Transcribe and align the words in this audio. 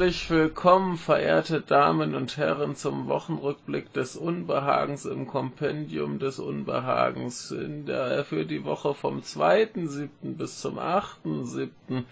Herzlich 0.00 0.30
willkommen, 0.30 0.96
verehrte 0.96 1.60
Damen 1.60 2.14
und 2.14 2.38
Herren, 2.38 2.74
zum 2.74 3.06
Wochenrückblick 3.08 3.92
des 3.92 4.16
Unbehagens 4.16 5.04
im 5.04 5.26
Kompendium 5.26 6.18
des 6.18 6.38
Unbehagens 6.38 7.50
in 7.50 7.84
der, 7.84 8.24
für 8.24 8.46
die 8.46 8.64
Woche 8.64 8.94
vom 8.94 9.20
2.7. 9.20 10.08
bis 10.38 10.58
zum 10.58 10.78
8.7. 10.78 12.04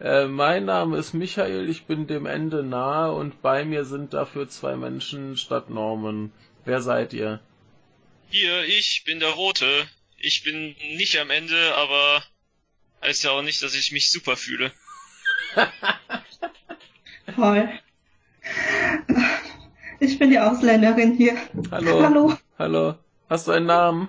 Äh, 0.00 0.26
mein 0.26 0.66
Name 0.66 0.98
ist 0.98 1.14
Michael, 1.14 1.70
ich 1.70 1.84
bin 1.84 2.06
dem 2.06 2.26
Ende 2.26 2.62
nahe 2.62 3.12
und 3.12 3.40
bei 3.40 3.64
mir 3.64 3.86
sind 3.86 4.12
dafür 4.12 4.50
zwei 4.50 4.76
Menschen 4.76 5.38
statt 5.38 5.70
Norman. 5.70 6.32
Wer 6.66 6.82
seid 6.82 7.14
ihr? 7.14 7.40
Hier, 8.28 8.64
ich 8.64 9.04
bin 9.04 9.18
der 9.18 9.30
Rote. 9.30 9.88
Ich 10.18 10.42
bin 10.42 10.76
nicht 10.94 11.18
am 11.18 11.30
Ende, 11.30 11.74
aber 11.74 12.22
heißt 13.00 13.24
ja 13.24 13.30
auch 13.30 13.40
nicht, 13.40 13.62
dass 13.62 13.74
ich 13.74 13.92
mich 13.92 14.10
super 14.10 14.36
fühle. 14.36 14.70
Toll. 17.34 17.68
Ich 20.00 20.18
bin 20.18 20.30
die 20.30 20.38
Ausländerin 20.38 21.14
hier. 21.14 21.36
Hallo. 21.70 22.02
Hallo. 22.02 22.34
Hallo. 22.58 22.94
Hast 23.28 23.46
du 23.48 23.52
einen 23.52 23.66
Namen? 23.66 24.08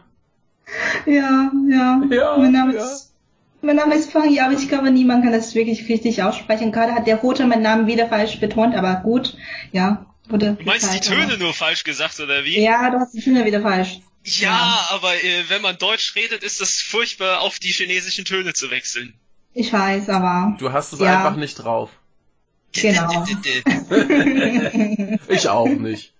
Ja, 1.06 1.52
ja. 1.70 2.02
Ja, 2.10 2.38
mein 2.38 2.52
Name 2.52 2.76
ja. 2.76 2.84
ist 2.84 3.10
mein 3.64 3.76
Name 3.76 3.94
ist 3.94 4.12
Fanny, 4.12 4.40
aber 4.40 4.54
ich 4.54 4.68
glaube, 4.70 4.90
niemand 4.90 5.23
kann 5.23 5.34
das 5.34 5.54
wirklich 5.54 5.88
richtig 5.88 6.23
aussprechen. 6.23 6.72
Gerade 6.72 6.94
hat 6.94 7.06
der 7.06 7.18
Rote 7.18 7.45
meinen 7.45 7.62
Namen 7.62 7.86
wieder 7.86 8.08
falsch 8.08 8.40
betont, 8.40 8.73
aber 8.73 8.95
gut, 9.04 9.38
ja. 9.72 10.06
Wurde 10.30 10.54
Du 10.58 10.64
meinst 10.66 10.92
die 10.95 11.00
Zeit, 11.02 11.12
aber- 11.16 11.28
Töne 11.28 11.38
nur 11.38 11.54
falsch 11.54 11.84
gesagt, 11.84 12.20
oder 12.20 12.44
wie? 12.44 12.60
Ja, 12.60 12.90
du 12.90 12.98
hast 13.00 13.14
die 13.14 13.22
Töne 13.22 13.45
wieder 13.45 13.62
falsch. 13.62 14.00
Ja, 14.23 14.50
Ja. 14.50 14.88
aber 14.92 15.14
äh, 15.14 15.44
wenn 15.50 15.62
man 15.62 15.78
Deutsch 15.78 16.16
redet, 16.16 16.44
ist 16.44 16.60
das 16.62 16.80
furchtbar, 16.80 17.42
auf 17.42 17.60
die 17.60 17.67
chinesischen 17.70 18.26
Töne 18.26 18.54
zu 18.54 18.72
wechseln. 18.72 19.14
Ich 19.54 19.72
weiß, 19.73 20.10
aber. 20.10 20.56
Du 20.58 20.72
hast 20.72 20.94
es 20.94 21.00
Ja. 21.00 21.17
einfach 21.17 21.36
nicht 21.36 21.56
drauf. 21.56 21.92
Genau. 22.73 23.25
Ich 25.27 25.47
auch 25.50 25.67
nicht. 25.67 26.14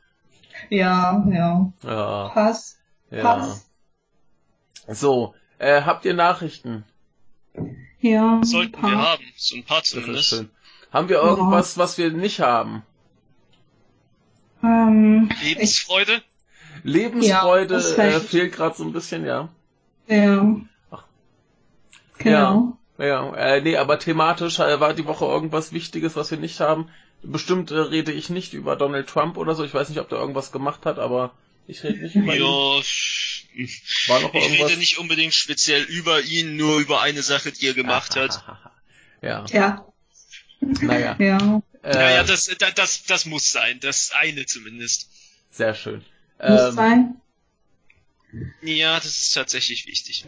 ja, 0.70 1.26
ja. 1.30 1.72
Ja. 1.84 2.30
Pass. 2.34 2.78
ja. 3.10 3.22
Pass. 3.22 3.68
So, 4.88 5.34
äh, 5.60 5.82
habt 5.84 6.06
ihr 6.06 6.14
Nachrichten? 6.14 6.84
Ja. 8.00 8.42
Sollten 8.44 8.82
wir 8.82 8.96
Pass. 8.96 9.08
haben, 9.08 9.24
so 9.38 9.56
ein 9.56 9.64
paar 9.64 9.84
zumindest. 9.84 10.30
schön. 10.30 10.50
Haben 10.92 11.08
wir 11.10 11.22
irgendwas, 11.22 11.78
was 11.78 11.98
wir 11.98 12.12
nicht 12.12 12.42
haben? 12.42 12.84
Ähm, 14.64 15.30
ich, 15.42 15.44
Lebensfreude? 15.56 16.22
Lebensfreude 16.84 17.76
Ja, 17.76 18.04
äh, 18.04 18.20
fehlt 18.20 18.54
gerade 18.54 18.76
so 18.76 18.84
ein 18.84 18.92
bisschen, 18.92 19.26
ja. 19.26 19.50
ja. 20.08 20.56
Ach. 20.90 21.06
Genau. 22.18 22.32
Ja, 22.32 22.78
äh, 23.08 23.62
nee, 23.62 23.78
aber 23.78 24.00
thematisch 24.00 24.60
äh, 24.60 24.80
war 24.80 24.94
die 24.94 25.06
Woche 25.06 25.26
irgendwas 25.26 25.72
Wichtiges, 25.74 26.16
was 26.16 26.32
wir 26.32 26.38
nicht 26.38 26.60
haben. 26.60 26.90
Bestimmt 27.24 27.72
äh, 27.72 27.76
rede 27.76 28.12
ich 28.12 28.30
nicht 28.30 28.54
über 28.54 28.76
Donald 28.76 29.08
Trump 29.08 29.38
oder 29.38 29.56
so. 29.56 29.64
Ich 29.64 29.74
weiß 29.74 29.90
nicht, 29.90 30.00
ob 30.00 30.10
der 30.10 30.18
irgendwas 30.20 30.52
gemacht 30.52 30.86
hat, 30.86 31.00
aber 31.00 31.34
ich 31.68 31.84
rede 31.84 32.00
nicht 32.00 32.16
über 32.16 32.36
ihn. 32.36 32.42
Ja, 32.42 32.80
ich 33.54 34.08
War 34.08 34.20
noch 34.22 34.34
irgendwas? 34.34 34.70
rede 34.70 34.80
nicht 34.80 34.98
unbedingt 34.98 35.34
speziell 35.34 35.84
über 35.84 36.22
ihn, 36.22 36.56
nur 36.58 36.80
über 36.80 37.02
eine 37.02 37.22
Sache, 37.22 37.52
die 37.52 37.68
er 37.68 37.74
gemacht 37.74 38.16
hat. 38.16 38.44
Ja, 39.24 39.46
Ja. 39.50 39.86
naja. 40.82 41.16
Ja. 41.20 41.62
Äh, 41.84 41.94
Naja, 41.94 42.24
das, 42.24 42.46
das, 42.58 42.74
das, 42.74 43.04
das 43.04 43.26
muss 43.26 43.52
sein, 43.52 43.80
das 43.80 44.12
eine 44.16 44.46
zumindest. 44.48 45.10
sehr 45.52 45.76
schön. 45.76 46.04
Muss 46.40 46.62
Ähm, 46.70 46.72
sein. 46.74 47.16
Ja, 48.62 48.96
das 48.98 49.06
ist 49.20 49.34
tatsächlich 49.34 49.86
wichtig. 49.88 50.26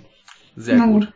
Sehr 0.55 0.77
Na 0.77 0.85
gut. 0.85 1.11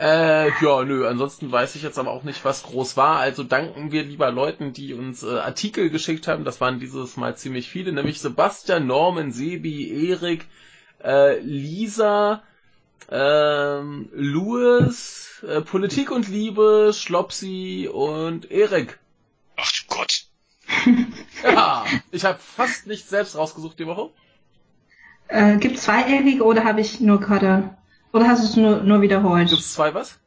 Äh, 0.00 0.48
ja, 0.62 0.82
nö, 0.82 1.06
ansonsten 1.06 1.52
weiß 1.52 1.74
ich 1.74 1.82
jetzt 1.82 1.98
aber 1.98 2.10
auch 2.10 2.22
nicht, 2.22 2.42
was 2.42 2.62
groß 2.62 2.96
war. 2.96 3.18
Also 3.18 3.44
danken 3.44 3.92
wir 3.92 4.02
lieber 4.02 4.30
Leuten, 4.30 4.72
die 4.72 4.94
uns 4.94 5.22
äh, 5.22 5.38
Artikel 5.38 5.90
geschickt 5.90 6.26
haben. 6.26 6.44
Das 6.44 6.58
waren 6.58 6.80
dieses 6.80 7.18
Mal 7.18 7.36
ziemlich 7.36 7.68
viele, 7.68 7.92
nämlich 7.92 8.18
Sebastian, 8.18 8.86
Norman, 8.86 9.30
Sebi, 9.30 10.08
Erik, 10.08 10.46
äh, 11.04 11.38
Lisa, 11.40 12.42
ähm, 13.10 14.08
Louis, 14.14 15.44
äh, 15.46 15.60
Politik 15.60 16.10
und 16.10 16.28
Liebe, 16.28 16.92
Schlopsi 16.94 17.90
und 17.92 18.50
Erik. 18.50 18.98
Ach 19.56 19.70
du 19.70 19.94
Gott. 19.94 20.24
Ja, 21.42 21.84
ich 22.10 22.24
habe 22.24 22.38
fast 22.38 22.86
nichts 22.86 23.08
selbst 23.10 23.36
rausgesucht 23.36 23.78
die 23.78 23.86
Woche. 23.86 24.10
Äh, 25.28 25.56
gibt 25.56 25.78
zwei 25.78 26.02
Erik 26.02 26.42
oder 26.42 26.64
habe 26.64 26.80
ich 26.80 27.00
nur 27.00 27.20
gerade. 27.20 27.76
Oder 28.12 28.28
hast 28.28 28.42
du 28.42 28.46
es 28.48 28.56
nur, 28.56 28.82
nur 28.82 29.00
wiederholt? 29.02 29.48
Gibt's 29.48 29.72
zwei 29.74 29.94
was? 29.94 30.18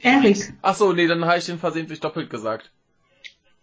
Erik. 0.00 0.52
Ach 0.62 0.74
so, 0.74 0.92
nee, 0.92 1.06
dann 1.06 1.24
habe 1.24 1.38
ich 1.38 1.46
den 1.46 1.58
versehentlich 1.58 2.00
doppelt 2.00 2.30
gesagt. 2.30 2.70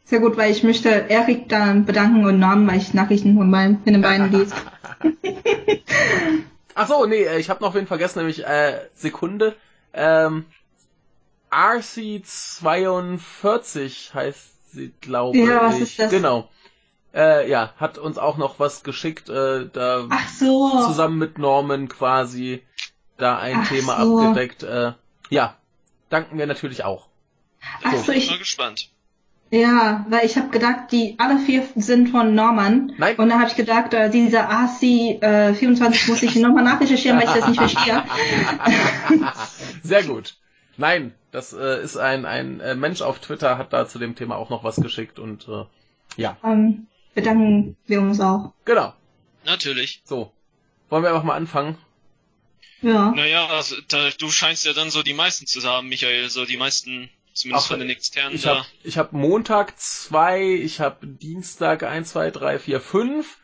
Sehr 0.06 0.20
gut, 0.20 0.38
weil 0.38 0.52
ich 0.52 0.64
möchte 0.64 0.90
Erik 0.90 1.48
dann 1.50 1.86
bedanken 1.86 2.26
und 2.26 2.40
Namen, 2.40 2.68
weil 2.68 2.78
ich 2.78 2.94
Nachrichten 2.94 3.36
von 3.38 3.50
meinen, 3.50 3.84
von 3.84 3.94
den 3.94 4.02
beiden 4.02 4.32
liest. 4.32 4.54
Ach 6.76 6.88
so, 6.88 7.06
nee, 7.06 7.24
äh, 7.24 7.40
ich 7.40 7.50
habe 7.50 7.64
noch 7.64 7.74
wen 7.76 7.88
vergessen, 7.88 8.20
nämlich 8.20 8.46
äh, 8.46 8.80
Sekunde. 8.96 9.56
Ähm, 9.94 10.46
RC42 11.52 14.14
heißt 14.14 14.72
sie, 14.74 14.94
glaube 15.02 15.38
Ja, 15.38 15.66
was 15.68 15.76
ich. 15.76 15.82
ist 15.82 16.00
das? 16.00 16.12
Genau. 16.12 16.50
Äh, 17.14 17.50
ja, 17.50 17.74
hat 17.76 17.98
uns 17.98 18.18
auch 18.18 18.38
noch 18.38 18.58
was 18.60 18.84
geschickt, 18.84 19.28
äh, 19.30 19.68
da 19.72 20.06
Ach 20.10 20.30
so. 20.30 20.86
zusammen 20.88 21.18
mit 21.20 21.38
Norman 21.38 21.90
quasi 21.90 22.64
da 23.22 23.38
ein 23.40 23.58
Ach 23.62 23.68
Thema 23.70 24.02
so. 24.04 24.20
abgedeckt. 24.20 24.64
Äh, 24.64 24.94
ja, 25.30 25.56
danken 26.10 26.38
wir 26.38 26.48
natürlich 26.48 26.84
auch. 26.84 27.08
Ach 27.84 27.96
so, 27.96 28.12
Bin 28.12 28.16
ich, 28.16 28.30
mal 28.30 28.40
gespannt. 28.40 28.90
ja, 29.52 30.06
weil 30.10 30.26
ich 30.26 30.36
habe 30.38 30.50
gedacht, 30.50 30.92
die 30.92 31.16
alle 31.20 31.38
vier 31.40 31.68
sind 31.76 32.10
von 32.10 32.34
Norman. 32.36 32.94
Nein. 32.98 33.16
Und 33.18 33.30
da 33.30 33.40
habe 33.40 33.48
ich 33.50 33.56
gedacht, 33.56 33.94
äh, 33.94 34.10
dieser 34.10 34.50
AC 34.50 34.82
äh, 34.84 35.54
24 35.54 36.08
muss 36.08 36.24
ich 36.24 36.36
nochmal 36.38 36.64
nachrecherchieren, 36.64 37.18
weil 37.20 37.28
ich 37.28 37.34
das 37.34 37.48
nicht 37.48 37.60
verstehe. 37.60 38.04
Sehr 39.84 40.04
gut. 40.04 40.36
Nein, 40.78 41.14
das 41.32 41.54
äh, 41.54 41.82
ist 41.84 41.98
ein, 41.98 42.26
ein 42.26 42.60
äh, 42.60 42.76
Mensch 42.76 43.02
auf 43.02 43.20
Twitter, 43.20 43.58
hat 43.58 43.74
da 43.74 43.88
zu 43.88 44.00
dem 44.00 44.16
Thema 44.16 44.36
auch 44.38 44.50
noch 44.50 44.64
was 44.64 44.78
geschickt 44.78 45.20
und 45.20 45.48
äh, 45.48 45.66
ja, 46.18 46.38
Ähm, 46.44 46.88
bedanken 47.14 47.78
wir 47.86 48.02
uns 48.02 48.20
auch. 48.20 48.54
genau. 48.66 48.94
Natürlich. 49.46 50.02
So. 50.06 50.32
Wollen 50.90 51.04
wir 51.04 51.10
einfach 51.10 51.24
mal 51.24 51.36
anfangen? 51.36 51.78
Ja. 52.82 53.12
Naja, 53.12 53.48
also, 53.48 53.76
da, 53.88 54.10
du 54.18 54.30
scheinst 54.30 54.66
ja 54.66 54.74
dann 54.74 54.90
so 54.90 55.04
die 55.04 55.14
meisten 55.14 55.46
zu 55.46 55.62
haben, 55.64 55.90
Michael, 55.90 56.30
so 56.30 56.46
die 56.46 56.58
meisten, 56.58 57.10
zumindest 57.34 57.66
Ach, 57.66 57.72
von 57.72 57.80
den 57.80 57.90
externen 57.90 58.36
Ich 58.36 58.44
da. 58.44 58.58
habe 58.58 58.66
ich 58.84 58.98
hab 58.98 59.14
Montag 59.14 59.80
zwei, 59.80 60.44
ich 60.44 60.80
habe 60.80 61.06
Dienstag 61.08 61.84
eins, 61.84 62.12
zwei, 62.12 62.32
drei, 62.32 62.60
vier, 62.60 62.80
fünf. 62.80 63.38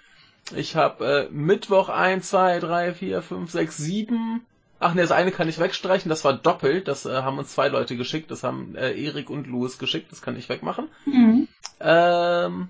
Ich 0.55 0.75
habe 0.75 1.27
äh, 1.29 1.33
Mittwoch 1.33 1.89
eins, 1.89 2.29
zwei, 2.29 2.59
drei, 2.59 2.93
vier, 2.93 3.21
fünf, 3.21 3.51
sechs, 3.51 3.77
sieben. 3.77 4.45
Ach 4.79 4.93
ne, 4.93 5.01
das 5.01 5.11
eine 5.11 5.31
kann 5.31 5.49
ich 5.49 5.59
wegstreichen, 5.59 6.09
das 6.09 6.23
war 6.23 6.33
doppelt. 6.33 6.87
Das 6.87 7.05
äh, 7.05 7.21
haben 7.21 7.37
uns 7.37 7.51
zwei 7.51 7.67
Leute 7.67 7.97
geschickt. 7.97 8.31
Das 8.31 8.43
haben 8.43 8.75
äh, 8.75 8.93
Erik 8.93 9.29
und 9.29 9.47
Louis 9.47 9.77
geschickt. 9.77 10.11
Das 10.11 10.21
kann 10.21 10.37
ich 10.37 10.49
wegmachen. 10.49 10.87
Mhm. 11.05 11.47
Ähm, 11.79 12.69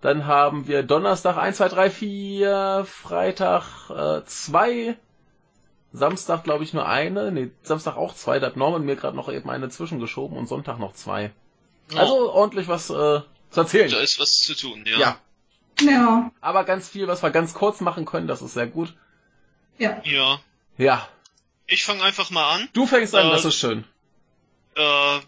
dann 0.00 0.26
haben 0.26 0.68
wir 0.68 0.82
Donnerstag 0.82 1.36
1, 1.36 1.56
2, 1.56 1.68
3, 1.68 1.90
4, 1.90 2.86
Freitag 2.86 3.90
äh, 3.90 4.24
2, 4.24 4.96
Samstag 5.96 6.42
glaube 6.42 6.64
ich 6.64 6.72
nur 6.72 6.86
eine, 6.88 7.30
nee, 7.30 7.50
Samstag 7.62 7.96
auch 7.96 8.14
zwei, 8.16 8.40
da 8.40 8.48
hat 8.48 8.56
Norman 8.56 8.84
mir 8.84 8.96
gerade 8.96 9.16
noch 9.16 9.30
eben 9.32 9.48
eine 9.48 9.68
zwischengeschoben 9.68 10.36
und 10.36 10.48
Sonntag 10.48 10.78
noch 10.80 10.92
zwei. 10.94 11.30
Oh, 11.92 11.96
Also 11.98 12.32
ordentlich 12.32 12.66
was 12.68 12.90
äh, 12.90 13.20
zu 13.50 13.60
erzählen. 13.60 13.90
da 13.90 14.00
ist 14.00 14.18
was 14.18 14.40
zu 14.40 14.54
tun, 14.56 14.84
ja. 14.86 14.98
Ja, 14.98 15.18
Ja. 15.80 16.30
aber 16.40 16.64
ganz 16.64 16.88
viel, 16.88 17.06
was 17.06 17.22
wir 17.22 17.30
ganz 17.30 17.54
kurz 17.54 17.80
machen 17.80 18.06
können, 18.06 18.26
das 18.26 18.42
ist 18.42 18.54
sehr 18.54 18.66
gut. 18.66 18.92
Ja. 19.78 20.00
Ja. 20.04 20.40
Ja, 20.76 21.08
Ich 21.68 21.84
fange 21.84 22.02
einfach 22.02 22.30
mal 22.30 22.54
an. 22.56 22.68
du 22.72 22.86
fängst 22.86 23.14
an, 23.14 23.28
Äh, 23.28 23.30
das 23.30 23.44
ist 23.44 23.54
schön. 23.60 23.84
Äh, 24.74 25.20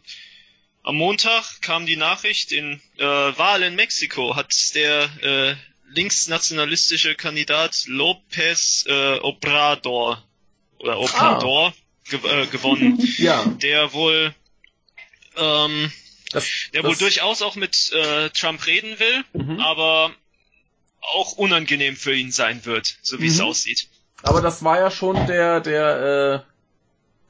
am 0.82 0.96
Montag 0.96 1.62
kam 1.62 1.86
die 1.86 1.96
Nachricht, 1.96 2.50
in 2.50 2.80
äh, 2.98 3.04
Wahl 3.04 3.62
in 3.62 3.76
Mexiko 3.76 4.34
hat 4.34 4.52
der 4.74 5.08
äh, 5.22 5.54
linksnationalistische 5.90 7.14
Kandidat 7.14 7.84
Lopez 7.86 8.84
äh, 8.88 9.18
Obrador 9.20 10.22
oder 10.78 10.98
Obrador 10.98 11.72
ge 12.08 12.18
äh, 12.24 12.46
gewonnen, 12.46 12.98
Ja, 13.18 13.44
der 13.62 13.92
wohl 13.92 14.34
ähm, 15.36 15.92
das, 16.32 16.46
der 16.72 16.82
wohl 16.84 16.90
das, 16.90 16.98
durchaus 17.00 17.42
auch 17.42 17.56
mit 17.56 17.92
äh, 17.92 18.30
Trump 18.30 18.66
reden 18.66 18.98
will, 18.98 19.24
Mhm. 19.32 19.60
aber 19.60 20.12
auch 21.00 21.32
unangenehm 21.32 21.96
für 21.96 22.14
ihn 22.14 22.32
sein 22.32 22.64
wird, 22.64 22.98
so 23.02 23.20
wie 23.20 23.26
es 23.26 23.36
Mhm. 23.38 23.44
aussieht. 23.44 23.88
aber 24.22 24.40
das 24.40 24.64
war 24.64 24.78
ja 24.78 24.90
schon 24.90 25.26
der, 25.26 25.60
der, 25.60 26.44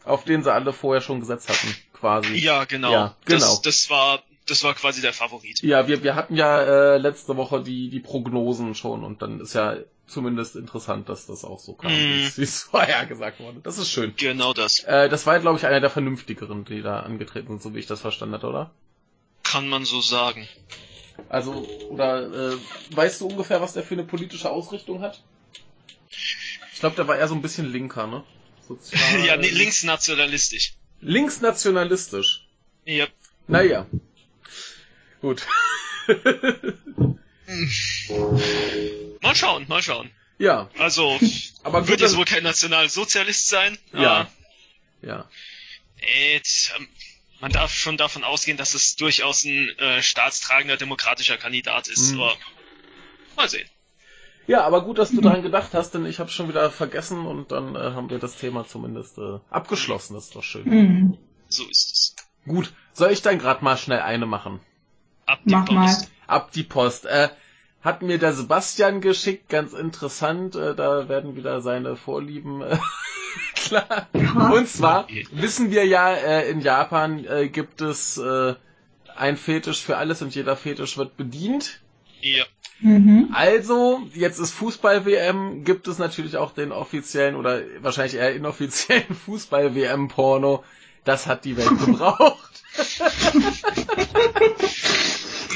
äh, 0.05 0.09
auf 0.09 0.25
den 0.25 0.43
sie 0.45 0.53
alle 0.53 0.73
vorher 0.73 1.03
schon 1.03 1.21
gesetzt 1.21 1.49
hatten, 1.49 1.75
quasi. 1.93 2.35
Ja, 2.37 2.65
genau. 2.65 2.93
Ja, 2.93 3.17
genau. 3.25 3.39
Das, 3.57 3.63
das 3.63 3.91
war 3.91 4.23
das 4.47 4.63
war 4.65 4.75
quasi 4.75 5.01
der 5.01 5.13
Favorit. 5.13 5.63
Ja, 5.63 5.89
wir, 5.89 6.03
wir 6.03 6.15
hatten 6.15 6.37
ja 6.37 6.61
äh, 6.63 6.99
letzte 6.99 7.37
Woche 7.37 7.63
die, 7.63 7.91
die 7.91 8.01
Prognosen 8.01 8.75
schon 8.75 9.05
und 9.05 9.23
dann 9.23 9.41
ist 9.41 9.55
ja 9.55 9.77
zumindest 10.07 10.55
interessant, 10.57 11.09
dass 11.09 11.27
das 11.27 11.45
auch 11.45 11.59
so 11.59 11.75
kam, 11.75 11.91
wie 11.91 12.27
es- 12.27 12.39
wie 12.39 12.43
es 12.43 12.63
vorher 12.71 13.07
gesagt 13.07 13.41
wurde. 13.41 13.61
Das 13.61 13.79
ist 13.79 13.91
schön. 13.91 14.15
Genau 14.17 14.53
das. 14.53 14.81
Äh, 14.85 15.09
das 15.09 15.27
war, 15.27 15.39
glaube 15.41 15.59
ich, 15.59 15.67
einer 15.67 15.81
der 15.81 15.91
vernünftigeren, 15.91 16.65
die 16.65 16.83
da 16.83 17.01
angetreten 17.01 17.49
sind, 17.49 17.63
so 17.63 17.75
wie 17.75 17.81
ich 17.81 17.87
das 17.87 18.01
verstanden 18.01 18.35
hatte, 18.37 18.47
oder? 18.47 18.71
Kann 19.43 19.69
man 19.69 19.85
so 19.85 20.01
sagen. 20.01 20.49
Also, 21.29 21.67
oder 21.91 22.53
äh, 22.53 22.57
weißt 22.91 23.21
du 23.21 23.27
ungefähr, 23.29 23.61
was 23.61 23.73
der 23.73 23.83
für 23.83 23.95
eine 23.95 24.05
politische 24.05 24.51
Ausrichtung 24.51 25.01
hat? 25.01 25.23
Ich 26.73 26.81
glaube, 26.81 26.95
der 26.97 27.09
war 27.09 27.17
eher 27.17 27.27
so 27.29 27.35
ein 27.35 27.43
bisschen 27.43 27.71
linker, 27.73 28.07
ne? 28.07 28.23
Sozial 28.69 29.25
ja, 29.25 29.37
nee, 29.37 29.49
linksnationalistisch. 29.49 30.75
Linksnationalistisch? 31.01 32.45
Ja. 32.85 33.07
Naja. 33.49 33.87
Gut. 35.27 35.45
mal 39.21 39.35
schauen, 39.35 39.67
mal 39.67 39.83
schauen. 39.83 40.09
Ja. 40.39 40.71
Also, 40.79 41.19
aber 41.65 41.81
gut, 41.81 41.89
wird 41.89 42.01
jetzt 42.01 42.17
wohl 42.17 42.25
kein 42.25 42.45
Nationalsozialist 42.45 43.49
sein. 43.49 43.77
Ja. 43.93 44.31
Ja. 45.03 45.29
Äh, 45.99 46.41
man 47.41 47.51
darf 47.51 47.75
schon 47.75 47.97
davon 47.97 48.23
ausgehen, 48.23 48.57
dass 48.57 48.75
es 48.75 48.95
durchaus 48.95 49.45
ein 49.45 49.69
äh, 49.81 50.01
staatstragender 50.01 50.77
demokratischer 50.77 51.39
Kandidat 51.39 51.89
ist. 51.89 52.13
Mhm. 52.13 52.21
Aber 52.21 52.37
mal 53.35 53.49
sehen. 53.49 53.69
Ja, 54.47 54.63
aber 54.65 54.85
gut, 54.85 54.99
dass 54.99 55.11
du 55.11 55.21
daran 55.21 55.43
gedacht 55.43 55.75
hast, 55.75 55.91
denn 55.91 56.07
ich 56.07 56.21
habe 56.21 56.31
schon 56.31 56.49
wieder 56.49 56.71
vergessen 56.71 57.27
und 57.27 57.51
dann 57.51 57.75
äh, 57.75 57.81
haben 57.81 58.11
wir 58.11 58.21
das 58.21 58.37
Thema 58.37 58.65
zumindest 58.65 59.19
äh, 59.19 59.41
abgeschlossen. 59.51 60.15
Das 60.15 60.27
ist 60.27 60.37
doch 60.37 60.45
schön. 60.45 60.69
Mhm. 60.69 61.19
So 61.49 61.65
ist 61.69 61.93
es. 61.93 62.17
Gut, 62.47 62.73
soll 62.93 63.11
ich 63.11 63.23
dann 63.23 63.41
gerade 63.41 63.65
mal 63.65 63.77
schnell 63.77 64.03
eine 64.03 64.27
machen? 64.27 64.61
Ab 65.27 65.41
die 65.45 65.55
Mach 65.55 65.67
Post. 65.67 65.75
Mal. 65.75 66.09
Ab 66.27 66.51
die 66.53 66.63
Post. 66.63 67.07
Äh, 67.07 67.29
hat 67.83 68.03
mir 68.03 68.19
der 68.19 68.33
Sebastian 68.33 69.01
geschickt, 69.01 69.49
ganz 69.49 69.73
interessant. 69.73 70.57
Äh, 70.57 70.75
da 70.75 71.09
werden 71.09 71.37
wieder 71.37 71.61
seine 71.61 71.97
Vorlieben 71.97 72.63
äh, 72.63 72.79
klar. 73.55 74.09
Und 74.13 74.69
zwar 74.69 75.07
wissen 75.33 75.71
wir 75.71 75.87
ja, 75.87 76.13
äh, 76.13 76.51
in 76.51 76.61
Japan 76.61 77.25
äh, 77.25 77.49
gibt 77.49 77.81
es 77.81 78.19
äh, 78.19 78.55
ein 79.17 79.37
Fetisch 79.37 79.83
für 79.83 79.97
alles 79.97 80.23
und 80.23 80.35
jeder 80.35 80.57
Fetisch 80.57 80.99
wird 80.99 81.17
bedient. 81.17 81.81
Ja. 82.21 82.45
Mhm. 82.81 83.31
Also, 83.33 84.03
jetzt 84.13 84.39
ist 84.39 84.53
Fußball-WM, 84.53 85.65
gibt 85.65 85.89
es 85.89 85.99
natürlich 85.99 86.37
auch 86.37 86.53
den 86.53 86.73
offiziellen 86.73 87.37
oder 87.37 87.63
wahrscheinlich 87.81 88.17
eher 88.17 88.35
inoffiziellen 88.35 89.15
Fußball-WM-Porno. 89.27 90.65
Das 91.05 91.27
hat 91.27 91.45
die 91.45 91.57
Welt 91.57 91.79
gebraucht. 91.85 92.56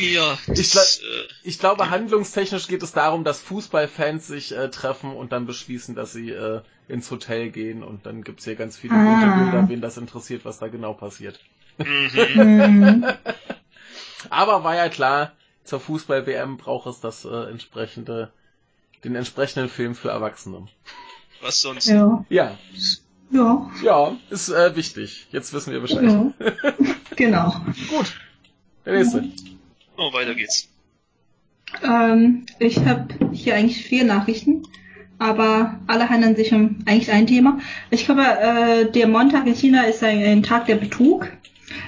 Ja, 0.01 0.39
ich, 0.55 0.71
gl 0.73 0.81
äh, 0.81 1.29
ich, 1.43 1.59
glaube, 1.59 1.91
handlungstechnisch 1.91 2.69
geht 2.69 2.83
es 2.83 2.93
darum, 2.93 3.25
dass 3.25 3.41
Fußballfans 3.41 4.27
sich 4.27 4.57
äh, 4.57 4.71
treffen 4.71 5.15
und 5.15 5.33
dann 5.33 5.47
beschließen, 5.47 5.95
dass 5.95 6.13
sie 6.13 6.31
äh, 6.31 6.63
ins 6.89 7.11
Hotel 7.11 7.51
gehen 7.51 7.83
und 7.83 8.07
dann 8.07 8.23
gibt's 8.23 8.45
hier 8.45 8.57
ganz 8.57 8.77
viele 8.77 8.95
ah. 8.95 9.37
Bilder, 9.39 9.69
wen 9.69 9.81
das 9.81 9.97
interessiert, 9.97 10.45
was 10.45 10.59
da 10.59 10.69
genau 10.69 10.95
passiert. 10.95 11.41
Mhm. 11.79 13.07
Aber 14.31 14.65
war 14.65 14.77
ja 14.77 14.89
klar, 14.89 15.33
zur 15.65 15.81
Fußball-WM 15.81 16.57
braucht 16.59 16.87
es 16.87 17.01
das 17.01 17.25
äh, 17.25 17.51
entsprechende, 17.51 18.31
den 19.05 19.15
entsprechenden 19.15 19.69
Film 19.69 19.95
für 19.95 20.11
Erwachsene. 20.11 20.67
Was 21.41 21.61
sonst? 21.63 21.87
Ja. 21.87 22.25
Ja. 22.29 22.59
Ja. 23.31 23.71
Ja, 23.83 24.17
ist 24.29 24.49
äh, 24.51 24.75
wichtig. 24.77 25.29
Jetzt 25.31 25.53
wissen 25.53 25.73
wir 25.73 25.81
Bescheid. 25.81 26.03
Ja. 26.03 26.33
genau. 27.21 27.55
Gut. 27.89 28.17
Der 28.85 28.95
nächste. 28.95 29.25
Oh, 29.97 30.13
weiter 30.13 30.35
geht's. 30.35 30.69
Ähm, 31.85 32.47
ich 32.59 32.79
habe 32.79 33.09
hier 33.33 33.55
eigentlich 33.55 33.85
vier 33.85 34.05
Nachrichten, 34.05 34.63
aber 35.19 35.79
alle 35.87 36.09
handeln 36.09 36.35
sich 36.35 36.53
um 36.53 36.79
eigentlich 36.87 37.13
ein 37.13 37.27
Thema. 37.27 37.61
Ich 37.91 38.07
glaube, 38.07 38.23
äh, 38.23 38.91
der 38.91 39.07
Montag 39.07 39.47
in 39.47 39.55
China 39.55 39.83
ist 39.85 40.03
ein, 40.03 40.23
ein 40.25 40.43
Tag 40.43 40.67
der 40.67 40.77
Betrug 40.77 41.29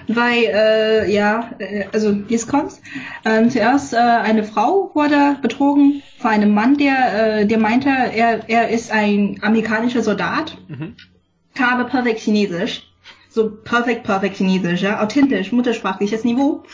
weil 0.07 0.45
äh, 0.45 1.13
ja, 1.13 1.51
äh, 1.59 1.87
also 1.93 2.13
jetzt 2.29 2.49
kommt's. 2.49 2.81
Ähm, 3.25 3.51
zuerst 3.51 3.93
äh, 3.93 3.97
eine 3.97 4.45
Frau 4.45 4.91
wurde 4.95 5.37
betrogen 5.43 6.03
von 6.19 6.31
einem 6.31 6.55
Mann, 6.55 6.77
der 6.77 7.41
äh, 7.41 7.47
der 7.47 7.59
meinte, 7.59 7.89
er 7.89 8.49
er 8.49 8.69
ist 8.69 8.91
ein 8.91 9.39
amerikanischer 9.43 10.03
Soldat, 10.03 10.57
mhm. 10.69 10.95
habe 11.59 11.85
perfekt 11.85 12.21
Chinesisch, 12.21 12.92
so 13.33 13.51
perfekt 13.51 14.05
perfekt 14.05 14.37
Chinesisch, 14.37 14.83
ja, 14.83 15.03
authentisch, 15.03 15.53
muttersprachliches 15.53 16.25
Niveau. 16.25 16.65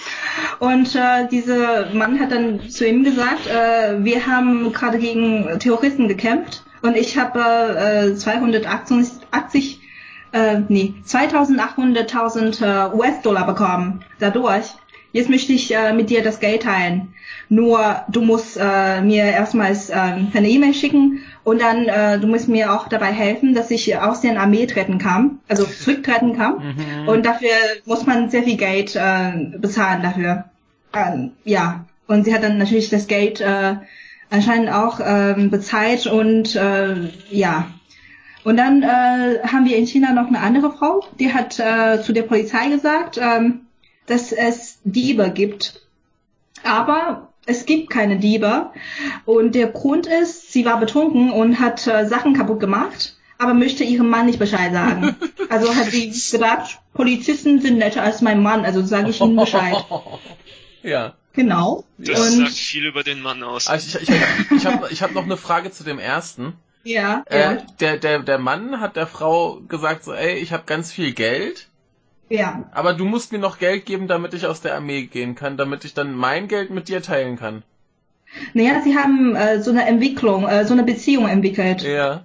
Und 0.59 0.95
äh, 0.95 1.29
dieser 1.31 1.93
Mann 1.95 2.19
hat 2.19 2.33
dann 2.33 2.69
zu 2.69 2.87
ihm 2.87 3.05
gesagt, 3.05 3.47
äh, 3.47 4.03
wir 4.05 4.27
haben 4.27 4.73
gerade 4.73 4.99
gegen 4.99 5.59
Terroristen 5.59 6.09
gekämpft 6.09 6.65
und 6.83 6.97
ich 6.97 7.17
habe 7.17 8.11
äh, 8.11 8.15
280 8.15 9.81
äh, 10.33 10.61
nee, 10.69 10.95
2800.000 11.07 12.63
äh, 12.63 12.95
US-Dollar 12.95 13.47
bekommen 13.47 14.05
dadurch. 14.19 14.65
Jetzt 15.13 15.31
möchte 15.31 15.53
ich 15.53 15.75
äh, 15.75 15.93
mit 15.93 16.11
dir 16.11 16.23
das 16.23 16.41
Geld 16.41 16.63
teilen. 16.63 17.15
Nur 17.49 18.03
du 18.09 18.21
musst 18.21 18.59
äh, 18.61 19.01
mir 19.01 19.25
erstmals 19.25 19.89
äh, 19.89 19.95
eine 19.95 20.49
E-Mail 20.49 20.75
schicken 20.75 21.21
und 21.45 21.63
dann 21.63 21.87
äh, 21.87 22.19
du 22.19 22.27
musst 22.27 22.49
mir 22.49 22.75
auch 22.75 22.89
dabei 22.89 23.11
helfen, 23.13 23.55
dass 23.55 23.71
ich 23.71 23.97
aus 23.97 24.21
der 24.21 24.39
Armee 24.39 24.67
treten 24.67 24.99
kann, 24.99 25.39
also 25.49 25.65
zurücktreten 25.65 26.37
kann. 26.37 26.57
Mhm. 26.59 27.09
Und 27.09 27.25
dafür 27.25 27.49
muss 27.87 28.05
man 28.05 28.29
sehr 28.29 28.43
viel 28.43 28.59
Geld 28.59 28.97
äh, 28.97 29.57
bezahlen 29.57 30.03
dafür. 30.03 30.45
Ähm, 30.95 31.33
ja, 31.45 31.87
und 32.07 32.25
sie 32.25 32.35
hat 32.35 32.43
dann 32.43 32.59
natürlich 32.59 32.91
das 32.91 33.07
Geld 33.07 33.41
äh, 33.41 33.77
anscheinend 34.31 34.71
auch 34.71 35.01
äh, 35.01 35.35
bezahlt 35.49 36.07
und 36.07 36.55
äh, 36.55 36.97
ja, 37.31 37.67
und 38.45 38.57
dann 38.57 38.83
äh, 38.83 39.41
haben 39.43 39.67
wir 39.67 39.77
in 39.77 39.87
China 39.87 40.13
noch 40.13 40.29
eine 40.29 40.41
andere 40.41 40.73
Frau, 40.73 41.05
die 41.19 41.33
hat 41.33 41.59
äh, 41.59 42.03
zu 42.03 42.13
der 42.13 42.23
Polizei 42.23 42.69
gesagt, 42.69 43.19
ähm, 43.19 43.67
dass 44.09 44.33
es 44.33 44.79
Diebe 44.85 45.31
gibt. 45.31 45.81
Aber 46.65 47.29
es 47.47 47.67
gibt 47.67 47.91
keine 47.91 48.19
Diebe. 48.19 48.71
Und 49.25 49.55
der 49.55 49.69
Grund 49.69 50.07
ist, 50.07 50.53
sie 50.53 50.65
war 50.65 50.81
betrunken 50.81 51.31
und 51.31 51.61
hat 51.61 51.87
äh, 51.87 52.07
Sachen 52.07 52.35
kaputt 52.35 52.61
gemacht, 52.61 53.17
aber 53.39 53.55
möchte 53.55 53.85
ihrem 53.85 54.11
Mann 54.11 54.27
nicht 54.27 54.39
Bescheid 54.39 54.73
sagen. 54.73 55.17
Also 55.51 55.75
hat 55.75 55.87
sie 55.87 56.13
gedacht, 56.31 56.79
Polizisten 56.93 57.63
sind 57.63 57.79
netter 57.79 58.03
als 58.03 58.21
mein 58.21 58.43
Mann, 58.43 58.67
also 58.67 58.85
sage 58.85 59.09
ich 59.09 59.21
ihnen 59.21 59.37
Bescheid. 59.37 59.77
Ja. 60.83 61.15
Genau. 61.33 61.85
Das 61.99 62.21
und 62.21 62.39
sagt 62.39 62.53
viel 62.53 62.87
über 62.87 63.03
den 63.03 63.21
Mann 63.21 63.43
aus. 63.43 63.67
Also 63.67 63.99
ich, 63.99 64.09
ich, 64.09 64.15
ich, 64.15 64.51
ich 64.59 64.67
habe 64.67 64.89
ich 64.91 65.03
hab 65.03 65.13
noch 65.13 65.25
eine 65.25 65.37
Frage 65.37 65.71
zu 65.73 65.85
dem 65.85 65.99
ersten. 65.99 66.55
Ja, 66.85 67.25
äh, 67.27 67.41
ja. 67.41 67.55
Der, 67.81 67.97
der, 67.97 68.19
der 68.21 68.39
Mann 68.39 68.81
hat 68.81 68.97
der 68.97 69.07
Frau 69.07 69.61
gesagt 69.69 70.05
so, 70.05 70.13
ey, 70.13 70.37
ich 70.39 70.53
habe 70.53 70.65
ganz 70.67 70.93
viel 70.93 71.13
Geld. 71.13 71.68
Ja. 72.29 72.65
Aber 72.73 72.95
du 72.95 73.05
musst 73.05 73.33
mir 73.33 73.39
noch 73.39 73.59
Geld 73.59 73.87
geben, 73.87 74.09
damit 74.09 74.35
ich 74.35 74.47
aus 74.47 74.61
der 74.61 74.75
Armee 74.75 75.07
gehen 75.07 75.35
kann, 75.35 75.57
damit 75.57 75.85
ich 75.85 75.95
dann 75.95 76.15
mein 76.15 76.49
Geld 76.49 76.71
mit 76.71 76.89
dir 76.89 77.03
teilen 77.03 77.37
kann. 77.37 77.63
Naja, 78.53 78.83
sie 78.85 78.97
haben 78.97 79.35
äh, 79.35 79.63
so 79.63 79.71
eine 79.71 79.87
Entwicklung, 79.87 80.47
äh, 80.47 80.65
so 80.67 80.75
eine 80.75 80.85
Beziehung 80.85 81.29
entwickelt. 81.29 81.83
Ja. 81.83 82.25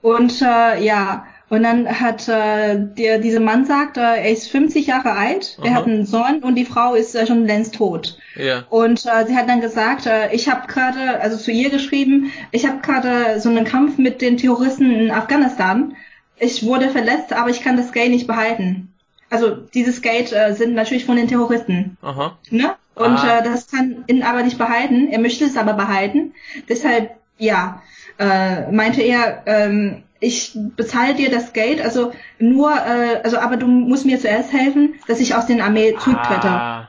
Und 0.00 0.40
äh, 0.40 0.82
ja, 0.82 1.26
und 1.50 1.62
dann 1.62 1.88
hat 1.88 2.28
äh, 2.28 2.76
der, 2.78 3.18
dieser 3.18 3.40
Mann 3.40 3.64
sagt, 3.64 3.96
äh, 3.96 4.00
er 4.00 4.30
ist 4.30 4.50
50 4.50 4.86
Jahre 4.86 5.12
alt, 5.12 5.58
er 5.62 5.74
hat 5.74 5.86
einen 5.86 6.04
Sohn 6.04 6.40
und 6.42 6.56
die 6.56 6.66
Frau 6.66 6.94
ist 6.94 7.14
äh, 7.14 7.26
schon 7.26 7.46
längst 7.46 7.74
tot. 7.74 8.18
Ja. 8.36 8.64
Und 8.68 9.06
äh, 9.06 9.26
sie 9.26 9.34
hat 9.34 9.48
dann 9.48 9.62
gesagt, 9.62 10.06
äh, 10.06 10.32
ich 10.32 10.48
habe 10.48 10.66
gerade, 10.66 11.20
also 11.20 11.38
zu 11.38 11.50
ihr 11.50 11.70
geschrieben, 11.70 12.32
ich 12.52 12.66
habe 12.66 12.80
gerade 12.80 13.40
so 13.40 13.48
einen 13.48 13.64
Kampf 13.64 13.96
mit 13.96 14.20
den 14.20 14.36
Terroristen 14.36 14.90
in 14.92 15.10
Afghanistan. 15.10 15.96
Ich 16.38 16.64
wurde 16.64 16.90
verletzt, 16.90 17.32
aber 17.32 17.48
ich 17.48 17.62
kann 17.62 17.78
das 17.78 17.92
Geld 17.92 18.10
nicht 18.10 18.26
behalten. 18.26 18.92
Also 19.30 19.56
dieses 19.56 20.02
Geld 20.02 20.32
äh, 20.32 20.54
sind 20.54 20.74
natürlich 20.74 21.04
von 21.04 21.16
den 21.16 21.28
Terroristen. 21.28 21.96
Aha. 22.02 22.38
Ne? 22.50 22.74
Und 22.94 23.18
ah. 23.18 23.38
äh, 23.38 23.42
das 23.42 23.70
kann 23.70 24.04
ihn 24.06 24.22
aber 24.22 24.42
nicht 24.42 24.58
behalten. 24.58 25.08
Er 25.08 25.18
möchte 25.18 25.44
es 25.44 25.56
aber 25.56 25.74
behalten. 25.74 26.34
Deshalb, 26.68 27.16
ja, 27.36 27.82
äh, 28.18 28.70
meinte 28.72 29.02
er, 29.02 29.42
ähm, 29.46 30.02
ich 30.20 30.56
bezahle 30.76 31.14
dir 31.14 31.30
das 31.30 31.52
Geld, 31.52 31.80
also 31.80 32.12
nur, 32.38 32.72
äh, 32.72 33.20
also 33.22 33.38
aber 33.38 33.56
du 33.56 33.66
musst 33.66 34.04
mir 34.04 34.18
zuerst 34.18 34.52
helfen, 34.52 34.94
dass 35.06 35.20
ich 35.20 35.34
aus 35.34 35.46
den 35.46 35.60
Armee 35.60 35.94
zurücktrete. 35.96 36.48
Ah, 36.48 36.88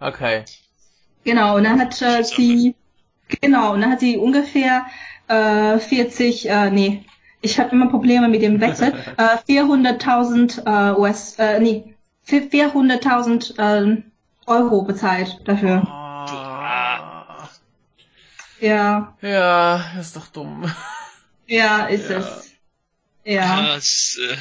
okay. 0.00 0.44
Genau, 1.24 1.56
und 1.56 1.64
dann 1.64 1.78
hat 1.78 2.00
äh, 2.02 2.24
sie, 2.24 2.74
genau, 3.40 3.74
und 3.74 3.82
dann 3.82 3.92
hat 3.92 4.00
sie 4.00 4.16
ungefähr 4.16 4.86
äh, 5.28 5.78
40, 5.78 6.48
äh, 6.48 6.70
nee, 6.70 7.04
ich 7.40 7.58
habe 7.58 7.70
immer 7.70 7.88
Probleme 7.88 8.28
mit 8.28 8.42
dem 8.42 8.60
Wechsel, 8.60 8.92
äh, 9.16 9.36
400.000 9.48 10.94
äh, 10.94 10.98
US, 10.98 11.34
äh, 11.38 11.60
nee, 11.60 11.94
400.000 12.28 13.58
äh, 13.58 14.02
Euro 14.46 14.82
bezahlt 14.82 15.40
dafür. 15.44 15.82
Ah. 15.86 17.48
Ja. 18.60 19.16
Ja, 19.22 19.92
ist 19.98 20.16
doch 20.16 20.28
dumm. 20.28 20.72
Ja, 21.46 21.86
ist 21.86 22.08
ja. 22.08 22.18
es. 22.18 22.52
Ja. 23.24 23.32
ja 23.34 23.76
es, 23.76 24.20
äh, 24.22 24.36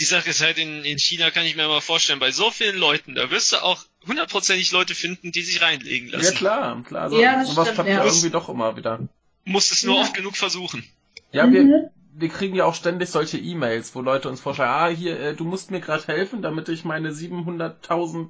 die 0.00 0.04
Sache 0.04 0.30
ist 0.30 0.40
halt, 0.40 0.58
in, 0.58 0.84
in 0.84 0.98
China 0.98 1.30
kann 1.30 1.46
ich 1.46 1.54
mir 1.54 1.68
mal 1.68 1.80
vorstellen, 1.80 2.18
bei 2.18 2.32
so 2.32 2.50
vielen 2.50 2.76
Leuten, 2.76 3.14
da 3.14 3.30
wirst 3.30 3.52
du 3.52 3.62
auch 3.62 3.84
hundertprozentig 4.04 4.72
Leute 4.72 4.96
finden, 4.96 5.30
die 5.30 5.42
sich 5.42 5.62
reinlegen 5.62 6.08
lassen. 6.08 6.24
Ja, 6.24 6.32
klar, 6.32 6.82
klar. 6.82 7.10
So, 7.10 7.20
ja, 7.20 7.36
das 7.36 7.50
sowas 7.50 7.68
stimmt, 7.68 7.74
klappt 7.76 7.88
ja. 7.88 8.04
irgendwie 8.04 8.30
doch 8.30 8.48
immer 8.48 8.76
wieder. 8.76 8.98
Musst 9.44 9.70
es 9.70 9.84
nur 9.84 9.94
ja. 9.94 10.00
oft 10.02 10.14
genug 10.14 10.36
versuchen. 10.36 10.84
Ja, 11.30 11.46
mhm. 11.46 11.52
wir, 11.52 11.90
wir 12.16 12.28
kriegen 12.28 12.54
ja 12.56 12.64
auch 12.64 12.74
ständig 12.74 13.10
solche 13.10 13.38
E-Mails, 13.38 13.94
wo 13.94 14.00
Leute 14.00 14.28
uns 14.28 14.40
vorschlagen, 14.40 14.70
ah, 14.72 14.88
hier, 14.94 15.18
äh, 15.20 15.34
du 15.34 15.44
musst 15.44 15.70
mir 15.70 15.80
gerade 15.80 16.06
helfen, 16.06 16.42
damit 16.42 16.68
ich 16.68 16.84
meine 16.84 17.12
700.000, 17.12 18.28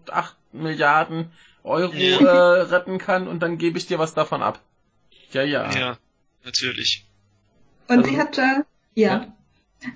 Milliarden 0.53 1.31
Euro 1.65 1.93
Ja. 1.95 2.19
äh, 2.21 2.61
retten 2.63 2.99
kann 2.99 3.29
und 3.29 3.41
dann 3.43 3.59
gebe 3.59 3.77
ich 3.79 3.87
dir 3.87 3.99
was 3.99 4.15
davon 4.15 4.43
ab. 4.43 4.61
Ja, 5.33 5.43
ja. 5.43 5.71
Ja, 5.71 5.99
natürlich. 6.45 7.07
Und 7.89 7.99
Also- 7.99 8.11
sie 8.11 8.19
hat, 8.19 8.39
äh, 8.39 8.63
ja. 8.95 9.27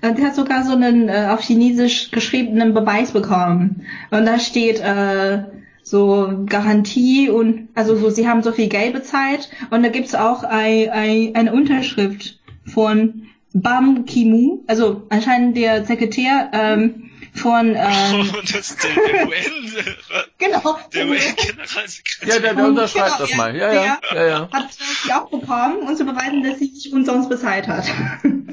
Und 0.01 0.17
sie 0.17 0.25
hat 0.25 0.35
sogar 0.35 0.63
so 0.63 0.73
einen 0.73 1.09
äh, 1.09 1.27
auf 1.31 1.41
Chinesisch 1.41 2.11
geschriebenen 2.11 2.73
Beweis 2.73 3.11
bekommen. 3.11 3.85
Und 4.11 4.25
da 4.25 4.39
steht 4.39 4.79
äh, 4.79 5.43
so 5.83 6.45
Garantie 6.45 7.29
und 7.29 7.67
also 7.75 7.95
so, 7.97 8.09
sie 8.09 8.27
haben 8.29 8.43
so 8.43 8.51
viel 8.53 8.69
Geld 8.69 8.93
bezahlt. 8.93 9.49
Und 9.71 9.83
da 9.83 9.89
gibt's 9.89 10.15
auch 10.15 10.43
ein, 10.43 10.89
ein, 10.89 11.35
eine 11.35 11.51
Unterschrift 11.53 12.39
von 12.65 13.27
Bam 13.53 14.05
Ki-mu, 14.05 14.63
also 14.67 15.03
anscheinend 15.09 15.55
der 15.55 15.85
Sekretär 15.85 16.49
ähm, 16.53 17.09
von 17.35 17.75
ähm, 17.75 18.29
Und 18.39 18.53
das 18.53 18.71
ist 18.71 18.83
der, 18.83 18.91
der 18.95 19.27
UN, 19.27 19.95
genau, 20.37 20.77
der 20.93 21.07
UN-Generalsekretär. 21.07 22.27
Ja, 22.35 22.39
der, 22.39 22.53
der 22.55 22.63
Und 22.65 22.71
unterschreibt 22.71 23.17
genau, 23.17 23.27
das 23.27 23.35
mal. 23.37 23.55
Ja, 23.55 23.73
ja, 23.73 23.99
ja, 24.13 24.25
ja. 24.27 24.49
hat 24.51 24.67
sie 24.71 25.11
auch 25.13 25.29
bekommen, 25.29 25.77
um 25.87 25.95
zu 25.95 26.05
beweisen, 26.05 26.43
dass 26.43 26.59
sie 26.59 26.67
sich 26.67 26.91
umsonst 26.93 27.29
bezahlt 27.29 27.67
hat. 27.67 27.85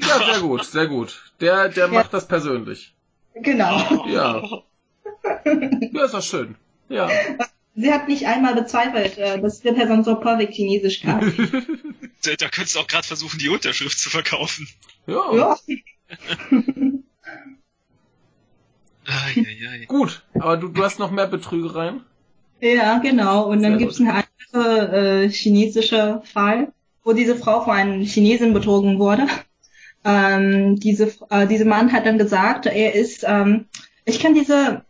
Ja, 0.01 0.17
sehr 0.33 0.39
gut, 0.41 0.65
sehr 0.65 0.87
gut. 0.87 1.31
Der, 1.41 1.69
der 1.69 1.85
Ja. 1.85 1.91
macht 1.93 2.11
das 2.13 2.27
persönlich. 2.27 2.95
genau. 3.35 4.05
Ja. 4.07 4.41
Ja, 5.45 6.03
ist 6.05 6.13
das 6.15 6.25
schön. 6.25 6.55
Ja. 6.89 7.07
Sie 7.75 7.91
hat 7.91 8.07
nicht 8.07 8.27
einmal 8.27 8.55
bezweifelt, 8.55 9.17
äh, 9.17 9.39
dass 9.39 9.61
die 9.61 9.71
Person 9.71 10.03
so 10.03 10.15
perfekt 10.15 10.53
Chinesisch 10.53 11.01
kann. 11.01 11.33
Da, 12.23 12.35
da 12.35 12.49
könntest 12.49 12.75
du 12.75 12.81
auch 12.81 12.87
gerade 12.87 13.07
versuchen, 13.07 13.39
die 13.39 13.49
Unterschrift 13.49 13.97
zu 13.97 14.11
verkaufen. 14.11 14.67
Ja. 15.07 15.33
ja. 15.33 15.57
Eieiei. 19.07 19.85
Gut, 19.87 20.23
aber 20.35 20.57
du, 20.57 20.67
du 20.67 20.83
hast 20.83 20.99
noch 20.99 21.09
mehr 21.09 21.25
Betrügereien? 21.25 22.01
ja, 22.59 22.99
genau. 22.99 23.47
Und 23.49 23.63
dann 23.63 23.71
Sehr 23.71 23.79
gibt's 23.79 23.99
eine 23.99 24.23
andere 24.53 25.23
äh, 25.23 25.29
chinesische 25.29 26.21
Fall, 26.31 26.71
wo 27.03 27.13
diese 27.13 27.35
Frau 27.35 27.63
von 27.63 27.73
einem 27.73 28.01
Chinesen 28.03 28.53
betrogen 28.53 28.99
wurde. 28.99 29.25
Ähm, 30.03 30.79
diese, 30.79 31.11
äh, 31.29 31.47
dieser 31.47 31.65
Mann 31.65 31.91
hat 31.91 32.05
dann 32.05 32.17
gesagt, 32.17 32.65
er 32.65 32.93
ist, 32.95 33.23
ähm, 33.27 33.65
ich 34.05 34.19
kann 34.19 34.33
diese, 34.33 34.83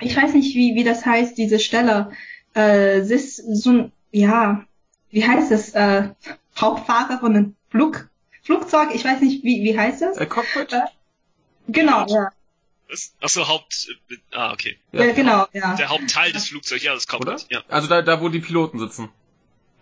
ich 0.00 0.16
weiß 0.16 0.34
nicht, 0.34 0.54
wie, 0.54 0.74
wie 0.74 0.84
das 0.84 1.04
heißt, 1.04 1.36
diese 1.36 1.58
Stelle, 1.58 2.10
äh, 2.54 2.98
es 2.98 3.10
ist 3.10 3.36
so 3.36 3.70
ein, 3.70 3.92
ja, 4.12 4.64
wie 5.10 5.26
heißt 5.26 5.50
das, 5.50 5.70
äh, 5.70 6.08
Hauptfahrer 6.58 7.20
von 7.20 7.36
einem 7.36 7.54
Flug, 7.70 8.08
Flugzeug, 8.42 8.90
ich 8.94 9.04
weiß 9.04 9.20
nicht, 9.20 9.44
wie, 9.44 9.62
wie 9.62 9.78
heißt 9.78 10.02
das? 10.02 10.16
Äh, 10.16 10.26
Cockpit? 10.26 10.72
Äh, 10.72 10.80
Genau, 11.68 12.06
ja. 12.08 12.30
Was? 12.88 13.12
Achso, 13.20 13.46
Haupt... 13.46 13.88
äh, 14.10 14.16
Ah, 14.32 14.52
okay. 14.52 14.78
Ja, 14.92 15.12
genau, 15.12 15.46
ja. 15.52 15.74
Der 15.74 15.90
Hauptteil 15.90 16.32
des 16.32 16.48
Flugzeugs, 16.48 16.82
ja, 16.82 16.94
das 16.94 17.06
Oder? 17.12 17.32
Cockpit. 17.32 17.50
Ja. 17.50 17.62
Also 17.68 17.88
da, 17.88 18.00
da, 18.00 18.20
wo 18.22 18.30
die 18.30 18.40
Piloten 18.40 18.78
sitzen. 18.78 19.10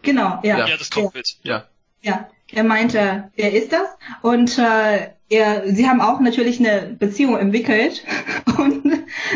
Genau, 0.02 0.40
ja. 0.42 0.58
Ja. 0.58 0.66
ja, 0.68 0.76
das 0.76 0.90
Cockpit. 0.90 1.36
Ja. 1.42 1.68
Ja, 2.02 2.28
er 2.52 2.64
meinte, 2.64 3.30
er 3.36 3.52
ist 3.52 3.72
das. 3.72 3.88
Und 4.22 4.58
äh, 4.58 5.10
er, 5.28 5.64
sie 5.66 5.88
haben 5.88 6.00
auch 6.00 6.20
natürlich 6.20 6.60
eine 6.60 6.96
Beziehung 6.98 7.36
entwickelt. 7.36 8.04
Und 8.58 8.84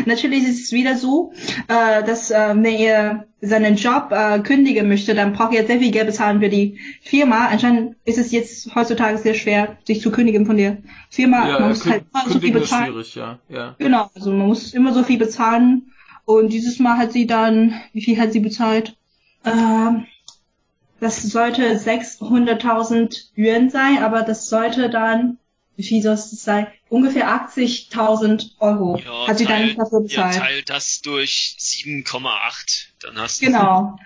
natürlich 0.05 0.43
ist 0.43 0.63
es 0.63 0.71
wieder 0.71 0.95
so, 0.95 1.33
äh, 1.67 2.03
dass 2.03 2.31
äh, 2.31 2.55
wenn 2.55 2.65
er 2.65 3.25
seinen 3.41 3.75
Job 3.75 4.11
äh, 4.11 4.39
kündigen 4.39 4.87
möchte, 4.87 5.15
dann 5.15 5.33
braucht 5.33 5.53
er 5.53 5.65
sehr 5.65 5.79
viel 5.79 5.91
Geld 5.91 6.07
bezahlen 6.07 6.39
für 6.39 6.49
die 6.49 6.79
Firma. 7.01 7.47
Anscheinend 7.47 7.95
ist 8.05 8.17
es 8.17 8.31
jetzt 8.31 8.73
heutzutage 8.75 9.17
sehr 9.17 9.33
schwer, 9.33 9.77
sich 9.85 10.01
zu 10.01 10.11
kündigen 10.11 10.45
von 10.45 10.57
der 10.57 10.77
Firma. 11.09 11.47
Ja, 11.47 11.59
man 11.59 11.69
muss 11.69 11.85
halt 11.85 12.05
immer 12.13 12.23
so 12.23 12.29
viel 12.29 12.39
kündigen 12.39 12.61
ist 12.61 12.69
bezahlen. 12.69 12.91
schwierig, 12.91 13.15
ja. 13.15 13.39
ja. 13.49 13.75
Genau, 13.79 14.09
also 14.15 14.31
man 14.31 14.47
muss 14.47 14.73
immer 14.73 14.93
so 14.93 15.03
viel 15.03 15.17
bezahlen. 15.17 15.91
Und 16.25 16.53
dieses 16.53 16.79
Mal 16.79 16.97
hat 16.97 17.11
sie 17.11 17.27
dann, 17.27 17.73
wie 17.93 18.01
viel 18.01 18.19
hat 18.19 18.31
sie 18.31 18.39
bezahlt? 18.39 18.95
Ähm, 19.43 20.05
das 21.01 21.23
sollte 21.23 21.63
600.000 21.63 23.31
Yuan 23.35 23.71
sein, 23.71 24.03
aber 24.03 24.21
das 24.21 24.47
sollte 24.47 24.89
dann, 24.89 25.39
viel 25.77 26.01
soll 26.01 26.13
es 26.13 26.29
sein? 26.43 26.67
Ungefähr 26.89 27.27
80.000 27.29 28.51
Euro 28.59 28.99
Ja, 29.03 29.27
hat 29.27 29.37
sie 29.37 29.45
dann 29.45 29.75
dafür 29.75 29.99
ja, 29.99 30.23
bezahlt. 30.23 30.35
teil 30.35 30.61
das 30.65 31.01
durch 31.01 31.55
7,8. 31.59 32.87
Dann 32.99 33.17
hast 33.17 33.41
du... 33.41 33.45
Genau, 33.45 33.97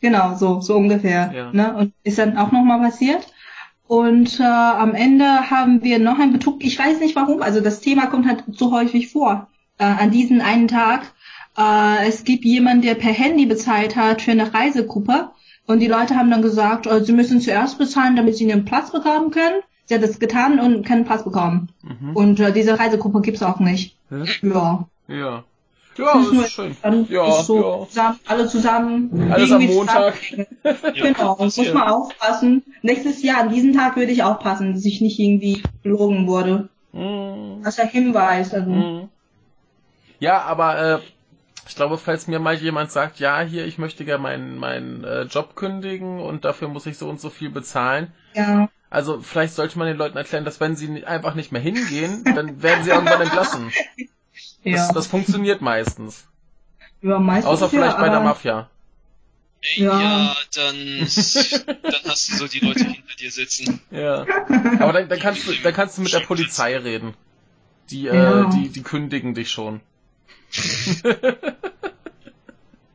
genau, 0.00 0.36
so, 0.36 0.60
so 0.60 0.76
ungefähr. 0.76 1.32
Ja. 1.34 1.52
Ne? 1.52 1.74
Und 1.76 1.92
ist 2.02 2.18
dann 2.18 2.36
auch 2.36 2.52
nochmal 2.52 2.80
passiert. 2.80 3.26
Und 3.86 4.38
äh, 4.38 4.44
am 4.44 4.94
Ende 4.94 5.50
haben 5.50 5.82
wir 5.82 5.98
noch 5.98 6.18
einen 6.18 6.32
Betrug. 6.32 6.64
Ich 6.64 6.78
weiß 6.78 7.00
nicht 7.00 7.16
warum. 7.16 7.42
Also 7.42 7.60
das 7.60 7.80
Thema 7.80 8.06
kommt 8.06 8.26
halt 8.26 8.44
so 8.48 8.70
häufig 8.72 9.08
vor. 9.08 9.48
Äh, 9.78 9.84
an 9.84 10.10
diesem 10.12 10.40
einen 10.40 10.68
Tag. 10.68 11.12
Äh, 11.58 12.06
es 12.06 12.22
gibt 12.24 12.44
jemanden, 12.44 12.82
der 12.82 12.94
per 12.94 13.12
Handy 13.12 13.46
bezahlt 13.46 13.96
hat 13.96 14.22
für 14.22 14.30
eine 14.30 14.54
Reisegruppe. 14.54 15.30
Und 15.66 15.80
die 15.80 15.88
Leute 15.88 16.16
haben 16.16 16.30
dann 16.30 16.42
gesagt, 16.42 16.86
äh, 16.86 17.04
sie 17.04 17.12
müssen 17.12 17.40
zuerst 17.40 17.78
bezahlen, 17.78 18.16
damit 18.16 18.36
sie 18.36 18.50
einen 18.50 18.64
Platz 18.64 18.92
bekommen 18.92 19.30
können. 19.30 19.60
Sie 19.90 19.96
hat 19.96 20.04
das 20.04 20.20
getan 20.20 20.60
und 20.60 20.86
keinen 20.86 21.04
Platz 21.04 21.24
bekommen. 21.24 21.68
Mhm. 21.82 22.14
Und 22.14 22.38
äh, 22.38 22.52
diese 22.52 22.78
Reisegruppe 22.78 23.22
gibt's 23.22 23.42
auch 23.42 23.58
nicht. 23.58 23.96
Hä? 24.08 24.22
Ja. 24.42 24.86
Ja. 25.08 25.44
Ja, 25.98 26.14
Das 26.14 26.28
ist 26.30 26.52
schön. 26.52 26.76
Dann 26.80 27.06
Ja, 27.10 27.26
ist 27.40 27.46
so 27.46 27.56
ja. 27.82 27.86
Zusammen, 27.88 28.20
alle 28.28 28.46
zusammen. 28.46 29.32
Alles 29.32 29.50
am 29.50 29.64
Montag. 29.66 30.14
zusammen- 30.22 30.46
Ja, 30.94 31.06
Genau, 31.12 31.36
muss 31.40 31.56
man 31.56 31.88
aufpassen. 31.88 32.62
Nächstes 32.82 33.20
Jahr, 33.24 33.40
an 33.40 33.50
diesem 33.52 33.74
Tag 33.74 33.96
würde 33.96 34.12
ich 34.12 34.22
aufpassen, 34.22 34.74
dass 34.74 34.84
ich 34.84 35.00
nicht 35.00 35.18
irgendwie 35.18 35.60
belogen 35.82 36.28
wurde. 36.28 36.68
Mhm. 36.92 37.62
Das 37.64 37.74
ist 37.74 37.80
ein 37.80 37.88
Hinweis. 37.88 38.54
Also. 38.54 38.70
Mhm. 38.70 39.08
Ja, 40.20 40.42
aber 40.42 40.78
äh, 40.78 40.98
ich 41.68 41.74
glaube, 41.74 41.98
falls 41.98 42.28
mir 42.28 42.38
mal 42.38 42.54
jemand 42.54 42.92
sagt, 42.92 43.18
ja, 43.18 43.40
hier, 43.40 43.66
ich 43.66 43.76
möchte 43.78 44.04
gerne 44.04 44.22
meinen 44.22 44.56
meinen 44.56 45.02
äh, 45.02 45.22
Job 45.22 45.56
kündigen 45.56 46.20
und 46.20 46.44
dafür 46.44 46.68
muss 46.68 46.86
ich 46.86 46.96
so 46.96 47.08
und 47.08 47.20
so 47.20 47.28
viel 47.30 47.50
bezahlen. 47.50 48.12
Ja. 48.34 48.68
Also 48.90 49.20
vielleicht 49.22 49.54
sollte 49.54 49.78
man 49.78 49.86
den 49.86 49.96
Leuten 49.96 50.16
erklären, 50.18 50.44
dass 50.44 50.58
wenn 50.60 50.74
sie 50.76 50.88
ni- 50.88 51.04
einfach 51.04 51.34
nicht 51.34 51.52
mehr 51.52 51.60
hingehen, 51.62 52.24
dann 52.24 52.60
werden 52.62 52.84
sie 52.84 52.90
irgendwann 52.90 53.20
entlassen. 53.22 53.72
Ja. 54.62 54.76
Das, 54.76 54.92
das 54.92 55.06
funktioniert 55.06 55.62
meistens. 55.62 56.26
ja, 57.00 57.18
meistens 57.18 57.46
Außer 57.50 57.70
vielleicht 57.70 57.94
ja, 57.96 58.00
bei 58.00 58.10
der 58.10 58.20
Mafia. 58.20 58.68
Ja, 59.76 60.00
Ja. 60.00 60.36
dann, 60.54 60.76
dann 60.98 62.00
hast 62.06 62.28
du 62.30 62.36
so 62.36 62.46
die 62.46 62.60
Leute 62.60 62.84
hinter 62.84 63.16
dir 63.18 63.30
sitzen. 63.30 63.80
Ja. 63.90 64.26
Aber 64.80 64.92
dann, 64.92 65.08
dann 65.08 65.18
kannst 65.18 65.46
du, 65.46 65.52
dann 65.62 65.72
kannst 65.72 65.96
du 65.96 66.02
mit 66.02 66.12
der 66.12 66.20
Polizei 66.20 66.76
reden. 66.76 67.14
Die, 67.90 68.06
äh, 68.06 68.50
die, 68.50 68.68
die 68.68 68.82
kündigen 68.82 69.34
dich 69.34 69.50
schon. 69.50 69.80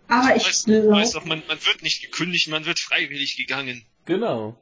Aber 0.08 0.36
ich 0.36 0.46
Weißt, 0.46 0.68
weißt 0.68 0.68
glaube, 0.68 1.10
doch, 1.14 1.26
man, 1.26 1.42
man 1.48 1.58
wird 1.66 1.82
nicht 1.82 2.02
gekündigt, 2.04 2.48
man 2.50 2.66
wird 2.66 2.80
freiwillig 2.80 3.38
gegangen. 3.38 3.84
Genau. 4.06 4.56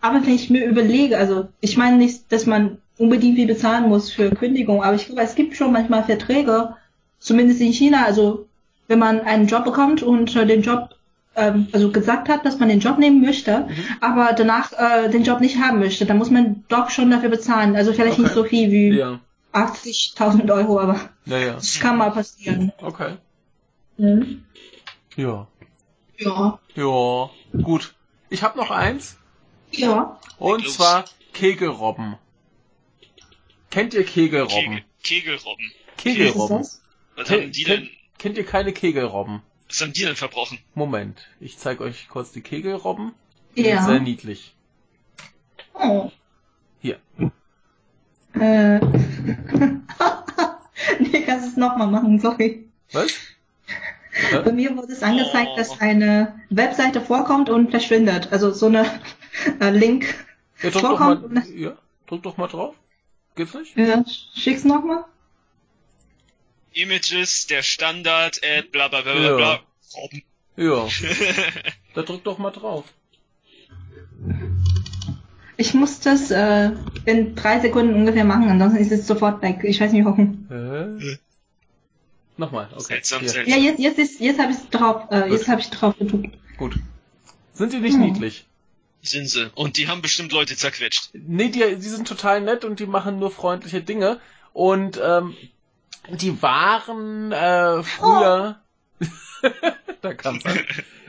Aber 0.00 0.22
wenn 0.24 0.34
ich 0.34 0.50
mir 0.50 0.64
überlege, 0.66 1.18
also 1.18 1.48
ich 1.60 1.76
meine 1.76 1.96
nicht, 1.96 2.30
dass 2.32 2.46
man 2.46 2.78
unbedingt 2.98 3.36
viel 3.36 3.46
bezahlen 3.46 3.88
muss 3.88 4.10
für 4.12 4.30
Kündigung, 4.30 4.82
aber 4.82 4.94
ich 4.96 5.06
glaube, 5.06 5.22
es 5.22 5.34
gibt 5.34 5.56
schon 5.56 5.72
manchmal 5.72 6.04
Verträge, 6.04 6.74
zumindest 7.18 7.60
in 7.60 7.72
China, 7.72 8.04
also 8.04 8.46
wenn 8.88 8.98
man 8.98 9.20
einen 9.20 9.46
Job 9.46 9.64
bekommt 9.64 10.02
und 10.02 10.34
äh, 10.36 10.46
den 10.46 10.62
Job 10.62 10.90
ähm, 11.36 11.68
also 11.72 11.92
gesagt 11.92 12.28
hat, 12.28 12.44
dass 12.44 12.58
man 12.58 12.68
den 12.68 12.80
Job 12.80 12.98
nehmen 12.98 13.20
möchte, 13.20 13.60
Mhm. 13.68 13.74
aber 14.00 14.32
danach 14.32 14.72
äh, 14.72 15.08
den 15.10 15.22
Job 15.22 15.40
nicht 15.40 15.58
haben 15.60 15.78
möchte, 15.78 16.04
dann 16.06 16.18
muss 16.18 16.30
man 16.30 16.64
doch 16.68 16.90
schon 16.90 17.10
dafür 17.10 17.28
bezahlen. 17.28 17.76
Also 17.76 17.92
vielleicht 17.92 18.14
Okay. 18.14 18.22
nicht 18.22 18.34
so 18.34 18.44
viel 18.44 18.70
wie 18.72 18.88
Ja. 18.98 19.20
80.000 19.52 20.50
Euro, 20.52 20.80
aber 20.80 20.98
Ja, 21.26 21.38
ja. 21.38 21.52
das 21.54 21.78
kann 21.80 21.98
mal 21.98 22.10
passieren. 22.10 22.72
Okay. 22.82 23.14
Mhm. 23.96 24.44
Ja. 25.16 25.46
Ja. 26.18 26.58
Ja. 26.74 27.30
Gut. 27.62 27.94
Ich 28.28 28.42
habe 28.42 28.58
noch 28.58 28.70
eins. 28.70 29.16
Ja. 29.72 30.18
Und 30.38 30.58
Leg 30.58 30.66
los. 30.66 30.74
zwar 30.76 31.04
Kegelrobben. 31.32 32.16
Kennt 33.70 33.94
ihr 33.94 34.04
Kegelrobben? 34.04 34.82
Kegel, 35.02 35.36
Kegelrobben. 35.38 35.72
Kegelrobben. 35.96 36.66
Was 37.16 37.30
haben 37.30 37.52
die 37.52 37.64
kennt, 37.64 37.82
denn, 37.82 37.90
kennt 38.18 38.36
ihr 38.38 38.44
keine 38.44 38.72
Kegelrobben? 38.72 39.42
was 39.68 39.80
haben 39.80 39.92
die 39.92 40.02
denn 40.04 40.16
verbrochen? 40.16 40.58
Moment, 40.74 41.20
ich 41.38 41.58
zeige 41.58 41.84
euch 41.84 42.08
kurz 42.08 42.32
die 42.32 42.40
Kegelrobben. 42.40 43.12
das? 43.54 43.54
Die 43.56 43.62
sind 43.64 43.84
sehr 43.84 43.94
Ja. 43.94 44.00
niedlich. 44.00 44.54
Oh. 45.74 46.10
Hier. 46.80 46.98
Äh. 48.34 48.78
nee, 50.98 51.22
kannst 51.26 51.48
es 51.48 51.56
nochmal 51.56 51.86
machen, 51.88 52.18
sorry. 52.20 52.66
Was? 52.92 53.12
Bei 54.44 54.52
mir 54.52 54.76
wurde 54.76 54.92
es 54.92 55.02
angezeigt, 55.02 55.50
Oh. 55.52 55.56
dass 55.56 55.80
eine 55.80 56.40
Webseite 56.50 57.00
vorkommt 57.00 57.48
und 57.48 57.70
verschwindet. 57.70 58.32
Also 58.32 58.50
so 58.52 58.66
eine 58.66 58.84
äh, 59.60 59.70
Link. 59.70 60.04
Ja, 60.62 60.70
drück 60.70 60.82
doch 60.82 60.82
mal, 60.82 60.96
Vorkommt 61.16 61.24
und 61.24 61.34
das- 61.36 61.50
ja, 61.54 61.76
drück 62.06 62.22
doch 62.22 62.36
mal 62.36 62.48
drauf. 62.48 62.74
Geht's 63.36 63.54
nicht? 63.54 63.76
Ja, 63.76 64.04
schick's 64.34 64.64
nochmal. 64.64 65.04
Images, 66.72 67.46
der 67.46 67.62
Standard, 67.62 68.40
Ad, 68.44 68.68
bla 68.70 68.88
bla 68.88 69.00
bla 69.02 69.14
bla 69.14 69.36
bla. 69.36 69.60
Robben. 69.96 70.22
Ja, 70.56 70.86
da 71.94 72.02
drück 72.02 72.22
doch 72.24 72.38
mal 72.38 72.50
drauf. 72.50 72.84
Ich 75.56 75.74
muss 75.74 76.00
das 76.00 76.30
äh, 76.30 76.70
in 77.04 77.34
drei 77.34 77.60
Sekunden 77.60 77.94
ungefähr 77.94 78.24
machen, 78.24 78.48
ansonsten 78.48 78.78
ist 78.80 78.92
es 78.92 79.06
sofort 79.06 79.42
weg. 79.42 79.60
Ich 79.62 79.80
weiß 79.80 79.92
nicht 79.92 80.04
warum. 80.04 80.46
Hä? 80.48 81.18
Nochmal, 82.36 82.68
okay. 82.72 82.82
Seltsam, 82.84 83.26
seltsam. 83.26 83.46
Ja, 83.52 83.56
jetzt, 83.62 83.78
jetzt 83.80 83.98
ist, 83.98 84.20
jetzt 84.20 84.38
habe 84.40 84.52
ich 84.52 84.58
drauf, 84.70 85.10
äh, 85.10 85.30
jetzt 85.30 85.48
habe 85.48 85.60
ich 85.60 85.68
drauf 85.68 85.96
gedrückt. 85.98 86.36
Gut. 86.56 86.76
Sind 87.52 87.72
die 87.74 87.78
nicht 87.80 87.94
Hm. 87.94 88.00
niedlich? 88.00 88.46
Sind 89.02 89.28
sie. 89.28 89.50
Und 89.54 89.76
die 89.76 89.88
haben 89.88 90.02
bestimmt 90.02 90.32
Leute 90.32 90.56
zerquetscht. 90.56 91.10
Nee, 91.14 91.48
die, 91.48 91.76
die 91.76 91.88
sind 91.88 92.06
total 92.06 92.40
nett 92.40 92.64
und 92.64 92.80
die 92.80 92.86
machen 92.86 93.18
nur 93.18 93.30
freundliche 93.30 93.80
Dinge. 93.80 94.20
Und 94.52 95.00
ähm, 95.02 95.34
die 96.10 96.42
waren 96.42 97.32
äh, 97.32 97.82
früher. 97.82 98.60
da 100.02 100.14
kam's 100.14 100.44
an. 100.44 100.58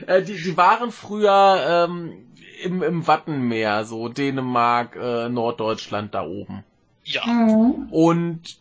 Äh, 0.06 0.22
die, 0.22 0.40
die 0.40 0.56
waren 0.56 0.90
früher 0.90 1.86
ähm, 1.88 2.32
im, 2.62 2.82
im 2.82 3.06
Wattenmeer, 3.06 3.84
so 3.84 4.08
Dänemark, 4.08 4.96
äh, 4.96 5.28
Norddeutschland 5.28 6.14
da 6.14 6.24
oben. 6.24 6.64
Ja. 7.04 7.26
Mhm. 7.26 7.88
Und 7.90 8.58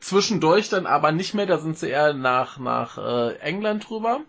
zwischendurch 0.00 0.68
dann 0.68 0.86
aber 0.86 1.12
nicht 1.12 1.34
mehr, 1.34 1.46
da 1.46 1.58
sind 1.58 1.78
sie 1.78 1.88
eher 1.88 2.12
nach, 2.12 2.58
nach 2.58 2.98
äh, 2.98 3.36
England 3.38 3.88
drüber. 3.88 4.20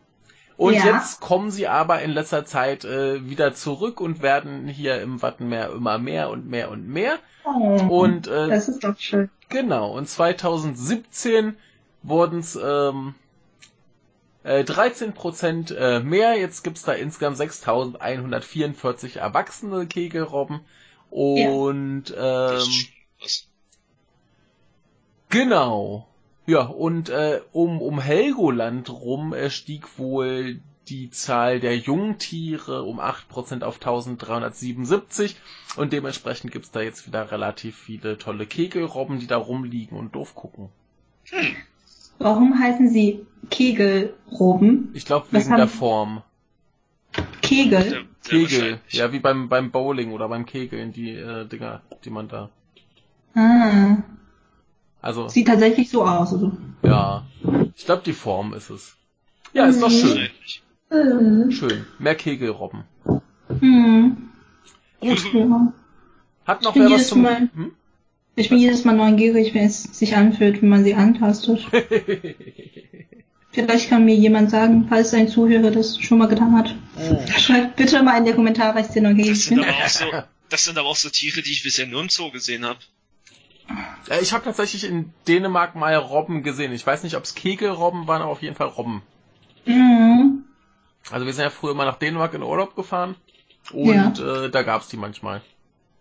Und 0.57 0.73
Ja. 0.75 0.85
jetzt 0.85 1.19
kommen 1.19 1.51
sie 1.51 1.67
aber 1.67 2.01
in 2.01 2.11
letzter 2.11 2.45
Zeit 2.45 2.85
äh, 2.85 3.27
wieder 3.29 3.53
zurück 3.53 3.99
und 3.99 4.21
werden 4.21 4.67
hier 4.67 5.01
im 5.01 5.21
Wattenmeer 5.21 5.71
immer 5.71 5.97
mehr 5.97 6.29
und 6.29 6.47
mehr 6.47 6.69
und 6.71 6.87
mehr. 6.87 7.19
Oh, 7.45 7.87
Und 7.89 8.27
äh, 8.27 8.47
das 8.49 8.69
ist 8.69 8.83
doch 8.83 8.97
schön. 8.99 9.29
genau, 9.49 9.91
und 9.91 10.07
2017 10.07 11.57
wurden 12.03 12.39
es 12.39 12.55
ähm, 12.61 13.15
äh, 14.43 14.63
13% 14.63 15.71
äh, 15.73 15.99
mehr. 16.01 16.37
Jetzt 16.37 16.63
gibt's 16.63 16.83
da 16.83 16.93
insgesamt 16.93 17.37
6144 17.37 19.17
erwachsene 19.17 19.87
Kegelrobben. 19.87 20.61
Und 21.09 22.05
Das 22.11 22.67
ähm. 22.67 22.87
Genau. 25.29 26.07
Ja, 26.45 26.61
und 26.63 27.09
äh, 27.09 27.41
um, 27.51 27.81
um 27.81 27.99
Helgoland 28.01 28.89
rum 28.89 29.33
äh, 29.33 29.49
stieg 29.49 29.97
wohl 29.97 30.59
die 30.89 31.09
Zahl 31.09 31.61
der 31.61 31.77
Jungtiere 31.77 32.83
um 32.83 32.99
8% 32.99 33.63
auf 33.63 33.75
1377 33.75 35.37
und 35.77 35.93
dementsprechend 35.93 36.51
gibt's 36.51 36.71
da 36.71 36.81
jetzt 36.81 37.07
wieder 37.07 37.31
relativ 37.31 37.77
viele 37.77 38.17
tolle 38.17 38.45
Kegelrobben, 38.45 39.19
die 39.19 39.27
da 39.27 39.37
rumliegen 39.37 39.97
und 39.97 40.13
doof 40.15 40.35
gucken. 40.35 40.69
Hm. 41.29 41.55
Warum 42.19 42.59
heißen 42.59 42.89
sie 42.89 43.25
Kegelroben? 43.49 44.89
Ich 44.93 45.05
glaube 45.05 45.27
wegen 45.31 45.49
haben- 45.51 45.57
der 45.57 45.67
Form. 45.67 46.21
Kegel? 47.41 48.05
Kegel, 48.25 48.79
ja 48.89 49.11
wie 49.11 49.19
beim 49.19 49.47
beim 49.49 49.69
Bowling 49.71 50.11
oder 50.11 50.27
beim 50.29 50.45
Kegeln, 50.45 50.91
die 50.93 51.11
äh, 51.11 51.45
Dinger, 51.45 51.81
die 52.03 52.09
man 52.09 52.27
da. 52.27 52.49
Ah, 53.35 53.97
Also 55.03 55.27
sieht 55.27 55.47
tatsächlich 55.47 55.89
so 55.89 56.03
aus. 56.05 56.33
Also. 56.33 56.51
ja, 56.81 57.23
ich 57.75 57.85
glaube 57.85 58.01
die 58.05 58.13
Form 58.13 58.53
ist 58.53 58.69
es. 58.71 58.95
Ja, 59.53 59.65
ist 59.67 59.81
doch 59.81 59.89
Mhm. 59.89 59.93
schön. 59.93 60.29
Äh, 60.89 61.51
schön. 61.51 61.85
Mehr 61.99 62.15
Kegelrobben. 62.15 62.83
hm. 63.59 64.17
Gut. 64.99 65.33
Ja. 65.33 65.73
Hat 66.45 66.61
noch 66.63 66.71
Ich 66.71 66.73
bin 66.75 66.83
wer 66.83 66.89
was 66.91 66.97
jedes 66.97 67.09
zum 67.09 67.21
Mal- 67.21 67.49
hm? 67.53 67.71
Ich 68.35 68.49
bin 68.49 68.57
jedes 68.57 68.83
Mal 68.83 68.95
neugierig, 68.95 69.53
wenn 69.53 69.65
es 69.65 69.83
sich 69.83 70.15
anfühlt, 70.15 70.61
wenn 70.63 70.69
man 70.69 70.83
sie 70.83 70.95
antastet. 70.95 71.67
Vielleicht 73.51 73.89
kann 73.89 74.05
mir 74.05 74.15
jemand 74.15 74.49
sagen, 74.49 74.87
falls 74.89 75.13
ein 75.13 75.27
Zuhörer 75.27 75.69
das 75.69 75.99
schon 75.99 76.17
mal 76.17 76.27
getan 76.27 76.53
hat. 76.57 76.73
Schreibt 77.39 77.75
bitte 77.75 78.01
mal 78.01 78.17
in 78.17 78.25
die 78.25 78.33
Kommentare, 78.33 78.73
weil 78.75 78.81
ich 78.81 78.87
Das 78.87 78.95
neugierig 79.03 79.43
sind, 79.43 79.57
bin. 79.59 79.65
aber 79.69 79.77
auch 79.77 79.87
so, 79.89 80.05
das 80.49 80.63
sind 80.63 80.77
aber 80.77 80.87
auch 80.89 80.95
so 80.95 81.09
Tiere, 81.09 81.41
die 81.43 81.51
ich 81.51 81.61
bisher 81.63 81.85
nur 81.85 82.01
im 82.01 82.09
Zoo 82.09 82.31
gesehen 82.31 82.65
habe. 82.65 82.79
Äh, 84.09 84.21
Ich 84.21 84.33
habe 84.33 84.43
tatsächlich 84.43 84.83
in 84.83 85.13
Dänemark 85.27 85.75
mal 85.75 85.95
Robben 85.95 86.43
gesehen. 86.43 86.73
Ich 86.73 86.85
weiß 86.85 87.03
nicht, 87.03 87.15
ob 87.15 87.23
es 87.23 87.35
Kegelrobben 87.35 88.07
waren, 88.07 88.21
aber 88.21 88.31
auf 88.31 88.41
jeden 88.41 88.55
Fall 88.55 88.67
Robben. 88.67 89.01
Mhm. 89.65 90.43
Also 91.11 91.25
wir 91.25 91.33
sind 91.33 91.43
ja 91.43 91.49
früher 91.49 91.73
mal 91.73 91.85
nach 91.85 91.97
Dänemark 91.97 92.33
in 92.33 92.43
Urlaub 92.43 92.75
gefahren 92.75 93.15
und 93.71 94.19
äh, 94.19 94.49
da 94.49 94.63
gab's 94.63 94.87
die 94.87 94.97
manchmal. 94.97 95.41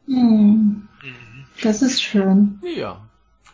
Mhm. 0.06 0.88
Mhm. 1.02 1.46
Das 1.62 1.82
ist 1.82 2.02
schön. 2.02 2.60
Ja. 2.76 3.08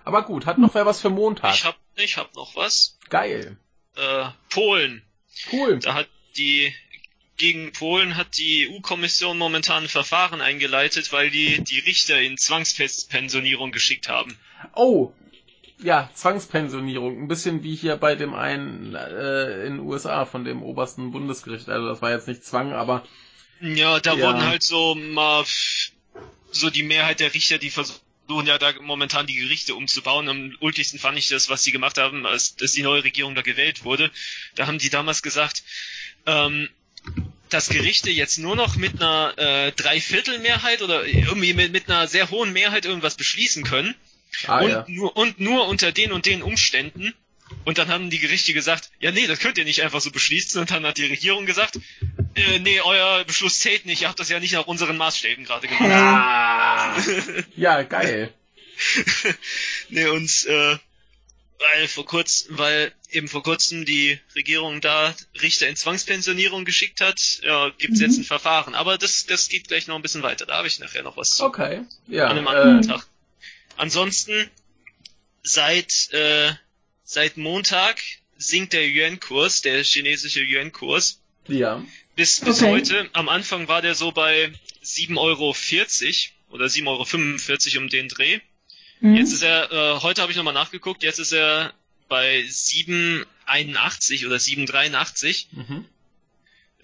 Aber 0.04 0.22
gut, 0.22 0.46
hat 0.46 0.58
noch 0.58 0.74
wer 0.74 0.86
was 0.86 1.00
für 1.00 1.10
Montag? 1.10 1.54
Ich 1.54 1.64
hab, 1.64 1.76
ich 1.96 2.16
hab 2.16 2.34
noch 2.34 2.56
was. 2.56 2.98
Geil. 3.10 3.58
Äh, 3.96 4.26
Polen. 4.50 5.02
Cool. 5.52 5.78
Da 5.80 5.94
hat 5.94 6.08
die 6.36 6.72
gegen 7.38 7.72
Polen 7.72 8.16
hat 8.16 8.36
die 8.36 8.68
EU-Kommission 8.68 9.38
momentan 9.38 9.84
ein 9.84 9.88
Verfahren 9.88 10.40
eingeleitet, 10.40 11.12
weil 11.12 11.30
die 11.30 11.62
die 11.64 11.78
Richter 11.78 12.20
in 12.20 12.36
Zwangspensionierung 12.36 13.72
geschickt 13.72 14.08
haben. 14.08 14.36
Oh. 14.74 15.12
Ja, 15.80 16.10
Zwangspensionierung. 16.14 17.22
Ein 17.22 17.28
bisschen 17.28 17.62
wie 17.62 17.76
hier 17.76 17.96
bei 17.96 18.16
dem 18.16 18.34
einen 18.34 18.96
äh, 18.96 19.64
in 19.66 19.76
den 19.76 19.80
USA 19.80 20.26
von 20.26 20.44
dem 20.44 20.62
obersten 20.62 21.12
Bundesgericht. 21.12 21.68
Also 21.68 21.86
das 21.88 22.02
war 22.02 22.10
jetzt 22.10 22.26
nicht 22.26 22.44
Zwang, 22.44 22.72
aber 22.72 23.06
Ja, 23.60 24.00
da 24.00 24.14
Ja. 24.14 24.26
wurden 24.26 24.42
halt 24.44 24.64
so 24.64 24.96
mal 24.96 25.44
so 26.50 26.70
die 26.70 26.82
Mehrheit 26.82 27.20
der 27.20 27.32
Richter, 27.34 27.58
die 27.58 27.70
versuchen 27.70 28.02
ja 28.46 28.58
da 28.58 28.72
momentan 28.80 29.26
die 29.28 29.36
Gerichte 29.36 29.76
umzubauen. 29.76 30.28
Am 30.28 30.56
ulkigsten 30.60 30.98
fand 30.98 31.16
ich 31.16 31.28
das, 31.28 31.48
was 31.48 31.62
sie 31.62 31.70
gemacht 31.72 31.98
haben, 31.98 32.26
als 32.26 32.56
dass 32.56 32.72
die 32.72 32.82
neue 32.82 33.04
Regierung 33.04 33.36
da 33.36 33.42
gewählt 33.42 33.84
wurde. 33.84 34.10
Da 34.56 34.66
haben 34.66 34.78
die 34.78 34.90
damals 34.90 35.22
gesagt, 35.22 35.62
ähm, 36.26 36.68
dass 37.48 37.68
Gerichte 37.68 38.10
jetzt 38.10 38.38
nur 38.38 38.56
noch 38.56 38.76
mit 38.76 39.00
einer 39.00 39.34
äh, 39.36 39.72
Dreiviertelmehrheit 39.72 40.82
oder 40.82 41.04
irgendwie 41.04 41.54
mit, 41.54 41.72
mit 41.72 41.88
einer 41.88 42.06
sehr 42.06 42.30
hohen 42.30 42.52
Mehrheit 42.52 42.84
irgendwas 42.84 43.16
beschließen 43.16 43.64
können 43.64 43.94
ah 44.46 44.60
und, 44.60 44.70
ja. 44.70 44.84
nur, 44.88 45.16
und 45.16 45.40
nur 45.40 45.68
unter 45.68 45.92
den 45.92 46.12
und 46.12 46.26
den 46.26 46.42
Umständen. 46.42 47.14
Und 47.64 47.78
dann 47.78 47.88
haben 47.88 48.10
die 48.10 48.18
Gerichte 48.18 48.52
gesagt, 48.52 48.90
ja 49.00 49.10
nee, 49.10 49.26
das 49.26 49.38
könnt 49.38 49.56
ihr 49.58 49.64
nicht 49.64 49.82
einfach 49.82 50.00
so 50.00 50.10
beschließen. 50.10 50.60
Und 50.60 50.70
dann 50.70 50.84
hat 50.84 50.98
die 50.98 51.06
Regierung 51.06 51.46
gesagt, 51.46 51.78
äh, 52.34 52.58
nee, 52.58 52.80
euer 52.80 53.24
Beschluss 53.24 53.60
zählt 53.60 53.86
nicht, 53.86 54.02
ihr 54.02 54.08
habt 54.08 54.20
das 54.20 54.28
ja 54.28 54.40
nicht 54.40 54.52
nach 54.52 54.66
unseren 54.66 54.96
Maßstäben 54.96 55.44
gerade 55.44 55.66
gemacht. 55.66 55.90
Ah. 55.90 56.96
Ja, 57.56 57.82
geil. 57.82 58.32
nee, 59.88 60.06
und 60.06 60.46
äh, 60.46 60.76
weil 61.58 61.88
vor 61.88 62.04
kurzem, 62.06 62.56
weil 62.58 62.92
eben 63.10 63.26
vor 63.28 63.42
kurzem 63.42 63.84
die 63.84 64.18
Regierung 64.34 64.80
da 64.80 65.14
Richter 65.42 65.68
in 65.68 65.76
Zwangspensionierung 65.76 66.64
geschickt 66.64 67.00
hat, 67.00 67.40
ja, 67.42 67.70
gibt's 67.78 67.98
Mhm. 68.00 68.06
jetzt 68.06 68.18
ein 68.18 68.24
Verfahren. 68.24 68.74
Aber 68.74 68.96
das, 68.98 69.26
das 69.26 69.48
geht 69.48 69.66
gleich 69.68 69.86
noch 69.86 69.96
ein 69.96 70.02
bisschen 70.02 70.22
weiter. 70.22 70.46
Da 70.46 70.56
habe 70.56 70.68
ich 70.68 70.78
nachher 70.78 71.02
noch 71.02 71.16
was 71.16 71.30
zu. 71.36 71.44
Okay. 71.44 71.82
Ja. 72.06 72.26
an 72.28 72.38
einem 72.38 72.46
anderen 72.48 72.82
Äh, 72.84 72.86
Tag. 72.86 73.06
Ansonsten, 73.76 74.50
seit, 75.42 76.12
äh, 76.12 76.52
seit 77.04 77.36
Montag 77.36 78.00
sinkt 78.36 78.72
der 78.72 78.86
Yuan-Kurs, 78.88 79.62
der 79.62 79.82
chinesische 79.84 80.42
Yuan-Kurs, 80.42 81.20
ja. 81.48 81.84
bis, 82.16 82.40
bis 82.40 82.58
Okay. 82.62 82.70
heute. 82.70 83.08
Am 83.14 83.28
Anfang 83.28 83.68
war 83.68 83.82
der 83.82 83.94
so 83.94 84.12
bei 84.12 84.52
7,40 84.82 85.16
Euro 85.18 85.54
oder 86.54 86.66
7,45 86.66 86.86
Euro 87.74 87.82
um 87.84 87.88
den 87.88 88.08
Dreh. 88.08 88.40
Mhm. 89.00 89.16
Jetzt 89.16 89.32
ist 89.32 89.42
er, 89.42 89.70
äh, 89.70 90.00
heute 90.00 90.22
habe 90.22 90.32
ich 90.32 90.36
nochmal 90.36 90.54
nachgeguckt, 90.54 91.02
jetzt 91.02 91.18
ist 91.18 91.32
er 91.32 91.72
bei 92.08 92.40
7,81 92.40 94.26
oder 94.26 94.36
7,83. 94.36 95.46
Mhm. 95.52 95.84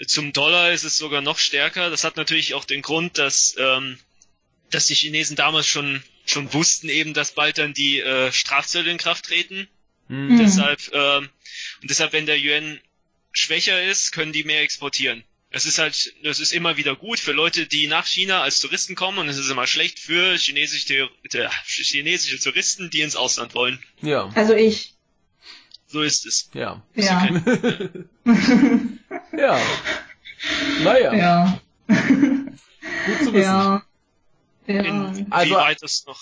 Zum 0.07 0.33
Dollar 0.33 0.73
ist 0.73 0.85
es 0.85 0.99
sogar 0.99 1.21
noch 1.21 1.39
stärker. 1.39 1.91
Das 1.91 2.05
hat 2.05 2.17
natürlich 2.17 2.55
auch 2.55 2.65
den 2.65 2.83
Grund, 2.83 3.17
dass, 3.19 3.55
ähm, 3.59 3.99
dass 4.71 4.87
die 4.87 4.95
Chinesen 4.95 5.37
damals 5.37 5.67
schon, 5.67 6.03
schon 6.27 6.53
wussten 6.53 6.89
eben, 6.89 7.15
dass 7.15 7.33
bald 7.33 7.59
dann 7.59 7.75
die 7.75 8.01
äh, 8.01 8.33
Strafzölle 8.33 8.91
in 8.91 8.99
Kraft 8.99 9.27
treten. 9.27 9.69
Mhm. 10.09 10.35
Mhm. 10.35 10.39
Deshalb, 10.39 10.81
ähm, 10.93 11.29
und 11.81 11.91
deshalb, 11.91 12.13
wenn 12.13 12.27
der 12.27 12.39
Yuan 12.39 12.81
schwächer 13.33 13.83
ist, 13.83 14.13
können 14.13 14.33
die 14.33 14.45
mehr 14.45 14.63
exportieren. 14.63 15.25
Es 15.55 15.67
ist 15.67 15.79
halt, 15.79 16.13
das 16.25 16.41
ist 16.41 16.53
immer 16.53 16.77
wieder 16.77 16.97
gut 16.97 17.21
für 17.21 17.31
Leute, 17.33 17.67
die 17.67 17.87
nach 17.87 18.07
China 18.07 18.43
als 18.43 18.61
Touristen 18.61 18.97
kommen 18.97 19.19
und 19.19 19.29
es 19.29 19.39
ist 19.39 19.49
immer 19.49 19.67
schlecht 19.69 20.01
für 20.01 20.37
chinesische, 20.37 21.09
äh, 21.33 21.49
chinesische 21.65 22.41
Touristen, 22.41 22.91
die 22.91 23.03
ins 23.03 23.15
Ausland 23.15 23.55
wollen. 23.55 23.79
Ja. 24.03 24.31
Also 24.35 24.55
ich. 24.55 24.95
So 25.87 26.03
ist 26.03 26.27
es. 26.27 26.51
Ja. 26.55 26.83
Ja. 26.95 27.29
Ja. 29.37 29.61
Naja, 30.83 31.15
ja. 31.15 31.61
gut 31.87 33.19
zu 33.19 33.33
wissen. 33.33 33.35
Ja. 33.35 33.83
In, 34.67 35.17
Ja. 35.19 35.27
Also- 35.31 35.51
wie 35.51 35.55
weit 35.55 35.83
das 35.83 36.05
noch, 36.07 36.21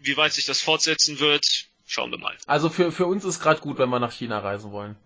wie 0.00 0.16
weit 0.16 0.32
sich 0.32 0.44
das 0.46 0.60
fortsetzen 0.60 1.20
wird, 1.20 1.66
schauen 1.86 2.10
wir 2.10 2.18
mal. 2.18 2.36
Also 2.46 2.68
für, 2.68 2.90
für 2.92 3.06
uns 3.06 3.24
ist 3.24 3.40
gerade 3.40 3.60
gut, 3.60 3.78
wenn 3.78 3.88
wir 3.90 3.98
nach 4.00 4.12
China 4.12 4.38
reisen 4.38 4.72
wollen. 4.72 4.96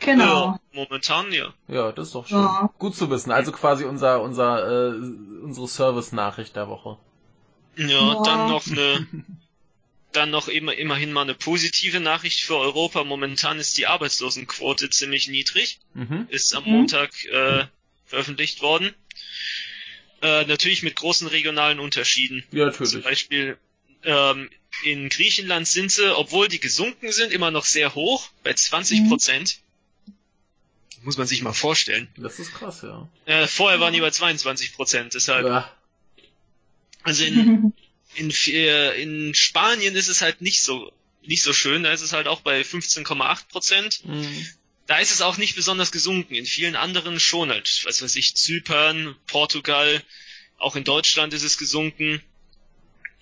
Genau. 0.00 0.24
Ja, 0.52 0.60
momentan 0.72 1.32
ja. 1.32 1.52
Ja, 1.66 1.92
das 1.92 2.08
ist 2.08 2.14
doch 2.14 2.26
schön. 2.26 2.38
Ja. 2.38 2.72
Gut 2.78 2.94
zu 2.94 3.10
wissen. 3.10 3.30
Also 3.32 3.52
quasi 3.52 3.84
unser, 3.84 4.22
unser, 4.22 4.90
äh, 4.92 4.94
unsere 5.42 5.66
Service-Nachricht 5.68 6.54
der 6.56 6.68
Woche. 6.68 6.98
Ja, 7.76 7.86
Ja. 7.86 8.22
dann 8.24 8.48
noch 8.48 8.66
eine, 8.66 9.06
dann 10.12 10.30
noch 10.30 10.48
immer, 10.48 10.74
immerhin 10.74 11.12
mal 11.12 11.22
eine 11.22 11.34
positive 11.34 12.00
Nachricht 12.00 12.40
für 12.40 12.56
Europa. 12.56 13.04
Momentan 13.04 13.58
ist 13.58 13.76
die 13.76 13.86
Arbeitslosenquote 13.86 14.90
ziemlich 14.90 15.28
niedrig. 15.28 15.80
Mhm. 15.94 16.26
Ist 16.30 16.54
am 16.54 16.64
Mhm. 16.64 16.70
Montag 16.70 17.10
äh, 17.26 17.66
veröffentlicht 18.06 18.62
worden. 18.62 18.94
Äh, 20.22 20.46
natürlich 20.46 20.82
mit 20.82 20.96
großen 20.96 21.28
regionalen 21.28 21.78
Unterschieden. 21.78 22.44
Ja, 22.50 22.72
Zum 22.72 22.84
natürlich. 22.84 23.04
Beispiel 23.04 23.58
ähm, 24.04 24.50
in 24.84 25.08
Griechenland 25.08 25.66
sind 25.66 25.90
sie, 25.92 26.16
obwohl 26.16 26.48
die 26.48 26.60
gesunken 26.60 27.12
sind, 27.12 27.32
immer 27.32 27.50
noch 27.50 27.64
sehr 27.64 27.94
hoch, 27.94 28.28
bei 28.44 28.52
20 28.54 29.08
Prozent. 29.08 29.58
Muss 31.02 31.16
man 31.16 31.26
sich 31.26 31.42
mal 31.42 31.52
vorstellen. 31.52 32.08
Das 32.16 32.38
ist 32.38 32.52
krass, 32.52 32.82
ja. 32.82 33.08
Äh, 33.24 33.46
vorher 33.46 33.80
waren 33.80 33.92
die 33.92 34.00
bei 34.00 34.10
22 34.10 34.74
Prozent, 34.74 35.14
deshalb. 35.14 35.46
Ja. 35.46 35.72
Also 37.02 37.24
in, 37.24 37.72
in, 38.14 38.30
in 38.30 39.34
Spanien 39.34 39.94
ist 39.94 40.08
es 40.08 40.20
halt 40.20 40.40
nicht 40.40 40.62
so 40.62 40.92
nicht 41.28 41.42
so 41.42 41.52
schön. 41.52 41.84
Da 41.84 41.92
ist 41.92 42.00
es 42.00 42.12
halt 42.12 42.26
auch 42.26 42.40
bei 42.40 42.62
15,8 42.62 43.48
Prozent. 43.48 44.04
Mhm. 44.04 44.46
Da 44.86 44.98
ist 44.98 45.12
es 45.12 45.20
auch 45.20 45.36
nicht 45.36 45.54
besonders 45.54 45.92
gesunken. 45.92 46.34
In 46.34 46.46
vielen 46.46 46.74
anderen 46.74 47.20
schon 47.20 47.50
halt. 47.50 47.82
Was 47.84 48.02
weiß 48.02 48.16
ich, 48.16 48.34
Zypern, 48.34 49.14
Portugal, 49.26 50.02
auch 50.56 50.76
in 50.76 50.84
Deutschland 50.84 51.34
ist 51.34 51.42
es 51.42 51.58
gesunken. 51.58 52.22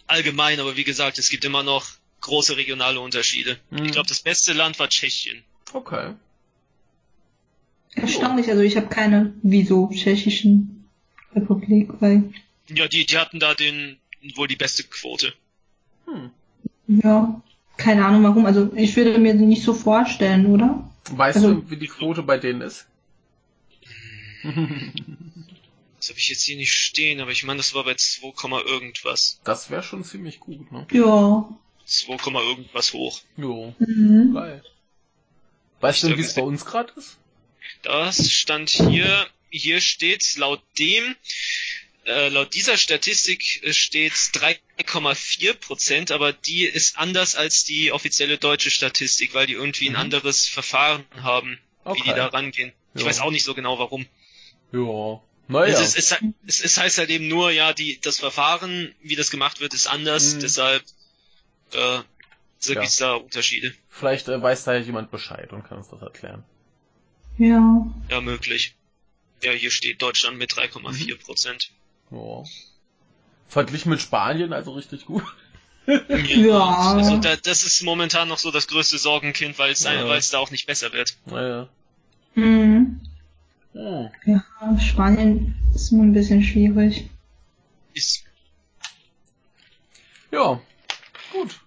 Allgemein, 0.06 0.60
aber 0.60 0.76
wie 0.76 0.84
gesagt, 0.84 1.18
es 1.18 1.28
gibt 1.28 1.44
immer 1.44 1.64
noch 1.64 1.88
große 2.20 2.56
regionale 2.56 3.00
Unterschiede. 3.00 3.58
Mhm. 3.70 3.86
Ich 3.86 3.92
glaube, 3.92 4.08
das 4.08 4.20
beste 4.20 4.52
Land 4.52 4.78
war 4.78 4.88
Tschechien. 4.88 5.44
Okay. 5.72 6.14
Erstaunlich, 7.96 8.48
also 8.50 8.62
ich 8.62 8.76
habe 8.76 8.86
keine 8.88 9.34
wieso 9.42 9.90
tschechischen 9.92 10.86
Republik, 11.34 11.90
weil 12.00 12.32
Ja, 12.68 12.86
die, 12.88 13.04
die 13.06 13.18
hatten 13.18 13.40
da 13.40 13.54
den 13.54 13.96
wohl 14.36 14.48
die 14.48 14.56
beste 14.56 14.84
Quote. 14.84 15.32
Hm. 16.06 16.30
ja, 17.02 17.42
keine 17.76 18.04
Ahnung 18.04 18.22
warum. 18.22 18.46
Also 18.46 18.72
ich 18.76 18.94
würde 18.96 19.18
mir 19.18 19.34
nicht 19.34 19.62
so 19.64 19.74
vorstellen, 19.74 20.46
oder? 20.46 20.88
Weißt 21.10 21.36
Also- 21.38 21.54
du, 21.54 21.70
wie 21.70 21.76
die 21.76 21.88
Quote 21.88 22.22
bei 22.22 22.38
denen 22.38 22.60
ist? 22.60 22.86
Das 25.98 26.10
habe 26.10 26.18
ich 26.20 26.28
jetzt 26.28 26.42
hier 26.42 26.56
nicht 26.56 26.72
stehen, 26.72 27.20
aber 27.20 27.32
ich 27.32 27.42
meine, 27.42 27.56
das 27.56 27.74
war 27.74 27.82
bei 27.82 27.94
2, 27.94 28.60
irgendwas. 28.64 29.40
Das 29.42 29.70
wäre 29.70 29.82
schon 29.82 30.04
ziemlich 30.04 30.38
gut, 30.38 30.70
ne? 30.70 30.86
Ja. 30.92 31.48
2, 31.84 32.12
irgendwas 32.48 32.92
hoch. 32.92 33.20
Jo, 33.36 33.74
Mhm. 33.80 34.34
geil. 34.34 34.62
Weißt 35.80 36.02
du, 36.02 36.06
Ich 36.06 36.12
denn, 36.12 36.18
wie 36.22 36.26
es 36.26 36.34
bei 36.34 36.42
uns 36.42 36.64
gerade 36.64 36.92
ist? 36.96 37.16
Das 37.82 38.30
stand 38.30 38.70
hier, 38.70 39.26
hier 39.50 39.80
steht 39.80 40.36
laut 40.36 40.62
dem, 40.78 41.16
äh, 42.04 42.28
laut 42.28 42.54
dieser 42.54 42.76
Statistik 42.76 43.62
äh, 43.64 43.72
steht 43.72 44.12
3,4 44.12 45.54
Prozent, 45.54 46.10
aber 46.10 46.32
die 46.32 46.64
ist 46.64 46.98
anders 46.98 47.34
als 47.34 47.64
die 47.64 47.90
offizielle 47.92 48.38
deutsche 48.38 48.70
Statistik, 48.70 49.34
weil 49.34 49.46
die 49.46 49.54
irgendwie 49.54 49.88
ein 49.88 49.92
Mhm. 49.94 49.98
anderes 49.98 50.46
Verfahren 50.46 51.04
haben, 51.16 51.58
wie 51.84 51.90
Okay. 51.90 52.02
die 52.04 52.14
da 52.14 52.26
rangehen. 52.26 52.72
Ich 52.94 53.02
Ja. 53.02 53.08
weiß 53.08 53.20
auch 53.20 53.30
nicht 53.30 53.44
so 53.44 53.54
genau 53.54 53.78
warum. 53.78 54.06
Ja. 54.72 55.20
Naja. 55.48 55.80
Es, 55.80 55.94
ist, 55.94 56.18
es, 56.46 56.60
es, 56.60 56.76
heißt 56.76 56.98
halt 56.98 57.10
eben 57.10 57.28
nur, 57.28 57.52
ja, 57.52 57.72
die, 57.72 58.00
das 58.00 58.18
Verfahren, 58.18 58.92
wie 59.02 59.14
das 59.14 59.30
gemacht 59.30 59.60
wird, 59.60 59.74
ist 59.74 59.86
anders, 59.86 60.34
Mhm. 60.34 60.40
deshalb 60.40 60.82
äh, 61.72 62.00
so 62.58 62.72
Ja. 62.72 62.80
gibt's 62.80 62.96
da 62.96 63.14
Unterschiede. 63.14 63.74
Vielleicht 63.88 64.28
äh, 64.28 64.40
weiß 64.42 64.64
da 64.64 64.74
ja 64.74 64.80
jemand 64.80 65.10
Bescheid 65.10 65.52
und 65.52 65.62
kann 65.64 65.78
uns 65.78 65.88
das 65.88 66.02
erklären. 66.02 66.44
Ja. 67.38 67.86
Ja, 68.10 68.20
möglich. 68.20 68.74
Ja, 69.42 69.52
hier 69.52 69.70
steht 69.70 70.00
Deutschland 70.00 70.38
mit 70.38 70.52
3,4 70.52 71.18
Prozent. 71.18 71.70
Ja. 72.10 72.44
Verglichen 73.48 73.90
mit 73.90 74.00
Spanien 74.00 74.52
also 74.52 74.72
richtig 74.72 75.06
gut. 75.06 75.22
Ja. 75.86 76.64
Also 76.96 77.18
da, 77.18 77.36
das 77.36 77.62
ist 77.62 77.82
momentan 77.82 78.26
noch 78.28 78.38
so 78.38 78.50
das 78.50 78.66
größte 78.66 78.98
Sorgenkind, 78.98 79.56
weil 79.58 79.70
es 79.70 79.84
Ja. 79.84 80.18
da 80.32 80.38
auch 80.38 80.50
nicht 80.50 80.66
besser 80.66 80.92
wird. 80.92 81.16
Naja. 81.26 81.68
Mhm. 82.34 83.00
Hm. 83.72 84.10
Ja, 84.24 84.42
Spanien 84.80 85.54
ist 85.74 85.92
immer 85.92 86.02
ein 86.04 86.12
bisschen 86.12 86.42
schwierig. 86.42 87.08
Ist, 87.94 88.24
Ja. 90.32 90.60
Gut. 91.32 91.60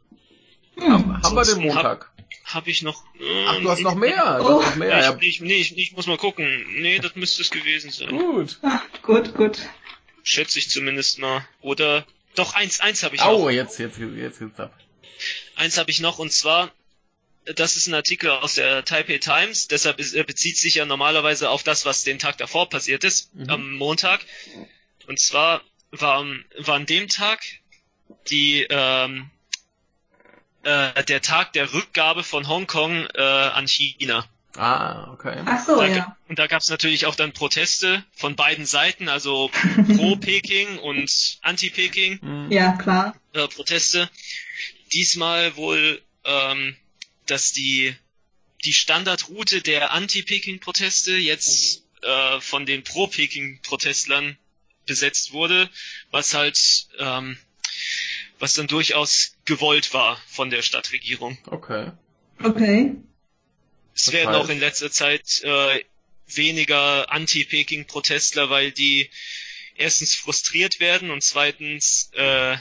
Hm. 0.76 1.24
Haben 1.24 1.36
wir 1.36 1.44
den 1.44 1.60
Montag. 1.62 2.09
Hab 2.54 2.68
ich 2.68 2.82
noch. 2.82 3.04
Äh, 3.20 3.46
Ach, 3.48 3.60
du 3.62 3.70
hast 3.70 3.82
noch 3.82 3.96
mehr. 3.96 4.38
Du 4.40 4.46
Oh. 4.48 4.62
hast 4.64 4.70
noch 4.72 4.76
mehr. 4.76 5.00
Ich, 5.00 5.06
Ja, 5.06 5.18
ich, 5.22 5.42
nee, 5.42 5.56
ich, 5.62 5.78
ich 5.78 5.92
muss 5.94 6.08
mal 6.08 6.18
gucken. 6.18 6.66
Nee, 6.82 7.00
das 7.00 7.16
müsste 7.16 7.42
es 7.42 7.50
gewesen 7.52 7.92
sein. 7.92 8.10
gut. 8.10 8.60
Ah, 8.62 8.82
gut, 9.02 9.36
gut. 9.36 9.60
Schätze 10.24 10.60
ich 10.60 10.70
zumindest 10.70 11.20
mal. 11.20 11.48
Oder. 11.62 12.06
Doch, 12.36 12.54
eins, 12.54 12.80
eins 12.80 13.04
habe 13.04 13.16
ich 13.16 13.22
Au, 13.22 13.40
noch. 13.46 13.50
jetzt, 13.52 13.80
jetzt, 13.80 13.98
jetzt 13.98 14.40
geht's 14.40 14.60
ab. 14.60 14.78
Eins 15.56 15.78
habe 15.78 15.90
ich 15.92 16.00
noch 16.00 16.20
und 16.20 16.32
zwar. 16.32 16.72
Das 17.56 17.76
ist 17.76 17.88
ein 17.88 17.94
Artikel 17.96 18.30
aus 18.30 18.56
der 18.56 18.86
Taipei 18.86 19.18
Times, 19.18 19.68
deshalb 19.68 19.98
ist, 20.00 20.14
er 20.14 20.24
bezieht 20.24 20.58
sich 20.58 20.76
ja 20.76 20.86
normalerweise 20.86 21.50
auf 21.50 21.64
das, 21.64 21.84
was 21.86 22.04
den 22.04 22.20
Tag 22.20 22.38
davor 22.38 22.70
passiert 22.70 23.04
ist, 23.04 23.34
Mhm. 23.34 23.50
am 23.50 23.74
Montag. 23.74 24.24
Und 25.08 25.20
zwar 25.20 25.64
war, 25.90 26.26
war 26.58 26.76
an 26.76 26.86
dem 26.86 27.08
Tag 27.08 27.42
die 28.30 28.68
ähm, 28.70 29.32
äh, 30.64 31.04
der 31.06 31.22
Tag 31.22 31.54
der 31.54 31.74
Rückgabe 31.74 32.24
von 32.24 32.48
Hongkong 32.48 33.08
äh, 33.14 33.22
an 33.22 33.68
China. 33.68 34.26
Ah, 34.58 35.12
okay. 35.14 35.42
Ach 35.46 35.64
so, 35.64 35.80
da, 35.80 35.88
ja. 35.88 36.18
Und 36.28 36.40
da 36.40 36.48
gab 36.48 36.62
es 36.62 36.70
natürlich 36.70 37.06
auch 37.06 37.16
dann 37.16 37.32
Proteste 37.34 38.04
von 38.16 38.36
beiden 38.36 38.66
Seiten, 38.66 39.08
also 39.08 39.50
pro 39.96 40.16
Peking 40.18 40.80
und 40.80 41.38
anti-Peking 41.42 42.20
Hm. 42.22 42.52
Ja, 42.52 42.74
klar. 42.74 43.16
äh, 43.34 43.48
Proteste. 43.48 44.10
Diesmal 44.92 45.56
wohl, 45.56 46.02
ähm, 46.26 46.76
dass 47.28 47.54
die 47.54 47.96
die 48.66 48.74
Standardroute 48.74 49.62
der 49.62 49.94
Anti-Peking-Proteste 49.94 51.14
jetzt 51.16 51.84
äh, 52.02 52.42
von 52.42 52.66
den 52.66 52.84
Pro-Peking-Protestlern 52.84 54.38
besetzt 54.86 55.32
wurde, 55.32 55.70
was 56.12 56.34
halt 56.34 56.88
ähm, 56.98 57.38
was 58.40 58.54
dann 58.54 58.68
durchaus 58.68 59.36
gewollt 59.46 59.94
war 59.94 60.18
von 60.28 60.50
der 60.50 60.62
Stadtregierung. 60.62 61.38
Okay. 61.48 61.92
Okay. 62.42 62.96
Es 63.96 64.06
Das 64.06 64.14
werden 64.14 64.30
heißt? 64.30 64.40
auch 64.40 64.50
in 64.50 64.60
letzter 64.60 64.90
Zeit 64.92 65.42
äh, 65.44 65.84
weniger 66.28 67.12
Anti-Peking-Protestler, 67.12 68.50
weil 68.50 68.72
die 68.72 69.10
erstens 69.76 70.16
frustriert 70.16 70.80
werden 70.80 71.12
und 71.12 71.24
zweitens, 71.24 72.12
äh, 72.14 72.58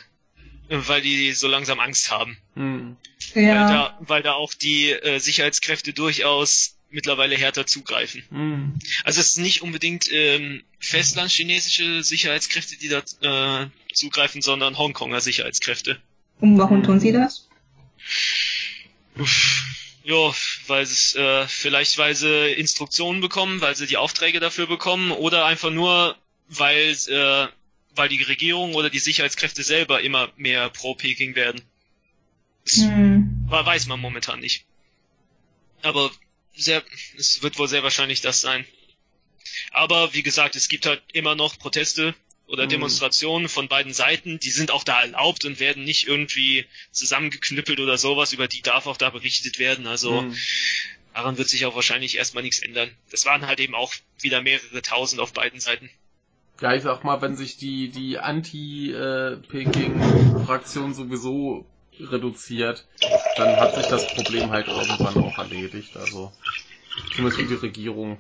weil 0.69 1.01
die 1.01 1.33
so 1.33 1.49
langsam 1.49 1.81
Angst 1.81 2.11
haben. 2.11 2.39
Hm. 2.55 2.97
Weil, 3.35 3.43
Ja. 3.45 3.69
da, 3.69 3.99
weil 4.01 4.23
da 4.23 4.33
auch 4.33 4.55
die 4.55 4.91
äh, 4.91 5.19
Sicherheitskräfte 5.19 5.93
durchaus 5.93 6.77
mittlerweile 6.91 7.37
härter 7.37 7.67
zugreifen. 7.67 8.23
Hm. 8.31 8.79
Also 9.05 9.21
es 9.21 9.29
ist 9.29 9.39
nicht 9.39 9.63
unbedingt 9.63 10.11
ähm, 10.11 10.63
festlandchinesische 10.79 12.03
Sicherheitskräfte, 12.03 12.77
die 12.77 12.89
da 12.89 13.63
äh, 13.63 13.69
zugreifen, 13.93 14.43
sondern 14.43 14.79
Hongkonger 14.79 15.21
Sicherheitskräfte. 15.21 16.01
Und 16.41 16.59
warum 16.59 16.83
tun 16.83 17.01
sie 17.01 17.13
das? 17.13 17.49
Uff, 19.17 19.63
Ja, 20.05 20.33
weil 20.67 20.83
es 20.83 21.15
äh, 21.15 21.47
vielleicht 21.49 21.99
weil 21.99 22.15
sie 22.15 22.53
Instruktionen 22.53 23.21
bekommen, 23.21 23.61
weil 23.61 23.77
sie 23.77 23.87
die 23.87 23.97
Aufträge 23.97 24.41
dafür 24.41 24.67
bekommen 24.67 25.11
oder 25.11 25.45
einfach 25.45 25.71
nur 25.71 26.17
weil 26.49 26.97
äh, 27.09 27.49
weil 27.95 28.09
die 28.09 28.23
Regierung 28.23 28.75
oder 28.75 28.91
die 28.91 29.01
Sicherheitskräfte 29.01 29.63
selber 29.63 30.01
immer 30.03 30.31
mehr 30.37 30.71
pro 30.71 30.95
Peking 30.95 31.35
werden. 31.35 31.61
Das 32.65 32.77
Hm. 32.77 33.47
weiß 33.49 33.87
man 33.87 33.99
momentan 34.01 34.41
nicht. 34.41 34.65
Aber 35.83 36.11
sehr, 36.59 36.83
es 37.17 37.43
wird 37.43 37.59
wohl 37.59 37.69
sehr 37.69 37.83
wahrscheinlich 37.83 38.21
das 38.21 38.41
sein. 38.41 38.65
Aber 39.71 40.15
wie 40.15 40.23
gesagt, 40.23 40.57
es 40.57 40.69
gibt 40.69 40.87
halt 40.87 41.03
immer 41.13 41.35
noch 41.35 41.59
Proteste 41.59 42.15
oder 42.47 42.65
Mhm. 42.65 42.71
Demonstrationen 42.71 43.49
von 43.49 43.69
beiden 43.69 43.93
Seiten, 43.93 44.39
die 44.41 44.51
sind 44.51 44.71
auch 44.71 44.85
da 44.85 45.03
erlaubt 45.03 45.45
und 45.45 45.61
werden 45.61 45.85
nicht 45.85 46.07
irgendwie 46.07 46.65
zusammengeknüppelt 46.93 47.81
oder 47.81 47.99
sowas, 47.99 48.33
über 48.33 48.49
die 48.49 48.63
darf 48.63 48.87
auch 48.87 48.97
da 48.97 49.11
berichtet 49.11 49.59
werden. 49.59 49.87
Also 49.87 50.23
Hm. 50.23 50.35
daran 51.15 51.37
wird 51.39 51.49
sich 51.49 51.67
auch 51.67 51.75
wahrscheinlich 51.75 52.17
erstmal 52.17 52.43
nichts 52.43 52.61
ändern. 52.61 52.91
Das 53.11 53.27
waren 53.27 53.47
halt 53.47 53.61
eben 53.61 53.75
auch 53.75 53.93
wieder 54.21 54.41
mehrere 54.43 54.83
tausend 54.83 55.21
auf 55.21 55.33
beiden 55.33 55.61
Seiten. 55.61 55.91
Ja, 56.61 56.75
ich 56.75 56.83
sag 56.83 57.05
mal, 57.05 57.23
wenn 57.23 57.37
sich 57.37 57.57
die, 57.57 57.89
die 57.89 58.19
Anti-Peking-Fraktion 58.19 60.93
sowieso 60.95 61.67
reduziert, 62.01 62.87
dann 63.37 63.59
hat 63.59 63.75
sich 63.75 63.87
das 63.87 64.07
Problem 64.15 64.51
halt 64.51 64.67
irgendwann 64.69 65.17
auch 65.17 65.39
erledigt. 65.39 65.97
Also, 65.97 66.33
zumindest 67.15 67.41
für 67.41 67.47
die 67.47 67.55
Regierung. 67.55 68.19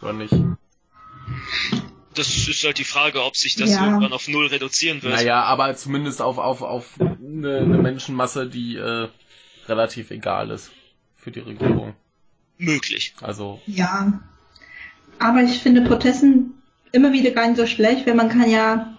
Oder 0.00 0.12
nicht? 0.12 0.34
Das 2.14 2.28
ist 2.48 2.64
halt 2.64 2.78
die 2.78 2.84
Frage, 2.84 3.22
ob 3.24 3.36
sich 3.36 3.54
das 3.56 3.70
Ja. 3.70 3.84
irgendwann 3.84 4.12
auf 4.12 4.28
null 4.28 4.46
reduzieren 4.46 5.02
wird. 5.02 5.14
Naja, 5.14 5.42
aber 5.42 5.74
zumindest 5.76 6.20
auf, 6.20 6.38
auf, 6.38 6.62
auf 6.62 6.98
eine, 7.00 7.58
eine 7.58 7.78
Menschenmasse, 7.78 8.48
die 8.48 8.76
äh, 8.76 9.08
relativ 9.68 10.10
egal 10.10 10.50
ist 10.50 10.72
für 11.16 11.30
die 11.30 11.40
Regierung. 11.40 11.94
Möglich. 12.56 13.14
Also, 13.20 13.60
Ja. 13.66 14.20
Aber 15.20 15.42
ich 15.42 15.58
finde 15.58 15.82
Protesten 15.82 16.54
immer 16.92 17.12
wieder 17.12 17.30
gar 17.32 17.46
nicht 17.46 17.56
so 17.58 17.66
schlecht, 17.66 18.06
weil 18.06 18.14
man 18.14 18.28
kann 18.28 18.50
ja, 18.50 18.96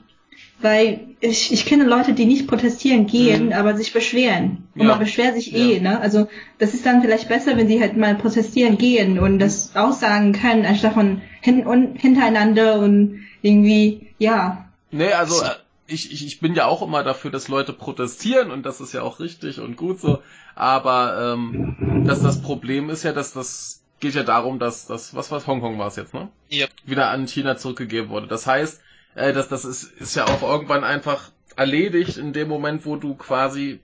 weil 0.61 1.07
ich, 1.21 1.51
ich 1.53 1.65
kenne 1.65 1.85
Leute, 1.85 2.13
die 2.13 2.25
nicht 2.25 2.47
protestieren 2.47 3.07
gehen, 3.07 3.47
Mhm. 3.47 3.53
aber 3.53 3.75
sich 3.77 3.93
beschweren. 3.93 4.67
Und 4.75 4.81
Ja. 4.81 4.87
man 4.87 4.99
beschwert 4.99 5.35
sich 5.35 5.53
eh, 5.55 5.75
Ja. 5.75 5.81
ne? 5.81 5.99
Also 6.01 6.27
das 6.57 6.73
ist 6.73 6.85
dann 6.85 7.01
vielleicht 7.01 7.29
besser, 7.29 7.55
wenn 7.57 7.67
sie 7.67 7.79
halt 7.81 7.95
mal 7.97 8.15
protestieren 8.15 8.77
gehen 8.77 9.19
und 9.19 9.39
das 9.39 9.75
aussagen 9.75 10.33
können, 10.33 10.65
anstatt 10.65 10.93
von 10.93 11.21
hin 11.41 11.65
und 11.65 11.95
hintereinander 11.97 12.79
und 12.79 13.21
irgendwie, 13.41 14.07
ja. 14.17 14.69
nee, 14.91 15.11
also, 15.13 15.41
äh, 15.43 15.49
ich, 15.87 16.11
ich, 16.11 16.25
ich 16.25 16.39
bin 16.39 16.53
ja 16.55 16.65
auch 16.65 16.81
immer 16.81 17.03
dafür, 17.03 17.31
dass 17.31 17.47
Leute 17.47 17.73
protestieren 17.73 18.51
und 18.51 18.65
das 18.65 18.79
ist 18.81 18.93
ja 18.93 19.01
auch 19.01 19.19
richtig 19.19 19.59
und 19.59 19.75
gut 19.77 19.99
so. 19.99 20.19
Aber 20.55 21.33
ähm, 21.33 21.57
dass 22.05 22.21
das 22.21 22.41
Problem 22.41 22.89
ist 22.89 23.03
ja, 23.03 23.11
dass 23.13 23.33
das 23.33 23.81
geht 23.99 24.13
ja 24.13 24.23
darum, 24.23 24.59
dass 24.59 24.85
das, 24.85 25.15
was 25.15 25.31
was 25.31 25.47
Hongkong 25.47 25.79
war 25.79 25.87
es 25.87 25.95
jetzt, 25.95 26.13
ne? 26.13 26.29
Ja. 26.49 26.67
Wieder 26.85 27.09
an 27.09 27.27
China 27.27 27.57
zurückgegeben 27.57 28.09
wurde. 28.09 28.27
Das 28.27 28.45
heißt, 28.45 28.81
äh, 29.15 29.33
das, 29.33 29.47
das 29.49 29.65
ist, 29.65 29.83
ist 29.83 30.15
ja 30.15 30.25
auch 30.25 30.41
irgendwann 30.41 30.83
einfach 30.83 31.31
erledigt 31.55 32.17
in 32.17 32.33
dem 32.33 32.47
Moment, 32.47 32.85
wo 32.85 32.95
du 32.95 33.15
quasi 33.15 33.79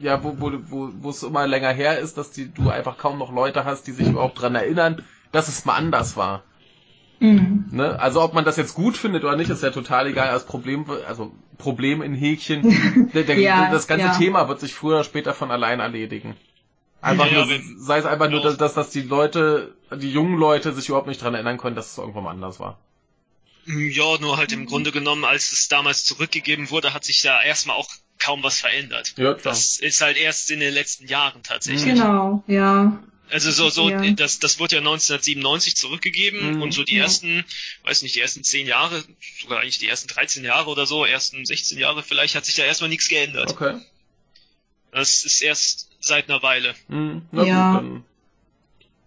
ja, 0.00 0.24
wo, 0.24 0.34
wo, 0.38 0.50
wo, 0.68 0.90
wo 1.00 1.10
es 1.10 1.22
immer 1.22 1.46
länger 1.46 1.70
her 1.72 1.98
ist, 1.98 2.16
dass 2.16 2.30
die, 2.30 2.52
du 2.52 2.70
einfach 2.70 2.96
kaum 2.96 3.18
noch 3.18 3.32
Leute 3.32 3.64
hast, 3.64 3.86
die 3.86 3.92
sich 3.92 4.08
überhaupt 4.08 4.40
dran 4.40 4.54
erinnern, 4.54 5.04
dass 5.30 5.48
es 5.48 5.64
mal 5.66 5.74
anders 5.74 6.16
war. 6.16 6.42
Mhm. 7.20 7.66
Ne? 7.70 8.00
Also 8.00 8.22
ob 8.22 8.32
man 8.32 8.46
das 8.46 8.56
jetzt 8.56 8.74
gut 8.74 8.96
findet 8.96 9.24
oder 9.24 9.36
nicht, 9.36 9.50
ist 9.50 9.62
ja 9.62 9.70
total 9.70 10.06
egal. 10.06 10.30
Als 10.30 10.46
Problem, 10.46 10.86
also 11.06 11.32
Problem 11.58 12.00
in 12.00 12.14
Häkchen. 12.14 13.10
Der, 13.14 13.24
der, 13.24 13.38
Ja, 13.38 13.70
das 13.70 13.86
ganze 13.86 14.06
ja. 14.06 14.14
Thema 14.14 14.48
wird 14.48 14.60
sich 14.60 14.74
früher 14.74 14.94
oder 14.94 15.04
später 15.04 15.34
von 15.34 15.50
allein 15.50 15.80
erledigen. 15.80 16.34
Einfach 17.02 17.30
Ja, 17.30 17.44
nur, 17.44 17.58
sei 17.78 17.98
es 17.98 18.06
einfach 18.06 18.30
nur, 18.30 18.40
dass, 18.40 18.74
dass 18.74 18.90
die 18.90 19.02
Leute, 19.02 19.74
die 19.94 20.10
jungen 20.10 20.38
Leute 20.38 20.72
sich 20.72 20.88
überhaupt 20.88 21.06
nicht 21.08 21.22
dran 21.22 21.34
erinnern 21.34 21.58
können, 21.58 21.76
dass 21.76 21.92
es 21.92 21.98
irgendwann 21.98 22.24
mal 22.24 22.30
anders 22.30 22.58
war. 22.58 22.78
Ja, 23.78 24.18
nur 24.18 24.36
halt 24.36 24.52
im 24.52 24.66
Grunde 24.66 24.92
genommen, 24.92 25.24
als 25.24 25.52
es 25.52 25.68
damals 25.68 26.04
zurückgegeben 26.04 26.70
wurde, 26.70 26.92
hat 26.94 27.04
sich 27.04 27.22
da 27.22 27.42
erstmal 27.42 27.76
auch 27.76 27.88
kaum 28.18 28.42
was 28.42 28.58
verändert. 28.60 29.14
Ja, 29.16 29.34
klar. 29.34 29.54
Das 29.54 29.78
ist 29.78 30.00
halt 30.00 30.16
erst 30.16 30.50
in 30.50 30.60
den 30.60 30.74
letzten 30.74 31.06
Jahren 31.06 31.42
tatsächlich. 31.42 31.84
Genau, 31.84 32.42
ja. 32.46 33.02
Also 33.30 33.52
so, 33.52 33.70
so, 33.70 33.88
Ja. 33.88 34.10
das, 34.12 34.40
das 34.40 34.58
wurde 34.58 34.74
ja 34.76 34.80
1997 34.80 35.76
zurückgegeben 35.76 36.56
Mhm. 36.56 36.62
und 36.62 36.72
so 36.72 36.82
die 36.82 36.96
Ja. 36.96 37.04
ersten, 37.04 37.44
weiß 37.84 38.02
nicht, 38.02 38.16
die 38.16 38.20
ersten 38.20 38.42
zehn 38.42 38.66
Jahre, 38.66 39.04
sogar 39.40 39.60
eigentlich 39.60 39.78
die 39.78 39.88
ersten 39.88 40.08
13 40.08 40.44
Jahre 40.44 40.68
oder 40.68 40.84
so, 40.86 41.04
ersten 41.04 41.46
16 41.46 41.78
Jahre 41.78 42.02
vielleicht, 42.02 42.34
hat 42.34 42.44
sich 42.44 42.56
da 42.56 42.64
erstmal 42.64 42.88
nichts 42.90 43.08
geändert. 43.08 43.50
Okay. 43.50 43.80
Das 44.90 45.24
ist 45.24 45.40
erst 45.42 45.88
seit 46.00 46.28
einer 46.28 46.42
Weile. 46.42 46.74
Hm, 46.88 47.22
na 47.30 47.44
Ja. 47.44 47.70
gut, 47.72 47.80
dann 47.80 48.04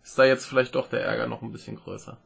ist 0.05 0.17
da 0.17 0.23
jetzt 0.25 0.45
vielleicht 0.45 0.75
doch 0.75 0.89
der 0.89 1.01
Ärger 1.01 1.27
noch 1.27 1.41
ein 1.41 1.51
bisschen 1.51 1.75
größer. 1.75 2.17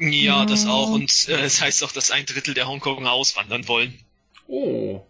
Ja, 0.00 0.46
das 0.46 0.66
auch. 0.66 0.90
Und 0.92 1.28
äh, 1.28 1.40
es 1.42 1.60
heißt 1.60 1.84
auch, 1.84 1.92
dass 1.92 2.10
ein 2.10 2.24
Drittel 2.26 2.54
der 2.54 2.66
Hongkonger 2.66 3.12
auswandern 3.12 3.68
wollen. 3.68 3.98
Oh. 4.46 5.04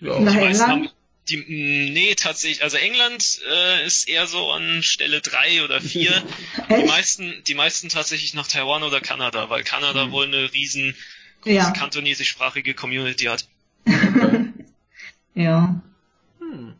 Ja. 0.00 0.18
Nach 0.20 0.32
Die 0.32 0.38
meisten 0.38 0.62
England? 0.62 0.70
haben, 0.70 0.88
die, 1.28 1.90
nee, 1.92 2.14
tatsächlich, 2.14 2.62
also 2.62 2.76
England 2.76 3.40
äh, 3.50 3.84
ist 3.84 4.08
eher 4.08 4.26
so 4.28 4.50
an 4.52 4.82
Stelle 4.84 5.20
drei 5.20 5.64
oder 5.64 5.80
vier. 5.80 6.22
die 6.70 6.74
Echt? 6.74 6.86
meisten, 6.86 7.42
die 7.48 7.54
meisten 7.54 7.88
tatsächlich 7.88 8.32
nach 8.34 8.46
Taiwan 8.46 8.84
oder 8.84 9.00
Kanada, 9.00 9.50
weil 9.50 9.64
Kanada 9.64 10.04
Hm. 10.04 10.12
wohl 10.12 10.26
eine 10.26 10.52
riesen 10.52 10.94
Ja. 11.44 11.70
kantonesischsprachige 11.72 12.74
Community 12.74 13.24
hat. 13.24 13.46
Ja. 15.34 15.82
Hm. 16.38 16.74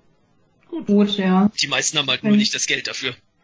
Gut. 0.69 0.87
Gut, 0.87 1.19
ja. 1.19 1.51
Die 1.61 1.67
meisten 1.69 1.99
haben 1.99 2.09
halt 2.09 2.25
nur 2.25 2.37
nicht 2.37 2.55
das 2.55 2.67
Geld 2.67 2.87
dafür, 2.87 3.15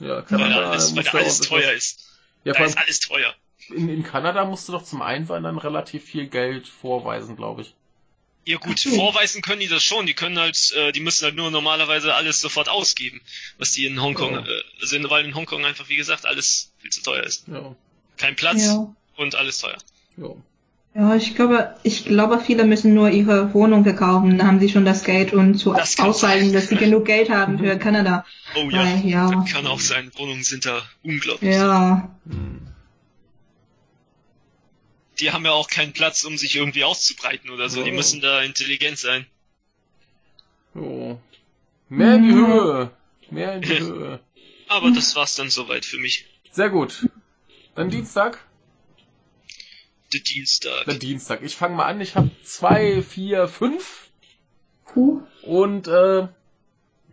Ja, 0.00 0.08
weil 0.16 0.22
Kanada 0.22 0.70
alles, 0.70 0.96
weil 0.96 1.02
da 1.04 1.10
alles 1.10 1.40
teuer 1.40 1.72
ist. 1.72 2.06
Ja, 2.44 2.52
Da 2.54 2.64
ist 2.64 2.78
alles 2.78 3.00
teuer. 3.00 3.34
in, 3.68 3.88
in 3.88 4.02
Kanada 4.02 4.44
musst 4.44 4.68
du 4.68 4.72
doch 4.72 4.82
zum 4.84 5.02
Einwandern 5.02 5.58
relativ 5.58 6.04
viel 6.04 6.26
Geld 6.26 6.66
vorweisen, 6.66 7.36
glaube 7.36 7.62
ich. 7.62 7.74
Ja 8.46 8.56
gut, 8.56 8.80
vorweisen 8.80 9.42
können 9.42 9.60
die 9.60 9.68
das 9.68 9.84
schon. 9.84 10.06
Die 10.06 10.14
können 10.14 10.38
halt, 10.38 10.72
äh, 10.74 10.92
die 10.92 11.00
müssen 11.00 11.24
halt 11.24 11.34
nur 11.36 11.50
normalerweise 11.50 12.14
alles 12.14 12.40
sofort 12.40 12.68
ausgeben, 12.70 13.20
was 13.58 13.72
die 13.72 13.84
in 13.84 14.00
Hongkong, 14.00 14.32
Ja. 14.34 14.40
äh, 14.46 14.62
also 14.80 14.96
in, 14.96 15.08
weil 15.10 15.24
in 15.26 15.34
Hongkong 15.34 15.64
einfach, 15.66 15.88
wie 15.90 15.96
gesagt, 15.96 16.24
alles 16.24 16.72
viel 16.78 16.90
zu 16.90 17.02
teuer 17.02 17.22
ist. 17.24 17.46
Ja. 17.48 17.76
Kein 18.16 18.36
Platz 18.36 18.64
Ja. 18.64 18.94
und 19.16 19.34
alles 19.34 19.58
teuer. 19.58 19.76
Ja. 20.16 20.28
Ja, 20.92 21.14
ich 21.14 21.36
glaube, 21.36 21.76
ich 21.84 22.04
glaube, 22.04 22.40
viele 22.40 22.64
müssen 22.64 22.94
nur 22.94 23.10
ihre 23.10 23.54
Wohnung 23.54 23.84
verkaufen, 23.84 24.36
dann 24.38 24.46
haben 24.46 24.60
sie 24.60 24.68
schon 24.68 24.84
das 24.84 25.04
Geld 25.04 25.32
und 25.32 25.54
zu 25.56 25.72
Das 25.72 25.92
sein. 25.92 26.52
dass 26.52 26.68
sie 26.68 26.74
genug 26.76 27.04
Geld 27.04 27.30
haben 27.30 27.58
für 27.60 27.78
Kanada. 27.78 28.26
Oh 28.56 28.68
ja, 28.70 28.78
Weil, 28.84 29.06
ja. 29.06 29.30
das 29.30 29.52
kann 29.52 29.66
auch 29.68 29.78
sein. 29.78 30.10
Wohnungen 30.16 30.42
sind 30.42 30.66
da 30.66 30.82
unglaublich. 31.04 31.54
Ja, 31.54 32.10
Hm. 32.28 32.60
Die 35.20 35.30
haben 35.32 35.44
ja 35.44 35.50
auch 35.52 35.68
keinen 35.68 35.92
Platz, 35.92 36.24
um 36.24 36.38
sich 36.38 36.56
irgendwie 36.56 36.82
auszubreiten 36.82 37.50
oder 37.50 37.68
so. 37.68 37.82
Die 37.82 37.90
Ja. 37.90 37.94
müssen 37.94 38.20
da 38.22 38.40
intelligent 38.42 38.98
sein. 38.98 39.26
Jo. 40.74 41.20
Mehr 41.88 42.14
in 42.14 42.22
die 42.22 42.32
Mhm. 42.32 42.46
Höhe. 42.46 42.90
Mehr 43.30 43.54
in 43.56 43.62
die 43.62 43.68
Höhe. 43.80 44.20
Aber 44.68 44.90
das 44.92 45.14
war's 45.16 45.34
dann 45.34 45.50
soweit 45.50 45.84
für 45.84 45.98
mich. 45.98 46.24
Sehr 46.52 46.70
gut. 46.70 47.06
Dann 47.74 47.90
Dienstag? 47.90 48.38
Der 50.12 50.20
Dienstag. 50.20 50.84
Der 50.86 50.94
Dienstag. 50.94 51.42
Ich 51.42 51.56
fange 51.56 51.76
mal 51.76 51.86
an. 51.86 52.00
Ich 52.00 52.16
habe 52.16 52.30
zwei, 52.42 53.02
vier, 53.02 53.46
fünf 53.48 54.08
Puh. 54.86 55.22
und 55.42 55.86
äh, 55.88 56.26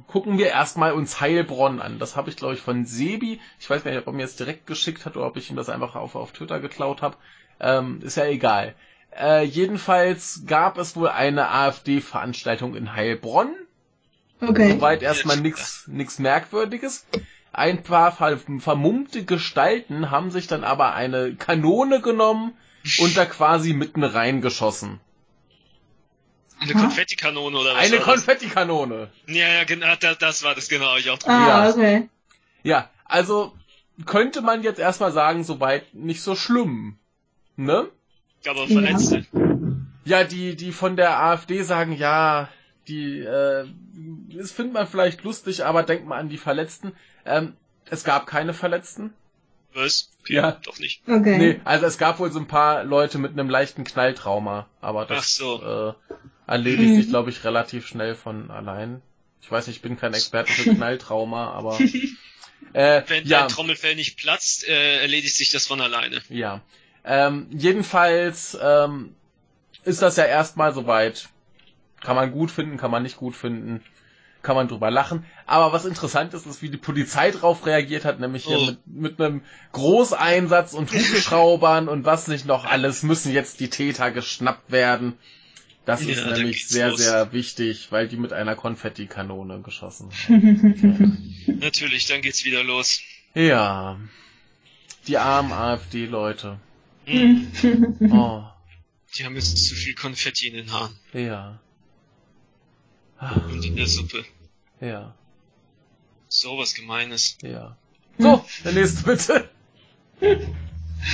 gucken 0.07 0.37
wir 0.37 0.47
erstmal 0.47 0.93
uns 0.93 1.21
Heilbronn 1.21 1.81
an. 1.81 1.99
Das 1.99 2.15
habe 2.15 2.29
ich, 2.29 2.37
glaube 2.37 2.55
ich, 2.55 2.61
von 2.61 2.85
Sebi. 2.85 3.39
Ich 3.59 3.69
weiß 3.69 3.83
gar 3.83 3.91
nicht, 3.91 3.99
ob 3.99 4.07
er 4.07 4.13
mir 4.13 4.23
jetzt 4.23 4.39
direkt 4.39 4.65
geschickt 4.65 5.05
hat 5.05 5.15
oder 5.15 5.27
ob 5.27 5.37
ich 5.37 5.49
ihm 5.49 5.55
das 5.55 5.69
einfach 5.69 5.95
auf, 5.95 6.15
auf 6.15 6.31
Twitter 6.31 6.59
geklaut 6.59 7.01
habe. 7.01 7.17
Ähm, 7.59 8.01
ist 8.01 8.17
ja 8.17 8.25
egal. 8.25 8.75
Äh, 9.17 9.43
jedenfalls 9.43 10.43
gab 10.45 10.77
es 10.77 10.95
wohl 10.95 11.09
eine 11.09 11.49
AfD-Veranstaltung 11.49 12.75
in 12.75 12.93
Heilbronn. 12.93 13.53
Okay. 14.39 14.73
Soweit 14.73 15.01
erstmal 15.01 15.37
nichts 15.37 15.85
nix 15.87 16.19
Merkwürdiges. 16.19 17.07
Ein 17.57 17.81
paar 17.81 18.11
ver 18.11 18.37
vermummte 18.59 19.25
Gestalten 19.25 20.11
haben 20.11 20.29
sich 20.29 20.45
dann 20.45 20.63
aber 20.63 20.93
eine 20.93 21.33
Kanone 21.33 22.01
genommen 22.01 22.53
und 22.99 23.17
da 23.17 23.25
quasi 23.25 23.73
mitten 23.73 24.03
reingeschossen. 24.03 24.99
Eine 26.59 26.75
Aha. 26.75 26.81
Konfettikanone 26.81 27.57
oder 27.57 27.73
was? 27.73 27.83
Eine? 27.83 27.97
Konfettikanone. 27.99 29.09
Ja, 29.25 29.47
ja, 29.47 29.63
genau, 29.63 29.95
das, 29.99 30.19
das 30.19 30.43
war 30.43 30.53
das, 30.53 30.69
genau. 30.69 30.97
Ich 30.97 31.09
auch 31.09 31.17
drüber. 31.17 31.33
Ah, 31.33 31.65
Ja. 31.65 31.69
okay. 31.71 32.09
Ja, 32.61 32.91
also 33.05 33.53
könnte 34.05 34.41
man 34.41 34.61
jetzt 34.61 34.79
erstmal 34.79 35.11
sagen, 35.11 35.43
soweit 35.43 35.95
nicht 35.95 36.21
so 36.21 36.35
schlimm. 36.35 36.99
Ne? 37.55 37.87
Aber 38.47 38.65
Ja. 38.65 38.67
Verletzte. 38.67 39.25
Ja, 40.05 40.23
die, 40.23 40.55
die 40.55 40.71
von 40.73 40.95
der 40.95 41.19
AfD 41.23 41.63
sagen, 41.63 41.91
ja, 41.93 42.49
die, 42.87 43.19
äh, 43.19 43.65
das 44.37 44.51
findet 44.51 44.73
man 44.73 44.87
vielleicht 44.87 45.23
lustig, 45.23 45.65
aber 45.65 45.83
denkt 45.83 46.05
mal 46.07 46.17
an 46.17 46.29
die 46.29 46.37
Verletzten. 46.37 46.93
Ähm, 47.25 47.55
es 47.89 48.03
gab 48.03 48.27
keine 48.27 48.53
Verletzten. 48.53 49.13
Was? 49.73 50.09
Ja. 50.27 50.53
doch 50.65 50.79
nicht. 50.79 51.01
Okay. 51.07 51.37
Nee, 51.37 51.61
also 51.63 51.85
es 51.85 51.97
gab 51.97 52.19
wohl 52.19 52.31
so 52.31 52.39
ein 52.39 52.47
paar 52.47 52.83
Leute 52.83 53.17
mit 53.17 53.31
einem 53.33 53.49
leichten 53.49 53.83
Knalltrauma, 53.83 54.67
aber 54.81 55.05
das 55.05 55.19
Ach 55.19 55.23
so. 55.23 55.95
äh, 55.97 56.11
erledigt 56.51 56.93
Mhm. 56.93 56.95
sich, 57.01 57.09
glaube 57.09 57.29
ich, 57.29 57.43
relativ 57.43 57.85
schnell 57.87 58.15
von 58.15 58.49
allein. 58.51 59.01
Ich 59.41 59.51
weiß 59.51 59.67
nicht, 59.67 59.77
ich 59.77 59.81
bin 59.81 59.97
kein 59.99 60.13
Experte 60.13 60.51
für 60.51 60.63
Knalltrauma, 60.75 61.51
aber 61.51 61.79
äh, 62.73 63.01
Wenn 63.07 63.25
ja, 63.27 63.41
dein 63.41 63.49
Trommelfell 63.49 63.95
nicht 63.95 64.17
platzt, 64.17 64.67
äh, 64.67 65.01
erledigt 65.01 65.35
sich 65.35 65.49
das 65.51 65.67
von 65.67 65.79
alleine. 65.81 66.21
ja. 66.29 66.61
Ähm, 67.09 67.47
jedenfalls 67.51 68.57
ähm, 68.61 69.15
ist 69.85 70.01
das 70.01 70.17
ja 70.17 70.25
erstmal 70.25 70.73
soweit. 70.73 71.29
Kann 72.01 72.15
man 72.15 72.31
gut 72.31 72.51
finden, 72.51 72.77
kann 72.77 72.91
man 72.91 73.03
nicht 73.03 73.17
gut 73.17 73.35
finden, 73.35 73.81
kann 74.43 74.55
man 74.55 74.67
drüber 74.67 74.91
lachen. 74.91 75.25
Aber 75.45 75.73
was 75.73 75.85
interessant 75.85 76.33
ist, 76.33 76.45
ist, 76.45 76.61
wie 76.61 76.69
die 76.69 76.77
Polizei 76.77 77.31
drauf 77.31 77.65
reagiert 77.65 78.05
hat, 78.05 78.19
nämlich 78.19 78.45
hier 78.45 78.57
Oh. 78.59 78.65
mit, 78.65 78.87
mit 78.87 79.21
einem 79.21 79.41
Großeinsatz 79.71 80.73
und 80.73 80.91
Hubschraubern 80.93 81.87
und 81.87 82.05
was 82.05 82.27
nicht 82.27 82.45
noch 82.45 82.65
alles, 82.65 83.03
müssen 83.03 83.33
jetzt 83.33 83.59
die 83.59 83.69
Täter 83.69 84.11
geschnappt 84.11 84.71
werden. 84.71 85.13
Das 85.85 86.03
Ja, 86.03 86.11
ist 86.11 86.25
nämlich 86.25 86.67
sehr, 86.67 86.89
los. 86.89 86.99
sehr 86.99 87.31
wichtig, 87.31 87.87
weil 87.91 88.07
die 88.09 88.17
mit 88.17 88.33
einer 88.33 88.55
Konfettikanone 88.55 89.61
geschossen 89.61 90.09
haben. 90.27 91.35
Natürlich, 91.61 92.05
dann 92.07 92.21
geht's 92.21 92.45
wieder 92.45 92.63
los. 92.63 93.01
ja. 93.33 93.99
Die 95.07 95.17
armen 95.17 95.53
AfD-Leute. 95.53 96.59
Hm. 97.05 97.47
Oh, 98.11 98.43
Die 99.17 99.23
haben 99.23 99.35
jetzt 99.35 99.65
zu 99.65 99.73
viel 99.73 99.95
Konfetti 99.95 100.47
in 100.49 100.55
den 100.55 100.71
Haaren 100.73 100.93
ja. 101.13 101.57
Und 103.19 103.63
in 103.65 103.75
der 103.75 103.87
Suppe. 103.87 104.25
Ja, 104.81 105.15
So 106.29 106.57
was 106.57 106.73
Gemeines. 106.73 107.37
ja. 107.41 107.77
So, 108.19 108.43
der 108.63 108.71
nächste 108.73 109.03
bitte. 109.03 109.49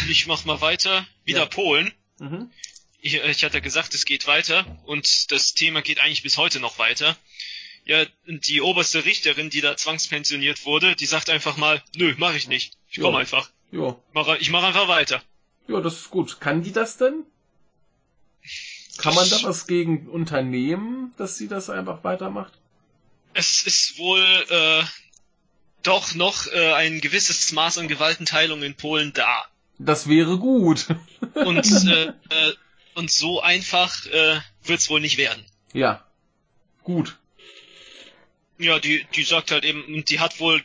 Ich 0.10 0.28
mach 0.28 0.46
mal 0.46 0.62
weiter. 0.62 1.06
Wieder 1.26 1.40
Ja. 1.42 1.46
Polen. 1.46 1.92
Mhm. 2.20 2.50
Ich, 3.02 3.16
ich 3.16 3.44
hatte 3.44 3.62
gesagt, 3.62 3.94
es 3.94 4.06
geht 4.06 4.28
weiter 4.28 4.66
und 4.86 5.32
das 5.32 5.54
Thema 5.54 5.82
geht 5.82 6.00
eigentlich 6.00 6.24
bis 6.24 6.38
heute 6.38 6.60
noch 6.62 6.80
weiter. 6.80 7.18
Ja, 7.86 8.06
die 8.26 8.62
oberste 8.62 9.04
Richterin, 9.04 9.50
die 9.50 9.60
da 9.60 9.76
zwangspensioniert 9.76 10.66
wurde, 10.66 10.96
die 10.96 11.06
sagt 11.06 11.30
einfach 11.30 11.58
mal, 11.58 11.84
nö, 11.98 12.14
mach 12.18 12.34
ich 12.34 12.48
nicht. 12.48 12.78
Ich 12.90 13.02
komm 13.02 13.14
Ja. 13.14 13.20
einfach. 13.20 13.50
Ja, 13.74 13.98
Mach, 14.14 14.28
ich 14.40 14.50
mach 14.52 14.64
einfach 14.64 14.88
weiter. 14.88 15.22
ja, 15.68 15.82
das 15.82 15.96
ist 15.98 16.10
gut. 16.12 16.40
Kann 16.40 16.64
die 16.64 16.72
das 16.72 16.96
denn? 16.98 17.26
Kann 18.98 19.16
man 19.16 19.30
da 19.30 19.42
was 19.44 19.68
gegen 19.68 20.08
unternehmen, 20.08 21.14
dass 21.18 21.38
sie 21.38 21.48
das 21.48 21.70
einfach 21.70 22.04
weitermacht? 22.04 22.54
Es 23.34 23.64
ist 23.64 23.98
wohl 23.98 24.24
äh, 24.50 24.84
doch 25.82 26.14
noch 26.16 26.48
äh, 26.48 26.74
ein 26.74 27.02
gewisses 27.02 27.52
Maß 27.52 27.80
an 27.80 27.88
Gewaltenteilung 27.88 28.62
in 28.64 28.76
Polen 28.76 29.12
da. 29.14 29.46
Das 29.80 30.08
wäre 30.08 30.38
gut. 30.38 30.86
Und 31.34 31.66
äh, 31.88 32.06
äh, 32.08 32.54
Und 32.94 33.10
so 33.12 33.42
einfach 33.42 34.06
äh, 34.06 34.40
wird's 34.64 34.90
wohl 34.90 35.00
nicht 35.02 35.18
werden. 35.18 35.44
Ja. 35.74 36.06
Gut. 36.84 37.18
Ja, 38.60 38.80
die, 38.80 39.06
die 39.16 39.24
sagt 39.24 39.50
halt 39.52 39.66
eben, 39.66 40.06
die 40.06 40.20
hat 40.20 40.40
wohl 40.40 40.64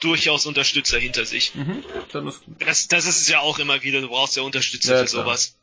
durchaus 0.00 0.44
Unterstützer 0.44 0.98
hinter 0.98 1.24
sich. 1.24 1.54
Mhm. 1.54 1.82
Dann 2.12 2.28
ist. 2.28 2.42
Das, 2.58 2.88
das 2.88 3.06
ist 3.06 3.20
es 3.22 3.28
ja 3.28 3.40
auch 3.40 3.58
immer 3.58 3.82
wieder, 3.82 4.00
du 4.00 4.08
brauchst 4.08 4.36
ja 4.36 4.42
Unterstützer 4.42 4.96
Ja, 4.96 5.04
für 5.04 5.10
klar. 5.10 5.24
sowas. 5.24 5.56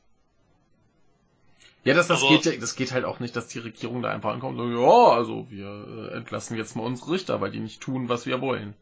Ja, 1.85 1.93
das, 1.93 2.07
das 2.07 2.21
Aber- 2.23 2.29
geht, 2.37 2.45
ja- 2.45 2.59
das 2.59 2.75
geht 2.75 2.91
halt 2.91 3.05
auch 3.05 3.19
nicht, 3.19 3.35
dass 3.35 3.47
die 3.47 3.59
Regierung 3.59 4.01
da 4.01 4.11
einfach 4.11 4.31
ankommt 4.33 4.59
und 4.59 4.73
so, 4.73 4.81
ja, 4.81 5.15
also 5.17 5.47
wir 5.49 6.09
äh, 6.11 6.17
entlassen 6.17 6.57
jetzt 6.57 6.75
mal 6.75 6.83
unsere 6.83 7.11
Richter, 7.11 7.39
weil 7.41 7.51
die 7.51 7.59
nicht 7.59 7.79
tun, 7.81 8.09
was 8.09 8.25
wir 8.25 8.41
wollen. 8.41 8.73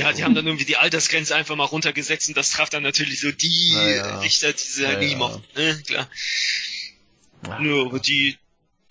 Ja, 0.00 0.12
die 0.12 0.24
haben 0.24 0.34
dann 0.34 0.44
irgendwie 0.46 0.64
die 0.64 0.76
Altersgrenze 0.76 1.36
einfach 1.36 1.54
mal 1.54 1.64
runtergesetzt 1.64 2.28
und 2.28 2.36
das 2.36 2.50
traf 2.50 2.68
dann 2.68 2.82
natürlich 2.82 3.20
so 3.20 3.30
die 3.30 3.72
Naja. 3.74 4.18
Richter, 4.18 4.52
die 4.52 4.58
sie 4.58 4.86
halt 4.86 4.98
Naja. 4.98 5.08
nie 5.10 5.14
mochten. 5.16 5.44
Ne? 5.56 5.80
Klar. 5.86 6.08
Ja, 7.46 7.58
Nö, 7.60 7.86
aber 7.86 8.00
die, 8.00 8.36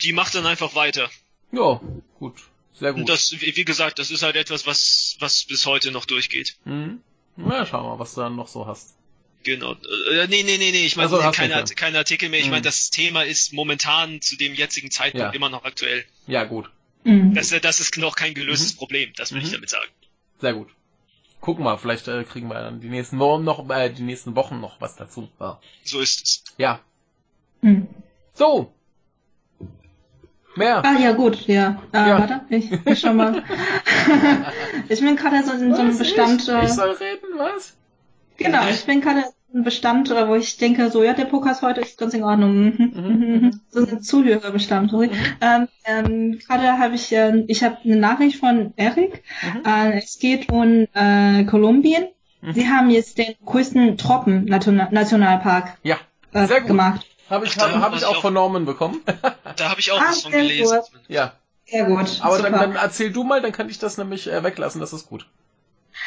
die 0.02 0.14
macht 0.14 0.34
dann 0.36 0.46
einfach 0.46 0.74
weiter. 0.76 1.10
ja 1.52 1.82
gut. 2.20 2.36
Sehr 2.74 2.94
gut. 2.94 3.02
Und 3.02 3.10
das, 3.10 3.32
wie 3.42 3.56
wie 3.56 3.66
gesagt, 3.66 4.00
das 4.00 4.12
ist 4.12 4.24
halt 4.24 4.36
etwas, 4.38 4.66
was, 4.66 5.18
was 5.20 5.44
bis 5.44 5.66
heute 5.66 5.92
noch 5.92 6.06
durchgeht. 6.06 6.56
mhm. 6.64 7.02
Na, 7.38 7.66
schau 7.66 7.84
mal, 7.84 8.00
was 8.00 8.14
du 8.16 8.22
dann 8.22 8.36
noch 8.36 8.48
so 8.48 8.66
hast. 8.68 8.96
Genau. 9.44 9.74
Äh, 9.74 10.28
nee, 10.28 10.44
nee, 10.44 10.58
nee, 10.58 10.72
nee, 10.72 10.86
ich 10.86 10.96
meine 10.96 11.08
Ach 11.08 11.12
so, 11.12 11.24
hast 11.24 11.36
keine, 11.36 11.64
keine 11.76 11.98
Artikel 11.98 12.30
mehr. 12.30 12.40
Ich 12.40 12.46
Mhm. 12.46 12.52
meine, 12.52 12.62
das 12.64 12.90
Thema 12.92 13.24
ist 13.24 13.54
momentan 13.54 14.22
zu 14.22 14.36
dem 14.38 14.54
jetzigen 14.54 14.92
Zeitpunkt 14.92 15.28
Ja. 15.28 15.32
immer 15.32 15.50
noch 15.50 15.64
aktuell. 15.64 16.06
Ja, 16.28 16.44
gut. 16.44 16.70
Mhm. 17.04 17.34
Das, 17.34 17.50
das 17.50 17.80
ist 17.80 17.98
noch 17.98 18.16
kein 18.16 18.34
gelöstes 18.36 18.74
Mhm. 18.74 18.78
Problem, 18.78 19.14
das 19.16 19.32
will 19.32 19.42
ich 19.42 19.48
Mhm. 19.50 19.54
damit 19.54 19.70
sagen. 19.70 19.90
Sehr 20.40 20.54
gut. 20.54 20.70
Gucken 21.40 21.66
wir, 21.66 21.78
vielleicht 21.80 22.08
äh, 22.08 22.24
kriegen 22.24 22.48
wir 22.50 22.56
dann 22.62 22.82
die 22.82 22.90
nächsten 22.90 23.18
Wochen 23.18 23.44
noch, 23.44 23.68
äh, 23.72 23.90
die 23.90 24.04
nächsten 24.04 24.36
Wochen 24.36 24.60
noch 24.60 24.80
was 24.80 24.96
dazu. 24.96 25.28
Ja. 25.40 25.60
So 25.84 26.00
ist 26.00 26.22
es. 26.24 26.44
ja. 26.58 26.80
Mhm. 27.62 27.88
So. 28.36 28.72
Mehr. 30.56 30.84
Ah 30.86 31.00
ja 31.00 31.14
gut, 31.14 31.48
ja. 31.48 31.82
Äh, 31.94 31.98
Ja. 31.98 32.20
Warte, 32.20 32.42
ich 32.50 32.70
bin 32.70 32.96
schon 32.96 33.16
mal. 33.16 33.44
ich 34.90 35.00
bin 35.00 35.16
gerade 35.16 35.44
so 35.46 35.52
in 35.54 35.74
so 35.74 35.82
einem 35.82 35.92
Was? 35.92 35.98
Bestand. 36.00 36.42
Ich, 36.44 36.50
Äh, 36.50 36.66
ich 36.66 36.72
soll 36.74 36.92
reden, 36.92 37.28
was? 37.38 37.76
Genau, 38.44 38.68
ich 38.70 38.86
bin 38.86 39.02
gerade 39.02 39.20
in 39.50 39.56
einem 39.56 39.64
Bestand, 39.64 40.10
äh, 40.12 40.28
wo 40.28 40.36
ich 40.36 40.58
denke, 40.58 40.90
so 40.92 41.04
ja, 41.04 41.14
der 41.14 41.26
Podcast 41.26 41.62
heute 41.62 41.82
ist 41.82 41.98
ganz 41.98 42.14
in 42.14 42.24
Ordnung. 42.24 42.54
Mhm, 42.54 42.92
mhm. 42.96 43.60
so 43.70 43.86
ein 43.86 44.02
Zuhörerbestand. 44.02 44.92
sorry. 44.92 45.10
Ähm, 45.42 45.68
ähm, 45.86 46.40
gerade 46.40 46.78
habe 46.80 46.96
ich, 46.96 47.12
äh, 47.12 47.44
ich 47.48 47.64
habe 47.64 47.78
eine 47.84 47.98
Nachricht 47.98 48.38
von 48.40 48.74
Eric. 48.78 49.24
Mhm. 49.42 49.64
Äh, 49.66 49.98
es 49.98 50.20
geht 50.20 50.50
um 50.52 50.88
äh, 50.94 51.44
Kolumbien. 51.46 52.08
Mhm. 52.42 52.54
Sie 52.54 52.68
haben 52.70 52.90
jetzt 52.90 53.18
den 53.18 53.36
größten 53.46 53.98
Tropen-Nationalpark 53.98 55.78
Ja. 55.84 55.98
äh, 56.34 56.48
Sehr 56.48 56.62
gut. 56.62 56.68
gemacht. 56.68 57.06
Habe 57.30 57.46
ich, 57.46 57.58
hab, 57.58 57.74
hab 57.76 57.96
ich 57.96 58.04
auch 58.06 58.22
von 58.22 58.34
Norman 58.34 58.66
bekommen. 58.66 59.02
Da 59.58 59.70
habe 59.70 59.80
ich 59.82 59.92
auch 59.92 60.00
Ah, 60.02 60.06
was 60.10 60.22
von 60.22 60.32
sehr 60.32 60.42
gelesen. 60.42 60.78
gut. 60.80 61.02
ja. 61.10 61.34
Sehr 61.66 61.86
gut. 61.86 62.20
Aber 62.22 62.40
dann, 62.40 62.54
dann 62.54 62.76
erzähl 62.76 63.12
du 63.12 63.24
mal, 63.24 63.42
dann 63.42 63.52
kann 63.52 63.70
ich 63.70 63.80
das 63.80 63.98
nämlich 63.98 64.32
äh, 64.32 64.44
weglassen, 64.44 64.80
das 64.82 64.92
ist 64.94 65.08
gut. 65.08 65.28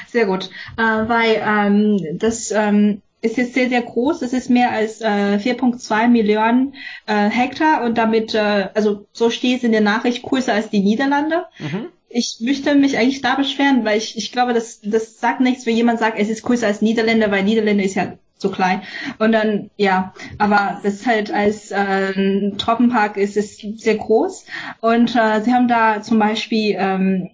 Sehr 0.09 0.27
gut, 0.27 0.51
äh, 0.77 0.83
weil 0.83 1.43
ähm, 1.45 2.19
das 2.19 2.51
ähm, 2.51 3.03
ist 3.25 3.39
jetzt 3.39 3.55
sehr, 3.55 3.69
sehr 3.69 3.83
groß. 3.83 4.23
Es 4.23 4.33
ist 4.33 4.51
mehr 4.51 4.71
als 4.71 5.01
äh, 5.01 5.39
4,2 5.39 6.09
Millionen 6.09 6.75
äh, 7.07 7.31
Hektar 7.31 7.83
und 7.83 7.97
damit, 7.97 8.35
äh, 8.35 8.69
also 8.75 9.07
so 9.13 9.31
steht 9.31 9.59
es 9.59 9.65
in 9.65 9.73
der 9.73 9.81
Nachricht, 9.81 10.23
größer 10.23 10.53
als 10.53 10.69
die 10.69 10.81
Niederlande. 10.81 11.47
Mhm. 11.59 11.87
Ich 12.09 12.37
möchte 12.41 12.75
mich 12.75 12.97
eigentlich 12.99 13.23
da 13.23 13.35
beschweren, 13.35 13.85
weil 13.85 13.99
ich, 13.99 14.17
ich 14.17 14.31
glaube, 14.31 14.53
das, 14.53 14.81
das 14.83 15.19
sagt 15.19 15.41
nichts, 15.41 15.67
wenn 15.67 15.75
jemand 15.75 15.99
sagt, 15.99 16.19
es 16.19 16.29
ist 16.29 16.43
größer 16.43 16.67
als 16.67 16.83
Niederländer, 16.83 17.31
weil 17.31 17.43
Niederländer 17.43 17.83
ist 17.83 17.95
ja 17.95 18.13
so 18.37 18.51
klein. 18.51 18.83
Und 19.19 19.33
dann, 19.33 19.71
ja, 19.77 20.13
aber 20.39 20.81
das 20.83 20.95
ist 20.95 21.07
halt 21.07 21.33
als 21.33 21.71
äh, 21.71 22.51
Tropenpark 22.59 23.17
ist 23.17 23.37
es 23.37 23.57
sehr 23.57 23.97
groß. 23.97 24.45
Und 24.81 25.17
äh, 25.17 25.41
sie 25.41 25.53
haben 25.53 25.67
da 25.67 26.03
zum 26.03 26.19
Beispiel, 26.19 26.77
ähm, 26.79 27.31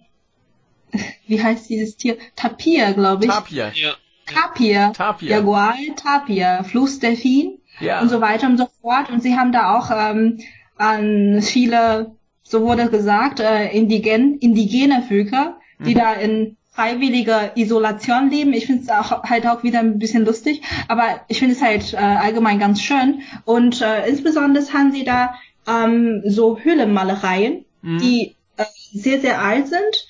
wie 1.27 1.41
heißt 1.41 1.69
dieses 1.69 1.97
Tier? 1.97 2.17
Tapir, 2.35 2.93
glaube 2.93 3.25
ich. 3.25 3.31
Tapir. 3.31 3.71
Ja. 3.75 3.93
Tapir. 4.25 4.93
Tapir. 4.95 5.29
Jaguar, 5.29 5.75
Tapir, 5.95 6.63
Flussdelfin 6.63 7.59
Ja. 7.79 8.01
und 8.01 8.09
so 8.09 8.21
weiter 8.21 8.47
und 8.47 8.57
so 8.57 8.67
fort. 8.81 9.09
Und 9.09 9.21
sie 9.21 9.35
haben 9.35 9.51
da 9.51 9.77
auch 9.77 9.89
ähm, 9.91 10.39
an 10.77 11.41
viele, 11.41 12.15
so 12.43 12.61
wurde 12.61 12.89
gesagt, 12.89 13.39
äh, 13.39 13.69
indigen, 13.71 14.37
indigene 14.39 15.03
Völker, 15.03 15.59
die 15.79 15.95
Mhm. 15.95 15.99
da 15.99 16.13
in 16.13 16.57
freiwilliger 16.73 17.57
Isolation 17.57 18.29
leben. 18.29 18.53
Ich 18.53 18.65
finde 18.67 18.83
es 18.83 18.89
auch 18.89 19.23
halt 19.23 19.45
auch 19.45 19.63
wieder 19.63 19.79
ein 19.79 19.99
bisschen 19.99 20.23
lustig, 20.25 20.61
aber 20.87 21.21
ich 21.27 21.39
finde 21.39 21.55
es 21.55 21.61
halt 21.61 21.93
äh, 21.93 21.97
allgemein 21.97 22.59
ganz 22.59 22.81
schön. 22.81 23.21
Und 23.43 23.81
äh, 23.81 24.07
insbesondere 24.07 24.63
haben 24.73 24.91
sie 24.93 25.03
da 25.03 25.35
ähm, 25.67 26.21
so 26.25 26.57
Höhlenmalereien, 26.59 27.65
Mhm. 27.81 27.97
die 27.99 28.35
äh, 28.57 28.63
sehr, 28.93 29.19
sehr 29.19 29.41
alt 29.41 29.67
sind. 29.67 30.07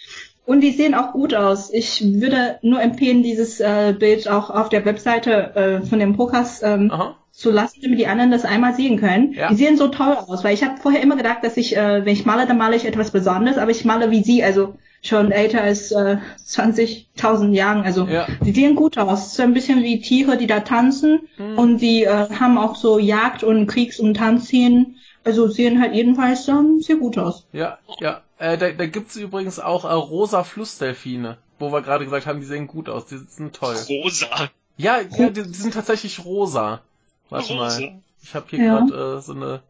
Und 0.52 0.60
die 0.62 0.72
sehen 0.72 0.94
auch 0.94 1.14
gut 1.14 1.34
aus. 1.34 1.72
Ich 1.74 2.04
würde 2.22 2.58
nur 2.62 2.82
empfehlen, 2.82 3.24
dieses 3.24 3.60
äh, 3.62 3.94
Bild 3.98 4.28
auch 4.28 4.50
auf 4.50 4.68
der 4.70 4.84
Webseite 4.86 5.56
äh, 5.56 5.86
von 5.88 5.98
dem 6.00 6.16
Podcast 6.18 6.62
ähm, 6.66 6.92
Aha. 6.92 7.16
zu 7.32 7.52
lassen, 7.52 7.80
damit 7.82 8.00
die 8.00 8.08
anderen 8.08 8.32
das 8.32 8.44
einmal 8.44 8.76
sehen 8.76 9.00
können. 9.00 9.32
Ja. 9.34 9.48
Die 9.50 9.56
sehen 9.56 9.78
so 9.78 9.88
toll 9.88 10.14
aus, 10.28 10.44
weil 10.44 10.54
ich 10.54 10.64
habe 10.64 10.76
vorher 10.82 11.02
immer 11.02 11.16
gedacht, 11.16 11.40
dass 11.44 11.56
ich, 11.56 11.78
äh, 11.78 12.06
wenn 12.06 12.14
ich 12.14 12.26
male, 12.26 12.46
dann 12.48 12.58
male 12.58 12.76
ich 12.76 12.86
etwas 12.86 13.12
Besonderes, 13.12 13.58
aber 13.58 13.72
ich 13.72 13.86
male 13.86 14.12
wie 14.12 14.24
sie, 14.24 14.44
also 14.44 14.74
schon 15.04 15.32
älter 15.32 15.62
als 15.62 15.92
äh, 15.94 16.18
20.000 16.48 17.54
Jahren. 17.54 17.84
Also 17.84 18.06
Ja. 18.08 18.28
die 18.46 18.52
sehen 18.52 18.76
gut 18.76 18.98
aus. 18.98 19.28
Ist 19.28 19.40
ein 19.40 19.54
bisschen 19.54 19.84
wie 19.84 20.00
Tiere, 20.02 20.38
die 20.38 20.48
da 20.48 20.60
tanzen 20.60 21.22
Mhm. 21.38 21.58
und 21.58 21.78
die 21.82 22.04
äh, 22.04 22.30
haben 22.40 22.58
auch 22.58 22.76
so 22.76 23.00
Jagd- 23.00 23.44
und 23.44 23.68
Kriegs- 23.68 24.00
und 24.00 24.16
Tanzszenen. 24.16 24.98
Also 25.24 25.48
sehen 25.48 25.80
halt 25.80 25.94
jedenfalls 25.94 26.48
ähm, 26.48 26.80
sehr 26.82 26.96
gut 26.96 27.18
aus. 27.18 27.46
Ja, 27.52 27.78
ja. 28.00 28.22
Äh, 28.40 28.58
da, 28.58 28.72
da 28.72 28.86
gibt's 28.88 29.16
übrigens 29.16 29.60
auch 29.60 29.86
äh, 29.86 29.92
rosa 29.94 30.44
Flussdelfine, 30.44 31.38
wo 31.60 31.72
wir 31.72 31.82
gerade 31.82 32.06
gesagt 32.06 32.26
haben, 32.26 32.40
die 32.40 32.48
sehen 32.48 32.66
gut 32.68 32.90
aus, 32.90 33.06
die 33.06 33.18
sind 33.18 33.56
toll. 33.56 33.76
Rosa. 33.88 34.50
Ja, 34.78 35.00
ja 35.00 35.30
die, 35.30 35.44
die 35.44 35.54
sind 35.54 35.74
tatsächlich 35.76 36.26
rosa. 36.26 36.82
Warte 37.30 37.54
Rosa. 37.54 37.80
mal. 37.80 38.02
Ich 38.24 38.34
habe 38.34 38.46
hier 38.50 38.64
Ja. 38.64 38.80
gerade 38.80 39.18
äh, 39.18 39.22
so 39.22 39.34
eine 39.34 39.62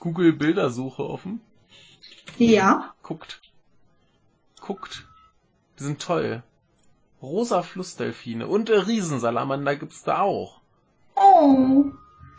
Google-Bildersuche 0.00 1.08
offen. 1.08 1.40
Ja. 2.38 2.92
Guckt. 3.02 3.40
Guckt. 4.60 5.06
Die 5.78 5.84
sind 5.84 6.00
toll. 6.02 6.42
Rosa 7.22 7.62
Flussdelfine 7.62 8.46
und 8.46 8.68
äh, 8.68 8.78
Riesensalamander 8.78 9.76
gibt's 9.76 10.02
da 10.02 10.20
auch. 10.20 10.60
Oh. 11.16 11.84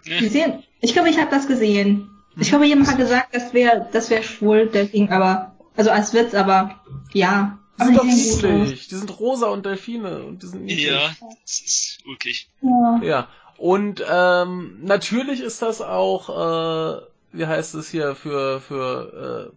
Die 0.05 0.27
sehen, 0.27 0.63
ich 0.85 0.93
glaube, 0.93 1.09
ich 1.09 1.19
habe 1.19 1.31
das 1.31 1.47
gesehen. 1.47 2.09
Ich 2.37 2.49
glaube, 2.49 2.65
jemand 2.65 2.89
hat 2.89 2.97
gesagt, 2.97 3.33
das 3.33 3.53
wäre 3.53 3.87
das 3.91 4.09
wäre 4.09 4.23
schwul, 4.23 4.69
deswegen, 4.71 5.11
aber, 5.11 5.55
also 5.75 5.89
als 5.89 6.13
Witz, 6.13 6.33
aber 6.33 6.79
ja. 7.13 7.57
Die 7.77 7.81
Aber 7.81 7.85
sind 7.87 7.97
doch 7.97 8.03
gut 8.03 8.11
aus. 8.13 8.43
niedlich. 8.43 8.87
Die 8.87 8.95
sind 8.95 9.19
rosa 9.19 9.47
und 9.47 9.65
Delfine 9.65 10.23
und 10.23 10.43
die 10.43 10.47
sind 10.47 10.63
niedlich. 10.63 10.85
Ja, 10.85 11.09
das 11.43 11.59
ist 11.59 11.97
wirklich. 12.05 12.49
Ja. 12.61 13.01
Ja. 13.03 13.27
Und 13.57 14.03
ähm, 14.09 14.79
natürlich 14.81 15.41
ist 15.41 15.61
das 15.61 15.81
auch, 15.81 16.29
äh, 16.29 17.01
wie 17.33 17.45
heißt 17.47 17.75
es 17.75 17.89
hier, 17.89 18.15
für, 18.15 18.61
für 18.61 19.51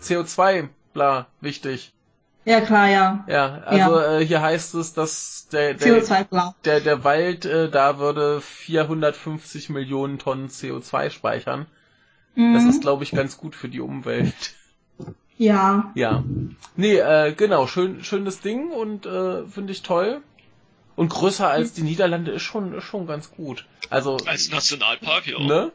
äh, 0.00 0.02
CO2, 0.02 0.68
bla, 0.92 1.26
wichtig. 1.40 1.92
Ja, 2.44 2.60
klar, 2.60 2.88
ja. 2.88 3.24
Ja, 3.28 3.58
also 3.64 3.98
Äh, 4.00 4.24
hier 4.26 4.40
heißt 4.42 4.74
es, 4.74 4.92
dass 4.94 5.48
der, 5.52 5.74
der, 5.74 6.02
CO2 6.02 6.24
blau. 6.24 6.54
der, 6.64 6.80
der 6.80 7.04
Wald 7.04 7.44
äh, 7.44 7.70
da 7.70 7.98
würde 7.98 8.40
450 8.40 9.68
Millionen 9.70 10.18
Tonnen 10.18 10.48
CO2 10.48 11.10
speichern. 11.10 11.66
Das 12.36 12.62
Mhm. 12.64 12.70
ist, 12.70 12.80
glaube 12.80 13.04
ich, 13.04 13.12
ganz 13.12 13.36
gut 13.36 13.54
für 13.54 13.68
die 13.68 13.80
Umwelt. 13.80 14.34
ja. 15.38 15.90
Ja. 15.94 16.22
Nee, 16.76 16.96
äh, 16.96 17.32
genau, 17.34 17.66
schön, 17.66 18.04
schönes 18.04 18.40
Ding 18.40 18.70
und 18.70 19.04
äh, 19.06 19.44
finde 19.46 19.72
ich 19.72 19.82
toll. 19.82 20.22
Und 20.96 21.08
größer 21.08 21.48
als 21.48 21.72
die 21.72 21.82
Niederlande 21.82 22.30
ist 22.30 22.42
schon, 22.42 22.74
ist 22.74 22.84
schon 22.84 23.06
ganz 23.06 23.30
gut. 23.30 23.66
Also, 23.90 24.18
Als 24.26 24.50
Nationalpark, 24.50 25.26
ja. 25.26 25.38
ne? 25.40 25.72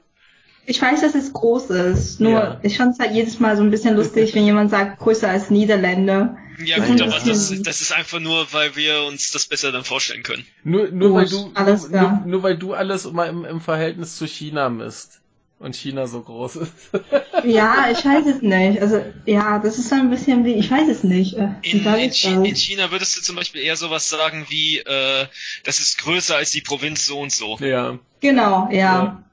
Ich 0.65 0.81
weiß, 0.81 1.01
dass 1.01 1.15
es 1.15 1.31
groß 1.33 1.69
ist. 1.69 2.19
Nur, 2.19 2.31
Ja. 2.31 2.59
ich 2.63 2.77
fand 2.77 2.93
es 2.93 2.99
halt 2.99 3.13
jedes 3.13 3.39
Mal 3.39 3.55
so 3.57 3.63
ein 3.63 3.71
bisschen 3.71 3.95
lustig, 3.95 4.33
wenn 4.35 4.45
jemand 4.45 4.71
sagt, 4.71 4.99
größer 4.99 5.29
als 5.29 5.49
Niederländer. 5.49 6.37
Ja 6.63 6.77
Das 6.77 6.87
gut, 6.87 7.01
aber 7.01 7.19
das, 7.25 7.53
das 7.63 7.81
ist 7.81 7.91
einfach 7.91 8.19
nur, 8.19 8.47
weil 8.53 8.75
wir 8.77 9.03
uns 9.03 9.31
das 9.31 9.45
besser 9.45 9.71
dann 9.73 9.83
vorstellen 9.83 10.23
können. 10.23 10.45
Nur, 10.63 10.89
nur 10.89 11.13
weil 11.13 11.25
Gut, 11.27 11.33
du, 11.33 11.51
alles 11.53 11.89
nur, 11.89 12.01
nur, 12.01 12.21
nur 12.25 12.43
weil 12.43 12.57
du 12.57 12.73
alles 12.73 13.05
immer 13.05 13.27
im, 13.27 13.43
im 13.45 13.59
Verhältnis 13.61 14.15
zu 14.15 14.25
China 14.27 14.69
misst. 14.69 15.19
Und 15.57 15.75
China 15.75 16.05
so 16.05 16.21
groß 16.21 16.57
ist. 16.57 16.71
Ja, 17.45 17.87
ich 17.91 18.03
weiß 18.03 18.25
es 18.25 18.41
nicht. 18.41 18.81
Also, 18.81 19.01
ja, 19.25 19.59
das 19.59 19.77
ist 19.77 19.89
so 19.89 19.95
ein 19.95 20.09
bisschen 20.09 20.45
wie, 20.45 20.53
ich 20.53 20.71
weiß 20.71 20.89
es 20.89 21.03
nicht. 21.03 21.35
Äh, 21.35 21.49
In, 21.61 21.79
in, 21.79 21.83
das? 21.83 22.23
in 22.23 22.55
China 22.55 22.89
würdest 22.91 23.15
du 23.17 23.21
zum 23.21 23.35
Beispiel 23.35 23.61
eher 23.61 23.75
sowas 23.75 24.09
sagen 24.09 24.45
wie, 24.49 24.79
äh, 24.79 25.27
das 25.63 25.79
ist 25.79 25.99
größer 25.99 26.35
als 26.37 26.49
die 26.51 26.61
Provinz 26.61 27.05
so 27.05 27.19
und 27.19 27.31
so. 27.31 27.57
ja. 27.59 27.99
Genau, 28.21 28.67
ja. 28.71 28.77
Ja. 28.77 29.23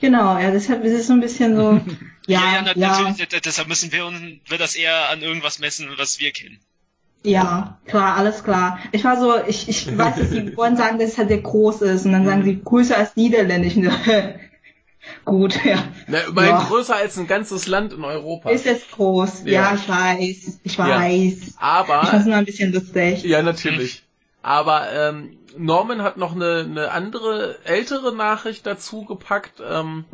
Genau, 0.00 0.38
ja, 0.38 0.50
deshalb 0.50 0.84
ist 0.84 0.92
es 0.94 1.06
so 1.06 1.12
ein 1.12 1.20
bisschen 1.20 1.56
so, 1.56 1.80
ja, 2.26 2.40
ja, 2.74 2.74
ja, 2.74 3.14
deshalb 3.44 3.68
müssen 3.68 3.92
wir, 3.92 4.06
uns- 4.06 4.20
wir 4.48 4.58
das 4.58 4.74
eher 4.74 5.10
an 5.10 5.22
irgendwas 5.22 5.58
messen, 5.58 5.88
was 5.96 6.18
wir 6.20 6.32
kennen. 6.32 6.58
Ja, 7.22 7.78
klar, 7.84 8.16
alles 8.16 8.42
klar. 8.44 8.78
Ich 8.92 9.04
war 9.04 9.18
so, 9.20 9.44
ich, 9.46 9.68
ich 9.68 9.96
weiß, 9.98 10.16
dass 10.16 10.30
sie 10.30 10.56
wollen 10.56 10.76
sagen, 10.78 10.98
dass 10.98 11.10
es 11.10 11.18
halt 11.18 11.28
sehr 11.28 11.42
groß 11.42 11.82
ist 11.82 12.06
und 12.06 12.12
dann 12.12 12.24
sagen 12.24 12.44
sie 12.44 12.60
größer 12.62 12.96
als 12.96 13.14
Niederländisch. 13.14 13.76
Und 13.76 13.84
so, 13.84 13.90
Gut, 15.24 15.64
ja. 15.64 15.82
Na, 16.06 16.20
immerhin 16.20 16.50
Ja. 16.50 16.64
größer 16.64 16.94
als 16.96 17.18
ein 17.18 17.26
ganzes 17.26 17.66
Land 17.66 17.92
in 17.92 18.04
Europa. 18.04 18.50
Ist 18.50 18.64
jetzt 18.66 18.90
groß. 18.92 19.42
Ja. 19.44 19.50
Ja, 19.52 19.74
ich 19.74 19.88
weiß. 19.88 20.60
Ich 20.62 20.78
weiß. 20.78 21.34
Ich 21.48 21.54
Aber 21.58 22.04
fand's 22.04 22.26
nur 22.26 22.36
ein 22.36 22.44
bisschen 22.44 22.72
lustig. 22.72 23.22
Ja, 23.24 23.42
natürlich. 23.42 24.02
Aber 24.42 24.90
ähm, 24.92 25.36
Norman 25.56 26.02
hat 26.02 26.16
noch 26.16 26.34
eine, 26.34 26.58
eine 26.68 26.90
andere, 26.92 27.58
ältere 27.64 28.14
Nachricht 28.14 28.66
dazu 28.66 29.04
gepackt, 29.04 29.60
ähm, 29.66 30.04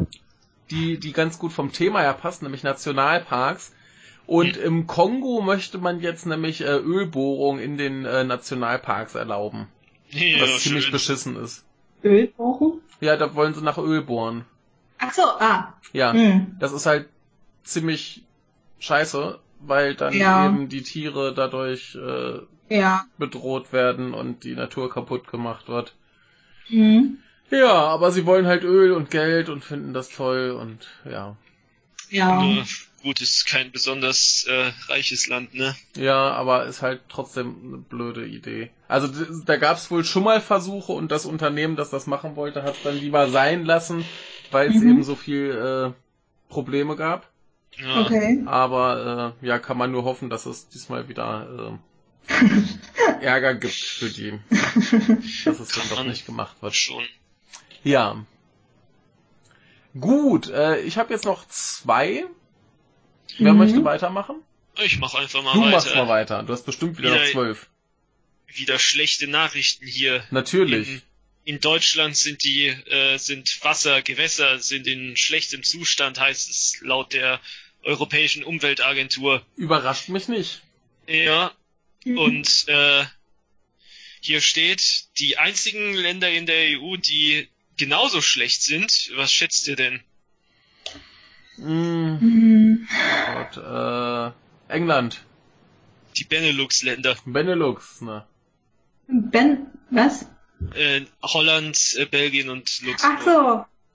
die, 0.70 0.98
die 0.98 1.12
ganz 1.12 1.38
gut 1.38 1.52
vom 1.52 1.72
Thema 1.72 2.00
her 2.00 2.14
passt, 2.14 2.42
nämlich 2.42 2.62
Nationalparks. 2.62 3.72
Und 4.26 4.56
im 4.56 4.86
Kongo 4.88 5.40
möchte 5.40 5.78
man 5.78 6.00
jetzt 6.00 6.26
nämlich 6.26 6.60
äh, 6.62 6.76
Ölbohrung 6.76 7.60
in 7.60 7.78
den 7.78 8.04
äh, 8.04 8.24
Nationalparks 8.24 9.14
erlauben, 9.14 9.68
Ja, 10.10 10.40
was 10.40 10.62
ziemlich 10.62 10.84
schön. 10.84 10.92
beschissen 10.92 11.36
ist. 11.36 11.64
Ölbohrung? 12.02 12.80
Ja, 13.00 13.16
da 13.16 13.34
wollen 13.36 13.54
sie 13.54 13.62
nach 13.62 13.78
Öl 13.78 14.02
bohren. 14.02 14.44
Ach 14.98 15.12
so, 15.12 15.22
ah. 15.22 15.74
Ja, 15.92 16.12
Hm. 16.12 16.56
das 16.58 16.72
ist 16.72 16.86
halt 16.86 17.08
ziemlich 17.62 18.24
scheiße, 18.80 19.38
weil 19.60 19.94
dann 19.94 20.12
Ja. 20.12 20.44
eben 20.46 20.68
die 20.68 20.82
Tiere 20.82 21.32
dadurch 21.32 21.94
äh, 21.94 22.38
Ja. 22.68 23.04
bedroht 23.18 23.72
werden 23.72 24.14
und 24.14 24.44
die 24.44 24.54
Natur 24.54 24.90
kaputt 24.90 25.28
gemacht 25.28 25.68
wird. 25.68 25.94
Hm. 26.68 27.18
Ja, 27.50 27.72
aber 27.72 28.10
sie 28.10 28.26
wollen 28.26 28.46
halt 28.46 28.64
Öl 28.64 28.92
und 28.92 29.10
Geld 29.10 29.48
und 29.48 29.64
finden 29.64 29.94
das 29.94 30.08
toll 30.08 30.50
und 30.50 30.88
ja. 31.08 31.36
Ja. 32.08 32.40
Nur, 32.40 32.64
gut, 33.02 33.20
ist 33.20 33.46
kein 33.46 33.72
besonders 33.72 34.46
äh, 34.48 34.72
reiches 34.88 35.26
Land, 35.28 35.54
ne? 35.54 35.74
Ja, 35.96 36.32
aber 36.32 36.66
ist 36.66 36.82
halt 36.82 37.02
trotzdem 37.08 37.56
eine 37.66 37.76
blöde 37.78 38.26
Idee. 38.26 38.70
Also 38.88 39.08
da 39.44 39.56
gab's 39.56 39.90
wohl 39.90 40.04
schon 40.04 40.24
mal 40.24 40.40
Versuche 40.40 40.92
und 40.92 41.10
das 41.10 41.26
Unternehmen, 41.26 41.76
das 41.76 41.90
das 41.90 42.06
machen 42.06 42.36
wollte, 42.36 42.62
hat 42.62 42.76
dann 42.84 42.96
lieber 42.96 43.28
sein 43.28 43.64
lassen, 43.64 44.04
weil 44.50 44.68
es 44.70 44.80
Mhm. 44.80 44.88
eben 44.90 45.02
so 45.04 45.14
viel 45.16 45.50
äh, 45.50 46.52
Probleme 46.52 46.96
gab. 46.96 47.28
Ja. 47.78 48.06
Okay. 48.06 48.42
Aber 48.46 49.34
äh, 49.42 49.46
ja, 49.46 49.58
kann 49.58 49.76
man 49.78 49.90
nur 49.92 50.04
hoffen, 50.04 50.30
dass 50.30 50.46
es 50.46 50.68
diesmal 50.68 51.08
wieder 51.08 51.72
äh, 51.74 51.78
Ärger 53.20 53.54
gibt 53.54 53.74
für 53.74 54.10
die, 54.10 54.38
dass 55.44 55.60
es 55.60 55.68
dann 55.68 55.88
doch 55.90 56.04
nicht 56.04 56.26
gemacht 56.26 56.56
wird. 56.60 56.74
Schon. 56.74 57.04
Ja. 57.84 58.24
Gut, 59.98 60.48
äh, 60.50 60.80
ich 60.80 60.98
habe 60.98 61.12
jetzt 61.14 61.24
noch 61.24 61.46
zwei. 61.48 62.24
Wer 63.38 63.52
Mhm. 63.52 63.58
möchte 63.58 63.84
weitermachen? 63.84 64.36
Ich 64.78 64.98
mach 64.98 65.14
einfach 65.14 65.42
mal 65.42 65.54
du 65.54 65.60
weiter. 65.60 65.70
machst 65.70 65.94
mal 65.94 66.08
weiter. 66.08 66.42
Du 66.42 66.52
hast 66.52 66.66
bestimmt 66.66 66.98
wieder 66.98 67.10
noch 67.10 67.16
Wieder- 67.22 67.32
zwölf. 67.32 67.68
Wieder 68.48 68.78
schlechte 68.78 69.26
Nachrichten 69.26 69.86
hier. 69.86 70.22
Natürlich. 70.30 70.88
In, 70.88 71.02
in 71.44 71.60
Deutschland 71.60 72.16
sind 72.16 72.44
die 72.44 72.66
äh, 72.68 73.16
sind 73.18 73.58
Wasser, 73.64 74.02
Gewässer 74.02 74.58
sind 74.58 74.86
in 74.86 75.16
schlechtem 75.16 75.62
Zustand, 75.62 76.20
heißt 76.20 76.50
es 76.50 76.78
laut 76.80 77.12
der 77.12 77.40
Europäischen 77.82 78.44
Umweltagentur. 78.44 79.42
Überrascht 79.56 80.08
mich 80.08 80.28
nicht. 80.28 80.62
Ja, 81.08 81.52
Mhm. 82.06 82.18
und 82.18 82.64
äh, 82.68 83.04
hier 84.20 84.40
steht, 84.40 85.04
die 85.18 85.38
einzigen 85.38 85.92
Länder 85.94 86.30
in 86.30 86.46
der 86.46 86.78
EU, 86.80 86.96
die 86.96 87.48
genauso 87.76 88.22
schlecht 88.22 88.62
sind, 88.62 89.10
was 89.16 89.32
schätzt 89.32 89.66
ihr 89.68 89.76
denn? 89.76 90.00
Hm, 91.56 92.18
Hm. 92.20 92.88
Gott, 93.34 93.56
äh, 94.68 94.72
England. 94.72 95.20
Die 96.16 96.24
Benelux-Länder. 96.24 97.16
Benelux, 97.24 98.00
ne? 98.00 98.24
Ben, 99.08 99.66
was? 99.90 100.26
Äh, 100.74 101.02
Holland, 101.22 101.94
äh, 101.98 102.06
Belgien 102.06 102.48
und 102.50 102.70
Ach 102.80 102.86
Luxemburg. 102.86 103.24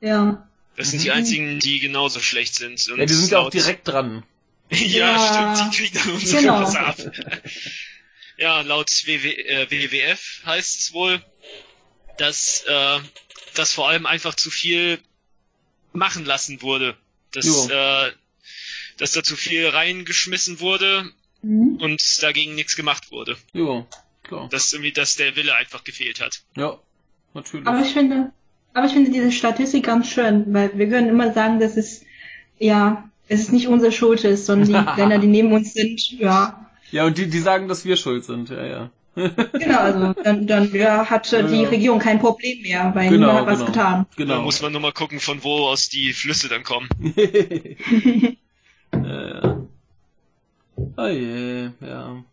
so. 0.02 0.06
Ja. 0.08 0.48
Das 0.76 0.92
sind 0.92 1.04
die 1.04 1.10
Mhm. 1.10 1.16
einzigen, 1.16 1.60
die 1.60 1.80
genauso 1.80 2.20
schlecht 2.20 2.56
sind. 2.56 2.88
Und 2.90 3.00
Ja, 3.00 3.06
die 3.06 3.14
sind 3.14 3.32
ja 3.32 3.40
auch 3.40 3.50
direkt 3.50 3.88
dran. 3.88 4.24
ja, 4.70 4.78
Ja. 5.16 5.56
stimmt, 5.56 5.74
die 5.74 5.78
kriegen 5.78 5.98
dann 6.04 6.14
unsere 6.14 6.42
Genau. 6.42 6.62
Wasser 6.62 6.88
ab. 6.88 6.98
Ja, 8.42 8.62
laut 8.62 8.90
WW, 9.06 9.32
äh, 9.34 9.70
WWF 9.70 10.42
heißt 10.46 10.80
es 10.80 10.94
wohl, 10.94 11.22
dass, 12.18 12.64
äh, 12.68 13.00
dass 13.56 13.74
vor 13.74 13.88
allem 13.88 14.06
einfach 14.06 14.36
zu 14.36 14.50
viel 14.50 15.00
machen 15.94 16.26
lassen 16.26 16.62
wurde. 16.62 16.98
Dass, 17.34 17.46
Jo. 17.46 17.70
äh, 17.70 18.12
dass 18.98 19.12
da 19.14 19.24
zu 19.24 19.36
viel 19.36 19.68
reingeschmissen 19.68 20.60
wurde 20.60 21.12
Hm. 21.42 21.78
und 21.82 22.02
dagegen 22.22 22.56
nichts 22.56 22.76
gemacht 22.76 23.12
wurde. 23.12 23.38
Jo, 23.54 23.88
klar. 24.24 24.48
Dass 24.50 24.74
irgendwie, 24.74 24.92
dass 24.92 25.16
der 25.16 25.36
Wille 25.36 25.56
einfach 25.56 25.84
gefehlt 25.84 26.20
hat. 26.22 26.42
Ja, 26.56 26.78
natürlich. 27.34 27.66
Aber 27.68 27.82
ich 27.82 27.94
finde, 27.94 28.32
aber 28.74 28.86
ich 28.86 28.94
finde 28.94 29.12
diese 29.12 29.32
Statistik 29.32 29.86
ganz 29.86 30.10
schön, 30.10 30.54
weil 30.54 30.78
wir 30.78 30.88
können 30.90 31.10
immer 31.10 31.34
sagen, 31.34 31.60
dass 31.60 31.78
es, 31.78 32.04
ja, 32.60 33.10
es 33.28 33.42
ist 33.42 33.52
nicht 33.54 33.68
unsere 33.68 33.92
Schuld 33.92 34.24
ist, 34.24 34.46
sondern 34.46 34.68
die 34.68 34.74
Länder, 35.02 35.18
die 35.20 35.28
neben 35.28 35.52
uns 35.52 35.74
sind, 35.74 36.12
ja. 36.12 36.71
Ja, 36.92 37.06
und 37.06 37.18
die, 37.18 37.30
die 37.30 37.40
sagen, 37.40 37.68
dass 37.68 37.86
wir 37.86 37.96
schuld 37.98 38.24
sind, 38.26 38.50
ja, 38.50 38.66
ja. 38.66 38.90
Genau, 39.16 39.80
also 39.80 40.14
dann, 40.24 40.48
dann 40.48 40.74
ja, 40.74 41.10
hat 41.10 41.32
äh, 41.34 41.46
die 41.46 41.64
Ja. 41.64 41.70
Regierung 41.70 42.00
kein 42.00 42.20
Problem 42.20 42.62
mehr, 42.62 42.92
weil 42.96 43.10
Genau, 43.10 43.28
niemand 43.28 43.40
hat 43.40 43.48
was 43.48 43.60
genau. 43.60 43.72
getan. 43.72 44.06
Da 44.10 44.16
Genau. 44.16 44.42
muss 44.44 44.62
man 44.62 44.72
nur 44.72 44.80
mal 44.82 44.94
gucken, 44.94 45.20
von 45.20 45.44
wo 45.44 45.68
aus 45.68 45.90
die 45.90 46.14
Flüsse 46.14 46.48
dann 46.48 46.64
kommen. 46.64 46.88
ja, 48.94 49.28
ja. 49.28 49.68
Oh 50.98 51.08
je, 51.08 51.72
ja. 51.82 52.24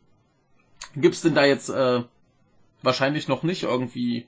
Gibt's 0.96 1.20
denn 1.22 1.34
da 1.34 1.44
jetzt 1.44 1.68
äh, 1.68 2.02
wahrscheinlich 2.82 3.28
noch 3.28 3.42
nicht 3.42 3.64
irgendwie 3.64 4.26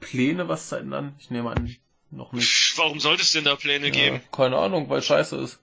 Pläne, 0.00 0.48
was 0.48 0.68
zu 0.68 0.76
ändern? 0.76 1.14
Ich 1.18 1.30
nehme 1.30 1.50
an, 1.50 1.74
noch 2.10 2.32
nicht. 2.32 2.74
Warum 2.76 3.00
sollte 3.00 3.22
es 3.22 3.32
denn 3.32 3.44
da 3.44 3.56
Pläne 3.56 3.86
Ja, 3.86 3.92
geben? 3.92 4.20
keine 4.32 4.56
Ahnung, 4.58 4.88
weil 4.90 5.02
scheiße 5.02 5.36
ist. 5.36 5.58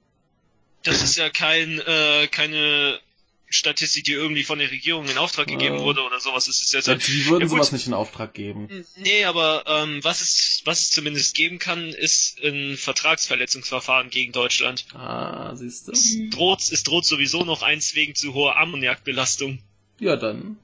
Das 0.83 1.01
ist 1.03 1.17
ja 1.17 1.29
kein, 1.29 1.79
äh, 1.79 2.27
keine 2.27 2.99
Statistik, 3.49 4.03
die 4.05 4.13
irgendwie 4.13 4.43
von 4.43 4.59
der 4.59 4.71
Regierung 4.71 5.07
in 5.07 5.17
Auftrag 5.17 5.47
gegeben 5.47 5.79
wurde 5.79 6.01
oder 6.03 6.19
sowas. 6.19 6.47
Es 6.47 6.61
ist 6.61 6.73
jetzt 6.73 6.87
Ja, 6.87 6.93
halt, 6.93 7.07
die 7.07 7.25
würden 7.27 7.43
ja, 7.43 7.47
sowas 7.47 7.71
nicht 7.71 7.87
in 7.87 7.93
Auftrag 7.93 8.33
geben. 8.33 8.85
Nee, 8.97 9.23
aber 9.25 9.63
ähm, 9.67 10.03
was 10.03 10.21
es 10.21 10.61
was 10.65 10.81
es 10.81 10.89
zumindest 10.89 11.35
geben 11.35 11.59
kann, 11.59 11.89
ist 11.89 12.39
ein 12.43 12.75
Vertragsverletzungsverfahren 12.77 14.09
gegen 14.09 14.31
Deutschland. 14.31 14.85
Ah, 14.93 15.55
siehst 15.55 15.87
du? 15.87 15.91
Es 15.91 16.15
droht, 16.31 16.61
es 16.71 16.83
droht 16.83 17.05
sowieso 17.05 17.45
noch 17.45 17.61
eins 17.61 17.93
wegen 17.95 18.15
zu 18.15 18.33
hoher 18.33 18.57
Ammoniakbelastung. 18.57 19.59
Ja, 19.99 20.15
dann. 20.15 20.57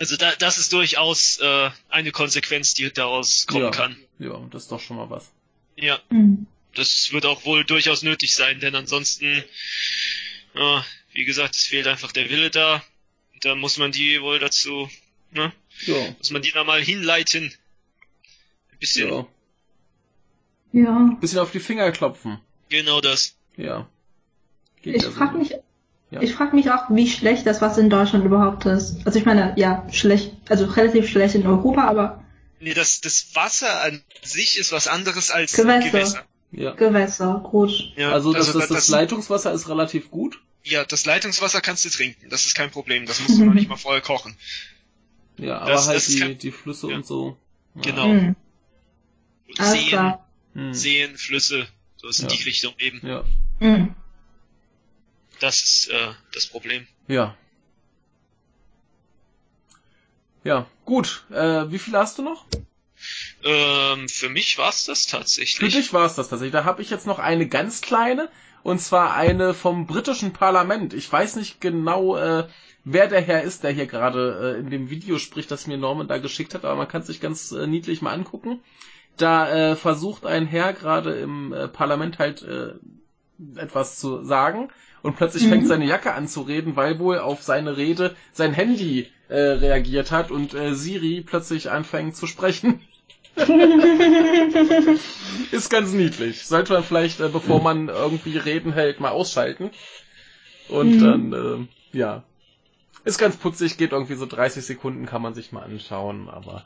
Also 0.00 0.16
da, 0.16 0.34
das 0.36 0.58
ist 0.58 0.72
durchaus 0.72 1.38
äh, 1.40 1.70
eine 1.88 2.12
Konsequenz, 2.12 2.72
die 2.74 2.90
daraus 2.92 3.46
kommen 3.46 3.64
Ja. 3.64 3.70
kann. 3.70 3.96
Ja, 4.18 4.38
das 4.50 4.62
ist 4.64 4.72
doch 4.72 4.80
schon 4.80 4.96
mal 4.96 5.10
was. 5.10 5.30
Ja, 5.76 6.00
Hm. 6.10 6.46
das 6.74 7.12
wird 7.12 7.26
auch 7.26 7.44
wohl 7.44 7.64
durchaus 7.64 8.02
nötig 8.02 8.34
sein, 8.34 8.60
denn 8.60 8.74
ansonsten, 8.74 9.44
äh, 10.54 10.80
wie 11.18 11.24
gesagt, 11.24 11.56
es 11.56 11.64
fehlt 11.64 11.88
einfach 11.88 12.12
der 12.12 12.30
Wille 12.30 12.48
da. 12.50 12.80
Da 13.40 13.56
muss 13.56 13.76
man 13.76 13.90
die 13.90 14.20
wohl 14.22 14.38
dazu, 14.38 14.88
ne? 15.32 15.52
Ja. 15.86 15.96
Muss 16.18 16.30
man 16.30 16.42
die 16.42 16.52
da 16.52 16.62
mal 16.62 16.80
hinleiten. 16.80 17.52
Ein 18.72 18.78
bisschen, 18.78 19.08
ja. 19.12 19.26
Ja. 20.72 21.16
Bisschen 21.20 21.38
auf 21.40 21.50
die 21.50 21.60
Finger 21.60 21.90
klopfen. 21.92 22.38
genau 22.68 23.00
das. 23.00 23.34
Ja. 23.56 23.88
Geht 24.82 24.96
Ich 24.96 25.02
ja 25.02 25.08
so. 25.10 25.16
frage 25.16 25.38
mich, 25.38 25.50
Ja. 26.10 26.20
ich 26.22 26.34
frage 26.34 26.54
mich 26.54 26.70
auch, 26.70 26.84
wie 26.90 27.08
schlecht 27.10 27.46
das 27.46 27.60
Wasser 27.62 27.80
in 27.80 27.90
Deutschland 27.90 28.24
überhaupt 28.24 28.64
ist. 28.66 29.04
Also 29.04 29.18
ich 29.18 29.24
meine, 29.24 29.54
ja, 29.56 29.86
schlecht, 29.90 30.32
also 30.48 30.66
relativ 30.66 31.08
schlecht 31.08 31.34
in 31.34 31.46
Europa, 31.46 31.82
aber 31.88 32.22
Nee, 32.60 32.74
das, 32.74 33.00
das 33.00 33.34
Wasser 33.34 33.82
an 33.82 34.02
sich 34.22 34.56
ist 34.58 34.70
was 34.72 34.86
anderes 34.88 35.30
als 35.30 35.52
Gewässer. 35.54 35.90
Gewässer. 35.90 36.24
Ja. 36.52 36.72
Gewässer, 36.74 37.40
gut. 37.50 37.72
Ja, 37.96 38.12
Also, 38.12 38.32
das, 38.32 38.52
das, 38.52 38.68
da- 38.68 38.74
das 38.74 38.88
Leitungswasser 38.88 39.52
ist 39.52 39.68
relativ 39.68 40.10
gut. 40.10 40.40
Ja, 40.68 40.84
das 40.84 41.04
Leitungswasser 41.06 41.60
kannst 41.60 41.84
du 41.84 41.90
trinken. 41.90 42.28
Das 42.30 42.46
ist 42.46 42.54
kein 42.54 42.70
Problem. 42.70 43.06
Das 43.06 43.20
musst 43.20 43.38
du 43.38 43.44
noch 43.44 43.54
nicht 43.54 43.68
mal 43.68 43.76
vorher 43.76 44.00
kochen. 44.02 44.36
Ja, 45.36 45.58
aber 45.58 45.70
Das- 45.72 45.86
halt 45.86 45.96
das 45.96 46.06
die, 46.08 46.18
kein- 46.20 46.38
die 46.38 46.50
Flüsse 46.50 46.88
Ja. 46.90 46.96
und 46.96 47.06
so. 47.06 47.38
Ja. 47.76 47.82
Genau. 47.82 48.04
Hm. 48.04 48.36
Seen. 49.58 50.14
Hm. 50.54 50.74
Seen, 50.74 51.16
Flüsse, 51.16 51.66
so 51.96 52.08
ist 52.08 52.20
in 52.20 52.28
Ja. 52.28 52.36
die 52.36 52.42
Richtung 52.42 52.74
eben. 52.78 53.06
Ja. 53.06 53.24
Hm. 53.60 53.94
Das 55.40 55.62
ist 55.62 55.88
äh, 55.88 56.12
das 56.32 56.46
Problem. 56.46 56.86
Ja. 57.06 57.36
Ja, 60.44 60.66
gut. 60.84 61.24
Äh, 61.30 61.70
wie 61.70 61.78
viele 61.78 61.98
hast 61.98 62.18
du 62.18 62.22
noch? 62.22 62.46
Ähm, 63.44 64.08
für 64.08 64.28
mich 64.28 64.58
war's 64.58 64.84
das 64.86 65.04
Für 65.04 65.18
tatsächlich. 65.18 65.74
dich 65.74 65.92
war 65.92 66.06
es 66.06 66.14
das 66.16 66.28
tatsächlich. 66.28 66.52
Da 66.52 66.64
habe 66.64 66.82
ich 66.82 66.90
jetzt 66.90 67.06
noch 67.06 67.18
eine 67.18 67.48
ganz 67.48 67.80
kleine, 67.80 68.30
und 68.62 68.80
zwar 68.80 69.14
eine 69.14 69.54
vom 69.54 69.86
britischen 69.86 70.32
Parlament. 70.32 70.94
Ich 70.94 71.10
weiß 71.10 71.36
nicht 71.36 71.60
genau, 71.60 72.16
äh, 72.16 72.46
wer 72.84 73.08
der 73.08 73.20
Herr 73.20 73.42
ist, 73.42 73.64
der 73.64 73.70
hier 73.72 73.86
gerade 73.86 74.54
äh, 74.56 74.60
in 74.60 74.70
dem 74.70 74.90
Video 74.90 75.18
spricht, 75.18 75.50
das 75.50 75.66
mir 75.66 75.78
Norman 75.78 76.08
da 76.08 76.18
geschickt 76.18 76.54
hat, 76.54 76.64
aber 76.64 76.76
man 76.76 76.88
kann 76.88 77.02
sich 77.02 77.20
ganz 77.20 77.52
äh, 77.52 77.66
niedlich 77.66 78.02
mal 78.02 78.12
angucken. 78.14 78.60
Da 79.16 79.50
äh, 79.72 79.76
versucht 79.76 80.26
ein 80.26 80.46
Herr 80.46 80.72
gerade 80.72 81.14
im 81.14 81.52
äh, 81.52 81.68
Parlament 81.68 82.18
halt 82.18 82.42
äh, 82.42 82.72
etwas 83.56 83.98
zu 83.98 84.24
sagen 84.24 84.68
und 85.02 85.16
plötzlich 85.16 85.44
Mhm. 85.44 85.48
fängt 85.48 85.66
seine 85.68 85.86
Jacke 85.86 86.14
an 86.14 86.28
zu 86.28 86.42
reden, 86.42 86.76
weil 86.76 86.98
wohl 86.98 87.18
auf 87.18 87.42
seine 87.42 87.76
Rede 87.76 88.16
sein 88.32 88.52
Handy 88.52 89.08
äh, 89.28 89.38
reagiert 89.38 90.10
hat 90.10 90.30
und 90.30 90.54
äh, 90.54 90.74
Siri 90.74 91.22
plötzlich 91.26 91.70
anfängt 91.70 92.16
zu 92.16 92.26
sprechen. 92.26 92.80
Ist 95.50 95.70
ganz 95.70 95.92
niedlich. 95.92 96.44
Sollte 96.46 96.72
man 96.72 96.84
vielleicht, 96.84 97.20
äh, 97.20 97.28
bevor 97.28 97.62
man 97.62 97.88
irgendwie 97.88 98.36
Reden 98.36 98.72
hält, 98.72 99.00
mal 99.00 99.10
ausschalten. 99.10 99.70
Und 100.68 100.96
Mhm. 100.96 101.00
dann, 101.00 101.68
äh, 101.92 101.96
ja. 101.98 102.22
Ist 103.04 103.18
ganz 103.18 103.36
putzig, 103.36 103.78
geht 103.78 103.92
irgendwie 103.92 104.14
so 104.14 104.26
30 104.26 104.64
Sekunden, 104.64 105.06
kann 105.06 105.22
man 105.22 105.34
sich 105.34 105.52
mal 105.52 105.62
anschauen, 105.62 106.28
aber 106.28 106.64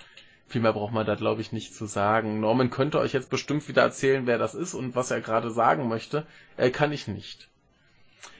viel 0.48 0.60
mehr 0.60 0.72
braucht 0.72 0.92
man 0.92 1.06
da, 1.06 1.14
glaube 1.14 1.40
ich, 1.40 1.52
nicht 1.52 1.74
zu 1.74 1.86
sagen. 1.86 2.40
Norman 2.40 2.70
könnte 2.70 2.98
euch 2.98 3.12
jetzt 3.12 3.30
bestimmt 3.30 3.68
wieder 3.68 3.82
erzählen, 3.82 4.26
wer 4.26 4.38
das 4.38 4.54
ist 4.54 4.74
und 4.74 4.96
was 4.96 5.10
er 5.10 5.20
gerade 5.20 5.50
sagen 5.50 5.88
möchte. 5.88 6.26
Äh, 6.56 6.70
kann 6.70 6.90
ich 6.92 7.06
nicht. 7.06 7.48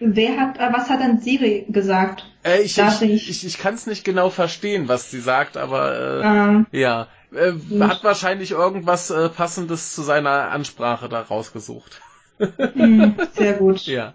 Wer 0.01 0.37
hat, 0.41 0.59
äh, 0.59 0.73
was 0.73 0.89
hat 0.91 1.01
denn 1.01 1.21
Siri 1.21 1.67
gesagt? 1.69 2.25
Äh, 2.45 2.63
ich, 2.63 2.77
ich- 2.79 3.03
ich, 3.03 3.47
ich 3.47 3.59
kann 3.59 3.75
es 3.75 3.87
nicht 3.87 4.05
genau 4.05 4.31
verstehen, 4.31 4.89
was 4.89 5.11
sie 5.11 5.21
sagt, 5.21 5.57
aber 5.57 5.97
äh, 5.99 6.21
Ähm, 6.25 6.67
ja. 6.73 7.09
Äh, 7.35 7.53
Nicht. 7.53 7.81
hat 7.83 8.05
wahrscheinlich 8.05 8.51
irgendwas 8.51 9.11
äh, 9.11 9.29
Passendes 9.29 9.95
zu 9.95 10.03
seiner 10.03 10.51
Ansprache 10.51 11.09
da 11.09 11.21
rausgesucht. 11.23 12.01
mh, 12.39 13.15
sehr 13.33 13.55
gut. 13.55 13.87
Ja. 13.87 14.15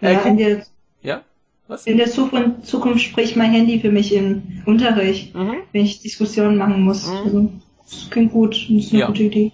Äh, 0.00 0.12
Ja, 0.14 0.20
in 0.22 0.36
der, 0.36 0.66
ja? 1.02 1.22
Was? 1.68 1.86
in 1.86 1.96
der 1.96 2.10
Zukunft, 2.10 2.66
Zukunft 2.66 3.02
spricht 3.02 3.36
mein 3.36 3.50
Handy 3.52 3.80
für 3.80 3.90
mich 3.90 4.12
im 4.14 4.62
Unterricht, 4.66 5.34
Mhm. 5.34 5.56
wenn 5.72 5.84
ich 5.84 6.00
Diskussionen 6.00 6.56
machen 6.56 6.82
muss. 6.82 7.06
Mhm. 7.06 7.16
Also, 7.24 7.52
das 7.84 8.10
klingt 8.10 8.32
gut, 8.32 8.54
das 8.54 8.70
ist 8.84 8.92
eine 8.92 9.00
Ja. 9.00 9.06
gute 9.06 9.22
Idee. 9.24 9.52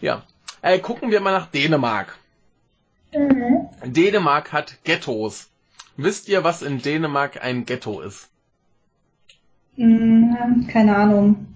Ja. 0.00 0.22
Äh, 0.62 0.78
gucken 0.78 1.10
wir 1.10 1.20
mal 1.20 1.32
nach 1.32 1.46
Dänemark. 1.46 2.18
Dänemark 3.84 4.52
hat 4.52 4.78
Ghettos. 4.84 5.48
Wisst 5.96 6.28
ihr, 6.28 6.44
was 6.44 6.62
in 6.62 6.80
Dänemark 6.80 7.42
ein 7.44 7.66
Ghetto 7.66 8.00
ist? 8.00 8.28
Hm, 9.76 10.66
keine 10.70 10.96
Ahnung. 10.96 11.46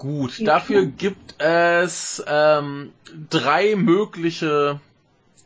Gut, 0.00 0.46
dafür 0.48 0.86
gibt 0.86 1.38
es 1.42 2.24
ähm, 2.26 2.94
drei 3.28 3.76
mögliche 3.76 4.80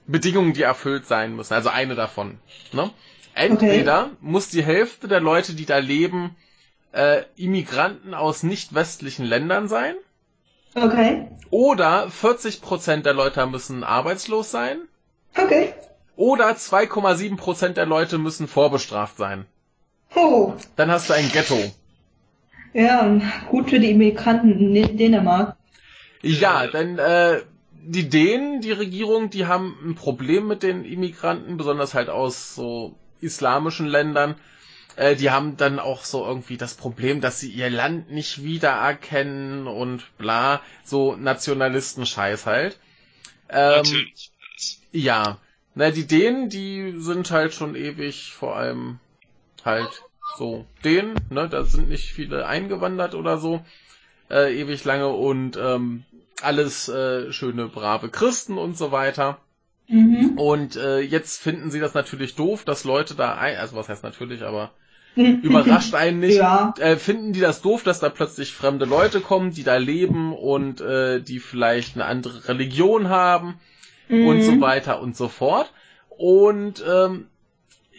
Bedingungen, 0.06 0.52
die 0.52 0.62
erfüllt 0.62 1.08
sein 1.08 1.34
müssen. 1.34 1.54
Also 1.54 1.70
eine 1.70 1.96
davon. 1.96 2.38
Ne? 2.70 2.90
Entweder 3.34 4.10
muss 4.20 4.50
die 4.50 4.62
Hälfte 4.62 5.08
der 5.08 5.18
Leute, 5.18 5.54
die 5.54 5.66
da 5.66 5.78
leben, 5.78 6.36
äh, 6.92 7.24
Immigranten 7.34 8.14
aus 8.14 8.44
nicht 8.44 8.76
westlichen 8.76 9.24
Ländern 9.24 9.66
sein. 9.66 9.96
Okay. 10.76 11.26
Oder 11.50 12.06
40% 12.06 13.02
der 13.02 13.12
Leute 13.12 13.44
müssen 13.46 13.82
arbeitslos 13.82 14.52
sein. 14.52 14.82
Okay. 15.36 15.74
Oder 16.14 16.50
2,7% 16.50 17.70
der 17.70 17.86
Leute 17.86 18.18
müssen 18.18 18.46
vorbestraft 18.46 19.16
sein. 19.16 19.46
Oh. 20.14 20.52
Dann 20.76 20.92
hast 20.92 21.10
du 21.10 21.14
ein 21.14 21.28
Ghetto. 21.32 21.58
Ja, 22.74 23.18
gut 23.50 23.70
für 23.70 23.80
die 23.80 23.90
Immigranten 23.92 24.52
in 24.58 24.74
Dä- 24.74 24.96
Dänemark. 24.98 25.56
Ja, 26.22 26.66
denn 26.66 26.98
äh, 26.98 27.42
die 27.70 28.08
Dänen, 28.08 28.60
die 28.60 28.72
Regierung, 28.72 29.30
die 29.30 29.46
haben 29.46 29.76
ein 29.84 29.94
Problem 29.94 30.46
mit 30.46 30.62
den 30.62 30.84
Immigranten, 30.84 31.56
besonders 31.56 31.94
halt 31.94 32.08
aus 32.08 32.54
so 32.54 32.94
islamischen 33.20 33.86
Ländern. 33.86 34.36
Äh, 34.96 35.16
die 35.16 35.30
haben 35.30 35.56
dann 35.56 35.78
auch 35.78 36.04
so 36.04 36.24
irgendwie 36.26 36.56
das 36.56 36.74
Problem, 36.74 37.20
dass 37.20 37.40
sie 37.40 37.50
ihr 37.50 37.70
Land 37.70 38.10
nicht 38.10 38.42
wiedererkennen 38.44 39.66
und 39.66 40.16
bla, 40.18 40.62
so 40.84 41.16
Nationalisten-Scheiß 41.16 42.46
halt. 42.46 42.78
Ähm, 43.50 43.84
Natürlich. 43.84 44.32
Ja, 44.92 45.38
na 45.74 45.90
die 45.90 46.06
Dänen, 46.06 46.48
die 46.50 46.94
sind 46.98 47.30
halt 47.30 47.54
schon 47.54 47.74
ewig, 47.76 48.32
vor 48.32 48.56
allem 48.56 49.00
halt 49.64 50.03
so 50.36 50.66
Dänen, 50.84 51.14
ne, 51.30 51.48
da 51.48 51.64
sind 51.64 51.88
nicht 51.88 52.12
viele 52.12 52.46
eingewandert 52.46 53.14
oder 53.14 53.38
so, 53.38 53.64
äh, 54.30 54.58
ewig 54.58 54.84
lange 54.84 55.08
und 55.08 55.56
ähm, 55.56 56.04
alles 56.42 56.88
äh, 56.88 57.32
schöne, 57.32 57.68
brave 57.68 58.08
Christen 58.08 58.58
und 58.58 58.76
so 58.76 58.92
weiter. 58.92 59.38
Mhm. 59.86 60.38
Und 60.38 60.76
äh, 60.76 61.00
jetzt 61.00 61.42
finden 61.42 61.70
sie 61.70 61.80
das 61.80 61.94
natürlich 61.94 62.34
doof, 62.34 62.64
dass 62.64 62.84
Leute 62.84 63.14
da 63.14 63.34
ein, 63.34 63.56
also 63.56 63.76
was 63.76 63.88
heißt 63.88 64.02
natürlich, 64.02 64.42
aber 64.42 64.72
überrascht 65.14 65.94
einen 65.94 66.20
nicht. 66.20 66.36
Ja. 66.36 66.74
Äh, 66.78 66.96
finden 66.96 67.32
die 67.32 67.40
das 67.40 67.62
doof, 67.62 67.84
dass 67.84 68.00
da 68.00 68.08
plötzlich 68.08 68.52
fremde 68.52 68.84
Leute 68.84 69.20
kommen, 69.20 69.52
die 69.52 69.62
da 69.62 69.76
leben 69.76 70.34
und 70.34 70.80
äh, 70.80 71.20
die 71.20 71.38
vielleicht 71.38 71.94
eine 71.94 72.06
andere 72.06 72.48
Religion 72.48 73.08
haben 73.08 73.60
und 74.08 74.42
so 74.42 74.52
Mhm. 74.52 74.60
weiter 74.60 75.00
und 75.00 75.16
so 75.16 75.28
fort. 75.28 75.72
Und 76.08 76.84
ähm, 76.86 77.28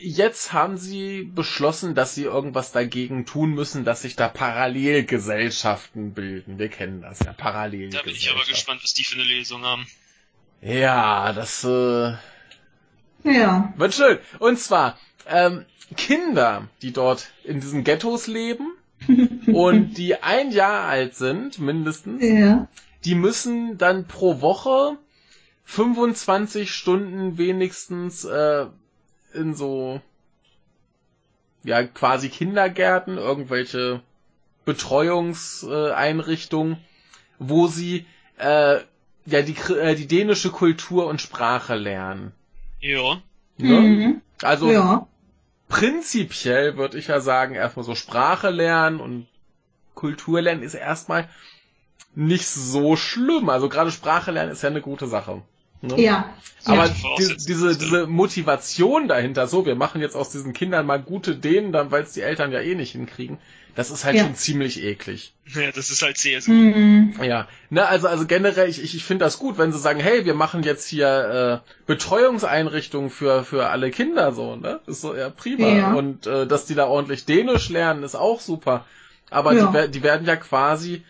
jetzt 0.08 0.54
haben 0.54 0.78
sie 0.78 1.24
beschlossen, 1.24 1.96
dass 1.96 2.16
sie 2.16 2.24
irgendwas 2.24 2.72
dagegen 2.72 3.26
tun 3.26 3.52
müssen, 3.52 3.84
dass 3.86 4.02
sich 4.04 4.16
da 4.16 4.28
Parallelgesellschaften 4.28 6.14
bilden. 6.14 6.60
Wir 6.60 6.70
kennen 6.70 7.02
das 7.02 7.20
ja, 7.20 7.26
Da 7.28 7.34
Parallelgesellschaften. 7.34 8.12
bin 8.12 8.16
ich 8.22 8.32
aber 8.32 8.46
gespannt, 8.46 8.82
was 8.84 8.94
die 8.94 9.04
für 9.04 9.16
eine 9.16 9.24
Lösung 9.24 9.64
haben. 9.64 9.88
Ja, 10.62 11.34
das 11.34 11.64
äh, 11.64 12.14
Ja. 13.24 13.74
wird 13.78 13.94
schön. 13.94 14.20
Und 14.40 14.60
zwar 14.60 14.98
ähm, 15.28 15.66
Kinder, 15.98 16.68
die 16.82 16.94
dort 16.94 17.32
in 17.44 17.60
diesen 17.60 17.84
Ghettos 17.84 18.28
leben 18.28 18.72
und 19.48 19.94
die 19.98 20.22
ein 20.24 20.52
Jahr 20.52 20.84
alt 20.88 21.16
sind, 21.16 21.60
mindestens, 21.60 22.24
Ja. 22.24 22.68
die 23.04 23.16
müssen 23.16 23.78
dann 23.78 24.08
pro 24.08 24.42
Woche 24.42 24.98
25 25.66 26.72
Stunden 26.72 27.38
wenigstens 27.38 28.24
äh, 28.24 28.68
in 29.36 29.54
so 29.54 30.02
ja 31.64 31.84
quasi 31.84 32.30
Kindergärten, 32.30 33.18
irgendwelche 33.18 34.02
Betreuungseinrichtungen, 34.66 35.94
Einrichtungen, 35.94 36.78
wo 37.40 37.68
sie 37.68 38.06
äh, 38.38 38.80
ja 39.26 39.42
die 39.42 39.56
äh, 39.74 39.96
die 39.96 40.08
dänische 40.08 40.52
Kultur 40.52 41.08
und 41.08 41.22
Sprache 41.22 41.76
lernen. 41.76 42.32
Ja. 42.80 43.22
Ne? 43.58 43.80
Mhm. 43.80 44.22
Also 44.42 44.72
ja. 44.72 45.08
prinzipiell 45.70 46.78
würde 46.78 46.98
ich 46.98 47.08
ja 47.08 47.20
sagen, 47.20 47.56
erstmal 47.56 47.86
so 47.86 47.96
Sprache 47.96 48.50
lernen 48.50 49.00
und 49.00 49.28
Kultur 49.96 50.42
lernen 50.42 50.62
ist 50.62 50.74
erstmal 50.74 51.30
nicht 52.14 52.48
so 52.48 52.96
schlimm. 52.96 53.50
Also 53.50 53.70
gerade 53.70 53.92
Sprache 53.92 54.32
lernen 54.32 54.52
ist 54.52 54.62
ja 54.62 54.70
eine 54.70 54.82
gute 54.82 55.08
Sache. 55.08 55.42
Ne? 55.88 56.02
Ja. 56.02 56.34
Aber 56.66 56.86
ja. 56.88 56.94
die, 57.20 57.38
diese, 57.46 57.78
diese 57.78 58.08
Motivation 58.08 59.08
dahinter, 59.08 59.48
so, 59.48 59.66
wir 59.66 59.76
machen 59.76 60.02
jetzt 60.02 60.16
aus 60.16 60.32
diesen 60.32 60.54
Kindern 60.54 60.86
mal 60.86 60.98
gute 61.02 61.36
Dänen, 61.36 61.72
dann, 61.72 61.92
weil 61.92 62.04
es 62.04 62.14
die 62.14 62.22
Eltern 62.22 62.52
ja 62.52 62.60
eh 62.60 62.74
nicht 62.76 62.94
hinkriegen, 62.94 63.38
das 63.76 63.92
ist 63.92 64.04
halt 64.06 64.16
Ja. 64.16 64.24
schon 64.24 64.36
ziemlich 64.36 64.82
eklig. 64.82 65.34
Ja, 65.54 65.72
das 65.72 65.92
ist 65.92 66.02
halt 66.02 66.18
sehr 66.18 66.42
so. 66.42 66.52
Mhm. 66.52 67.14
Ja, 67.22 67.48
ne, 67.70 67.86
also, 67.88 68.08
also 68.08 68.26
generell, 68.26 68.70
ich, 68.70 68.82
ich, 68.82 68.96
ich 68.96 69.04
finde 69.04 69.26
das 69.26 69.38
gut, 69.38 69.58
wenn 69.60 69.72
sie 69.72 69.78
sagen, 69.80 70.00
hey, 70.00 70.26
wir 70.26 70.34
machen 70.34 70.64
jetzt 70.64 70.88
hier 70.88 71.62
äh, 71.66 71.72
Betreuungseinrichtungen 71.86 73.10
für, 73.12 73.44
für 73.44 73.68
alle 73.68 73.92
Kinder, 73.92 74.32
so, 74.32 74.56
ne? 74.56 74.80
Das 74.86 74.96
ist 74.96 75.02
so 75.02 75.16
ja 75.16 75.30
prima. 75.30 75.68
Ja. 75.68 75.94
Und 75.94 76.26
äh, 76.26 76.48
dass 76.48 76.66
die 76.66 76.76
da 76.76 76.88
ordentlich 76.88 77.26
Dänisch 77.26 77.70
lernen, 77.70 78.02
ist 78.04 78.16
auch 78.16 78.40
super. 78.40 78.86
Aber 79.30 79.54
Ja. 79.54 79.72
die, 79.72 79.92
die 79.92 80.04
werden 80.04 80.26
ja 80.26 80.36
quasi 80.36 81.04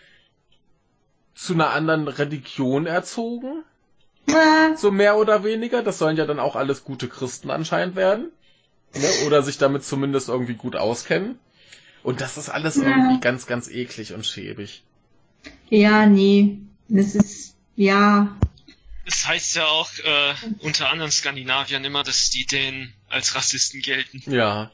zu 1.36 1.53
einer 1.53 1.69
anderen 1.71 2.07
Religion 2.07 2.86
erzogen, 2.88 3.63
So 4.78 4.91
mehr 4.91 5.17
oder 5.17 5.43
weniger. 5.43 5.84
Das 5.84 5.97
sollen 5.99 6.17
ja 6.17 6.26
dann 6.26 6.39
auch 6.39 6.55
alles 6.55 6.84
gute 6.84 7.07
Christen 7.07 7.49
anscheinend 7.51 7.95
werden. 7.95 8.32
Ne? 8.93 9.07
Oder 9.26 9.43
sich 9.43 9.57
damit 9.57 9.84
zumindest 9.84 10.30
irgendwie 10.30 10.55
gut 10.55 10.76
auskennen. 10.76 11.38
Und 12.03 12.21
das 12.21 12.38
ist 12.38 12.49
alles 12.49 12.76
Ja. 12.76 12.84
irgendwie 12.84 13.19
ganz, 13.19 13.45
ganz 13.47 13.67
eklig 13.67 14.13
und 14.13 14.26
schäbig. 14.26 14.84
ja, 15.69 16.05
nee. 16.05 16.57
Das 16.88 17.15
ist, 17.15 17.55
ja. 17.76 18.36
Es 19.05 19.28
heißt 19.28 19.55
ja 19.55 19.65
auch 19.65 19.89
äh, 20.03 20.34
unter 20.59 20.89
anderen 20.91 21.11
Skandinaviern 21.11 21.84
immer, 21.84 22.03
dass 22.03 22.30
die 22.30 22.45
Dänen 22.45 22.93
als 23.09 23.36
Rassisten 23.36 23.82
gelten. 23.82 24.21
Ja. 24.32 24.71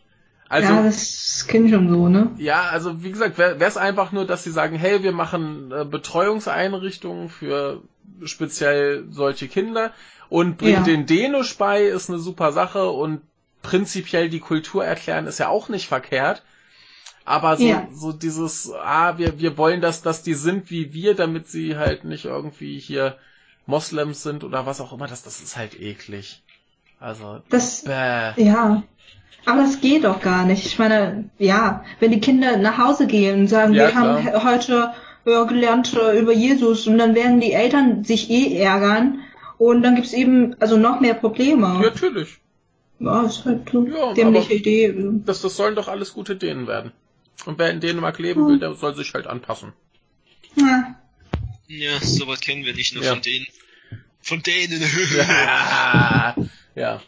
Also, 0.51 0.67
ja, 0.73 0.79
ja, 0.79 0.83
das 0.83 1.45
klingt 1.47 1.69
schon 1.69 1.89
so, 1.89 2.09
ne? 2.09 2.29
also 2.69 3.01
wie 3.05 3.11
gesagt, 3.11 3.37
wäre 3.37 3.55
es 3.63 3.77
einfach 3.77 4.11
nur, 4.11 4.27
dass 4.27 4.43
sie 4.43 4.51
sagen, 4.51 4.75
hey, 4.75 5.01
wir 5.01 5.13
machen 5.13 5.71
äh, 5.71 5.85
Betreuungseinrichtungen 5.85 7.29
für 7.29 7.83
speziell 8.25 9.05
solche 9.09 9.47
Kinder 9.47 9.93
und 10.27 10.57
bringen 10.57 10.73
Ja. 10.73 10.83
den 10.83 11.05
Dänisch 11.05 11.57
bei, 11.57 11.85
ist 11.85 12.09
eine 12.09 12.19
super 12.19 12.51
Sache 12.51 12.89
und 12.89 13.21
prinzipiell 13.61 14.27
die 14.27 14.41
Kultur 14.41 14.83
erklären 14.83 15.25
ist 15.25 15.39
ja 15.39 15.47
auch 15.47 15.69
nicht 15.69 15.87
verkehrt. 15.87 16.43
Aber 17.23 17.55
so, 17.55 17.63
Ja. 17.63 17.87
so 17.93 18.11
dieses, 18.11 18.73
ah, 18.73 19.17
wir, 19.17 19.39
wir 19.39 19.57
wollen, 19.57 19.79
dass, 19.79 20.01
dass 20.01 20.21
die 20.21 20.33
sind 20.33 20.69
wie 20.69 20.91
wir, 20.91 21.15
damit 21.15 21.47
sie 21.47 21.77
halt 21.77 22.03
nicht 22.03 22.25
irgendwie 22.25 22.77
hier 22.77 23.15
Moslems 23.67 24.21
sind 24.21 24.43
oder 24.43 24.65
was 24.65 24.81
auch 24.81 24.91
immer, 24.91 25.07
das, 25.07 25.23
das 25.23 25.39
ist 25.39 25.55
halt 25.55 25.79
eklig. 25.79 26.41
Also, 26.99 27.41
Das, 27.49 27.83
bäh. 27.85 28.33
ja. 28.35 28.83
Aber 29.45 29.61
das 29.63 29.81
geht 29.81 30.03
doch 30.03 30.21
gar 30.21 30.45
nicht. 30.45 30.65
Ich 30.65 30.77
meine, 30.79 31.29
ja, 31.39 31.83
wenn 31.99 32.11
die 32.11 32.19
Kinder 32.19 32.57
nach 32.57 32.77
Hause 32.77 33.07
gehen 33.07 33.41
und 33.41 33.47
sagen, 33.47 33.73
Ja, 33.73 33.87
wir 33.87 33.95
haben 33.95 34.21
klar. 34.23 34.41
he- 34.41 34.47
heute 34.47 34.93
ja, 35.25 35.43
gelernt 35.43 35.93
äh, 35.95 36.19
über 36.19 36.33
Jesus 36.33 36.87
und 36.87 36.97
dann 36.97 37.15
werden 37.15 37.39
die 37.39 37.53
Eltern 37.53 38.03
sich 38.03 38.29
eh 38.29 38.57
ärgern 38.57 39.19
Und 39.57 39.83
dann 39.83 39.95
gibt's 39.95 40.13
eben 40.13 40.55
also 40.59 40.77
noch 40.77 40.99
mehr 40.99 41.13
Probleme. 41.15 41.67
Ja, 41.67 41.79
natürlich. 41.81 42.37
Ja, 42.99 43.23
ist 43.23 43.45
halt 43.45 43.69
so 43.71 43.85
Ja, 43.87 44.13
dämliche 44.13 44.53
Idee. 44.53 44.93
Das, 45.25 45.41
das 45.41 45.55
sollen 45.55 45.75
doch 45.75 45.87
alles 45.87 46.13
gute 46.13 46.33
Ideen 46.33 46.67
werden. 46.67 46.91
Und 47.45 47.57
wer 47.59 47.69
in 47.71 47.79
Dänemark 47.79 48.19
leben 48.19 48.47
will, 48.47 48.59
der 48.59 48.75
soll 48.75 48.95
sich 48.95 49.13
halt 49.15 49.25
anpassen. 49.27 49.73
Ja. 50.55 50.95
Ja, 51.67 51.99
sowas 52.01 52.41
kennen 52.41 52.65
wir 52.65 52.73
nicht 52.75 52.93
nur 52.93 53.03
Ja. 53.03 53.11
von 53.13 53.21
denen. 53.21 53.47
Von 54.21 54.43
denen. 54.43 54.83
Ja. 55.17 56.35
ja. 56.75 57.01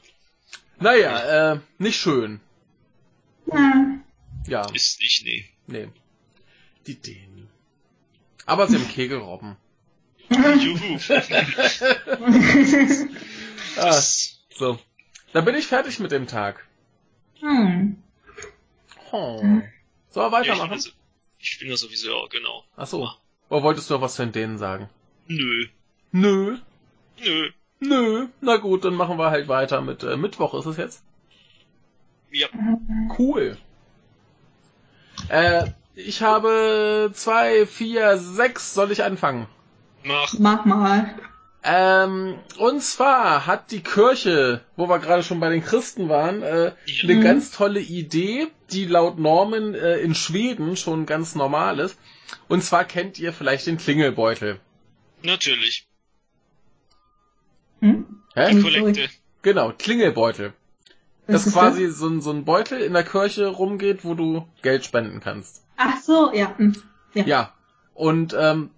Naja, 0.83 1.53
äh, 1.53 1.59
nicht 1.77 1.99
schön. 1.99 2.39
Ja. 3.51 3.99
Ja, 4.47 4.65
Ist 4.73 4.99
nicht, 4.99 5.23
nee. 5.25 5.45
nee. 5.67 5.87
Die 6.87 6.95
Dänen. 6.95 7.47
Aber 8.45 8.67
sie 8.67 8.75
haben 8.75 8.87
Kegelrobben. 8.89 9.55
Juhu. 10.29 10.97
Ah, 13.77 14.01
so. 14.53 14.77
Da 15.31 15.41
bin 15.41 15.55
ich 15.55 15.65
fertig 15.67 15.99
mit 15.99 16.11
dem 16.11 16.27
Tag. 16.27 16.67
Hm. 17.39 17.97
Oh. 19.11 19.39
Ja, 19.41 19.59
ich, 19.59 20.13
bin 20.13 20.31
weitermachen? 20.31 20.79
so- 20.79 20.91
ich 21.39 21.57
bin 21.59 21.69
da 21.69 21.77
sowieso, 21.77 22.09
ja, 22.11 22.27
genau. 22.29 22.63
Ach 22.75 22.85
so. 22.87 23.09
Oder 23.49 23.63
wolltest 23.63 23.89
du 23.89 23.95
noch 23.95 24.01
was 24.01 24.15
zu 24.15 24.23
den 24.23 24.31
Dänen 24.33 24.57
sagen? 24.59 24.89
Nö. 25.27 25.67
Nö. 26.11 26.57
Nö. 27.19 27.49
Nö. 27.87 28.27
Na 28.41 28.57
gut, 28.57 28.85
dann 28.85 28.93
machen 28.95 29.17
wir 29.17 29.29
halt 29.31 29.47
weiter 29.47 29.81
mit 29.81 30.03
äh, 30.03 30.15
Mittwoch 30.17 30.53
ist 30.53 30.65
es 30.65 30.77
jetzt. 30.77 31.03
Ja. 32.31 32.47
Cool. 33.17 33.57
Äh, 35.29 35.65
ich 35.95 36.21
habe 36.21 37.11
zwei, 37.13 37.65
vier, 37.65 38.17
sechs. 38.17 38.73
Soll 38.73 38.91
ich 38.91 39.03
anfangen? 39.03 39.47
Mach. 40.03 40.33
Mach 40.39 40.65
mal. 40.65 41.13
Ähm, 41.65 42.35
und 42.57 42.81
zwar 42.81 43.45
hat 43.47 43.71
die 43.71 43.81
Kirche, 43.83 44.61
wo 44.75 44.89
wir 44.89 44.99
gerade 44.99 45.23
schon 45.23 45.39
bei 45.39 45.49
den 45.49 45.63
Christen 45.63 46.09
waren, 46.09 46.41
äh, 46.41 46.73
Ja. 46.85 47.03
eine 47.03 47.15
Mhm. 47.15 47.21
ganz 47.21 47.51
tolle 47.51 47.79
Idee, 47.79 48.47
die 48.71 48.85
laut 48.85 49.17
Normen 49.17 49.73
äh, 49.73 49.97
in 49.99 50.13
Schweden 50.13 50.75
schon 50.75 51.05
ganz 51.05 51.35
normal 51.35 51.79
ist. 51.79 51.97
Und 52.49 52.63
zwar 52.63 52.83
kennt 52.83 53.17
ihr 53.19 53.31
vielleicht 53.31 53.67
den 53.67 53.77
Klingelbeutel. 53.77 54.59
Natürlich. 55.21 55.87
Hm? 57.83 58.05
Hä? 58.33 58.61
Kollekte. 58.61 59.09
Genau, 59.41 59.73
Klingelbeutel. 59.77 60.53
Das 61.27 61.45
ist 61.47 61.53
quasi 61.53 61.89
so 61.89 62.07
ein, 62.07 62.21
so 62.21 62.31
ein 62.31 62.43
Beutel 62.45 62.81
in 62.81 62.93
der 62.93 63.03
Kirche 63.03 63.47
rumgeht, 63.47 64.03
wo 64.03 64.13
du 64.13 64.47
Geld 64.61 64.83
spenden 64.85 65.19
kannst. 65.19 65.61
Ach 65.77 65.99
so, 66.01 66.31
ja. 66.33 66.53
hm. 66.57 66.75
Ja. 67.13 67.25
Ja. 67.25 67.53
Und 67.93 68.35
ähm, 68.39 68.69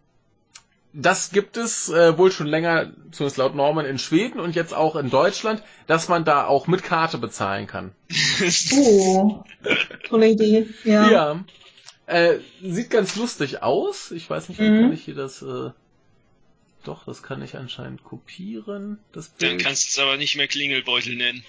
das 0.93 1.31
gibt 1.31 1.57
es 1.57 1.89
äh, 1.89 2.17
wohl 2.17 2.31
schon 2.31 2.47
länger, 2.47 2.91
zumindest 3.11 3.37
laut 3.37 3.53
Norman 3.55 3.85
in 3.85 3.97
Schweden 3.99 4.39
und 4.39 4.55
jetzt 4.55 4.73
auch 4.73 4.95
in 4.95 5.09
Deutschland, 5.09 5.61
dass 5.87 6.07
man 6.07 6.23
da 6.25 6.45
auch 6.47 6.67
mit 6.67 6.83
Karte 6.83 7.17
bezahlen 7.17 7.67
kann. 7.67 7.91
Oh. 8.73 9.43
Tolle 10.07 10.29
Idee. 10.29 10.67
Ja. 10.83 11.09
Ja. 11.11 11.39
Äh, 12.07 12.39
sieht 12.61 12.89
ganz 12.91 13.15
lustig 13.15 13.61
aus. 13.63 14.11
Ich 14.11 14.29
weiß 14.29 14.49
nicht, 14.49 14.59
Mhm. 14.61 14.81
kann 14.81 14.93
ich 14.93 15.03
hier 15.05 15.15
das. 15.15 15.41
Äh, 15.41 15.71
doch, 16.85 17.05
das 17.05 17.21
kann 17.23 17.41
ich 17.41 17.55
anscheinend 17.57 18.03
kopieren. 18.03 18.99
Das 19.13 19.35
Dann 19.37 19.49
Bild. 19.57 19.63
kannst 19.63 19.85
du 19.85 19.89
es 19.89 19.99
aber 19.99 20.17
nicht 20.17 20.35
mehr 20.35 20.47
Klingelbeutel 20.47 21.15
nennen. 21.15 21.43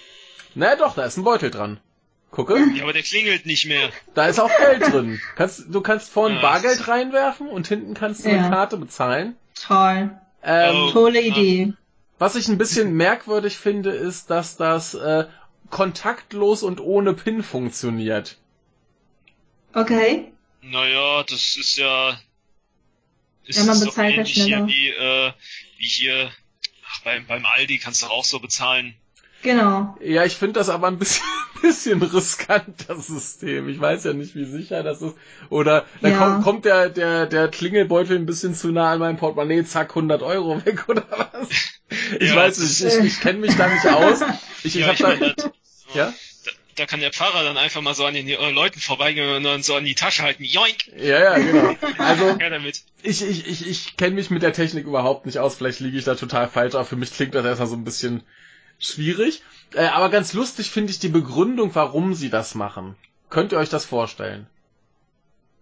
Na 0.55 0.75
doch, 0.75 0.95
da 0.95 1.05
ist 1.05 1.17
ein 1.17 1.23
Beutel 1.23 1.51
dran. 1.51 1.79
Gucke, 2.31 2.57
Ja, 2.75 2.83
aber 2.83 2.91
der 2.93 3.03
klingelt 3.03 3.45
nicht 3.45 3.65
mehr. 3.65 3.89
da 4.13 4.27
ist 4.27 4.39
auch 4.39 4.49
Geld 4.57 4.81
drin. 4.91 5.21
Kannst, 5.37 5.63
du 5.69 5.81
kannst 5.81 6.09
vorne 6.11 6.37
Ach. 6.37 6.41
Bargeld 6.41 6.87
reinwerfen 6.87 7.47
und 7.47 7.67
hinten 7.67 7.93
kannst 7.93 8.25
du 8.25 8.29
Ja. 8.29 8.41
mit 8.41 8.51
Karte 8.51 8.77
bezahlen. 8.77 9.37
Toll. 9.55 10.11
Ähm, 10.43 10.75
Oh. 10.75 10.91
Tolle 10.91 11.21
Idee. 11.21 11.73
Was 12.19 12.35
ich 12.35 12.47
ein 12.49 12.57
bisschen 12.57 12.93
merkwürdig 12.95 13.57
finde, 13.57 13.91
ist, 13.91 14.29
dass 14.29 14.57
das 14.57 14.93
äh, 14.93 15.25
kontaktlos 15.69 16.63
und 16.63 16.79
ohne 16.81 17.13
PIN 17.13 17.43
funktioniert. 17.43 18.37
Okay. 19.73 20.31
Naja, 20.61 21.23
das 21.23 21.55
ist 21.57 21.77
ja. 21.77 22.17
Ist 23.47 23.57
Ja, 23.57 23.63
man 23.63 23.79
das 23.79 23.83
doch 23.83 23.87
bezahlt 23.87 24.15
ja 24.15 24.21
ähnlich 24.21 24.33
hier 24.43 24.67
wie, 24.67 24.89
äh, 24.89 25.31
wie 25.77 25.85
hier. 25.85 26.31
Ach, 26.89 27.01
beim, 27.03 27.25
beim 27.27 27.45
Aldi 27.45 27.77
kannst 27.79 28.01
du 28.01 28.07
auch 28.07 28.25
so 28.25 28.39
bezahlen. 28.39 28.95
Genau. 29.41 29.95
Ja, 30.01 30.25
ich 30.25 30.35
finde 30.35 30.53
das 30.53 30.69
aber 30.69 30.87
ein 30.87 30.97
bisschen, 30.97 31.23
bisschen 31.61 32.01
riskant, 32.01 32.85
das 32.87 33.07
System. 33.07 33.69
Ich 33.69 33.79
weiß 33.79 34.03
ja 34.05 34.13
nicht, 34.13 34.35
wie 34.35 34.45
sicher 34.45 34.83
das 34.83 35.01
ist. 35.01 35.15
Oder 35.49 35.85
da 36.01 36.09
Ja. 36.09 36.17
kommt, 36.17 36.43
kommt 36.43 36.65
der, 36.65 36.89
der, 36.89 37.25
der 37.25 37.47
Klingelbeutel 37.49 38.17
ein 38.17 38.25
bisschen 38.25 38.55
zu 38.55 38.71
nah 38.71 38.91
an 38.93 38.99
meinem 38.99 39.17
Portemonnaie, 39.17 39.63
zack, 39.63 39.89
100 39.91 40.21
Euro 40.23 40.63
weg 40.65 40.85
oder 40.89 41.05
was? 41.09 41.49
Ich 42.19 42.29
Ja, 42.29 42.35
weiß 42.35 42.59
nicht, 42.59 42.81
ich, 42.81 42.99
ich 43.05 43.19
kenne 43.21 43.39
mich 43.39 43.55
da 43.55 43.67
nicht 43.69 43.87
aus. 43.87 44.19
Ich, 44.63 44.75
ich 44.75 44.81
ja, 44.81 44.87
hab 44.87 44.93
ich 44.95 44.99
da, 44.99 45.07
meine, 45.07 45.35
ja? 45.93 46.13
Da, 46.77 46.85
kann 46.85 46.99
der 46.99 47.11
Pfarrer 47.11 47.43
dann 47.43 47.57
einfach 47.57 47.81
mal 47.81 47.93
so 47.93 48.05
an 48.05 48.13
den 48.13 48.27
äh, 48.27 48.51
Leuten 48.51 48.79
vorbeigehen 48.79 49.29
und 49.35 49.43
dann 49.43 49.63
so 49.63 49.75
an 49.75 49.85
die 49.85 49.95
Tasche 49.95 50.23
halten. 50.23 50.43
Joink! 50.43 50.87
Ja, 50.97 51.19
ja, 51.19 51.37
genau. 51.37 51.75
Also, 51.97 52.37
ich, 53.03 53.21
ich, 53.21 53.47
ich, 53.47 53.67
ich 53.67 53.97
kenne 53.97 54.15
mich 54.15 54.29
mit 54.29 54.43
der 54.43 54.53
Technik 54.53 54.85
überhaupt 54.85 55.25
nicht 55.25 55.39
aus. 55.39 55.55
Vielleicht 55.55 55.79
liege 55.79 55.97
ich 55.97 56.05
da 56.05 56.15
total 56.15 56.47
falsch, 56.47 56.75
aber 56.75 56.85
für 56.85 56.95
mich 56.95 57.11
klingt 57.11 57.35
das 57.35 57.45
erstmal 57.45 57.67
so 57.67 57.75
ein 57.75 57.83
bisschen 57.83 58.23
schwierig. 58.79 59.41
Äh, 59.73 59.85
aber 59.87 60.09
ganz 60.09 60.33
lustig 60.33 60.69
finde 60.69 60.91
ich 60.91 60.99
die 60.99 61.09
Begründung, 61.09 61.75
warum 61.75 62.13
sie 62.13 62.29
das 62.29 62.55
machen. 62.55 62.95
Könnt 63.29 63.51
ihr 63.51 63.57
euch 63.57 63.69
das 63.69 63.85
vorstellen? 63.85 64.47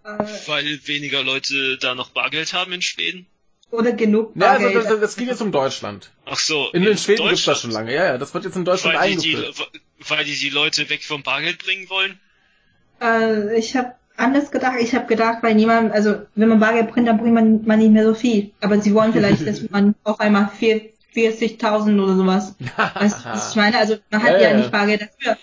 Äh, 0.04 0.24
Weil 0.48 0.80
weniger 0.88 1.24
Leute 1.24 1.78
da 1.80 1.96
noch 1.96 2.10
Bargeld 2.10 2.54
haben 2.54 2.74
in 2.74 2.82
Schweden. 2.82 3.26
oder 3.72 3.94
genug 3.94 4.34
Ja, 4.36 4.52
also 4.52 4.66
Bargeld. 4.66 4.86
das, 4.86 5.00
das 5.00 5.16
geht 5.16 5.28
jetzt 5.28 5.42
um 5.42 5.52
Deutschland. 5.52 6.12
Ach 6.26 6.38
so. 6.40 6.70
In, 6.72 6.84
in 6.86 6.98
Schweden 6.98 7.28
gibt's 7.28 7.46
das 7.46 7.62
schon 7.62 7.72
lange. 7.72 7.94
Ja, 7.94 8.06
ja, 8.06 8.18
das 8.18 8.34
wird 8.34 8.46
jetzt 8.46 8.56
in 8.56 8.66
Deutschland 8.66 8.96
die, 8.96 9.00
eingeführt. 9.00 9.56
Weil 10.08 10.26
die 10.26 10.36
die 10.38 10.50
Leute 10.50 10.90
weg 10.90 11.04
vom 11.04 11.24
Bargeld 11.24 11.60
bringen 11.64 11.90
wollen? 11.90 12.20
Äh, 13.02 13.58
ich 13.58 13.76
habe 13.76 13.94
anders 14.18 14.52
gedacht. 14.52 14.76
Ich 14.80 14.94
habe 14.96 15.06
gedacht, 15.08 15.40
weil 15.42 15.56
niemand, 15.56 15.92
also 15.92 16.22
wenn 16.36 16.50
man 16.50 16.60
Bargeld 16.60 16.92
bringt, 16.92 17.08
dann 17.08 17.18
bringt 17.18 17.34
man, 17.34 17.66
man 17.66 17.80
nicht 17.80 17.92
mehr 17.92 18.06
so 18.06 18.14
viel. 18.14 18.52
Aber 18.62 18.80
sie 18.82 18.94
wollen 18.94 19.14
vielleicht, 19.14 19.46
dass 19.48 19.70
man 19.70 19.96
auf 20.04 20.20
einmal 20.20 20.50
vier- 20.58 20.90
40.000 21.14 22.02
oder 22.02 22.16
sowas. 22.16 22.56
Weißt 22.96 23.24
du, 23.26 23.30
was 23.30 23.52
ich 23.52 23.56
meine? 23.56 23.78
Also 23.78 23.98
man 24.12 24.22
hat 24.24 24.32
Ja, 24.34 24.38
ja, 24.42 24.50
ja. 24.52 24.58
nicht 24.58 24.72
Bargeld 24.72 25.02
dafür. 25.02 25.38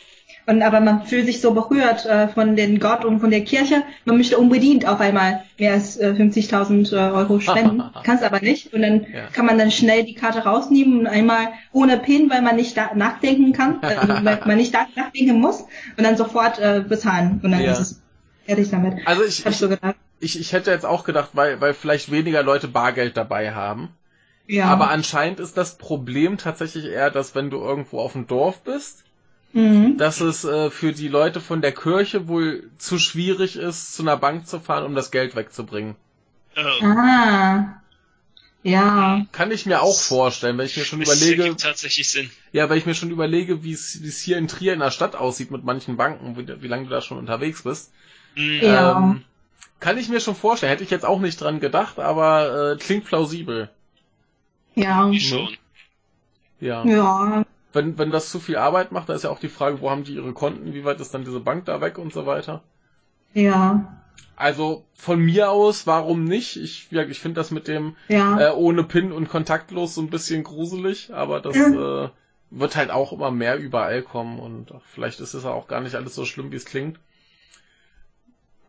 Und 0.47 0.63
aber 0.63 0.81
man 0.81 1.07
fühlt 1.07 1.27
sich 1.27 1.41
so 1.41 1.53
berührt 1.55 2.05
äh, 2.05 2.27
von 2.29 2.57
den 2.57 2.81
Gott 2.81 3.05
und 3.05 3.21
von 3.21 3.31
der 3.31 3.43
Kirche. 3.45 3.83
Man 4.05 4.17
möchte 4.17 4.39
unbedingt 4.39 4.87
auf 4.89 5.01
einmal 5.01 5.45
mehr 5.59 5.73
als 5.75 5.97
äh, 5.99 6.15
50.000 6.17 6.93
äh, 6.93 7.13
Euro 7.13 7.39
spenden. 7.39 7.83
Kann 8.05 8.17
es 8.17 8.23
aber 8.23 8.41
nicht. 8.41 8.73
Und 8.75 8.83
dann 8.83 9.03
Ja. 9.13 9.29
kann 9.33 9.47
man 9.47 9.59
dann 9.59 9.71
schnell 9.71 10.05
die 10.05 10.15
Karte 10.15 10.41
rausnehmen 10.41 11.01
und 11.01 11.07
einmal 11.07 11.49
ohne 11.73 11.97
PIN, 11.99 12.29
weil 12.29 12.43
man 12.43 12.57
nicht 12.57 12.77
da 12.77 12.91
nachdenken 12.95 13.53
kann, 13.53 13.79
also, 13.83 14.09
weil 14.25 14.41
man 14.45 14.57
nicht 14.57 14.75
da 14.75 14.87
nachdenken 14.97 15.41
muss 15.41 15.61
und 15.97 16.05
dann 16.05 16.17
sofort 16.17 16.59
äh, 16.59 16.85
bezahlen. 16.87 17.41
Und 17.43 17.53
dann 17.53 17.63
Ja. 17.63 17.73
ist 17.73 17.79
es 17.81 18.03
fertig 18.45 18.71
damit. 18.71 18.95
Also 19.07 19.23
ich, 19.25 19.47
ich 19.47 19.57
so 19.57 19.69
gedacht. 19.69 19.95
ich, 20.19 20.41
ich 20.41 20.53
hätte 20.53 20.73
jetzt 20.73 20.85
auch 20.87 21.05
gedacht, 21.05 21.31
weil, 21.35 21.61
weil 21.61 21.75
vielleicht 21.75 22.11
weniger 22.11 22.43
Leute 22.43 22.67
Bargeld 22.69 23.17
dabei 23.17 23.53
haben. 23.55 23.91
Ja. 24.49 24.65
Aber 24.67 24.91
anscheinend 24.91 25.39
ist 25.39 25.57
das 25.57 25.79
Problem 25.79 26.37
tatsächlich 26.37 26.87
eher, 26.87 27.11
dass 27.11 27.35
wenn 27.37 27.49
du 27.51 27.59
irgendwo 27.59 28.01
auf 28.01 28.13
dem 28.13 28.27
Dorf 28.27 28.63
bist, 28.63 29.05
mhm. 29.53 29.97
dass 29.99 30.21
es 30.21 30.45
äh, 30.45 30.71
für 30.71 30.93
die 30.93 31.09
Leute 31.09 31.41
von 31.41 31.61
der 31.63 31.73
Kirche 31.73 32.29
wohl 32.29 32.71
zu 32.79 32.99
schwierig 32.99 33.57
ist, 33.57 33.95
zu 33.95 34.03
einer 34.03 34.17
Bank 34.17 34.47
zu 34.47 34.61
fahren, 34.61 34.85
um 34.85 34.95
das 34.95 35.11
Geld 35.11 35.37
wegzubringen. 35.37 35.97
Äh, 36.55 36.85
Ah. 36.85 37.79
Ja. 38.65 39.27
Kann 39.33 39.51
ich 39.51 39.67
mir 39.67 39.83
auch 39.83 39.99
vorstellen, 39.99 40.57
wenn 40.57 40.67
ich 40.67 40.77
mir 40.77 40.85
schon 40.85 41.03
es 41.03 41.09
überlege, 41.09 41.57
tatsächlich 41.57 42.09
Sinn. 42.09 42.31
ja, 42.53 42.71
wenn 42.71 42.79
ich 42.79 42.87
mir 42.87 42.95
schon 42.95 43.11
überlege, 43.11 43.65
wie 43.65 43.73
es 43.73 44.01
wie 44.03 44.11
hier 44.11 44.39
in 44.39 44.47
Trier 44.47 44.73
in 44.73 44.79
der 44.79 44.93
Stadt 44.93 45.17
aussieht 45.17 45.51
mit 45.51 45.65
manchen 45.65 45.97
Banken, 45.97 46.37
wie, 46.37 46.63
wie 46.63 46.69
lange 46.69 46.85
du 46.85 46.91
da 46.91 47.01
schon 47.01 47.19
unterwegs 47.19 47.63
bist, 47.63 47.91
Hm, 48.35 48.61
Ja. 48.63 48.97
ähm, 48.99 49.25
kann 49.81 49.99
ich 49.99 50.09
mir 50.09 50.21
schon 50.21 50.37
vorstellen. 50.37 50.71
Hätte 50.71 50.85
ich 50.85 50.91
jetzt 50.91 51.05
auch 51.05 51.19
nicht 51.19 51.41
dran 51.41 51.59
gedacht, 51.59 51.99
aber 51.99 52.73
äh, 52.73 52.77
klingt 52.79 53.05
plausibel. 53.05 53.69
Ja. 54.77 55.11
ich 55.11 55.29
schon. 55.29 55.49
Ja. 56.61 56.85
Ja. 56.87 57.45
Wenn, 57.73 57.97
wenn 57.99 58.11
das 58.11 58.31
zu 58.31 58.39
viel 58.39 58.57
Arbeit 58.57 58.93
macht, 58.93 59.09
da 59.09 59.15
ist 59.15 59.25
ja 59.25 59.31
auch 59.31 59.39
die 59.41 59.49
Frage, 59.49 59.81
wo 59.81 59.91
haben 59.91 60.05
die 60.05 60.15
ihre 60.15 60.33
Konten, 60.33 60.75
wie 60.75 60.85
weit 60.85 61.01
ist 61.01 61.15
dann 61.15 61.25
diese 61.25 61.41
Bank 61.41 61.65
da 61.65 61.81
weg 61.81 61.99
und 61.99 62.13
so 62.13 62.27
weiter. 62.27 62.63
Ja. 63.35 63.99
Also 64.37 64.85
von 64.95 65.21
mir 65.21 65.51
aus, 65.51 65.87
warum 65.87 66.25
nicht? 66.25 66.57
Ich, 66.57 66.91
ja, 66.91 67.03
ich 67.03 67.21
finde 67.21 67.41
das 67.41 67.51
mit 67.51 67.69
dem 67.69 67.97
Ja. 68.09 68.41
äh, 68.41 68.53
ohne 68.53 68.85
PIN 68.85 69.13
und 69.13 69.29
kontaktlos 69.29 69.95
so 69.95 70.01
ein 70.03 70.11
bisschen 70.11 70.43
gruselig, 70.45 71.13
aber 71.15 71.41
das 71.41 71.57
Ja. 71.57 72.05
äh, 72.05 72.11
wird 72.51 72.77
halt 72.77 72.91
auch 72.91 73.13
immer 73.13 73.31
mehr 73.31 73.57
überall 73.59 74.03
kommen 74.03 74.39
und 74.39 74.73
vielleicht 74.93 75.21
ist 75.21 75.33
es 75.33 75.45
ja 75.45 75.51
auch 75.51 75.69
gar 75.69 75.81
nicht 75.81 75.95
alles 75.95 76.15
so 76.15 76.25
schlimm, 76.27 76.53
wie 76.53 76.57
es 76.57 76.67
klingt. 76.67 76.99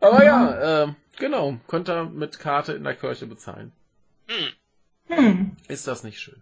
Aber 0.00 0.24
ja, 0.24 0.84
äh, 0.84 0.92
genau, 1.18 1.58
könnt 1.66 1.88
ihr 1.88 2.04
mit 2.04 2.38
Karte 2.38 2.72
in 2.72 2.84
der 2.84 2.94
Kirche 2.94 3.26
bezahlen. 3.26 3.72
Hm. 5.08 5.56
Ist 5.68 5.86
das 5.86 6.02
nicht 6.04 6.20
schön? 6.20 6.40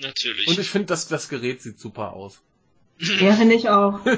Natürlich. 0.00 0.48
Und 0.48 0.58
ich 0.58 0.70
finde, 0.70 0.86
das, 0.86 1.08
das 1.08 1.28
Gerät 1.28 1.62
sieht 1.62 1.78
super 1.78 2.12
aus. 2.12 2.40
Ja, 2.98 3.34
finde 3.34 3.54
ich 3.56 3.68
auch. 3.68 4.00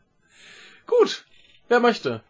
Gut, 0.86 1.24
wer 1.68 1.80
möchte? 1.80 2.22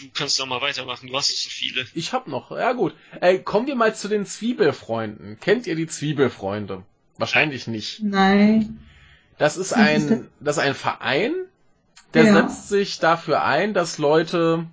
du 0.00 0.04
kannst 0.14 0.38
doch 0.38 0.46
mal 0.46 0.60
weitermachen, 0.60 1.08
du 1.08 1.16
hast 1.16 1.42
so 1.42 1.50
viele. 1.50 1.84
Ich 1.94 2.12
hab 2.12 2.28
noch, 2.28 2.52
ja 2.52 2.72
gut. 2.72 2.94
Äh, 3.20 3.38
kommen 3.38 3.66
wir 3.66 3.74
mal 3.74 3.94
zu 3.96 4.06
den 4.08 4.26
Zwiebelfreunden. 4.26 5.40
Kennt 5.40 5.66
ihr 5.66 5.74
die 5.74 5.88
Zwiebelfreunde? 5.88 6.84
Wahrscheinlich 7.16 7.66
nicht. 7.66 8.00
Nein. 8.02 8.78
Das 9.38 9.56
ist 9.56 9.72
ein, 9.72 10.28
das 10.40 10.56
ist 10.56 10.62
ein 10.62 10.74
Verein, 10.74 11.34
der 12.14 12.24
Ja. 12.26 12.32
setzt 12.34 12.68
sich 12.68 12.98
dafür 13.00 13.42
ein, 13.44 13.74
dass 13.74 13.98
Leute 13.98 14.66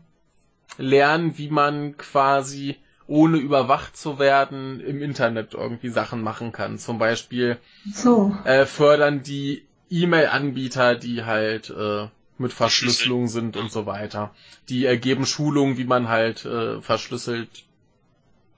lernen, 0.78 1.38
wie 1.40 1.50
man 1.50 1.98
quasi 1.98 2.78
ohne 3.08 3.38
überwacht 3.38 3.96
zu 3.96 4.20
werden 4.20 4.80
im 4.80 5.02
Internet 5.02 5.54
irgendwie 5.54 5.90
Sachen 5.90 6.22
machen 6.22 6.52
kann. 6.52 6.80
Zum 6.80 6.98
Beispiel 6.98 7.58
So. 7.94 8.36
äh, 8.46 8.66
fördern 8.66 9.22
die 9.22 9.64
E-Mail-Anbieter, 9.90 10.96
die 10.96 11.24
halt 11.24 11.70
äh, 11.70 12.08
mit 12.38 12.52
Verschlüsselung 12.52 13.28
sind 13.28 13.58
und 13.58 13.72
so 13.72 13.86
weiter. 13.86 14.34
Die 14.70 14.86
ergeben 14.86 15.26
Schulungen, 15.26 15.78
wie 15.78 15.86
man 15.86 16.10
halt 16.10 16.46
äh, 16.46 16.82
verschlüsselt 16.82 17.64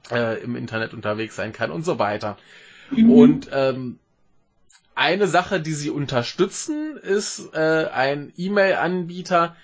äh, 0.10 0.41
im 0.41 0.56
Internet 0.56 0.93
unterwegs 0.93 1.36
sein 1.36 1.52
kann 1.52 1.70
und 1.72 1.84
so 1.84 2.00
weiter. 2.00 2.38
Mhm. 2.91 3.12
Und 3.12 3.50
ähm, 3.52 4.00
eine 4.95 5.28
Sache, 5.28 5.60
die 5.60 5.74
sie 5.74 5.89
unterstützen, 5.89 6.98
ist 6.98 7.54
äh, 7.54 7.88
ein 7.93 8.34
E-Mail-Anbieter, 8.36 9.56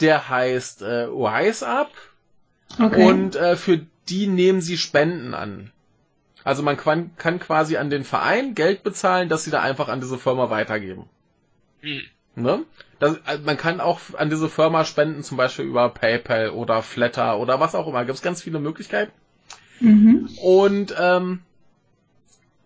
der 0.00 0.28
heißt 0.28 0.82
äh, 0.82 1.08
WiseUp 1.08 1.90
okay. 2.78 3.04
und 3.04 3.36
äh, 3.36 3.56
für 3.56 3.86
die 4.10 4.26
nehmen 4.26 4.60
sie 4.60 4.76
Spenden 4.76 5.34
an. 5.34 5.70
Also 6.42 6.62
man 6.62 6.76
kann, 6.76 7.16
quasi 7.38 7.76
an 7.76 7.90
den 7.90 8.04
Verein 8.04 8.54
Geld 8.54 8.82
bezahlen, 8.82 9.28
dass 9.28 9.44
sie 9.44 9.50
da 9.50 9.60
einfach 9.60 9.88
an 9.88 10.00
diese 10.00 10.18
Firma 10.18 10.50
weitergeben. 10.50 11.04
Hm. 11.80 12.02
Ne? 12.34 12.64
Das, 12.98 13.18
also 13.24 13.44
man 13.44 13.56
kann 13.56 13.80
auch 13.80 14.00
an 14.16 14.30
diese 14.30 14.48
Firma 14.48 14.84
spenden, 14.84 15.22
zum 15.22 15.36
Beispiel 15.36 15.64
über 15.64 15.88
PayPal 15.88 16.50
oder 16.50 16.82
Flatter 16.82 17.38
oder 17.38 17.60
was 17.60 17.74
auch 17.74 17.86
immer. 17.86 18.04
Gibt 18.04 18.16
es 18.16 18.22
ganz 18.22 18.42
viele 18.42 18.60
Möglichkeiten. 18.60 19.12
mhm. 19.80 20.28
Und 20.40 20.94
ähm, 20.98 21.42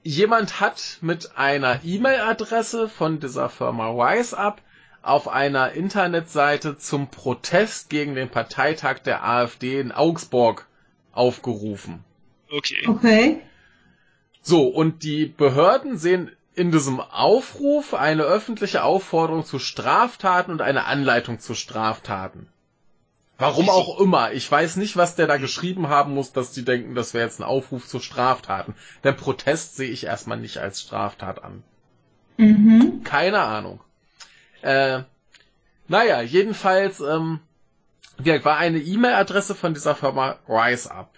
jemand 0.02 0.60
hat 0.60 0.98
mit 1.00 1.36
einer 1.36 1.80
E-Mail-Adresse 1.82 2.88
von 2.88 3.20
dieser 3.20 3.48
Firma 3.48 3.92
WiseUp 3.94 4.60
auf 5.02 5.28
einer 5.28 5.72
Internetseite 5.72 6.78
zum 6.78 7.08
Protest 7.08 7.90
gegen 7.90 8.14
den 8.14 8.28
Parteitag 8.28 9.00
der 9.00 9.26
AfD 9.26 9.80
in 9.80 9.92
Augsburg 9.92 10.66
aufgerufen. 11.14 12.04
Okay. 12.50 12.86
Okay. 12.86 13.40
So, 14.42 14.66
und 14.66 15.02
die 15.02 15.26
Behörden 15.26 15.96
sehen 15.96 16.30
in 16.54 16.70
diesem 16.70 17.00
Aufruf 17.00 17.94
eine 17.94 18.22
öffentliche 18.22 18.84
Aufforderung 18.84 19.44
zu 19.44 19.58
Straftaten 19.58 20.52
und 20.52 20.62
eine 20.62 20.84
Anleitung 20.84 21.40
zu 21.40 21.54
Straftaten. 21.54 22.48
Warum 23.38 23.68
auch 23.68 23.98
immer. 23.98 24.32
Ich 24.32 24.50
weiß 24.50 24.76
nicht, 24.76 24.96
was 24.96 25.16
der 25.16 25.26
da 25.26 25.38
geschrieben 25.38 25.88
haben 25.88 26.14
muss, 26.14 26.32
dass 26.32 26.52
die 26.52 26.64
denken, 26.64 26.94
das 26.94 27.14
wäre 27.14 27.24
jetzt 27.24 27.40
ein 27.40 27.44
Aufruf 27.44 27.88
zu 27.88 27.98
Straftaten. 27.98 28.74
Denn 29.02 29.16
Protest 29.16 29.76
sehe 29.76 29.90
ich 29.90 30.04
erstmal 30.04 30.38
nicht 30.38 30.58
als 30.58 30.80
Straftat 30.80 31.42
an. 31.42 31.64
Mhm. 32.36 33.02
Keine 33.02 33.40
Ahnung. 33.40 33.80
Äh, 34.62 35.02
naja, 35.88 36.22
jedenfalls, 36.22 37.00
ähm, 37.00 37.40
war 38.18 38.56
eine 38.58 38.78
E-Mail-Adresse 38.78 39.54
von 39.54 39.74
dieser 39.74 39.94
Firma 39.94 40.36
RiseUp. 40.48 41.08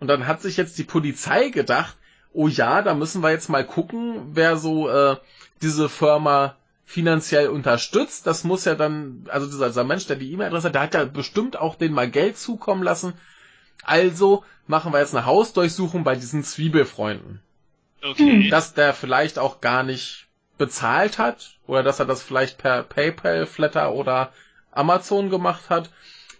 Und 0.00 0.08
dann 0.08 0.26
hat 0.26 0.42
sich 0.42 0.56
jetzt 0.56 0.78
die 0.78 0.84
Polizei 0.84 1.48
gedacht, 1.48 1.96
oh 2.32 2.48
ja, 2.48 2.82
da 2.82 2.94
müssen 2.94 3.22
wir 3.22 3.30
jetzt 3.30 3.48
mal 3.48 3.64
gucken, 3.64 4.30
wer 4.34 4.56
so 4.56 4.88
äh, 4.88 5.16
diese 5.62 5.88
Firma 5.88 6.56
finanziell 6.84 7.48
unterstützt. 7.48 8.26
Das 8.26 8.44
muss 8.44 8.64
ja 8.64 8.74
dann, 8.74 9.26
also 9.28 9.46
dieser, 9.46 9.68
dieser 9.68 9.84
Mensch, 9.84 10.06
der 10.06 10.16
die 10.16 10.32
E-Mail-Adresse 10.32 10.66
hat, 10.68 10.74
der 10.74 10.82
hat 10.82 10.94
ja 10.94 11.04
bestimmt 11.04 11.56
auch 11.56 11.76
den 11.76 11.92
mal 11.92 12.10
Geld 12.10 12.36
zukommen 12.36 12.82
lassen. 12.82 13.14
Also 13.82 14.44
machen 14.66 14.92
wir 14.92 15.00
jetzt 15.00 15.14
eine 15.14 15.26
Hausdurchsuchung 15.26 16.04
bei 16.04 16.14
diesen 16.16 16.44
Zwiebelfreunden 16.44 17.40
Okay. 18.04 18.50
dass 18.50 18.74
der 18.74 18.92
vielleicht 18.92 19.38
auch 19.38 19.62
gar 19.62 19.82
nicht 19.82 20.26
bezahlt 20.58 21.18
hat 21.18 21.54
oder 21.66 21.82
dass 21.82 22.00
er 22.00 22.06
das 22.06 22.22
vielleicht 22.22 22.58
per 22.58 22.82
PayPal, 22.82 23.46
Flatter 23.46 23.92
oder 23.92 24.30
Amazon 24.72 25.30
gemacht 25.30 25.70
hat, 25.70 25.90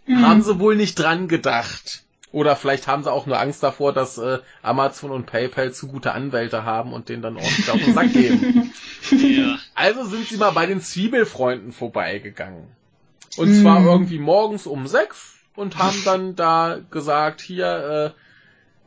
Mhm. 0.07 0.23
haben 0.27 0.43
sie 0.43 0.59
wohl 0.59 0.77
nicht 0.77 0.97
dran 0.99 1.29
gedacht. 1.29 2.03
Oder 2.33 2.57
vielleicht 2.57 2.89
haben 2.89 3.05
sie 3.05 3.13
auch 3.13 3.27
nur 3.27 3.39
Angst 3.39 3.63
davor, 3.63 3.93
dass 3.93 4.19
äh, 4.19 4.41
Amazon 4.61 5.13
und 5.13 5.27
PayPal 5.27 5.73
zu 5.73 5.87
gute 5.87 6.13
Anwälte 6.13 6.65
haben 6.65 6.93
und 6.93 7.09
denen 7.09 7.23
dann 7.23 7.37
ordentlich 7.37 7.71
auf 7.71 7.81
den 7.81 7.95
Sack 7.95 8.13
geben. 8.13 8.73
ja. 9.13 9.57
Also 9.77 10.05
sind 10.05 10.27
sie 10.27 10.37
mal 10.37 10.51
bei 10.51 10.67
den 10.67 10.81
Zwiebelfreunden 10.81 11.73
vorbeigegangen. 11.73 12.67
Und 13.37 13.51
Mm. 13.51 13.63
zwar 13.63 13.85
irgendwie 13.85 14.19
morgens 14.19 14.67
um 14.67 14.87
sechs 14.89 15.35
und 15.55 15.79
haben 15.79 16.03
dann 16.05 16.35
da 16.35 16.79
gesagt, 16.91 17.41
hier, 17.41 18.13
äh, 18.17 18.21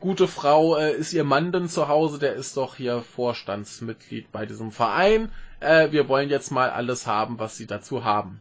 gute 0.00 0.28
Frau, 0.28 0.76
äh, 0.76 0.92
ist 0.92 1.14
ihr 1.14 1.24
Mann 1.24 1.50
denn 1.50 1.68
zu 1.70 1.88
Hause? 1.88 2.18
Der 2.18 2.34
ist 2.34 2.56
doch 2.58 2.76
hier 2.76 3.00
Vorstandsmitglied 3.02 4.30
bei 4.30 4.44
diesem 4.46 4.72
Verein. 4.72 5.30
Äh, 5.60 5.90
wir 5.90 6.08
wollen 6.08 6.28
jetzt 6.28 6.50
mal 6.50 6.68
alles 6.70 7.06
haben, 7.06 7.38
was 7.38 7.56
sie 7.56 7.66
dazu 7.66 8.04
haben. 8.04 8.40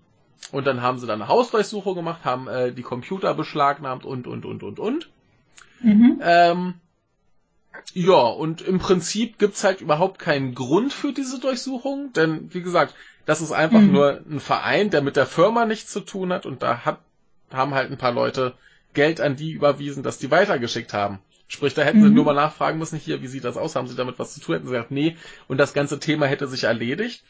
Und 0.52 0.66
dann 0.68 0.82
haben 0.82 1.00
sie 1.00 1.08
dann 1.08 1.22
eine 1.22 1.30
Hausdurchsuchung 1.30 1.96
gemacht, 1.96 2.24
haben 2.24 2.48
äh, 2.48 2.72
die 2.72 2.84
Computer 2.84 3.34
beschlagnahmt 3.34 4.06
und, 4.06 4.28
und, 4.28 4.46
und, 4.46 4.64
und, 4.64 4.80
und. 4.80 5.10
Mhm. 5.82 6.20
Ähm, 6.22 6.76
ja, 7.94 8.14
und 8.22 8.62
im 8.62 8.80
Prinzip 8.80 9.38
gibt's 9.40 9.64
halt 9.64 9.82
überhaupt 9.82 10.20
keinen 10.20 10.54
Grund 10.56 10.94
für 10.94 11.14
diese 11.14 11.40
Durchsuchung, 11.40 12.14
denn 12.14 12.54
wie 12.54 12.62
gesagt, 12.62 12.96
das 13.26 13.42
ist 13.42 13.52
einfach 13.52 13.86
Mhm. 13.86 13.92
nur 13.92 14.22
ein 14.30 14.40
Verein, 14.40 14.90
der 14.90 15.02
mit 15.02 15.16
der 15.16 15.26
Firma 15.26 15.66
nichts 15.66 15.92
zu 15.92 16.00
tun 16.02 16.32
hat 16.32 16.46
und 16.46 16.64
da 16.64 16.86
hat, 16.86 17.00
haben 17.52 17.74
halt 17.74 17.92
ein 17.92 17.98
paar 17.98 18.12
Leute 18.12 18.54
Geld 18.94 19.22
an 19.22 19.36
die 19.36 19.52
überwiesen, 19.52 20.04
dass 20.04 20.18
die 20.18 20.32
weitergeschickt 20.32 20.94
haben. 20.94 21.20
Sprich, 21.48 21.74
da 21.74 21.84
hätten 21.84 22.02
sie 22.02 22.10
Mhm. 22.10 22.16
nur 22.16 22.26
mal 22.26 22.34
nachfragen 22.34 22.78
müssen, 22.78 23.00
hier, 23.00 23.22
wie 23.22 23.28
sieht 23.28 23.44
das 23.46 23.58
aus? 23.58 23.76
Haben 23.76 23.88
sie 23.88 23.96
damit 23.96 24.20
was 24.20 24.34
zu 24.34 24.42
tun? 24.42 24.56
Hätten 24.56 24.68
sie 24.68 24.74
gesagt, 24.74 24.92
nee, 24.92 25.16
und 25.48 25.58
das 25.58 25.74
ganze 25.74 26.00
Thema 26.00 26.26
hätte 26.26 26.48
sich 26.48 26.66
erledigt. 26.66 27.24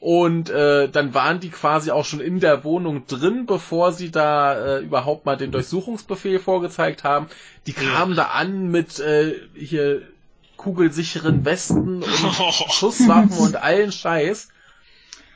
Und 0.00 0.48
äh, 0.48 0.88
dann 0.88 1.12
waren 1.12 1.40
die 1.40 1.50
quasi 1.50 1.90
auch 1.90 2.04
schon 2.04 2.20
in 2.20 2.38
der 2.38 2.62
Wohnung 2.62 3.06
drin, 3.06 3.46
bevor 3.46 3.92
sie 3.92 4.12
da 4.12 4.54
äh, 4.54 4.78
überhaupt 4.78 5.26
mal 5.26 5.36
den 5.36 5.50
Durchsuchungsbefehl 5.50 6.38
vorgezeigt 6.38 7.02
haben. 7.02 7.26
Die 7.66 7.72
kamen 7.72 8.14
da 8.14 8.26
an 8.26 8.68
mit 8.68 9.00
äh, 9.00 9.34
hier 9.54 10.02
kugelsicheren 10.56 11.44
Westen 11.44 12.02
und 12.02 12.06
Schusswaffen 12.70 13.38
und 13.38 13.56
allen 13.56 13.90
Scheiß. 13.90 14.48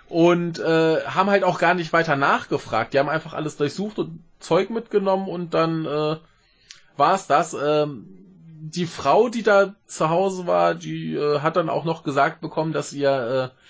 Und 0.08 0.58
äh, 0.58 1.00
haben 1.06 1.30
halt 1.30 1.42
auch 1.42 1.58
gar 1.58 1.74
nicht 1.74 1.92
weiter 1.92 2.16
nachgefragt. 2.16 2.92
Die 2.92 2.98
haben 2.98 3.08
einfach 3.08 3.32
alles 3.32 3.56
durchsucht 3.56 3.98
und 3.98 4.22
Zeug 4.38 4.70
mitgenommen 4.70 5.26
und 5.26 5.54
dann 5.54 5.86
äh, 5.86 6.16
war's 6.96 7.26
das. 7.26 7.54
Ähm, 7.54 8.06
die 8.60 8.86
Frau, 8.86 9.28
die 9.28 9.42
da 9.42 9.74
zu 9.86 10.08
Hause 10.08 10.46
war, 10.46 10.74
die 10.74 11.14
äh, 11.14 11.40
hat 11.40 11.56
dann 11.56 11.68
auch 11.68 11.84
noch 11.84 12.04
gesagt 12.04 12.40
bekommen, 12.40 12.72
dass 12.72 12.92
ihr 12.92 13.52
äh, 13.54 13.62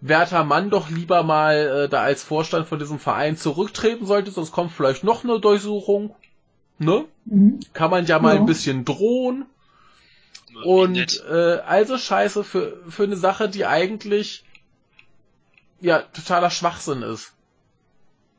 werter 0.00 0.44
Mann 0.44 0.70
doch 0.70 0.90
lieber 0.90 1.22
mal 1.22 1.56
äh, 1.56 1.88
da 1.88 2.02
als 2.02 2.22
Vorstand 2.22 2.68
von 2.68 2.78
diesem 2.78 2.98
Verein 2.98 3.36
zurücktreten 3.36 4.06
sollte, 4.06 4.30
sonst 4.30 4.52
kommt 4.52 4.72
vielleicht 4.72 5.04
noch 5.04 5.24
eine 5.24 5.40
Durchsuchung. 5.40 6.14
Ne? 6.78 7.04
Mhm. 7.24 7.60
Kann 7.72 7.90
man 7.90 8.06
ja 8.06 8.18
mal 8.18 8.34
Ja. 8.34 8.40
ein 8.40 8.46
bisschen 8.46 8.84
drohen. 8.84 9.46
Und 10.64 11.22
äh, 11.28 11.58
also 11.66 11.98
scheiße 11.98 12.42
für, 12.44 12.78
für 12.88 13.04
eine 13.04 13.16
Sache, 13.16 13.48
die 13.48 13.66
eigentlich 13.66 14.44
ja 15.80 16.00
totaler 16.00 16.50
Schwachsinn 16.50 17.02
ist. 17.02 17.32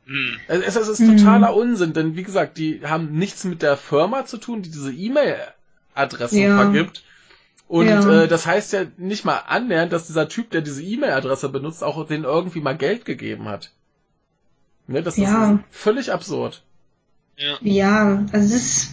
Hm. 0.06 0.36
Es, 0.48 0.76
es 0.76 0.88
ist 0.88 1.00
Mhm. 1.00 1.16
totaler 1.18 1.54
Unsinn, 1.54 1.92
denn 1.92 2.16
wie 2.16 2.22
gesagt, 2.22 2.58
die 2.58 2.82
haben 2.84 3.12
nichts 3.12 3.44
mit 3.44 3.62
der 3.62 3.76
Firma 3.76 4.26
zu 4.26 4.38
tun, 4.38 4.62
die 4.62 4.70
diese 4.70 4.92
E-Mail-Adressen 4.92 6.42
Ja. 6.42 6.56
vergibt. 6.56 7.02
Und 7.70 7.86
Ja. 7.86 8.22
äh, 8.24 8.26
das 8.26 8.46
heißt 8.46 8.72
ja 8.72 8.80
nicht 8.96 9.24
mal 9.24 9.42
annähernd, 9.46 9.92
dass 9.92 10.08
dieser 10.08 10.28
Typ, 10.28 10.50
der 10.50 10.60
diese 10.60 10.82
E-Mail-Adresse 10.82 11.48
benutzt, 11.50 11.84
auch 11.84 12.04
denen 12.04 12.24
irgendwie 12.24 12.60
mal 12.60 12.76
Geld 12.76 13.04
gegeben 13.04 13.48
hat. 13.48 13.70
Ne, 14.88 15.04
das 15.04 15.16
Ja. 15.16 15.52
ist 15.52 15.60
völlig 15.70 16.10
absurd. 16.12 16.64
Ja. 17.38 17.58
Ja, 17.60 18.24
also 18.32 18.56
es 18.56 18.62
ist, 18.62 18.90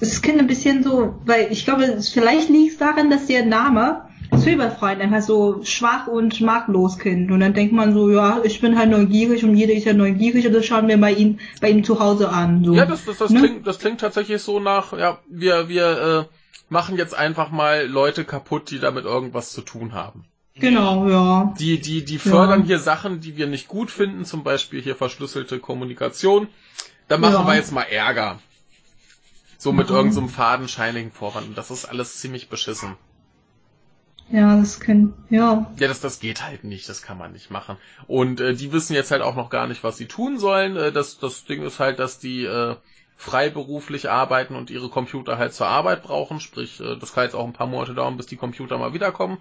es 0.00 0.20
klingt 0.20 0.40
ein 0.40 0.46
bisschen 0.46 0.84
so, 0.84 1.18
weil 1.24 1.50
ich 1.52 1.64
glaube, 1.64 1.84
es, 1.84 2.10
vielleicht 2.10 2.50
liegt 2.50 2.72
es 2.72 2.78
daran, 2.78 3.08
dass 3.08 3.24
der 3.28 3.46
Name 3.46 4.02
Zwiebelfreund 4.38 5.00
einfach 5.00 5.22
so 5.22 5.62
schwach 5.64 6.06
und 6.06 6.38
maglos 6.42 6.98
klingt. 6.98 7.30
Und 7.30 7.40
dann 7.40 7.54
denkt 7.54 7.72
man 7.72 7.94
so, 7.94 8.10
ja, 8.10 8.40
ich 8.44 8.60
bin 8.60 8.76
halt 8.78 8.90
neugierig 8.90 9.42
und 9.42 9.56
jeder 9.56 9.72
ist 9.72 9.86
ja 9.86 9.94
neugierig 9.94 10.46
und 10.46 10.52
das 10.52 10.66
schauen 10.66 10.86
wir 10.86 11.00
bei 11.00 11.12
ihm, 11.12 11.38
bei 11.62 11.70
ihm 11.70 11.82
zu 11.82 11.98
Hause 11.98 12.28
an. 12.28 12.62
So. 12.62 12.74
Ja, 12.74 12.84
das, 12.84 13.06
das, 13.06 13.16
das, 13.16 13.30
Ne? 13.30 13.40
klingt, 13.40 13.66
das 13.66 13.78
klingt 13.78 14.00
tatsächlich 14.02 14.42
so 14.42 14.60
nach, 14.60 14.92
ja, 14.98 15.18
wir, 15.30 15.70
wir 15.70 16.28
äh, 16.28 16.34
machen 16.68 16.96
jetzt 16.96 17.14
einfach 17.14 17.50
mal 17.50 17.86
Leute 17.86 18.24
kaputt, 18.24 18.70
die 18.70 18.78
damit 18.78 19.04
irgendwas 19.04 19.52
zu 19.52 19.62
tun 19.62 19.92
haben. 19.92 20.24
Genau, 20.56 21.08
ja. 21.08 21.54
Die, 21.58 21.80
die, 21.80 22.04
die 22.04 22.18
fördern 22.18 22.60
Ja. 22.60 22.66
hier 22.66 22.78
Sachen, 22.78 23.20
die 23.20 23.36
wir 23.36 23.46
nicht 23.48 23.66
gut 23.68 23.90
finden, 23.90 24.24
zum 24.24 24.44
Beispiel 24.44 24.80
hier 24.80 24.94
verschlüsselte 24.96 25.58
Kommunikation. 25.58 26.48
Da 27.08 27.18
machen 27.18 27.32
Ja. 27.34 27.46
wir 27.46 27.56
jetzt 27.56 27.72
mal 27.72 27.82
Ärger. 27.82 28.38
So 29.58 29.72
mit 29.72 29.88
Mhm. 29.90 29.96
irgendeinem 29.96 30.28
fadenscheinigen 30.28 31.10
Vorwand. 31.12 31.48
Und 31.48 31.58
das 31.58 31.70
ist 31.70 31.84
alles 31.86 32.18
ziemlich 32.20 32.48
beschissen. 32.48 32.96
Ja, 34.30 34.56
das 34.56 34.80
können, 34.80 35.12
ja. 35.28 35.70
Ja, 35.78 35.88
das, 35.88 36.00
das 36.00 36.18
geht 36.18 36.42
halt 36.42 36.64
nicht, 36.64 36.88
das 36.88 37.02
kann 37.02 37.18
man 37.18 37.32
nicht 37.32 37.50
machen. 37.50 37.76
Und 38.06 38.40
äh, 38.40 38.54
die 38.54 38.72
wissen 38.72 38.94
jetzt 38.94 39.10
halt 39.10 39.20
auch 39.22 39.34
noch 39.36 39.50
gar 39.50 39.66
nicht, 39.66 39.84
was 39.84 39.96
sie 39.98 40.06
tun 40.06 40.38
sollen. 40.38 40.76
Äh, 40.76 40.92
das, 40.92 41.18
das 41.18 41.44
Ding 41.44 41.62
ist 41.62 41.78
halt, 41.78 41.98
dass 41.98 42.18
die 42.18 42.44
äh, 42.44 42.76
freiberuflich 43.16 44.10
arbeiten 44.10 44.56
und 44.56 44.70
ihre 44.70 44.88
Computer 44.88 45.38
halt 45.38 45.54
zur 45.54 45.66
Arbeit 45.66 46.02
brauchen. 46.02 46.40
Sprich, 46.40 46.80
äh, 46.80 46.96
das 46.96 47.12
kann 47.12 47.24
jetzt 47.24 47.34
auch 47.34 47.44
ein 47.46 47.52
paar 47.52 47.66
Monate 47.66 47.94
dauern, 47.94 48.16
bis 48.16 48.26
die 48.26 48.36
Computer 48.36 48.78
mal 48.78 48.92
wiederkommen. 48.94 49.38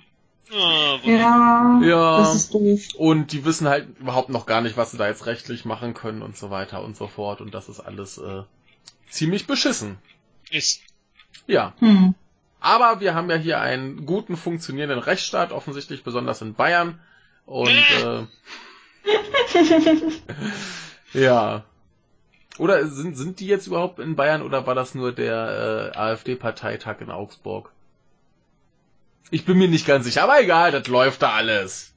Ah. 0.52 1.00
Ja, 1.04 1.80
Ja. 1.82 2.18
das 2.18 2.36
ist 2.36 2.54
doof. 2.54 2.82
Und 2.98 3.32
die 3.32 3.46
wissen 3.46 3.68
halt 3.68 3.98
überhaupt 4.00 4.30
noch 4.30 4.46
gar 4.46 4.62
nicht, 4.62 4.78
was 4.78 4.92
sie 4.92 4.98
da 4.98 5.08
jetzt 5.08 5.26
rechtlich 5.26 5.66
machen 5.66 5.94
können 5.94 6.22
und 6.22 6.38
so 6.38 6.50
weiter 6.50 6.84
und 6.84 6.96
so 6.98 7.08
fort. 7.08 7.42
Und 7.42 7.54
das 7.54 7.70
ist 7.70 7.80
alles 7.80 8.18
äh, 8.18 8.44
ziemlich 9.10 9.48
beschissen. 9.48 9.98
Ist. 10.52 10.82
Ja. 11.48 11.74
Hm. 11.80 12.14
Aber 12.60 13.00
wir 13.00 13.16
haben 13.16 13.30
ja 13.30 13.36
hier 13.36 13.60
einen 13.60 14.06
guten 14.06 14.38
funktionierenden 14.38 15.00
Rechtsstaat, 15.00 15.52
offensichtlich 15.52 16.04
besonders 16.04 16.42
in 16.42 16.54
Bayern. 16.54 17.00
Und 17.46 17.68
äh, 17.70 18.26
ja. 21.14 21.64
Oder 22.60 22.88
sind, 22.88 23.16
sind 23.18 23.40
die 23.40 23.48
jetzt 23.48 23.68
überhaupt 23.68 24.00
in 24.00 24.16
Bayern 24.16 24.42
oder 24.44 24.68
war 24.68 24.76
das 24.76 24.94
nur 24.94 25.12
der 25.12 25.92
äh, 25.94 25.98
AfD-Parteitag 25.98 27.02
in 27.02 27.10
Augsburg? 27.10 27.72
Ich 29.32 29.46
bin 29.46 29.58
mir 29.58 29.68
nicht 29.68 29.88
ganz 29.88 30.06
sicher, 30.06 30.24
aber 30.24 30.40
egal, 30.42 30.72
das 30.72 30.88
läuft 30.88 31.24
da 31.24 31.32
alles. 31.32 31.94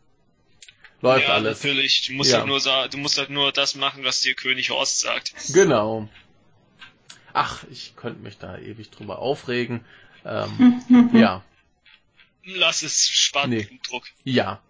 Läuft 1.02 1.28
ja, 1.28 1.34
alles. 1.34 1.62
natürlich. 1.62 2.06
Du 2.06 2.14
musst, 2.14 2.30
Ja. 2.32 2.38
halt 2.38 2.46
nur 2.46 2.88
du 2.88 2.98
musst 2.98 3.18
halt 3.18 3.28
nur 3.28 3.52
das 3.52 3.74
machen, 3.74 4.04
was 4.04 4.22
dir 4.22 4.34
König 4.34 4.70
Horst 4.70 5.00
sagt. 5.00 5.34
Genau. 5.52 6.08
Ach, 7.34 7.64
ich 7.70 7.94
könnte 7.96 8.22
mich 8.22 8.38
da 8.38 8.56
ewig 8.56 8.90
drüber 8.90 9.18
aufregen. 9.18 9.84
Ähm, 10.24 11.10
ja, 11.12 11.42
Lass 12.48 12.82
es 12.82 13.08
sparen 13.08 13.50
Nee. 13.50 13.64
Blutdruck. 13.64 14.04
ja. 14.24 14.60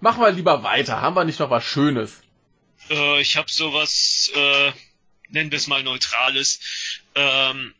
Machen 0.00 0.22
wir 0.22 0.30
lieber 0.30 0.62
weiter. 0.62 1.00
Haben 1.00 1.16
wir 1.16 1.24
nicht 1.24 1.40
noch 1.40 1.50
was 1.50 1.64
Schönes? 1.64 2.22
Äh, 2.90 3.20
ich 3.20 3.36
habe 3.36 3.50
sowas, 3.50 4.30
äh, 4.34 4.72
nennen 5.28 5.50
wir 5.50 5.58
es 5.58 5.66
mal 5.66 5.82
Neutrales. 5.82 6.60
Ähm, 7.14 7.74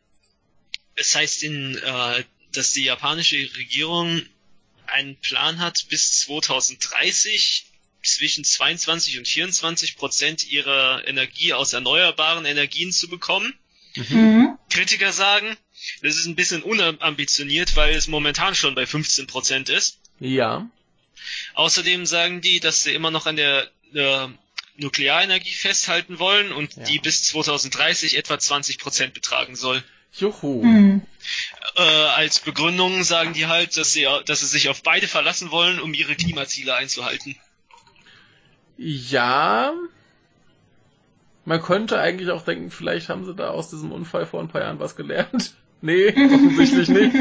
es 0.95 1.15
heißt, 1.15 1.43
in, 1.43 1.77
äh, 1.77 2.25
dass 2.53 2.73
die 2.73 2.85
japanische 2.85 3.37
Regierung 3.37 4.23
einen 4.87 5.17
Plan 5.17 5.59
hat, 5.59 5.87
bis 5.89 6.21
2030 6.21 7.67
zwischen 8.03 8.45
22 8.45 9.19
und 9.19 9.29
24 9.29 9.97
Prozent 9.97 10.51
ihrer 10.51 11.07
Energie 11.07 11.53
aus 11.53 11.73
erneuerbaren 11.73 12.45
Energien 12.45 12.93
zu 12.93 13.09
bekommen. 13.09 13.55
Mhm. 13.95 14.59
Kritiker 14.71 15.13
sagen, 15.13 15.57
das 16.03 16.17
ist 16.17 16.27
ein 16.27 16.37
bisschen 16.37 16.63
unambitioniert, 16.63 17.77
weil 17.77 17.95
es 17.95 18.09
momentan 18.09 18.55
schon 18.55 18.75
bei 18.75 18.87
15 18.87 19.27
Prozent 19.27 19.69
ist. 19.69 19.99
Ja. 20.21 20.69
Außerdem 21.55 22.07
sagen 22.07 22.41
die, 22.41 22.61
dass 22.61 22.83
sie 22.83 22.95
immer 22.95 23.11
noch 23.11 23.27
an 23.27 23.37
der 23.37 23.71
äh, 23.95 24.29
Nuklearenergie 24.79 25.55
festhalten 25.55 26.19
wollen 26.19 26.53
und 26.53 26.77
Ja. 26.77 26.85
die 26.85 26.99
bis 26.99 27.25
2030 27.25 28.17
etwa 28.17 28.39
20 28.39 28.79
Prozent 28.79 29.15
betragen 29.15 29.57
soll. 29.57 29.83
Juhu. 30.13 30.63
Hm. 30.63 31.03
Äh, 31.77 31.83
als 31.83 32.41
Begründung 32.41 33.05
sagen 33.05 33.33
die 33.35 33.47
halt, 33.47 33.77
dass 33.77 33.93
sie, 33.93 34.07
dass 34.25 34.41
sie 34.41 34.47
sich 34.47 34.69
auf 34.71 34.83
beide 34.83 35.09
verlassen 35.09 35.51
wollen, 35.51 35.79
um 35.81 35.93
ihre 35.95 36.15
Klimaziele 36.15 36.75
einzuhalten. 36.75 37.37
Ja. 38.79 39.73
Man 41.45 41.63
könnte 41.63 41.99
eigentlich 42.01 42.31
auch 42.31 42.43
denken, 42.45 42.71
vielleicht 42.71 43.09
haben 43.09 43.25
sie 43.25 43.35
da 43.35 43.51
aus 43.51 43.71
diesem 43.71 43.93
Unfall 43.93 44.27
vor 44.27 44.41
ein 44.41 44.49
paar 44.49 44.63
Jahren 44.63 44.81
was 44.81 44.97
gelernt. 44.97 45.55
Nee, 45.83 46.09
offensichtlich 46.09 46.89
nicht. 46.89 47.15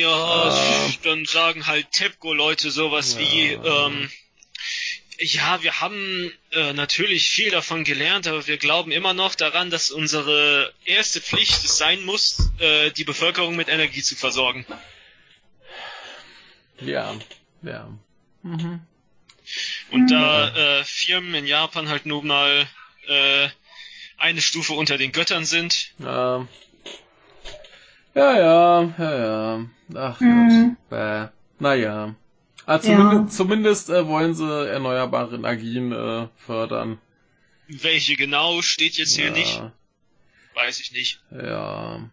Ja, 0.00 0.08
Ah. 0.08 0.88
dann 1.04 1.26
sagen 1.26 1.66
halt 1.66 1.92
TEPCO-Leute 1.92 2.70
sowas 2.70 3.12
Ja. 3.12 3.20
wie, 3.20 3.42
ähm, 3.52 4.10
ja, 5.18 5.62
wir 5.62 5.80
haben 5.80 6.32
äh, 6.52 6.72
natürlich 6.72 7.28
viel 7.28 7.50
davon 7.50 7.84
gelernt, 7.84 8.26
aber 8.26 8.46
wir 8.46 8.56
glauben 8.58 8.90
immer 8.92 9.14
noch 9.14 9.34
daran, 9.34 9.70
dass 9.70 9.90
unsere 9.90 10.72
erste 10.84 11.20
Pflicht 11.20 11.64
es 11.64 11.78
sein 11.78 12.04
muss, 12.04 12.50
äh, 12.58 12.90
die 12.90 13.04
Bevölkerung 13.04 13.56
mit 13.56 13.68
Energie 13.68 14.02
zu 14.02 14.16
versorgen. 14.16 14.66
Ja, 16.80 17.14
ja. 17.62 17.88
Mhm. 18.42 18.80
Und 19.90 20.10
da 20.10 20.78
äh, 20.80 20.84
Firmen 20.84 21.34
in 21.34 21.46
Japan 21.46 21.88
halt 21.88 22.06
nun 22.06 22.26
mal 22.26 22.66
äh, 23.06 23.48
eine 24.16 24.40
Stufe 24.40 24.72
unter 24.72 24.96
den 24.98 25.12
Göttern 25.12 25.44
sind, 25.44 25.92
Ja. 25.98 26.46
Ja, 28.14 28.38
ja, 28.38 28.94
ja, 28.96 29.18
ja. 29.18 29.66
Ach 29.96 30.20
Mhm. 30.20 30.76
Gott. 30.88 30.90
Bäh. 30.90 31.28
Naja. 31.58 32.14
Ah, 32.66 32.76
Ja. 32.76 32.80
zumindest 32.80 33.36
zumindest 33.36 33.90
äh, 33.90 34.06
wollen 34.06 34.34
sie 34.34 34.68
erneuerbare 34.68 35.34
Energien 35.36 35.92
äh, 35.92 36.28
fördern. 36.36 36.98
welche 37.68 38.16
genau 38.16 38.62
steht 38.62 38.96
jetzt 38.96 39.16
hier 39.16 39.26
ja, 39.26 39.30
nicht, 39.32 39.62
weiß 40.54 40.80
ich 40.80 40.92
nicht. 40.92 41.20
Ja. 41.30 42.08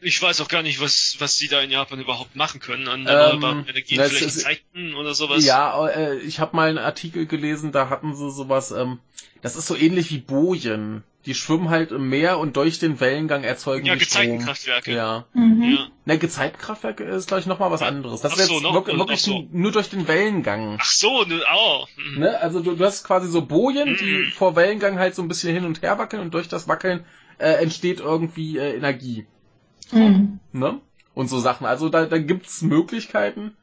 Ich 0.00 0.22
weiß 0.22 0.40
auch 0.40 0.48
gar 0.48 0.62
nicht, 0.62 0.80
was, 0.80 1.16
was 1.18 1.36
sie 1.36 1.48
da 1.48 1.60
in 1.60 1.70
Japan 1.72 2.00
überhaupt 2.00 2.36
machen 2.36 2.60
können 2.60 2.86
an 2.86 3.04
erneuerbaren 3.06 3.66
Energien. 3.66 3.98
na, 3.98 4.04
es 4.04 4.10
Vielleicht 4.10 4.26
ist- 4.36 4.40
Zeiten 4.42 4.94
oder 4.94 5.12
sowas. 5.14 5.44
Ja, 5.44 5.88
äh, 5.88 6.18
ich 6.20 6.38
habe 6.38 6.54
mal 6.54 6.68
einen 6.68 6.78
Artikel 6.78 7.26
gelesen, 7.26 7.72
da 7.72 7.88
hatten 7.90 8.14
sie 8.14 8.30
sowas, 8.30 8.70
ähm, 8.70 9.00
das 9.42 9.56
ist 9.56 9.66
so 9.66 9.74
ähnlich 9.76 10.10
wie 10.12 10.18
Bojen. 10.18 11.02
Die 11.26 11.34
schwimmen 11.34 11.68
halt 11.68 11.90
im 11.90 12.08
Meer 12.08 12.38
und 12.38 12.56
durch 12.56 12.78
den 12.78 13.00
Wellengang 13.00 13.42
erzeugen 13.44 13.84
Ja, 13.86 13.96
die 13.96 14.04
Strom. 14.04 14.22
Gezeitenkraftwerke. 14.22 14.92
Ja. 14.94 15.26
Mhm. 15.34 15.62
Ja. 15.76 15.88
Ne, 16.06 16.16
Gezeitenkraftwerke 16.18 17.04
ist, 17.04 17.26
glaube 17.28 17.40
ich, 17.40 17.46
nochmal 17.46 17.70
was 17.70 17.82
anderes. 17.82 18.20
Das 18.22 18.32
Ach 18.32 18.38
ist 18.38 18.46
so, 18.46 18.54
jetzt 18.54 18.62
noch- 18.62 18.72
wirklich, 18.74 18.96
wirklich 18.98 19.22
so. 19.22 19.46
nur 19.50 19.72
durch 19.72 19.90
den 19.90 20.06
Wellengang. 20.08 20.78
Ach 20.80 20.84
so, 20.90 21.24
ne, 21.24 21.42
oh. 21.54 21.86
hm. 21.96 22.20
Ne? 22.20 22.40
Also 22.40 22.60
du, 22.60 22.76
du 22.76 22.84
hast 22.84 23.04
quasi 23.04 23.28
so 23.28 23.42
Bojen, 23.44 23.96
die 24.00 24.04
Mhm. 24.26 24.32
vor 24.32 24.54
Wellengang 24.56 24.98
halt 24.98 25.14
so 25.16 25.22
ein 25.22 25.28
bisschen 25.28 25.52
hin 25.52 25.64
und 25.64 25.82
her 25.82 25.98
wackeln 25.98 26.22
und 26.22 26.32
durch 26.34 26.48
das 26.48 26.68
Wackeln 26.68 27.04
äh, 27.38 27.50
entsteht 27.62 28.00
irgendwie 28.00 28.56
äh, 28.58 28.76
Energie. 28.76 29.26
Mhm. 29.92 30.38
Ne? 30.52 30.80
Und 31.14 31.28
so 31.28 31.40
Sachen. 31.40 31.66
Also 31.66 31.88
da, 31.88 32.06
da 32.06 32.18
gibt's 32.18 32.62
Möglichkeiten, 32.62 33.56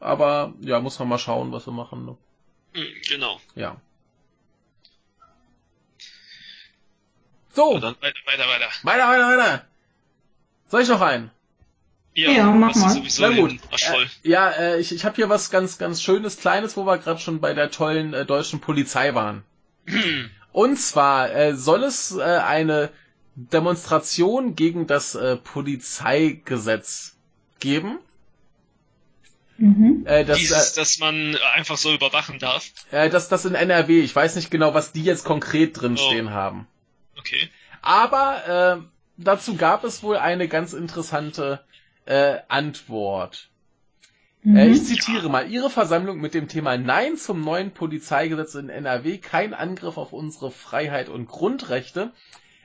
aber 0.00 0.54
ja, 0.62 0.80
muss 0.80 0.98
man 0.98 1.08
mal 1.08 1.18
schauen, 1.18 1.52
was 1.52 1.66
wir 1.66 1.72
machen. 1.72 2.06
Ne? 2.06 2.16
Hm, 2.72 2.86
Genau. 3.08 3.38
Ja. 3.54 3.76
So, 7.54 7.78
dann 7.78 7.94
weiter, 8.00 8.18
weiter, 8.26 8.48
weiter. 8.48 8.68
weiter, 8.82 9.08
weiter, 9.08 9.28
weiter. 9.38 9.64
Soll 10.68 10.82
ich 10.82 10.88
noch 10.88 11.00
einen? 11.00 11.30
Ja, 12.14 12.44
mach 12.44 12.68
hast 12.70 12.76
du 12.76 12.80
mal. 12.80 12.90
sowieso 12.90 13.22
Na 13.22 13.30
gut. 13.36 13.52
Äh, 13.72 14.28
ja, 14.28 14.50
äh, 14.50 14.78
ich, 14.80 14.92
ich 14.94 15.04
habe 15.04 15.16
hier 15.16 15.28
was 15.28 15.50
ganz, 15.50 15.78
ganz 15.78 16.00
Schönes, 16.02 16.36
Kleines, 16.36 16.76
wo 16.76 16.84
wir 16.86 16.98
gerade 16.98 17.20
schon 17.20 17.40
bei 17.40 17.54
der 17.54 17.70
tollen 17.70 18.14
äh, 18.14 18.24
deutschen 18.24 18.60
Polizei 18.60 19.14
waren. 19.14 19.42
Hm. 19.86 20.30
Und 20.52 20.76
zwar 20.78 21.32
äh, 21.34 21.56
soll 21.56 21.82
es 21.82 22.16
äh, 22.16 22.22
eine 22.22 22.90
Demonstration 23.34 24.54
gegen 24.54 24.86
das 24.86 25.16
äh, 25.16 25.36
Polizeigesetz 25.36 27.16
geben. 27.58 27.98
Mhm. 29.58 30.04
Äh, 30.06 30.24
das, 30.24 30.38
Dieses, 30.38 30.72
dass 30.74 30.98
man 30.98 31.36
einfach 31.54 31.76
so 31.76 31.92
überwachen 31.92 32.38
darf. 32.38 32.64
äh, 32.92 33.06
äh, 33.06 33.10
das, 33.10 33.28
das 33.28 33.44
in 33.44 33.54
NRW. 33.56 34.00
Ich 34.00 34.14
weiß 34.14 34.36
nicht 34.36 34.50
genau, 34.50 34.74
was 34.74 34.92
die 34.92 35.02
jetzt 35.04 35.24
konkret 35.24 35.80
drin 35.80 35.94
Oh. 35.98 36.10
stehen 36.10 36.30
haben. 36.30 36.66
Okay. 37.18 37.48
Aber 37.82 38.80
äh, 38.80 39.22
dazu 39.22 39.56
gab 39.56 39.84
es 39.84 40.02
wohl 40.02 40.16
eine 40.16 40.48
ganz 40.48 40.72
interessante 40.72 41.64
äh, 42.06 42.38
Antwort. 42.48 43.50
Äh, 44.44 44.68
ich 44.68 44.80
Mhm. 44.80 44.84
zitiere 44.84 45.28
mal, 45.30 45.50
Ihre 45.50 45.70
Versammlung 45.70 46.20
mit 46.20 46.34
dem 46.34 46.48
Thema 46.48 46.76
Nein 46.76 47.16
zum 47.16 47.42
neuen 47.42 47.70
Polizeigesetz 47.72 48.54
in 48.54 48.68
NRW, 48.68 49.18
kein 49.18 49.54
Angriff 49.54 49.96
auf 49.96 50.12
unsere 50.12 50.50
Freiheit 50.50 51.08
und 51.08 51.28
Grundrechte, 51.28 52.12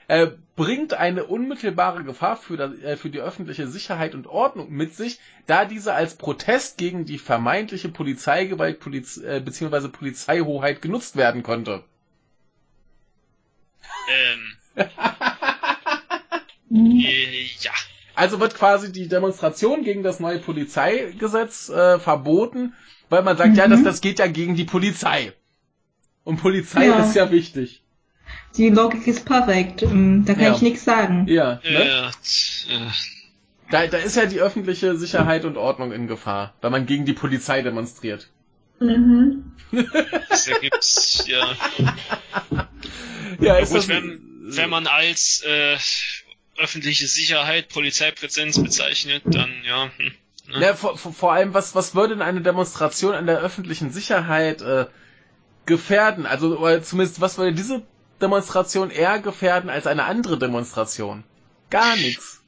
äh, 0.10 0.28
bringt 0.56 0.94
eine 0.96 1.26
unmittelbare 1.26 2.04
Gefahr 2.04 2.36
für, 2.36 2.58
das, 2.58 2.74
äh, 2.82 2.98
für 2.98 3.10
die 3.10 3.20
öffentliche 3.20 3.68
Sicherheit 3.68 4.16
und 4.16 4.28
Ordnung 4.28 4.72
mit 4.72 4.96
sich, 4.96 5.20
da 5.46 5.66
diese 5.66 5.94
als 5.94 6.16
Protest 6.16 6.78
gegen 6.78 7.06
die 7.06 7.20
vermeintliche 7.20 7.90
Polizeigewalt 7.90 8.80
Poliz 8.80 9.18
äh, 9.18 9.40
bzw. 9.40 9.88
Polizeihoheit 9.90 10.82
genutzt 10.82 11.16
werden 11.16 11.44
konnte. 11.44 11.84
Ähm, 14.10 14.86
Mhm. 16.70 17.00
äh, 17.04 17.44
ja. 17.62 17.72
Also 18.16 18.40
wird 18.40 18.54
quasi 18.56 18.92
die 18.92 19.08
Demonstration 19.08 19.84
gegen 19.84 20.04
das 20.04 20.20
neue 20.20 20.40
Polizeigesetz 20.40 21.70
äh, 21.70 22.00
verboten, 22.00 22.74
weil 23.10 23.24
man 23.24 23.38
sagt, 23.38 23.52
Mhm. 23.52 23.56
ja, 23.56 23.68
das, 23.68 23.84
das 23.84 24.02
geht 24.02 24.20
ja 24.20 24.28
gegen 24.28 24.56
die 24.56 24.66
Polizei. 24.66 25.34
Und 26.24 26.38
Polizei 26.42 26.88
Ja. 26.88 27.00
ist 27.00 27.16
ja 27.16 27.32
wichtig. 27.32 27.82
Die 28.58 28.70
Logik 28.70 29.08
ist 29.08 29.26
perfekt. 29.26 29.82
Ähm, 29.84 30.26
Da 30.26 30.34
kann 30.34 30.44
Ja. 30.44 30.54
ich 30.56 30.62
nichts 30.62 30.84
sagen. 30.86 31.26
Ja, 31.28 31.60
ne? 31.64 31.80
Äh, 31.84 32.12
t- 32.24 32.74
äh, 32.74 32.90
Da, 33.72 33.88
da 33.88 33.98
ist 33.98 34.16
ja 34.16 34.26
die 34.26 34.40
öffentliche 34.40 34.96
Sicherheit 34.98 35.46
und 35.46 35.58
Ordnung 35.58 35.92
in 35.92 36.08
Gefahr, 36.08 36.54
weil 36.62 36.72
man 36.72 36.86
gegen 36.86 37.06
die 37.06 37.14
Polizei 37.14 37.62
demonstriert. 37.62 38.30
Mhm. 38.80 39.52
das 40.30 40.48
ergibt, 40.48 41.24
ja. 41.28 41.56
Ja, 43.40 43.58
ist 43.58 43.70
gut, 43.70 43.78
das, 43.78 43.88
wenn, 43.88 44.22
wenn 44.42 44.70
man 44.70 44.88
als 44.88 45.44
äh, 45.46 45.78
öffentliche 46.58 47.08
Sicherheit 47.08 47.70
Polizeipräsenz 47.70 48.62
bezeichnet, 48.62 49.24
dann 49.26 49.52
ja. 49.66 49.92
Hm. 49.98 50.12
Ne? 50.50 50.62
Ja, 50.62 50.74
vor, 50.74 50.98
vor 50.98 51.14
vor 51.14 51.34
allem, 51.34 51.54
was, 51.54 51.76
was 51.76 51.94
würde 51.94 52.16
denn 52.16 52.24
eine 52.24 52.42
Demonstration 52.42 53.14
an 53.14 53.28
der 53.28 53.40
öffentlichen 53.40 53.92
Sicherheit 53.92 54.62
äh, 54.62 54.88
gefährden? 55.66 56.26
Also, 56.26 56.58
oder 56.58 56.82
zumindest, 56.82 57.22
was 57.22 57.38
würde 57.38 57.54
diese 57.54 57.84
Demonstration 58.20 58.90
eher 58.90 59.20
gefährden 59.20 59.70
als 59.70 59.86
eine 59.86 60.06
andere 60.06 60.40
Demonstration? 60.40 61.24
Gar 61.70 61.96
nichts. 61.98 62.39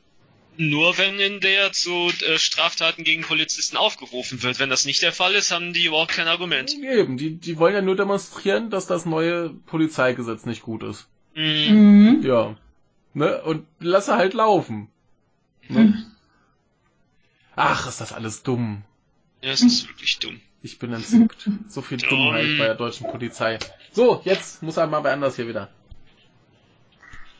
Nur 0.58 0.98
wenn 0.98 1.20
in 1.20 1.40
der 1.40 1.72
zu 1.72 2.12
äh, 2.28 2.38
Straftaten 2.38 3.04
gegen 3.04 3.24
Polizisten 3.24 3.78
aufgerufen 3.78 4.44
wird. 4.44 4.60
Wenn 4.60 4.70
das 4.70 4.86
nicht 4.86 5.02
der 5.02 5.14
Fall 5.14 5.34
ist, 5.34 5.52
haben 5.52 5.74
die 5.74 5.86
überhaupt 5.86 6.12
kein 6.12 6.28
Argument. 6.28 6.74
Eben, 6.74 7.18
die, 7.18 7.38
die 7.38 7.58
wollen 7.58 7.74
ja 7.74 7.82
nur 7.82 7.96
demonstrieren, 7.96 8.70
dass 8.70 8.86
das 8.86 9.06
neue 9.06 9.50
Polizeigesetz 9.50 10.46
nicht 10.46 10.62
gut 10.62 10.84
ist. 10.84 11.08
Mhm. 11.36 12.20
Mhm. 12.20 12.22
Ja. 12.24 12.56
Ne? 13.14 13.42
Und 13.44 13.66
lasse 13.80 14.16
halt 14.16 14.34
laufen. 14.34 14.90
Ne? 15.68 15.80
Hm. 15.80 16.06
Ach, 17.56 17.88
ist 17.88 18.02
das 18.02 18.14
alles 18.14 18.44
dumm. 18.44 18.84
Ja, 19.42 19.52
es 19.52 19.62
ist 19.62 19.88
wirklich 19.88 20.20
dumm. 20.20 20.40
Ich 20.62 20.80
bin 20.80 20.94
entzückt. 20.94 21.50
So 21.68 21.82
viel 21.82 21.98
Dumm. 21.98 22.10
Dummheit 22.10 22.58
bei 22.58 22.66
der 22.66 22.76
deutschen 22.76 23.08
Polizei. 23.08 23.58
So, 23.94 24.22
jetzt 24.26 24.62
muss 24.62 24.78
er 24.78 24.88
mal 24.88 25.00
bei 25.02 25.12
anders 25.12 25.36
hier 25.36 25.48
wieder. 25.48 25.70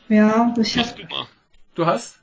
Ja, 0.08 0.54
ich 0.58 0.76
Mach 0.76 0.86
hab, 0.86 0.96
du 0.96 1.04
mal. 1.04 1.26
Du 1.74 1.86
hast? 1.86 2.21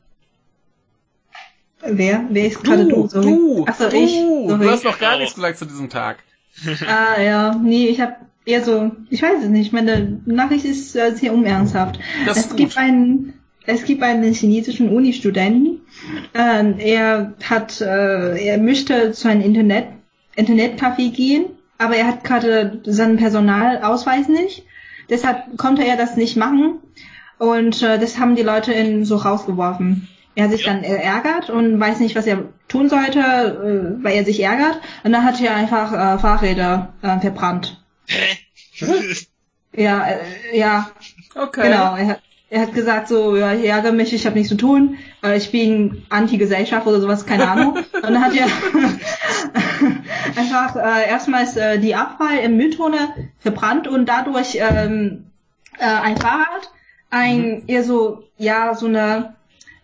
Wer? 1.86 2.26
Wer 2.30 2.48
ist 2.48 2.64
gerade 2.64 2.86
Du, 2.86 3.08
du? 3.08 3.22
Du, 3.22 3.66
Achso, 3.66 3.88
ich. 3.88 4.16
Sorry. 4.16 4.60
du 4.60 4.70
hast 4.70 4.84
noch 4.84 5.00
gar 5.00 5.18
nichts 5.18 5.36
gesagt 5.36 5.58
zu 5.58 5.66
diesem 5.66 5.90
Tag. 5.90 6.24
Ah, 6.88 7.22
ja, 7.22 7.56
nee, 7.56 7.88
ich 7.88 8.02
habe 8.02 8.16
eher 8.46 8.64
so, 8.64 8.92
ich 9.10 9.22
weiß 9.22 9.44
es 9.44 9.50
nicht, 9.50 9.72
meine 9.72 10.22
Nachricht 10.26 10.66
ist 10.66 10.96
äh, 10.96 11.16
sehr 11.16 11.34
unernsthaft. 11.34 12.00
Das 12.26 12.38
es 12.38 12.56
gibt 12.56 12.78
einen, 12.78 13.34
es 13.66 13.86
gibt 13.86 14.04
einen 14.04 14.34
chinesischen 14.34 14.90
Uni-Studenten, 14.90 15.82
ähm, 16.34 16.76
er 16.80 17.34
hat, 17.44 17.80
äh, 17.82 18.46
er 18.46 18.58
möchte 18.58 19.12
zu 19.12 19.30
einem 19.30 19.42
Internet, 19.42 19.88
Internetcafé 20.36 21.12
gehen, 21.12 21.46
aber 21.78 21.96
er 21.96 22.08
hat 22.08 22.24
gerade 22.24 22.82
seinen 22.86 23.18
Personalausweis 23.18 24.28
nicht, 24.28 24.66
deshalb 25.10 25.58
konnte 25.58 25.86
er 25.86 25.98
das 25.98 26.18
nicht 26.18 26.36
machen 26.36 26.80
und 27.38 27.82
äh, 27.84 28.00
das 28.00 28.20
haben 28.20 28.36
die 28.36 28.44
Leute 28.44 28.74
ihn 28.74 29.06
so 29.06 29.18
rausgeworfen. 29.18 30.08
Er 30.40 30.46
hat 30.46 30.52
sich 30.52 30.66
Ja. 30.66 30.74
dann 30.74 30.84
ärgert 30.86 31.50
und 31.50 31.78
weiß 31.82 32.00
nicht, 32.00 32.16
was 32.16 32.26
er 32.26 32.46
tun 32.70 32.88
sollte, 32.88 33.20
äh, 33.20 34.04
weil 34.04 34.16
er 34.16 34.24
sich 34.24 34.42
ärgert. 34.42 34.80
Und 35.04 35.12
dann 35.12 35.26
hat 35.26 35.42
er 35.42 35.54
einfach 35.54 35.92
äh, 35.92 36.18
Fahrräder 36.18 36.94
äh, 37.02 37.20
verbrannt. 37.20 37.84
Hä? 38.08 38.38
Ja, 39.76 40.04
äh, 40.08 40.58
ja, 40.58 40.90
Okay. 41.36 41.62
genau. 41.70 41.96
Er 41.96 42.08
hat, 42.08 42.22
er 42.50 42.62
hat 42.62 42.74
gesagt 42.74 43.08
so, 43.08 43.38
ja, 43.38 43.54
ich 43.54 43.66
ärgere 43.68 43.92
mich, 43.92 44.14
ich 44.14 44.26
habe 44.26 44.36
nichts 44.36 44.50
zu 44.50 44.58
tun, 44.58 44.98
äh, 45.24 45.38
ich 45.38 45.52
bin 45.52 46.06
Anti-Gesellschaft 46.10 46.88
oder 46.88 47.00
sowas, 47.00 47.26
keine 47.28 47.48
Ahnung. 47.48 47.76
Und 47.94 48.02
dann 48.04 48.20
hat 48.20 48.34
er 48.36 48.48
einfach 50.36 50.76
äh, 50.76 51.08
erstmals 51.10 51.56
äh, 51.58 51.78
die 51.80 51.94
Abfall 51.96 52.40
im 52.40 52.58
Mülltonne 52.58 53.30
verbrannt 53.40 53.88
und 53.88 54.08
dadurch 54.08 54.58
ähm, 54.60 55.26
äh, 55.78 55.86
ein 55.86 56.18
Fahrrad, 56.18 56.72
ein 57.12 57.64
eher 57.68 57.84
so, 57.84 58.24
ja, 58.38 58.74
so 58.74 58.88
eine 58.88 59.36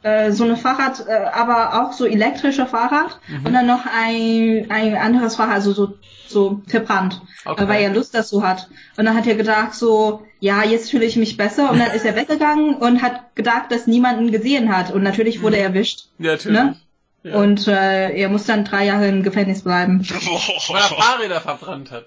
äh, 0.06 0.32
so 0.32 0.44
eine 0.44 0.56
Fahrrad, 0.56 1.04
äh, 1.08 1.14
aber 1.34 1.82
auch 1.82 1.92
so 1.94 2.06
elektrische 2.06 2.68
Fahrrad 2.68 3.20
und 3.44 3.52
dann 3.54 3.66
noch 3.66 3.86
ein, 3.88 4.68
ein 4.70 4.96
anderes 4.96 5.36
Fahrrad, 5.36 5.56
also 5.56 5.74
so, 5.74 5.98
so 6.28 6.62
verbrannt, 6.68 7.22
Okay. 7.44 7.68
weil 7.68 7.82
er 7.84 7.90
Lust 7.94 8.14
dazu 8.14 8.48
hat. 8.48 8.70
Und 8.98 9.06
dann 9.06 9.16
hat 9.16 9.26
er 9.26 9.34
gedacht 9.36 9.74
so, 9.74 10.24
ja, 10.40 10.64
jetzt 10.64 10.92
fühle 10.92 11.06
ich 11.06 11.16
mich 11.16 11.38
besser 11.38 11.72
und 11.72 11.80
dann 11.80 11.92
ist 11.92 12.06
er 12.06 12.16
weggegangen 12.16 12.76
und 12.76 13.02
hat 13.02 13.36
gedacht, 13.36 13.72
dass 13.72 13.88
niemanden 13.88 14.32
gesehen 14.32 14.76
hat 14.76 14.92
und 14.92 15.02
natürlich 15.04 15.42
wurde 15.42 15.58
er 15.58 15.66
erwischt. 15.70 16.06
Ja, 16.20 16.32
natürlich. 16.34 16.58
Ne? 16.60 16.76
Ja. 17.24 17.36
Und 17.38 17.68
äh, 17.68 18.12
er 18.16 18.30
muss 18.30 18.46
dann 18.46 18.64
drei 18.66 18.86
Jahre 18.86 19.08
im 19.08 19.24
Gefängnis 19.24 19.64
bleiben. 19.64 20.02
Weil 20.08 20.76
er 20.82 20.82
Fahrräder 21.04 21.42
verbrannt 21.42 21.90
hat. 21.92 22.06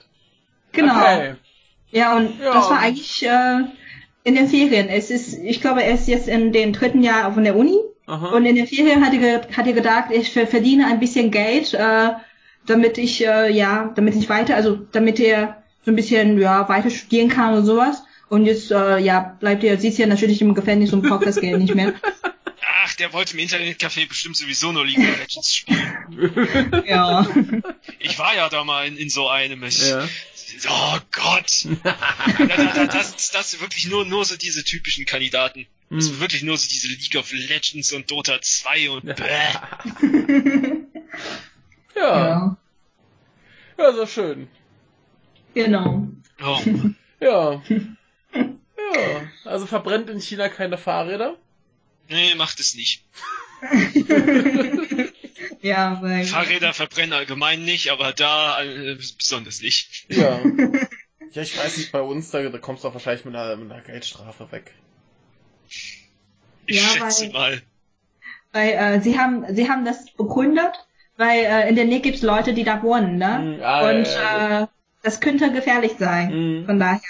Genau. 0.71 0.95
Okay. 0.97 1.35
Ja, 1.91 2.15
und 2.17 2.39
Ja. 2.41 2.53
das 2.55 2.71
war 2.71 2.79
eigentlich 2.79 3.27
äh, 3.27 3.65
in 4.29 4.35
den 4.35 4.49
Ferien. 4.49 4.89
Es 4.89 5.11
ist, 5.11 5.39
ich 5.43 5.61
glaube, 5.61 5.83
er 5.83 5.95
ist 5.95 6.07
jetzt 6.07 6.29
in 6.29 6.53
dem 6.53 6.73
dritten 6.73 7.03
Jahr 7.03 7.33
von 7.33 7.45
der 7.45 7.57
Uni. 7.57 7.77
Aha. 8.07 8.29
Und 8.29 8.47
in 8.47 8.55
den 8.57 8.67
Ferien 8.67 9.05
hat 9.05 9.13
er, 9.15 9.43
hat 9.57 9.67
er 9.67 9.73
gedacht, 9.73 10.11
ich 10.13 10.31
ver- 10.31 10.47
verdiene 10.47 10.87
ein 10.87 11.01
bisschen 11.01 11.31
Geld, 11.31 11.75
äh, 11.75 12.11
damit 12.67 12.99
ich, 12.99 13.27
äh, 13.27 13.51
ja, 13.51 13.93
damit 13.97 14.15
ich 14.15 14.29
weiter, 14.29 14.55
also 14.55 14.77
damit 14.93 15.19
er 15.21 15.63
so 15.85 15.91
ein 15.93 15.97
bisschen, 15.97 16.39
ja, 16.41 16.69
weiter 16.69 16.91
studieren 16.91 17.29
kann 17.29 17.55
und 17.55 17.65
sowas. 17.67 18.03
Und 18.29 18.45
jetzt, 18.45 18.71
äh, 18.71 18.99
ja, 18.99 19.37
bleibt 19.41 19.65
er, 19.65 19.79
sitzt 19.79 19.99
er 19.99 20.07
natürlich 20.07 20.43
im 20.43 20.55
Gefängnis 20.55 20.93
und 20.93 21.03
braucht 21.03 21.27
das 21.27 21.41
Geld 21.41 21.59
nicht 21.61 21.75
mehr. 21.75 21.95
Ach, 22.85 22.95
der 22.95 23.13
wollte 23.13 23.37
im 23.37 23.45
Internetcafé 23.47 24.09
bestimmt 24.09 24.37
sowieso 24.37 24.73
nur 24.73 24.85
League 24.87 24.99
of 24.99 25.19
Legends 25.19 25.55
spielen. 25.55 26.85
Ja. 26.87 27.27
Ich 27.99 28.19
war 28.19 28.35
ja 28.37 28.49
da 28.49 28.65
mal 28.65 28.87
in, 28.87 28.97
in 28.97 29.11
so 29.11 29.29
einem. 29.29 29.63
Ich, 29.65 29.89
ja. 29.89 30.07
Oh 30.69 30.99
Gott. 31.13 31.67
da, 31.85 31.97
da, 32.39 32.57
da, 32.75 32.87
das, 32.87 33.31
das 33.31 33.51
sind 33.51 33.61
wirklich 33.61 33.87
nur, 33.87 34.05
nur 34.05 34.25
so 34.25 34.37
diese 34.37 34.65
typischen 34.65 35.05
Kandidaten. 35.07 35.67
Das 35.91 36.05
sind 36.05 36.15
Hm. 36.15 36.21
wirklich 36.21 36.43
nur 36.43 36.57
so 36.57 36.69
diese 36.69 36.89
League 36.89 37.15
of 37.17 37.33
Legends 37.33 37.93
und 37.93 38.11
Dota 38.11 38.41
2 38.41 38.91
und 38.91 39.05
bäh. 39.17 39.49
Ja. 41.97 42.19
ja. 42.29 42.57
Ja, 43.79 43.93
so 43.93 44.07
schön. 44.07 44.49
Genau. 45.55 46.09
Oh. 46.43 46.61
Ja. 47.21 47.61
Ja. 48.33 49.31
Also 49.45 49.67
verbrennt 49.67 50.09
in 50.09 50.21
China 50.21 50.49
keine 50.49 50.79
Fahrräder. 50.79 51.37
Nee, 52.09 52.37
macht 52.37 52.61
es 52.61 52.77
nicht. 52.77 53.05
Ja, 55.61 55.99
weil. 56.03 56.25
Fahrräder 56.25 56.73
verbrennen 56.73 57.13
allgemein 57.13 57.65
nicht, 57.65 57.91
aber 57.91 58.13
da 58.13 58.63
äh, 58.63 58.95
besonders 59.17 59.61
nicht. 59.63 60.07
Ja. 60.09 60.41
Ja, 61.33 61.43
ich 61.43 61.59
weiß 61.59 61.77
nicht, 61.77 61.93
bei 61.93 62.01
uns, 62.01 62.31
da, 62.31 62.43
da 62.49 62.57
kommst 62.57 62.85
du 62.85 62.89
auch 62.89 62.95
wahrscheinlich 62.95 63.27
mit 63.27 63.37
einer, 63.37 63.55
mit 63.57 63.71
einer 63.71 63.83
Geldstrafe 63.83 64.51
weg. 64.51 64.73
Ich 65.69 66.09
Ja, 66.67 66.83
schätze 66.89 67.25
weil- 67.25 67.33
mal. 67.33 67.63
Weil 68.53 68.71
äh, 68.71 69.01
sie 69.03 69.19
haben 69.19 69.45
sie 69.55 69.69
haben 69.69 69.85
das 69.85 70.11
begründet, 70.13 70.73
weil 71.19 71.41
äh, 71.45 71.69
in 71.69 71.77
der 71.77 71.85
Nähe 71.85 72.01
gibt's 72.01 72.23
Leute, 72.23 72.55
die 72.55 72.65
da 72.65 72.83
wohnen, 72.83 73.19
ne? 73.19 73.57
Mhm, 73.59 73.63
ah, 73.63 73.91
Und 73.91 74.05
ja, 74.07 74.49
ja, 74.49 74.63
äh, 74.63 74.67
das 75.03 75.21
könnte 75.21 75.53
gefährlich 75.53 75.93
sein. 75.99 76.31
Mhm. 76.61 76.65
Von 76.67 76.79
daher. 76.79 77.01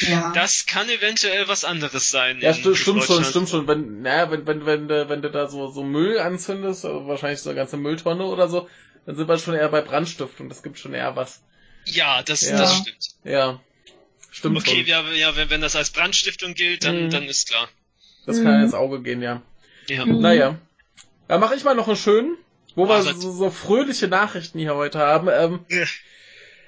Ja. 0.00 0.32
Das 0.34 0.66
kann 0.66 0.88
eventuell 0.88 1.46
was 1.46 1.64
anderes 1.64 2.10
sein. 2.10 2.40
Ja, 2.40 2.54
stimmt, 2.54 2.76
stimmt 2.78 3.04
schon, 3.04 3.24
stimmt 3.24 3.48
schon. 3.48 3.68
Wenn, 3.68 4.02
naja, 4.02 4.30
wenn, 4.30 4.46
wenn, 4.46 4.64
wenn, 4.66 4.88
du- 4.88 5.08
wenn 5.08 5.22
du 5.22 5.30
da 5.30 5.46
so, 5.46 5.70
so 5.70 5.82
Müll 5.84 6.18
anzündest, 6.18 6.84
also 6.84 7.06
wahrscheinlich 7.06 7.40
so 7.40 7.50
eine 7.50 7.56
ganze 7.58 7.76
Mülltonne 7.76 8.24
oder 8.24 8.48
so, 8.48 8.68
dann 9.06 9.16
sind 9.16 9.28
wir 9.28 9.38
schon 9.38 9.54
eher 9.54 9.68
bei 9.68 9.82
Brandstiftung. 9.82 10.48
Das 10.48 10.62
gibt 10.62 10.78
schon 10.78 10.94
eher 10.94 11.14
was. 11.16 11.42
Ja, 11.84 12.22
das, 12.22 12.40
Ja. 12.48 12.56
das 12.56 12.76
stimmt. 12.78 13.08
Ja. 13.24 13.60
Stimmt 14.30 14.56
Okay, 14.58 14.78
schon. 14.78 14.86
ja, 14.86 15.02
ja 15.12 15.36
wenn, 15.36 15.50
wenn 15.50 15.60
das 15.60 15.76
als 15.76 15.90
Brandstiftung 15.90 16.54
gilt, 16.54 16.84
dann, 16.84 17.04
Mhm. 17.06 17.10
dann 17.10 17.24
ist 17.24 17.48
klar. 17.50 17.68
Das 18.26 18.36
kann 18.42 18.56
Mhm. 18.58 18.64
ins 18.64 18.74
Auge 18.74 19.02
gehen, 19.02 19.20
ja. 19.22 19.42
Ja. 19.88 20.06
Mhm. 20.06 20.20
Naja. 20.20 20.58
Da 21.28 21.38
mache 21.38 21.54
ich 21.56 21.62
mal 21.64 21.74
noch 21.74 21.88
einen 21.88 21.96
schönen, 21.98 22.36
wo 22.74 22.88
wir 22.88 22.98
Mach 22.98 23.06
es. 23.06 23.20
so, 23.20 23.30
so 23.32 23.50
fröhliche 23.50 24.08
Nachrichten 24.08 24.58
hier 24.58 24.74
heute 24.74 24.98
haben. 24.98 25.28
Ähm, 25.30 25.66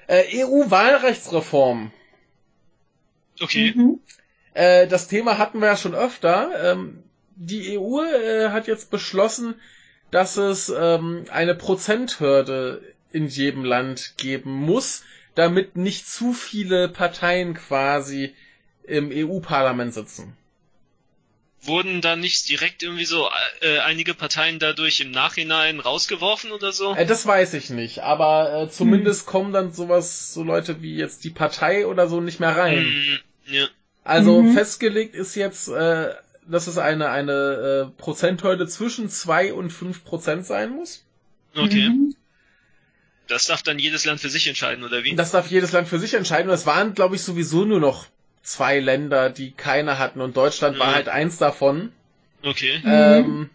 äh, 0.07 0.23
EU-Wahlrechtsreform. 0.45 1.91
Okay. 3.41 3.73
Mhm. 3.75 3.99
Äh, 4.53 4.87
das 4.87 5.07
Thema 5.07 5.37
hatten 5.37 5.59
wir 5.59 5.67
ja 5.67 5.77
schon 5.77 5.95
öfter. 5.95 6.71
Ähm, 6.71 7.03
die 7.35 7.77
EU 7.77 8.01
äh, 8.01 8.49
hat 8.49 8.67
jetzt 8.67 8.89
beschlossen, 8.89 9.55
dass 10.11 10.37
es 10.37 10.69
ähm, 10.69 11.25
eine 11.29 11.55
Prozenthürde 11.55 12.81
in 13.11 13.27
jedem 13.27 13.63
Land 13.63 14.15
geben 14.17 14.51
muss, 14.51 15.03
damit 15.35 15.75
nicht 15.75 16.07
zu 16.07 16.33
viele 16.33 16.89
Parteien 16.89 17.53
quasi 17.53 18.33
im 18.83 19.11
EU-Parlament 19.11 19.93
sitzen. 19.93 20.35
Wurden 21.61 22.01
da 22.01 22.15
nicht 22.15 22.47
direkt 22.49 22.83
irgendwie 22.83 23.05
so 23.05 23.29
äh, 23.61 23.79
einige 23.79 24.13
Parteien 24.13 24.59
dadurch 24.59 25.01
im 25.01 25.11
Nachhinein 25.11 25.79
rausgeworfen 25.79 26.51
oder 26.51 26.71
so? 26.71 26.95
Äh, 26.95 27.05
das 27.05 27.25
weiß 27.25 27.55
ich 27.55 27.69
nicht, 27.69 27.99
aber 28.03 28.63
äh, 28.63 28.69
zumindest 28.69 29.25
kommen 29.25 29.51
dann 29.51 29.73
sowas, 29.73 30.33
so 30.33 30.43
Leute 30.43 30.81
wie 30.81 30.95
jetzt 30.95 31.23
die 31.23 31.29
Partei 31.29 31.85
oder 31.85 32.07
so 32.07 32.21
nicht 32.21 32.39
mehr 32.39 32.55
rein. 32.55 32.85
Hm, 32.85 33.19
ja. 33.47 33.67
Also 34.03 34.41
Mhm. 34.41 34.53
festgelegt 34.53 35.15
ist 35.15 35.35
jetzt, 35.35 35.67
äh, 35.67 36.13
dass 36.47 36.67
es 36.67 36.77
eine, 36.77 37.09
eine 37.09 37.31
äh, 37.91 38.01
Prozenthürde 38.01 38.67
zwischen 38.67 39.09
zwei 39.09 39.53
und 39.53 39.71
fünf 39.71 40.05
Prozent 40.05 40.45
sein 40.45 40.69
muss. 40.71 41.05
Okay. 41.55 41.89
Mhm. 41.89 42.15
Das 43.27 43.47
darf 43.47 43.61
dann 43.61 43.77
jedes 43.79 44.05
Land 44.05 44.21
für 44.21 44.29
sich 44.29 44.47
entscheiden, 44.47 44.85
oder 44.85 45.03
wie? 45.03 45.13
Das 45.15 45.31
darf 45.31 45.47
jedes 45.51 45.73
Land 45.73 45.89
für 45.89 45.99
sich 45.99 46.13
entscheiden. 46.13 46.47
Und 46.49 46.55
es 46.55 46.65
waren, 46.65 46.93
glaube 46.93 47.15
ich, 47.15 47.23
sowieso 47.23 47.65
nur 47.65 47.81
noch 47.81 48.05
zwei 48.41 48.79
Länder, 48.79 49.29
die 49.29 49.51
keine 49.51 49.99
hatten. 49.99 50.21
Und 50.21 50.37
Deutschland 50.37 50.79
war 50.79 50.91
Mhm. 50.91 50.95
halt 50.95 51.09
eins 51.09 51.37
davon. 51.37 51.91
Okay. 52.43 52.79
Mhm. 52.83 52.89
Ähm, 52.89 53.49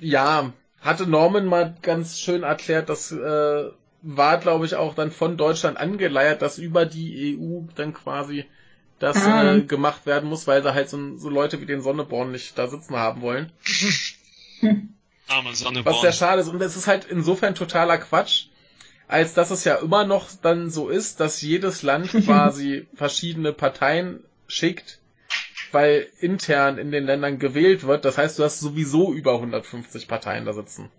ja, 0.00 0.52
hatte 0.82 1.06
Norman 1.06 1.46
mal 1.46 1.74
ganz 1.80 2.20
schön 2.20 2.42
erklärt, 2.42 2.90
das 2.90 3.10
äh, 3.10 3.64
war, 4.02 4.38
glaube 4.38 4.66
ich, 4.66 4.74
auch 4.74 4.94
dann 4.94 5.10
von 5.10 5.38
Deutschland 5.38 5.78
angeleiert, 5.78 6.42
dass 6.42 6.58
über 6.58 6.84
die 6.84 7.36
EU 7.38 7.62
dann 7.74 7.94
quasi 7.94 8.44
das 8.98 9.16
Ah. 9.24 9.54
äh, 9.54 9.60
gemacht 9.62 10.06
werden 10.06 10.28
muss, 10.28 10.46
weil 10.46 10.62
sie 10.62 10.74
halt 10.74 10.88
so, 10.90 11.16
so 11.16 11.28
Leute 11.28 11.60
wie 11.60 11.66
den 11.66 11.82
Sonneborn 11.82 12.32
nicht 12.32 12.58
da 12.58 12.66
sitzen 12.68 12.96
haben 12.96 13.20
wollen. 13.20 13.52
Arme 15.28 15.54
Sonneborn. 15.54 15.94
Was 15.94 16.00
sehr 16.02 16.12
schade 16.12 16.40
ist. 16.42 16.48
Und 16.48 16.60
es 16.62 16.76
ist 16.76 16.86
halt 16.86 17.04
insofern 17.04 17.54
totaler 17.54 17.98
Quatsch, 17.98 18.46
als 19.06 19.34
dass 19.34 19.50
es 19.50 19.64
ja 19.64 19.76
immer 19.76 20.04
noch 20.04 20.28
dann 20.42 20.70
so 20.70 20.88
ist, 20.88 21.20
dass 21.20 21.40
jedes 21.42 21.82
Land 21.82 22.10
quasi 22.24 22.86
verschiedene 22.94 23.52
Parteien 23.52 24.24
schickt, 24.48 25.00
weil 25.72 26.08
intern 26.20 26.78
in 26.78 26.90
den 26.90 27.04
Ländern 27.04 27.38
gewählt 27.38 27.86
wird. 27.86 28.04
Das 28.04 28.16
heißt, 28.18 28.38
du 28.38 28.44
hast 28.44 28.60
sowieso 28.60 29.12
über 29.12 29.34
150 29.34 30.08
Parteien 30.08 30.44
da 30.46 30.52
sitzen. 30.54 30.90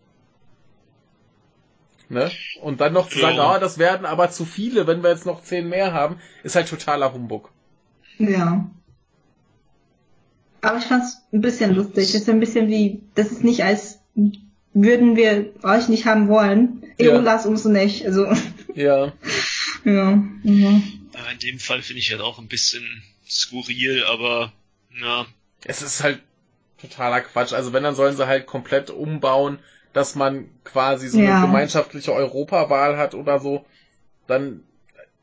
Ne? 2.08 2.32
Und 2.62 2.82
dann 2.82 2.93
noch 2.93 3.10
zu 3.10 3.20
sagen, 3.20 3.38
Ja. 3.38 3.52
ah, 3.56 3.60
das 3.60 3.78
werden 3.78 4.06
aber 4.08 4.32
zu 4.32 4.45
viele, 4.45 4.88
wenn 4.88 5.04
wir 5.04 5.12
jetzt 5.12 5.28
noch 5.28 5.43
zehn 5.43 5.70
mehr 5.70 5.93
haben, 5.93 6.20
ist 6.43 6.56
halt 6.56 6.68
totaler 6.70 7.14
Humbug. 7.14 7.52
Ja. 8.20 8.70
Aber 10.61 10.78
ich 10.78 10.84
fand's 10.86 11.17
ein 11.32 11.41
bisschen 11.41 11.74
lustig. 11.74 12.11
Das 12.11 12.22
ist 12.22 12.30
ein 12.30 12.39
bisschen 12.39 12.67
wie, 12.67 13.01
das 13.15 13.32
ist 13.32 13.43
nicht 13.43 13.63
als 13.63 13.99
würden 14.74 15.15
wir 15.15 15.53
euch 15.63 15.88
nicht 15.88 16.05
haben 16.05 16.28
wollen. 16.28 16.84
Ja. 16.99 17.13
EU 17.13 17.22
lasst 17.22 17.45
uns 17.45 17.65
nicht. 17.65 18.05
Also, 18.05 18.28
Ja. 18.76 19.13
ja. 19.86 20.11
Mhm. 20.43 20.84
In 21.32 21.39
dem 21.41 21.59
Fall 21.59 21.82
finde 21.82 21.99
ich 21.99 22.11
halt 22.11 22.22
auch 22.22 22.39
ein 22.39 22.47
bisschen 22.47 22.84
skurril, 23.28 24.03
aber 24.05 24.51
ja. 25.01 25.26
Es 25.65 25.82
ist 25.82 26.03
halt 26.03 26.22
totaler 26.80 27.22
Quatsch. 27.22 27.53
Also 27.53 27.74
wenn, 27.74 27.84
dann 27.84 27.95
sollen 27.95 28.15
sie 28.15 28.28
halt 28.28 28.45
komplett 28.45 28.89
umbauen, 28.89 29.59
dass 29.93 30.15
man 30.15 30.49
quasi 30.63 31.07
so 31.09 31.20
Ja. 31.20 31.38
eine 31.38 31.47
gemeinschaftliche 31.47 32.13
Europawahl 32.13 32.97
hat 32.97 33.15
oder 33.15 33.39
so. 33.39 33.65
Dann 34.28 34.63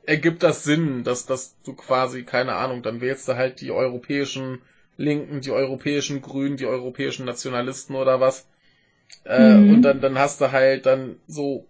ergibt 0.06 0.42
das 0.42 0.64
Sinn, 0.64 1.04
dass, 1.04 1.26
dass 1.26 1.56
du 1.64 1.74
quasi, 1.74 2.22
keine 2.24 2.54
Ahnung, 2.54 2.82
dann 2.82 3.00
wählst 3.00 3.28
du 3.28 3.36
halt 3.36 3.60
die 3.60 3.72
europäischen 3.72 4.62
Linken, 4.96 5.40
die 5.40 5.50
europäischen 5.50 6.22
Grünen, 6.22 6.56
die 6.56 6.66
europäischen 6.66 7.26
Nationalisten 7.26 7.94
oder 7.96 8.20
was. 8.20 8.46
Äh, 9.24 9.56
Mhm. 9.56 9.70
Und 9.70 9.82
dann, 9.82 10.00
dann 10.00 10.18
hast 10.18 10.40
du 10.40 10.52
halt 10.52 10.86
dann 10.86 11.16
so 11.26 11.66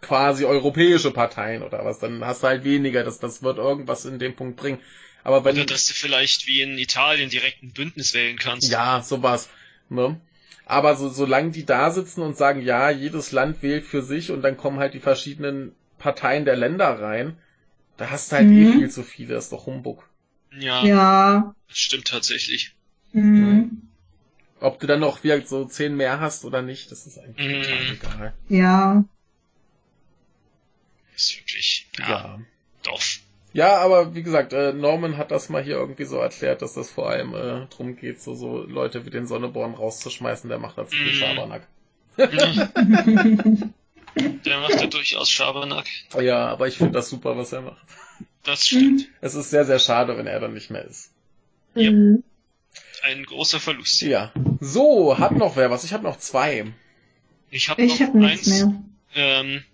quasi 0.00 0.44
europäische 0.44 1.10
Parteien 1.10 1.62
oder 1.62 1.84
was. 1.84 1.98
Dann 1.98 2.24
hast 2.24 2.42
du 2.42 2.48
halt 2.48 2.64
weniger. 2.64 3.04
Das, 3.04 3.18
das 3.18 3.42
wird 3.42 3.58
irgendwas 3.58 4.04
in 4.04 4.18
dem 4.18 4.34
Punkt 4.36 4.56
bringen. 4.56 4.80
Aber 5.24 5.44
wenn 5.44 5.56
Oder 5.56 5.66
dass 5.66 5.86
du 5.86 5.94
vielleicht 5.94 6.46
wie 6.46 6.62
in 6.62 6.78
Italien 6.78 7.28
direkt 7.28 7.62
ein 7.62 7.72
Bündnis 7.72 8.14
wählen 8.14 8.38
kannst. 8.38 8.70
Ja, 8.70 9.02
sowas. 9.02 9.48
Ne? 9.88 10.20
Aber 10.64 10.94
so, 10.96 11.08
solange 11.08 11.50
die 11.50 11.66
da 11.66 11.90
sitzen 11.90 12.22
und 12.22 12.36
sagen, 12.36 12.62
ja, 12.62 12.90
jedes 12.90 13.32
Land 13.32 13.62
wählt 13.62 13.84
für 13.84 14.02
sich 14.02 14.30
und 14.30 14.42
dann 14.42 14.56
kommen 14.56 14.78
halt 14.78 14.94
die 14.94 15.00
verschiedenen 15.00 15.74
Parteien 15.98 16.44
der 16.44 16.56
Länder 16.56 17.00
rein, 17.00 17.38
da 17.96 18.10
hast 18.10 18.30
du 18.32 18.36
halt 18.36 18.50
eh 18.50 18.64
Mhm. 18.64 18.72
viel 18.78 18.90
zu 18.90 19.02
viele, 19.02 19.36
ist 19.36 19.52
doch 19.52 19.66
Humbug. 19.66 20.08
Ja, 20.58 20.84
Ja. 20.84 21.54
das 21.68 21.78
stimmt 21.78 22.06
tatsächlich. 22.08 22.74
Mhm. 23.12 23.82
Ob 24.60 24.80
du 24.80 24.86
dann 24.86 25.00
noch 25.00 25.22
wieder 25.24 25.40
so 25.46 25.64
zehn 25.66 25.96
mehr 25.96 26.20
hast 26.20 26.44
oder 26.44 26.62
nicht, 26.62 26.90
das 26.90 27.06
ist 27.06 27.18
eigentlich 27.18 27.46
Mhm. 27.46 27.62
total 27.62 27.92
egal. 27.92 28.34
Ja. 28.48 29.04
Ist 31.14 31.36
wirklich, 31.38 31.88
ja, 31.98 32.08
Ja. 32.08 32.38
doof. 32.84 33.18
Ja, 33.52 33.78
aber 33.78 34.14
wie 34.14 34.22
gesagt, 34.22 34.52
äh, 34.52 34.72
Norman 34.72 35.16
hat 35.16 35.30
das 35.30 35.48
mal 35.48 35.62
hier 35.62 35.76
irgendwie 35.76 36.04
so 36.04 36.18
erklärt, 36.18 36.60
dass 36.62 36.74
das 36.74 36.90
vor 36.90 37.08
allem 37.08 37.34
äh, 37.34 37.66
drum 37.66 37.96
geht, 37.96 38.20
so, 38.20 38.34
so 38.34 38.62
Leute 38.62 39.04
wie 39.06 39.10
den 39.10 39.26
Sonneborn 39.26 39.74
rauszuschmeißen, 39.74 40.48
der 40.48 40.58
macht 40.58 40.78
da 40.78 40.86
zu 40.86 40.94
viel 40.96 41.12
Mhm. 41.12 41.14
Schabernack. 41.14 41.66
Der 44.44 44.60
macht 44.60 44.80
ja 44.80 44.86
durchaus 44.86 45.30
Schabernack. 45.30 45.86
Ja, 46.20 46.46
aber 46.48 46.68
ich 46.68 46.76
finde 46.76 46.92
das 46.92 47.08
super, 47.10 47.36
was 47.36 47.52
er 47.52 47.62
macht. 47.62 47.82
Das 48.44 48.66
stimmt. 48.66 49.08
Es 49.20 49.34
ist 49.34 49.50
sehr, 49.50 49.64
sehr 49.64 49.78
schade, 49.78 50.16
wenn 50.16 50.26
er 50.26 50.40
dann 50.40 50.54
nicht 50.54 50.70
mehr 50.70 50.84
ist. 50.84 51.12
Ja. 51.74 51.90
Mhm. 51.90 52.22
Ein 53.02 53.24
großer 53.24 53.60
Verlust. 53.60 54.02
Ja. 54.02 54.32
So, 54.60 55.18
hat 55.18 55.32
noch 55.32 55.56
wer 55.56 55.70
was? 55.70 55.84
Ich 55.84 55.92
habe 55.92 56.02
noch 56.04 56.18
zwei. 56.18 56.66
Ich 57.50 57.68
habe 57.68 57.82
Ich 57.82 58.00
noch 58.00 58.08
hab 58.08 58.14
nichts 58.14 58.50
eins. 58.50 58.62
mehr. 58.64 58.82
Ähm, 59.14 59.64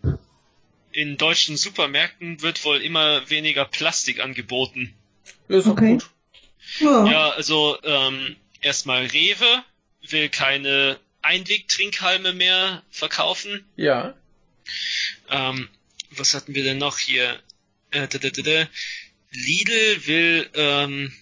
in 0.92 1.16
deutschen 1.16 1.56
Supermärkten 1.56 2.42
wird 2.42 2.64
wohl 2.64 2.78
immer 2.78 3.28
weniger 3.30 3.64
Plastik 3.64 4.20
angeboten. 4.22 4.94
Ist 5.48 5.66
Okay. 5.66 5.92
gut. 5.94 6.10
Ja. 6.80 7.06
Ja, 7.06 7.30
also 7.30 7.76
ähm, 7.82 8.36
erstmal 8.60 9.06
Rewe 9.06 9.62
will 10.08 10.28
keine 10.28 10.98
Einwegtrinkhalme 11.22 12.32
mehr 12.32 12.82
verkaufen. 12.90 13.64
Ja. 13.76 14.14
Ähm, 15.30 15.68
was 16.10 16.34
hatten 16.34 16.54
wir 16.54 16.64
denn 16.64 16.78
noch 16.78 16.98
hier? 16.98 17.40
Äh, 17.90 18.08
da, 18.08 18.18
da, 18.18 18.30
da. 18.30 18.68
Lidl 19.30 20.06
will 20.06 20.50
ähm, 20.54 21.12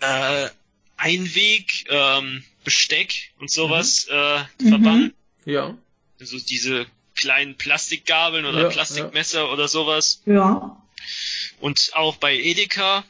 äh, 0.00 0.48
Einweg, 0.96 1.86
ähm, 1.88 2.44
Besteck 2.64 3.32
und 3.38 3.50
sowas 3.50 4.06
äh, 4.10 4.40
Mhm. 4.60 4.68
verbannen. 4.68 5.14
Ja. 5.44 5.76
Also 6.20 6.38
diese 6.38 6.86
kleinen 7.14 7.56
Plastikgabeln 7.56 8.44
oder 8.46 8.62
Ja, 8.62 8.68
Plastikmesser 8.70 9.52
oder 9.52 9.68
sowas. 9.68 10.22
Ja. 10.26 10.82
Und 11.60 11.90
auch 11.94 12.16
bei 12.16 12.34
Edeka 12.36 13.04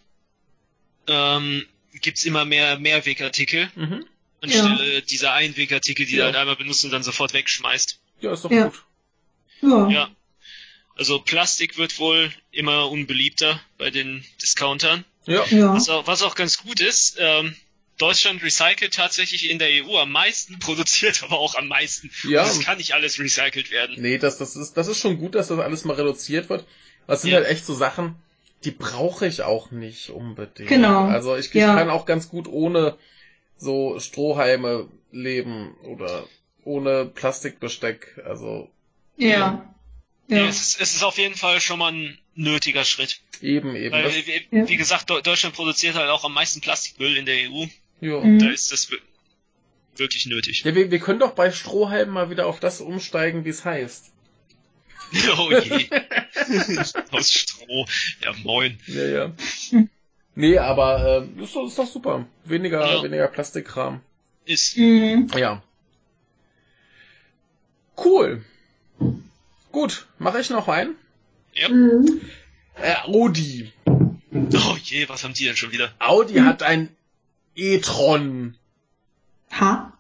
ähm, 1.07 1.67
gibt's 2.01 2.25
immer 2.25 2.45
mehr 2.45 2.79
Mehrwegartikel 2.79 3.71
Mhm. 3.77 4.05
anstelle 4.41 5.03
dieser 5.03 5.33
Einwegartikel, 5.33 6.05
die 6.07 6.13
Ja. 6.17 6.19
du 6.19 6.25
halt 6.27 6.37
einmal 6.37 6.57
benutzt 6.57 6.85
und 6.85 6.91
dann 6.91 7.03
sofort 7.03 7.33
wegschmeißt. 7.33 8.01
Ja, 8.25 8.33
ist 8.33 8.45
doch 8.45 8.51
Ja. 8.51 8.65
gut. 8.65 8.83
Ja. 9.63 9.89
Ja. 9.91 10.11
Also 10.97 11.19
Plastik 11.21 11.77
wird 11.79 11.99
wohl 11.99 12.33
immer 12.53 12.91
unbeliebter 12.91 13.61
bei 13.79 13.91
den 13.91 14.25
Discountern. 14.43 15.05
Ja. 15.27 15.45
Ja. 15.51 15.75
Was 15.75 15.89
auch, 15.89 16.07
was 16.07 16.23
auch 16.23 16.35
ganz 16.35 16.59
gut 16.59 16.81
ist, 16.81 17.17
ähm, 17.19 17.55
Deutschland 17.99 18.43
recycelt 18.43 18.93
tatsächlich 18.95 19.49
in 19.51 19.59
der 19.59 19.69
EU 19.85 19.97
am 19.99 20.11
meisten, 20.13 20.59
produziert 20.61 21.23
aber 21.23 21.39
auch 21.39 21.55
am 21.55 21.69
meisten. 21.69 22.11
Ja. 22.29 22.43
Und 22.43 22.51
es 22.51 22.61
kann 22.61 22.79
nicht 22.79 22.93
alles 22.95 23.19
recycelt 23.19 23.71
werden. 23.71 23.97
Nee, 23.99 24.19
das, 24.19 24.39
das 24.39 24.57
ist, 24.57 24.75
das 24.77 24.89
ist 24.89 24.99
schon 25.01 25.19
gut, 25.19 25.35
dass 25.35 25.49
das 25.49 25.59
alles 25.59 25.85
mal 25.85 25.95
reduziert 25.95 26.49
wird. 26.49 26.67
Das 27.07 27.23
sind 27.23 27.31
Ja. 27.31 27.39
halt 27.39 27.49
echt 27.49 27.67
so 27.67 27.75
Sachen, 27.75 28.17
die 28.65 28.71
brauche 28.71 29.27
ich 29.27 29.43
auch 29.43 29.71
nicht 29.71 30.11
unbedingt. 30.11 30.69
Genau. 30.69 31.05
Also 31.07 31.37
ich, 31.37 31.47
ich 31.49 31.55
Ja. 31.55 31.75
kann 31.75 31.91
auch 31.91 32.07
ganz 32.07 32.29
gut 32.29 32.47
ohne 32.49 32.97
so 33.59 33.99
Strohhalme 34.01 34.89
leben 35.13 35.75
oder 35.83 36.27
ohne 36.65 37.07
Plastikbesteck. 37.07 38.21
Also 38.25 38.71
Ja. 39.17 39.75
Nee, 40.27 40.39
Ja. 40.39 40.47
es, 40.47 40.61
ist, 40.61 40.81
es 40.81 40.95
ist 40.95 41.03
auf 41.03 41.19
jeden 41.19 41.35
Fall 41.35 41.61
schon 41.61 41.79
mal 41.79 41.93
ein 41.93 42.19
nötiger 42.35 42.85
Schritt. 42.85 43.21
eben, 43.43 43.77
eben. 43.77 43.93
Weil, 43.93 44.11
wie, 44.11 44.57
Ja. 44.57 44.69
wie 44.69 44.77
gesagt, 44.77 45.11
Deu- 45.11 45.21
Deutschland 45.21 45.55
produziert 45.55 45.95
halt 45.97 46.09
auch 46.09 46.25
am 46.25 46.33
meisten 46.33 46.61
Plastikmüll 46.63 47.17
in 47.17 47.27
der 47.27 47.37
EU. 47.51 47.67
ja. 48.01 48.21
Mhm. 48.21 48.39
Da 48.39 48.49
ist 48.51 48.73
das 48.73 48.91
wir- 48.91 48.99
wirklich 49.97 50.27
nötig. 50.27 50.63
ja 50.65 50.75
wir, 50.75 50.91
wir 50.91 50.99
können 50.99 51.21
doch 51.21 51.33
bei 51.35 51.53
Strohhalmen 51.53 52.13
mal 52.15 52.31
wieder 52.31 52.47
auf 52.47 52.59
das 52.59 52.81
umsteigen, 52.81 53.45
wie 53.45 53.51
es 53.51 53.65
heißt. 53.65 54.11
oh 55.39 55.51
je. 55.53 55.89
Aus 57.13 57.31
Stroh. 57.33 57.87
Ja, 58.25 58.33
moin. 58.43 58.79
Ja, 58.87 59.05
ja. 59.05 59.33
Nee, 60.35 60.59
aber 60.59 61.23
ähm, 61.29 61.43
ist, 61.43 61.55
doch, 61.55 61.67
ist 61.69 61.79
doch 61.79 61.87
super. 61.87 62.27
Weniger, 62.45 62.81
Ja. 62.97 63.03
weniger 63.03 63.29
Plastikkram. 63.29 64.01
Ist. 64.47 64.77
Mhm. 64.77 65.29
Ja. 65.37 65.63
Cool. 67.97 68.45
Gut, 69.73 70.07
mache 70.19 70.41
ich 70.41 70.51
noch 70.51 70.69
einen? 70.69 70.97
Ja. 71.53 71.69
Mhm. 71.69 72.21
Äh, 72.81 72.95
Audi. 73.05 73.73
Oh 74.33 74.77
je, 74.83 75.09
was 75.09 75.23
haben 75.25 75.35
die 75.35 75.45
denn 75.45 75.57
schon 75.57 75.73
wieder? 75.73 75.93
Audi 76.01 76.35
hat 76.35 76.63
ein 76.63 76.89
e-tron. 77.55 78.57
Ha? 79.53 79.93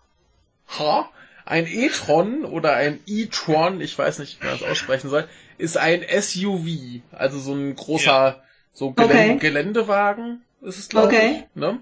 Ha? 0.79 1.11
Ein 1.45 1.67
e-tron 1.67 2.45
oder 2.45 2.75
ein 2.75 3.01
e-tron, 3.07 3.81
ich 3.81 3.97
weiß 3.97 4.19
nicht, 4.19 4.41
wie 4.41 4.47
man 4.47 4.59
das 4.59 4.69
aussprechen 4.69 5.11
soll, 5.11 5.29
ist 5.59 5.77
ein 5.77 6.03
SUV. 6.09 7.03
Also 7.13 7.39
so 7.39 7.53
ein 7.55 7.77
großer, 7.77 8.43
so 8.73 8.93
Gelän 8.93 9.31
Okay. 9.33 9.39
Geländewagen 9.39 10.43
ist 10.63 10.79
es, 10.79 10.89
glaube 10.89 11.09
Okay. 11.09 11.45
ich. 11.51 11.57
Ne? 11.61 11.79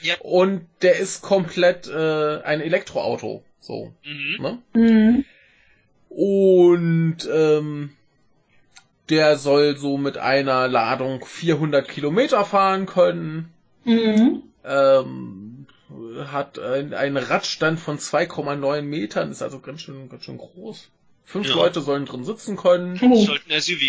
Ja. 0.00 0.14
Und 0.20 0.66
der 0.80 0.96
ist 0.96 1.22
komplett 1.22 1.86
äh, 1.86 2.40
ein 2.42 2.60
Elektroauto. 2.60 3.44
So. 3.60 3.92
Mhm. 4.04 4.42
Ne? 4.42 4.58
Mhm. 4.72 5.24
Und 6.14 7.18
ähm, 7.32 7.90
der 9.08 9.36
soll 9.38 9.76
so 9.76 9.96
mit 9.96 10.18
einer 10.18 10.68
Ladung 10.68 11.24
400 11.24 11.88
Kilometer 11.88 12.44
fahren 12.44 12.86
können. 12.86 13.52
Mhm. 13.84 14.42
Ähm, 14.64 15.66
hat 16.30 16.58
ein, 16.58 16.94
einen 16.94 17.16
Radstand 17.16 17.80
von 17.80 17.98
2,9 17.98 18.82
Metern, 18.82 19.30
ist 19.30 19.42
also 19.42 19.58
ganz 19.58 19.82
schön, 19.82 20.08
ganz 20.08 20.24
schön 20.24 20.38
groß. 20.38 20.88
Fünf 21.24 21.48
Ja. 21.48 21.54
Leute 21.54 21.80
sollen 21.80 22.04
drin 22.06 22.24
sitzen 22.24 22.56
können. 22.56 22.98
Oh. 23.02 23.24
Sollte 23.24 23.52
ein 23.52 23.60
SUV. 23.60 23.82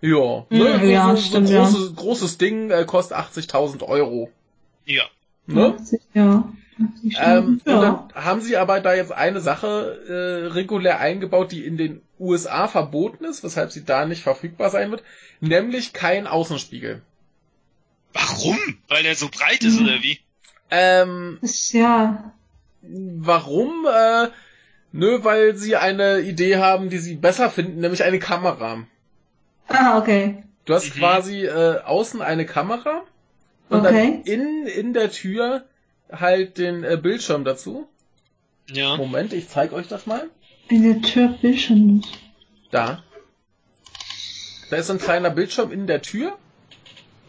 Ja, 0.00 0.46
Mhm, 0.50 0.58
ne? 0.58 0.78
so, 0.80 0.86
ja, 0.86 1.10
so, 1.10 1.16
so 1.16 1.22
stimmt, 1.28 1.48
ein 1.48 1.54
ja. 1.54 1.62
großes, 1.64 1.96
großes 1.96 2.38
Ding 2.38 2.70
äh, 2.70 2.84
kostet 2.86 3.16
80.000 3.16 3.82
Euro. 3.82 4.30
Ja. 4.84 5.04
Ne? 5.46 5.76
Ja. 6.14 6.52
Ähm, 6.78 7.60
ja. 7.64 7.74
Und 7.74 7.80
dann 8.14 8.24
haben 8.24 8.40
sie 8.40 8.56
aber 8.56 8.80
da 8.80 8.94
jetzt 8.94 9.12
eine 9.12 9.40
Sache 9.40 9.98
äh, 10.08 10.46
regulär 10.52 11.00
eingebaut, 11.00 11.52
die 11.52 11.64
in 11.64 11.76
den 11.76 12.02
USA 12.18 12.68
verboten 12.68 13.24
ist, 13.24 13.42
weshalb 13.44 13.72
sie 13.72 13.84
da 13.84 14.04
nicht 14.06 14.22
verfügbar 14.22 14.70
sein 14.70 14.90
wird, 14.90 15.02
nämlich 15.40 15.92
kein 15.92 16.26
Außenspiegel. 16.26 17.02
Warum? 18.12 18.58
Weil 18.88 19.04
er 19.06 19.14
so 19.14 19.28
breit 19.28 19.62
ist 19.64 19.78
Mhm. 19.78 19.84
oder 19.84 20.02
wie? 20.02 20.18
Ähm, 20.70 21.38
ist 21.42 21.72
ja. 21.72 22.32
warum? 22.82 23.86
Äh, 23.86 24.28
nö, 24.92 25.20
weil 25.22 25.56
sie 25.56 25.76
eine 25.76 26.20
Idee 26.20 26.56
haben, 26.56 26.90
die 26.90 26.98
sie 26.98 27.14
besser 27.14 27.50
finden, 27.50 27.80
nämlich 27.80 28.04
eine 28.04 28.18
Kamera. 28.18 28.84
Ah, 29.68 29.98
okay. 29.98 30.42
Du 30.64 30.74
hast 30.74 30.94
Mhm. 30.94 31.00
quasi 31.00 31.44
äh, 31.46 31.80
außen 31.80 32.20
eine 32.22 32.46
Kamera 32.46 33.02
und 33.68 33.80
Okay. 33.80 33.92
dann 33.92 34.22
in, 34.24 34.66
in 34.66 34.92
der 34.92 35.10
Tür 35.10 35.64
halt 36.10 36.58
den 36.58 36.84
äh, 36.84 36.98
Bildschirm 37.00 37.44
dazu. 37.44 37.88
Ja. 38.70 38.96
Moment, 38.96 39.32
ich 39.32 39.48
zeig 39.48 39.72
euch 39.72 39.88
das 39.88 40.06
mal. 40.06 40.28
In 40.68 40.82
der 40.82 41.02
Tür 41.02 41.28
Bildschirm. 41.40 42.02
Da. 42.70 43.02
Da 44.70 44.76
ist 44.76 44.88
so 44.88 44.92
ein 44.94 44.98
kleiner 44.98 45.30
Bildschirm 45.30 45.70
in 45.70 45.86
der 45.86 46.02
Tür. 46.02 46.36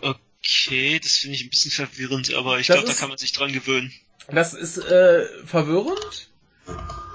Okay, 0.02 0.99
das 1.02 1.18
finde 1.18 1.36
ich 1.36 1.44
ein 1.44 1.49
bisschen 1.49 1.72
verwirrend, 1.72 2.34
aber 2.34 2.60
ich 2.60 2.68
glaube, 2.68 2.88
da 2.88 2.94
kann 2.94 3.10
man 3.10 3.18
sich 3.18 3.32
dran 3.34 3.52
gewöhnen. 3.54 3.91
Das 4.30 4.54
ist 4.54 4.78
äh, 4.78 5.26
verwirrend. 5.45 6.30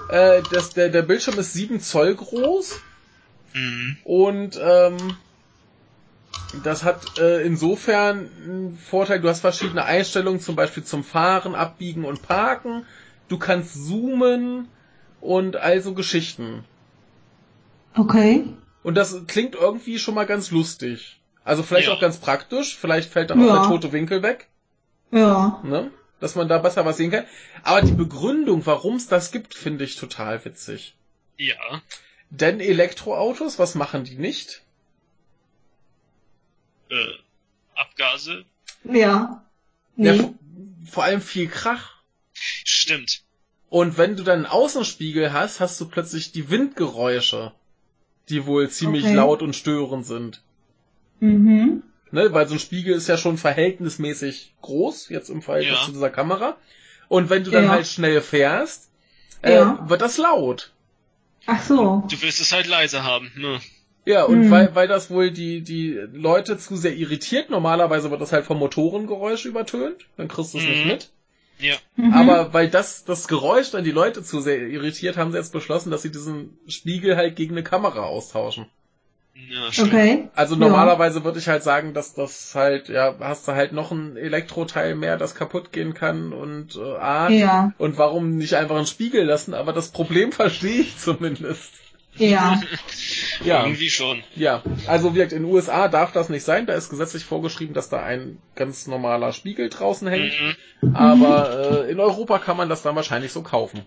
Äh, 0.09 0.41
das, 0.51 0.71
der, 0.71 0.89
der 0.89 1.01
Bildschirm 1.01 1.37
ist 1.39 1.53
7 1.53 1.79
Zoll 1.81 2.15
groß 2.15 2.79
Mhm. 3.55 3.97
und 4.03 4.59
ähm, 4.59 5.15
das 6.63 6.83
hat 6.83 7.17
äh, 7.19 7.41
insofern 7.43 8.29
einen 8.43 8.77
Vorteil, 8.77 9.19
du 9.21 9.29
hast 9.29 9.41
verschiedene 9.41 9.83
Einstellungen, 9.85 10.39
zum 10.39 10.55
Beispiel 10.55 10.83
zum 10.83 11.03
Fahren, 11.03 11.55
Abbiegen 11.55 12.05
und 12.05 12.21
Parken. 12.21 12.85
Du 13.27 13.37
kannst 13.39 13.87
zoomen 13.87 14.67
und 15.21 15.55
also 15.55 15.93
Geschichten. 15.93 16.63
Okay. 17.95 18.43
Und 18.83 18.95
das 18.95 19.15
klingt 19.27 19.55
irgendwie 19.55 19.97
schon 19.99 20.15
mal 20.15 20.25
ganz 20.25 20.51
lustig. 20.51 21.19
Also 21.43 21.63
vielleicht 21.63 21.87
Ja. 21.87 21.93
auch 21.93 21.99
ganz 22.01 22.17
praktisch. 22.17 22.77
Vielleicht 22.77 23.11
fällt 23.11 23.29
dann 23.29 23.41
auch 23.41 23.47
Ja. 23.47 23.59
der 23.59 23.67
tote 23.67 23.91
Winkel 23.91 24.21
weg, 24.23 24.47
Ja. 25.11 25.59
ne? 25.63 25.91
Dass 26.19 26.35
man 26.35 26.47
da 26.47 26.57
besser 26.57 26.85
was 26.85 26.97
sehen 26.97 27.11
kann. 27.11 27.25
Aber 27.63 27.81
die 27.81 27.91
Begründung, 27.93 28.65
warum 28.65 28.95
es 28.95 29.07
das 29.07 29.31
gibt, 29.31 29.53
finde 29.55 29.83
ich 29.83 29.95
total 29.97 30.43
witzig. 30.45 30.95
Ja. 31.37 31.81
Denn 32.29 32.59
Elektroautos, 32.59 33.59
was 33.59 33.75
machen 33.75 34.03
die 34.05 34.15
nicht? 34.17 34.61
Äh, 36.93 37.79
Abgase. 37.79 38.45
Ja. 38.83 39.43
Ja, 39.95 40.13
Nee. 40.13 40.17
vor, 40.19 40.33
vor 40.91 41.03
allem 41.03 41.21
viel 41.21 41.47
Krach. 41.47 41.95
Stimmt. 42.33 43.21
Und 43.69 43.97
wenn 43.97 44.15
du 44.15 44.23
dann 44.23 44.37
einen 44.39 44.45
Außenspiegel 44.45 45.33
hast, 45.33 45.59
hast 45.59 45.79
du 45.81 45.87
plötzlich 45.87 46.31
die 46.31 46.49
Windgeräusche, 46.51 47.53
die 48.29 48.45
wohl 48.45 48.69
ziemlich 48.69 49.05
Okay. 49.05 49.15
laut 49.15 49.41
und 49.41 49.55
störend 49.55 50.05
sind. 50.05 50.41
Mhm. 51.19 51.83
Ne, 52.11 52.31
weil 52.31 52.47
so 52.47 52.53
ein 52.53 52.59
Spiegel 52.59 52.93
ist 52.93 53.07
ja 53.07 53.17
schon 53.17 53.39
verhältnismäßig 53.39 54.53
groß, 54.61 55.09
jetzt 55.09 55.29
im 55.29 55.41
Verhältnis 55.41 55.79
Ja. 55.79 55.85
zu 55.85 55.91
dieser 55.93 56.11
Kamera. 56.11 56.57
Und 57.07 57.31
wenn 57.31 57.43
du 57.43 57.49
dann 57.49 57.63
Ja. 57.65 57.69
halt 57.71 57.87
schnell 57.87 58.21
fährst, 58.21 58.91
äh, 59.41 59.53
Ja. 59.55 59.89
wird 59.89 60.01
das 60.01 60.17
laut. 60.17 60.71
Ach 61.47 61.61
so. 61.63 62.03
Du 62.09 62.21
willst 62.21 62.39
es 62.39 62.51
halt 62.51 62.67
leise 62.67 63.03
haben, 63.03 63.31
ne? 63.35 63.59
Ja, 64.05 64.23
und 64.25 64.47
Mhm. 64.47 64.51
weil, 64.51 64.75
weil 64.75 64.87
das 64.87 65.09
wohl 65.09 65.31
die, 65.31 65.61
die 65.61 65.93
Leute 66.11 66.57
zu 66.57 66.75
sehr 66.75 66.95
irritiert, 66.95 67.49
normalerweise 67.49 68.11
wird 68.11 68.19
das 68.21 68.33
halt 68.33 68.45
vom 68.45 68.59
Motorengeräusch 68.59 69.45
übertönt, 69.45 70.07
dann 70.17 70.27
kriegst 70.27 70.53
du 70.53 70.57
es 70.57 70.67
nicht 70.67 70.83
Mhm. 70.83 70.91
mit. 70.91 71.09
Ja. 71.59 71.75
Mhm. 71.95 72.13
Aber 72.13 72.53
weil 72.53 72.69
das, 72.69 73.05
das 73.05 73.27
Geräusch 73.27 73.71
dann 73.71 73.83
die 73.85 73.91
Leute 73.91 74.21
zu 74.23 74.41
sehr 74.41 74.57
irritiert, 74.59 75.15
haben 75.15 75.31
sie 75.31 75.37
jetzt 75.37 75.53
beschlossen, 75.53 75.91
dass 75.91 76.01
sie 76.01 76.11
diesen 76.11 76.57
Spiegel 76.67 77.15
halt 77.15 77.35
gegen 77.37 77.53
eine 77.53 77.63
Kamera 77.63 78.01
austauschen. 78.01 78.65
Ja, 79.49 79.71
stimmt. 79.71 79.93
Okay. 79.93 80.27
Also 80.35 80.55
Ja. 80.55 80.59
normalerweise 80.61 81.23
würde 81.23 81.39
ich 81.39 81.47
halt 81.47 81.63
sagen, 81.63 81.93
dass 81.93 82.13
das 82.13 82.53
halt, 82.55 82.89
ja, 82.89 83.15
hast 83.19 83.47
du 83.47 83.53
halt 83.53 83.71
noch 83.71 83.91
ein 83.91 84.17
Elektroteil 84.17 84.95
mehr, 84.95 85.17
das 85.17 85.33
kaputt 85.35 85.71
gehen 85.71 85.93
kann 85.93 86.33
und 86.33 86.75
äh, 86.75 86.79
A. 86.97 87.29
Ja. 87.29 87.71
Und 87.77 87.97
warum 87.97 88.37
nicht 88.37 88.55
einfach 88.55 88.75
einen 88.75 88.85
Spiegel 88.85 89.23
lassen? 89.25 89.53
Aber 89.53 89.73
das 89.73 89.89
Problem 89.89 90.31
verstehe 90.33 90.81
ich 90.81 90.97
zumindest. 90.97 91.71
Ja. 92.17 92.61
Ja, 93.43 93.63
Irgendwie 93.65 93.89
schon. 93.89 94.23
ja. 94.35 94.63
Also 94.87 95.15
wirkt 95.15 95.33
in 95.33 95.43
den 95.43 95.51
USA 95.51 95.89
darf 95.89 96.13
das 96.13 96.29
nicht 96.29 96.43
sein. 96.43 96.65
Da 96.65 96.73
ist 96.75 96.89
gesetzlich 96.89 97.25
vorgeschrieben, 97.25 97.73
dass 97.73 97.89
da 97.89 98.01
ein 98.01 98.37
ganz 98.55 98.87
normaler 98.87 99.33
Spiegel 99.33 99.69
draußen 99.69 100.07
hängt. 100.07 100.31
Mhm. 100.81 100.95
Aber 100.95 101.83
äh, 101.87 101.91
in 101.91 101.99
Europa 101.99 102.39
kann 102.39 102.55
man 102.55 102.69
das 102.69 102.83
dann 102.83 102.95
wahrscheinlich 102.95 103.33
so 103.33 103.41
kaufen. 103.41 103.83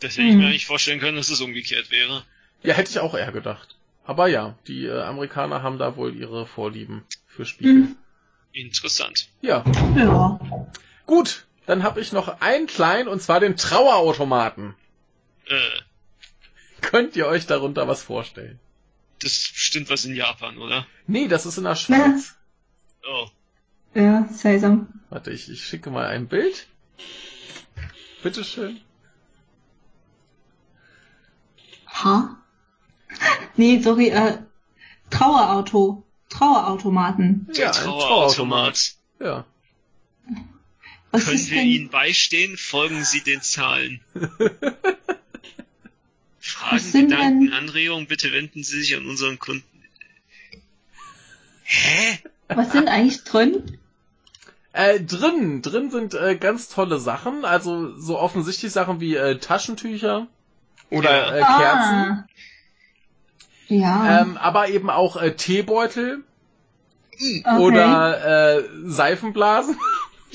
Das 0.00 0.12
hätte 0.12 0.28
ich 0.28 0.34
Mhm. 0.34 0.40
mir 0.40 0.46
eigentlich 0.48 0.66
vorstellen 0.66 1.00
können, 1.00 1.16
dass 1.16 1.30
es 1.30 1.40
umgekehrt 1.40 1.90
wäre. 1.90 2.22
Ja, 2.62 2.74
hätte 2.74 2.90
ich 2.90 3.00
auch 3.00 3.14
eher 3.14 3.32
gedacht. 3.32 3.76
Aber 4.04 4.28
ja, 4.28 4.56
die 4.68 4.86
äh, 4.86 5.00
Amerikaner 5.02 5.62
haben 5.64 5.78
da 5.78 5.96
wohl 5.96 6.14
ihre 6.14 6.46
Vorlieben 6.46 7.02
für 7.26 7.44
Spiegel. 7.44 7.72
Mhm. 7.74 7.96
Interessant. 8.52 9.28
Ja, 9.40 9.64
Ja. 9.96 10.38
gut. 11.06 11.46
Dann 11.66 11.82
habe 11.82 12.00
ich 12.00 12.12
noch 12.12 12.40
einen 12.40 12.66
kleinen, 12.66 13.08
und 13.08 13.20
zwar 13.22 13.40
den 13.40 13.56
Trauerautomaten. 13.56 14.74
Äh, 15.46 15.54
Könnt 16.82 17.16
ihr 17.16 17.26
euch 17.26 17.46
darunter 17.46 17.88
was 17.88 18.02
vorstellen? 18.02 18.60
das 19.22 19.32
ist 19.32 19.54
bestimmt 19.54 19.90
was 19.90 20.04
in 20.04 20.14
Japan, 20.14 20.58
oder? 20.58 20.86
Nee, 21.06 21.28
das 21.28 21.46
ist 21.46 21.58
in 21.58 21.64
der 21.64 21.76
Schweiz. 21.76 22.34
Oh. 23.08 23.28
Ja, 23.94 24.28
seltsam. 24.32 24.88
Warte, 25.10 25.30
ich, 25.30 25.50
ich 25.50 25.64
schicke 25.64 25.90
mal 25.90 26.06
ein 26.06 26.26
Bild. 26.28 26.66
Bitteschön. 28.22 28.80
Ha? 31.86 32.38
Nee, 33.56 33.80
sorry, 33.82 34.08
äh, 34.08 34.38
Trauerauto. 35.10 36.06
Trauerautomaten. 36.30 37.46
Ja, 37.52 37.66
ein 37.66 37.74
Trauerautomat. 37.74 38.94
Ja. 39.20 39.44
Was 41.10 41.26
Können 41.26 41.38
wir 41.38 41.56
denn? 41.56 41.68
Ihnen 41.68 41.88
beistehen? 41.90 42.56
Folgen 42.56 43.04
Sie 43.04 43.20
den 43.20 43.42
Zahlen. 43.42 44.00
Fragen, 46.62 46.76
Was 46.76 46.92
sind 46.92 47.10
Gedanken, 47.10 47.46
denn- 47.46 47.52
Anregungen, 47.54 48.06
bitte 48.06 48.32
wenden 48.32 48.62
Sie 48.62 48.80
sich 48.80 48.96
an 48.96 49.06
unseren 49.06 49.38
Kunden. 49.38 49.64
Hä? 51.64 52.18
Was 52.48 52.72
sind 52.72 52.88
eigentlich 52.88 53.24
drin? 53.24 53.78
Äh, 54.72 55.00
drin, 55.00 55.60
drin 55.62 55.90
sind 55.90 56.14
äh, 56.14 56.36
ganz 56.36 56.68
tolle 56.68 56.98
Sachen. 56.98 57.44
Also 57.44 57.98
so 57.98 58.18
offensichtlich 58.18 58.72
Sachen 58.72 59.00
wie 59.00 59.16
äh, 59.16 59.38
Taschentücher 59.38 60.28
oder 60.90 61.10
Ja. 61.10 61.36
äh, 61.36 61.40
Kerzen. 61.40 61.94
Ah. 61.98 62.26
Ja. 63.68 64.20
Ähm, 64.20 64.36
aber 64.36 64.68
eben 64.68 64.90
auch 64.90 65.16
äh, 65.16 65.34
Teebeutel 65.34 66.22
okay. 67.14 67.58
oder 67.58 68.58
äh, 68.58 68.64
Seifenblasen. 68.84 69.78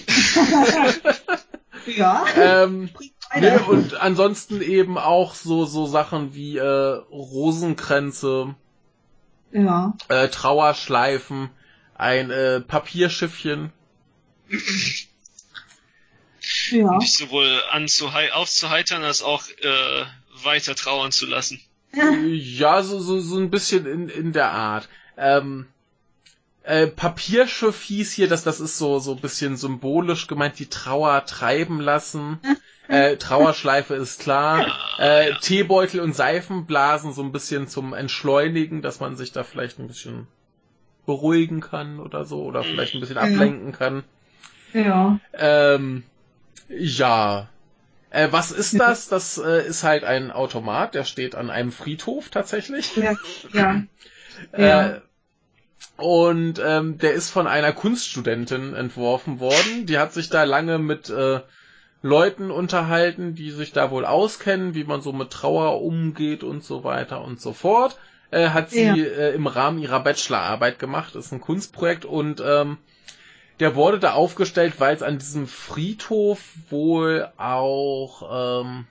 ja. 1.86 2.26
ähm, 2.36 2.90
nee, 3.36 3.42
Weiter. 3.52 3.68
und 3.70 3.96
ansonsten 3.96 4.62
eben 4.62 4.98
auch 4.98 5.34
so 5.36 5.66
so 5.66 5.86
Sachen 5.86 6.34
wie 6.34 6.58
äh, 6.58 6.64
Rosenkränze, 7.12 8.56
Ja. 9.52 9.94
äh, 10.10 10.28
Trauerschleifen, 10.30 11.50
ein 11.96 12.30
äh, 12.32 12.62
Papierschiffchen. 12.62 13.72
Ja. 16.72 16.90
Um 16.92 17.00
dich 17.00 17.14
sowohl 17.14 17.62
anzuhei 17.72 18.32
aufzuheitern, 18.34 19.04
als 19.04 19.22
auch 19.22 19.44
äh, 19.62 20.06
weiter 20.44 20.76
trauern 20.76 21.12
zu 21.12 21.26
lassen. 21.26 21.60
Ja, 21.94 22.84
so, 22.84 23.00
so, 23.00 23.20
so 23.20 23.38
ein 23.38 23.50
bisschen 23.50 23.86
in, 23.86 24.10
in 24.10 24.32
der 24.34 24.52
Art. 24.52 24.88
Ähm, 25.18 25.68
äh, 26.68 26.88
Papierschiff 26.88 27.82
hieß 27.82 28.12
hier, 28.12 28.28
dass 28.28 28.44
das 28.44 28.60
ist 28.60 28.78
so, 28.78 29.00
so 29.00 29.14
ein 29.14 29.22
bisschen 29.22 29.56
symbolisch 29.56 30.28
gemeint, 30.28 30.60
die 30.60 30.68
Trauer 30.68 31.26
treiben 31.26 31.80
lassen. 31.80 32.40
Äh, 32.90 33.18
Trauerschleife 33.18 33.96
ist 33.96 34.22
klar. 34.22 34.66
Äh. 34.98 35.34
Teebeutel 35.42 36.00
und 36.00 36.16
Seifenblasen 36.16 37.12
so 37.12 37.22
ein 37.22 37.34
bisschen 37.34 37.68
zum 37.68 37.94
Entschleunigen, 37.94 38.82
dass 38.82 39.02
man 39.02 39.18
sich 39.18 39.34
da 39.34 39.44
vielleicht 39.44 39.78
ein 39.78 39.90
bisschen 39.90 40.26
beruhigen 41.06 41.60
kann 41.60 42.00
oder 42.00 42.24
so, 42.24 42.44
oder 42.44 42.64
vielleicht 42.64 42.94
ein 42.94 43.02
bisschen 43.02 43.18
ablenken 43.18 43.74
kann. 43.74 44.06
Ja. 44.72 45.20
Ähm, 45.34 46.04
ja. 46.70 47.50
Äh, 48.10 48.30
was 48.32 48.52
ist 48.52 48.80
das? 48.80 49.10
Das 49.10 49.38
äh, 49.38 49.68
ist 49.68 49.84
halt 49.84 50.06
ein 50.06 50.32
Automat, 50.32 50.96
der 50.96 51.04
steht 51.04 51.36
an 51.36 51.50
einem 51.50 51.74
Friedhof 51.74 52.30
tatsächlich. 52.30 52.96
Ja. 52.96 53.16
Ja. 53.52 53.84
Ja. 54.58 55.02
Und 55.98 56.62
ähm, 56.64 56.98
der 57.00 57.14
ist 57.14 57.32
von 57.32 57.48
einer 57.48 57.74
Kunststudentin 57.74 58.76
entworfen 58.76 59.40
worden. 59.40 59.86
Die 59.88 59.98
hat 59.98 60.14
sich 60.14 60.30
da 60.30 60.44
lange 60.44 60.78
mit 60.78 61.10
äh, 61.10 61.42
Leuten 62.04 62.52
unterhalten, 62.52 63.34
die 63.34 63.50
sich 63.50 63.74
da 63.74 63.90
wohl 63.90 64.06
auskennen, 64.06 64.76
wie 64.76 64.84
man 64.84 65.02
so 65.02 65.12
mit 65.12 65.32
Trauer 65.32 65.82
umgeht 65.82 66.44
und 66.44 66.64
so 66.64 66.84
weiter 66.84 67.24
und 67.24 67.42
so 67.42 67.54
fort. 67.54 67.98
Äh, 68.30 68.50
hat 68.50 68.70
sie 68.70 68.84
Ja. 68.84 68.94
äh, 68.96 69.34
im 69.34 69.48
Rahmen 69.48 69.80
ihrer 69.80 70.00
Bachelorarbeit 70.02 70.78
gemacht. 70.78 71.16
Ist 71.16 71.32
ein 71.32 71.42
Kunstprojekt 71.42 72.06
und 72.06 72.44
ähm, 72.46 72.78
der 73.60 73.74
wurde 73.74 73.98
da 73.98 74.14
aufgestellt, 74.14 74.76
weil 74.80 74.96
es 74.96 75.02
an 75.02 75.18
diesem 75.18 75.48
Friedhof 75.48 76.40
wohl 76.70 77.28
auch 77.38 78.62
ähm, 78.62 78.86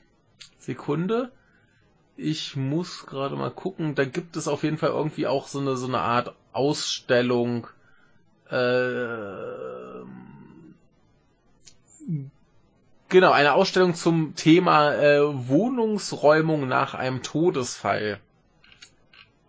Sekunde. 0.59 1.31
Ich 2.17 2.57
muss 2.57 3.07
gerade 3.07 3.37
mal 3.37 3.51
gucken. 3.51 3.95
Da 3.95 4.05
gibt 4.05 4.37
es 4.37 4.49
auf 4.49 4.65
jeden 4.65 4.79
Fall 4.79 4.91
irgendwie 4.91 5.27
auch 5.29 5.47
so 5.47 5.61
eine 5.61 5.77
so 5.77 5.87
eine 5.87 6.01
Art 6.01 6.35
Ähm, 8.51 10.13
Genau, 13.09 13.31
eine 13.31 13.55
Ausstellung 13.55 13.95
zum 13.95 14.35
Thema 14.35 14.93
äh, 14.95 15.21
Wohnungsräumung 15.49 16.67
nach 16.67 16.95
einem 16.95 17.23
Todesfall. 17.23 18.19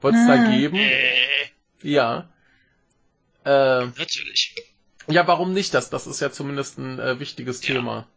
Wird 0.01 0.13
es 0.13 0.21
Ah. 0.21 0.27
da 0.38 0.51
geben? 0.51 0.75
Äh, 0.75 1.01
Ja. 1.81 2.29
Äh, 3.43 3.85
natürlich. 3.97 4.55
ja, 5.07 5.25
warum 5.27 5.53
nicht? 5.53 5.73
Das, 5.73 5.89
das 5.89 6.05
ist 6.05 6.19
ja 6.19 6.31
zumindest 6.31 6.77
ein 6.77 6.99
äh, 6.99 7.19
wichtiges 7.19 7.65
Ja. 7.67 7.75
Thema. 7.75 8.07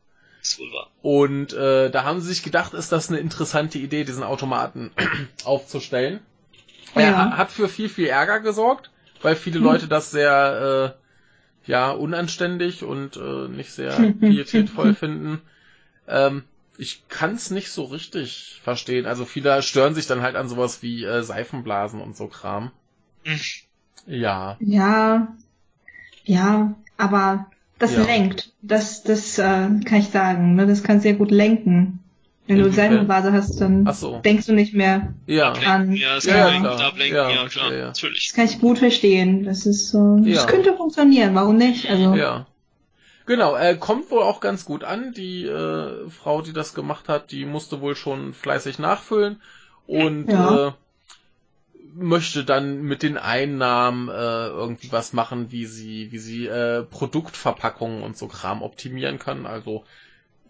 Ist 0.43 0.59
wohl 0.59 0.71
wahr. 0.73 0.91
Und 1.03 1.53
äh, 1.55 1.91
da 1.91 2.05
haben 2.05 2.21
sie 2.21 2.29
sich 2.29 2.43
gedacht, 2.43 2.75
ist 2.75 2.93
das 2.93 3.09
eine 3.09 3.19
interessante 3.19 3.79
Idee, 3.79 4.05
diesen 4.05 4.23
Automaten 4.23 4.91
aufzustellen. 5.45 6.21
Er 6.95 7.03
Ja. 7.11 7.37
hat 7.37 7.51
für 7.51 7.69
viel, 7.69 7.89
viel 7.89 8.07
Ärger 8.09 8.41
gesorgt, 8.41 8.91
weil 9.23 9.37
viele 9.37 9.59
Leute 9.59 9.89
das 9.89 10.11
sehr 10.11 10.97
äh, 11.67 11.71
ja 11.71 11.91
unanständig 11.91 12.85
und 12.85 13.17
äh, 13.17 13.49
nicht 13.49 13.73
sehr 13.73 14.13
pietätvoll 14.21 14.93
finden. 14.95 15.41
Ähm, 16.09 16.45
ich 16.79 17.07
kann 17.09 17.35
es 17.35 17.51
nicht 17.51 17.71
so 17.71 17.85
richtig 17.85 18.61
verstehen. 18.65 19.07
Also 19.07 19.25
viele 19.25 19.63
stören 19.63 19.95
sich 19.95 20.07
dann 20.07 20.23
halt 20.23 20.37
an 20.37 20.49
sowas 20.49 20.83
wie 20.83 21.05
äh, 21.05 21.23
Seifenblasen 21.23 22.01
und 22.01 22.17
so 22.17 22.27
Kram. 22.29 22.73
Hm. 23.25 23.41
Ja. 24.07 24.57
Ja, 24.61 25.29
ja, 26.25 26.75
aber 26.99 27.47
das 27.79 27.97
Ja. 27.97 28.05
lenkt. 28.05 28.53
Das, 28.63 29.03
das 29.03 29.39
äh, 29.39 29.43
kann 29.43 29.99
ich 29.99 30.09
sagen. 30.09 30.55
Ne? 30.55 30.67
Das 30.67 30.83
kann 30.83 31.01
sehr 31.01 31.15
gut 31.15 31.31
lenken. 31.31 32.00
Wenn 32.51 32.59
du? 32.59 32.73
Seifenblase 32.73 33.33
hast, 33.33 33.61
dann 33.61 33.91
so. 33.93 34.19
denkst 34.25 34.47
du 34.47 34.53
nicht 34.53 34.75
mehr. 34.75 35.15
Ja. 35.27 35.53
Ablenken, 35.53 35.97
ja, 35.97 36.15
das 36.17 36.25
Ja, 36.25 36.51
kann 36.51 36.55
ja, 36.55 36.61
klar. 36.61 36.81
ablenken, 36.89 37.17
Ja, 37.17 37.31
ja, 37.31 37.49
klar, 37.49 37.73
ja, 37.73 37.79
ja. 37.79 37.87
natürlich. 37.87 38.27
Das 38.29 38.37
kann 38.37 38.45
ich 38.47 38.61
gut 38.61 38.79
verstehen. 38.79 39.45
Das 39.45 39.67
ist 39.67 39.91
so. 39.91 40.19
Ja. 40.25 40.35
Das 40.35 40.47
könnte 40.47 40.75
funktionieren. 40.77 41.35
Warum 41.35 41.57
nicht? 41.57 41.89
Also. 41.89 42.15
Ja. 42.15 42.47
Genau, 43.27 43.55
äh, 43.57 43.77
kommt 43.77 44.11
wohl 44.11 44.23
auch 44.23 44.41
ganz 44.41 44.65
gut 44.65 44.83
an. 44.83 45.13
Die 45.13 45.45
äh, 45.45 46.09
Frau, 46.11 46.43
die 46.43 46.53
das 46.53 46.75
gemacht 46.75 47.09
hat, 47.09 47.31
die 47.31 47.45
musste 47.45 47.81
wohl 47.81 47.95
schon 47.95 48.35
fleißig 48.35 48.79
nachfüllen 48.79 49.41
und 49.87 50.29
Ja. 50.29 50.69
äh, 50.69 50.73
möchte 51.95 52.45
dann 52.45 52.83
mit 52.83 53.03
den 53.03 53.19
Einnahmen 53.19 54.09
äh, 54.09 54.13
irgendwie 54.47 54.93
was 54.93 55.13
machen, 55.13 55.51
wie 55.51 55.67
sie, 55.67 56.13
wie 56.13 56.19
sie 56.19 56.47
äh, 56.47 56.83
Produktverpackungen 56.83 58.03
und 58.03 58.17
so 58.17 58.27
Kram 58.29 58.63
optimieren 58.63 59.19
kann. 59.19 59.47
Also 59.47 59.85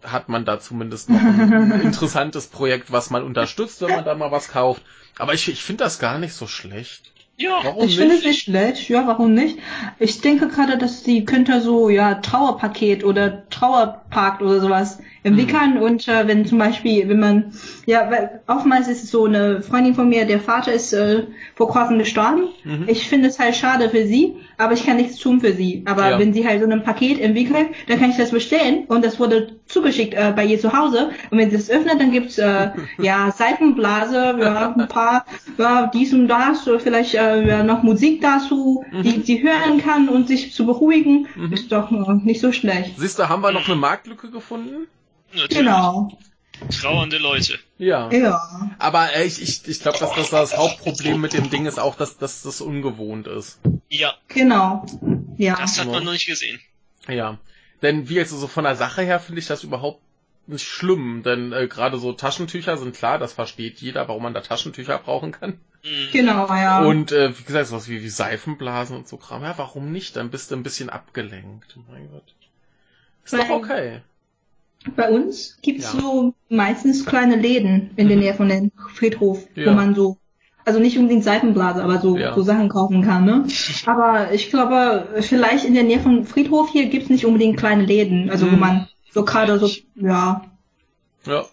hat 0.03 0.29
man 0.29 0.45
da 0.45 0.59
zumindest 0.59 1.09
noch 1.09 1.21
ein, 1.21 1.71
ein 1.71 1.81
interessantes 1.81 2.47
Projekt, 2.47 2.91
was 2.91 3.09
man 3.09 3.23
unterstützt, 3.23 3.81
wenn 3.81 3.91
man 3.91 4.05
da 4.05 4.15
mal 4.15 4.31
was 4.31 4.49
kauft. 4.49 4.83
Aber 5.17 5.33
ich, 5.33 5.47
ich 5.49 5.61
finde 5.63 5.83
das 5.83 5.99
gar 5.99 6.19
nicht 6.19 6.33
so 6.33 6.47
schlecht. 6.47 7.11
Ja, 7.37 7.59
Warum 7.63 7.87
Ich 7.87 7.97
finde 7.97 8.15
es 8.15 8.23
nicht? 8.23 8.25
nicht 8.25 8.43
schlecht, 8.43 8.89
ja, 8.89 9.07
warum 9.07 9.33
nicht? 9.33 9.57
Ich 9.99 10.21
denke 10.21 10.47
gerade, 10.47 10.77
dass 10.77 11.03
die 11.03 11.25
könnte 11.25 11.61
so, 11.61 11.89
ja, 11.89 12.15
Trauerpaket 12.15 13.03
oder 13.03 13.49
Trauerpark 13.49 14.41
oder 14.41 14.59
sowas 14.59 14.99
entwickeln 15.23 15.77
und 15.77 16.07
äh, 16.07 16.27
wenn 16.27 16.45
zum 16.45 16.57
Beispiel, 16.57 17.07
wenn 17.07 17.19
man, 17.19 17.53
ja, 17.85 18.09
weil 18.09 18.41
oftmals 18.47 18.87
ist 18.87 19.03
es 19.03 19.11
so 19.11 19.25
eine 19.25 19.61
Freundin 19.61 19.93
von 19.93 20.09
mir, 20.09 20.25
der 20.25 20.39
Vater 20.39 20.73
ist 20.73 20.93
äh, 20.93 21.23
vor 21.55 21.67
kurzem 21.69 21.99
gestorben. 21.99 22.45
Mhm. 22.63 22.85
Ich 22.87 23.07
finde 23.07 23.27
es 23.29 23.37
halt 23.39 23.55
schade 23.55 23.89
für 23.89 24.05
sie, 24.07 24.35
aber 24.57 24.73
ich 24.73 24.85
kann 24.85 24.97
nichts 24.97 25.17
tun 25.17 25.39
für 25.41 25.53
sie. 25.53 25.83
Aber 25.85 26.09
Ja. 26.11 26.19
wenn 26.19 26.33
sie 26.33 26.47
halt 26.47 26.61
so 26.63 26.67
ein 26.69 26.83
Paket 26.83 27.19
entwickelt, 27.19 27.67
dann 27.87 27.99
kann 27.99 28.09
ich 28.09 28.17
das 28.17 28.31
bestellen 28.31 28.85
und 28.87 29.05
das 29.05 29.19
wurde 29.19 29.57
zugeschickt 29.67 30.13
äh, 30.15 30.33
bei 30.35 30.43
ihr 30.45 30.59
zu 30.59 30.73
Hause 30.73 31.11
und 31.29 31.37
wenn 31.37 31.49
sie 31.51 31.57
das 31.57 31.69
öffnet, 31.69 31.99
dann 31.99 32.11
gibt's 32.11 32.37
äh, 32.39 32.71
ja 32.99 33.31
Seifenblase, 33.31 34.37
ja, 34.41 34.73
ein 34.75 34.87
paar, 34.87 35.25
ja, 35.57 35.89
dies 35.93 36.13
und 36.13 36.27
das, 36.27 36.67
vielleicht 36.79 37.13
äh, 37.15 37.47
ja, 37.47 37.63
noch 37.63 37.83
Musik 37.83 38.21
dazu, 38.21 38.83
die 39.03 39.21
sie 39.21 39.43
hören 39.43 39.79
kann 39.83 40.09
und 40.09 40.27
sich 40.27 40.53
zu 40.53 40.65
beruhigen, 40.65 41.27
Mhm. 41.35 41.53
ist 41.53 41.71
doch 41.71 41.91
äh, 41.91 42.13
nicht 42.23 42.41
so 42.41 42.51
schlecht. 42.51 42.93
Siehst 42.97 43.19
du, 43.19 43.29
haben 43.29 43.41
wir 43.43 43.51
noch 43.51 43.67
eine 43.67 43.75
Marktlücke 43.77 44.29
gefunden? 44.31 44.87
Natürlich. 45.33 45.57
Genau. 45.57 46.17
Trauernde 46.79 47.17
Leute. 47.17 47.57
Ja. 47.79 48.11
Ja. 48.11 48.69
Aber 48.77 49.13
äh, 49.15 49.25
ich, 49.25 49.41
ich, 49.41 49.67
ich 49.67 49.79
glaube, 49.79 49.97
dass 49.97 50.13
das 50.15 50.29
das 50.29 50.57
Hauptproblem 50.57 51.19
mit 51.19 51.33
dem 51.33 51.49
Ding 51.49 51.65
ist 51.65 51.79
auch, 51.79 51.95
dass, 51.95 52.17
dass 52.17 52.43
das 52.43 52.61
ungewohnt 52.61 53.25
ist. 53.27 53.59
Ja, 53.89 54.13
Genau. 54.27 54.85
Ja. 55.37 55.55
das 55.55 55.79
hat 55.79 55.87
man 55.87 56.03
noch 56.03 56.11
nicht 56.11 56.27
gesehen. 56.27 56.59
Ja. 57.07 57.39
Denn 57.81 58.09
wie 58.09 58.19
also 58.19 58.37
so 58.37 58.47
von 58.47 58.63
der 58.63 58.75
Sache 58.75 59.01
her 59.01 59.19
finde 59.19 59.39
ich 59.39 59.47
das 59.47 59.63
überhaupt 59.63 60.01
nicht 60.45 60.67
schlimm. 60.67 61.23
Denn 61.23 61.51
äh, 61.51 61.67
gerade 61.67 61.97
so 61.97 62.13
Taschentücher 62.13 62.77
sind 62.77 62.95
klar, 62.95 63.17
das 63.17 63.33
versteht 63.33 63.79
jeder, 63.81 64.07
warum 64.07 64.21
man 64.21 64.35
da 64.35 64.41
Taschentücher 64.41 64.99
brauchen 64.99 65.31
kann. 65.31 65.59
Hm. 65.81 66.09
Genau, 66.11 66.47
ja. 66.47 66.81
Und 66.83 67.11
äh, 67.11 67.35
wie 67.39 67.43
gesagt, 67.43 67.67
sowas 67.69 67.87
wie, 67.89 68.03
wie 68.03 68.09
Seifenblasen 68.09 68.95
und 68.95 69.07
so 69.07 69.17
Kram. 69.17 69.41
Ja, 69.41 69.57
warum 69.57 69.91
nicht? 69.91 70.15
Dann 70.15 70.29
bist 70.29 70.51
du 70.51 70.55
ein 70.55 70.61
bisschen 70.61 70.91
abgelenkt. 70.91 71.75
Mein 71.89 72.07
Gott. 72.11 72.35
Ist 73.25 73.33
doch 73.33 73.39
Weil- 73.39 73.51
okay. 73.51 74.01
Bei 74.95 75.09
uns 75.11 75.57
gibt's 75.61 75.93
Ja. 75.93 75.99
so 76.01 76.33
meistens 76.49 77.05
kleine 77.05 77.35
Läden 77.35 77.91
in 77.97 78.07
der 78.07 78.17
Mhm. 78.17 78.23
Nähe 78.23 78.33
von 78.33 78.49
dem 78.49 78.71
Friedhof, 78.95 79.45
Ja. 79.55 79.67
wo 79.71 79.75
man 79.75 79.93
so, 79.93 80.17
also 80.65 80.79
nicht 80.79 80.97
unbedingt 80.97 81.23
Seifenblase, 81.23 81.83
aber 81.83 81.99
so, 81.99 82.17
Ja. 82.17 82.33
so 82.33 82.41
Sachen 82.41 82.67
kaufen 82.69 83.01
kann, 83.03 83.25
ne? 83.25 83.45
Aber 83.85 84.33
ich 84.33 84.49
glaube, 84.49 85.07
vielleicht 85.21 85.65
in 85.65 85.73
der 85.75 85.83
Nähe 85.83 85.99
vom 85.99 86.25
Friedhof 86.25 86.71
hier 86.71 86.87
gibt's 86.87 87.09
nicht 87.09 87.25
unbedingt 87.25 87.57
kleine 87.57 87.85
Läden, 87.85 88.29
also 88.29 88.47
wo 88.47 88.51
Mhm. 88.55 88.59
man 88.59 88.87
so 89.11 89.23
gerade 89.23 89.59
so, 89.59 89.67
ja, 89.95 90.41
Ja. 91.25 91.45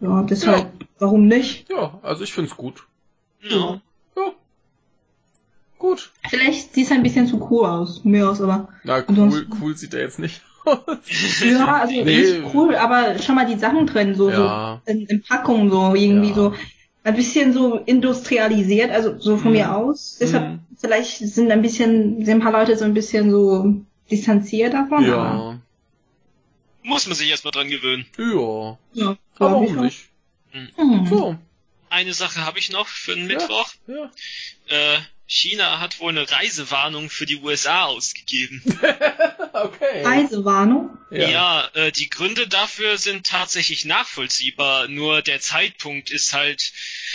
ja, 0.00 0.22
deshalb, 0.24 0.70
warum 0.98 1.26
nicht? 1.26 1.70
Ja, 1.70 1.98
also 2.02 2.22
ich 2.24 2.32
find's 2.34 2.54
gut. 2.56 2.86
Ja. 3.40 3.80
Ja. 4.16 4.32
Gut. 5.78 6.12
Vielleicht 6.28 6.74
sieht's 6.74 6.90
ein 6.92 7.02
bisschen 7.02 7.26
zu 7.26 7.46
cool 7.50 7.66
aus, 7.66 8.04
mir 8.04 8.28
aus, 8.28 8.40
aber 8.40 8.68
Na, 8.84 8.96
cool, 8.98 9.04
Ansonsten- 9.08 9.52
cool 9.60 9.76
sieht 9.76 9.94
er 9.94 10.00
jetzt 10.00 10.18
nicht. 10.18 10.42
ja, 11.44 11.66
also 11.82 11.92
Nee. 12.04 12.42
cool, 12.54 12.74
aber 12.76 13.18
schon 13.18 13.34
mal 13.34 13.46
die 13.46 13.58
Sachen 13.58 13.86
drin, 13.86 14.14
so, 14.14 14.30
Ja. 14.30 14.80
so 14.86 14.92
in, 14.92 15.06
in 15.06 15.22
Packungen 15.22 15.70
so 15.70 15.94
irgendwie 15.94 16.28
Ja. 16.30 16.34
so 16.34 16.54
ein 17.04 17.14
bisschen 17.16 17.52
so 17.52 17.76
industrialisiert, 17.76 18.90
also 18.90 19.18
so 19.18 19.36
von 19.36 19.50
Mhm. 19.52 19.56
mir 19.58 19.76
aus. 19.76 20.16
Deshalb 20.20 20.48
Mhm. 20.48 20.60
vielleicht 20.78 21.18
sind 21.18 21.50
ein 21.50 21.62
bisschen, 21.62 22.24
sind 22.24 22.36
ein 22.36 22.40
paar 22.40 22.52
Leute 22.52 22.76
so 22.76 22.84
ein 22.84 22.94
bisschen 22.94 23.30
so 23.30 23.76
distanziert 24.10 24.72
davon. 24.74 25.04
aber- 25.04 25.06
Ja. 25.06 25.60
Muss 26.82 27.06
man 27.06 27.16
sich 27.16 27.30
erstmal 27.30 27.52
dran 27.52 27.68
gewöhnen. 27.68 28.04
Ja. 28.18 28.78
ja. 28.92 29.16
Aber 29.38 29.52
warum 29.52 29.76
nicht? 29.76 30.08
Mhm. 30.52 31.06
So. 31.08 31.36
Eine 31.90 32.12
Sache 32.12 32.44
habe 32.44 32.58
ich 32.58 32.70
noch 32.72 32.86
für 32.88 33.14
den 33.14 33.28
Ja. 33.30 33.36
Mittwoch. 33.38 33.68
Ja. 33.86 34.10
Äh, 34.68 34.98
China 35.26 35.80
hat 35.80 36.00
wohl 36.00 36.10
eine 36.10 36.30
Reisewarnung 36.30 37.08
für 37.08 37.24
die 37.24 37.36
USA 37.36 37.84
ausgegeben. 37.84 38.62
okay. 39.52 40.02
Reisewarnung. 40.02 40.98
Ja, 41.10 41.68
äh, 41.74 41.92
die 41.92 42.10
Gründe 42.10 42.46
dafür 42.46 42.98
sind 42.98 43.26
tatsächlich 43.26 43.84
nachvollziehbar, 43.84 44.88
nur 44.88 45.22
der 45.22 45.40
Zeitpunkt 45.40 46.10
ist 46.10 46.34
halt, 46.34 46.72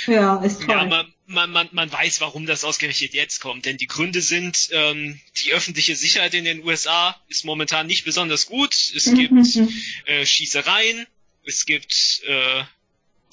Ja, 0.08 0.38
ist 0.44 0.62
toll. 0.62 0.70
ja, 0.70 0.86
man, 0.86 1.14
man, 1.28 1.52
man, 1.52 1.70
man 1.72 1.92
weiß, 1.92 2.22
warum 2.22 2.46
das 2.46 2.64
ausgerechnet 2.64 3.14
jetzt 3.14 3.40
kommt. 3.42 3.66
Denn 3.66 3.78
die 3.78 3.88
Gründe 3.88 4.22
sind, 4.22 4.70
ähm, 4.72 5.20
die 5.44 5.54
öffentliche 5.54 5.96
Sicherheit 5.96 6.34
in 6.34 6.46
den 6.46 6.64
USA 6.64 7.16
ist 7.28 7.46
momentan 7.46 7.86
nicht 7.88 8.06
besonders 8.06 8.48
gut. 8.48 8.74
Es 8.74 9.06
gibt 9.14 9.34
äh, 10.08 10.26
Schießereien, 10.26 11.06
es 11.44 11.66
gibt 11.66 12.22
äh, 12.26 12.64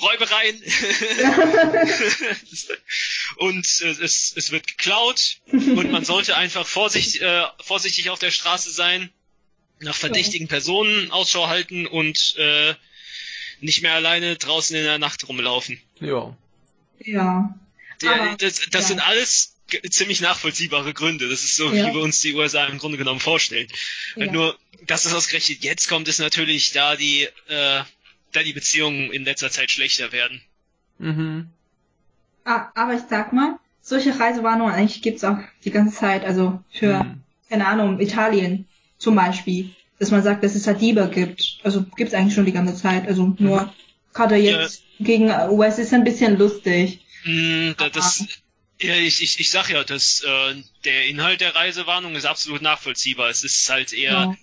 Räubereien 0.01 0.63
und 3.37 3.67
äh, 3.83 3.89
es, 4.03 4.33
es 4.37 4.51
wird 4.51 4.67
geklaut 4.67 5.39
und 5.53 5.91
man 5.91 6.05
sollte 6.05 6.37
einfach 6.37 6.67
vorsichtig, 6.67 7.23
äh, 7.23 7.45
vorsichtig 7.63 8.11
auf 8.11 8.19
der 8.19 8.31
Straße 8.31 8.71
sein, 8.71 9.11
nach 9.81 9.95
verdächtigen 9.95 10.49
Personen 10.49 11.11
Ausschau 11.11 11.49
halten 11.49 11.87
und 11.87 12.35
äh, 12.39 12.75
nicht 13.61 13.83
mehr 13.83 13.95
alleine 13.95 14.37
draußen 14.37 14.77
in 14.77 14.85
der 14.85 14.99
Nacht 14.99 15.27
rumlaufen. 15.29 15.81
Ja. 16.01 16.37
ja. 16.99 17.55
Der, 18.03 18.11
Aber- 18.23 18.37
das 18.37 18.61
das 18.71 18.83
ja. 18.83 18.89
sind 18.89 19.01
alles 19.01 19.55
ziemlich 19.91 20.21
nachvollziehbare 20.21 20.95
Gründe. 20.95 21.29
Das 21.29 21.43
ist 21.43 21.57
so, 21.57 21.73
Ja. 21.73 21.89
wie 21.89 21.95
wir 21.95 22.01
uns 22.03 22.21
die 22.21 22.35
USA 22.35 22.67
im 22.67 22.79
Grunde 22.79 22.99
genommen 22.99 23.21
vorstellen. 23.21 23.67
Ja. 24.15 24.31
Nur, 24.31 24.59
dass 24.83 25.07
es 25.07 25.13
ausgerechnet 25.13 25.65
jetzt 25.65 25.89
kommt, 25.89 26.07
ist 26.09 26.19
natürlich, 26.19 26.73
da 26.73 26.97
die, 26.97 27.29
äh, 27.49 27.83
da 28.37 28.43
die 28.43 28.53
Beziehungen 28.53 29.11
in 29.13 29.25
letzter 29.25 29.51
Zeit 29.51 29.71
schlechter 29.71 30.13
werden. 30.13 30.41
Mhm. 30.99 31.49
Ah, 32.45 32.71
aber 32.75 32.95
ich 32.95 33.03
sag 33.09 33.33
mal, 33.33 33.59
solche 33.83 34.19
Reisewarnungen 34.19 34.73
eigentlich 34.75 35.03
gibt's 35.03 35.25
auch 35.25 35.39
die 35.65 35.71
ganze 35.71 35.97
Zeit, 35.97 36.25
also 36.25 36.63
für, 36.73 37.03
Mhm. 37.05 37.23
keine 37.49 37.67
Ahnung, 37.67 38.01
Italien 38.01 38.67
zum 38.99 39.15
Beispiel, 39.17 39.71
dass 39.99 40.11
man 40.11 40.23
sagt, 40.23 40.45
dass 40.45 40.55
es 40.55 40.65
da 40.65 40.73
Diebe 40.75 41.09
gibt. 41.13 41.59
Also 41.65 41.83
gibt's 41.97 42.15
eigentlich 42.15 42.35
schon 42.35 42.47
die 42.47 42.53
ganze 42.53 42.77
Zeit. 42.77 43.07
Also 43.07 43.35
nur 43.39 43.73
gerade 44.13 44.37
jetzt 44.37 44.83
gegen 45.01 45.31
US 45.51 45.79
ist 45.79 45.93
ein 45.93 46.05
bisschen 46.05 46.39
lustig. 46.39 47.01
Mm, 47.25 47.73
da, 47.77 47.89
das, 47.91 48.25
ja, 48.81 48.95
ich, 48.95 49.23
ich, 49.23 49.41
ich 49.41 49.51
sag 49.51 49.69
ja, 49.71 49.85
dass 49.85 50.23
äh, 50.23 50.55
der 50.85 51.07
Inhalt 51.07 51.41
der 51.41 51.55
Reisewarnung 51.55 52.15
ist 52.15 52.27
absolut 52.27 52.63
nachvollziehbar. 52.63 53.31
Es 53.31 53.43
ist 53.43 53.69
halt 53.69 53.93
eher 53.93 54.13
Ja. 54.13 54.37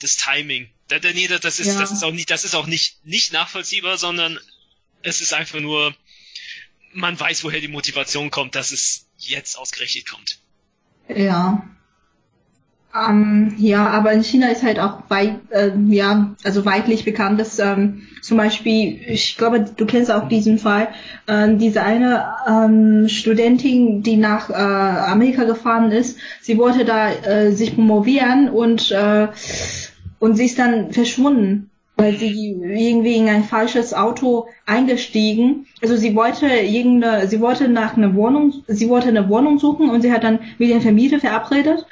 das 0.00 0.16
Timing. 0.16 0.68
Da, 0.88 0.98
da, 0.98 1.08
nee, 1.12 1.26
das 1.28 1.58
ist, 1.58 1.66
Ja. 1.66 1.80
das 1.80 1.90
ist 1.90 2.04
auch 2.04 2.12
nicht, 2.12 2.30
das 2.30 2.44
ist 2.44 2.54
auch 2.54 2.66
nicht, 2.66 3.04
nicht 3.04 3.32
nachvollziehbar, 3.32 3.98
sondern 3.98 4.38
es 5.02 5.20
ist 5.20 5.32
einfach 5.34 5.60
nur, 5.60 5.94
man 6.92 7.18
weiß, 7.18 7.44
woher 7.44 7.60
die 7.60 7.68
Motivation 7.68 8.30
kommt, 8.30 8.54
dass 8.54 8.72
es 8.72 9.06
jetzt 9.18 9.58
ausgerechnet 9.58 10.08
kommt. 10.08 10.38
Ja. 11.08 11.62
Ähm, 12.94 13.54
ja, 13.58 13.88
aber 13.88 14.12
in 14.12 14.24
China 14.24 14.48
ist 14.48 14.62
halt 14.62 14.78
auch 14.78 15.02
weit, 15.10 15.40
äh, 15.50 15.70
ja, 15.88 16.34
also 16.44 16.64
weitlich 16.64 17.04
bekannt, 17.04 17.38
dass 17.38 17.58
ähm, 17.58 18.08
zum 18.22 18.38
Beispiel, 18.38 18.98
ich 19.06 19.36
glaube, 19.36 19.60
du 19.60 19.84
kennst 19.84 20.10
auch 20.10 20.28
diesen 20.28 20.58
Fall, 20.58 20.88
äh, 21.26 21.54
diese 21.56 21.82
eine 21.82 22.34
ähm, 22.48 23.08
Studentin, 23.08 24.02
die 24.02 24.16
nach 24.16 24.48
äh, 24.48 24.54
Amerika 24.54 25.44
gefahren 25.44 25.92
ist, 25.92 26.18
sie 26.40 26.56
wollte 26.56 26.86
da 26.86 27.10
äh, 27.10 27.52
sich 27.52 27.74
promovieren 27.74 28.48
und 28.48 28.90
äh, 28.92 29.28
und 30.18 30.36
sie 30.36 30.46
ist 30.46 30.58
dann 30.58 30.92
verschwunden, 30.92 31.70
weil 31.96 32.16
sie 32.16 32.50
irgendwie 32.50 33.16
in 33.16 33.28
ein 33.28 33.44
falsches 33.44 33.94
Auto 33.94 34.48
eingestiegen. 34.66 35.66
Also 35.82 35.96
sie 35.96 36.14
wollte 36.14 36.46
irgendeine, 36.46 37.26
sie 37.26 37.40
wollte 37.40 37.68
nach 37.68 37.96
einer 37.96 38.14
Wohnung, 38.14 38.52
sie 38.66 38.88
wollte 38.88 39.08
eine 39.08 39.28
Wohnung 39.28 39.58
suchen 39.58 39.90
und 39.90 40.02
sie 40.02 40.12
hat 40.12 40.24
dann 40.24 40.40
mit 40.58 40.70
dem 40.70 40.80
Vermieter 40.80 41.20
verabredet 41.20 41.86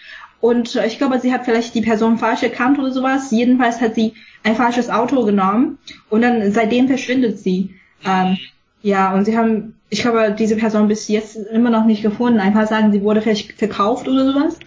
und 0.45 0.75
ich 0.75 0.99
glaube, 0.99 1.19
sie 1.21 1.33
hat 1.33 1.47
vielleicht 1.47 1.75
die 1.75 1.81
Person 1.81 2.19
falsch 2.19 2.43
erkannt 2.43 2.79
oder 2.79 2.93
sowas. 2.93 3.31
Jedenfalls 3.31 3.81
hat 3.81 3.95
sie 3.95 4.13
ein 4.43 4.57
falsches 4.57 4.91
Auto 4.91 5.25
genommen 5.25 5.79
und 6.11 6.21
dann 6.21 6.53
seitdem 6.53 6.87
verschwindet 6.87 7.39
sie. 7.39 7.75
Ähm, 8.05 8.37
ja, 8.83 9.15
und 9.15 9.25
sie 9.25 9.39
haben, 9.39 9.77
ich 9.89 10.03
glaube, 10.03 10.37
diese 10.39 10.57
Person 10.57 10.89
bis 10.89 11.09
jetzt 11.09 11.37
immer 11.37 11.71
noch 11.71 11.87
nicht 11.87 12.03
gefunden. 12.03 12.41
Ein 12.41 12.53
paar 12.53 12.67
sagen, 12.67 12.93
sie 12.93 13.01
wurde 13.01 13.23
vielleicht 13.23 13.55
verkauft 13.55 14.07
oder 14.07 14.31
sowas. 14.31 14.59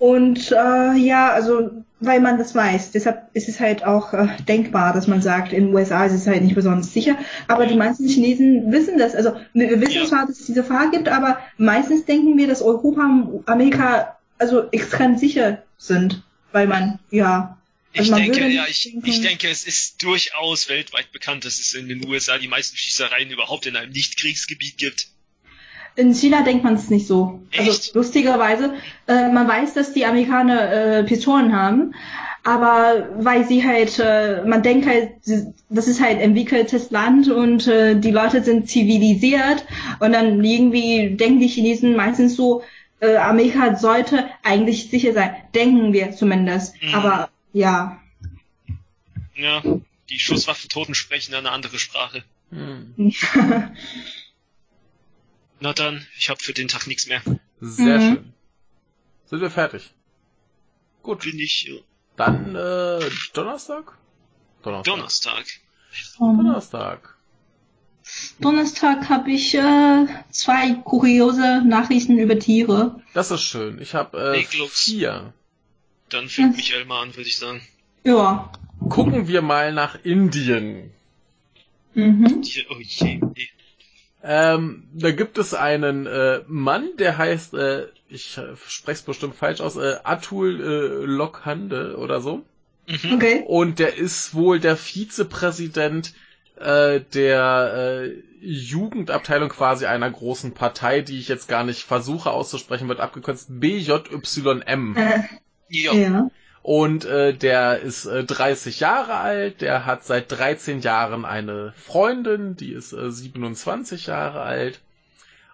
Und 0.00 0.50
äh, 0.50 0.94
ja, 0.94 1.30
also 1.30 1.70
weil 2.00 2.20
man 2.20 2.38
das 2.38 2.54
weiß. 2.54 2.92
Deshalb 2.92 3.28
ist 3.34 3.48
es 3.48 3.58
halt 3.60 3.84
auch 3.84 4.12
äh, 4.12 4.28
denkbar, 4.46 4.92
dass 4.92 5.06
man 5.06 5.20
sagt, 5.22 5.52
in 5.52 5.66
den 5.66 5.74
USA 5.74 6.04
ist 6.06 6.12
es 6.12 6.26
halt 6.26 6.42
nicht 6.42 6.54
besonders 6.54 6.92
sicher. 6.92 7.18
Aber 7.48 7.66
die 7.66 7.74
meisten 7.76 8.06
Chinesen 8.08 8.70
wissen 8.70 8.98
das. 8.98 9.14
Also 9.14 9.32
wir 9.52 9.80
wissen 9.80 10.06
zwar, 10.06 10.26
dass 10.26 10.38
es 10.40 10.46
diese 10.46 10.62
Gefahr 10.62 10.90
gibt, 10.90 11.08
aber 11.08 11.38
meistens 11.56 12.04
denken 12.04 12.36
wir, 12.38 12.46
dass 12.46 12.62
Europa 12.62 13.02
und 13.04 13.48
Amerika 13.48 14.16
also 14.38 14.70
extrem 14.70 15.16
sicher 15.18 15.62
sind, 15.78 16.22
weil 16.52 16.66
man 16.68 16.98
ja. 17.10 17.56
Ich 17.92 18.00
Also 18.00 18.12
man 18.12 18.22
denke, 18.22 18.48
ja, 18.48 18.66
ich, 18.68 18.84
denken- 18.84 19.08
ich 19.08 19.20
denke, 19.22 19.48
es 19.48 19.64
ist 19.66 20.02
durchaus 20.02 20.68
weltweit 20.68 21.10
bekannt, 21.10 21.44
dass 21.46 21.58
es 21.58 21.74
in 21.74 21.88
den 21.88 22.06
USA 22.06 22.38
die 22.38 22.46
meisten 22.46 22.76
Schießereien 22.76 23.30
überhaupt 23.30 23.66
in 23.66 23.76
einem 23.76 23.90
Nicht-Kriegsgebiet 23.92 24.76
gibt. 24.76 25.08
In 25.98 26.14
China 26.14 26.42
denkt 26.42 26.62
man 26.62 26.74
es 26.74 26.90
nicht 26.90 27.08
so. 27.08 27.40
Also 27.56 27.70
Echt? 27.72 27.94
lustigerweise, 27.94 28.74
äh, 29.08 29.32
man 29.32 29.48
weiß, 29.48 29.74
dass 29.74 29.92
die 29.92 30.06
Amerikaner 30.06 30.72
äh, 30.72 31.02
Pistolen 31.02 31.52
haben, 31.52 31.92
aber 32.44 33.08
weil 33.18 33.44
sie 33.48 33.66
halt, 33.66 33.98
äh, 33.98 34.44
man 34.46 34.62
denkt 34.62 34.86
halt, 34.86 35.10
das 35.68 35.88
ist 35.88 36.00
halt 36.00 36.20
entwickeltes 36.20 36.92
Land 36.92 37.28
und 37.28 37.66
äh, 37.66 37.96
die 37.98 38.12
Leute 38.12 38.44
sind 38.44 38.70
zivilisiert 38.70 39.64
und 39.98 40.12
dann 40.12 40.44
irgendwie 40.44 41.16
denken 41.16 41.40
die 41.40 41.48
Chinesen 41.48 41.96
meistens 41.96 42.36
so, 42.36 42.62
äh, 43.00 43.16
Amerika 43.16 43.74
sollte 43.74 44.28
eigentlich 44.44 44.90
sicher 44.90 45.12
sein, 45.12 45.34
denken 45.52 45.92
wir 45.92 46.12
zumindest. 46.12 46.80
Mhm. 46.80 46.94
Aber 46.94 47.28
ja, 47.52 48.00
Ja, 49.34 49.62
die 50.10 50.20
Schusswaffentoten 50.20 50.94
sprechen 50.94 51.34
eine 51.34 51.50
andere 51.50 51.80
Sprache. 51.80 52.22
Hm. 52.50 52.94
Na 55.60 55.72
dann, 55.72 56.06
ich 56.16 56.30
habe 56.30 56.40
für 56.42 56.52
den 56.52 56.68
Tag 56.68 56.86
nichts 56.86 57.06
mehr. 57.06 57.22
Sehr 57.60 57.98
Mhm. 57.98 58.14
schön. 58.14 58.32
Sind 59.26 59.40
wir 59.40 59.50
fertig? 59.50 59.90
Gut. 61.02 61.22
Bin 61.22 61.38
ich 61.38 61.68
äh, 61.68 61.82
Dann 62.16 62.54
äh, 62.54 63.00
Donnerstag? 63.34 63.96
Donnerstag. 64.62 64.84
Donnerstag. 64.94 65.44
um, 66.18 66.36
Donnerstag. 66.36 67.14
Donnerstag 68.40 69.08
habe 69.10 69.30
ich 69.32 69.54
äh, 69.54 70.06
zwei 70.30 70.74
kuriose 70.84 71.62
Nachrichten 71.66 72.18
über 72.18 72.38
Tiere. 72.38 73.02
Das 73.14 73.30
ist 73.30 73.42
schön. 73.42 73.80
Ich 73.80 73.94
habe 73.94 74.34
äh, 74.34 74.44
vier. 74.68 75.32
Dann 76.08 76.28
fängt 76.28 76.52
Ja. 76.52 76.56
Michael 76.56 76.84
mal 76.86 77.02
an, 77.02 77.16
würde 77.16 77.28
ich 77.28 77.36
sagen. 77.36 77.60
Ja. 78.04 78.50
Gucken 78.88 79.28
wir 79.28 79.42
mal 79.42 79.72
nach 79.72 79.98
Indien. 80.04 80.90
Mhm. 81.94 82.42
Die, 82.42 82.66
oh 82.70 82.78
je, 82.80 83.20
nee. 83.34 83.48
Ähm, 84.22 84.88
da 84.92 85.10
gibt 85.12 85.38
es 85.38 85.54
einen 85.54 86.06
äh, 86.06 86.40
Mann, 86.48 86.88
der 86.98 87.18
heißt, 87.18 87.54
äh, 87.54 87.86
ich 88.08 88.40
spreche 88.66 88.98
es 88.98 89.02
bestimmt 89.02 89.36
falsch 89.36 89.60
aus, 89.60 89.76
äh, 89.76 89.96
Atul 90.02 90.60
äh, 90.60 91.04
Lokhande 91.04 91.96
oder 91.98 92.20
so. 92.20 92.44
Mhm. 92.86 93.12
Okay. 93.14 93.44
Und 93.46 93.78
der 93.78 93.96
ist 93.96 94.34
wohl 94.34 94.60
der 94.60 94.76
Vizepräsident 94.76 96.14
äh, 96.56 97.00
der 97.12 98.02
äh, 98.04 98.22
Jugendabteilung 98.40 99.48
quasi 99.48 99.86
einer 99.86 100.10
großen 100.10 100.52
Partei, 100.52 101.02
die 101.02 101.18
ich 101.18 101.28
jetzt 101.28 101.48
gar 101.48 101.64
nicht 101.64 101.82
versuche 101.82 102.30
auszusprechen, 102.30 102.88
wird 102.88 103.00
abgekürzt 103.00 103.48
BJYM. 103.48 104.96
Äh, 104.96 105.22
Ja. 105.68 105.92
ja. 105.92 106.30
Und 106.68 107.06
äh, 107.06 107.32
der 107.32 107.78
ist 107.78 108.04
äh, 108.04 108.24
30 108.24 108.80
Jahre 108.80 109.14
alt, 109.14 109.62
der 109.62 109.86
hat 109.86 110.04
seit 110.04 110.30
13 110.30 110.82
Jahren 110.82 111.24
eine 111.24 111.72
Freundin, 111.72 112.56
die 112.56 112.74
ist 112.74 112.92
äh, 112.92 113.10
27 113.10 114.06
Jahre 114.06 114.42
alt. 114.42 114.78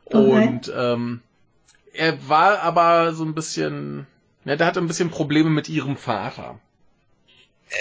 Okay. 0.06 0.16
Und 0.16 0.72
ähm, 0.76 1.20
er 1.92 2.28
war 2.28 2.58
aber 2.62 3.12
so 3.12 3.24
ein 3.24 3.32
bisschen, 3.32 4.08
ja, 4.44 4.56
der 4.56 4.66
hatte 4.66 4.80
ein 4.80 4.88
bisschen 4.88 5.10
Probleme 5.10 5.50
mit 5.50 5.68
ihrem 5.68 5.96
Vater. 5.96 6.58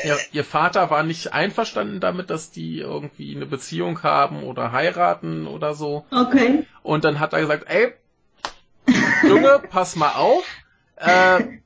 Ja, 0.03 0.15
ihr 0.31 0.43
Vater 0.43 0.91
war 0.91 1.01
nicht 1.01 1.34
einverstanden 1.34 1.99
damit, 1.99 2.30
dass 2.30 2.51
die 2.51 2.81
irgendwie 2.81 3.35
eine 3.35 3.47
Beziehung 3.47 4.03
haben 4.03 4.43
oder 4.43 4.72
heiraten 4.72 5.47
oder 5.47 5.73
so. 5.73 6.05
Okay. 6.11 6.68
Und 6.84 7.03
dann 7.03 7.19
hat 7.19 7.34
er 7.34 7.41
gesagt, 7.41 7.65
ey, 7.68 7.93
Junge, 9.27 9.60
pass 9.72 9.95
mal 9.95 10.14
auf. 10.14 10.45
Äh, 10.97 11.39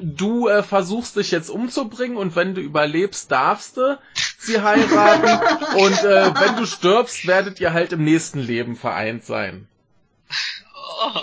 du 0.00 0.48
äh, 0.48 0.62
versuchst 0.62 1.16
dich 1.16 1.30
jetzt 1.30 1.50
umzubringen 1.50 2.16
und 2.16 2.36
wenn 2.36 2.54
du 2.54 2.60
überlebst, 2.60 3.30
darfst 3.30 3.76
du 3.76 3.98
sie 4.38 4.60
heiraten. 4.60 5.78
und 5.78 6.04
äh, 6.04 6.32
wenn 6.34 6.56
du 6.56 6.66
stirbst, 6.66 7.26
werdet 7.26 7.60
ihr 7.60 7.72
halt 7.72 7.92
im 7.92 8.04
nächsten 8.04 8.40
Leben 8.40 8.76
vereint 8.76 9.24
sein. 9.24 9.68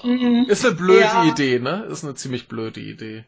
Mhm. 0.04 0.46
Ist 0.48 0.66
eine 0.66 0.76
blöde 0.76 1.00
Ja. 1.02 1.24
Idee, 1.26 1.60
ne? 1.60 1.86
Ist 1.90 2.04
eine 2.04 2.16
ziemlich 2.16 2.48
blöde 2.48 2.80
Idee. 2.82 3.24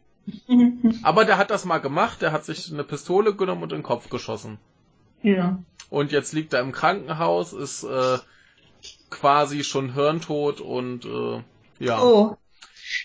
Aber 1.04 1.26
der 1.26 1.38
hat 1.38 1.50
das 1.50 1.66
mal 1.66 1.80
gemacht, 1.80 2.22
der 2.22 2.32
hat 2.32 2.46
sich 2.46 2.72
eine 2.72 2.84
Pistole 2.84 3.34
genommen 3.36 3.64
und 3.64 3.72
in 3.72 3.80
den 3.80 3.84
Kopf 3.84 4.10
geschossen. 4.10 4.60
ja. 5.24 5.60
Und 5.90 6.14
jetzt 6.14 6.32
liegt 6.32 6.54
er 6.54 6.62
im 6.62 6.72
Krankenhaus, 6.72 7.52
ist 7.52 7.84
äh, 7.84 8.18
quasi 9.10 9.66
schon 9.66 9.94
hirntot 9.94 10.62
und 10.62 11.04
äh, 11.04 11.42
ja. 11.80 12.02
Oh. 12.02 12.38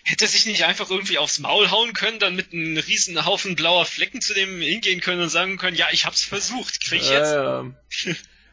Hätte 0.05 0.25
er 0.25 0.29
sich 0.29 0.47
nicht 0.47 0.65
einfach 0.65 0.91
irgendwie 0.91 1.19
aufs 1.19 1.39
Maul 1.39 1.71
hauen 1.71 1.93
können, 1.93 2.19
dann 2.19 2.35
mit 2.37 2.53
einem 2.53 2.77
riesen 2.77 3.25
Haufen 3.27 3.57
blauer 3.57 3.85
Flecken 3.85 4.21
zu 4.21 4.35
dem 4.35 4.61
hingehen 4.61 5.01
können 5.01 5.21
und 5.23 5.29
sagen 5.29 5.57
können, 5.57 5.77
ja, 5.77 5.87
ich 5.93 6.07
hab's 6.07 6.23
versucht, 6.23 6.81
krieg 6.85 7.01
ich 7.03 7.11
jetzt? 7.11 7.33
Äh, 7.33 7.37
Aber 7.37 7.75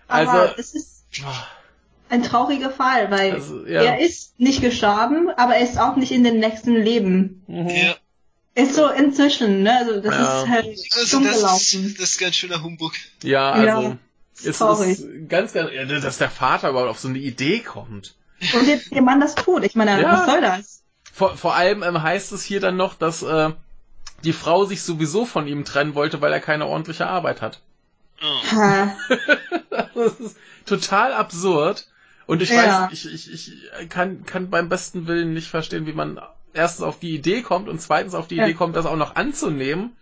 also, 0.07 0.53
es 0.57 0.73
ist 0.75 1.03
ein 2.09 2.23
trauriger 2.23 2.69
Fall, 2.71 3.09
weil 3.11 3.33
Also, 3.33 3.65
ja. 3.65 3.81
er 3.83 3.99
ist 3.99 4.39
nicht 4.39 4.61
gestorben, 4.61 5.29
aber 5.35 5.55
er 5.55 5.63
ist 5.67 5.77
auch 5.77 5.95
nicht 5.95 6.11
in 6.11 6.23
den 6.23 6.39
nächsten 6.39 6.75
Leben. 6.75 7.43
mhm. 7.47 7.69
Ja, 7.69 7.95
ist 8.55 8.75
so 8.75 8.87
inzwischen, 8.87 9.63
ne? 9.63 9.75
Also 9.79 9.99
das 10.01 10.13
Ja. 10.13 10.43
ist 10.43 10.49
halt 10.49 10.77
also 10.91 11.17
dumm 11.17 11.25
das 11.25 11.37
gelaufen. 11.37 11.85
ist, 11.87 11.99
das 11.99 12.09
ist 12.11 12.17
ganz 12.19 12.35
schöner 12.35 12.61
Humbug. 12.61 12.93
ja, 13.23 13.51
also 13.51 13.81
Ja, 13.81 13.97
es 14.45 14.57
traurig. 14.59 14.99
ist 14.99 15.07
ganz, 15.29 15.53
ganz, 15.53 15.71
dass 16.03 16.17
der 16.19 16.29
Vater 16.29 16.69
überhaupt 16.69 16.89
auf 16.91 16.99
so 16.99 17.07
eine 17.07 17.17
Idee 17.17 17.61
kommt. 17.61 18.15
Und 18.53 18.67
der, 18.67 18.77
der 18.91 19.01
Mann 19.01 19.19
das 19.21 19.33
tut. 19.35 19.63
Ich 19.63 19.73
meine, 19.73 19.99
Ja. 19.99 20.11
was 20.19 20.25
soll 20.27 20.41
das? 20.41 20.82
Vor, 21.15 21.37
vor 21.37 21.55
allem 21.55 21.83
ähm, 21.83 22.01
heißt 22.01 22.31
es 22.31 22.43
hier 22.43 22.59
dann 22.59 22.75
noch, 22.75 22.95
dass 22.95 23.21
äh, 23.21 23.51
die 24.23 24.33
Frau 24.33 24.65
sich 24.65 24.81
sowieso 24.81 25.25
von 25.25 25.47
ihm 25.47 25.63
trennen 25.63 25.93
wollte, 25.93 26.21
weil 26.21 26.33
er 26.33 26.39
keine 26.39 26.65
ordentliche 26.65 27.05
Arbeit 27.07 27.41
hat. 27.43 27.61
Oh. 28.21 28.51
Ha. 28.51 28.95
das 29.93 30.19
ist 30.19 30.37
total 30.65 31.13
absurd. 31.13 31.87
Und 32.25 32.41
ich 32.41 32.49
Ja. 32.49 32.89
weiß, 32.89 32.91
ich, 32.93 33.13
ich, 33.13 33.31
ich 33.31 33.89
kann, 33.89 34.25
kann 34.25 34.49
beim 34.49 34.69
besten 34.69 35.05
Willen 35.07 35.33
nicht 35.33 35.49
verstehen, 35.49 35.85
wie 35.85 35.93
man 35.93 36.19
erstens 36.53 36.83
auf 36.83 36.97
die 36.99 37.13
Idee 37.13 37.41
kommt 37.43 37.69
und 37.69 37.79
zweitens 37.79 38.15
auf 38.15 38.27
die 38.27 38.37
Ja. 38.37 38.45
Idee 38.45 38.53
kommt, 38.55 38.75
das 38.75 38.85
auch 38.87 38.95
noch 38.95 39.15
anzunehmen. 39.15 39.95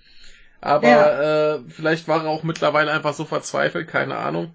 Aber 0.62 0.88
Ja. 0.88 1.56
äh, 1.56 1.60
vielleicht 1.68 2.08
war 2.08 2.24
er 2.24 2.30
auch 2.30 2.44
mittlerweile 2.44 2.92
einfach 2.92 3.16
so 3.16 3.26
verzweifelt, 3.26 3.88
keine 3.90 4.16
Ahnung. 4.18 4.54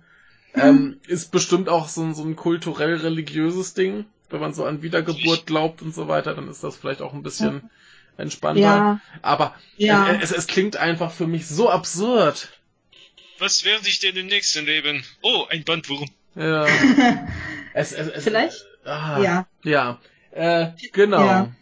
Ähm, 0.55 1.01
ist 1.07 1.33
bestimmt 1.33 1.69
auch 1.69 1.89
so, 1.89 2.03
ein- 2.03 2.15
so 2.15 2.23
ein 2.25 2.35
kulturell-religiöses 2.37 3.75
Ding. 3.75 4.07
Wenn 4.31 4.41
man 4.41 4.55
so 4.55 4.65
an 4.65 4.83
Wiedergeburt 4.83 5.47
glaubt 5.47 5.83
und 5.83 5.95
so 5.95 6.09
weiter, 6.09 6.35
dann 6.35 6.49
ist 6.49 6.65
das 6.65 6.77
vielleicht 6.77 7.01
auch 7.03 7.13
ein 7.15 7.23
bisschen 7.23 7.71
entspannter. 8.17 8.61
Ja. 8.61 9.01
Aber 9.23 9.55
Ja. 9.77 10.11
es, 10.15 10.31
es, 10.31 10.39
es 10.39 10.47
klingt 10.47 10.77
einfach 10.77 11.13
für 11.13 11.27
mich 11.27 11.47
so 11.47 11.71
absurd. 11.71 12.49
Was 13.39 13.65
werde 13.65 13.87
ich 13.89 13.99
denn 13.99 14.17
im 14.17 14.27
nächsten 14.27 14.65
Leben? 14.65 15.05
Oh, 15.23 15.45
ein 15.51 15.65
Bandwurm. 15.65 16.09
Ja. 16.35 16.67
es, 17.75 17.93
es, 17.93 18.09
es, 18.09 18.25
Vielleicht? 18.25 18.65
Ah, 18.85 19.21
Ja. 19.21 19.47
Ja. 19.63 19.99
Äh, 20.33 20.69
genau. 20.93 21.25
Ja. 21.25 21.53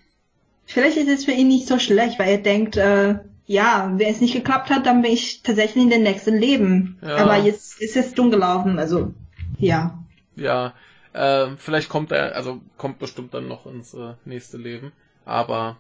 Vielleicht 0.67 0.97
ist 0.97 1.09
es 1.09 1.25
für 1.25 1.33
ihn 1.33 1.49
nicht 1.49 1.67
so 1.69 1.79
schlecht, 1.79 2.19
weil 2.19 2.29
er 2.31 2.39
denkt, 2.39 2.77
äh, 2.77 3.17
ja, 3.47 3.93
wenn 3.97 4.09
es 4.15 4.21
nicht 4.21 4.35
geklappt 4.35 4.71
hat, 4.71 4.87
dann 4.87 5.03
bin 5.03 5.13
ich 5.13 5.43
tatsächlich 5.43 5.85
in 5.85 5.91
den 5.91 6.03
nächsten 6.03 6.39
Leben. 6.39 6.99
Ja. 7.03 7.17
Aber 7.17 7.37
jetzt 7.37 7.81
ist 7.81 7.97
es 7.97 8.15
dumm 8.15 8.31
gelaufen, 8.31 8.79
also 8.79 9.13
ja. 9.59 9.99
Ja. 10.37 10.75
Äh, 11.15 11.57
vielleicht 11.59 11.89
kommt 11.89 12.13
er, 12.13 12.37
also 12.37 12.61
kommt 12.77 12.99
bestimmt 12.99 13.35
dann 13.35 13.49
noch 13.49 13.67
ins 13.67 13.95
äh, 13.95 14.15
nächste 14.27 14.59
Leben. 14.59 14.93
Aber 15.25 15.79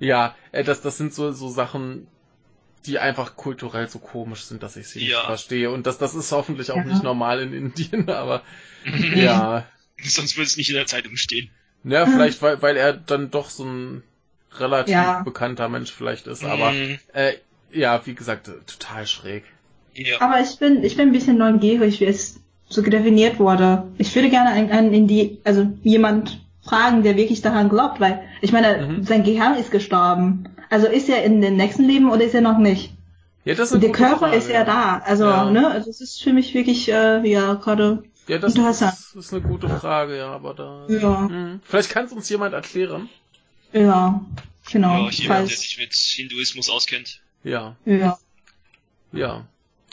Ja, 0.00 0.34
äh, 0.52 0.64
das, 0.64 0.80
das 0.82 0.98
sind 0.98 1.14
so, 1.14 1.32
so 1.32 1.48
Sachen, 1.48 2.06
die 2.86 2.98
einfach 2.98 3.36
kulturell 3.36 3.88
so 3.88 3.98
komisch 3.98 4.44
sind, 4.44 4.62
dass 4.62 4.76
ich 4.76 4.88
sie 4.88 5.00
nicht 5.00 5.12
Ja. 5.12 5.24
verstehe. 5.24 5.70
Und 5.70 5.86
das, 5.86 5.98
das 5.98 6.14
ist 6.14 6.32
hoffentlich 6.32 6.70
auch 6.72 6.78
Ja. 6.78 6.84
nicht 6.84 7.02
normal 7.02 7.40
in 7.40 7.52
Indien, 7.52 8.08
aber 8.10 8.42
ja. 9.14 9.66
Sonst 10.02 10.36
würde 10.36 10.46
es 10.46 10.56
nicht 10.56 10.68
in 10.70 10.76
der 10.76 10.86
Zeitung 10.86 11.16
stehen. 11.16 11.50
Ja, 11.84 12.06
vielleicht, 12.06 12.40
weil, 12.42 12.62
weil 12.62 12.76
er 12.76 12.92
dann 12.92 13.30
doch 13.30 13.50
so 13.50 13.64
ein 13.64 14.02
relativ 14.58 14.92
Ja. 14.94 15.22
bekannter 15.22 15.68
Mensch 15.68 15.92
vielleicht 15.92 16.26
ist. 16.26 16.44
Aber 16.44 16.72
Mhm. 16.72 16.98
äh, 17.12 17.34
ja, 17.72 18.04
wie 18.06 18.14
gesagt, 18.14 18.46
total 18.66 19.06
schräg. 19.06 19.44
Ja. 19.94 20.20
Aber 20.20 20.40
ich 20.40 20.58
bin, 20.58 20.84
ich 20.84 20.96
bin 20.96 21.08
ein 21.08 21.12
bisschen 21.12 21.38
neugierig, 21.38 22.00
wie 22.00 22.06
es 22.06 22.40
so 22.68 22.82
definiert 22.82 23.38
wurde. 23.38 23.84
Ich 23.98 24.14
würde 24.14 24.30
gerne 24.30 24.50
einen, 24.50 24.70
einen 24.70 24.92
in 24.92 25.06
die, 25.08 25.38
also 25.44 25.66
jemand 25.82 26.40
fragen, 26.62 27.02
der 27.02 27.16
wirklich 27.16 27.40
daran 27.40 27.68
glaubt, 27.68 27.98
weil 28.00 28.20
ich 28.42 28.52
meine, 28.52 28.86
Mhm. 28.86 29.04
sein 29.04 29.24
Gehirn 29.24 29.54
ist 29.56 29.70
gestorben. 29.70 30.44
Also 30.70 30.86
ist 30.86 31.08
er 31.08 31.24
in 31.24 31.40
dem 31.40 31.56
nächsten 31.56 31.84
Leben 31.84 32.10
oder 32.10 32.24
ist 32.24 32.34
er 32.34 32.42
noch 32.42 32.58
nicht? 32.58 32.92
Ja, 33.44 33.54
das 33.54 33.72
ist 33.72 33.82
Der 33.82 33.92
Körper 33.92 34.18
Frage, 34.28 34.36
ist 34.36 34.50
ja 34.50 34.64
da. 34.64 34.98
Also, 35.04 35.24
Ja. 35.24 35.50
ne, 35.50 35.66
also 35.68 35.88
es 35.88 36.02
ist 36.02 36.22
für 36.22 36.34
mich 36.34 36.52
wirklich, 36.52 36.90
äh, 36.92 37.26
ja, 37.26 37.54
gerade, 37.54 38.02
Ja, 38.26 38.36
das 38.36 38.54
Interessant. 38.54 38.92
ist, 38.92 39.14
ist 39.16 39.32
eine 39.32 39.40
gute 39.40 39.70
Frage, 39.70 40.18
ja, 40.18 40.26
aber 40.30 40.52
da. 40.52 40.84
ja, 40.88 41.28
Hm. 41.28 41.60
Vielleicht 41.64 41.88
kann 41.88 42.04
es 42.04 42.12
uns 42.12 42.28
jemand 42.28 42.52
erklären. 42.52 43.08
ja, 43.72 44.20
genau. 44.70 45.04
ja, 45.06 45.10
jemand, 45.10 45.48
der 45.50 45.56
sich 45.56 45.78
mit 45.78 45.94
Hinduismus 45.94 46.68
auskennt. 46.68 47.22
Ja, 47.42 47.76
ja. 47.86 48.18
ja. 49.12 49.46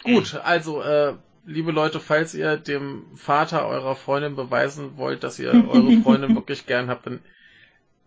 Gut, 0.03 0.35
also, 0.43 0.81
äh, 0.81 1.13
liebe 1.45 1.71
Leute, 1.71 1.99
falls 1.99 2.33
ihr 2.33 2.57
dem 2.57 3.05
Vater 3.15 3.67
eurer 3.67 3.95
Freundin 3.95 4.35
beweisen 4.35 4.97
wollt, 4.97 5.23
dass 5.23 5.39
ihr 5.39 5.51
eure 5.69 6.01
Freundin 6.01 6.35
wirklich 6.35 6.65
gern 6.65 6.89
habt, 6.89 7.05
dann 7.05 7.21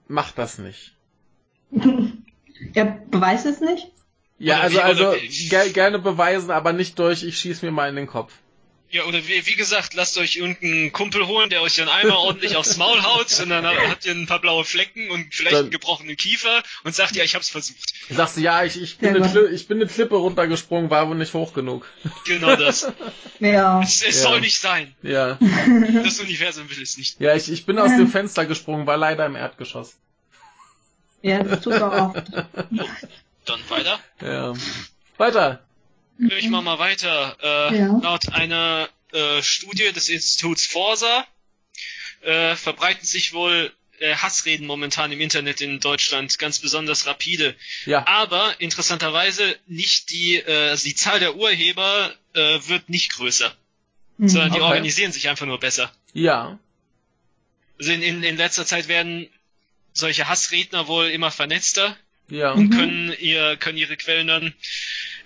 macht 0.07 0.39
das 0.39 0.59
nicht. 0.59 0.95
er 2.75 2.85
beweist 2.85 3.47
es 3.47 3.61
nicht? 3.61 3.93
Ja, 4.39 4.61
also, 4.61 4.81
also 4.81 5.15
ger 5.51 5.69
gerne 5.71 5.99
beweisen, 5.99 6.51
aber 6.51 6.73
nicht 6.73 6.99
durch, 6.99 7.25
ich 7.25 7.39
schieß 7.39 7.63
mir 7.63 7.73
mal 7.73 7.89
in 7.89 7.97
den 7.97 8.07
Kopf. 8.07 8.33
Ja, 8.91 9.05
oder 9.05 9.19
wie, 9.29 9.45
wie 9.47 9.55
gesagt, 9.55 9.93
lasst 9.93 10.17
euch 10.17 10.37
irgendeinen 10.37 10.93
Kumpel 10.93 11.27
holen, 11.27 11.51
der 11.51 11.61
euch 11.61 11.77
dann 11.77 11.91
einmal 11.91 12.17
ordentlich 12.17 12.57
aufs 12.57 12.79
Maul 12.79 13.03
haut 13.03 13.39
und 13.41 13.51
dann 13.51 13.67
habt 13.91 14.07
ihr 14.07 14.13
ein 14.13 14.27
paar 14.27 14.41
blaue 14.41 14.65
Flecken 14.65 15.11
und 15.11 15.35
vielleicht 15.35 15.57
Dann- 15.57 15.63
einen 15.65 15.71
gebrochenen 15.71 16.17
Kiefer 16.17 16.63
und 16.85 16.95
sagt, 16.95 17.15
ja, 17.15 17.23
ich 17.23 17.35
hab's 17.35 17.51
versucht. 17.51 17.93
Sagst 18.09 18.39
du, 18.39 18.41
ja, 18.41 18.65
ich, 18.65 18.81
ich, 18.81 18.97
bin 18.97 19.15
Ja, 19.15 19.23
eine. 19.23 19.27
Kli- 19.33 19.51
ich 19.51 19.69
bin 19.69 19.77
eine 19.79 19.87
Klippe 19.91 20.17
runtergesprungen, 20.17 20.89
war 20.89 21.07
wohl 21.07 21.17
nicht 21.17 21.35
hoch 21.35 21.53
genug. 21.53 21.87
Genau 22.27 22.57
das. 22.57 22.91
Ja. 23.41 23.81
Es, 23.83 24.03
es 24.03 24.17
Ja. 24.17 24.31
soll 24.31 24.41
nicht 24.41 24.59
sein. 24.59 24.95
Ja. 25.03 25.39
Das 26.03 26.19
Universum 26.21 26.69
will 26.71 26.83
es 26.83 26.97
nicht. 26.97 27.21
Ja, 27.21 27.35
ich, 27.37 27.53
ich 27.53 27.67
bin 27.67 27.79
aus 27.79 27.91
dem 27.91 28.09
Fenster 28.11 28.47
gesprungen, 28.47 28.87
war 28.87 28.97
leider 28.97 29.27
im 29.27 29.37
Erdgeschoss. 29.37 29.95
Ja, 31.23 31.43
das 31.43 31.61
tut 31.61 31.75
auch. 31.75 32.15
Dann 33.45 33.61
weiter. 33.69 34.01
Ja. 34.23 34.55
Weiter. 35.19 35.63
Ich 36.19 36.49
mach 36.49 36.63
mal 36.63 36.79
weiter. 36.79 37.37
Äh, 37.43 37.79
Ja. 37.79 37.99
Laut 38.03 38.29
einer 38.33 38.89
äh, 39.13 39.43
Studie 39.43 39.93
des 39.93 40.09
Instituts 40.09 40.67
Forsa 40.67 41.27
äh, 42.23 42.57
verbreiten 42.57 43.05
sich 43.07 43.33
wohl 43.33 43.73
äh, 44.01 44.15
Hassreden 44.17 44.67
momentan 44.67 45.13
im 45.13 45.21
Internet 45.21 45.61
in 45.61 45.81
Deutschland 45.81 46.39
ganz 46.39 46.59
besonders 46.59 47.07
rapide. 47.07 47.55
Ja. 47.87 48.07
Aber 48.07 48.61
interessanterweise 48.61 49.57
nicht 49.67 50.11
die, 50.11 50.37
äh, 50.37 50.71
also 50.71 50.85
die 50.85 50.95
Zahl 50.95 51.21
der 51.21 51.37
Urheber 51.37 52.15
äh, 52.35 52.59
wird 52.67 52.89
nicht 52.89 53.13
größer, 53.15 53.55
Hm. 54.19 54.29
sondern 54.29 54.51
die 54.53 54.59
Okay. 54.59 54.65
organisieren 54.67 55.13
sich 55.13 55.29
einfach 55.29 55.47
nur 55.47 55.61
besser. 55.61 55.93
Ja. 56.13 56.59
Also 57.79 57.93
in, 57.93 58.03
in, 58.03 58.23
in 58.25 58.37
letzter 58.37 58.67
Zeit 58.67 58.89
werden 58.89 59.29
solche 59.93 60.29
Hassredner 60.29 60.89
wohl 60.89 61.07
immer 61.09 61.31
vernetzter 61.31 61.97
Ja. 62.29 62.55
Mhm. 62.57 62.71
können 62.71 63.17
ihr 63.21 63.57
können 63.57 63.79
ihre 63.79 63.97
Quellen 63.97 64.27
dann 64.27 64.55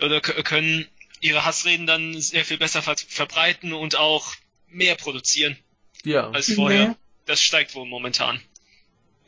oder 0.02 0.20
können 0.20 0.86
ihre 1.20 1.44
Hassreden 1.44 1.86
dann 1.86 2.20
sehr 2.20 2.44
viel 2.44 2.58
besser 2.58 2.82
ver 2.82 2.96
verbreiten 2.96 3.72
und 3.72 3.96
auch 3.96 4.34
mehr 4.68 4.96
produzieren 4.96 5.56
Ja. 6.04 6.30
als 6.30 6.52
vorher. 6.52 6.82
Ja. 6.82 6.96
Das 7.26 7.40
steigt 7.40 7.74
wohl 7.74 7.86
momentan. 7.86 8.40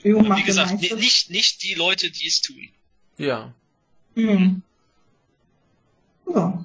Jo, 0.03 0.23
wie 0.37 0.43
gesagt, 0.43 0.81
nicht 0.81 1.31
nicht 1.31 1.63
die 1.63 1.75
Leute, 1.75 2.11
die 2.11 2.27
es 2.27 2.43
tun. 2.43 2.69
Ja. 3.17 3.55
Hm. 4.17 4.63
Ja. 6.29 6.65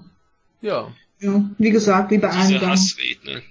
Ja. 0.61 0.95
ja. 1.19 1.49
Wie 1.57 1.69
gesagt, 1.71 2.11
wie 2.11 2.17
bei 2.17 2.29
allen 2.29 2.53
Diese. 2.53 2.67
Hassredner. 2.67 3.41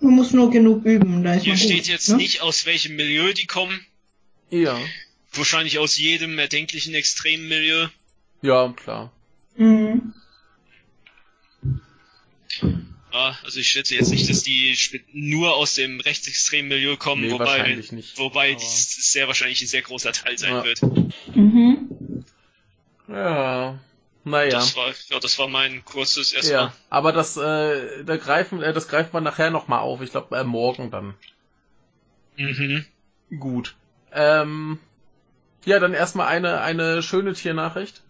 Man 0.00 0.14
muss 0.14 0.32
nur 0.32 0.50
genug 0.50 0.84
üben, 0.84 1.22
da 1.22 1.34
ist 1.34 1.44
Hier 1.44 1.52
man 1.52 1.60
gut, 1.60 1.70
steht 1.70 1.86
jetzt 1.86 2.08
ne? 2.08 2.16
nicht 2.16 2.40
aus 2.40 2.64
welchem 2.66 2.96
Milieu 2.96 3.32
die 3.32 3.46
kommen. 3.46 3.84
Ja. 4.50 4.78
Wahrscheinlich 5.32 5.78
aus 5.78 5.96
jedem 5.96 6.38
erdenklichen 6.38 6.94
extremen 6.94 7.46
Milieu. 7.48 7.88
Ja, 8.42 8.72
klar. 8.74 9.12
Mhm. 9.56 10.14
Ja, 13.12 13.36
also 13.44 13.58
ich 13.58 13.66
schätze 13.68 13.94
jetzt 13.96 14.10
nicht, 14.10 14.28
dass 14.30 14.42
die 14.42 14.76
nur 15.12 15.56
aus 15.56 15.74
dem 15.74 16.00
rechtsextremen 16.00 16.68
Milieu 16.68 16.96
kommen, 16.96 17.22
Nee, 17.22 17.32
wobei, 17.32 17.74
nicht. 17.90 18.18
wobei 18.18 18.54
dies 18.54 19.12
sehr 19.12 19.26
wahrscheinlich 19.26 19.60
ein 19.62 19.66
sehr 19.66 19.82
großer 19.82 20.12
Teil 20.12 20.38
sein 20.38 20.54
Ja. 20.54 20.64
wird. 20.64 20.80
Mhm. 21.34 22.24
Ja. 23.08 23.78
Naja. 24.22 24.50
Das 24.50 24.76
war, 24.76 24.92
ja, 25.08 25.18
das 25.18 25.38
war 25.38 25.48
mein 25.48 25.84
kurzes 25.84 26.32
erstmal. 26.32 26.52
Ja. 26.66 26.74
Aber 26.88 27.12
das, 27.12 27.36
äh, 27.36 28.04
da 28.04 28.16
greifen, 28.16 28.62
äh, 28.62 28.72
das 28.72 28.86
greifen 28.86 29.12
wir 29.12 29.20
nachher 29.20 29.50
nochmal 29.50 29.80
auf. 29.80 30.02
Ich 30.02 30.10
glaube, 30.10 30.36
äh, 30.36 30.44
morgen 30.44 30.90
dann. 30.90 31.14
Mhm. 32.36 32.84
Gut. 33.38 33.74
Ähm, 34.12 34.78
ja, 35.64 35.78
dann 35.80 35.94
erstmal 35.94 36.28
eine, 36.28 36.60
eine 36.60 37.02
schöne 37.02 37.32
Tiernachricht. 37.32 38.02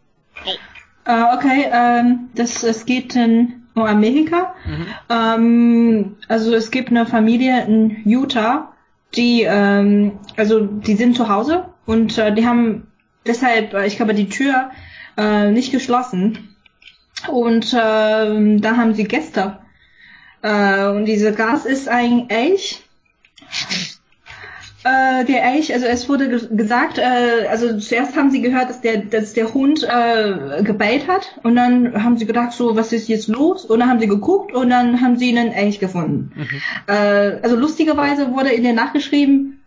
Äh, 1.05 1.23
okay, 1.35 1.67
ähm, 1.73 2.31
das, 2.35 2.63
es 2.63 2.85
geht 2.87 3.17
in 3.17 3.61
um 3.75 3.83
Amerika. 3.83 4.55
Mhm. 4.67 4.87
Ähm, 5.09 6.17
also 6.29 6.55
es 6.55 6.71
gibt 6.71 6.91
eine 6.91 7.07
Familie 7.07 7.65
in 7.65 8.03
Utah, 8.05 8.73
die, 9.15 9.43
ähm, 9.43 10.19
also 10.37 10.61
die 10.61 10.95
sind 10.95 11.17
zu 11.17 11.29
Hause 11.29 11.67
und 11.87 12.19
äh, 12.19 12.35
die 12.35 12.47
haben 12.47 12.89
deshalb, 13.27 13.75
äh, 13.75 13.87
ich 13.87 13.97
glaube, 13.97 14.15
die 14.15 14.29
Tür 14.29 14.71
äh, 15.17 15.51
nicht 15.51 15.73
geschlossen. 15.73 16.57
Und 17.29 17.77
ähm, 17.79 18.63
da 18.63 18.77
haben 18.77 18.95
sie 18.95 19.05
Gäste. 19.05 19.59
Äh, 20.43 20.87
und 20.87 21.05
dieser 21.05 21.33
Gast 21.33 21.67
ist 21.67 21.89
ein 21.89 22.31
Elch. 22.31 22.83
Äh, 24.83 25.27
der 25.27 25.45
Elch, 25.45 25.75
also 25.75 25.85
es 25.85 26.09
wurde 26.09 26.29
ge 26.31 26.57
gesagt, 26.57 26.97
äh, 26.97 27.47
also 27.51 27.79
zuerst 27.79 28.17
haben 28.17 28.31
sie 28.31 28.41
gehört, 28.41 28.71
dass 28.71 28.81
der, 28.81 28.99
dass 28.99 29.35
der 29.35 29.53
Hund 29.53 29.83
äh, 29.83 30.63
gebellt 30.63 31.07
hat 31.07 31.39
und 31.43 31.55
dann 31.57 32.03
haben 32.03 32.17
sie 32.17 32.25
gedacht, 32.25 32.53
so, 32.53 32.77
was 32.77 32.93
ist 32.93 33.09
jetzt 33.09 33.29
los? 33.29 33.67
Und 33.67 33.81
dann 33.81 33.91
haben 33.91 34.01
sie 34.01 34.07
geguckt 34.07 34.55
und 34.55 34.71
dann 34.71 35.03
haben 35.03 35.19
sie 35.19 35.37
einen 35.37 35.53
Elch 35.53 35.81
gefunden. 35.81 36.33
Mhm. 36.35 36.63
Äh, 36.87 37.41
also 37.43 37.57
lustigerweise 37.57 38.33
wurde 38.33 38.51
in 38.53 38.63
der 38.63 38.73
Nacht 38.73 38.95
geschrieben, 38.95 39.61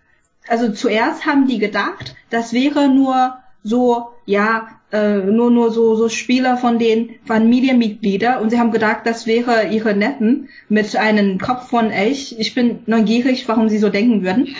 also 0.47 0.71
zuerst 0.71 1.27
haben 1.27 1.45
die 1.45 1.59
gedacht, 1.59 2.15
das 2.31 2.51
wäre 2.51 2.89
nur 2.89 3.37
so, 3.63 4.09
ja, 4.25 4.67
äh, 4.93 5.17
nur 5.17 5.49
nur 5.49 5.71
so 5.71 5.95
so 5.95 6.07
Spieler 6.07 6.55
von 6.55 6.77
den 6.77 7.15
Familienmitglieder 7.25 8.39
und 8.39 8.51
sie 8.51 8.59
haben 8.59 8.71
gedacht, 8.71 9.01
das 9.05 9.25
wäre 9.25 9.67
ihre 9.67 9.95
Neffen 9.95 10.49
mit 10.69 10.95
einem 10.95 11.39
Kopf 11.39 11.69
von 11.69 11.89
Elch. 11.89 12.35
Ich 12.37 12.53
bin 12.53 12.79
neugierig, 12.85 13.47
warum 13.47 13.69
sie 13.69 13.79
so 13.79 13.89
denken 13.89 14.23
würden. 14.23 14.55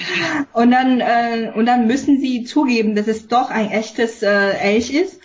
Und 0.51 0.71
dann 0.71 0.99
äh, 0.99 1.51
und 1.55 1.67
dann 1.67 1.87
müssen 1.87 2.19
sie 2.19 2.43
zugeben, 2.43 2.95
dass 2.95 3.07
es 3.07 3.27
doch 3.27 3.51
ein 3.51 3.69
echtes 3.69 4.23
äh, 4.23 4.57
Elch 4.59 4.91
ist. 4.91 5.19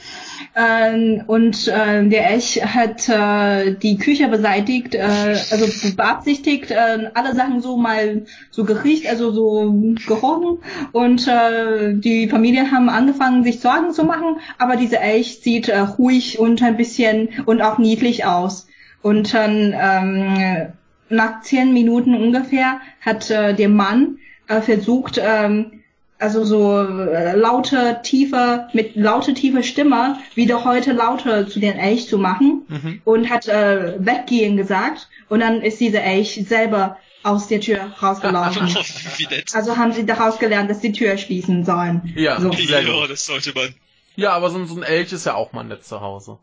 Ähm, 0.55 1.23
und 1.27 1.69
äh, 1.69 2.07
der 2.09 2.31
Elch 2.31 2.63
hat 2.65 3.09
äh, 3.09 3.75
die 3.75 3.99
Küche 3.99 4.29
beseitigt, 4.29 4.95
äh, 4.95 5.37
also 5.51 5.67
beabsichtigt, 5.97 6.71
äh, 6.71 7.11
alle 7.15 7.35
Sachen 7.35 7.61
so 7.61 7.77
mal 7.77 8.23
so 8.51 8.65
geriecht, 8.65 9.09
also 9.09 9.31
so 9.31 9.93
gerochen. 10.07 10.59
Und 10.93 11.29
äh, 11.29 11.95
die 11.95 12.29
Familie 12.29 12.71
haben 12.71 12.89
angefangen, 12.89 13.45
sich 13.45 13.61
Sorgen 13.61 13.93
zu 13.93 14.05
machen, 14.05 14.37
aber 14.59 14.77
dieser 14.77 15.01
Elch 15.01 15.41
sieht 15.41 15.69
äh, 15.69 15.79
ruhig 15.79 16.39
und 16.39 16.63
ein 16.63 16.77
bisschen 16.77 17.29
und 17.47 17.63
auch 17.63 17.79
niedlich 17.79 18.25
aus. 18.25 18.67
Und 19.03 19.33
dann 19.33 19.75
ähm, 19.79 20.73
nach 21.09 21.43
zehn 21.43 21.73
Minuten 21.73 22.15
ungefähr 22.15 22.81
hat 23.01 23.31
äh, 23.31 23.55
der 23.55 23.69
Mann 23.69 24.19
äh, 24.49 24.61
versucht, 24.61 25.21
ähm, 25.23 25.78
also 26.19 26.45
so 26.45 26.81
äh, 26.81 27.37
laute, 27.37 28.01
tiefe, 28.03 28.69
mit 28.73 28.97
laute, 28.97 29.35
tiefe 29.35 29.63
Stimme 29.63 30.19
wieder 30.35 30.65
heute 30.65 30.93
lauter 30.93 31.49
zu 31.49 31.61
den 31.61 31.79
Elch 31.79 32.09
zu 32.09 32.19
machen 32.19 32.63
Mhm. 32.69 33.01
und 33.05 33.31
hat 33.31 33.47
äh, 33.49 33.95
weggehen 33.99 34.57
gesagt 34.57 35.09
und 35.29 35.41
dann 35.41 35.63
ist 35.63 35.81
dieser 35.81 36.03
Elch 36.03 36.45
selber 36.49 36.99
aus 37.23 37.49
der 37.49 37.61
Tür 37.61 37.93
rausgelaufen. 38.03 38.69
wie 39.17 39.27
nett. 39.27 39.55
Also 39.55 39.77
haben 39.77 39.93
sie 39.93 40.07
daraus 40.07 40.39
gelernt, 40.39 40.71
dass 40.71 40.81
die 40.81 40.93
Tür 40.93 41.17
schließen 41.19 41.65
sollen. 41.65 42.13
Ja, 42.17 42.41
So. 42.41 42.51
Ja, 42.53 43.07
das 43.07 43.27
sollte 43.27 43.53
man. 43.55 43.75
Ja, 44.17 44.33
aber 44.33 44.51
so, 44.51 44.59
ein- 44.59 44.67
so 44.67 44.77
ein 44.77 44.83
Elch 44.83 45.13
ist 45.13 45.27
ja 45.27 45.35
auch 45.35 45.53
mal 45.53 45.63
nett 45.65 45.85
zu 45.85 46.01
Hause. 46.01 46.39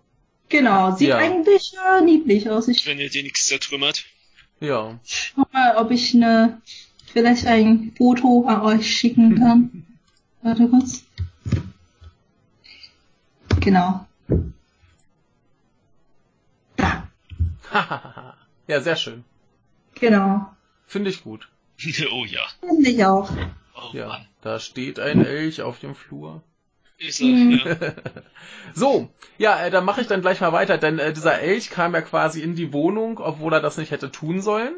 Genau, 0.50 0.96
sieht 0.96 1.10
Ja. 1.10 1.18
eigentlich 1.18 1.74
äh, 1.98 2.02
niedlich 2.04 2.50
aus. 2.50 2.68
Ich 2.68 2.86
Wenn 2.86 3.00
ihr 3.00 3.10
dir 3.10 3.24
nichts 3.24 3.48
zertrümmert. 3.48 4.04
Ja. 4.62 5.00
schau 5.04 5.44
mal, 5.52 5.76
ob 5.78 5.92
ich 5.92 6.14
eine, 6.14 6.62
vielleicht 7.16 7.48
ein 7.48 7.94
Foto 7.98 8.46
an 8.46 8.62
euch 8.62 8.94
schicken 8.94 9.40
kann. 9.40 9.86
Warte 10.42 10.68
kurz. 10.68 11.06
Genau. 13.62 14.06
Da. 16.76 17.08
ja, 18.68 18.82
sehr 18.82 18.98
schön. 18.98 19.24
Genau. 19.96 20.46
Finde 20.88 21.10
ich 21.10 21.24
gut. 21.24 21.48
oh 22.12 22.26
ja. 22.26 22.42
Finde 22.60 22.90
ich 22.90 23.06
auch. 23.06 23.32
Oh 23.76 23.94
Ja, 23.96 24.08
Mann. 24.08 24.28
da 24.42 24.60
steht 24.60 25.00
ein 25.00 25.26
Elch 25.26 25.62
auf 25.62 25.80
dem 25.80 25.96
Flur. 25.96 26.44
Ist 26.98 27.22
er, 27.22 27.28
Hm. 27.28 27.52
ja. 27.64 27.94
So, 28.74 29.10
ja, 29.38 29.66
äh, 29.66 29.72
dann 29.72 29.86
mache 29.86 30.02
ich 30.02 30.08
dann 30.08 30.22
gleich 30.22 30.42
mal 30.42 30.52
weiter, 30.52 30.78
denn 30.78 31.00
äh, 31.00 31.14
dieser 31.14 31.40
Elch 31.40 31.70
kam 31.70 31.94
ja 31.94 32.02
quasi 32.02 32.42
in 32.42 32.56
die 32.56 32.74
Wohnung, 32.74 33.20
obwohl 33.20 33.54
er 33.54 33.62
das 33.62 33.78
nicht 33.78 33.92
hätte 33.92 34.12
tun 34.12 34.42
sollen. 34.42 34.76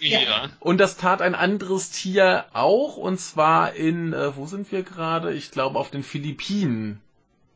Ja. 0.00 0.48
Und 0.60 0.78
das 0.78 0.96
tat 0.96 1.22
ein 1.22 1.34
anderes 1.34 1.90
Tier 1.90 2.46
auch, 2.52 2.96
und 2.96 3.20
zwar 3.20 3.74
in, 3.74 4.12
äh, 4.12 4.36
wo 4.36 4.46
sind 4.46 4.70
wir 4.72 4.82
gerade? 4.82 5.32
Ich 5.32 5.50
glaube 5.50 5.78
auf 5.78 5.90
den 5.90 6.02
Philippinen. 6.02 7.00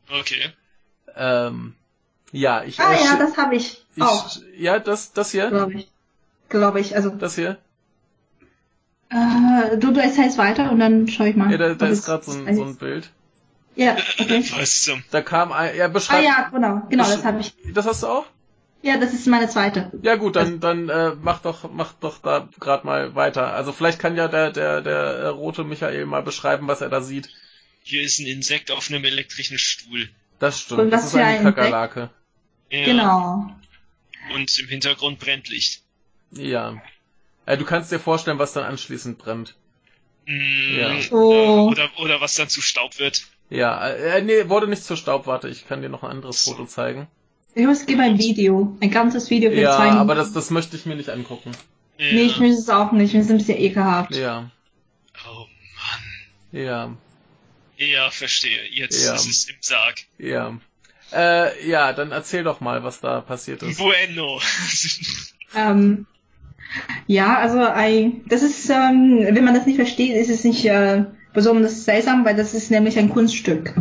Okay. 0.09 0.51
Ähm, 1.15 1.75
ja, 2.31 2.63
ich. 2.63 2.79
Ah 2.79 2.93
äh, 2.93 3.03
ja, 3.03 3.17
das 3.17 3.37
habe 3.37 3.55
ich, 3.55 3.85
ich 3.95 4.03
auch, 4.03 4.37
Ja, 4.57 4.79
das, 4.79 5.13
das 5.13 5.31
hier, 5.31 5.49
glaube 5.49 5.73
ich. 5.73 5.91
Glaube 6.47 6.79
ich. 6.79 6.95
Also, 6.95 7.09
das 7.09 7.35
hier. 7.35 7.57
äh, 9.09 9.77
du, 9.77 9.91
du 9.91 10.01
erzählst 10.01 10.37
weiter 10.37 10.71
und 10.71 10.79
dann 10.79 11.07
schaue 11.07 11.29
ich 11.29 11.35
mal. 11.35 11.51
Ja, 11.51 11.57
da, 11.57 11.73
da 11.73 11.87
ist 11.87 12.05
gerade 12.05 12.23
so 12.23 12.31
ein, 12.31 12.55
so 12.55 12.63
ein 12.63 12.75
Bild. 12.77 13.11
Ja, 13.75 13.97
okay. 14.19 14.43
Da 15.11 15.21
kam 15.21 15.51
ein, 15.51 15.75
ja, 15.75 15.85
Ah 15.85 15.89
beschreib. 15.89 16.23
ja, 16.23 16.49
genau, 16.51 16.83
genau, 16.89 17.03
das 17.03 17.23
habe 17.23 17.39
ich. 17.39 17.53
Das 17.73 17.85
hast 17.85 18.03
du 18.03 18.07
auch? 18.07 18.25
Ja, 18.81 18.97
das 18.97 19.13
ist 19.13 19.27
meine 19.27 19.49
zweite. 19.49 19.91
Ja 20.01 20.15
gut, 20.15 20.35
dann 20.37 20.59
dann 20.61 20.87
äh, 20.89 21.11
mach 21.21 21.41
doch 21.41 21.69
mach 21.71 21.93
doch 21.93 22.19
da 22.19 22.47
gerade 22.59 22.85
mal 22.85 23.13
weiter. 23.15 23.53
Also 23.53 23.73
vielleicht 23.73 23.99
kann 23.99 24.15
ja 24.15 24.27
der 24.27 24.51
der 24.51 24.81
der 24.81 24.95
äh, 24.95 25.27
rote 25.27 25.63
Michael 25.65 26.05
mal 26.05 26.23
beschreiben, 26.23 26.67
was 26.67 26.79
er 26.81 26.89
da 26.89 27.01
sieht. 27.01 27.29
Hier 27.83 28.01
ist 28.03 28.19
ein 28.19 28.27
Insekt 28.27 28.71
auf 28.71 28.89
einem 28.89 29.03
elektrischen 29.03 29.57
Stuhl. 29.57 30.09
Das 30.39 30.61
stimmt. 30.61 30.79
Und 30.81 30.91
das 30.91 31.03
was 31.03 31.09
ist 31.09 31.15
eine 31.15 31.25
ein? 31.39 31.43
Kakerlake. 31.43 32.09
Ja. 32.69 32.85
Genau. 32.85 33.51
Und 34.33 34.59
im 34.59 34.67
Hintergrund 34.67 35.19
brennt 35.19 35.49
Licht. 35.49 35.81
Ja. 36.31 36.81
Äh, 37.45 37.57
du 37.57 37.65
kannst 37.65 37.91
dir 37.91 37.99
vorstellen, 37.99 38.39
was 38.39 38.53
dann 38.53 38.63
anschließend 38.63 39.17
brennt. 39.17 39.55
Mm, 40.25 40.77
Ja. 40.77 40.93
äh, 40.93 41.09
Oh. 41.11 41.67
Oder, 41.69 41.89
oder 41.99 42.21
was 42.21 42.35
dann 42.35 42.47
zu 42.47 42.61
Staub 42.61 42.99
wird. 42.99 43.23
Ja, 43.49 43.89
äh, 43.89 44.21
nee, 44.21 44.47
wurde 44.47 44.67
nicht 44.67 44.83
zur 44.83 44.95
Staub. 44.95 45.25
Warte, 45.25 45.49
ich 45.49 45.67
kann 45.67 45.81
dir 45.81 45.89
noch 45.89 46.03
ein 46.03 46.11
anderes 46.11 46.43
Foto 46.43 46.65
zeigen. 46.65 47.07
Ich 47.55 47.65
muss 47.65 47.85
gebe 47.85 48.01
ein 48.03 48.17
Video, 48.17 48.77
ein 48.79 48.91
ganzes 48.91 49.29
Video 49.29 49.51
für 49.51 49.59
Ja, 49.59 49.75
zwei 49.75 49.85
Minuten. 49.85 49.99
aber 50.01 50.15
das 50.15 50.31
das 50.33 50.49
möchte 50.49 50.75
ich 50.77 50.85
mir 50.85 50.95
nicht 50.95 51.09
angucken. 51.09 51.51
Ja. 51.97 52.05
Nee, 52.13 52.21
ich 52.23 52.39
möchte 52.39 52.57
es 52.57 52.69
auch 52.69 52.91
nicht. 52.91 53.05
Ich 53.05 53.11
finde 53.11 53.25
es 53.25 53.31
ein 53.31 53.37
bisschen 53.37 53.57
ekelhaft. 53.59 54.15
Ja, 54.15 54.49
Oh 55.27 55.45
Mann. 56.51 56.63
ja, 56.63 56.95
Ja, 57.77 58.09
verstehe. 58.11 58.59
Jetzt 58.71 59.03
Ja. 59.05 59.15
ist 59.15 59.27
es 59.29 59.49
im 59.49 59.55
Sarg. 59.61 59.95
ja. 60.17 60.57
Äh, 61.11 61.67
ja, 61.67 61.91
dann 61.93 62.11
erzähl 62.11 62.43
doch 62.43 62.61
mal, 62.61 62.83
was 62.83 62.99
da 63.01 63.21
passiert 63.21 63.63
ist. 63.63 63.77
Bueno. 63.79 64.39
Ähm, 65.55 66.05
ja, 67.07 67.39
also 67.39 67.57
ein, 67.57 68.21
das 68.27 68.43
ist, 68.43 68.69
ähm, 68.69 69.17
wenn 69.31 69.43
man 69.43 69.55
das 69.55 69.65
nicht 69.65 69.77
versteht, 69.77 70.15
ist 70.15 70.29
es 70.29 70.43
nicht 70.43 70.63
äh, 70.65 71.05
besonders 71.39 71.85
seltsam, 71.85 72.25
weil 72.25 72.35
das 72.35 72.53
ist 72.53 72.69
nämlich 72.69 72.99
ein 72.99 73.09
Kunststück. 73.09 73.73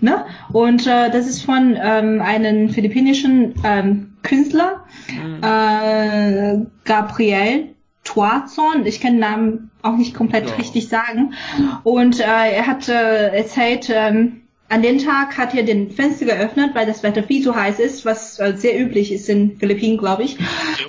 Ne? 0.00 0.24
Und 0.52 0.86
äh, 0.86 1.10
das 1.10 1.26
ist 1.26 1.42
von 1.42 1.76
ähm, 1.78 2.22
einem 2.22 2.70
philippinischen 2.70 3.54
ähm, 3.64 4.14
Künstler, 4.22 4.84
Hm. 5.08 5.42
äh, 5.42 6.64
Gabriel 6.84 7.74
Tuazon. 8.04 8.86
Ich 8.86 9.00
kann 9.00 9.12
den 9.12 9.20
Namen 9.20 9.70
auch 9.82 9.96
nicht 9.96 10.14
komplett 10.14 10.48
Ja. 10.48 10.54
richtig 10.56 10.88
sagen. 10.88 11.34
Und 11.82 12.20
äh, 12.20 12.24
er 12.24 12.66
hat 12.66 12.88
äh, 12.88 13.36
erzählt, 13.36 13.90
ähm, 13.92 14.41
an 14.72 14.80
dem 14.80 14.96
Tag 14.98 15.36
hat 15.36 15.54
er 15.54 15.64
den 15.64 15.90
Fenster 15.90 16.24
geöffnet, 16.24 16.70
weil 16.72 16.86
das 16.86 17.02
Wetter 17.02 17.22
viel 17.22 17.44
zu 17.44 17.54
heiß 17.54 17.78
ist, 17.78 18.06
was 18.06 18.38
äh, 18.38 18.54
sehr 18.56 18.80
üblich 18.80 19.12
ist 19.12 19.28
in 19.28 19.58
Philippinen, 19.58 19.98
glaube 19.98 20.22
ich. 20.22 20.38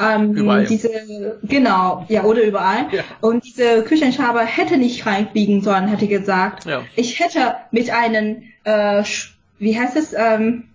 Ähm, 0.01 0.33
Überall. 0.35 0.65
diese, 0.65 1.37
genau, 1.43 2.05
ja, 2.07 2.23
oder 2.23 2.43
überall. 2.43 2.87
Ja. 2.91 3.03
Und 3.19 3.43
diese 3.43 3.83
Küchenschabe 3.83 4.39
hätte 4.39 4.77
nicht 4.77 5.05
reinfliegen 5.05 5.61
sollen, 5.61 5.91
hat 5.91 6.01
er 6.01 6.07
gesagt. 6.07 6.65
Ja. 6.65 6.81
Ich 6.95 7.19
hätte 7.19 7.55
mit 7.71 7.91
einem, 7.91 8.43
äh, 8.63 9.03
wie 9.59 9.77
heißt 9.77 9.97
es, 9.97 10.13
ähm, 10.13 10.69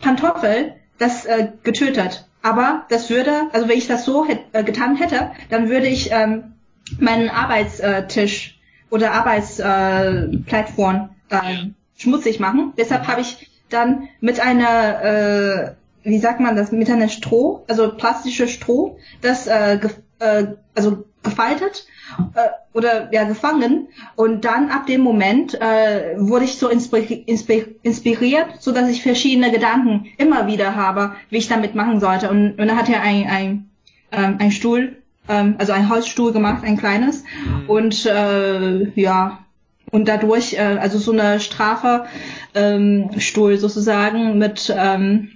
Pantoffel 0.00 0.72
das 0.98 1.26
äh, 1.26 1.48
getötet. 1.62 2.26
Aber 2.42 2.86
das 2.88 3.10
würde, 3.10 3.42
also 3.52 3.68
wenn 3.68 3.76
ich 3.76 3.88
das 3.88 4.06
so 4.06 4.26
hätt, 4.26 4.40
äh, 4.52 4.64
getan 4.64 4.96
hätte, 4.96 5.32
dann 5.50 5.68
würde 5.68 5.86
ich 5.86 6.10
ähm, 6.12 6.54
meinen 6.98 7.28
Arbeitstisch 7.28 8.58
oder 8.90 9.12
Arbeitsplattform 9.12 11.10
äh, 11.30 11.36
ähm, 11.36 11.74
schmutzig 11.98 12.40
machen. 12.40 12.72
Deshalb 12.78 13.06
habe 13.06 13.20
ich 13.20 13.50
dann 13.68 14.08
mit 14.20 14.40
einer, 14.40 15.04
äh, 15.04 15.72
wie 16.04 16.18
sagt 16.18 16.40
man 16.40 16.56
das, 16.56 16.72
mit 16.72 16.90
einer 16.90 17.08
Stroh, 17.08 17.64
also 17.68 17.92
plastische 17.94 18.48
Stroh, 18.48 18.98
das 19.20 19.46
äh, 19.46 19.78
ge 19.80 19.90
äh, 20.20 20.54
also 20.74 21.04
gefaltet 21.22 21.86
äh, 22.34 22.48
oder 22.72 23.12
ja 23.12 23.24
gefangen. 23.24 23.88
Und 24.16 24.44
dann 24.44 24.70
ab 24.70 24.86
dem 24.86 25.02
Moment 25.02 25.60
äh, 25.60 26.14
wurde 26.16 26.44
ich 26.46 26.58
so 26.58 26.68
inspiri 26.68 27.14
inspi 27.26 27.76
inspiriert, 27.82 28.60
so 28.60 28.72
dass 28.72 28.88
ich 28.88 29.02
verschiedene 29.02 29.50
Gedanken 29.50 30.06
immer 30.16 30.46
wieder 30.46 30.76
habe, 30.76 31.14
wie 31.30 31.38
ich 31.38 31.48
damit 31.48 31.74
machen 31.74 32.00
sollte. 32.00 32.30
Und, 32.30 32.52
und 32.52 32.58
dann 32.58 32.76
hat 32.76 32.88
er 32.88 33.02
ein 33.02 33.26
ein 33.28 33.70
ähm, 34.10 34.36
ein 34.38 34.52
Stuhl, 34.52 34.96
ähm, 35.28 35.56
also 35.58 35.72
ein 35.72 35.90
Holzstuhl 35.90 36.32
gemacht, 36.32 36.64
ein 36.64 36.78
kleines. 36.78 37.24
Und 37.66 38.06
äh, 38.06 38.88
ja 39.00 39.44
und 39.90 40.08
dadurch 40.08 40.54
äh, 40.54 40.58
also 40.58 40.98
so 40.98 41.12
eine 41.12 41.40
Strafe 41.40 42.06
ähm, 42.54 43.10
Stuhl 43.18 43.58
sozusagen 43.58 44.38
mit 44.38 44.72
ähm, 44.76 45.32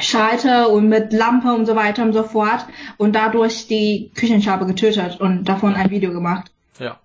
Schalter 0.00 0.70
und 0.70 0.88
mit 0.88 1.12
Lampe 1.12 1.52
und 1.54 1.66
so 1.66 1.76
weiter 1.76 2.02
und 2.02 2.12
so 2.12 2.24
fort 2.24 2.66
und 2.96 3.12
dadurch 3.14 3.68
die 3.68 4.10
Küchenschabe 4.14 4.66
getötet 4.66 5.20
und 5.20 5.44
davon 5.44 5.74
ein 5.74 5.90
Video 5.90 6.12
gemacht. 6.12 6.50
Ja. 6.78 7.00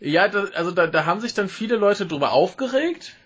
Ja, 0.00 0.28
das, 0.28 0.52
also 0.52 0.70
da, 0.70 0.86
da 0.86 1.04
haben 1.04 1.20
sich 1.20 1.34
dann 1.34 1.48
viele 1.48 1.76
Leute 1.76 2.06
drüber 2.06 2.32
aufgeregt. 2.32 3.16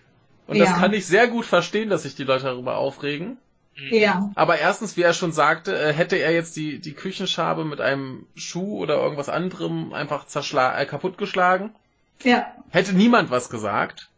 Und 0.47 0.59
das 0.59 0.69
Ja. 0.69 0.77
kann 0.77 0.93
ich 0.93 1.07
sehr 1.07 1.27
gut 1.27 1.45
verstehen, 1.45 1.89
dass 1.89 2.03
sich 2.03 2.15
die 2.15 2.23
Leute 2.25 2.43
darüber 2.43 2.77
aufregen. 2.77 3.37
Ja, 3.77 4.31
Aber 4.35 4.57
erstens, 4.57 4.95
wie 4.95 5.01
er 5.01 5.13
schon 5.13 5.33
sagte, 5.33 5.77
äh, 5.77 5.93
hätte 5.93 6.15
er 6.15 6.31
jetzt 6.31 6.55
die, 6.55 6.79
die 6.79 6.93
Küchenschabe 6.93 7.65
mit 7.65 7.81
einem 7.81 8.25
Schuh 8.35 8.79
oder 8.79 8.95
irgendwas 8.95 9.27
anderem 9.29 9.93
einfach 9.93 10.25
zerschla 10.27 10.79
äh, 10.79 10.85
kaputtgeschlagen, 10.85 11.75
ja, 12.23 12.45
hätte 12.69 12.93
niemand 12.93 13.31
was 13.31 13.49
gesagt. 13.49 14.09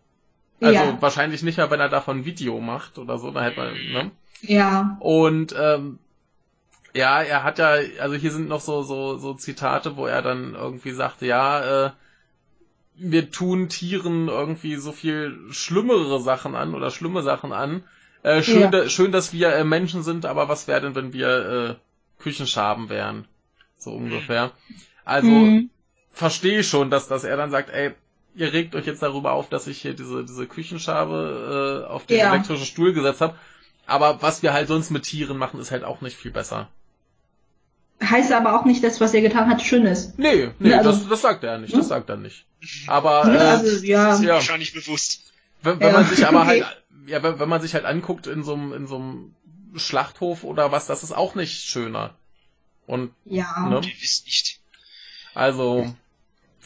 Also 0.61 0.83
ja, 0.83 1.01
wahrscheinlich 1.01 1.43
nicht 1.43 1.57
mal, 1.57 1.69
wenn 1.71 1.79
er 1.79 1.89
davon 1.89 2.19
ein 2.19 2.25
Video 2.25 2.59
macht 2.59 2.97
oder 2.97 3.17
so, 3.17 3.31
dann 3.31 3.43
hätte 3.43 3.59
man, 3.59 3.73
ne? 3.73 4.11
ja, 4.41 4.97
Und 4.99 5.55
ähm, 5.57 5.99
ja, 6.93 7.21
er 7.21 7.43
hat 7.43 7.59
ja, 7.59 7.75
also 7.99 8.15
hier 8.15 8.31
sind 8.31 8.47
noch 8.47 8.61
so 8.61 8.81
so 8.83 9.17
so 9.17 9.33
Zitate, 9.33 9.97
wo 9.97 10.07
er 10.07 10.21
dann 10.21 10.55
irgendwie 10.55 10.91
sagte, 10.91 11.25
ja, 11.25 11.85
äh, 11.87 11.91
wir 12.95 13.31
tun 13.31 13.69
Tieren 13.69 14.27
irgendwie 14.27 14.75
so 14.75 14.91
viel 14.91 15.37
schlimmere 15.51 16.19
Sachen 16.19 16.55
an 16.55 16.73
oder 16.73 16.89
schlimme 16.91 17.21
Sachen 17.21 17.53
an. 17.53 17.83
Äh, 18.27 18.43
schön, 18.43 18.61
Ja. 18.61 18.67
da, 18.69 18.89
schön, 18.89 19.11
dass 19.11 19.31
wir 19.33 19.53
äh, 19.53 19.63
Menschen 19.63 20.03
sind, 20.03 20.25
aber 20.25 20.49
was 20.49 20.67
wäre 20.67 20.81
denn, 20.81 20.95
wenn 20.95 21.13
wir 21.13 21.77
äh, 21.79 22.21
Küchenschaben 22.21 22.89
wären? 22.89 23.25
So 23.77 23.91
ungefähr. 23.91 24.51
Also 25.05 25.29
Mhm. 25.29 25.69
verstehe 26.11 26.59
ich 26.59 26.67
schon, 26.67 26.89
dass, 26.89 27.07
dass 27.07 27.23
er 27.23 27.37
dann 27.37 27.51
sagt, 27.51 27.69
ey, 27.69 27.91
ihr 28.35 28.51
regt 28.53 28.75
euch 28.75 28.85
jetzt 28.85 29.01
darüber 29.01 29.31
auf, 29.33 29.49
dass 29.49 29.67
ich 29.67 29.81
hier 29.81 29.93
diese, 29.93 30.25
diese 30.25 30.45
Küchenschabe 30.47 31.85
äh, 31.87 31.91
auf 31.91 32.05
den 32.05 32.17
Ja. 32.19 32.31
elektrischen 32.33 32.65
Stuhl 32.65 32.93
gesetzt 32.93 33.21
habe. 33.21 33.35
Aber 33.85 34.21
was 34.21 34.43
wir 34.43 34.51
halt 34.53 34.67
sonst 34.67 34.89
mit 34.89 35.03
Tieren 35.03 35.37
machen, 35.37 35.59
ist 35.61 35.71
halt 35.71 35.83
auch 35.85 36.01
nicht 36.01 36.17
viel 36.17 36.31
besser. 36.31 36.67
heißt 38.03 38.31
aber 38.33 38.59
auch 38.59 38.65
nicht, 38.65 38.83
dass 38.83 38.99
was 39.01 39.13
er 39.13 39.21
getan 39.21 39.49
hat 39.49 39.61
schön 39.61 39.85
ist. 39.85 40.19
Nee, 40.19 40.49
nee, 40.59 40.69
Ja, 40.69 40.77
also- 40.79 40.91
das, 40.91 41.07
das 41.09 41.21
sagt 41.21 41.43
er 41.43 41.57
nicht, 41.57 41.73
das 41.73 41.81
Hm? 41.81 41.87
sagt 41.87 42.09
er 42.09 42.17
nicht. 42.17 42.45
Aber 42.87 43.25
Ne, 43.25 43.37
äh, 43.37 43.39
also 43.39 43.85
ja, 43.85 44.07
Das 44.09 44.19
ist 44.19 44.25
ja. 44.25 44.33
wahrscheinlich 44.35 44.73
bewusst. 44.73 45.31
wenn, 45.63 45.79
wenn 45.79 45.87
Ja, 45.87 45.93
man 45.93 46.05
sich 46.05 46.25
aber 46.27 46.41
okay. 46.41 46.63
halt, 46.63 46.83
ja, 47.07 47.23
wenn, 47.23 47.39
wenn 47.39 47.49
man 47.49 47.61
sich 47.61 47.73
halt 47.73 47.85
anguckt 47.85 48.27
in 48.27 48.43
so 48.43 48.53
einem, 48.53 48.73
in 48.73 48.87
so 48.87 48.97
einem 48.97 49.35
Schlachthof 49.75 50.43
oder 50.43 50.71
was, 50.71 50.87
das 50.87 51.03
ist 51.03 51.11
auch 51.11 51.35
nicht 51.35 51.63
schöner. 51.63 52.15
Und 52.85 53.11
ja, 53.25 53.67
Ne? 53.67 53.81
Gewiss 53.81 54.23
nicht. 54.25 54.59
Also, 55.33 55.93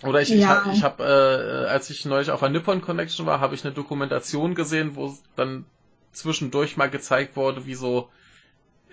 oder 0.03 0.21
ich, 0.21 0.29
Ja. 0.29 0.63
ich, 0.67 0.77
ich 0.77 0.83
habe, 0.83 1.03
äh, 1.03 1.69
als 1.69 1.89
ich 1.89 2.05
neulich 2.05 2.31
auf 2.31 2.39
der 2.39 2.49
Nippon 2.49 2.81
Connection 2.81 3.25
war, 3.25 3.39
habe 3.39 3.55
ich 3.55 3.63
eine 3.63 3.73
Dokumentation 3.73 4.55
gesehen, 4.55 4.95
wo 4.95 5.17
dann 5.35 5.65
zwischendurch 6.11 6.77
mal 6.77 6.89
gezeigt 6.89 7.35
wurde, 7.35 7.65
wie 7.65 7.75
so 7.75 8.09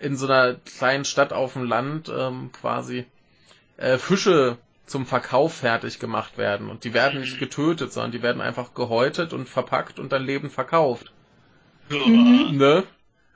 in 0.00 0.16
so 0.16 0.26
einer 0.26 0.54
kleinen 0.54 1.04
Stadt 1.04 1.32
auf 1.32 1.54
dem 1.54 1.64
Land 1.64 2.08
ähm, 2.08 2.50
quasi 2.52 3.06
äh, 3.76 3.98
Fische 3.98 4.58
zum 4.86 5.06
Verkauf 5.06 5.54
fertig 5.54 5.98
gemacht 5.98 6.38
werden. 6.38 6.70
Und 6.70 6.84
die 6.84 6.94
werden 6.94 7.20
nicht 7.20 7.38
getötet, 7.38 7.92
sondern 7.92 8.12
die 8.12 8.22
werden 8.22 8.40
einfach 8.40 8.74
gehäutet 8.74 9.32
und 9.32 9.48
verpackt 9.48 9.98
und 9.98 10.12
dann 10.12 10.24
lebend 10.24 10.52
verkauft. 10.52 11.12
Mhm. 11.90 12.56
Ne? 12.56 12.84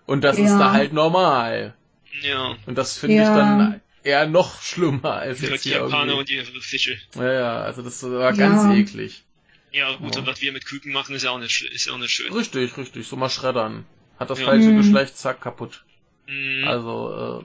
Und 0.06 0.22
das 0.24 0.38
ist 0.38 0.50
Ja. 0.50 0.58
da 0.58 0.72
halt 0.72 0.92
normal. 0.92 1.74
Ja. 2.22 2.56
Und 2.66 2.76
das 2.76 2.98
finde 2.98 3.16
Ja. 3.16 3.22
ich 3.22 3.28
dann 3.36 3.80
eher 4.04 4.26
noch 4.26 4.60
schlimmer 4.62 5.14
als 5.14 5.40
Für 5.40 5.46
jetzt 5.50 5.64
die 5.64 5.70
hier 5.70 5.78
Japaner 5.78 6.12
irgendwie. 6.14 6.40
und 6.40 6.48
ihre 6.48 6.60
Fische. 6.60 6.98
Ja, 7.14 7.32
ja, 7.32 7.60
also 7.62 7.82
das 7.82 8.02
war 8.02 8.32
Ja. 8.32 8.32
ganz 8.32 8.64
eklig. 8.76 9.24
Ja, 9.70 9.94
gut, 9.96 10.14
Ja. 10.14 10.20
und 10.20 10.26
was 10.26 10.42
wir 10.42 10.52
mit 10.52 10.66
Küken 10.66 10.92
machen, 10.92 11.14
ist 11.14 11.22
ja 11.22 11.30
auch 11.30 11.38
nicht, 11.38 11.62
ist 11.62 11.86
ja 11.86 11.92
auch 11.94 11.98
nicht 11.98 12.10
schön. 12.10 12.32
Richtig, 12.32 12.76
richtig, 12.76 13.06
so 13.06 13.16
mal 13.16 13.30
schreddern. 13.30 13.86
Hat 14.18 14.28
das 14.30 14.40
Ja. 14.40 14.46
falsche 14.46 14.68
Mhm. 14.68 14.76
Geschlecht, 14.78 15.16
zack, 15.16 15.40
kaputt. 15.40 15.84
Mhm. 16.28 16.66
Also, 16.68 17.42
äh, 17.42 17.44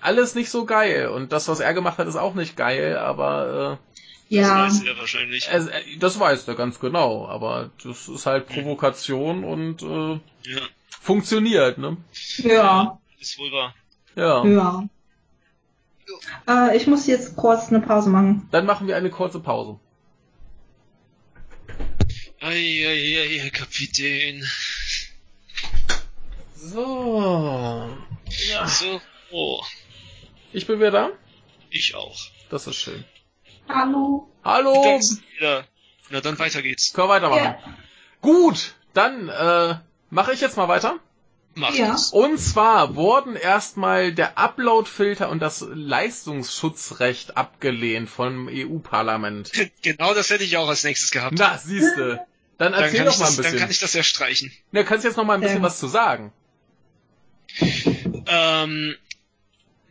alles 0.00 0.34
nicht 0.34 0.50
so 0.50 0.64
geil. 0.64 1.08
Und 1.08 1.32
das, 1.32 1.46
was 1.48 1.60
er 1.60 1.72
gemacht 1.74 1.98
hat, 1.98 2.08
ist 2.08 2.16
auch 2.16 2.34
nicht 2.34 2.56
geil, 2.56 2.96
aber 2.98 3.78
das 3.94 4.09
Ja. 4.30 4.64
weiß 4.66 4.82
er 4.84 4.96
wahrscheinlich. 4.96 5.48
äh, 5.48 5.56
es, 5.56 5.68
das 5.98 6.18
weiß 6.20 6.46
er 6.48 6.54
ganz 6.54 6.78
genau. 6.80 7.26
Aber 7.26 7.70
das 7.82 8.08
ist 8.08 8.26
halt 8.26 8.48
Mhm. 8.48 8.54
Provokation 8.54 9.44
und 9.44 9.82
äh, 9.82 10.20
ja, 10.50 10.60
funktioniert, 11.00 11.78
ne? 11.78 11.96
Ja. 12.38 12.98
ist 13.18 13.38
wohl 13.38 13.50
wahr. 13.52 13.74
Ja. 14.16 14.44
Ja. 14.46 14.84
Äh, 16.48 16.76
ich 16.76 16.86
muss 16.86 17.06
jetzt 17.06 17.36
kurz 17.36 17.68
eine 17.68 17.80
Pause 17.80 18.10
machen. 18.10 18.48
Dann 18.50 18.66
machen 18.66 18.86
wir 18.88 18.96
eine 18.96 19.10
kurze 19.10 19.40
Pause. 19.40 19.78
Eieiei, 22.40 23.38
Herr 23.40 23.50
Kapitän. 23.50 24.44
So. 26.54 27.88
Ja. 28.48 28.66
So, 28.66 29.00
oh, 29.32 29.62
Ich 30.52 30.66
bin 30.66 30.78
wieder 30.78 30.90
da. 30.90 31.10
ich 31.70 31.94
auch. 31.94 32.16
Das 32.48 32.66
ist 32.66 32.76
schön. 32.76 33.04
Hallo. 33.74 34.28
Hallo. 34.44 35.00
Na 36.10 36.20
dann 36.20 36.38
weiter 36.38 36.62
geht's. 36.62 36.92
Können 36.92 37.08
wir 37.08 37.14
weitermachen. 37.14 37.44
Ja. 37.44 37.58
Gut, 38.20 38.74
dann 38.94 39.28
äh, 39.28 39.76
mache 40.10 40.32
ich 40.32 40.40
jetzt 40.40 40.56
mal 40.56 40.68
weiter. 40.68 40.96
Mach 41.54 41.74
Ja. 41.74 41.94
es. 41.94 42.10
Und 42.12 42.38
zwar 42.38 42.94
wurden 42.96 43.36
erstmal 43.36 44.12
der 44.12 44.38
Upload-Filter 44.38 45.28
und 45.30 45.40
das 45.40 45.64
Leistungsschutzrecht 45.68 47.36
abgelehnt 47.36 48.08
vom 48.08 48.48
EU-Parlament. 48.50 49.52
Genau 49.82 50.14
das 50.14 50.30
hätte 50.30 50.44
ich 50.44 50.56
auch 50.56 50.68
als 50.68 50.84
nächstes 50.84 51.10
gehabt. 51.10 51.36
Na, 51.38 51.58
siehste. 51.58 52.20
Dann 52.58 52.72
dann, 52.72 52.82
erzähl 52.82 52.98
kann 52.98 53.06
doch 53.06 53.18
mal 53.18 53.24
ein 53.24 53.28
das, 53.28 53.36
dann 53.36 53.44
bisschen. 53.44 53.58
kann 53.58 53.70
ich 53.70 53.78
das 53.80 53.92
ja 53.94 54.02
streichen. 54.02 54.52
Na, 54.70 54.82
kannst 54.82 55.04
jetzt 55.04 55.16
noch 55.16 55.24
mal 55.24 55.34
ein 55.34 55.40
bisschen 55.40 55.58
Ja. 55.58 55.62
was 55.62 55.78
zu 55.78 55.88
sagen. 55.88 56.32
Ähm, 58.26 58.94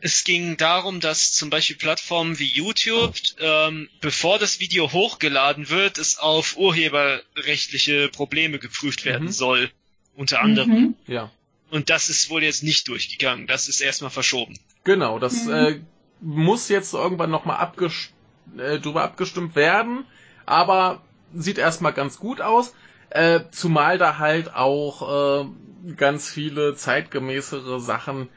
es 0.01 0.23
ging 0.23 0.55
darum, 0.57 0.99
dass 0.99 1.34
zum 1.34 1.49
Beispiel 1.49 1.76
Plattformen 1.76 2.39
wie 2.39 2.47
YouTube, 2.47 3.15
ähm, 3.39 3.89
bevor 4.01 4.39
das 4.39 4.59
Video 4.59 4.91
hochgeladen 4.91 5.69
wird, 5.69 5.97
es 5.97 6.17
auf 6.19 6.57
urheberrechtliche 6.57 8.09
Probleme 8.09 8.59
geprüft 8.59 9.05
werden 9.05 9.27
Mhm. 9.27 9.31
soll. 9.31 9.71
Unter 10.15 10.41
anderem. 10.41 10.69
Mhm. 10.71 10.95
Ja. 11.07 11.31
Und 11.69 11.89
das 11.89 12.09
ist 12.09 12.30
wohl 12.30 12.43
jetzt 12.43 12.63
nicht 12.63 12.88
durchgegangen. 12.88 13.47
Das 13.47 13.67
ist 13.67 13.80
erstmal 13.81 14.11
verschoben. 14.11 14.57
Genau, 14.84 15.19
das 15.19 15.45
Mhm. 15.45 15.51
äh, 15.53 15.80
muss 16.21 16.67
jetzt 16.69 16.93
irgendwann 16.93 17.30
nochmal 17.31 17.57
abgest 17.57 18.11
äh, 18.57 18.80
drüber 18.80 19.03
abgestimmt 19.03 19.55
werden, 19.55 20.05
aber 20.45 21.03
sieht 21.35 21.57
erstmal 21.59 21.93
ganz 21.93 22.17
gut 22.17 22.41
aus. 22.41 22.73
Äh, 23.11 23.41
zumal 23.51 23.97
da 23.97 24.17
halt 24.17 24.53
auch 24.53 25.43
äh, 25.43 25.93
ganz 25.95 26.30
viele 26.30 26.76
zeitgemäßere 26.76 27.80
Sachen 27.80 28.27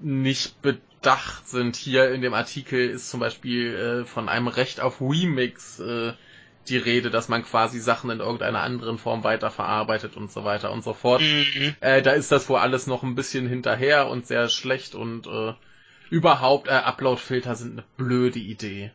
nicht 0.00 0.62
bedacht 1.00 1.48
sind. 1.48 1.76
Hier 1.76 2.12
in 2.12 2.22
dem 2.22 2.34
Artikel 2.34 2.88
ist 2.88 3.10
zum 3.10 3.20
Beispiel 3.20 3.74
äh, 3.74 4.04
von 4.06 4.28
einem 4.28 4.48
Recht 4.48 4.80
auf 4.80 5.00
Remix 5.00 5.78
äh, 5.78 6.12
die 6.68 6.76
Rede, 6.76 7.10
dass 7.10 7.28
man 7.28 7.44
quasi 7.44 7.78
Sachen 7.80 8.10
in 8.10 8.20
irgendeiner 8.20 8.60
anderen 8.60 8.98
Form 8.98 9.24
weiterverarbeitet 9.24 10.16
und 10.16 10.30
so 10.30 10.44
weiter 10.44 10.70
und 10.70 10.84
so 10.84 10.92
fort. 10.92 11.22
Mhm. 11.22 11.74
Äh, 11.80 12.02
da 12.02 12.12
ist 12.12 12.30
das 12.30 12.48
wohl 12.48 12.58
alles 12.58 12.86
noch 12.86 13.02
ein 13.02 13.14
bisschen 13.14 13.48
hinterher 13.48 14.08
und 14.08 14.26
sehr 14.26 14.48
schlecht 14.48 14.94
und 14.94 15.26
äh, 15.26 15.54
überhaupt 16.10 16.68
äh, 16.68 16.72
Upload-Filter 16.72 17.54
sind 17.54 17.72
eine 17.72 17.84
blöde 17.96 18.38
Idee. 18.38 18.92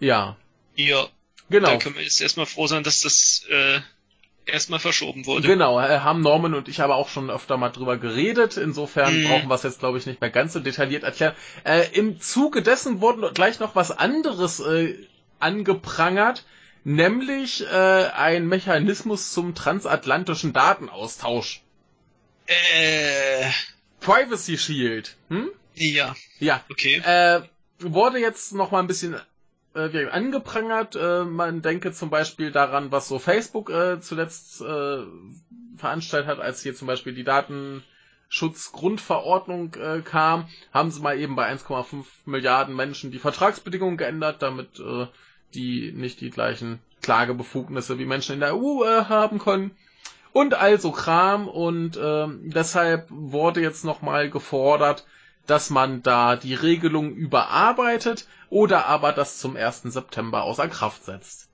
Ja, 0.00 0.36
Ja, 0.76 1.08
genau. 1.48 1.70
da 1.70 1.76
können 1.78 1.96
wir 1.96 2.02
jetzt 2.02 2.20
erstmal 2.20 2.46
froh 2.46 2.66
sein, 2.66 2.82
dass 2.82 3.00
das 3.00 3.44
äh, 3.48 3.80
erstmal 4.48 4.80
verschoben 4.80 5.26
wurde. 5.26 5.46
Genau, 5.46 5.78
äh, 5.80 6.00
haben 6.00 6.20
Norman 6.20 6.54
und 6.54 6.68
ich 6.68 6.80
aber 6.80 6.96
auch 6.96 7.08
schon 7.08 7.30
öfter 7.30 7.56
mal 7.56 7.70
drüber 7.70 7.96
geredet. 7.98 8.56
Insofern 8.56 9.14
Mhm. 9.22 9.24
brauchen 9.28 9.48
wir 9.48 9.54
es 9.54 9.62
jetzt, 9.62 9.78
glaube 9.80 9.98
ich, 9.98 10.06
nicht 10.06 10.20
mehr 10.20 10.30
ganz 10.30 10.52
so 10.52 10.60
detailliert 10.60 11.02
erklären. 11.04 11.34
Äh, 11.64 11.88
Im 11.92 12.20
Zuge 12.20 12.62
dessen 12.62 13.00
wurde 13.00 13.32
gleich 13.32 13.60
noch 13.60 13.74
was 13.76 13.90
anderes 13.90 14.60
äh, 14.60 14.94
angeprangert, 15.38 16.44
nämlich 16.84 17.64
äh, 17.66 18.06
ein 18.16 18.46
Mechanismus 18.46 19.32
zum 19.32 19.54
transatlantischen 19.54 20.52
Datenaustausch. 20.52 21.62
Äh, 22.46 23.50
Privacy 24.00 24.56
Shield. 24.58 25.16
Hm? 25.28 25.50
ja, 25.74 26.14
Ja, 26.40 26.64
okay. 26.70 27.02
äh, 27.04 27.42
wurde 27.80 28.18
jetzt 28.18 28.52
noch 28.52 28.70
mal 28.70 28.80
ein 28.80 28.86
bisschen 28.86 29.16
äh, 29.78 29.92
wie 29.92 30.06
angeprangert. 30.08 30.96
Äh, 30.96 31.24
man 31.24 31.60
denke 31.62 31.92
zum 31.92 32.10
Beispiel 32.10 32.50
daran, 32.50 32.90
was 32.92 33.08
so 33.08 33.18
Facebook 33.18 33.70
äh, 33.70 34.00
zuletzt 34.00 34.60
äh, 34.60 34.98
veranstaltet 35.76 36.28
hat, 36.28 36.40
als 36.40 36.62
hier 36.62 36.74
zum 36.74 36.88
Beispiel 36.88 37.14
die 37.14 37.24
Datenschutzgrundverordnung 37.24 39.74
äh, 39.76 40.00
kam, 40.02 40.48
haben 40.74 40.90
sie 40.90 41.00
mal 41.00 41.18
eben 41.18 41.36
bei 41.36 41.50
1,5 41.52 42.04
Milliarden 42.26 42.74
Menschen 42.74 43.10
die 43.12 43.18
Vertragsbedingungen 43.18 43.96
geändert, 43.96 44.42
damit 44.42 44.80
äh, 44.80 45.06
die 45.54 45.92
nicht 45.92 46.20
die 46.20 46.30
gleichen 46.30 46.80
Klagebefugnisse 47.02 47.98
wie 47.98 48.06
Menschen 48.06 48.34
in 48.34 48.40
der 48.40 48.56
EU 48.56 48.84
äh, 48.84 49.04
haben 49.04 49.38
können. 49.38 49.70
Und 50.32 50.54
also 50.54 50.90
Kram 50.92 51.48
und 51.48 51.98
ähm, 52.00 52.50
deshalb 52.50 53.06
wurde 53.08 53.60
jetzt 53.62 53.84
nochmal 53.84 54.30
gefordert, 54.30 55.06
dass 55.46 55.70
man 55.70 56.02
da 56.02 56.36
die 56.36 56.54
Regelung 56.54 57.14
überarbeitet 57.14 58.26
oder 58.50 58.86
aber 58.86 59.12
das 59.12 59.38
zum 59.38 59.56
1. 59.56 59.82
September 59.84 60.42
außer 60.42 60.68
Kraft 60.68 61.04
setzt. 61.04 61.48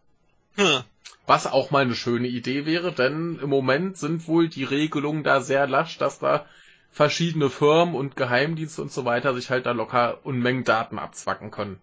Hm. 0.56 0.82
Was 1.26 1.46
auch 1.46 1.70
mal 1.70 1.82
eine 1.82 1.94
schöne 1.94 2.28
Idee 2.28 2.66
wäre, 2.66 2.92
denn 2.92 3.38
im 3.40 3.48
Moment 3.48 3.96
sind 3.96 4.28
wohl 4.28 4.48
die 4.48 4.64
Regelungen 4.64 5.24
da 5.24 5.40
sehr 5.40 5.66
lasch, 5.66 5.98
dass 5.98 6.18
da 6.18 6.46
verschiedene 6.92 7.50
Firmen 7.50 7.94
und 7.94 8.14
Geheimdienste 8.16 8.82
und 8.82 8.92
so 8.92 9.04
weiter 9.04 9.34
sich 9.34 9.50
halt 9.50 9.66
da 9.66 9.72
locker 9.72 10.18
Unmengen 10.24 10.64
Daten 10.64 10.98
abzwacken 10.98 11.50
können 11.50 11.80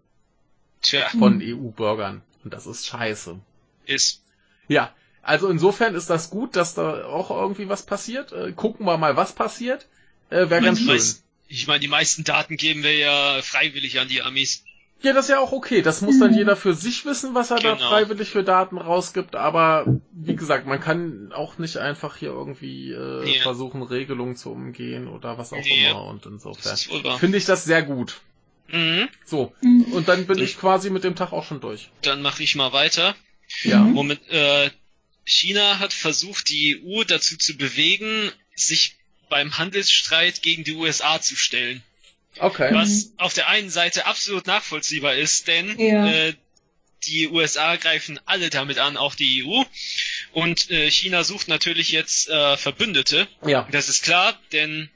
Tja, 0.81 1.09
von. 1.09 1.41
EU-Bürgern. 1.43 2.21
Und 2.43 2.53
das 2.53 2.65
ist 2.65 2.85
scheiße. 2.87 3.37
ist. 3.85 4.21
Ja, 4.67 4.93
also 5.21 5.49
insofern 5.49 5.95
ist 5.95 6.09
das 6.09 6.29
gut, 6.29 6.55
dass 6.55 6.73
da 6.75 7.05
auch 7.05 7.29
irgendwie 7.29 7.67
was 7.67 7.83
passiert. 7.85 8.31
Äh, 8.31 8.53
gucken 8.53 8.85
wir 8.85 8.97
mal, 8.97 9.15
was 9.17 9.33
passiert. 9.33 9.87
Äh, 10.29 10.49
Wäre 10.49 10.61
ganz 10.61 10.79
schön. 10.79 10.87
meisten- 10.87 11.23
Ich 11.47 11.67
meine, 11.67 11.81
die 11.81 11.87
meisten 11.89 12.23
Daten 12.23 12.55
geben 12.57 12.81
wir 12.83 12.95
ja 12.95 13.41
freiwillig 13.41 13.99
an 13.99 14.07
die 14.07 14.21
Amis. 14.21 14.63
Ja, 15.03 15.13
das 15.13 15.25
ist 15.25 15.31
ja 15.31 15.39
auch 15.39 15.51
okay. 15.51 15.81
Das 15.81 16.01
muss 16.01 16.19
dann 16.19 16.31
Mhm. 16.31 16.37
jeder 16.37 16.55
für 16.55 16.73
sich 16.75 17.05
wissen, 17.05 17.33
was 17.33 17.49
er 17.51 17.59
da 17.59 17.73
Genau. 17.75 17.87
freiwillig 17.89 18.29
für 18.29 18.43
Daten 18.43 18.77
rausgibt. 18.77 19.35
Aber 19.35 19.85
wie 20.11 20.35
gesagt, 20.35 20.67
man 20.67 20.79
kann 20.79 21.31
auch 21.33 21.57
nicht 21.57 21.77
einfach 21.77 22.17
hier 22.17 22.29
irgendwie 22.29 22.91
äh, 22.91 23.35
Ja. 23.37 23.41
versuchen, 23.41 23.81
Regelungen 23.81 24.35
zu 24.35 24.51
umgehen 24.51 25.07
oder 25.07 25.37
was 25.37 25.53
auch 25.53 25.65
Ja. 25.65 25.89
immer. 25.91 26.05
Und 26.05 26.25
insofern 26.27 26.77
finde 27.17 27.37
ich 27.37 27.45
das 27.45 27.63
sehr 27.65 27.81
gut. 27.81 28.21
Mhm. 28.67 29.09
So, 29.25 29.53
Mhm. 29.61 29.85
und 29.91 30.07
dann 30.07 30.27
bin 30.27 30.39
ich 30.39 30.57
quasi 30.59 30.89
mit 30.91 31.03
dem 31.03 31.15
Tag 31.15 31.31
auch 31.33 31.45
schon 31.45 31.61
durch. 31.61 31.89
Dann 32.03 32.21
mache 32.21 32.43
ich 32.43 32.55
mal 32.55 32.71
weiter. 32.71 33.15
Ja. 33.63 33.83
Mhm. 33.83 33.93
Moment, 33.93 34.21
äh, 34.29 34.69
China 35.25 35.79
hat 35.79 35.93
versucht, 35.93 36.49
die 36.49 36.81
EU 36.83 37.03
dazu 37.03 37.37
zu 37.37 37.57
bewegen, 37.57 38.31
sich 38.55 38.95
beim 39.29 39.57
Handelsstreit 39.57 40.41
gegen 40.41 40.63
die 40.63 40.73
USA 40.75 41.21
zu 41.21 41.35
stellen. 41.35 41.83
Okay. 42.39 42.73
Was 42.73 43.11
auf 43.17 43.33
der 43.33 43.47
einen 43.49 43.69
Seite 43.69 44.05
absolut 44.05 44.47
nachvollziehbar 44.47 45.15
ist, 45.15 45.47
denn 45.47 45.77
Ja. 45.79 46.07
äh, 46.07 46.33
die 47.05 47.27
USA 47.29 47.75
greifen 47.77 48.19
alle 48.25 48.49
damit 48.49 48.77
an, 48.77 48.95
auch 48.95 49.15
die 49.15 49.43
EU. 49.43 49.63
Und 50.33 50.69
äh, 50.69 50.89
China 50.91 51.23
sucht 51.23 51.47
natürlich 51.47 51.91
jetzt 51.91 52.29
äh, 52.29 52.57
Verbündete. 52.57 53.27
Ja. 53.45 53.67
Das 53.71 53.89
ist 53.89 54.03
klar, 54.03 54.39
denn 54.51 54.89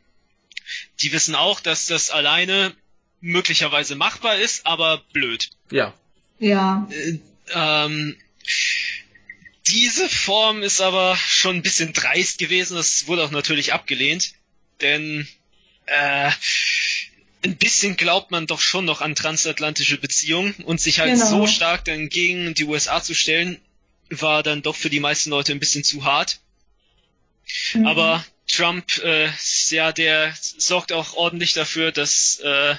die 1.01 1.11
wissen 1.11 1.35
auch, 1.35 1.59
dass 1.59 1.87
das 1.87 2.11
alleine 2.11 2.75
möglicherweise 3.21 3.95
machbar 3.95 4.37
ist, 4.37 4.65
aber 4.67 4.99
blöd. 5.13 5.49
Ja. 5.71 5.93
Ja. 6.39 6.87
Äh, 6.91 7.17
ähm, 7.53 8.17
diese 9.67 10.07
Form 10.09 10.61
ist 10.61 10.79
aber 10.81 11.15
schon 11.17 11.55
ein 11.57 11.61
bisschen 11.63 11.91
dreist 11.93 12.37
gewesen. 12.37 12.75
Das 12.77 13.07
wurde 13.07 13.23
auch 13.23 13.31
natürlich 13.31 13.73
abgelehnt, 13.73 14.33
denn 14.81 15.27
äh, 15.87 16.29
ein 17.45 17.57
bisschen 17.57 17.95
glaubt 17.95 18.31
man 18.31 18.47
doch 18.47 18.59
schon 18.59 18.85
noch 18.85 19.01
an 19.01 19.15
transatlantische 19.15 19.97
Beziehungen 19.97 20.53
und 20.65 20.81
sich 20.81 20.99
halt 20.99 21.13
Genau. 21.13 21.29
so 21.29 21.47
stark 21.47 21.85
dann 21.85 22.09
gegen 22.09 22.53
die 22.53 22.65
USA 22.65 23.01
zu 23.01 23.13
stellen, 23.13 23.59
war 24.09 24.43
dann 24.43 24.61
doch 24.61 24.75
für 24.75 24.89
die 24.89 24.99
meisten 24.99 25.29
Leute 25.29 25.51
ein 25.51 25.59
bisschen 25.59 25.83
zu 25.83 26.03
hart. 26.03 26.39
Mhm. 27.73 27.87
Aber 27.87 28.25
Trump, 28.47 28.97
äh, 29.03 29.29
ja, 29.69 29.91
der 29.91 30.35
sorgt 30.57 30.91
auch 30.91 31.13
ordentlich 31.13 31.53
dafür, 31.53 31.91
dass 31.91 32.39
äh, 32.39 32.75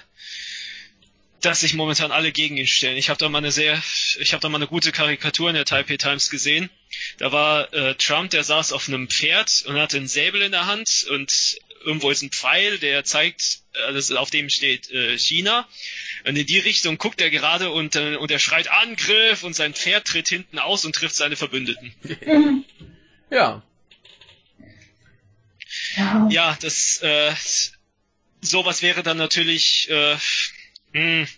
dass 1.43 1.61
sich 1.61 1.75
momentan 1.75 2.13
alle 2.13 2.33
gegen 2.33 2.57
ihn 2.57 2.67
stellen. 2.67 2.97
Ich 2.97 3.09
habe 3.09 3.19
da 3.19 3.29
mal 3.29 3.39
eine 3.39 3.53
sehr, 3.53 3.81
ich 4.19 4.33
habe 4.33 4.41
da 4.41 4.49
mal 4.49 4.57
eine 4.57 4.67
gute 4.67 4.91
Karikatur 4.91 5.49
in 5.49 5.55
der 5.55 5.65
Taipei 5.65 5.97
Times 5.97 6.31
gesehen. 6.31 6.71
Da 7.19 7.31
war 7.31 7.73
äh, 7.73 7.95
Trump, 7.95 8.31
der 8.31 8.43
saß 8.43 8.73
auf 8.73 8.89
einem 8.89 9.09
Pferd 9.09 9.63
und 9.67 9.79
hatte 9.79 9.99
einen 9.99 10.09
Säbel 10.09 10.43
in 10.43 10.53
der 10.53 10.67
Hand 10.67 11.07
und 11.11 11.59
irgendwo 11.87 12.11
ist 12.11 12.23
ein 12.23 12.31
Pfeil, 12.31 12.79
der 12.79 13.05
zeigt, 13.05 13.61
also 13.87 14.19
auf 14.19 14.31
dem 14.31 14.51
steht 14.51 14.91
äh, 14.91 15.17
China. 15.17 15.69
Und 16.25 16.37
in 16.37 16.47
die 16.47 16.59
Richtung 16.59 16.99
guckt 16.99 17.21
er 17.21 17.31
gerade 17.31 17.71
und, 17.71 17.95
äh, 17.95 18.17
und 18.17 18.31
er 18.31 18.41
schreit 18.41 18.69
Angriff 18.69 19.45
und 19.45 19.55
sein 19.55 19.73
Pferd 19.73 20.07
tritt 20.07 20.29
hinten 20.29 20.59
aus 20.59 20.85
und 20.85 20.97
trifft 20.97 21.15
seine 21.15 21.37
Verbündeten. 21.37 21.95
ja. 23.31 23.63
Ja, 25.97 26.29
ja 26.29 26.59
das 26.61 27.01
äh, 27.03 27.33
sowas 28.41 28.83
wäre 28.83 29.05
dann 29.05 29.17
natürlich 29.17 29.89
äh, 29.89 30.15
mh, 30.15 30.19
hm, 30.93 31.29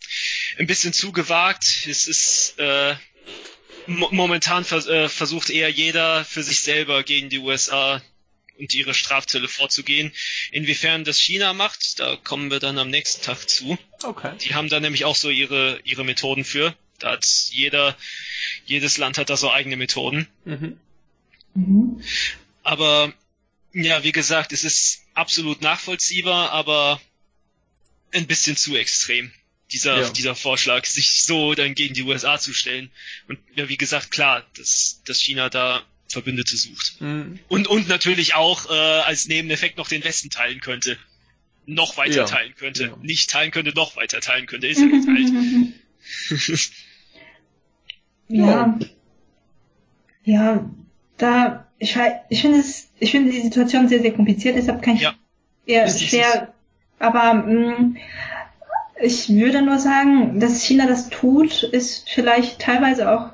ein 0.58 0.66
bisschen 0.66 0.94
zu 0.94 1.12
gewagt. 1.12 1.86
Es 1.86 2.06
ist 2.06 2.58
äh, 2.58 2.96
momentan 3.86 4.64
vers 4.64 4.86
äh, 4.86 5.10
versucht 5.10 5.50
eher 5.50 5.68
jeder 5.68 6.24
für 6.24 6.42
sich 6.42 6.60
selber 6.60 7.02
gegen 7.02 7.28
die 7.28 7.38
USA 7.38 8.00
und 8.58 8.74
ihre 8.74 8.94
Strafzölle 8.94 9.48
vorzugehen. 9.48 10.12
Inwiefern 10.50 11.04
das 11.04 11.18
China 11.18 11.52
macht, 11.52 11.98
da 12.00 12.16
kommen 12.16 12.50
wir 12.50 12.58
dann 12.58 12.78
am 12.78 12.90
nächsten 12.90 13.22
Tag 13.22 13.48
zu. 13.48 13.78
Okay. 14.02 14.36
Die 14.42 14.54
haben 14.54 14.68
da 14.68 14.80
nämlich 14.80 15.04
auch 15.04 15.16
so 15.16 15.30
ihre, 15.30 15.80
ihre 15.84 16.04
Methoden 16.04 16.44
für. 16.44 16.74
Da 16.98 17.12
hat 17.12 17.26
jeder, 17.50 17.96
jedes 18.66 18.98
Land 18.98 19.18
hat 19.18 19.30
da 19.30 19.36
so 19.36 19.52
eigene 19.52 19.76
Methoden. 19.76 20.28
Mhm. 20.44 20.78
Mhm. 21.54 22.02
Aber 22.62 23.12
ja, 23.72 24.02
wie 24.02 24.12
gesagt, 24.12 24.52
es 24.52 24.64
ist 24.64 25.02
absolut 25.14 25.62
nachvollziehbar, 25.62 26.50
aber 26.50 27.00
ein 28.12 28.26
bisschen 28.26 28.56
zu 28.56 28.76
extrem 28.76 29.32
dieser, 29.72 30.00
ja. 30.00 30.10
dieser 30.10 30.34
Vorschlag, 30.34 30.86
sich 30.86 31.24
so 31.24 31.54
dann 31.54 31.74
gegen 31.74 31.94
die 31.94 32.02
USA 32.02 32.38
zu 32.38 32.54
stellen. 32.54 32.90
Und 33.28 33.38
ja, 33.54 33.68
wie 33.68 33.76
gesagt, 33.76 34.10
klar, 34.10 34.46
dass, 34.56 35.02
dass 35.04 35.20
China 35.20 35.50
da 35.50 35.84
Verbündete 36.08 36.56
sucht. 36.56 37.00
Mhm. 37.00 37.38
Und, 37.48 37.68
und 37.68 37.88
natürlich 37.88 38.34
auch 38.34 38.70
äh, 38.70 38.72
als 38.72 39.28
Nebeneffekt 39.28 39.76
noch 39.78 39.88
den 39.88 40.04
Westen 40.04 40.30
teilen 40.30 40.60
könnte. 40.60 40.96
Noch 41.66 41.98
weiter 41.98 42.16
ja. 42.16 42.24
teilen 42.24 42.54
könnte. 42.54 42.84
Ja. 42.84 42.96
Nicht 43.02 43.30
teilen 43.30 43.50
könnte, 43.50 43.72
noch 43.74 43.96
weiter 43.96 44.20
teilen 44.20 44.46
könnte. 44.46 44.66
Ist 44.66 44.80
ja 44.80 44.86
geteilt. 44.86 45.32
ja. 48.28 48.78
Ja, 50.24 50.70
da, 51.16 51.66
ich, 51.78 51.96
ich 52.28 52.40
finde 52.40 52.58
es, 52.58 52.90
ich 52.98 53.10
finde 53.10 53.32
die 53.32 53.40
Situation 53.40 53.88
sehr, 53.88 54.00
sehr 54.00 54.12
kompliziert, 54.12 54.56
deshalb 54.56 54.82
kann 54.82 54.96
ich 54.96 55.02
ja. 55.02 55.14
eher 55.64 55.88
schwer, 55.88 56.52
aber 56.98 57.32
mh, 57.34 57.78
mm, 57.78 57.96
ich 59.00 59.28
würde 59.28 59.62
nur 59.62 59.78
sagen, 59.78 60.40
dass 60.40 60.62
China 60.62 60.86
das 60.86 61.08
tut, 61.08 61.62
ist 61.62 62.10
vielleicht 62.10 62.60
teilweise 62.60 63.10
auch, 63.10 63.30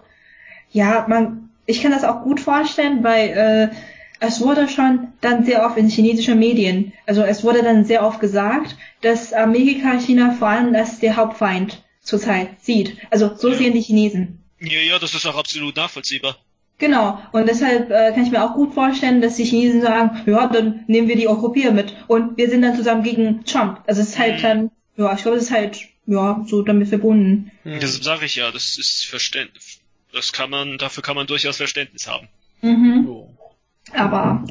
ja, 0.70 1.06
man, 1.08 1.43
ich 1.66 1.82
kann 1.82 1.92
das 1.92 2.04
auch 2.04 2.22
gut 2.22 2.40
vorstellen, 2.40 3.02
weil 3.02 3.28
äh, 3.30 3.76
es 4.20 4.40
wurde 4.40 4.68
schon 4.68 5.08
dann 5.20 5.44
sehr 5.44 5.66
oft 5.66 5.76
in 5.76 5.88
chinesischen 5.88 6.38
Medien, 6.38 6.92
also 7.06 7.22
es 7.22 7.44
wurde 7.44 7.62
dann 7.62 7.84
sehr 7.84 8.04
oft 8.04 8.20
gesagt, 8.20 8.76
dass 9.02 9.32
Amerika 9.32 9.98
China 9.98 10.34
vor 10.38 10.48
allem 10.48 10.74
als 10.74 11.00
der 11.00 11.16
Hauptfeind 11.16 11.82
zurzeit 12.00 12.48
sieht. 12.62 12.96
Also 13.10 13.34
so 13.36 13.50
ja. 13.50 13.56
sehen 13.56 13.74
die 13.74 13.80
Chinesen. 13.80 14.40
Ja, 14.60 14.80
ja, 14.80 14.98
das 14.98 15.14
ist 15.14 15.26
auch 15.26 15.36
absolut 15.36 15.76
nachvollziehbar. 15.76 16.36
Genau, 16.78 17.20
und 17.32 17.48
deshalb 17.48 17.90
äh, 17.90 18.12
kann 18.12 18.24
ich 18.24 18.30
mir 18.30 18.44
auch 18.44 18.54
gut 18.54 18.74
vorstellen, 18.74 19.20
dass 19.20 19.36
die 19.36 19.44
Chinesen 19.44 19.80
sagen, 19.80 20.22
ja, 20.26 20.48
dann 20.48 20.84
nehmen 20.86 21.06
wir 21.06 21.16
die 21.16 21.28
Europäer 21.28 21.70
mit 21.70 21.94
und 22.08 22.36
wir 22.36 22.50
sind 22.50 22.62
dann 22.62 22.76
zusammen 22.76 23.04
gegen 23.04 23.44
Trump. 23.44 23.80
Also 23.86 24.02
es 24.02 24.08
ist 24.08 24.18
halt 24.18 24.38
mhm. 24.38 24.42
dann 24.42 24.70
ja, 24.96 25.14
ich 25.14 25.22
glaube, 25.22 25.36
das 25.36 25.46
ist 25.46 25.50
halt, 25.50 25.80
ja, 26.06 26.44
so 26.46 26.62
damit 26.62 26.88
verbunden. 26.88 27.50
Mhm. 27.64 27.80
Das 27.80 27.94
sage 27.96 28.26
ich 28.26 28.36
ja, 28.36 28.50
das 28.50 28.78
ist 28.78 29.06
Verständnis. 29.06 29.73
Das 30.14 30.32
kann 30.32 30.50
man, 30.50 30.78
dafür 30.78 31.02
kann 31.02 31.16
man 31.16 31.26
durchaus 31.26 31.56
Verständnis 31.56 32.06
haben. 32.06 32.28
Mhm. 32.62 33.06
Oh. 33.08 33.36
Aber, 33.92 34.44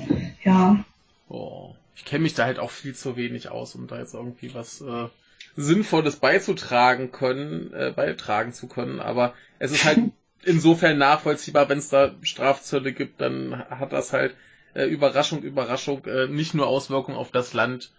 ja. 0.43 0.83
Oh. 1.29 1.75
Ich 1.95 2.05
kenne 2.05 2.23
mich 2.23 2.33
da 2.33 2.45
halt 2.45 2.59
auch 2.59 2.71
viel 2.71 2.95
zu 2.95 3.15
wenig 3.15 3.49
aus, 3.49 3.75
um 3.75 3.87
da 3.87 3.99
jetzt 3.99 4.13
irgendwie 4.13 4.53
was 4.53 4.81
äh, 4.81 5.07
Sinnvolles 5.55 6.17
beizutragen 6.17 7.11
können, 7.11 7.71
äh, 7.73 7.93
beitragen 7.95 8.51
zu 8.51 8.67
können. 8.67 8.99
Aber 8.99 9.33
es 9.59 9.71
ist 9.71 9.85
halt 9.85 9.99
insofern 10.43 10.97
nachvollziehbar, 10.97 11.69
wenn 11.69 11.77
es 11.77 11.89
da 11.89 12.11
Strafzölle 12.21 12.93
gibt, 12.93 13.21
dann 13.21 13.57
hat 13.69 13.93
das 13.93 14.11
halt 14.11 14.35
äh, 14.73 14.85
Überraschung, 14.85 15.43
Überraschung, 15.43 16.03
äh, 16.05 16.27
nicht 16.27 16.53
nur 16.53 16.67
Auswirkungen 16.67 17.17
auf 17.17 17.31
das 17.31 17.53
Land, 17.53 17.91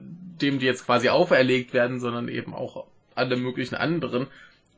dem 0.00 0.58
die 0.58 0.66
jetzt 0.66 0.86
quasi 0.86 1.08
auferlegt 1.08 1.72
werden, 1.72 2.00
sondern 2.00 2.26
eben 2.26 2.52
auch 2.52 2.86
alle 3.14 3.36
möglichen 3.36 3.76
anderen. 3.76 4.26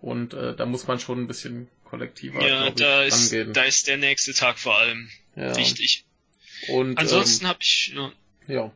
Und 0.00 0.34
äh, 0.34 0.54
da 0.56 0.66
muss 0.66 0.86
man 0.86 0.98
schon 0.98 1.22
ein 1.22 1.26
bisschen 1.26 1.68
kollektiver 1.84 2.46
ja, 2.46 2.70
da 2.70 3.04
ich, 3.04 3.14
ist, 3.14 3.56
Da 3.56 3.62
ist 3.64 3.86
der 3.86 3.96
nächste 3.96 4.32
Tag 4.32 4.58
vor 4.58 4.78
allem 4.78 5.10
ja. 5.36 5.56
wichtig. 5.56 6.04
Und 6.68 6.98
ansonsten 6.98 7.44
ähm, 7.44 7.48
habe 7.48 7.58
ich 7.62 7.92
ja, 7.94 8.12
ja. 8.46 8.72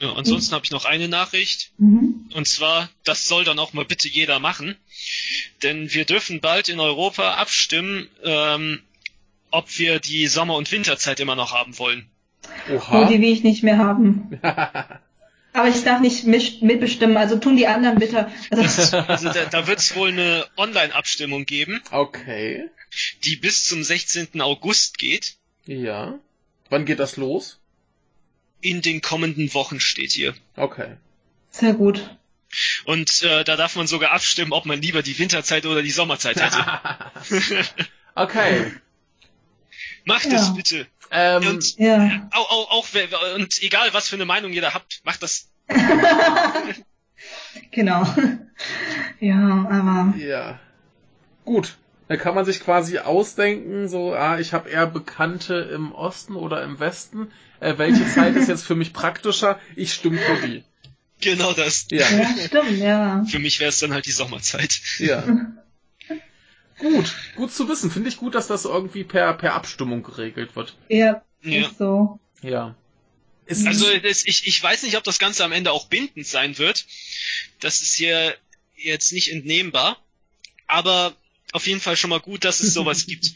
ja 0.00 0.12
ansonsten 0.14 0.52
mhm. 0.52 0.54
habe 0.56 0.64
ich 0.64 0.70
noch 0.70 0.84
eine 0.84 1.08
Nachricht. 1.08 1.72
Mhm. 1.78 2.28
Und 2.34 2.48
zwar, 2.48 2.90
das 3.04 3.28
soll 3.28 3.44
dann 3.44 3.58
auch 3.58 3.72
mal 3.72 3.84
bitte 3.84 4.08
jeder 4.08 4.40
machen, 4.40 4.76
denn 5.62 5.92
wir 5.92 6.04
dürfen 6.04 6.40
bald 6.40 6.68
in 6.68 6.80
Europa 6.80 7.34
abstimmen, 7.34 8.08
ähm, 8.24 8.82
ob 9.50 9.78
wir 9.78 10.00
die 10.00 10.26
Sommer- 10.26 10.56
und 10.56 10.72
Winterzeit 10.72 11.20
immer 11.20 11.36
noch 11.36 11.52
haben 11.52 11.78
wollen. 11.78 12.08
Oha. 12.70 13.02
Oh, 13.02 13.08
die 13.08 13.20
will 13.20 13.32
ich 13.32 13.42
nicht 13.42 13.62
mehr 13.62 13.78
haben. 13.78 14.40
Aber 15.54 15.68
ich 15.68 15.84
darf 15.84 16.00
nicht 16.00 16.24
mitbestimmen, 16.62 17.16
also 17.16 17.38
tun 17.38 17.56
die 17.56 17.68
anderen 17.68 18.00
bitte. 18.00 18.28
Also, 18.50 18.96
also 19.08 19.32
da, 19.32 19.44
da 19.44 19.66
wird 19.68 19.78
es 19.78 19.94
wohl 19.94 20.08
eine 20.08 20.44
Online-Abstimmung 20.56 21.46
geben. 21.46 21.80
Okay. 21.92 22.68
Die 23.22 23.36
bis 23.36 23.64
zum 23.64 23.84
16. 23.84 24.40
August 24.40 24.98
geht. 24.98 25.36
Ja. 25.64 26.18
Wann 26.70 26.84
geht 26.84 26.98
das 26.98 27.16
los? 27.16 27.60
In 28.62 28.82
den 28.82 29.00
kommenden 29.00 29.54
Wochen 29.54 29.78
steht 29.78 30.10
hier. 30.10 30.34
Okay. 30.56 30.96
Sehr 31.50 31.74
gut. 31.74 32.16
Und 32.84 33.22
äh, 33.22 33.44
da 33.44 33.54
darf 33.54 33.76
man 33.76 33.86
sogar 33.86 34.10
abstimmen, 34.10 34.52
ob 34.52 34.66
man 34.66 34.82
lieber 34.82 35.04
die 35.04 35.16
Winterzeit 35.20 35.66
oder 35.66 35.82
die 35.82 35.90
Sommerzeit 35.92 36.36
hätte. 36.40 37.64
okay. 38.16 38.72
Macht 40.04 40.26
ja. 40.26 40.40
es 40.40 40.52
bitte. 40.52 40.88
Ähm, 41.16 41.46
und, 41.46 41.78
ja. 41.78 42.28
auch, 42.32 42.50
auch, 42.50 42.70
auch, 42.72 42.86
und 43.36 43.62
egal 43.62 43.90
was 43.92 44.08
für 44.08 44.16
eine 44.16 44.24
Meinung 44.24 44.52
jeder 44.52 44.74
habt, 44.74 45.00
macht 45.04 45.22
das. 45.22 45.48
genau. 47.70 48.04
Ja, 49.20 49.66
aber. 49.70 50.14
Ja. 50.18 50.58
Gut. 51.44 51.76
Dann 52.08 52.18
kann 52.18 52.34
man 52.34 52.44
sich 52.44 52.60
quasi 52.60 52.98
ausdenken, 52.98 53.88
so, 53.88 54.12
ah, 54.12 54.38
ich 54.38 54.52
habe 54.52 54.68
eher 54.68 54.86
Bekannte 54.86 55.54
im 55.54 55.92
Osten 55.92 56.34
oder 56.34 56.62
im 56.62 56.80
Westen. 56.80 57.30
Äh, 57.60 57.78
welche 57.78 58.06
Zeit 58.06 58.36
ist 58.36 58.48
jetzt 58.48 58.64
für 58.64 58.74
mich 58.74 58.92
praktischer? 58.92 59.58
Ich 59.74 59.94
stimme 59.94 60.18
für 60.18 60.46
die. 60.46 60.64
Genau 61.20 61.52
das. 61.52 61.86
Ja, 61.90 62.06
ja 62.10 62.28
stimmt, 62.44 62.78
ja. 62.78 63.24
Für 63.24 63.38
mich 63.38 63.60
wäre 63.60 63.70
es 63.70 63.78
dann 63.78 63.94
halt 63.94 64.04
die 64.04 64.10
Sommerzeit. 64.10 64.80
Ja. 64.98 65.24
Gut, 66.78 67.14
gut 67.36 67.52
zu 67.52 67.68
wissen. 67.68 67.90
Finde 67.90 68.08
ich 68.08 68.16
gut, 68.16 68.34
dass 68.34 68.46
das 68.46 68.64
irgendwie 68.64 69.04
per, 69.04 69.32
per 69.34 69.54
Abstimmung 69.54 70.02
geregelt 70.02 70.56
wird. 70.56 70.76
Ja, 70.88 71.22
ja. 71.42 71.68
ist 71.68 71.78
so. 71.78 72.18
Ja. 72.42 72.74
Ist 73.46 73.66
also 73.66 73.86
das, 73.98 74.24
ich, 74.24 74.46
ich 74.46 74.62
weiß 74.62 74.82
nicht, 74.84 74.96
ob 74.96 75.04
das 75.04 75.18
Ganze 75.18 75.44
am 75.44 75.52
Ende 75.52 75.70
auch 75.72 75.86
bindend 75.86 76.26
sein 76.26 76.58
wird. 76.58 76.86
Das 77.60 77.82
ist 77.82 77.94
hier 77.94 78.34
jetzt 78.76 79.12
nicht 79.12 79.30
entnehmbar. 79.30 80.02
Aber 80.66 81.14
auf 81.52 81.66
jeden 81.66 81.80
Fall 81.80 81.96
schon 81.96 82.10
mal 82.10 82.20
gut, 82.20 82.44
dass 82.44 82.60
es 82.60 82.72
sowas 82.74 83.06
gibt. 83.06 83.32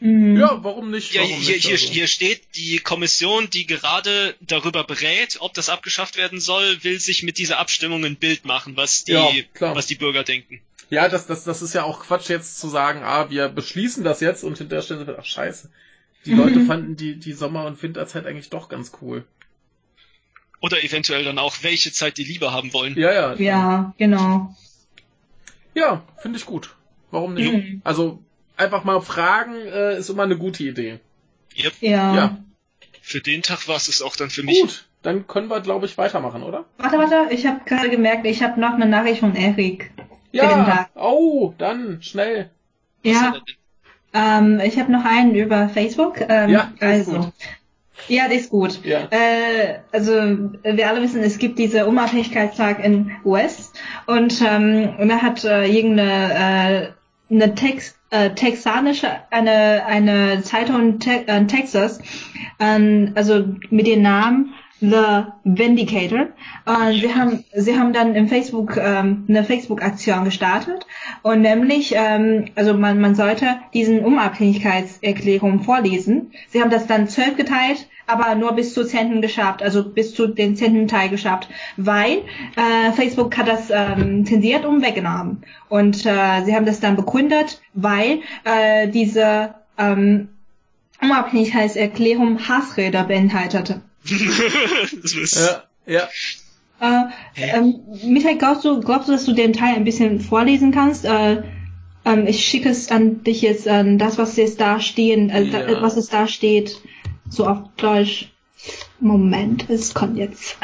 Mhm. 0.00 0.38
Ja, 0.38 0.64
warum 0.64 0.90
nicht? 0.90 1.12
Ja, 1.12 1.20
warum 1.20 1.40
hier, 1.40 1.54
nicht, 1.54 1.66
hier, 1.66 1.72
also. 1.74 1.92
hier 1.92 2.06
steht, 2.06 2.40
die 2.56 2.78
Kommission, 2.78 3.50
die 3.50 3.66
gerade 3.66 4.34
darüber 4.40 4.82
berät, 4.82 5.36
ob 5.40 5.52
das 5.52 5.68
abgeschafft 5.68 6.16
werden 6.16 6.40
soll, 6.40 6.82
will 6.82 6.98
sich 6.98 7.22
mit 7.22 7.36
dieser 7.36 7.58
Abstimmung 7.58 8.04
ein 8.06 8.16
Bild 8.16 8.46
machen, 8.46 8.76
was 8.76 9.04
die, 9.04 9.12
ja, 9.12 9.30
was 9.58 9.86
die 9.86 9.96
Bürger 9.96 10.24
denken. 10.24 10.62
Ja, 10.90 11.08
das, 11.08 11.26
das, 11.26 11.44
das 11.44 11.62
ist 11.62 11.72
ja 11.72 11.84
auch 11.84 12.00
Quatsch 12.00 12.28
jetzt 12.28 12.58
zu 12.58 12.68
sagen, 12.68 13.02
ah, 13.04 13.30
wir 13.30 13.48
beschließen 13.48 14.02
das 14.02 14.20
jetzt 14.20 14.42
und 14.42 14.58
hinterher 14.58 14.82
stellen 14.82 15.06
sie, 15.06 15.18
ach 15.18 15.24
scheiße. 15.24 15.70
Die 16.26 16.34
Leute 16.34 16.58
mhm. 16.58 16.66
fanden 16.68 16.96
die, 16.96 17.18
die 17.18 17.32
Sommer- 17.32 17.66
und 17.66 17.82
Winterzeit 17.82 18.26
eigentlich 18.26 18.50
doch 18.50 18.68
ganz 18.68 18.92
cool. 19.00 19.24
Oder 20.60 20.84
eventuell 20.84 21.24
dann 21.24 21.38
auch, 21.38 21.54
welche 21.62 21.92
Zeit 21.92 22.18
die 22.18 22.24
lieber 22.24 22.52
haben 22.52 22.72
wollen. 22.72 22.96
Ja, 22.98 23.12
ja. 23.12 23.34
Ja, 23.34 23.94
genau. 23.96 24.54
Ja, 25.74 26.02
finde 26.18 26.38
ich 26.38 26.44
gut. 26.44 26.74
Warum 27.10 27.34
nicht? 27.34 27.52
Mhm. 27.52 27.80
Also 27.84 28.22
einfach 28.56 28.84
mal 28.84 29.00
fragen 29.00 29.54
äh, 29.54 29.96
ist 29.96 30.10
immer 30.10 30.24
eine 30.24 30.36
gute 30.36 30.64
Idee. 30.64 30.98
Yep. 31.56 31.72
Ja. 31.80 32.14
ja. 32.14 32.38
Für 33.00 33.20
den 33.20 33.42
Tag 33.42 33.68
war 33.68 33.76
es 33.76 33.88
es 33.88 34.02
auch 34.02 34.16
dann 34.16 34.30
für 34.30 34.42
mich. 34.42 34.60
Gut, 34.60 34.88
dann 35.02 35.26
können 35.26 35.48
wir, 35.48 35.60
glaube 35.60 35.86
ich, 35.86 35.96
weitermachen, 35.96 36.42
oder? 36.42 36.66
Warte, 36.78 36.98
warte, 36.98 37.34
ich 37.34 37.46
habe 37.46 37.60
gerade 37.64 37.88
gemerkt, 37.88 38.26
ich 38.26 38.42
habe 38.42 38.60
noch 38.60 38.74
eine 38.74 38.86
Nachricht 38.86 39.20
von 39.20 39.34
Erik. 39.34 39.90
Ja, 40.32 40.88
oh, 40.94 41.52
dann 41.58 42.02
schnell. 42.02 42.50
Ja, 43.02 43.34
ähm, 44.12 44.60
ich 44.64 44.78
habe 44.78 44.92
noch 44.92 45.04
einen 45.04 45.34
über 45.34 45.68
Facebook. 45.68 46.20
Ähm, 46.28 46.50
ja, 46.50 46.72
also. 46.80 47.12
Gut. 47.12 47.32
Ja, 48.08 48.28
das 48.28 48.38
ist 48.38 48.50
gut. 48.50 48.84
Ja. 48.84 49.08
Äh, 49.10 49.80
also 49.92 50.12
wir 50.62 50.88
alle 50.88 51.02
wissen, 51.02 51.22
es 51.22 51.38
gibt 51.38 51.58
diese 51.58 51.86
Unabhängigkeitstag 51.86 52.84
in 52.84 53.12
US 53.24 53.72
und, 54.06 54.42
ähm, 54.42 54.94
und 54.98 55.08
da 55.08 55.22
hat 55.22 55.44
äh, 55.44 55.66
irgendeine 55.66 56.92
äh, 57.30 57.34
eine 57.34 57.54
Tex, 57.54 57.94
äh, 58.10 58.30
texanische 58.30 59.08
eine 59.30 59.84
eine 59.86 60.42
Zeitung 60.42 60.98
te 60.98 61.28
äh, 61.28 61.44
Texas, 61.44 62.00
ähm, 62.58 63.12
also 63.14 63.44
mit 63.68 63.86
dem 63.86 64.02
Namen 64.02 64.54
The 64.80 65.24
Vindicator. 65.44 66.28
Und 66.64 66.92
sie 67.00 67.14
haben, 67.14 67.44
sie 67.54 67.78
haben 67.78 67.92
dann 67.92 68.14
im 68.14 68.28
Facebook 68.28 68.76
ähm, 68.76 69.24
eine 69.28 69.44
Facebook-Aktion 69.44 70.24
gestartet 70.24 70.86
und 71.22 71.42
nämlich, 71.42 71.94
ähm, 71.94 72.46
also 72.54 72.74
man, 72.74 73.00
man 73.00 73.14
sollte 73.14 73.56
diesen 73.74 74.00
Unabhängigkeitserklärung 74.00 75.60
vorlesen. 75.60 76.32
Sie 76.48 76.62
haben 76.62 76.70
das 76.70 76.86
dann 76.86 77.08
zwölf 77.08 77.36
geteilt, 77.36 77.88
aber 78.06 78.34
nur 78.34 78.52
bis 78.52 78.74
zu 78.74 78.84
Zenten 78.84 79.20
geschafft, 79.20 79.62
also 79.62 79.84
bis 79.84 80.14
zu 80.14 80.26
den 80.26 80.56
zehnten 80.56 80.88
Teil 80.88 81.10
geschafft, 81.10 81.48
weil 81.76 82.22
äh, 82.56 82.92
Facebook 82.92 83.36
hat 83.36 83.48
das 83.48 83.70
ähm, 83.70 84.24
zensiert 84.24 84.64
und 84.64 84.82
weggenommen. 84.82 85.44
Und 85.68 86.06
äh, 86.06 86.42
sie 86.44 86.54
haben 86.54 86.66
das 86.66 86.80
dann 86.80 86.96
begründet, 86.96 87.60
weil 87.74 88.20
äh, 88.44 88.88
diese 88.88 89.54
ähm, 89.78 90.28
Unabhängigkeitserklärung 91.02 92.48
Hassräder 92.48 93.04
beinhaltete. 93.04 93.82
Ja, 94.04 95.62
ja. 95.86 96.08
Äh, 96.80 97.04
ähm, 97.36 97.80
Michael, 98.04 98.38
glaubst 98.38 98.64
du, 98.64 98.80
glaubst 98.80 99.08
du, 99.08 99.12
dass 99.12 99.26
du 99.26 99.32
den 99.32 99.52
Teil 99.52 99.76
ein 99.76 99.84
bisschen 99.84 100.20
vorlesen 100.20 100.72
kannst? 100.72 101.04
Äh, 101.04 101.42
ähm, 102.04 102.26
ich 102.26 102.44
schicke 102.44 102.70
es 102.70 102.90
an 102.90 103.22
dich 103.22 103.42
jetzt 103.42 103.68
an 103.68 103.98
das, 103.98 104.16
was 104.16 104.36
jetzt 104.36 104.60
da 104.60 104.80
stehen, 104.80 105.28
äh, 105.28 105.42
ja. 105.42 105.66
da, 105.66 105.82
was 105.82 105.96
es 105.96 106.08
da 106.08 106.26
steht, 106.26 106.80
so 107.28 107.46
auf 107.46 107.58
Deutsch. 107.76 108.32
Moment, 108.98 109.68
es 109.70 109.94
kommt 109.94 110.18
jetzt. 110.18 110.56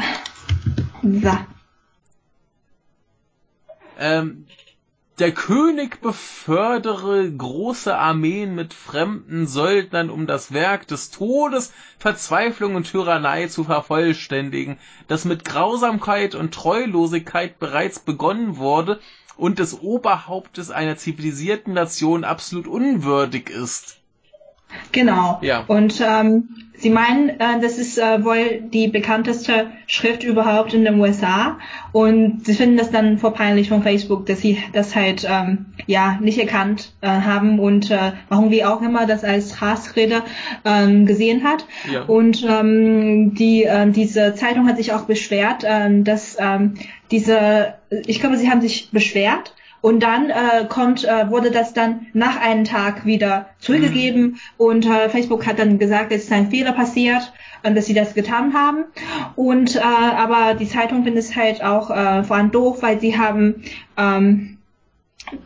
So. 1.03 1.39
Ähm, 3.99 4.46
der 5.19 5.33
König 5.33 6.03
befördere 6.03 7.31
große 7.31 7.97
Armeen 7.97 8.55
mit 8.55 8.75
fremden 8.75 9.47
Söldnern, 9.47 10.11
um 10.11 10.27
das 10.27 10.53
Werk 10.53 10.87
des 10.89 11.11
Todes, 11.11 11.73
Verzweiflung 11.99 12.75
und 12.75 12.91
Tyrannei 12.91 13.47
zu 13.47 13.65
vervollständigen, 13.65 14.79
das 15.09 15.25
mit 15.25 15.45
Grausamkeit 15.45 16.35
und 16.35 16.53
Treulosigkeit 16.53 17.59
bereits 17.59 17.99
begonnen 17.99 18.59
wurde 18.59 19.01
und 19.37 19.59
des 19.59 19.81
Oberhauptes 19.81 20.71
einer 20.71 20.97
zivilisierten 20.97 21.73
Nation 21.73 22.25
absolut 22.25 22.67
unwürdig 22.67 23.49
ist. 23.49 23.99
Genau. 24.93 25.39
Ja. 25.43 25.65
Und 25.67 26.01
ähm, 26.01 26.66
Sie 26.79 26.91
meinen, 26.91 27.31
äh, 27.31 27.61
das 27.61 27.79
ist 27.79 27.99
äh, 27.99 28.25
wohl 28.25 28.61
die 28.73 28.89
bekannteste 28.89 29.71
Schrift 29.87 30.23
überhaupt 30.25 30.75
in 30.75 30.85
den 30.85 31.01
USA 31.01 31.59
und 31.93 32.45
Sie 32.45 32.55
finden 32.55 32.77
das 32.77 32.91
dann 32.91 33.19
vorpeinlich 33.19 33.69
von 33.69 33.83
Facebook, 33.83 34.27
dass 34.27 34.41
Sie 34.41 34.59
das 34.73 34.95
halt 34.95 35.27
ähm, 35.29 35.67
ja 35.87 36.19
nicht 36.21 36.39
erkannt 36.39 36.93
äh, 37.01 37.09
haben 37.09 37.59
und 37.59 37.91
äh, 37.91 38.13
warum 38.29 38.51
wie 38.51 38.65
auch 38.65 38.83
immer 38.83 39.07
das 39.07 39.25
als 39.25 39.61
Hassrede 39.61 40.23
ähm, 40.65 41.07
gesehen 41.07 41.45
hat. 41.45 41.67
Ja. 41.91 42.03
Und 42.03 42.45
ähm, 42.49 43.35
die 43.35 43.65
äh, 43.65 43.91
diese 43.91 44.35
Zeitung 44.35 44.69
hat 44.69 44.77
sich 44.77 44.93
auch 44.93 45.03
beschwert, 45.03 45.65
äh, 45.65 46.03
dass 46.03 46.37
ähm, 46.39 46.75
diese, 47.11 47.75
ich 48.07 48.21
glaube, 48.21 48.37
sie 48.37 48.51
haben 48.51 48.61
sich 48.61 48.91
beschwert 48.91 49.55
und 49.87 50.01
dann 50.01 50.31
äh, 50.31 50.65
kommt, 50.69 51.05
äh, 51.05 51.31
wurde 51.31 51.53
das 51.53 51.73
dann 51.73 52.09
nach 52.13 52.41
einem 52.41 52.65
Tag 52.65 53.07
wieder 53.07 53.51
zurückgegeben 53.61 54.23
mhm. 54.23 54.39
und 54.57 54.85
äh, 54.85 55.09
Facebook 55.09 55.47
hat 55.47 55.61
dann 55.61 55.79
gesagt, 55.79 56.11
es 56.11 56.25
ist 56.25 56.33
ein 56.33 56.51
Fehler 56.51 56.73
passiert 56.73 57.33
und 57.63 57.77
dass 57.77 57.87
sie 57.87 57.95
das 57.95 58.13
getan 58.13 58.53
haben. 58.53 58.87
Und 59.37 59.77
äh, 59.77 59.79
aber 59.79 60.55
die 60.55 60.67
Zeitung 60.67 61.05
findet 61.05 61.23
es 61.23 61.37
halt 61.37 61.63
auch 61.63 61.91
äh, 61.91 62.25
vor 62.25 62.35
allem 62.35 62.51
doof, 62.51 62.79
weil 62.83 62.99
sie 62.99 63.17
haben 63.17 63.63
ähm, 63.97 64.59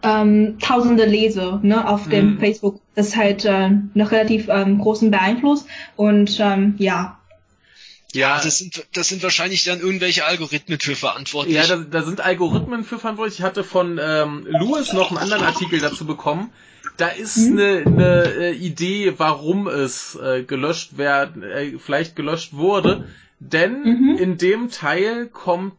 ähm, 0.02 0.56
tausende 0.58 1.04
Leser 1.04 1.60
ne, 1.62 1.86
auf 1.86 2.08
dem 2.08 2.36
mhm. 2.36 2.38
Facebook. 2.38 2.80
Das 2.94 3.08
ist 3.08 3.16
halt 3.18 3.44
äh, 3.44 3.68
noch 3.92 4.10
relativ 4.10 4.48
ähm, 4.48 4.78
großen 4.78 5.10
Beeinfluss. 5.10 5.66
Und 5.96 6.40
ähm, 6.40 6.76
ja, 6.78 7.19
ja, 8.12 8.40
das 8.40 8.58
sind, 8.58 8.86
das 8.92 9.08
sind 9.08 9.22
wahrscheinlich 9.22 9.64
dann 9.64 9.80
irgendwelche 9.80 10.24
Algorithmen 10.24 10.80
für 10.80 10.96
verantwortlich. 10.96 11.56
Ja, 11.56 11.66
da, 11.66 11.76
da 11.76 12.02
sind 12.02 12.20
Algorithmen 12.20 12.84
für 12.84 12.98
verantwortlich. 12.98 13.38
Ich 13.38 13.44
hatte 13.44 13.64
von 13.64 13.98
ähm, 14.02 14.46
Louis 14.48 14.92
noch 14.92 15.10
einen 15.10 15.18
anderen 15.18 15.44
Artikel 15.44 15.80
dazu 15.80 16.06
bekommen. 16.06 16.52
Da 16.96 17.08
ist 17.08 17.36
mhm. 17.36 17.58
eine, 17.58 17.84
eine 17.86 18.24
äh, 18.24 18.52
Idee, 18.52 19.14
warum 19.16 19.68
es 19.68 20.16
äh, 20.16 20.42
gelöscht 20.42 20.98
werden, 20.98 21.42
äh, 21.42 21.78
vielleicht 21.78 22.16
gelöscht 22.16 22.54
wurde. 22.54 23.08
Denn 23.38 23.82
mhm. 23.82 24.16
in 24.18 24.38
dem 24.38 24.70
Teil 24.70 25.26
kommt 25.26 25.74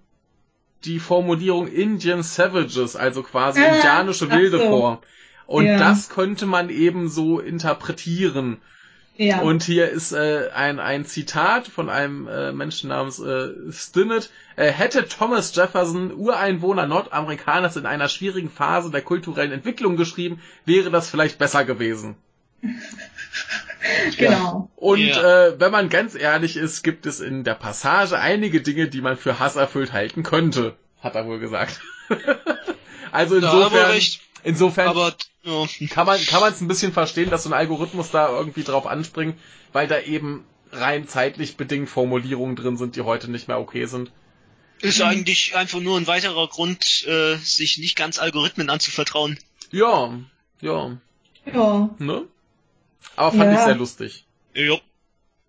die 0.86 1.00
Formulierung 1.00 1.68
Indian 1.68 2.24
Savages, 2.24 2.96
also 2.96 3.24
quasi 3.24 3.62
äh, 3.62 3.76
indianische 3.76 4.32
Wilde 4.32 4.58
so. 4.58 4.64
vor. 4.68 5.02
Und 5.46 5.66
ja. 5.66 5.78
das 5.78 6.10
könnte 6.10 6.46
man 6.46 6.70
eben 6.70 7.10
so 7.10 7.40
interpretieren. 7.40 8.58
Ja. 9.22 9.42
Und 9.42 9.62
hier 9.62 9.88
ist 9.88 10.14
äh, 10.14 10.50
ein, 10.52 10.80
ein 10.80 11.06
Zitat 11.06 11.68
von 11.68 11.90
einem 11.90 12.28
äh, 12.28 12.52
Menschen 12.54 12.90
namens 12.90 13.20
äh, 13.20 13.50
Stinnett. 13.72 14.32
Äh, 14.56 14.72
hätte 14.72 15.08
Thomas 15.08 15.56
Jefferson, 15.56 16.12
Ureinwohner 16.12 16.88
Nordamerikaners 16.88 17.76
in 17.76 17.86
einer 17.86 18.10
schwierigen 18.10 18.50
Phase 18.50 18.90
der 18.90 19.04
kulturellen 19.04 19.52
Entwicklung 19.52 19.96
geschrieben, 19.96 20.42
wäre 20.66 20.90
das 20.90 21.08
vielleicht 21.08 21.38
besser 21.38 21.66
gewesen. 21.66 22.16
genau. 24.18 24.28
Ja. 24.28 24.68
Und 24.76 25.00
ja. 25.00 25.50
äh, 25.50 25.60
wenn 25.60 25.72
man 25.72 25.90
ganz 25.90 26.16
ehrlich 26.16 26.58
ist, 26.58 26.82
gibt 26.82 27.06
es 27.06 27.20
in 27.20 27.44
der 27.44 27.54
Passage 27.54 28.18
einige 28.18 28.62
Dinge, 28.62 28.88
die 28.88 29.02
man 29.02 29.18
für 29.18 29.38
hasserfüllt 29.38 29.94
halten 29.94 30.24
könnte, 30.24 30.76
hat 31.00 31.14
er 31.14 31.28
wohl 31.28 31.38
gesagt. 31.38 31.80
also 33.12 33.36
insofern, 33.36 34.00
insofern 34.44 34.88
aber 34.88 35.14
ja. 35.44 35.68
Kann 35.90 36.06
man 36.06 36.20
kann 36.26 36.42
man 36.42 36.54
es 36.54 36.62
ein 36.62 36.68
bisschen 36.68 36.94
verstehen, 36.94 37.30
dass 37.30 37.44
so 37.44 37.50
ein 37.50 37.54
Algorithmus 37.54 38.12
da 38.12 38.30
irgendwie 38.30 38.64
drauf 38.64 38.86
anspringt, 38.86 39.36
weil 39.74 39.88
da 39.88 40.00
eben 40.00 40.46
rein 40.72 41.08
zeitlich 41.08 41.58
bedingt 41.58 41.90
Formulierungen 41.90 42.56
drin 42.56 42.78
sind, 42.78 42.96
die 42.96 43.02
heute 43.02 43.30
nicht 43.30 43.48
mehr 43.48 43.60
okay 43.60 43.86
sind. 43.86 44.12
Ist 44.82 45.02
eigentlich 45.02 45.56
einfach 45.56 45.80
nur 45.80 45.98
ein 45.98 46.08
weiterer 46.08 46.48
Grund, 46.48 47.06
äh, 47.06 47.36
sich 47.36 47.78
nicht 47.78 47.96
ganz 47.96 48.18
Algorithmen 48.18 48.70
anzuvertrauen. 48.70 49.38
Ja, 49.70 50.12
ja. 50.60 50.98
Ja. 51.46 51.90
Ne? 52.00 52.28
Aber 53.16 53.32
fand 53.32 53.52
ja. 53.52 53.60
ich 53.60 53.66
sehr 53.66 53.76
lustig. 53.76 54.26
Ja. 54.56 54.78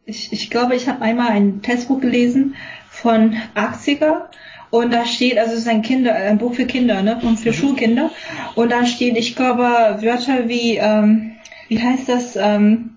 Ich, 0.04 0.32
ich 0.32 0.50
glaube, 0.50 0.74
ich 0.74 0.88
habe 0.88 1.00
einmal 1.02 1.30
ein 1.30 1.62
Testbuch 1.62 2.00
gelesen 2.00 2.56
von 2.90 3.36
80er 3.54 4.28
und 4.72 4.90
da 4.90 5.04
steht, 5.04 5.36
also 5.36 5.52
es 5.52 5.60
ist 5.60 5.68
ein 5.68 5.82
Kinder, 5.82 6.14
ein 6.14 6.38
Buch 6.38 6.54
für 6.54 6.64
Kinder, 6.64 7.02
ne? 7.02 7.20
Und 7.22 7.38
für 7.38 7.50
mhm. 7.50 7.54
Schulkinder. 7.54 8.10
Und 8.54 8.72
da 8.72 8.86
steht, 8.86 9.18
ich 9.18 9.36
glaube, 9.36 9.62
Wörter 10.00 10.48
wie, 10.48 10.78
ähm, 10.78 11.32
wie 11.68 11.78
heißt 11.78 12.08
das, 12.08 12.36
ähm, 12.36 12.96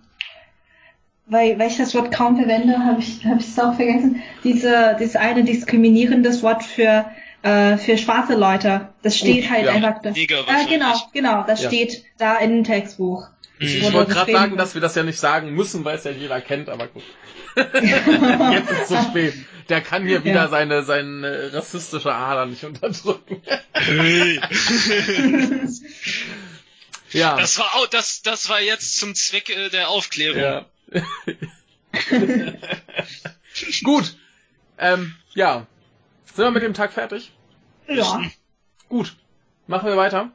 weil, 1.26 1.60
weil 1.60 1.68
ich 1.68 1.76
das 1.76 1.94
Wort 1.94 2.14
kaum 2.14 2.38
verwende, 2.38 2.80
habe 2.80 3.02
ich 3.02 3.26
habe 3.26 3.42
ich 3.42 3.48
es 3.48 3.60
auch 3.60 3.76
vergessen. 3.76 4.22
Diese 4.46 4.96
dieses 4.98 5.18
eine 5.18 5.44
diskriminierendes 5.44 6.44
Wort 6.44 6.64
für 6.64 7.08
äh, 7.46 7.78
für 7.78 7.98
schwarze 7.98 8.36
Leute. 8.36 8.90
Das 9.04 9.18
steht 9.18 9.46
oh, 9.46 9.50
halt 9.52 9.66
ja. 9.66 9.74
einfach 9.74 10.02
da. 10.02 10.10
Äh, 10.10 10.26
genau, 10.68 10.96
genau, 11.14 11.44
das 11.46 11.62
ja. 11.62 11.70
steht 11.70 12.04
da 12.18 12.38
in 12.38 12.50
dem 12.50 12.64
Textbuch. 12.64 13.28
Ich, 13.60 13.78
ich 13.78 13.94
wollte 13.94 14.14
gerade 14.14 14.32
sagen, 14.32 14.58
dass 14.58 14.74
wir 14.74 14.82
das 14.82 14.96
ja 14.96 15.04
nicht 15.04 15.20
sagen 15.20 15.52
müssen, 15.52 15.86
weil 15.86 15.98
es 15.98 16.04
ja 16.04 16.12
jeder 16.12 16.42
kennt, 16.42 16.70
aber 16.70 16.88
gut. 16.88 17.04
Jetzt 17.56 18.72
ist 18.72 18.82
es 18.82 18.88
zu 18.88 19.02
spät. 19.04 19.34
Der 19.70 19.82
kann 19.82 20.06
hier 20.06 20.24
wieder 20.24 20.44
ja. 20.44 20.48
seine, 20.48 20.84
seine 20.84 21.54
rassistische 21.54 22.14
Ader 22.14 22.48
nicht 22.48 22.64
unterdrücken. 22.64 23.42
Ja. 27.12 27.38
Das 27.38 27.60
war 27.60 27.76
auch, 27.76 27.88
das, 27.88 28.24
das 28.24 28.50
war 28.50 28.60
jetzt 28.60 29.00
zum 29.00 29.16
Zwecke 29.16 29.70
der 29.70 29.88
Aufklärung. 29.88 30.38
Ja. 30.38 30.66
Gut. 33.84 34.18
Ähm, 34.78 35.16
ja. 35.34 35.66
Sind 36.36 36.44
wir 36.44 36.52
mit 36.52 36.64
dem 36.64 36.74
Tag 36.74 36.92
fertig? 36.92 37.32
Ja. 37.88 38.22
Gut. 38.90 39.16
Machen 39.68 39.88
wir 39.88 39.96
weiter. 39.96 40.32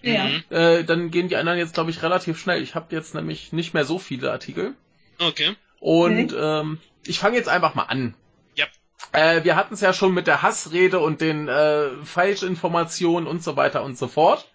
Ja. 0.00 0.26
Äh, 0.48 0.84
dann 0.84 1.10
gehen 1.10 1.28
die 1.28 1.36
anderen 1.36 1.58
jetzt, 1.58 1.74
glaube 1.74 1.90
ich, 1.90 2.02
relativ 2.02 2.40
schnell. 2.40 2.62
Ich 2.62 2.74
habe 2.74 2.96
jetzt 2.96 3.14
nämlich 3.14 3.52
nicht 3.52 3.74
mehr 3.74 3.84
so 3.84 3.98
viele 3.98 4.32
Artikel. 4.32 4.74
Okay. 5.18 5.54
Und 5.80 6.32
okay. 6.32 6.60
ähm, 6.60 6.78
ich 7.06 7.18
fange 7.18 7.36
jetzt 7.36 7.50
einfach 7.50 7.74
mal 7.74 7.82
an. 7.82 8.14
Ja. 8.54 8.64
Äh, 9.12 9.44
wir 9.44 9.54
hatten 9.54 9.74
es 9.74 9.82
ja 9.82 9.92
schon 9.92 10.14
mit 10.14 10.26
der 10.26 10.40
Hassrede 10.40 10.98
und 10.98 11.20
den 11.20 11.46
äh, 11.48 11.90
Falschinformationen 12.04 13.28
und 13.28 13.42
so 13.42 13.54
weiter 13.54 13.84
und 13.84 13.98
so 13.98 14.08
fort. 14.08 14.48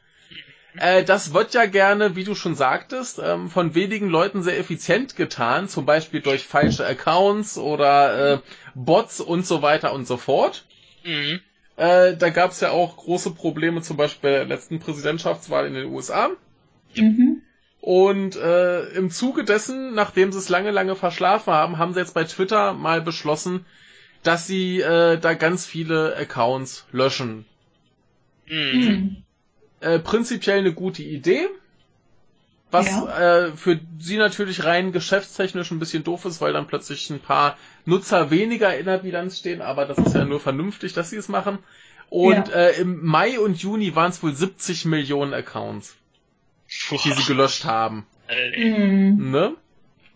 Äh, 0.76 1.04
das 1.04 1.36
wird 1.36 1.54
ja 1.54 1.68
gerne, 1.68 2.16
wie 2.16 2.24
du 2.24 2.34
schon 2.34 2.56
sagtest, 2.56 3.20
ähm, 3.24 3.52
von 3.52 3.76
wenigen 3.76 4.10
Leuten 4.10 4.42
sehr 4.42 4.58
effizient 4.58 5.16
getan, 5.16 5.70
zum 5.70 5.86
Beispiel 5.86 6.22
durch 6.22 6.46
falsche 6.46 6.86
Accounts 6.86 7.60
oder 7.60 8.34
äh, 8.34 8.40
Bots 8.74 9.20
und 9.20 9.46
so 9.46 9.62
weiter 9.62 9.94
und 9.94 10.08
so 10.08 10.18
fort. 10.18 10.66
Mhm. 11.04 11.40
Äh, 11.78 12.18
da 12.18 12.30
gab 12.30 12.52
es 12.52 12.60
ja 12.60 12.72
auch 12.72 12.98
große 12.98 13.32
Probleme, 13.32 13.82
zum 13.82 13.98
Beispiel 13.98 14.30
bei 14.30 14.36
der 14.36 14.46
letzten 14.46 14.80
Präsidentschaftswahl 14.80 15.66
in 15.66 15.74
den 15.74 15.88
USA. 15.88 16.30
Mhm. 16.96 17.42
Und 17.82 18.36
äh, 18.36 18.90
im 18.90 19.10
Zuge 19.10 19.46
dessen, 19.46 19.94
nachdem 19.96 20.32
sie 20.32 20.40
es 20.40 20.50
lange, 20.50 20.72
lange 20.72 20.96
verschlafen 20.96 21.54
haben, 21.54 21.78
haben 21.78 21.94
sie 21.94 22.02
jetzt 22.02 22.14
bei 22.14 22.26
Twitter 22.26 22.74
mal 22.74 23.02
beschlossen, 23.02 23.66
dass 24.24 24.46
sie 24.46 24.82
äh, 24.82 25.18
da 25.18 25.34
ganz 25.34 25.66
viele 25.66 26.16
Accounts 26.18 26.86
löschen. 26.92 27.46
Mhm. 28.48 29.24
Äh, 29.80 30.00
prinzipiell 30.00 30.60
eine 30.60 30.74
gute 30.74 31.04
Idee. 31.04 31.48
Was 32.72 32.86
Ja. 32.88 33.48
äh, 33.48 33.52
für 33.58 33.80
sie 34.00 34.18
natürlich 34.18 34.64
rein 34.64 34.92
geschäftstechnisch 34.92 35.72
ein 35.72 35.80
bisschen 35.80 36.04
doof 36.04 36.26
ist, 36.26 36.40
weil 36.40 36.54
dann 36.54 36.68
plötzlich 36.68 37.10
ein 37.10 37.20
paar 37.20 37.58
Nutzer 37.86 38.30
weniger 38.30 38.78
in 38.78 38.86
der 38.86 39.00
Bilanz 39.00 39.40
stehen, 39.40 39.62
aber 39.62 39.86
das 39.86 39.98
ist 39.98 40.14
ja 40.14 40.24
nur 40.26 40.40
vernünftig, 40.40 40.94
dass 40.94 41.10
sie 41.10 41.18
es 41.18 41.30
machen. 41.30 41.60
Und 42.10 42.50
Ja. 42.50 42.54
äh, 42.56 42.80
im 42.82 43.04
Mai 43.06 43.40
und 43.40 43.62
Juni 43.62 43.96
waren 43.96 44.12
es 44.12 44.22
wohl 44.22 44.34
70 44.34 44.86
Millionen 44.86 45.34
Accounts, 45.34 45.96
die 46.92 46.98
sie 47.12 47.24
gelöscht 47.26 47.66
haben. 47.66 48.06
Mhm. 48.56 49.32
Ne? 49.32 49.56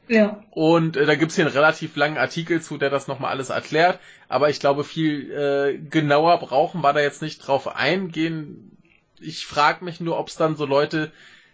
Ja. 0.07 0.43
Und 0.51 0.95
äh, 0.97 1.05
da 1.05 1.15
gibt's 1.15 1.35
hier 1.35 1.45
einen 1.45 1.53
relativ 1.55 1.95
langen 1.95 2.17
Artikel 2.17 2.61
zu, 2.61 2.77
der 2.77 2.89
das 2.91 3.07
nochmal 3.07 3.31
alles 3.31 3.49
erklärt. 3.49 3.99
Aber 4.27 4.49
ich 4.49 4.59
glaube, 4.59 4.83
viel 4.83 5.31
äh, 5.31 5.77
genauer 5.89 6.37
brauchen 6.39 6.81
wir 6.81 6.93
da 6.93 6.99
jetzt 6.99 7.21
nicht 7.23 7.39
drauf 7.39 7.75
eingehen. 7.75 8.77
Ich 9.19 9.45
frage 9.45 9.83
mich 9.85 9.99
nur, 10.01 10.19
ob 10.19 10.27
es 10.27 10.35
dann 10.35 10.55
so 10.55 10.65
Leute 10.65 11.11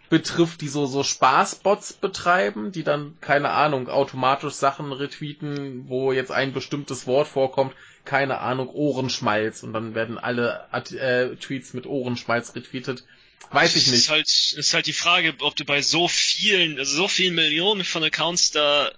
betrifft, 0.10 0.62
die 0.62 0.68
so, 0.68 0.86
so 0.86 1.04
Spaßbots 1.04 1.94
betreiben, 1.94 2.72
die 2.72 2.84
dann, 2.84 3.18
keine 3.22 3.50
Ahnung, 3.52 3.90
automatisch 3.90 4.54
Sachen 4.54 4.92
retweeten, 4.92 5.88
wo 5.88 6.12
jetzt 6.12 6.32
ein 6.32 6.52
bestimmtes 6.54 7.06
Wort 7.08 7.28
vorkommt, 7.28 7.74
keine 8.06 8.40
Ahnung, 8.40 8.70
Ohrenschmalz. 8.70 9.62
Und 9.64 9.74
dann 9.74 9.94
werden 9.96 10.18
alle 10.18 10.74
At 10.74 10.92
äh, 10.92 11.36
Tweets 11.36 11.74
mit 11.74 11.86
Ohrenschmalz 11.86 12.56
retweetet. 12.56 13.04
Weiß 13.52 13.76
ich 13.76 13.86
Es 13.86 13.92
nicht. 13.92 14.00
Ist 14.02 14.10
halt, 14.10 14.28
ist 14.28 14.74
halt 14.74 14.86
die 14.88 14.94
Frage, 14.94 15.34
ob 15.42 15.56
du 15.56 15.66
bei 15.66 15.82
so 15.82 16.08
vielen, 16.08 16.78
also 16.80 16.96
so 16.96 17.08
vielen 17.08 17.36
Millionen 17.36 17.84
von 17.84 18.04
Accounts 18.04 18.52
da, 18.52 18.92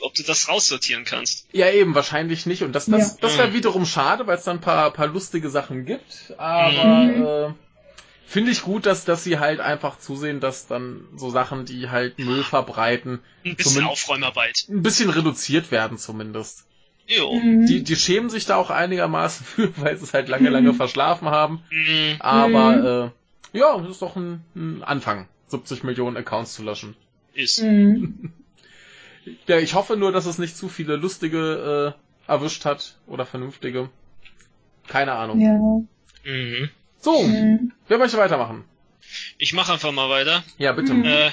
ob 0.00 0.14
du 0.14 0.22
das 0.22 0.48
raussortieren 0.48 1.04
kannst. 1.04 1.46
Ja, 1.52 1.70
eben, 1.70 1.94
wahrscheinlich 1.94 2.46
nicht. 2.46 2.62
Und 2.62 2.72
das, 2.72 2.86
das, 2.86 3.12
Ja. 3.12 3.16
das 3.20 3.36
wäre 3.38 3.48
Mhm. 3.48 3.54
wiederum 3.54 3.86
schade, 3.86 4.26
weil 4.26 4.38
es 4.38 4.44
dann 4.44 4.58
ein 4.58 4.62
paar, 4.62 4.90
paar 4.92 5.06
lustige 5.08 5.50
Sachen 5.50 5.84
gibt. 5.84 6.32
Aber 6.38 7.54
äh, 7.54 7.65
finde 8.26 8.50
ich 8.50 8.62
gut, 8.62 8.86
dass, 8.86 9.04
dass 9.04 9.24
sie 9.24 9.38
halt 9.38 9.60
einfach 9.60 9.98
zusehen, 9.98 10.40
dass 10.40 10.66
dann 10.66 11.06
so 11.16 11.30
Sachen, 11.30 11.64
die 11.64 11.88
halt 11.88 12.18
Müll 12.18 12.42
verbreiten, 12.42 13.20
Ein 13.44 13.56
bisschen 13.56 13.84
Aufräumarbeit. 13.84 14.66
ein 14.68 14.82
bisschen 14.82 15.10
reduziert 15.10 15.70
werden 15.70 15.96
zumindest. 15.98 16.66
Jo. 17.06 17.32
Mhm. 17.34 17.66
Die, 17.66 17.82
die 17.84 17.96
schämen 17.96 18.30
sich 18.30 18.46
da 18.46 18.56
auch 18.56 18.70
einigermaßen 18.70 19.46
für, 19.46 19.72
weil 19.78 19.96
sie 19.96 20.04
es 20.04 20.12
halt 20.14 20.28
lange, 20.28 20.50
lange 20.50 20.74
verschlafen 20.74 21.28
haben. 21.28 21.62
Mhm. 21.70 22.16
Aber 22.20 23.12
äh, 23.54 23.58
ja, 23.58 23.78
das 23.78 23.90
ist 23.90 24.02
doch 24.02 24.16
ein, 24.16 24.42
ein 24.54 24.82
Anfang, 24.82 25.28
70 25.48 25.84
Millionen 25.84 26.16
Accounts 26.16 26.54
zu 26.54 26.62
löschen. 26.64 26.96
Ist. 27.32 27.62
Mhm. 27.62 28.32
Ja, 29.46 29.58
ich 29.58 29.74
hoffe 29.74 29.96
nur, 29.96 30.12
dass 30.12 30.26
es 30.26 30.38
nicht 30.38 30.56
zu 30.56 30.68
viele 30.68 30.96
lustige 30.96 31.94
äh, 31.96 32.30
erwischt 32.30 32.64
hat 32.64 32.96
oder 33.06 33.24
vernünftige. 33.26 33.88
Keine 34.88 35.12
Ahnung. 35.12 35.40
Ja. 35.40 36.32
Mhm. 36.32 36.70
So, 37.00 37.22
Mhm. 37.22 37.72
wer 37.88 37.98
möchte 37.98 38.16
weitermachen? 38.18 38.64
Ich 39.38 39.52
mache 39.52 39.72
einfach 39.72 39.92
mal 39.92 40.10
weiter. 40.10 40.44
Ja, 40.58 40.72
bitte. 40.72 40.92
Mhm. 40.92 41.04
Äh, 41.04 41.30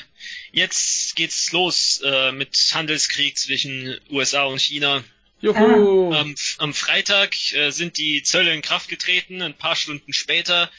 jetzt 0.52 1.15
geht's 1.15 1.52
los 1.52 2.02
äh, 2.06 2.31
mit 2.31 2.56
Handelskrieg 2.73 3.38
zwischen 3.38 3.98
USA 4.11 4.44
und 4.44 4.61
China. 4.61 5.03
Juhu. 5.41 6.14
Am, 6.14 6.35
am 6.60 6.73
Freitag 6.73 7.34
äh, 7.53 7.72
sind 7.72 7.98
die 7.98 8.23
Zölle 8.23 8.53
in 8.53 8.61
Kraft 8.61 8.88
getreten. 8.90 9.41
Ein 9.41 9.56
paar 9.57 9.76
Stunden 9.76 10.14
später 10.14 10.69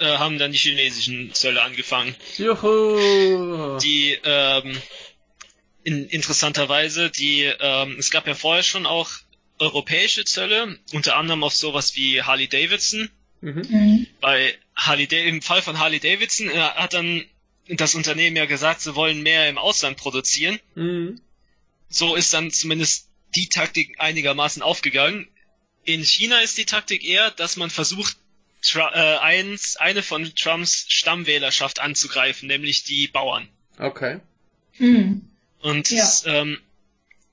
äh, 0.00 0.04
haben 0.04 0.38
dann 0.38 0.52
die 0.52 0.58
chinesischen 0.58 1.32
Zölle 1.32 1.62
angefangen. 1.62 2.14
Juhu. 2.36 3.78
Die 3.78 4.18
ähm, 4.24 4.76
in, 5.84 6.08
interessanterweise, 6.08 7.10
die 7.10 7.44
ähm, 7.60 7.96
es 7.98 8.10
gab 8.10 8.26
ja 8.26 8.34
vorher 8.34 8.64
schon 8.64 8.84
auch 8.86 9.08
europäische 9.58 10.24
Zölle, 10.24 10.78
unter 10.92 11.16
anderem 11.16 11.42
auf 11.44 11.54
sowas 11.54 11.94
wie 11.96 12.20
Harley 12.22 12.48
Davidson. 12.48 13.08
Mhm. 13.40 13.62
Mhm. 13.68 14.06
Bei 14.20 14.54
Harley 14.74 15.06
Da- 15.06 15.16
im 15.18 15.42
Fall 15.42 15.62
von 15.62 15.78
Harley 15.78 16.00
Davidson 16.00 16.48
äh, 16.50 16.58
hat 16.58 16.94
dann 16.94 17.24
das 17.68 17.94
Unternehmen 17.94 18.36
ja 18.36 18.46
gesagt, 18.46 18.80
sie 18.80 18.94
wollen 18.94 19.22
mehr 19.22 19.48
im 19.48 19.58
Ausland 19.58 19.96
produzieren. 19.96 20.58
Mhm. 20.74 21.20
So 21.88 22.14
ist 22.16 22.32
dann 22.34 22.50
zumindest 22.50 23.08
die 23.34 23.48
Taktik 23.48 23.96
einigermaßen 24.00 24.62
aufgegangen. 24.62 25.28
In 25.84 26.02
China 26.04 26.40
ist 26.40 26.58
die 26.58 26.64
Taktik 26.64 27.04
eher, 27.04 27.30
dass 27.30 27.56
man 27.56 27.70
versucht, 27.70 28.16
Tru 28.62 28.80
äh, 28.80 29.18
eins, 29.18 29.76
eine 29.76 30.02
von 30.02 30.34
Trumps 30.34 30.86
Stammwählerschaft 30.88 31.78
anzugreifen, 31.78 32.48
nämlich 32.48 32.82
die 32.84 33.06
Bauern. 33.06 33.48
Okay. 33.78 34.20
Mhm. 34.78 35.28
Und 35.60 35.90
Ja. 35.90 36.02
es, 36.04 36.24
ähm, 36.26 36.58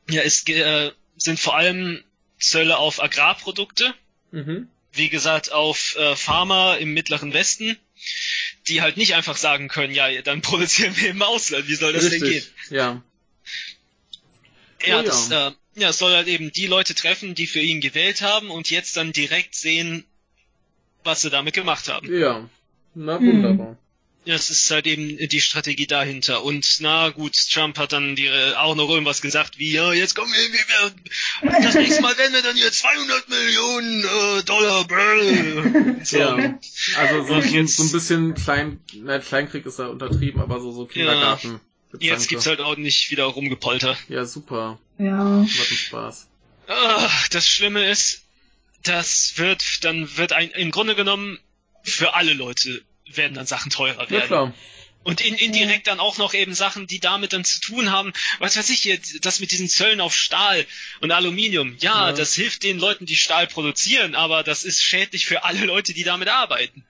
ja, 0.09 0.21
es 0.21 0.45
ge- 0.45 0.59
äh, 0.61 0.91
sind 1.17 1.39
vor 1.39 1.55
allem 1.55 2.03
Zölle 2.39 2.77
auf 2.77 3.01
Agrarprodukte, 3.01 3.93
Mhm. 4.31 4.67
Wie 4.93 5.09
gesagt 5.09 5.51
auf 5.51 5.95
äh, 5.97 6.15
Pharma 6.15 6.75
im 6.75 6.93
Mittleren 6.93 7.33
Westen, 7.33 7.77
die 8.67 8.81
halt 8.81 8.97
nicht 8.97 9.15
einfach 9.15 9.37
sagen 9.37 9.67
können, 9.67 9.93
ja, 9.93 10.21
dann 10.21 10.41
produzieren 10.49 10.95
wir 10.97 11.09
im 11.09 11.21
Ausland, 11.21 11.67
wie 11.67 11.75
soll 11.75 11.93
das 11.93 12.09
denn 12.09 12.21
gehen? 12.21 12.43
Ja. 12.69 13.03
Ja, 14.85 14.99
Oh 14.99 15.01
ja. 15.01 15.03
das 15.03 15.31
äh, 15.31 15.51
ja, 15.75 15.89
es 15.89 15.97
soll 15.97 16.13
halt 16.13 16.27
eben 16.27 16.51
die 16.51 16.67
Leute 16.67 16.93
treffen, 16.93 17.33
die 17.35 17.47
für 17.47 17.59
ihn 17.61 17.81
gewählt 17.81 18.21
haben 18.21 18.51
und 18.51 18.69
jetzt 18.69 18.95
dann 18.97 19.11
direkt 19.11 19.55
sehen, 19.55 20.05
was 21.03 21.21
sie 21.21 21.29
damit 21.29 21.53
gemacht 21.55 21.87
haben. 21.89 22.13
Ja. 22.15 22.47
Na 22.93 23.19
Mhm. 23.19 23.27
wunderbar. 23.27 23.67
Ja, 23.71 23.77
Das 24.25 24.49
ist 24.49 24.71
halt 24.71 24.87
eben 24.87 25.17
die 25.17 25.41
Strategie 25.41 25.85
dahinter. 25.85 26.43
Und 26.43 26.77
na 26.79 27.09
gut, 27.09 27.35
Trump 27.51 27.77
hat 27.77 27.91
dann 27.91 28.15
die, 28.15 28.27
äh, 28.27 28.53
auch 28.55 28.73
noch 28.75 28.89
irgendwas 28.89 29.21
gesagt, 29.21 29.59
wie, 29.59 29.71
ja, 29.73 29.91
jetzt 29.91 30.15
kommen 30.15 30.31
wir, 30.31 30.53
wir, 30.53 31.51
wir 31.51 31.61
das 31.61 31.75
nächste 31.75 32.01
Mal 32.01 32.17
werden 32.17 32.33
wir 32.33 32.41
dann 32.41 32.55
hier 32.55 32.71
200 32.71 33.27
Millionen 33.27 34.03
äh, 34.03 34.43
Dollar, 34.43 34.85
brr. 34.85 35.95
So. 36.05 36.17
Ja. 36.17 36.59
Also 36.97 37.25
so, 37.27 37.33
Und 37.33 37.41
so, 37.43 37.49
jetzt- 37.55 37.77
so 37.77 37.83
ein 37.83 37.91
bisschen 37.91 38.33
Klein, 38.35 38.79
na, 38.93 39.19
Kleinkrieg 39.19 39.65
ist 39.65 39.79
da 39.79 39.87
untertrieben, 39.87 40.41
aber 40.41 40.59
so, 40.61 40.71
so 40.71 40.85
Kindergarten. 40.85 41.59
Jetzt 41.99 42.27
gibt's 42.29 42.47
halt 42.47 42.59
auch 42.59 42.75
nicht 42.77 43.11
wieder 43.11 43.25
rumgepolter. 43.25 43.97
Ja, 44.09 44.25
super. 44.25 44.79
Ja. 44.97 45.15
Macht 45.23 45.49
einen 45.69 45.77
Spaß. 45.77 46.27
Ah, 46.67 47.09
das 47.31 47.47
Schlimme 47.47 47.89
ist, 47.89 48.23
das 48.83 49.33
wird, 49.35 49.83
dann 49.83 50.17
wird 50.17 50.31
ein, 50.33 50.49
im 50.51 50.71
Grunde 50.71 50.95
genommen 50.95 51.39
für 51.83 52.15
alle 52.15 52.33
Leute 52.33 52.81
werden 53.17 53.33
dann 53.33 53.45
Sachen 53.45 53.69
teurer 53.71 54.03
Ja, 54.05 54.09
werden. 54.09 54.27
klar. 54.27 54.53
Und 55.05 55.19
in, 55.19 55.35
indirekt 55.35 55.87
dann 55.87 55.99
auch 55.99 56.17
noch 56.17 56.33
eben 56.33 56.53
Sachen, 56.53 56.87
die 56.87 57.01
damit 57.01 57.33
dann 57.33 57.43
zu 57.43 57.59
tun 57.59 57.91
haben. 57.91 58.13
Was 58.39 58.55
weiß 58.55 58.69
ich 58.69 58.85
jetzt, 58.85 59.25
das 59.25 59.41
mit 59.41 59.51
diesen 59.51 59.67
Zöllen 59.67 59.99
auf 59.99 60.15
Stahl 60.15 60.65
und 61.01 61.11
Aluminium. 61.11 61.75
Ja, 61.79 62.09
Ja. 62.09 62.13
das 62.13 62.33
hilft 62.35 62.63
den 62.63 62.79
Leuten, 62.79 63.05
die 63.05 63.17
Stahl 63.17 63.45
produzieren, 63.47 64.15
aber 64.15 64.43
das 64.43 64.63
ist 64.63 64.81
schädlich 64.81 65.25
für 65.25 65.43
alle 65.43 65.65
Leute, 65.65 65.93
die 65.93 66.05
damit 66.05 66.29
arbeiten. 66.29 66.85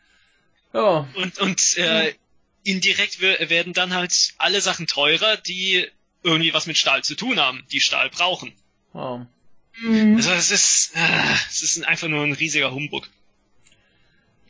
Ja. 0.73 1.07
Und, 1.15 1.39
und 1.39 1.77
äh, 1.77 2.13
indirekt 2.63 3.19
wer- 3.19 3.49
werden 3.49 3.73
dann 3.73 3.95
halt 3.95 4.33
alle 4.37 4.61
Sachen 4.61 4.85
teurer, 4.85 5.37
die 5.37 5.87
irgendwie 6.21 6.53
was 6.53 6.67
mit 6.67 6.77
Stahl 6.77 7.03
zu 7.03 7.15
tun 7.15 7.39
haben, 7.39 7.63
die 7.71 7.81
Stahl 7.81 8.09
brauchen. 8.11 8.53
ja. 8.93 9.25
Mhm. 9.81 10.17
Also 10.17 10.31
es 10.33 10.51
ist, 10.51 10.91
äh, 10.95 10.99
es 11.49 11.63
ist 11.63 11.83
einfach 11.83 12.07
nur 12.07 12.23
ein 12.23 12.33
riesiger 12.33 12.71
Humbug. 12.75 13.09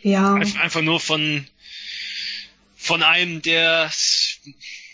Ja. 0.01 0.33
Einf- 0.33 0.57
Einfach 0.59 0.81
nur 0.81 0.99
von, 0.99 1.47
von 2.84 3.01
einem, 3.01 3.41
der, 3.41 3.89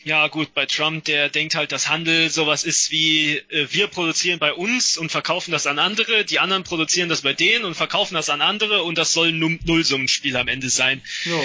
ja 0.04 0.28
gut, 0.28 0.54
bei 0.54 0.68
Trump, 0.68 1.06
der 1.06 1.30
denkt 1.30 1.56
halt, 1.56 1.72
dass 1.72 1.90
Handel 1.90 2.30
sowas 2.30 2.64
ist 2.64 2.92
wie, 2.92 3.38
äh, 3.38 3.68
wir 3.72 3.88
produzieren 3.88 4.38
bei 4.38 4.54
uns 4.54 4.96
und 4.96 5.12
verkaufen 5.12 5.52
das 5.52 5.66
an 5.66 5.80
andere, 5.80 6.24
die 6.24 6.38
anderen 6.38 6.64
produzieren 6.64 7.10
das 7.10 7.24
bei 7.24 7.34
denen 7.34 7.66
und 7.66 7.74
verkaufen 7.74 8.14
das 8.14 8.30
an 8.30 8.42
andere 8.42 8.84
und 8.84 9.00
das 9.00 9.12
soll 9.12 9.30
ein 9.30 9.40
Null- 9.40 9.60
Nullsummenspiel 9.66 10.38
am 10.38 10.48
Ende 10.48 10.70
sein. 10.70 11.02
Ja. 11.26 11.42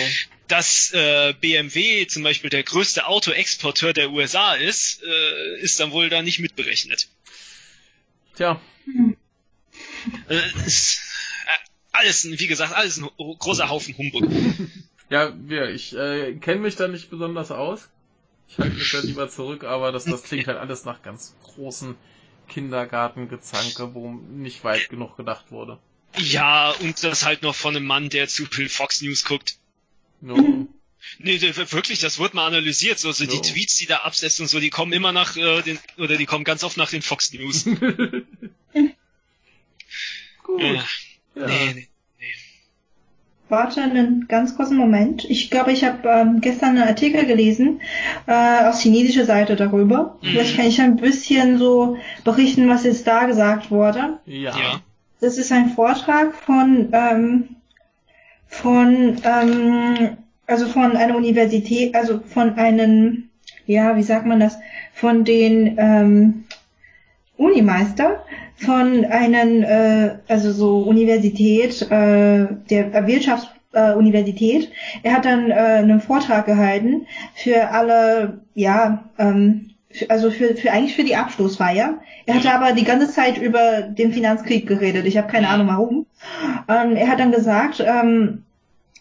Dass 0.47 0.93
äh, 0.93 1.33
BMW 1.41 2.07
zum 2.09 2.23
Beispiel 2.23 2.51
der 2.51 2.63
größte 2.63 3.07
Autoexporteur 3.07 3.95
der 3.95 4.11
USA 4.11 4.55
ist, 4.55 5.03
äh, 5.03 5.61
ist 5.61 5.81
dann 5.81 5.93
wohl 5.93 6.11
da 6.11 6.21
nicht 6.21 6.41
mitberechnet. 6.41 7.09
Tja. 8.37 8.61
Äh, 10.29 10.37
äh, 10.37 10.43
alles, 11.93 12.29
wie 12.31 12.47
gesagt, 12.47 12.75
alles 12.75 12.99
ein 12.99 13.09
großer 13.17 13.71
Haufen 13.71 13.97
Humbug. 13.97 14.31
Ja, 15.11 15.33
ja 15.49 15.69
ich 15.69 15.95
äh, 15.97 16.35
kenne 16.35 16.61
mich 16.61 16.77
da 16.77 16.89
nicht 16.89 17.11
besonders 17.11 17.51
aus. 17.51 17.89
Ich 18.49 18.59
halte 18.59 18.77
mich 18.77 18.91
da 18.93 19.01
lieber 19.01 19.29
zurück, 19.29 19.65
aber 19.65 19.91
das, 19.93 20.05
das 20.05 20.23
klingt 20.23 20.47
halt 20.47 20.59
alles 20.59 20.85
nach 20.85 21.03
ganz 21.03 21.35
großen 21.43 21.97
Kindergartengezanke, 22.49 23.95
wo 23.95 24.13
nicht 24.13 24.65
weit 24.65 24.89
genug 24.91 25.17
gedacht 25.17 25.51
wurde. 25.51 25.79
Ja, 26.19 26.71
und 26.71 27.03
das 27.03 27.25
halt 27.25 27.43
noch 27.43 27.55
von 27.55 27.75
einem 27.75 27.87
Mann, 27.87 28.11
der 28.11 28.29
zu 28.29 28.47
viel 28.47 28.69
Fox 28.69 29.01
News 29.03 29.25
guckt. 29.25 29.57
No. 30.21 30.69
Nee, 31.19 31.41
wirklich, 31.41 32.01
das 32.01 32.19
wird 32.19 32.35
mal 32.35 32.47
analysiert. 32.47 32.99
So, 32.99 33.13
so 33.13 33.27
die 33.27 33.37
Jo. 33.37 33.43
Tweets, 33.43 33.77
die 33.77 33.87
da 33.87 33.99
absetzt 33.99 34.41
und 34.41 34.49
so, 34.49 34.61
die 34.61 34.71
kommen 34.71 34.93
immer 34.93 35.13
nach 35.13 35.37
äh, 35.37 35.63
den, 35.63 35.79
oder 35.99 36.17
die 36.17 36.27
kommen 36.27 36.45
ganz 36.45 36.65
oft 36.65 36.77
nach 36.77 36.91
den 36.91 37.03
Fox 37.03 37.33
News. 37.33 37.65
Gut. 40.45 40.61
äh, 40.61 40.75
Ja. 41.35 41.47
Nee, 41.47 41.75
nee. 41.75 41.89
Warte 43.55 43.83
einen 43.83 44.27
ganz 44.27 44.57
kurzen 44.57 44.77
Moment. 44.77 45.25
Ich 45.31 45.49
glaube, 45.49 45.71
ich 45.71 45.85
habe 45.85 46.09
ähm, 46.09 46.41
gestern 46.41 46.71
einen 46.71 46.89
Artikel 46.89 47.25
gelesen 47.25 47.81
äh, 48.27 48.65
auf 48.67 48.81
chinesischer 48.81 49.25
Seite 49.25 49.55
darüber. 49.55 50.19
Mhm. 50.21 50.27
Vielleicht 50.27 50.57
kann 50.57 50.67
ich 50.67 50.81
ein 50.81 50.97
bisschen 50.97 51.59
so 51.59 51.97
berichten, 52.25 52.69
was 52.69 52.83
jetzt 52.83 53.07
da 53.07 53.27
gesagt 53.27 53.71
wurde. 53.71 54.19
Ja. 54.27 54.53
Das 55.21 55.39
ist 55.39 55.53
ein 55.53 55.71
Vortrag 55.71 56.35
von 56.35 56.89
ähm, 56.93 57.49
von 58.49 59.17
ähm, 59.23 60.17
also 60.47 60.67
von 60.67 60.97
einer 60.97 61.17
Universität, 61.17 61.95
also 61.95 62.21
von 62.21 62.55
einem, 62.57 63.29
ja, 63.67 63.97
wie 63.97 64.03
sagt 64.03 64.27
man 64.27 64.41
das, 64.41 64.59
von 64.93 65.25
den 65.25 65.77
ähm, 65.79 66.45
Unimeister 67.37 68.25
von 68.57 69.05
einem, 69.05 69.63
äh, 69.63 70.19
also 70.29 70.53
so 70.53 70.79
Universität, 70.83 71.83
äh, 71.83 72.47
der 72.71 73.07
Wirtschaftsuniversität. 73.07 74.65
Äh, 74.65 74.69
er 75.03 75.15
hat 75.15 75.25
dann 75.25 75.51
äh, 75.51 75.55
einen 75.55 76.01
Vortrag 76.01 76.47
gehalten 76.47 77.07
für 77.35 77.71
alle, 77.71 78.41
ja, 78.55 79.05
ähm, 79.19 79.71
für, 79.91 80.11
also 80.11 80.31
für, 80.31 80.57
für 80.57 80.73
eigentlich 80.73 80.95
für 80.95 81.05
die 81.05 81.17
Abschlussfeier. 81.17 81.99
Er 82.27 82.35
hatte 82.35 82.53
aber 82.53 82.73
die 82.73 82.85
ganze 82.85 83.11
Zeit 83.11 83.39
über 83.39 83.83
den 83.83 84.13
Finanzkrieg 84.13 84.67
geredet. 84.67 85.07
Ich 85.07 85.17
habe 85.17 85.31
keine 85.31 85.49
Ahnung 85.49 85.69
warum. 85.69 86.07
Ähm, 86.69 86.97
er 86.97 87.09
hat 87.09 87.21
dann 87.21 87.33
gesagt, 87.33 87.85
ähm, 87.85 88.45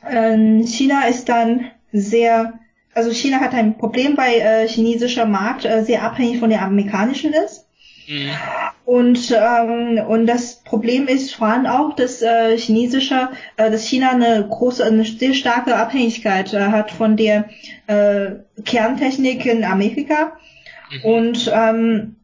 äh, 0.07 0.63
China 0.65 1.05
ist 1.05 1.29
dann 1.29 1.65
sehr 1.91 2.53
also 2.95 3.11
China 3.11 3.39
hat 3.39 3.53
ein 3.53 3.77
Problem, 3.77 4.17
weil 4.17 4.39
äh, 4.39 4.67
chinesischer 4.67 5.25
Markt 5.25 5.65
äh, 5.65 5.83
sehr 5.83 6.03
abhängig 6.03 6.39
von 6.39 6.49
der 6.49 6.61
amerikanischen 6.61 7.33
ist. 7.33 7.65
Mhm. 8.07 8.29
Und, 8.85 9.31
ähm, 9.31 9.99
und 10.07 10.27
das 10.27 10.61
Problem 10.63 11.07
ist 11.07 11.35
vor 11.35 11.47
allem 11.47 11.65
auch, 11.65 11.95
dass 11.95 12.21
äh, 12.21 12.57
chinesischer, 12.57 13.31
äh, 13.55 13.71
dass 13.71 13.85
China 13.85 14.11
eine 14.11 14.45
große, 14.47 14.83
eine 14.83 15.05
sehr 15.05 15.33
starke 15.33 15.75
Abhängigkeit 15.75 16.53
äh, 16.53 16.59
hat 16.59 16.91
von 16.91 17.15
der 17.15 17.49
äh, 17.87 18.31
Kerntechnik 18.65 19.45
in 19.45 19.63
Amerika. 19.63 20.33
Mhm. 20.91 21.05
Und 21.05 21.51
ähm, 21.53 22.15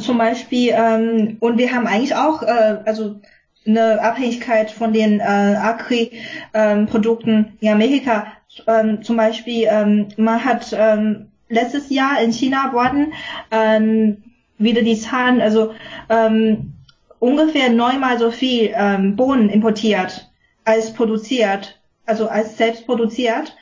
zum 0.00 0.18
Beispiel, 0.18 0.72
ähm, 0.74 1.36
und 1.40 1.58
wir 1.58 1.72
haben 1.72 1.86
eigentlich 1.86 2.14
auch, 2.14 2.42
äh, 2.42 2.78
also 2.84 3.20
eine 3.66 4.02
Abhängigkeit 4.02 4.70
von 4.70 4.92
den 4.92 5.20
äh, 5.20 5.22
Agri-Produkten 5.22 7.30
ähm, 7.30 7.46
in 7.60 7.68
Amerika. 7.68 8.26
Ähm, 8.66 9.02
zum 9.02 9.16
Beispiel, 9.16 9.68
ähm, 9.70 10.08
man 10.16 10.44
hat 10.44 10.74
ähm, 10.76 11.28
letztes 11.48 11.90
Jahr 11.90 12.20
in 12.22 12.32
China 12.32 12.72
wurden 12.72 13.12
ähm, 13.50 14.22
wieder 14.60 14.82
die 14.82 14.98
Zahlen, 14.98 15.40
also 15.40 15.74
ähm, 16.08 16.74
ungefähr 17.18 17.70
neunmal 17.70 18.18
so 18.18 18.30
viel 18.30 18.72
ähm, 18.74 19.16
Bohnen 19.16 19.48
importiert 19.48 20.30
als 20.64 20.92
produziert, 20.92 21.80
also 22.06 22.28
als 22.28 22.56
selbst 22.56 22.86
produziert. 22.86 23.56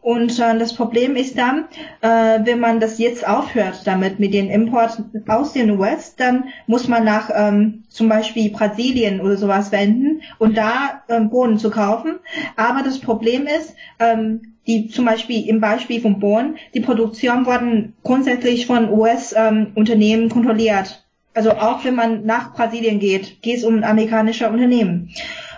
Und 0.00 0.38
äh, 0.40 0.58
das 0.58 0.74
Problem 0.74 1.14
ist 1.14 1.38
dann, 1.38 1.66
äh, 2.00 2.40
wenn 2.44 2.58
man 2.58 2.80
das 2.80 2.98
jetzt 2.98 3.26
aufhört 3.26 3.86
damit 3.86 4.18
mit 4.18 4.34
den 4.34 4.50
Importen 4.50 5.24
aus 5.28 5.52
den 5.52 5.78
US, 5.78 6.16
dann 6.16 6.46
muss 6.66 6.88
man 6.88 7.04
nach 7.04 7.30
ähm, 7.32 7.84
zum 7.88 8.08
Beispiel 8.08 8.50
Brasilien 8.50 9.20
oder 9.20 9.36
sowas 9.36 9.70
wenden 9.70 10.22
und 10.38 10.56
da 10.56 11.02
ähm, 11.08 11.30
Bohnen 11.30 11.58
zu 11.58 11.70
kaufen. 11.70 12.16
Aber 12.56 12.82
das 12.82 12.98
Problem 12.98 13.46
ist, 13.46 13.74
ähm, 14.00 14.51
die 14.66 14.88
zum 14.88 15.04
Beispiel 15.04 15.48
im 15.48 15.60
Beispiel 15.60 16.00
von 16.00 16.20
Bohnen, 16.20 16.56
die 16.74 16.80
Produktion 16.80 17.46
wurden 17.46 17.94
grundsätzlich 18.02 18.66
von 18.66 18.90
US-Unternehmen 18.90 20.24
ähm, 20.24 20.28
kontrolliert. 20.28 21.04
Also 21.34 21.52
auch 21.52 21.84
wenn 21.84 21.94
man 21.94 22.26
nach 22.26 22.54
Brasilien 22.54 23.00
geht, 23.00 23.40
geht 23.42 23.58
es 23.58 23.64
um 23.64 23.82
amerikanische 23.82 24.48
Unternehmen. 24.48 25.10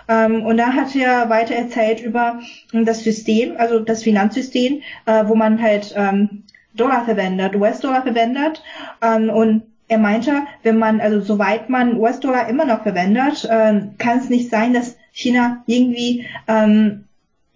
Ähm, 0.07 0.43
und 0.43 0.57
da 0.57 0.73
hat 0.73 0.95
er 0.95 1.29
weiter 1.29 1.55
erzählt 1.55 2.01
über 2.01 2.39
das 2.71 3.03
System, 3.03 3.55
also 3.57 3.79
das 3.79 4.03
Finanzsystem, 4.03 4.81
äh, 5.05 5.27
wo 5.27 5.35
man 5.35 5.61
halt 5.61 5.93
ähm, 5.95 6.43
Dollar 6.73 7.05
verwendet, 7.05 7.55
US-Dollar 7.55 8.03
verwendet. 8.03 8.63
Ähm, 9.01 9.29
und 9.29 9.63
er 9.87 9.97
meinte, 9.97 10.43
wenn 10.63 10.77
man, 10.77 10.99
also 11.01 11.21
soweit 11.21 11.69
man 11.69 11.97
US-Dollar 11.97 12.49
immer 12.49 12.65
noch 12.65 12.83
verwendet, 12.83 13.45
äh, 13.45 13.81
kann 13.97 14.19
es 14.19 14.29
nicht 14.29 14.49
sein, 14.49 14.73
dass 14.73 14.97
China 15.11 15.63
irgendwie 15.67 16.25
ähm, 16.47 17.05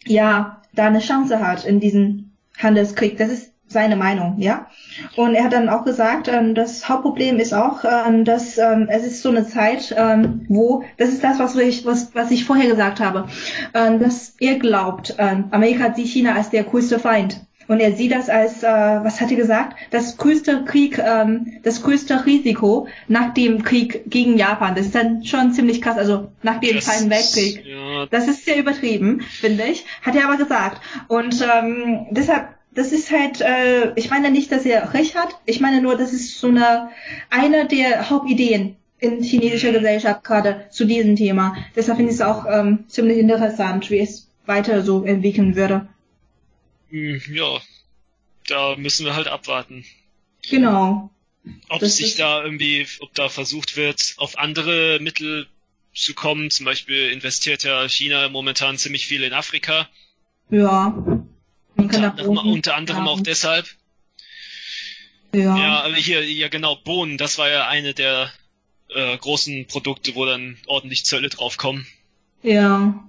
ja 0.06 0.59
da 0.80 0.88
eine 0.88 1.00
Chance 1.00 1.40
hat 1.46 1.66
in 1.66 1.80
diesem 1.80 2.32
Handelskrieg. 2.58 3.18
Das 3.18 3.30
ist 3.30 3.54
seine 3.68 3.96
Meinung, 3.96 4.36
ja. 4.40 4.68
Und 5.16 5.36
er 5.36 5.44
hat 5.44 5.54
dann 5.54 5.70
auch 5.70 5.86
gesagt, 5.86 6.28
ähm, 6.28 6.56
das 6.56 6.90
Hauptproblem 6.90 7.38
ist 7.38 7.54
auch, 7.54 7.84
ähm, 7.84 8.26
dass 8.26 8.58
ähm, 8.58 8.88
es 8.90 9.06
ist 9.06 9.22
so 9.22 9.30
eine 9.30 9.46
Zeit, 9.46 9.96
wo, 10.48 10.84
das 10.98 11.10
ist 11.10 11.24
das, 11.24 11.38
was 11.38 11.56
ich, 11.56 11.86
was, 11.86 12.16
was 12.16 12.32
ich 12.32 12.46
vorher 12.46 12.68
gesagt 12.70 13.00
habe, 13.00 13.28
dass 13.74 14.36
er 14.40 14.58
glaubt, 14.58 15.16
Amerika 15.20 15.94
sieht 15.94 16.08
China 16.08 16.36
als 16.36 16.50
der 16.50 16.64
größte 16.64 17.00
Feind. 17.00 17.42
Und 17.70 17.80
er 17.80 17.96
sieht 17.96 18.12
das 18.12 18.30
als, 18.30 18.64
äh, 18.64 18.68
was 18.68 19.22
hat 19.22 19.30
er 19.30 19.38
gesagt, 19.38 19.78
das 19.92 20.18
größte 20.18 20.66
Krieg, 20.66 20.98
ähm, 20.98 21.60
das 21.62 21.84
größte 21.84 22.26
Risiko 22.26 22.88
nach 23.08 23.36
dem 23.36 23.62
Krieg 23.62 24.10
gegen 24.10 24.40
Japan. 24.40 24.74
Das 24.74 24.88
ist 24.88 24.96
dann 24.96 25.24
schon 25.24 25.54
ziemlich 25.54 25.80
krass, 25.80 25.96
also 25.96 26.32
nach 26.42 26.60
dem 26.60 26.82
Zweiten 26.82 27.12
Weltkrieg. 27.12 27.64
Ja. 27.64 28.08
Das 28.08 28.28
ist 28.28 28.44
sehr 28.44 28.58
übertrieben, 28.58 29.22
finde 29.22 29.66
ich. 29.66 29.86
Hat 30.02 30.16
er 30.16 30.28
aber 30.28 30.38
gesagt. 30.38 30.82
Und 31.08 31.42
ähm, 31.42 32.08
deshalb 32.10 32.48
das 32.74 32.92
ist 32.92 33.12
halt, 33.12 33.42
äh, 33.42 33.94
ich 33.96 34.10
meine 34.10 34.32
nicht, 34.32 34.52
dass 34.52 34.66
er 34.66 34.94
recht 34.94 35.16
hat. 35.16 35.30
Ich 35.46 35.60
meine 35.60 35.82
nur, 35.82 35.96
das 35.96 36.14
ist 36.14 36.40
so 36.40 36.48
eine, 36.48 36.90
eine 37.30 37.68
der 37.68 38.10
Hauptideen 38.10 38.78
in 39.00 39.22
chinesischer 39.22 39.72
Gesellschaft 39.72 40.24
gerade 40.24 40.66
zu 40.72 40.86
diesem 40.86 41.16
Thema. 41.16 41.56
Deshalb 41.76 41.98
finde 41.98 42.12
ich 42.12 42.20
es 42.20 42.26
auch 42.26 42.46
ähm, 42.50 42.86
ziemlich 42.88 43.20
interessant, 43.20 43.92
wie 43.92 44.00
es 44.00 44.28
weiter 44.46 44.82
so 44.82 45.04
entwickeln 45.04 45.56
würde. 45.56 45.88
Hm, 46.90 47.22
ja, 47.34 47.62
da 48.48 48.76
müssen 48.76 49.06
wir 49.06 49.16
halt 49.16 49.28
abwarten. 49.28 49.86
Genau. 50.50 51.10
Ob 51.70 51.80
das 51.80 51.98
sich 51.98 52.16
da 52.16 52.44
irgendwie, 52.44 52.88
ob 53.00 53.14
da 53.14 53.30
versucht 53.30 53.78
wird, 53.78 54.16
auf 54.18 54.38
andere 54.38 55.00
Mittel 55.00 55.48
zu 55.94 56.14
kommen. 56.14 56.52
Zum 56.52 56.66
Beispiel 56.66 57.12
investiert 57.12 57.64
ja 57.64 57.88
China 57.88 58.30
momentan 58.30 58.78
ziemlich 58.78 59.08
viel 59.08 59.24
in 59.24 59.34
Afrika. 59.34 59.88
Ja. 60.50 60.88
Unter 61.76 62.12
anderem, 62.12 62.38
unter 62.38 62.76
anderem 62.76 63.08
auch 63.08 63.22
deshalb. 63.22 63.68
Ja. 65.34 65.58
Ja, 65.58 65.84
aber 65.84 65.96
hier, 65.96 66.24
ja 66.30 66.48
genau, 66.48 66.76
Bohnen, 66.76 67.18
das 67.18 67.38
war 67.38 67.50
ja 67.50 67.68
eine 67.68 67.94
der 67.94 68.32
äh, 68.90 69.18
großen 69.18 69.68
Produkte, 69.68 70.16
wo 70.16 70.26
dann 70.26 70.58
ordentlich 70.66 71.06
Zölle 71.06 71.30
draufkommen. 71.30 71.86
Ja, 72.42 73.04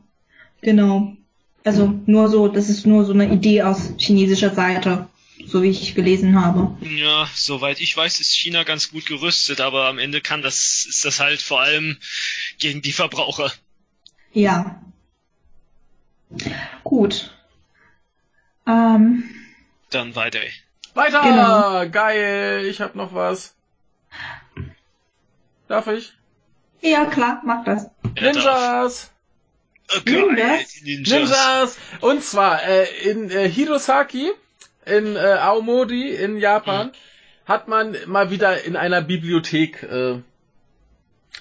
genau. 0.61 1.17
Also 1.65 2.01
nur 2.07 2.29
so, 2.29 2.49
das 2.49 2.69
ist 2.69 2.87
nur 2.87 3.05
so 3.05 3.13
eine 3.13 3.33
Idee 3.33 3.63
aus 3.63 3.93
chinesischer 3.99 4.55
Seite, 4.55 5.09
so 5.47 5.63
wie 5.63 5.69
ich 5.69 5.95
gelesen 5.95 6.41
habe. 6.41 6.77
Ja, 6.81 7.29
soweit 7.35 7.81
ich 7.81 7.97
weiß, 7.97 8.21
ist 8.21 8.35
China 8.35 8.63
ganz 8.63 8.91
gut 8.91 9.07
gerüstet, 9.07 9.61
aber 9.61 9.87
am 9.87 9.99
Ende 9.99 10.21
kann 10.21 10.43
das, 10.43 10.87
ist 10.89 11.05
das 11.05 11.21
halt 11.21 11.43
vor 11.43 11.61
allem 11.61 11.99
gegen 12.59 12.81
die 12.81 12.93
Verbraucher. 12.93 13.53
Ja. 14.33 14.81
Gut. 16.85 17.31
Ähm, 18.67 19.25
Dann 19.91 20.15
weiter. 20.15 20.41
Weiter! 20.95 21.23
Genau. 21.23 21.89
Geil! 21.91 22.67
Ich 22.67 22.81
hab 22.81 22.95
noch 22.95 23.15
was. 23.15 23.55
Darf 25.69 25.87
ich? 25.89 26.13
Ja, 26.81 27.05
klar, 27.05 27.43
mach 27.45 27.65
das. 27.65 27.91
Ninjas! 28.21 29.05
Okay, 29.05 29.20
Ninjas. 30.05 30.83
Ninjas! 30.83 31.11
Ninjas! 31.11 31.79
Und 32.01 32.23
zwar 32.23 32.63
äh, 32.63 32.87
in 33.05 33.31
äh, 33.31 33.49
Hirosaki, 33.49 34.31
in 34.87 35.17
äh, 35.17 35.19
Aomori 35.19 36.15
in 36.15 36.39
Japan, 36.39 36.89
mhm. 36.89 36.93
hat 37.47 37.69
man 37.69 37.97
mal 38.07 38.31
wieder 38.31 38.63
in 38.65 38.77
einer 38.77 39.03
Bibliothek, 39.03 39.83
äh, 39.83 40.21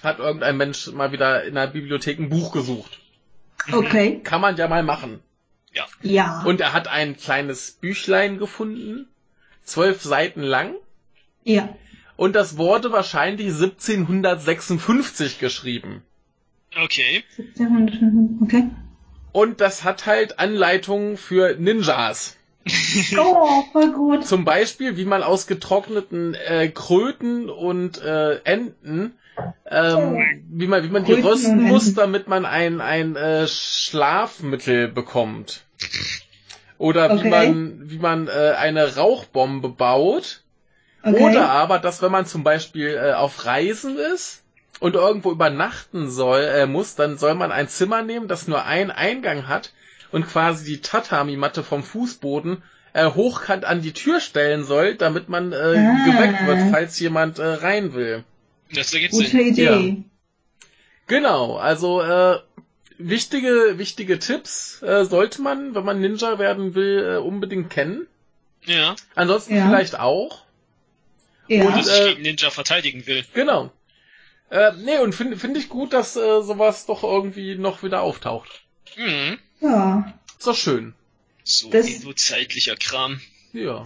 hat 0.02 0.18
irgendein 0.18 0.56
Mensch 0.56 0.88
mal 0.88 1.12
wieder 1.12 1.44
in 1.44 1.56
einer 1.56 1.70
Bibliothek 1.70 2.18
ein 2.18 2.28
Buch 2.28 2.52
gesucht. 2.52 3.00
Okay. 3.70 4.20
Kann 4.24 4.40
man 4.40 4.56
ja 4.56 4.68
mal 4.68 4.82
machen. 4.82 5.20
Ja. 5.72 5.86
Ja. 6.02 6.42
Und 6.44 6.60
er 6.60 6.72
hat 6.72 6.88
ein 6.88 7.16
kleines 7.16 7.72
Büchlein 7.72 8.38
gefunden, 8.38 9.08
zwölf 9.62 10.02
Seiten 10.02 10.42
lang. 10.42 10.74
Ja. 11.44 11.76
Und 12.16 12.34
das 12.34 12.56
wurde 12.58 12.90
wahrscheinlich 12.92 13.46
1756 13.48 15.38
geschrieben. 15.38 16.02
Okay. 16.76 17.24
1755, 17.38 18.42
okay. 18.42 18.70
Und 19.32 19.60
das 19.60 19.84
hat 19.84 20.06
halt 20.06 20.38
Anleitungen 20.38 21.16
für 21.16 21.56
Ninjas. 21.56 22.36
oh, 23.18 23.62
voll 23.72 23.92
gut. 23.92 24.26
Zum 24.26 24.44
Beispiel, 24.44 24.96
wie 24.96 25.04
man 25.04 25.22
aus 25.22 25.46
getrockneten 25.46 26.34
äh, 26.34 26.68
Kröten 26.68 27.48
und 27.48 28.02
äh, 28.02 28.40
Enten 28.44 29.14
ähm, 29.66 30.42
wie 30.50 30.66
man, 30.66 30.82
wie 30.82 30.88
man 30.88 31.04
die 31.04 31.14
rösten 31.14 31.62
muss, 31.62 31.94
damit 31.94 32.28
man 32.28 32.44
ein, 32.44 32.80
ein 32.80 33.16
äh, 33.16 33.46
Schlafmittel 33.46 34.88
bekommt. 34.88 35.64
Oder 36.78 37.10
okay. 37.10 37.24
wie 37.24 37.28
man, 37.28 37.90
wie 37.90 37.98
man 37.98 38.28
äh, 38.28 38.54
eine 38.58 38.96
Rauchbombe 38.96 39.68
baut. 39.68 40.42
Okay. 41.02 41.22
Oder 41.22 41.50
aber, 41.50 41.78
dass 41.78 42.02
wenn 42.02 42.12
man 42.12 42.26
zum 42.26 42.44
Beispiel 42.44 42.88
äh, 42.88 43.12
auf 43.12 43.46
Reisen 43.46 43.96
ist 43.98 44.42
und 44.80 44.94
irgendwo 44.94 45.30
übernachten 45.30 46.10
soll, 46.10 46.40
äh, 46.42 46.66
muss, 46.66 46.96
dann 46.96 47.18
soll 47.18 47.34
man 47.34 47.52
ein 47.52 47.68
Zimmer 47.68 48.02
nehmen, 48.02 48.28
das 48.28 48.48
nur 48.48 48.64
einen 48.64 48.90
Eingang 48.90 49.46
hat 49.46 49.72
und 50.10 50.26
quasi 50.26 50.64
die 50.64 50.80
Tatami-Matte 50.80 51.62
vom 51.62 51.84
Fußboden 51.84 52.62
äh, 52.92 53.06
hochkant 53.06 53.64
an 53.64 53.82
die 53.82 53.92
Tür 53.92 54.20
stellen 54.20 54.64
soll, 54.64 54.96
damit 54.96 55.28
man 55.28 55.52
äh, 55.52 55.56
ah. 55.56 56.04
geweckt 56.04 56.46
wird, 56.46 56.70
falls 56.72 56.98
jemand 56.98 57.38
äh, 57.38 57.44
rein 57.44 57.94
will. 57.94 58.24
Das 58.74 58.92
ergibt 58.92 59.12
Gute 59.12 59.28
Sinn. 59.28 59.40
Idee. 59.48 59.62
Ja. 59.64 59.96
Genau, 61.06 61.56
also 61.56 62.02
äh, 62.02 62.38
wichtige, 62.98 63.74
wichtige 63.78 64.18
Tipps 64.18 64.82
äh, 64.82 65.04
sollte 65.04 65.42
man, 65.42 65.74
wenn 65.74 65.84
man 65.84 66.00
Ninja 66.00 66.38
werden 66.38 66.74
will, 66.74 67.16
äh, 67.16 67.16
unbedingt 67.18 67.70
kennen. 67.70 68.06
Ja. 68.64 68.94
Ansonsten 69.14 69.56
Ja. 69.56 69.68
vielleicht 69.68 69.98
auch. 69.98 70.44
Ja. 71.48 71.64
Und, 71.64 71.74
Und 71.74 71.88
äh, 71.88 72.08
gegen 72.10 72.22
Ninja 72.22 72.50
verteidigen 72.50 73.06
will. 73.06 73.24
Genau. 73.34 73.72
Äh, 74.50 74.72
nee, 74.78 74.98
und 74.98 75.14
finde 75.14 75.36
find 75.36 75.56
ich 75.56 75.68
gut, 75.68 75.92
dass 75.92 76.16
äh, 76.16 76.42
sowas 76.42 76.86
doch 76.86 77.02
irgendwie 77.04 77.54
noch 77.56 77.82
wieder 77.82 78.02
auftaucht. 78.02 78.62
Mhm. 78.96 79.38
ja. 79.60 80.12
Ist 80.38 80.46
doch 80.46 80.56
schön. 80.56 80.94
So 81.44 81.70
Das- 81.70 81.86
endozeitlicher 81.88 82.76
Kram. 82.76 83.20
Ja. 83.52 83.84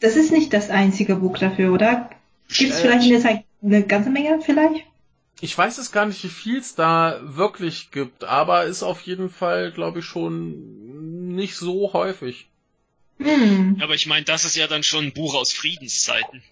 Das 0.00 0.16
ist 0.16 0.32
nicht 0.32 0.52
das 0.52 0.70
einzige 0.70 1.16
Buch 1.16 1.36
dafür, 1.38 1.72
oder? 1.72 2.10
Gibt 2.48 2.70
es 2.72 2.78
Äh, 2.78 2.82
vielleicht 2.82 3.04
in 3.04 3.12
der 3.12 3.20
Zeit 3.20 3.44
eine 3.62 3.82
ganze 3.86 4.10
Menge 4.10 4.40
vielleicht? 4.40 4.84
Ich 5.42 5.56
weiß 5.56 5.78
es 5.78 5.92
gar 5.92 6.06
nicht, 6.06 6.22
wie 6.24 6.28
viel 6.28 6.58
es 6.58 6.74
da 6.74 7.18
wirklich 7.22 7.90
gibt, 7.90 8.24
aber 8.24 8.64
ist 8.64 8.82
auf 8.82 9.02
jeden 9.02 9.30
Fall, 9.30 9.72
glaube 9.72 10.00
ich, 10.00 10.04
schon 10.06 11.34
nicht 11.34 11.54
so 11.56 11.92
häufig. 11.92 12.48
Hm. 13.18 13.78
Aber 13.82 13.94
ich 13.94 14.06
meine, 14.06 14.24
das 14.24 14.44
ist 14.44 14.56
ja 14.56 14.66
dann 14.66 14.82
schon 14.82 15.04
ein 15.06 15.12
Buch 15.12 15.34
aus 15.34 15.52
Friedenszeiten. 15.52 16.42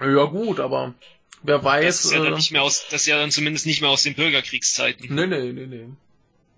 Ja 0.00 0.24
gut, 0.24 0.60
aber 0.60 0.94
wer 1.42 1.56
Das 1.56 1.64
weiß. 1.64 2.04
ist 2.06 2.12
ja 2.12 2.18
dann 2.22 2.32
äh, 2.32 2.36
nicht 2.36 2.52
mehr 2.52 2.62
aus, 2.62 2.84
das 2.90 3.02
ist 3.02 3.06
ja 3.06 3.18
dann 3.18 3.30
zumindest 3.30 3.66
nicht 3.66 3.80
mehr 3.80 3.90
aus 3.90 4.02
den 4.02 4.14
Bürgerkriegszeiten. 4.14 5.14
nee, 5.14 5.26
nee, 5.26 5.52
nee, 5.52 5.66
nee. 5.66 5.86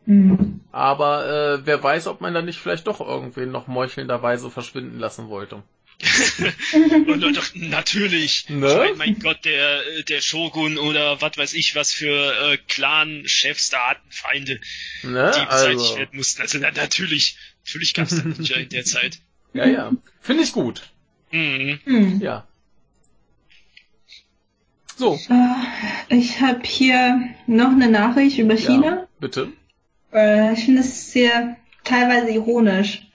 Hm. 0.07 0.61
Aber 0.71 1.27
äh, 1.61 1.67
wer 1.67 1.83
weiß, 1.83 2.09
ob 2.09 2.21
man 2.21 2.35
da 2.35 2.43
nicht 2.43 2.59
vielleicht 2.59 2.87
doch 2.87 3.01
irgendwen 3.01 3.51
noch 3.51 3.67
meuchelnderweise 3.69 4.51
verschwinden 4.51 4.99
lassen 4.99 5.29
wollte. 5.29 5.63
Und 7.07 7.21
doch, 7.23 7.33
doch, 7.33 7.55
natürlich. 7.55 8.49
Ne? 8.49 8.67
Ich 8.67 8.77
mein, 8.77 8.97
mein 8.99 9.19
Gott, 9.21 9.45
der, 9.45 9.87
äh, 9.87 10.03
der 10.03 10.21
Shogun 10.21 10.77
oder 10.77 11.21
was 11.23 11.39
weiß 11.39 11.55
ich, 11.55 11.75
was 11.77 11.93
für 11.93 12.53
äh, 12.53 12.59
Clan-Chefs 12.69 13.71
da 13.71 13.91
hatten, 13.91 14.11
Feinde, 14.11 14.61
Ne? 15.03 15.33
die 15.35 15.47
beseitigt 15.47 15.51
Also, 15.51 15.97
werden 15.97 16.17
mussten. 16.17 16.43
Also 16.43 16.59
na, 16.59 16.71
natürlich, 16.73 17.37
natürlich 17.65 17.95
gab's 17.95 18.17
da 18.17 18.23
Ninja 18.25 18.57
in 18.57 18.69
der 18.71 18.85
Zeit. 18.85 19.19
ja, 19.55 19.67
ja. 19.67 19.93
Finde 20.21 20.43
ich 20.43 20.53
gut. 20.53 20.83
Mhm. 21.31 21.79
Hm. 21.85 22.21
Ja. 22.21 22.47
So, 24.97 25.19
Äh, 26.09 26.17
Ich 26.17 26.41
habe 26.41 26.61
hier 26.65 27.29
noch 27.47 27.71
eine 27.73 27.89
Nachricht 27.89 28.39
über 28.39 28.55
China. 28.57 28.87
ja, 28.87 29.07
bitte. 29.21 29.53
Äh, 30.13 30.53
ich 30.55 30.65
finde 30.65 30.81
es 30.81 31.13
sehr 31.13 31.57
teilweise 31.83 32.31
ironisch. 32.31 33.07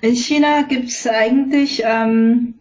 In 0.00 0.16
China 0.16 0.62
gibt 0.62 0.88
es 0.88 1.06
eigentlich 1.06 1.82
ähm, 1.84 2.54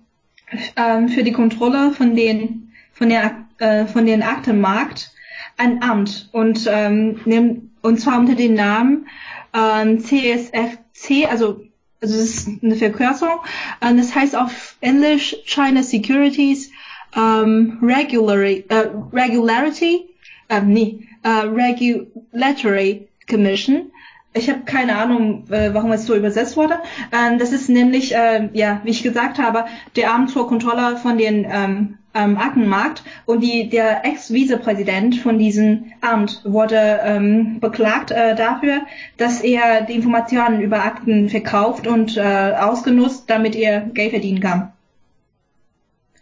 ähm, 0.76 1.08
für 1.10 1.24
die 1.24 1.32
Kontrolle 1.32 1.92
von 1.94 2.16
den 2.16 2.72
von 2.94 3.08
der 3.10 3.46
äh, 3.60 3.86
von 3.86 4.06
den 4.06 4.22
Aktenmarkt 4.22 5.12
ein 5.58 5.82
Amt 5.82 6.28
und 6.34 6.68
ähm, 6.70 7.70
und 7.82 8.00
zwar 8.02 8.20
unter 8.20 8.36
dem 8.36 8.54
Namen 8.54 9.08
ähm, 9.54 10.00
CSFC, 10.02 11.26
also 11.30 11.62
also 12.02 12.18
das 12.18 12.24
ist 12.24 12.50
eine 12.64 12.76
Verkürzung. 12.76 13.40
Ähm, 13.82 13.98
das 13.98 14.14
heißt 14.14 14.36
auf 14.36 14.76
Englisch 14.82 15.36
China 15.46 15.84
Securities 15.84 16.72
ähm, 17.16 17.80
Regularity, 17.82 18.66
äh, 18.70 18.88
Regularity, 19.14 20.10
ähm, 20.50 20.74
nee, 20.74 21.08
äh, 21.24 21.30
Regulatory 21.30 23.08
Commission. 23.30 23.92
Ich 24.34 24.50
habe 24.50 24.62
keine 24.66 24.96
Ahnung, 24.96 25.46
äh, 25.50 25.74
warum 25.74 25.92
es 25.92 26.06
so 26.06 26.16
übersetzt 26.16 26.56
wurde. 26.56 26.80
Ähm, 27.12 27.40
das 27.40 27.52
ist 27.52 27.68
nämlich, 27.68 28.14
äh, 28.14 28.50
ja, 28.54 28.82
wie 28.84 28.92
ich 28.92 29.02
gesagt 29.02 29.40
habe, 29.40 29.66
der 29.96 30.14
Amt 30.14 30.30
zur 30.30 30.48
Kontrolle 30.48 30.98
von 30.98 31.18
den 31.18 31.48
ähm, 31.50 31.98
ähm, 32.14 32.38
Aktenmarkt 32.38 33.04
und 33.26 33.42
die, 33.42 33.70
der 33.70 34.06
Ex-Vizepräsident 34.06 35.16
von 35.18 35.38
diesem 35.38 35.92
Amt 36.02 36.42
wurde 36.44 37.00
ähm, 37.04 37.60
beklagt 37.60 38.12
äh, 38.12 38.36
dafür, 38.36 38.82
dass 39.18 39.42
er 39.42 39.82
die 39.82 39.94
Informationen 39.94 40.62
über 40.62 40.84
Akten 40.84 41.30
verkauft 41.30 41.88
und 41.88 42.18
äh, 42.18 42.54
ausgenutzt, 42.60 43.26
damit 43.28 43.56
er 43.56 43.82
Geld 43.82 44.12
verdienen 44.12 44.42
kann. 44.42 44.72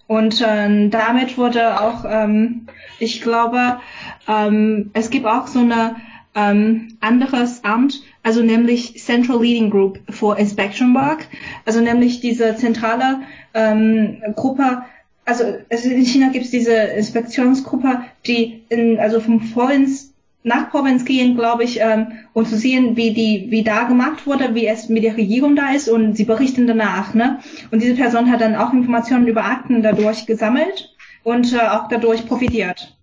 Und 0.08 0.44
ähm, 0.46 0.90
damit 0.90 1.38
wurde 1.38 1.82
auch, 1.82 2.06
ähm, 2.08 2.68
ich 3.00 3.22
glaube, 3.22 3.80
ähm, 4.28 4.90
es 4.94 5.10
gibt 5.10 5.26
auch 5.26 5.48
so 5.48 5.60
eine 5.60 5.98
ähm, 6.34 6.98
anderes 7.02 7.64
Amt, 7.64 8.02
also 8.24 8.42
nämlich 8.42 9.04
Central 9.04 9.42
Leading 9.42 9.70
Group 9.70 10.00
for 10.10 10.38
Inspection 10.38 10.94
Work, 10.94 11.28
also 11.66 11.82
nämlich 11.82 12.22
diese 12.22 12.56
zentrale 12.56 13.22
ähm, 13.54 14.22
Gruppe, 14.36 14.84
also 15.26 15.44
es, 15.68 15.84
in 15.84 16.06
China 16.06 16.30
gibt 16.30 16.46
es 16.46 16.52
diese 16.52 16.74
Inspektionsgruppe, 16.74 18.02
die 18.26 18.64
in, 18.70 19.00
also 19.00 19.20
vom 19.20 19.52
Provinz 19.52 20.14
nach 20.48 20.69
Provinz 20.72 21.06
gehen, 21.06 21.36
glaube 21.36 21.64
ich, 21.64 21.80
ähm, 21.80 22.14
und 22.34 22.48
zu 22.48 22.57
sehen, 22.57 22.95
wie 22.95 23.14
die, 23.14 23.48
wie 23.49 23.64
da 23.64 23.84
gemacht 23.84 24.26
wurde, 24.26 24.56
wie 24.56 24.65
es 24.68 24.90
mit 24.90 25.03
der 25.03 25.18
Regierung 25.18 25.56
da 25.56 25.72
ist 25.74 25.90
und 25.90 26.15
sie 26.15 26.26
berichten 26.26 26.68
danach, 26.68 27.14
ne? 27.14 27.40
Und 27.72 27.82
diese 27.82 27.95
Person 27.95 28.32
hat 28.32 28.41
dann 28.41 28.56
auch 28.56 28.74
Informationen 28.74 29.28
über 29.28 29.45
Akten 29.45 29.84
dadurch 29.84 30.26
gesammelt 30.26 30.95
und 31.24 31.53
äh, 31.53 31.60
auch 31.60 31.88
dadurch 31.90 32.26
profitiert. 32.28 32.98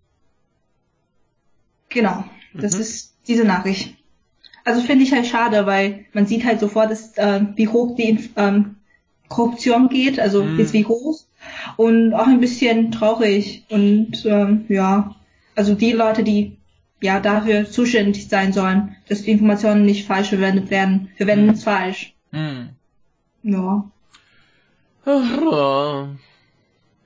Genau, 1.89 2.25
das 2.55 2.75
Mhm. 2.75 2.81
ist 2.81 3.15
diese 3.29 3.45
Nachricht. 3.45 3.95
Also 4.65 4.81
finde 4.81 5.05
ich 5.05 5.13
halt 5.13 5.27
schade, 5.27 5.67
weil 5.67 6.07
man 6.15 6.27
sieht 6.27 6.45
halt 6.45 6.61
sofort, 6.61 6.91
dass, 6.91 7.17
äh, 7.19 7.43
wie 7.57 7.69
hoch 7.69 7.97
die 7.97 8.31
ähm, 8.37 8.77
Korruption 9.29 9.89
geht, 9.89 10.19
also 10.19 10.45
Mhm. 10.45 10.59
ist 10.59 10.73
wie 10.73 10.87
hoch 10.87 11.21
und 11.77 12.15
auch 12.15 12.27
ein 12.27 12.41
bisschen 12.41 12.91
traurig 12.91 13.65
und 13.69 14.25
ähm, 14.25 14.65
ja, 14.69 15.15
also 15.55 15.75
die 15.75 15.93
Leute, 15.93 16.25
die 16.25 16.57
ja 17.05 17.21
dafür 17.21 17.71
zuständig 17.71 18.29
sein 18.29 18.53
sollen, 18.53 18.97
dass 19.09 19.23
die 19.23 19.31
Informationen 19.31 19.85
nicht 19.85 20.07
falsch 20.07 20.31
verwendet 20.31 20.71
werden, 20.71 21.11
verwenden 21.17 21.51
es 21.51 21.63
falsch. 21.63 22.15
Hm. 22.33 22.71
Ja. 23.43 23.91
Ja. 25.07 26.09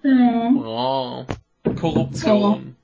Ja. 0.04 0.50
Ja. 0.54 1.26
Korruption. 1.74 2.76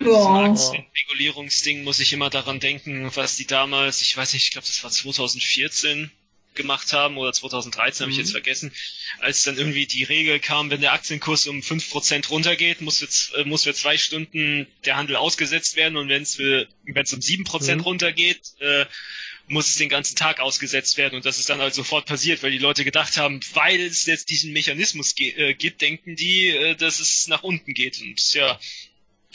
Ja. 0.00 0.48
Das 0.48 0.72
Regulierungsding 0.72 1.84
muss 1.84 2.00
ich 2.00 2.12
immer 2.12 2.30
daran 2.30 2.58
denken, 2.58 3.08
was 3.14 3.36
die 3.36 3.46
damals, 3.46 4.00
ich 4.00 4.16
weiß 4.16 4.32
nicht, 4.32 4.46
ich 4.46 4.50
glaube, 4.50 4.66
das 4.66 4.82
war 4.82 4.90
2014 4.90 6.10
gemacht 6.54 6.92
haben 6.92 7.16
oder 7.16 7.32
2013, 7.32 8.02
habe 8.04 8.10
ich 8.10 8.16
Mhm. 8.18 8.22
jetzt 8.22 8.32
vergessen, 8.32 8.72
als 9.20 9.42
dann 9.44 9.56
irgendwie 9.56 9.86
die 9.86 10.04
Regel 10.04 10.38
kam, 10.40 10.70
wenn 10.70 10.80
der 10.80 10.92
Aktienkurs 10.92 11.46
um 11.46 11.62
5% 11.62 12.30
runtergeht, 12.30 12.80
muss 12.80 12.98
für, 12.98 13.38
äh, 13.40 13.44
muss 13.44 13.64
für 13.64 13.74
zwei 13.74 13.96
Stunden 13.98 14.66
der 14.84 14.96
Handel 14.96 15.16
ausgesetzt 15.16 15.76
werden 15.76 15.96
und 15.96 16.08
wenn 16.08 16.22
es 16.22 16.38
es 16.38 17.12
um 17.12 17.20
7% 17.20 17.76
Mhm. 17.76 17.84
runtergeht, 17.84 18.40
äh, 18.60 18.86
muss 19.48 19.68
es 19.68 19.76
den 19.76 19.88
ganzen 19.88 20.14
Tag 20.16 20.38
ausgesetzt 20.40 20.96
werden 20.96 21.16
und 21.16 21.26
das 21.26 21.38
ist 21.38 21.48
dann 21.48 21.60
halt 21.60 21.74
sofort 21.74 22.06
passiert, 22.06 22.42
weil 22.42 22.52
die 22.52 22.58
Leute 22.58 22.84
gedacht 22.84 23.16
haben, 23.16 23.40
weil 23.54 23.80
es 23.80 24.06
jetzt 24.06 24.30
diesen 24.30 24.52
Mechanismus 24.52 25.14
ge 25.14 25.30
äh, 25.32 25.54
gibt, 25.54 25.80
denken 25.80 26.16
die, 26.16 26.48
äh, 26.48 26.74
dass 26.76 27.00
es 27.00 27.26
nach 27.26 27.42
unten 27.42 27.74
geht 27.74 28.00
und 28.00 28.34
ja, 28.34 28.58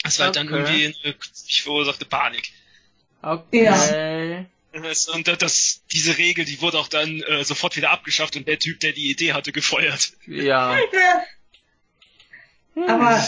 das 0.02 0.18
war 0.18 0.26
halt 0.26 0.36
dann 0.36 0.48
Okay. 0.48 0.56
irgendwie 0.56 0.98
eine 1.04 1.14
künstlich 1.14 1.62
verursachte 1.62 2.04
Panik. 2.04 2.50
Okay. 3.20 3.64
Das- 3.64 4.46
Und 5.08 5.28
das, 5.42 5.82
diese 5.92 6.18
Regel, 6.18 6.44
die 6.44 6.60
wurde 6.60 6.78
auch 6.78 6.88
dann 6.88 7.20
äh, 7.22 7.44
sofort 7.44 7.76
wieder 7.76 7.90
abgeschafft 7.90 8.36
und 8.36 8.46
der 8.46 8.58
Typ, 8.58 8.80
der 8.80 8.92
die 8.92 9.10
Idee 9.10 9.32
hatte, 9.32 9.52
gefeuert. 9.52 10.12
Ja. 10.26 10.76
Aber 12.86 13.24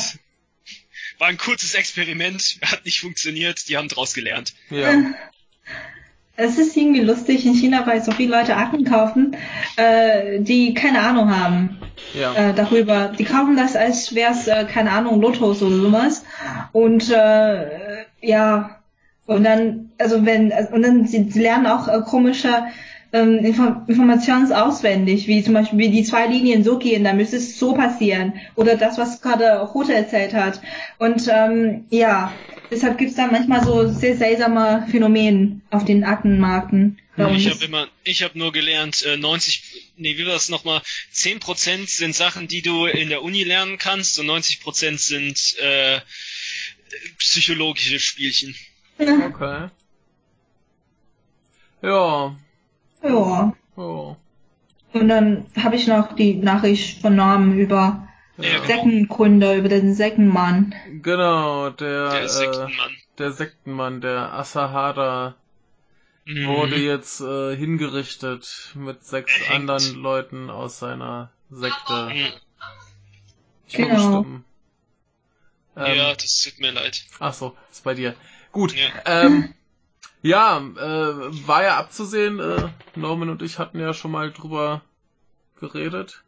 War 1.18 1.28
ein 1.28 1.36
kurzes 1.38 1.74
Experiment, 1.74 2.58
hat 2.62 2.84
nicht 2.84 3.00
funktioniert, 3.00 3.68
die 3.68 3.76
haben 3.76 3.88
draus 3.88 4.14
gelernt. 4.14 4.54
Ja. 4.70 4.94
es 6.36 6.56
ist 6.56 6.76
irgendwie 6.76 7.00
lustig 7.00 7.44
in 7.44 7.54
China, 7.54 7.86
weil 7.86 8.02
so 8.02 8.12
viele 8.12 8.36
Leute 8.36 8.56
Akten 8.56 8.84
kaufen, 8.84 9.36
äh, 9.76 10.40
die 10.40 10.72
keine 10.74 11.00
Ahnung 11.00 11.34
haben. 11.34 11.80
Ja. 12.14 12.34
äh, 12.34 12.54
darüber. 12.54 13.08
Die 13.08 13.24
kaufen 13.24 13.56
das, 13.56 13.76
als 13.76 14.14
wäre 14.14 14.32
es, 14.32 14.46
äh, 14.46 14.64
keine 14.64 14.90
Ahnung, 14.92 15.20
Lotos 15.20 15.62
oder 15.62 15.76
sowas. 15.76 16.24
Und 16.72 17.10
äh, 17.10 18.04
ja, 18.22 18.79
und 19.30 19.44
dann, 19.44 19.92
also 19.96 20.26
wenn, 20.26 20.50
und 20.72 20.82
dann 20.82 21.06
sie, 21.06 21.30
sie 21.30 21.40
lernen 21.40 21.68
auch 21.68 21.86
äh, 21.86 22.00
komische 22.00 22.64
ähm, 23.12 23.38
Info 23.44 23.76
Informationen 23.86 24.52
auswendig, 24.52 25.28
wie 25.28 25.44
zum 25.44 25.54
Beispiel, 25.54 25.78
wie 25.78 25.90
die 25.90 26.02
zwei 26.02 26.26
Linien 26.26 26.64
so 26.64 26.78
gehen, 26.78 27.04
dann 27.04 27.16
müsste 27.16 27.36
es 27.36 27.56
so 27.56 27.72
passieren. 27.74 28.40
Oder 28.56 28.76
das, 28.76 28.98
was 28.98 29.22
gerade 29.22 29.72
Hote 29.72 29.94
erzählt 29.94 30.34
hat. 30.34 30.60
Und 30.98 31.28
ähm, 31.28 31.84
ja, 31.90 32.32
deshalb 32.72 32.98
gibt 32.98 33.12
es 33.12 33.16
da 33.16 33.28
manchmal 33.28 33.64
so 33.64 33.86
sehr 33.86 34.16
seltsame 34.16 34.88
Phänomene 34.90 35.60
auf 35.70 35.84
den 35.84 36.02
Aktenmarken. 36.02 36.98
Hm, 37.14 37.36
Ich 37.36 37.48
habe 37.48 37.64
immer, 37.64 37.86
ich 38.02 38.24
habe 38.24 38.36
nur 38.36 38.50
gelernt, 38.50 39.04
äh, 39.06 39.16
90, 39.16 39.92
nee, 39.96 40.18
wie 40.18 40.26
war 40.26 40.32
das 40.32 40.48
nochmal? 40.48 40.82
10% 41.14 41.88
sind 41.88 42.16
Sachen, 42.16 42.48
die 42.48 42.62
du 42.62 42.86
in 42.86 43.10
der 43.10 43.22
Uni 43.22 43.44
lernen 43.44 43.78
kannst 43.78 44.18
und 44.18 44.26
90% 44.26 44.98
sind 44.98 45.56
äh, 45.60 46.00
psychologische 47.18 48.00
Spielchen. 48.00 48.56
Okay. 49.00 49.68
Ja. 51.82 52.36
ja. 53.02 53.52
Ja. 53.76 54.16
Und 54.92 55.08
dann 55.08 55.46
habe 55.56 55.76
ich 55.76 55.86
noch 55.86 56.14
die 56.14 56.34
Nachricht 56.34 57.00
von 57.00 57.16
Norm 57.16 57.58
über 57.58 58.08
Ja, 58.36 58.54
genau. 58.54 58.66
Sektenkunde, 58.66 59.54
über 59.56 59.68
den 59.68 59.94
Sektenmann. 59.94 60.74
Genau, 61.02 61.70
der, 61.70 62.10
Der 62.10 62.22
äh, 62.22 62.28
Sektenmann. 62.28 62.96
der 63.18 63.32
Sektenmann, 63.32 64.00
der 64.00 64.32
Asahara 64.34 65.36
mhm. 66.26 66.46
wurde 66.48 66.76
jetzt 66.76 67.20
äh, 67.20 67.56
hingerichtet 67.56 68.72
mit 68.74 69.04
sechs 69.04 69.32
anderen 69.50 69.94
Leuten 69.94 70.50
aus 70.50 70.78
seiner 70.80 71.30
Sekte. 71.50 72.10
Mhm. 72.12 72.32
Genau. 73.72 74.26
Ähm, 75.76 75.96
ja, 75.96 76.14
das 76.14 76.42
tut 76.42 76.58
mir 76.58 76.72
leid. 76.72 77.04
Ach 77.20 77.32
so, 77.32 77.56
ist 77.70 77.84
bei 77.84 77.94
dir. 77.94 78.14
Gut. 78.52 78.74
Ja, 78.74 78.88
ähm, 79.06 79.54
ja 80.22 80.58
äh, 80.58 81.46
war 81.46 81.62
ja 81.62 81.78
abzusehen. 81.78 82.40
Äh, 82.40 82.68
Norman 82.96 83.30
und 83.30 83.42
ich 83.42 83.58
hatten 83.58 83.78
ja 83.78 83.94
schon 83.94 84.10
mal 84.10 84.32
drüber 84.32 84.82
geredet. 85.58 86.22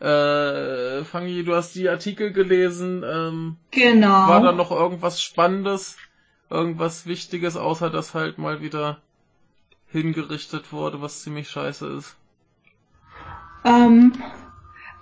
Äh, 0.00 1.04
Fangi, 1.04 1.44
du 1.44 1.54
hast 1.54 1.74
die 1.74 1.88
Artikel 1.88 2.32
gelesen. 2.32 3.04
Ähm, 3.06 3.56
genau. 3.70 4.28
War 4.28 4.42
da 4.42 4.52
noch 4.52 4.70
irgendwas 4.70 5.22
Spannendes, 5.22 5.96
irgendwas 6.50 7.06
Wichtiges, 7.06 7.56
außer 7.56 7.90
dass 7.90 8.14
halt 8.14 8.38
mal 8.38 8.60
wieder 8.60 8.98
hingerichtet 9.86 10.72
wurde, 10.72 11.00
was 11.00 11.22
ziemlich 11.22 11.48
scheiße 11.48 11.86
ist? 11.86 12.16
Ähm, 13.64 14.12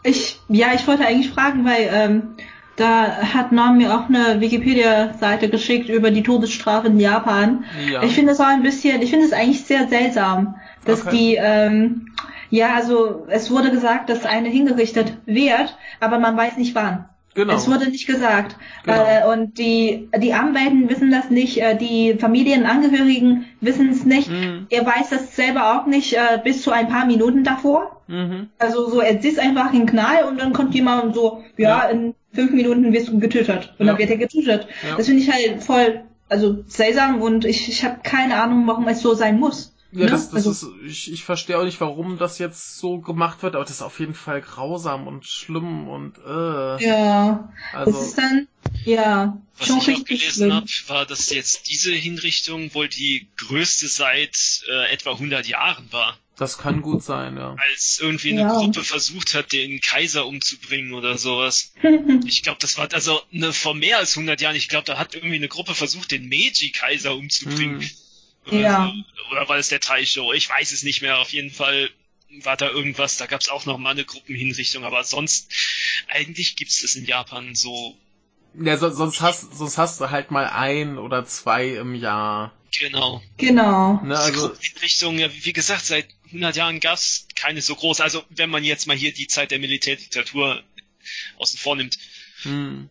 ich, 0.02 0.40
ja, 0.48 0.74
ich 0.74 0.86
wollte 0.86 1.06
eigentlich 1.06 1.32
fragen, 1.32 1.64
weil 1.64 1.88
ähm, 1.90 2.36
da 2.76 3.34
hat 3.34 3.52
Norm 3.52 3.76
mir 3.78 3.94
auch 3.94 4.08
eine 4.08 4.40
Wikipedia-Seite 4.40 5.48
geschickt 5.48 5.88
über 5.88 6.10
die 6.10 6.22
Todesstrafe 6.22 6.88
in 6.88 6.98
Japan. 6.98 7.64
Ja. 7.90 8.02
Ich 8.02 8.14
finde 8.14 8.32
es 8.32 8.40
auch 8.40 8.46
ein 8.46 8.62
bisschen, 8.62 9.02
ich 9.02 9.10
finde 9.10 9.26
es 9.26 9.32
eigentlich 9.32 9.64
sehr 9.64 9.88
seltsam, 9.88 10.56
dass 10.84 11.06
okay. 11.06 11.16
die, 11.16 11.38
ähm, 11.38 12.12
ja, 12.50 12.74
also 12.74 13.26
es 13.28 13.50
wurde 13.50 13.70
gesagt, 13.70 14.08
dass 14.08 14.24
eine 14.24 14.48
hingerichtet 14.48 15.14
wird, 15.26 15.76
aber 16.00 16.18
man 16.18 16.36
weiß 16.36 16.56
nicht 16.56 16.74
wann. 16.74 17.06
Genau. 17.34 17.54
Es 17.54 17.66
wurde 17.66 17.88
nicht 17.88 18.06
gesagt. 18.06 18.56
Genau. 18.84 19.04
Äh, 19.04 19.32
und 19.32 19.56
die, 19.56 20.10
die 20.18 20.34
Anwälten 20.34 20.90
wissen 20.90 21.10
das 21.10 21.30
nicht, 21.30 21.62
äh, 21.62 21.76
die 21.76 22.14
Familienangehörigen 22.18 23.46
wissen 23.60 23.88
es 23.88 24.04
nicht. 24.04 24.30
Mhm. 24.30 24.66
Er 24.68 24.84
weiß 24.84 25.08
das 25.10 25.34
selber 25.34 25.74
auch 25.74 25.86
nicht 25.86 26.12
äh, 26.12 26.38
bis 26.44 26.60
zu 26.60 26.72
ein 26.72 26.88
paar 26.88 27.06
Minuten 27.06 27.42
davor. 27.42 28.02
Mhm. 28.06 28.50
Also 28.58 28.90
so, 28.90 29.00
er 29.00 29.20
sitzt 29.22 29.38
einfach 29.38 29.72
in 29.72 29.86
Knall 29.86 30.24
und 30.28 30.38
dann 30.40 30.52
kommt 30.52 30.74
jemand 30.74 31.14
so, 31.14 31.42
ja, 31.56 31.84
ja. 31.84 31.88
in 31.88 32.14
fünf 32.32 32.52
Minuten 32.52 32.92
wirst 32.92 33.08
du 33.08 33.18
getötet. 33.18 33.74
Und 33.78 33.86
ja. 33.86 33.92
dann 33.92 33.98
wird 33.98 34.10
er 34.10 34.16
getötet. 34.16 34.66
Ja. 34.82 34.96
Das 34.96 35.06
finde 35.06 35.22
ich 35.22 35.30
halt 35.30 35.62
voll, 35.62 36.02
also 36.28 36.64
seltsam 36.66 37.20
und 37.20 37.44
ich, 37.44 37.68
ich 37.68 37.84
habe 37.84 38.00
keine 38.02 38.42
Ahnung, 38.42 38.66
warum 38.66 38.88
es 38.88 39.02
so 39.02 39.14
sein 39.14 39.38
muss. 39.38 39.72
Ja, 39.94 40.06
das, 40.06 40.30
das 40.30 40.46
also, 40.46 40.72
ist, 40.72 40.86
ich, 40.86 41.12
ich 41.12 41.24
verstehe 41.24 41.58
auch 41.58 41.64
nicht, 41.64 41.78
warum 41.82 42.16
das 42.16 42.38
jetzt 42.38 42.78
so 42.78 42.98
gemacht 43.00 43.42
wird, 43.42 43.54
aber 43.54 43.64
das 43.64 43.74
ist 43.74 43.82
auf 43.82 44.00
jeden 44.00 44.14
Fall 44.14 44.40
grausam 44.40 45.06
und 45.06 45.26
schlimm 45.26 45.86
und 45.86 46.16
äh. 46.16 46.82
Ja, 46.82 47.52
also, 47.74 47.92
das 47.92 48.06
ist 48.08 48.18
dann, 48.18 48.48
ja, 48.86 49.38
was 49.58 49.66
schon 49.66 49.78
ich 49.80 49.94
auch 49.94 50.04
gelesen 50.04 50.54
habe, 50.54 50.66
war, 50.86 51.04
dass 51.04 51.28
jetzt 51.28 51.68
diese 51.68 51.92
Hinrichtung 51.92 52.72
wohl 52.72 52.88
die 52.88 53.28
größte 53.36 53.86
seit 53.86 54.64
äh, 54.70 54.94
etwa 54.94 55.10
100 55.10 55.46
Jahren 55.46 55.86
war. 55.90 56.16
Das 56.36 56.56
kann 56.56 56.80
gut 56.80 57.02
sein, 57.02 57.36
ja. 57.36 57.56
Als 57.70 57.98
irgendwie 58.00 58.30
eine 58.30 58.40
ja. 58.40 58.48
Gruppe 58.48 58.82
versucht 58.84 59.34
hat, 59.34 59.52
den 59.52 59.80
Kaiser 59.80 60.26
umzubringen 60.26 60.94
oder 60.94 61.18
sowas. 61.18 61.74
ich 62.26 62.42
glaube, 62.42 62.58
das 62.60 62.78
war 62.78 62.92
also 62.92 63.20
eine, 63.32 63.52
vor 63.52 63.74
mehr 63.74 63.98
als 63.98 64.16
100 64.16 64.40
Jahren. 64.40 64.56
Ich 64.56 64.68
glaube, 64.68 64.86
da 64.86 64.98
hat 64.98 65.14
irgendwie 65.14 65.36
eine 65.36 65.48
Gruppe 65.48 65.74
versucht, 65.74 66.10
den 66.10 66.28
Meiji-Kaiser 66.28 67.14
umzubringen. 67.14 67.82
Hm. 68.44 68.60
Ja. 68.60 68.86
Also, 68.86 69.02
oder 69.30 69.48
war 69.48 69.58
es 69.58 69.68
der 69.68 69.80
Taisho? 69.80 70.32
Ich 70.32 70.48
weiß 70.48 70.72
es 70.72 70.82
nicht 70.82 71.02
mehr. 71.02 71.18
Auf 71.18 71.30
jeden 71.30 71.50
Fall 71.50 71.90
war 72.40 72.56
da 72.56 72.70
irgendwas. 72.70 73.18
Da 73.18 73.26
gab 73.26 73.40
es 73.40 73.48
auch 73.48 73.66
noch 73.66 73.78
mal 73.78 73.90
eine 73.90 74.04
Gruppenhinrichtung. 74.04 74.84
Aber 74.84 75.04
sonst, 75.04 75.52
eigentlich 76.08 76.56
gibt 76.56 76.70
es 76.70 76.80
das 76.80 76.94
in 76.94 77.04
Japan 77.04 77.54
so. 77.54 77.96
Ja, 78.54 78.76
so, 78.76 78.90
sonst, 78.90 79.20
hast, 79.20 79.56
sonst 79.56 79.78
hast 79.78 80.00
du 80.00 80.10
halt 80.10 80.30
mal 80.30 80.46
ein 80.46 80.98
oder 80.98 81.24
zwei 81.24 81.68
im 81.68 81.94
Jahr. 81.94 82.52
Genau. 82.78 83.22
Genau. 83.36 84.00
Ne, 84.02 84.18
also 84.18 84.48
Gruppenhinrichtung, 84.48 85.18
ja, 85.18 85.28
wie 85.32 85.52
gesagt, 85.52 85.86
seit 85.86 86.06
100 86.26 86.56
Jahren 86.56 86.80
gab 86.80 86.94
es 86.94 87.26
keine 87.34 87.60
so 87.60 87.74
groß. 87.74 88.00
Also 88.00 88.22
wenn 88.30 88.50
man 88.50 88.64
jetzt 88.64 88.86
mal 88.86 88.96
hier 88.96 89.12
die 89.12 89.26
Zeit 89.26 89.50
der 89.50 89.58
Militärdiktatur 89.58 90.62
außen 91.38 91.58
vor 91.58 91.76
nimmt. 91.76 91.98
Hm. 92.42 92.88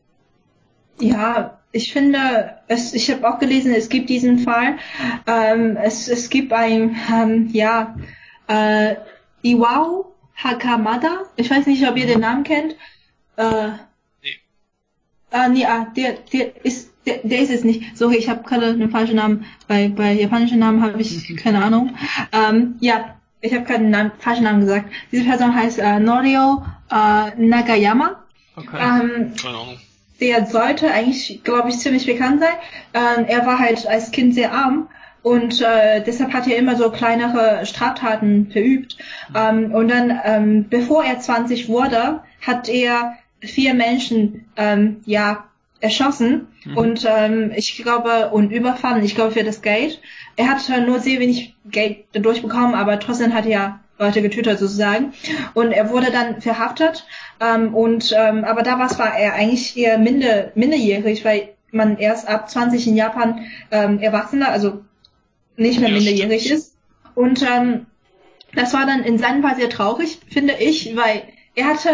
Ja, 0.99 1.59
ich 1.71 1.93
finde, 1.93 2.59
es, 2.67 2.93
ich 2.93 3.09
habe 3.09 3.27
auch 3.27 3.39
gelesen, 3.39 3.73
es 3.73 3.89
gibt 3.89 4.09
diesen 4.09 4.39
Fall. 4.39 4.77
Ähm, 5.25 5.77
es, 5.77 6.07
es 6.07 6.29
gibt 6.29 6.53
ein, 6.53 6.95
ähm, 7.11 7.49
ja, 7.53 7.97
äh, 8.47 8.95
Iwao 9.43 10.15
Hakamada. 10.35 11.25
Ich 11.35 11.49
weiß 11.49 11.65
nicht, 11.67 11.88
ob 11.88 11.97
ihr 11.97 12.07
den 12.07 12.19
Namen 12.19 12.43
kennt. 12.43 12.75
Äh. 13.38 13.69
Ah, 15.32 15.48
nee, 15.48 15.66
ah, 15.66 15.88
der, 15.95 16.14
der 16.32 16.66
ist, 16.66 16.91
der, 17.06 17.20
der 17.24 17.40
ist 17.40 17.52
es 17.52 17.64
nicht. 17.64 17.98
So, 17.98 18.12
ich 18.12 18.30
habe 18.30 18.44
gerade 18.44 18.68
einen 18.68 18.91
falschen 18.91 19.16
Namen. 19.16 19.45
Bei, 19.68 19.88
bei 19.88 20.14
japanischen 20.14 20.60
Namen 20.60 20.82
habe 20.82 21.02
ich 21.02 21.36
keine 21.38 21.64
Ahnung. 21.64 21.95
Ähm, 22.32 22.76
ja, 22.80 23.16
ich 23.41 23.53
habe 23.53 23.64
gerade 23.64 23.86
einen 23.86 24.12
falschen 24.20 24.44
Namen 24.44 24.62
gesagt. 24.62 24.91
Diese 25.12 25.24
Person 25.24 25.56
heißt 25.56 25.80
äh, 25.80 25.99
Norio 25.99 26.64
äh, 26.91 27.32
Nagayama. 27.38 28.24
Okay. 28.56 28.78
Ähm, 28.78 29.34
Ahnung 29.45 29.78
der 30.22 30.45
sollte 30.45 30.91
eigentlich, 30.91 31.44
glaube 31.44 31.70
ich, 31.70 31.80
ziemlich 31.80 32.06
bekannt 32.06 32.41
sein. 32.41 32.53
Ähm, 32.94 33.26
er 33.28 33.45
war 33.45 33.60
halt 33.60 33.88
als 33.88 34.12
Kind 34.12 34.36
sehr 34.36 34.53
arm 34.53 34.88
und 35.24 35.62
äh, 35.62 36.03
deshalb 36.03 36.32
hat 36.34 36.48
er 36.48 36.58
immer 36.58 36.76
so 36.76 36.91
kleinere 36.91 37.66
Straftaten 37.66 38.49
verübt. 38.52 38.98
Ähm, 39.36 39.74
und 39.74 39.88
dann, 39.90 40.20
ähm, 40.24 40.70
bevor 40.70 41.03
er 41.03 41.20
20 41.20 41.68
wurde, 41.68 42.22
hat 42.45 42.70
er 42.70 43.18
vier 43.41 43.73
Menschen 43.73 44.45
ähm, 44.55 45.01
ja 45.05 45.45
erschossen 45.80 46.47
mhm. 46.63 46.77
und 46.77 47.07
ähm, 47.09 47.51
ich 47.55 47.76
glaube 47.77 48.30
und 48.30 48.51
überfallen. 48.51 49.03
Ich 49.03 49.15
glaube 49.15 49.31
für 49.31 49.43
das 49.43 49.61
Geld. 49.61 49.99
Er 50.35 50.49
hat 50.49 50.69
nur 50.85 50.99
sehr 50.99 51.19
wenig 51.19 51.55
Geld 51.65 52.05
dadurch 52.13 52.41
bekommen, 52.41 52.76
aber 52.76 52.99
trotzdem 52.99 53.34
hat 53.34 53.45
er 53.45 53.80
Leute 53.97 54.22
getötet 54.22 54.59
sozusagen. 54.59 55.13
Und 55.53 55.72
er 55.72 55.89
wurde 55.89 56.11
dann 56.11 56.41
verhaftet. 56.41 57.05
Ähm, 57.39 57.73
und 57.73 58.13
ähm, 58.18 58.43
aber 58.43 58.63
da 58.63 58.80
war 58.80 59.15
er 59.18 59.34
eigentlich 59.34 59.77
eher 59.77 59.97
minder, 59.97 60.51
minderjährig, 60.55 61.23
weil 61.23 61.49
man 61.72 61.97
erst 61.97 62.27
ab 62.27 62.49
20 62.49 62.88
in 62.88 62.95
Japan 62.95 63.45
ähm, 63.72 63.99
Erwachsener, 63.99 64.49
also 64.49 64.81
nicht 65.55 65.80
mehr 65.80 65.91
minderjährig 65.91 66.49
ist. 66.51 66.76
Und 67.15 67.43
ähm, 67.43 67.85
das 68.53 68.73
war 68.73 68.85
dann 68.85 69.03
in 69.03 69.18
seinem 69.18 69.41
Fall 69.41 69.55
sehr 69.55 69.69
traurig, 69.69 70.19
finde 70.30 70.55
ich, 70.59 70.95
weil 70.95 71.23
er 71.55 71.65
hatte, 71.65 71.89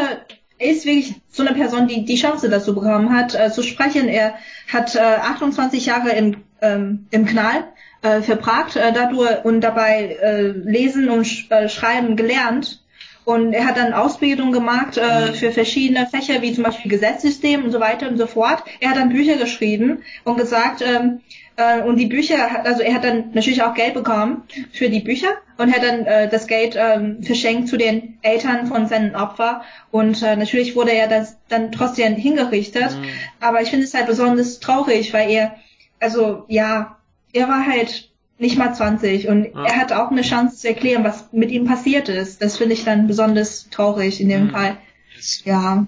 er 0.60 0.72
ist 0.72 0.86
wirklich 0.86 1.16
so 1.30 1.44
eine 1.44 1.56
Person, 1.56 1.88
die 1.88 2.06
die 2.06 2.16
Chance 2.16 2.50
dazu 2.50 2.74
bekommen 2.74 3.14
hat, 3.14 3.36
äh, 3.36 3.52
zu 3.52 3.64
sprechen. 3.64 4.08
Er 4.08 4.36
hat 4.72 4.96
äh, 4.96 5.00
28 5.00 5.86
Jahre 5.86 6.12
im, 6.12 6.38
ähm, 6.62 7.08
im 7.12 7.26
Knall 7.26 7.66
äh, 8.02 8.22
verbracht 8.22 8.76
äh, 8.76 8.92
dadurch 8.92 9.44
und 9.46 9.62
dabei 9.62 10.18
äh, 10.22 10.48
lesen 10.48 11.10
und 11.10 11.26
sch 11.26 11.52
äh, 11.52 11.70
schreiben 11.70 12.16
gelernt. 12.16 12.84
Und 13.24 13.52
er 13.52 13.66
hat 13.66 13.76
dann 13.76 13.92
Ausbildung 13.92 14.54
gemacht 14.54 14.98
äh, 14.98 15.02
mhm. 15.28 15.34
für 15.34 15.52
verschiedene 15.52 16.08
Fächer, 16.08 16.42
wie 16.42 16.54
zum 16.54 16.64
Beispiel 16.64 16.90
Gesetzssystem 16.90 17.66
und 17.66 17.72
so 17.72 17.82
weiter 17.82 18.10
und 18.10 18.18
so 18.18 18.26
fort. 18.26 18.64
Er 18.80 18.92
hat 18.92 18.98
dann 18.98 19.10
Bücher 19.10 19.36
geschrieben 19.36 20.04
und 20.24 20.38
gesagt, 20.38 20.82
ähm, 20.82 21.20
äh, 21.58 21.82
und 21.82 21.98
die 21.98 22.06
Bücher, 22.06 22.64
also 22.66 22.84
er 22.84 22.94
hat 22.94 23.04
dann 23.04 23.32
natürlich 23.34 23.64
auch 23.64 23.74
Geld 23.74 23.96
bekommen 23.96 24.44
für 24.72 24.90
die 24.90 25.00
Bücher 25.00 25.30
und 25.58 25.74
hat 25.74 25.84
dann 25.84 26.06
äh, 26.06 26.30
das 26.30 26.46
Geld 26.46 26.76
ähm, 26.78 27.24
verschenkt 27.24 27.68
zu 27.68 27.78
den 27.78 28.20
Eltern 28.22 28.68
von 28.68 28.88
seinen 28.88 29.16
Opfern. 29.16 29.62
Und 29.90 30.22
äh, 30.22 30.36
natürlich 30.36 30.76
wurde 30.76 30.92
er 30.92 31.08
das 31.08 31.36
dann 31.50 31.72
trotzdem 31.72 32.16
hingerichtet. 32.16 32.96
Mhm. 32.96 33.10
Aber 33.40 33.64
ich 33.64 33.70
finde 33.70 33.86
es 33.86 33.96
halt 33.96 34.06
besonders 34.06 34.60
traurig, 34.60 35.14
weil 35.14 35.32
er, 35.32 35.56
also 36.00 36.46
ja, 36.48 36.98
er 37.34 37.48
war 37.48 37.66
halt 37.66 38.12
nicht 38.38 38.56
mal 38.56 38.76
20 38.76 39.28
und 39.28 39.46
ja. 39.46 39.66
er 39.66 39.78
hat 39.78 39.92
auch 39.92 40.12
eine 40.12 40.22
Chance 40.22 40.58
zu 40.58 40.68
erklären, 40.68 41.04
was 41.04 41.30
mit 41.32 41.50
ihm 41.50 41.66
passiert 41.66 42.08
ist. 42.08 42.40
Das 42.40 42.58
finde 42.58 42.76
ich 42.76 42.84
dann 42.84 43.08
besonders 43.08 43.68
traurig 43.72 44.22
in 44.22 44.30
dem 44.30 44.46
mhm. 44.46 44.52
Fall. 44.52 44.78
Ja. 45.44 45.88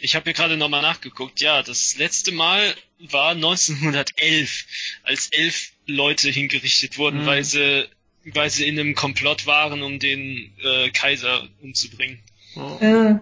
Ich 0.00 0.16
habe 0.16 0.24
hier 0.24 0.32
gerade 0.32 0.56
nochmal 0.56 0.80
nachgeguckt. 0.80 1.42
Ja, 1.42 1.62
das 1.62 1.96
letzte 1.98 2.32
Mal 2.32 2.74
war 3.10 3.30
1911, 3.30 4.64
als 5.04 5.28
elf 5.32 5.72
Leute 5.86 6.28
hingerichtet 6.28 6.98
wurden, 6.98 7.22
mhm. 7.22 7.26
weil 7.26 7.44
sie 7.44 7.86
weil 8.34 8.50
sie 8.50 8.68
in 8.68 8.78
einem 8.78 8.94
Komplott 8.94 9.46
waren, 9.46 9.82
um 9.82 9.98
den 9.98 10.52
äh, 10.62 10.90
Kaiser 10.90 11.48
umzubringen. 11.62 12.18
Oh. 12.54 12.76
Äh. 12.80 13.14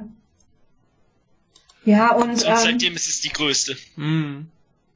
Ja, 1.85 2.13
und, 2.13 2.31
und 2.31 2.45
ähm, 2.45 2.57
seitdem 2.57 2.95
ist 2.95 3.09
es 3.09 3.21
die 3.21 3.29
größte. 3.31 3.77
Mhm. 3.97 4.49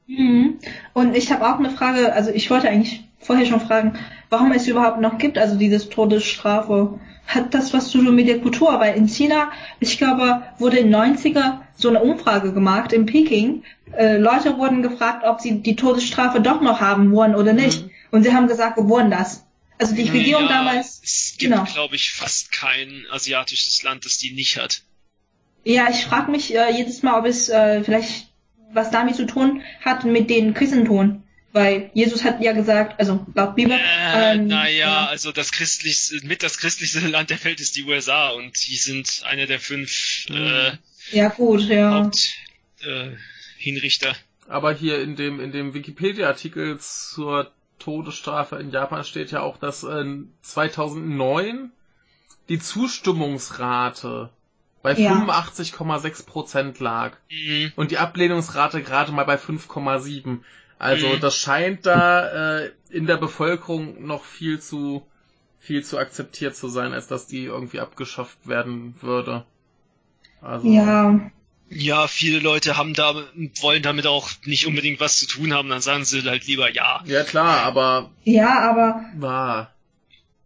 Mhm. 0.07 0.59
Und 0.93 1.15
ich 1.15 1.31
habe 1.31 1.47
auch 1.47 1.57
eine 1.57 1.71
Frage, 1.71 2.13
also 2.13 2.31
ich 2.31 2.49
wollte 2.49 2.69
eigentlich 2.69 3.03
vorher 3.19 3.45
schon 3.45 3.61
fragen, 3.61 3.97
warum 4.29 4.51
es 4.51 4.67
überhaupt 4.67 4.99
noch 4.99 5.17
gibt, 5.17 5.37
also 5.37 5.55
dieses 5.55 5.89
Todesstrafe. 5.89 6.99
Hat 7.25 7.53
das 7.53 7.73
was 7.73 7.89
zu 7.89 8.03
tun 8.03 8.15
mit 8.15 8.27
der 8.27 8.39
Kultur? 8.39 8.79
Weil 8.79 8.95
in 8.95 9.07
China, 9.07 9.51
ich 9.79 9.97
glaube, 9.97 10.43
wurde 10.59 10.77
in 10.77 10.93
90er 10.93 11.59
so 11.75 11.89
eine 11.89 12.01
Umfrage 12.01 12.53
gemacht 12.53 12.93
in 12.93 13.05
Peking. 13.05 13.63
Äh, 13.97 14.17
Leute 14.17 14.57
wurden 14.57 14.81
gefragt, 14.81 15.23
ob 15.25 15.41
sie 15.41 15.61
die 15.61 15.75
Todesstrafe 15.75 16.41
doch 16.41 16.61
noch 16.61 16.81
haben 16.81 17.11
wollen 17.11 17.35
oder 17.35 17.53
nicht. 17.53 17.83
Mhm. 17.83 17.91
Und 18.11 18.23
sie 18.23 18.33
haben 18.33 18.47
gesagt, 18.47 18.77
wir 18.77 18.87
wollen 18.87 19.09
das. 19.09 19.45
Also 19.79 19.95
die 19.95 20.09
Regierung 20.09 20.43
ja, 20.43 20.49
damals. 20.49 21.01
Es 21.03 21.35
gibt, 21.37 21.51
genau. 21.51 21.65
glaube 21.65 21.95
ich, 21.95 22.11
fast 22.11 22.51
kein 22.51 23.05
asiatisches 23.11 23.81
Land, 23.83 24.05
das 24.05 24.17
die 24.17 24.31
nicht 24.33 24.57
hat. 24.57 24.83
Ja, 25.63 25.89
ich 25.89 26.05
frage 26.05 26.29
mich 26.29 26.53
äh, 26.53 26.71
jedes 26.75 27.03
Mal, 27.03 27.19
ob 27.19 27.25
es 27.25 27.49
äh, 27.49 27.83
vielleicht 27.83 28.27
was 28.71 28.91
damit 28.91 29.15
zu 29.15 29.25
tun 29.25 29.61
hat 29.83 30.03
mit 30.03 30.29
den 30.29 30.53
Christentum. 30.53 31.22
Weil 31.53 31.91
Jesus 31.93 32.23
hat 32.23 32.41
ja 32.41 32.51
gesagt, 32.51 32.99
also 32.99 33.25
laut 33.35 33.55
Bibel. 33.55 33.77
Äh, 33.77 34.33
ähm, 34.35 34.47
naja, 34.47 34.69
ja. 34.71 35.05
also 35.05 35.31
das 35.31 35.51
christlichste, 35.51 36.25
mit 36.25 36.41
das 36.43 36.57
christlichste 36.57 36.99
Land 37.07 37.29
der 37.29 37.43
Welt 37.43 37.61
ist 37.61 37.75
die 37.75 37.83
USA 37.83 38.29
und 38.29 38.67
die 38.67 38.75
sind 38.75 39.21
einer 39.25 39.45
der 39.45 39.59
fünf 39.59 40.25
Mhm. 40.29 40.35
äh, 40.35 40.71
Ja, 41.11 41.29
gut, 41.29 41.61
ja. 41.61 41.91
Haupt 42.05 42.17
äh, 42.83 43.11
Hinrichter. 43.57 44.15
Aber 44.47 44.73
hier 44.73 44.99
in 45.01 45.15
dem, 45.15 45.39
in 45.39 45.51
dem 45.51 45.73
Wikipedia-Artikel 45.73 46.79
zur 46.79 47.51
Todesstrafe 47.79 48.57
in 48.57 48.71
Japan 48.71 49.03
steht 49.03 49.31
ja 49.31 49.41
auch, 49.41 49.57
dass 49.57 49.83
äh, 49.83 50.03
2009 50.41 51.71
die 52.49 52.59
Zustimmungsrate 52.59 54.29
bei 54.81 54.93
Ja. 54.95 55.13
85,6 55.13 56.25
Prozent 56.25 56.79
lag 56.79 57.15
Mhm. 57.31 57.71
und 57.75 57.91
die 57.91 57.97
Ablehnungsrate 57.99 58.81
gerade 58.81 59.11
mal 59.11 59.23
bei 59.25 59.37
5,7. 59.37 60.39
Also 60.83 61.15
Mhm. 61.15 61.21
das 61.21 61.37
scheint 61.37 61.85
da 61.85 62.59
äh, 62.59 62.71
in 62.89 63.07
der 63.07 63.17
Bevölkerung 63.17 64.05
noch 64.05 64.23
viel 64.25 64.59
zu 64.59 65.03
viel 65.59 65.83
zu 65.83 65.97
akzeptiert 65.97 66.55
zu 66.57 66.67
sein, 66.67 66.93
als 66.93 67.07
dass 67.07 67.25
die 67.27 67.45
irgendwie 67.45 67.79
abgeschafft 67.79 68.47
werden 68.47 68.95
würde. 69.01 69.45
Also 70.41 70.67
Ja, 70.67 71.19
Ja, 71.69 72.07
viele 72.07 72.39
Leute 72.39 72.77
haben 72.77 72.93
da, 72.93 73.15
wollen 73.61 73.81
damit 73.81 74.05
auch 74.07 74.29
nicht 74.45 74.67
unbedingt 74.67 74.99
was 74.99 75.19
zu 75.19 75.27
tun 75.27 75.53
haben, 75.53 75.69
dann 75.69 75.81
sagen 75.81 76.05
sie 76.05 76.21
halt 76.23 76.45
lieber 76.45 76.69
ja. 76.71 77.01
ja 77.05 77.23
klar, 77.23 77.61
aber 77.63 78.11
ja, 78.23 78.59
aber 78.69 79.05
war 79.17 79.73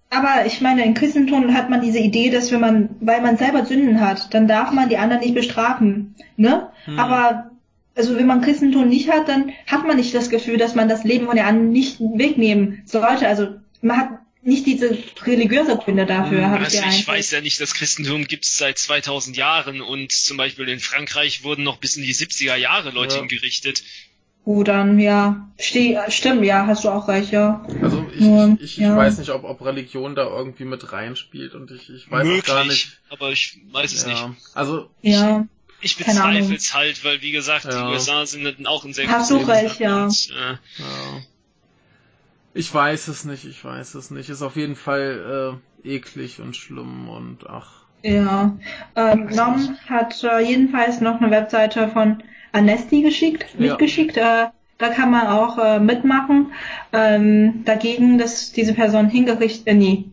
Aber 0.09 0.45
ich 0.45 0.61
meine, 0.61 0.85
im 0.85 0.93
Christentum 0.93 1.53
hat 1.53 1.69
man 1.69 1.81
diese 1.81 1.99
Idee, 1.99 2.29
dass 2.29 2.51
wenn 2.51 2.59
man, 2.61 2.89
weil 3.01 3.21
man 3.21 3.37
selber 3.37 3.65
Sünden 3.65 3.99
hat, 3.99 4.33
dann 4.33 4.47
darf 4.47 4.71
man 4.71 4.89
die 4.89 4.97
anderen 4.97 5.21
nicht 5.21 5.35
bestrafen, 5.35 6.15
ne? 6.37 6.69
Hm. 6.85 6.99
Aber 6.99 7.51
also 7.97 8.15
wenn 8.15 8.27
man 8.27 8.41
Christentum 8.41 8.87
nicht 8.87 9.09
hat, 9.09 9.27
dann 9.27 9.51
hat 9.65 9.85
man 9.87 9.97
nicht 9.97 10.13
das 10.13 10.29
Gefühl, 10.29 10.57
dass 10.57 10.75
man 10.75 10.87
das 10.87 11.03
Leben 11.03 11.25
von 11.25 11.35
der 11.35 11.47
anderen 11.47 11.71
nicht 11.71 11.99
wegnehmen 11.99 12.83
sollte. 12.85 13.27
Also 13.27 13.55
man 13.81 13.97
hat 13.97 14.09
nicht 14.43 14.65
diese 14.65 14.97
religiöse 15.25 15.75
Gründe 15.77 16.05
dafür, 16.05 16.43
Hm, 16.43 16.51
habe 16.51 16.59
ich 16.63 16.65
Also 16.65 16.77
ja 16.77 16.89
ich 16.89 17.05
weiß 17.07 17.31
ja 17.31 17.41
nicht, 17.41 17.59
das 17.59 17.73
Christentum 17.73 18.25
gibt's 18.25 18.57
seit 18.57 18.77
2000 18.77 19.35
Jahren 19.35 19.81
und 19.81 20.11
zum 20.13 20.37
Beispiel 20.37 20.69
in 20.69 20.79
Frankreich 20.79 21.43
wurden 21.43 21.63
noch 21.63 21.77
bis 21.77 21.97
in 21.97 22.03
die 22.03 22.13
70er 22.13 22.55
Jahre 22.55 22.91
Leute 22.91 23.15
Ja. 23.15 23.21
hingerichtet. 23.21 23.83
Gut, 24.45 24.69
dann 24.69 24.97
ja, 24.99 25.49
Steh, 25.59 25.97
stimmt, 26.07 26.45
ja, 26.45 26.65
hast 26.67 26.85
du 26.85 26.89
auch 26.89 27.09
recht, 27.09 27.31
ja. 27.33 27.65
Also 27.81 28.07
ich, 28.13 28.21
Nur, 28.21 28.55
ich, 28.61 28.63
ich 28.63 28.77
ja. 28.77 28.95
weiß 28.95 29.17
nicht, 29.17 29.29
ob, 29.31 29.43
ob 29.43 29.65
Religion 29.65 30.15
da 30.15 30.25
irgendwie 30.25 30.63
mit 30.63 30.93
reinspielt 30.93 31.53
und 31.53 31.69
ich, 31.71 31.89
ich 31.89 32.09
weiß 32.09 32.23
Möglich, 32.25 32.43
auch 32.43 32.47
gar 32.55 32.63
nicht. 32.63 32.97
aber 33.09 33.31
ich 33.31 33.59
weiß 33.73 33.91
es 33.91 34.05
nicht. 34.05 34.23
Also 34.53 34.89
Ja, 35.01 35.45
Ich 35.81 35.95
bezweifle 35.97 36.55
es 36.55 36.73
halt, 36.73 37.03
weil 37.05 37.21
wie 37.21 37.31
gesagt, 37.31 37.65
die 37.65 37.69
Ja. 37.69 37.89
USA 37.89 38.25
sind 38.25 38.67
auch 38.67 38.83
ein 38.85 38.93
sehr 38.93 39.07
Hast 39.07 39.29
du 39.31 39.37
großes 39.37 39.49
recht, 39.49 39.79
ja. 39.79 39.95
Land. 39.99 40.29
Und, 40.31 40.35
äh, 40.35 40.51
ja. 40.81 41.21
ich 42.53 42.73
weiß 42.73 43.07
es 43.09 43.25
nicht, 43.25 43.45
ich 43.45 43.63
weiß 43.63 43.95
es 43.95 44.09
nicht. 44.11 44.29
Ist 44.29 44.41
auf 44.41 44.55
jeden 44.55 44.75
Fall 44.75 45.59
äh, 45.83 45.87
eklig 45.95 46.41
und 46.41 46.55
schlimm 46.55 47.09
und 47.09 47.47
ach. 47.47 47.85
ja. 48.03 48.57
Ähm, 48.95 49.27
Nom 49.33 49.77
hat 49.87 50.23
äh, 50.23 50.39
jedenfalls 50.39 50.99
noch 51.01 51.21
eine 51.21 51.29
Webseite 51.29 51.89
von 51.89 52.23
Amnesty 52.53 53.01
geschickt, 53.03 53.45
Ja. 53.53 53.71
mitgeschickt. 53.71 54.17
Äh, 54.17 54.47
da 54.79 54.89
kann 54.89 55.11
man 55.11 55.27
auch 55.27 55.57
äh, 55.59 55.79
mitmachen. 55.79 56.51
Ähm, 56.93 57.63
dagegen, 57.65 58.17
dass 58.17 58.51
diese 58.51 58.73
Person 58.73 59.09
hingerichtet, 59.09 59.67
äh, 59.67 59.73
nee. 59.73 60.05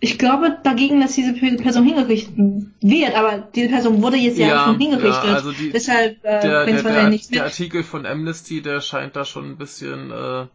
Ich 0.00 0.16
glaube 0.18 0.58
dagegen, 0.62 1.00
dass 1.00 1.14
diese 1.14 1.32
Pe- 1.32 1.56
Person 1.56 1.84
hingerichtet 1.84 2.34
wird, 2.36 3.14
aber 3.16 3.38
diese 3.54 3.68
Person 3.68 4.00
wurde 4.00 4.16
jetzt 4.16 4.38
ja, 4.38 4.46
Ja, 4.48 4.62
auch 4.62 4.66
schon 4.68 4.78
hingerichtet. 4.80 5.24
ja, 5.24 5.34
also 5.34 5.50
die- 5.52 5.70
Deshalb 5.70 6.24
äh, 6.24 6.40
Der, 6.40 6.64
bringt 6.64 6.68
der, 6.68 6.74
es 6.76 6.82
der, 6.82 6.84
wahrscheinlich 6.84 7.20
nicht 7.22 7.34
der 7.34 7.42
mit, 7.42 7.52
Artikel 7.52 7.82
von 7.82 8.06
Amnesty, 8.06 8.62
der 8.62 8.80
scheint 8.80 9.16
da 9.16 9.24
schon 9.24 9.50
ein 9.50 9.56
bisschen 9.56 10.10
äh, 10.12 10.46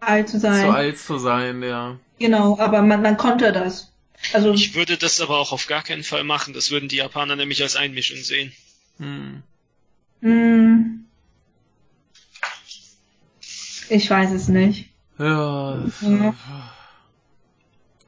alt 0.00 0.28
zu 0.28 0.38
sein. 0.38 0.66
zu 0.66 0.70
alt 0.70 0.98
zu 0.98 1.18
sein, 1.18 1.62
ja. 1.62 1.96
Genau, 2.18 2.58
aber 2.58 2.82
man, 2.82 3.00
man 3.00 3.16
konnte 3.16 3.52
das. 3.52 3.90
Also 4.34 4.52
ich 4.52 4.74
würde 4.74 4.98
das 4.98 5.18
aber 5.22 5.38
auch 5.38 5.52
auf 5.52 5.66
gar 5.66 5.82
keinen 5.82 6.02
Fall 6.04 6.24
machen. 6.24 6.52
Das 6.52 6.70
würden 6.70 6.90
die 6.90 6.96
Japaner 6.96 7.36
nämlich 7.36 7.62
als 7.62 7.76
Einmischung 7.76 8.18
sehen. 8.18 8.52
Hm. 8.98 9.42
Hm. 10.20 11.06
Ich 13.88 14.10
weiß 14.10 14.30
es 14.32 14.48
nicht. 14.48 14.90
Ja, 15.18 15.84
Ja. 16.02 16.34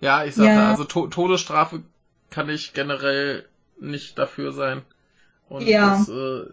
Äh, 0.03 0.07
ja, 0.07 0.25
ich 0.25 0.35
sagte, 0.35 0.61
Ja. 0.61 0.71
also 0.71 0.85
to 0.85 1.07
Todesstrafe 1.09 1.83
kann 2.31 2.49
ich 2.49 2.73
generell 2.75 3.49
nicht 3.81 4.19
dafür 4.19 4.53
sein. 4.53 4.83
Und 5.49 5.67
Ja. 5.67 5.91
das, 5.91 6.09
äh, 6.09 6.45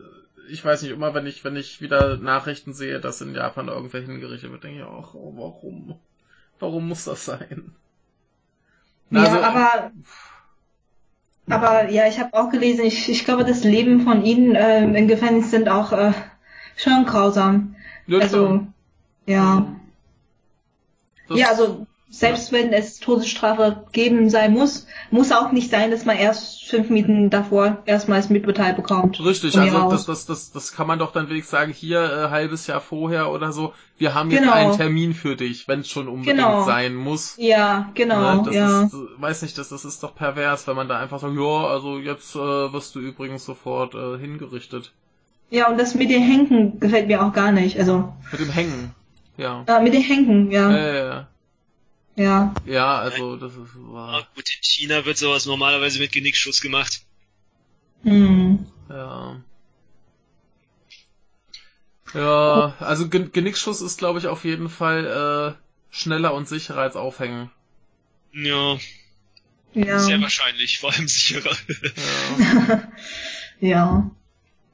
ich 0.49 0.63
weiß 0.65 0.81
nicht, 0.83 0.91
immer 0.91 1.13
wenn 1.13 1.25
ich, 1.27 1.43
wenn 1.43 1.55
ich 1.55 1.81
wieder 1.81 2.17
Nachrichten 2.17 2.73
sehe, 2.73 2.99
dass 2.99 3.21
in 3.21 3.35
Japan 3.35 3.67
irgendwer 3.67 4.01
hingerichtet 4.01 4.51
wird, 4.51 4.63
denke 4.63 4.79
ich 4.79 4.85
auch, 4.85 5.13
oh, 5.13 5.33
warum? 5.37 5.99
Warum 6.59 6.87
muss 6.89 7.05
das 7.05 7.25
sein? 7.25 7.75
Na, 9.09 9.25
ja, 9.25 9.39
also, 9.39 9.43
aber 9.43 9.91
aber 11.49 11.89
ja, 11.89 12.07
ich 12.07 12.19
habe 12.19 12.33
auch 12.35 12.49
gelesen, 12.51 12.85
ich, 12.85 13.09
ich 13.09 13.25
glaube, 13.25 13.43
das 13.43 13.63
Leben 13.63 14.01
von 14.01 14.23
ihnen 14.23 14.55
ähm, 14.55 14.95
im 14.95 15.07
Gefängnis 15.07 15.49
sind 15.51 15.67
auch 15.67 15.91
äh, 15.91 16.13
schon 16.77 17.05
grausam. 17.05 17.75
ja, 18.07 18.19
also 18.19 18.67
ja. 19.25 19.65
Ja, 21.29 21.49
also 21.49 21.85
selbst 22.11 22.51
wenn 22.51 22.73
es 22.73 22.99
Todesstrafe 22.99 23.83
geben 23.91 24.29
sein 24.29 24.51
muss, 24.53 24.87
muss 25.11 25.31
auch 25.31 25.51
nicht 25.51 25.69
sein, 25.69 25.91
dass 25.91 26.05
man 26.05 26.17
erst 26.17 26.65
fünf 26.67 26.89
Minuten 26.89 27.29
davor 27.29 27.77
erstmals 27.85 28.29
Mitbeteil 28.29 28.73
bekommt. 28.73 29.23
Richtig, 29.23 29.57
also 29.57 29.89
das, 29.91 30.05
das, 30.05 30.25
das, 30.25 30.51
das 30.51 30.71
kann 30.73 30.87
man 30.87 30.97
doch 30.97 31.11
dann 31.11 31.29
wenigstens 31.29 31.51
sagen, 31.51 31.71
hier 31.71 32.01
äh, 32.01 32.29
halbes 32.31 32.65
Jahr 32.67 32.81
vorher 32.81 33.31
oder 33.31 33.51
so, 33.51 33.73
wir 33.97 34.15
haben 34.15 34.31
jetzt 34.31 34.41
Genau. 34.41 34.53
einen 34.53 34.75
Termin 34.77 35.13
für 35.13 35.35
dich, 35.35 35.67
wenn 35.67 35.81
es 35.81 35.89
schon 35.89 36.07
unbedingt 36.07 36.37
Genau. 36.37 36.63
sein 36.65 36.95
muss. 36.95 37.35
Ja, 37.37 37.89
genau, 37.93 38.37
Ne, 38.37 38.41
das 38.45 38.55
ja. 38.55 38.81
ist, 38.83 38.93
äh, 38.93 38.97
weiß 39.21 39.41
nicht, 39.43 39.57
das, 39.57 39.69
das 39.69 39.85
ist 39.85 40.01
doch 40.01 40.15
pervers, 40.15 40.67
wenn 40.67 40.75
man 40.75 40.87
da 40.87 40.97
einfach 40.99 41.19
sagt, 41.19 41.35
ja, 41.35 41.67
also 41.67 41.99
jetzt 41.99 42.35
äh, 42.35 42.39
wirst 42.39 42.95
du 42.95 42.99
übrigens 42.99 43.45
sofort 43.45 43.93
äh, 43.93 44.17
hingerichtet. 44.17 44.93
Ja, 45.51 45.69
und 45.69 45.79
das 45.79 45.95
mit 45.95 46.09
den 46.09 46.21
Henken 46.23 46.79
gefällt 46.79 47.07
mir 47.07 47.23
auch 47.23 47.33
gar 47.33 47.51
nicht. 47.51 47.77
Also 47.79 48.13
Mit 48.31 48.39
dem 48.41 48.49
Hängen. 48.49 48.95
Ja. 49.37 49.63
äh, 49.67 49.81
mit 49.81 49.93
den 49.93 50.01
Henken, 50.01 50.51
ja. 50.51 50.71
Äh, 50.75 51.23
Ja. 52.19 52.53
ja, 52.65 52.97
also 52.99 53.37
das 53.37 53.53
ist 53.53 53.75
Aber 53.77 53.93
wahr. 53.93 54.27
gut, 54.35 54.49
in 54.49 54.61
China 54.61 55.05
wird 55.05 55.17
sowas 55.17 55.45
normalerweise 55.45 55.99
mit 55.99 56.11
Genickschuss 56.11 56.59
gemacht. 56.59 57.01
Hm. 58.03 58.65
Ja. 58.89 59.41
Ja, 62.13 62.75
also 62.79 63.07
Gen 63.07 63.31
Genickschuss 63.31 63.79
ist, 63.81 63.99
glaube 63.99 64.19
ich, 64.19 64.27
auf 64.27 64.43
jeden 64.43 64.69
Fall 64.69 65.55
äh, 65.55 65.95
schneller 65.95 66.33
und 66.33 66.47
sicherer 66.49 66.81
als 66.81 66.95
Aufhängen. 66.97 67.51
Ja, 68.33 68.77
Ja. 69.73 69.99
sehr 69.99 70.19
wahrscheinlich, 70.21 70.79
vor 70.79 70.91
allem 70.93 71.07
sicherer. 71.07 71.55
Ja. 72.37 72.91
ja. 73.61 74.11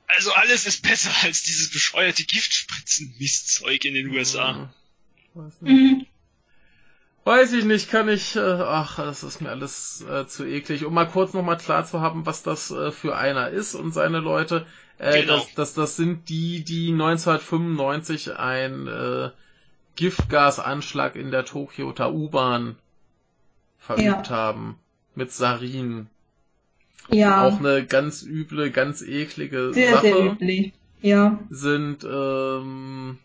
Also 0.08 0.34
alles 0.34 0.66
ist 0.66 0.82
besser 0.82 1.12
als 1.24 1.44
dieses 1.44 1.70
bescheuerte 1.72 2.24
Giftspritzen-Mistzeug 2.24 3.86
in 3.86 3.94
den 3.94 4.10
USA. 4.10 4.74
Weiß 5.36 5.62
nicht. 5.62 5.72
Mhm. 5.72 6.06
Weiß 7.26 7.54
ich 7.54 7.66
nicht, 7.66 7.90
kann 7.90 8.08
ich, 8.08 8.36
äh, 8.36 8.40
ach, 8.40 8.98
das 8.98 9.24
ist 9.24 9.42
mir 9.42 9.50
alles 9.50 10.06
äh, 10.08 10.28
zu 10.28 10.46
eklig. 10.46 10.86
Um 10.86 10.94
mal 10.94 11.08
kurz 11.08 11.34
nochmal 11.34 11.58
klar 11.58 11.84
zu 11.84 12.00
haben, 12.00 12.26
was 12.28 12.44
das 12.44 12.70
äh, 12.70 12.92
für 12.92 13.18
einer 13.18 13.50
ist 13.50 13.74
und 13.74 13.92
seine 13.94 14.20
Leute. 14.20 14.66
Äh, 15.00 15.22
Genau. 15.22 15.38
das, 15.38 15.54
das, 15.56 15.74
das 15.74 15.96
sind 15.98 16.30
die, 16.30 16.64
die 16.64 16.92
1995 16.92 18.38
ein 18.38 18.88
äh, 18.88 19.32
Giftgasanschlag 19.96 21.16
in 21.16 21.32
der 21.32 21.46
Tokioter 21.46 22.14
U-Bahn 22.14 22.76
verübt 23.80 24.30
haben. 24.30 24.78
Mit 25.16 25.32
Sarin. 25.32 26.08
Ja. 27.10 27.48
Auch 27.48 27.60
eine 27.60 27.86
ganz 27.86 28.22
üble, 28.22 28.70
ganz 28.70 29.02
eklige 29.02 29.74
sehr, 29.74 29.94
Sache. 29.94 30.08
sehr 30.08 30.26
üblich. 30.26 30.74
Ja. 31.02 31.40
sind 31.50 32.04
ähm, 32.04 33.18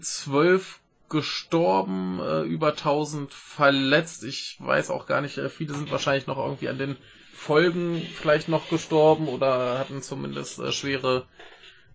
zwölf 0.00 0.80
gestorben, 1.08 2.20
äh, 2.20 2.42
über 2.42 2.76
1000 2.76 3.32
verletzt. 3.32 4.24
Ich 4.24 4.56
weiß 4.60 4.90
auch 4.90 5.06
gar 5.06 5.20
nicht, 5.20 5.38
äh, 5.38 5.48
viele 5.48 5.74
sind 5.74 5.90
wahrscheinlich 5.90 6.26
noch 6.26 6.38
irgendwie 6.38 6.68
an 6.68 6.78
den 6.78 6.96
Folgen 7.32 8.02
vielleicht 8.14 8.48
noch 8.48 8.68
gestorben 8.70 9.28
oder 9.28 9.78
hatten 9.78 10.02
zumindest 10.02 10.58
äh, 10.58 10.72
schwere 10.72 11.26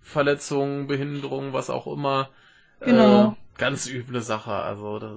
Verletzungen, 0.02 0.88
Behinderungen, 0.88 1.54
was 1.54 1.70
auch 1.70 1.88
immer. 1.88 2.30
Genau. 2.80 3.32
Äh, 3.32 3.60
ganz 3.60 3.88
üble 3.88 4.22
Sache, 4.22 4.52
also 4.52 5.00
da, 5.00 5.16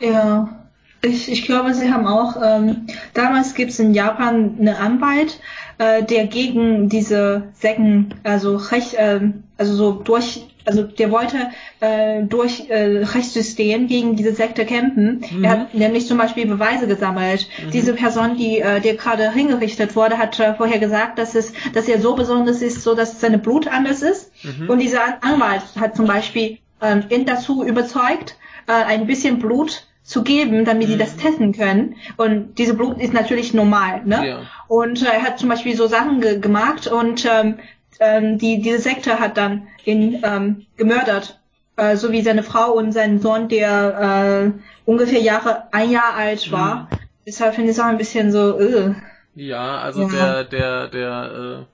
Ja. 0.00 0.62
Ich, 1.02 1.30
ich 1.30 1.44
glaube, 1.44 1.74
sie 1.74 1.92
haben 1.92 2.06
auch, 2.06 2.36
ähm, 2.42 2.86
damals 3.14 3.54
gibt 3.54 3.70
es 3.70 3.78
in 3.78 3.94
Japan 3.94 4.56
eine 4.58 4.78
Anwalt, 4.78 5.40
äh, 5.78 6.02
der 6.02 6.26
gegen 6.26 6.88
diese 6.88 7.52
Säcken, 7.52 8.14
also 8.24 8.56
recht, 8.56 8.94
ähm, 8.96 9.44
also 9.56 9.74
so 9.74 9.92
durch, 9.92 10.46
also 10.66 10.82
der 10.82 11.10
wollte 11.10 11.36
äh, 11.80 12.22
durch 12.24 12.68
äh, 12.68 13.04
Rechtssystem 13.04 13.86
gegen 13.86 14.16
diese 14.16 14.34
Sekte 14.34 14.64
kämpfen. 14.66 15.24
Mhm. 15.30 15.44
Er 15.44 15.50
hat 15.52 15.74
nämlich 15.74 16.06
zum 16.06 16.18
Beispiel 16.18 16.46
Beweise 16.46 16.86
gesammelt. 16.86 17.48
Diese 17.72 17.94
Person, 17.94 18.36
die 18.36 18.58
äh, 18.60 18.80
der 18.80 18.94
gerade 18.94 19.32
hingerichtet 19.32 19.96
wurde, 19.96 20.18
hat 20.18 20.38
äh, 20.40 20.54
vorher 20.54 20.78
gesagt, 20.78 21.18
dass 21.18 21.34
es, 21.34 21.52
dass 21.72 21.88
er 21.88 22.00
so 22.00 22.14
besonders 22.14 22.62
ist, 22.62 22.82
so 22.82 22.94
dass 22.94 23.20
seine 23.20 23.38
Blut 23.38 23.68
anders 23.68 24.02
ist. 24.02 24.32
Mhm. 24.44 24.68
Und 24.68 24.80
dieser 24.80 25.04
An- 25.04 25.14
Anwalt 25.22 25.62
hat 25.80 25.96
zum 25.96 26.06
Beispiel 26.06 26.58
ähm, 26.82 27.04
ihn 27.08 27.24
dazu 27.24 27.64
überzeugt, 27.64 28.36
äh, 28.66 28.72
ein 28.72 29.06
bisschen 29.06 29.38
Blut 29.38 29.86
zu 30.02 30.22
geben, 30.22 30.64
damit 30.64 30.88
Mhm. 30.88 30.98
das 30.98 31.16
testen 31.16 31.52
können. 31.52 31.96
Und 32.16 32.58
diese 32.58 32.74
Blut 32.74 33.00
ist 33.00 33.12
natürlich 33.12 33.54
normal, 33.54 34.02
ne? 34.04 34.26
Ja. 34.28 34.38
Und 34.68 35.02
äh, 35.02 35.06
er 35.06 35.22
hat 35.22 35.38
zum 35.40 35.48
Beispiel 35.48 35.74
so 35.76 35.86
Sachen 35.88 36.20
ge 36.20 36.38
gemacht 36.38 36.86
und 36.86 37.24
ähm, 37.24 37.54
ähm, 38.00 38.38
die 38.38 38.60
diese 38.62 38.78
Sekte 38.80 39.18
hat 39.20 39.36
dann 39.36 39.68
ihn 39.84 40.20
ähm, 40.22 40.66
gemördert, 40.76 41.40
äh, 41.76 41.96
so 41.96 42.12
wie 42.12 42.22
seine 42.22 42.42
Frau 42.42 42.72
und 42.72 42.92
sein 42.92 43.20
Sohn, 43.20 43.48
der 43.48 44.52
äh, 44.54 44.60
ungefähr 44.90 45.20
Jahre 45.20 45.64
ein 45.72 45.90
Jahr 45.90 46.14
alt 46.14 46.50
war. 46.52 46.74
Mhm. 46.76 46.88
Deshalb 47.26 47.54
finde 47.54 47.70
ich 47.70 47.76
es 47.76 47.82
auch 47.82 47.86
ein 47.88 47.98
bisschen 47.98 48.30
so. 48.32 48.58
Äh. 48.58 48.94
Ja, 49.34 49.78
also 49.78 50.02
Ja. 50.02 50.08
der, 50.08 50.44
der, 50.44 50.88
der 50.88 51.66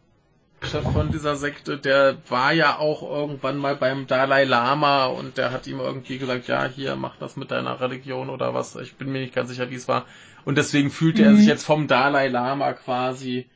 äh, 0.63 0.67
Chef 0.67 0.85
von 0.93 1.11
dieser 1.11 1.37
Sekte, 1.37 1.77
der 1.77 2.17
war 2.29 2.53
ja 2.53 2.79
auch 2.79 3.03
irgendwann 3.03 3.57
mal 3.59 3.75
beim 3.77 4.07
Dalai 4.07 4.45
Lama 4.45 5.07
und 5.07 5.37
der 5.37 5.51
hat 5.51 5.67
ihm 5.67 5.81
irgendwie 5.81 6.19
gesagt, 6.19 6.47
ja, 6.49 6.65
hier, 6.67 6.95
mach 6.97 7.17
das 7.17 7.37
mit 7.37 7.51
deiner 7.51 7.81
Religion 7.81 8.31
oder 8.31 8.55
was. 8.55 8.77
Ich 8.77 8.95
bin 8.95 9.11
mir 9.11 9.21
nicht 9.21 9.35
ganz 9.35 9.49
sicher, 9.51 9.71
wie 9.71 9.75
es 9.75 9.89
war. 9.89 10.07
Und 10.45 10.59
deswegen 10.59 10.91
fühlte 10.91 11.23
er 11.25 11.33
Mhm. 11.33 11.37
sich 11.37 11.47
jetzt 11.47 11.65
vom 11.65 11.89
Dalai 11.89 12.29
Lama 12.29 12.73
quasi 12.75 13.47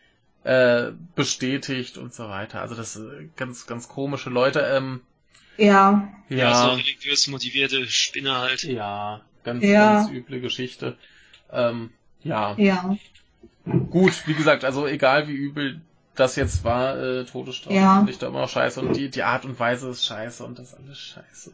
äh, 0.46 0.92
bestätigt 1.16 1.98
und 1.98 2.14
so 2.14 2.28
weiter. 2.28 2.60
Also 2.60 2.74
das 2.74 2.96
äh, 2.96 3.28
ganz, 3.36 3.66
ganz 3.66 3.88
komische 3.88 4.30
Leute. 4.30 4.60
Ähm, 4.60 5.00
Ja, 5.56 6.08
Ja, 6.28 6.54
so 6.54 6.68
ja, 6.68 6.74
religiös 6.74 7.26
motivierte 7.26 7.86
Spinner 7.88 8.40
halt. 8.40 8.62
ja, 8.62 9.22
ganz, 9.42 9.64
Ja. 9.64 9.94
ganz 9.94 10.10
üble 10.10 10.40
Geschichte. 10.40 10.96
Ähm, 11.50 11.90
ja. 12.22 12.54
ja, 12.58 12.96
Gut, 13.90 14.26
wie 14.26 14.34
gesagt, 14.34 14.64
also 14.64 14.86
egal 14.86 15.26
wie 15.26 15.32
übel 15.32 15.80
das 16.14 16.36
jetzt 16.36 16.62
war, 16.64 16.96
äh, 16.96 17.24
Todesstrafe 17.24 17.74
Ja. 17.76 17.96
finde 17.96 18.12
ich 18.12 18.18
da 18.18 18.28
immer 18.28 18.40
noch 18.42 18.48
scheiße 18.48 18.80
und 18.80 18.96
die, 18.96 19.10
die 19.10 19.22
Art 19.24 19.44
und 19.44 19.58
Weise 19.58 19.90
ist 19.90 20.04
scheiße 20.04 20.44
und 20.44 20.58
das 20.58 20.68
ist 20.72 20.74
alles 20.78 20.98
scheiße. 20.98 21.52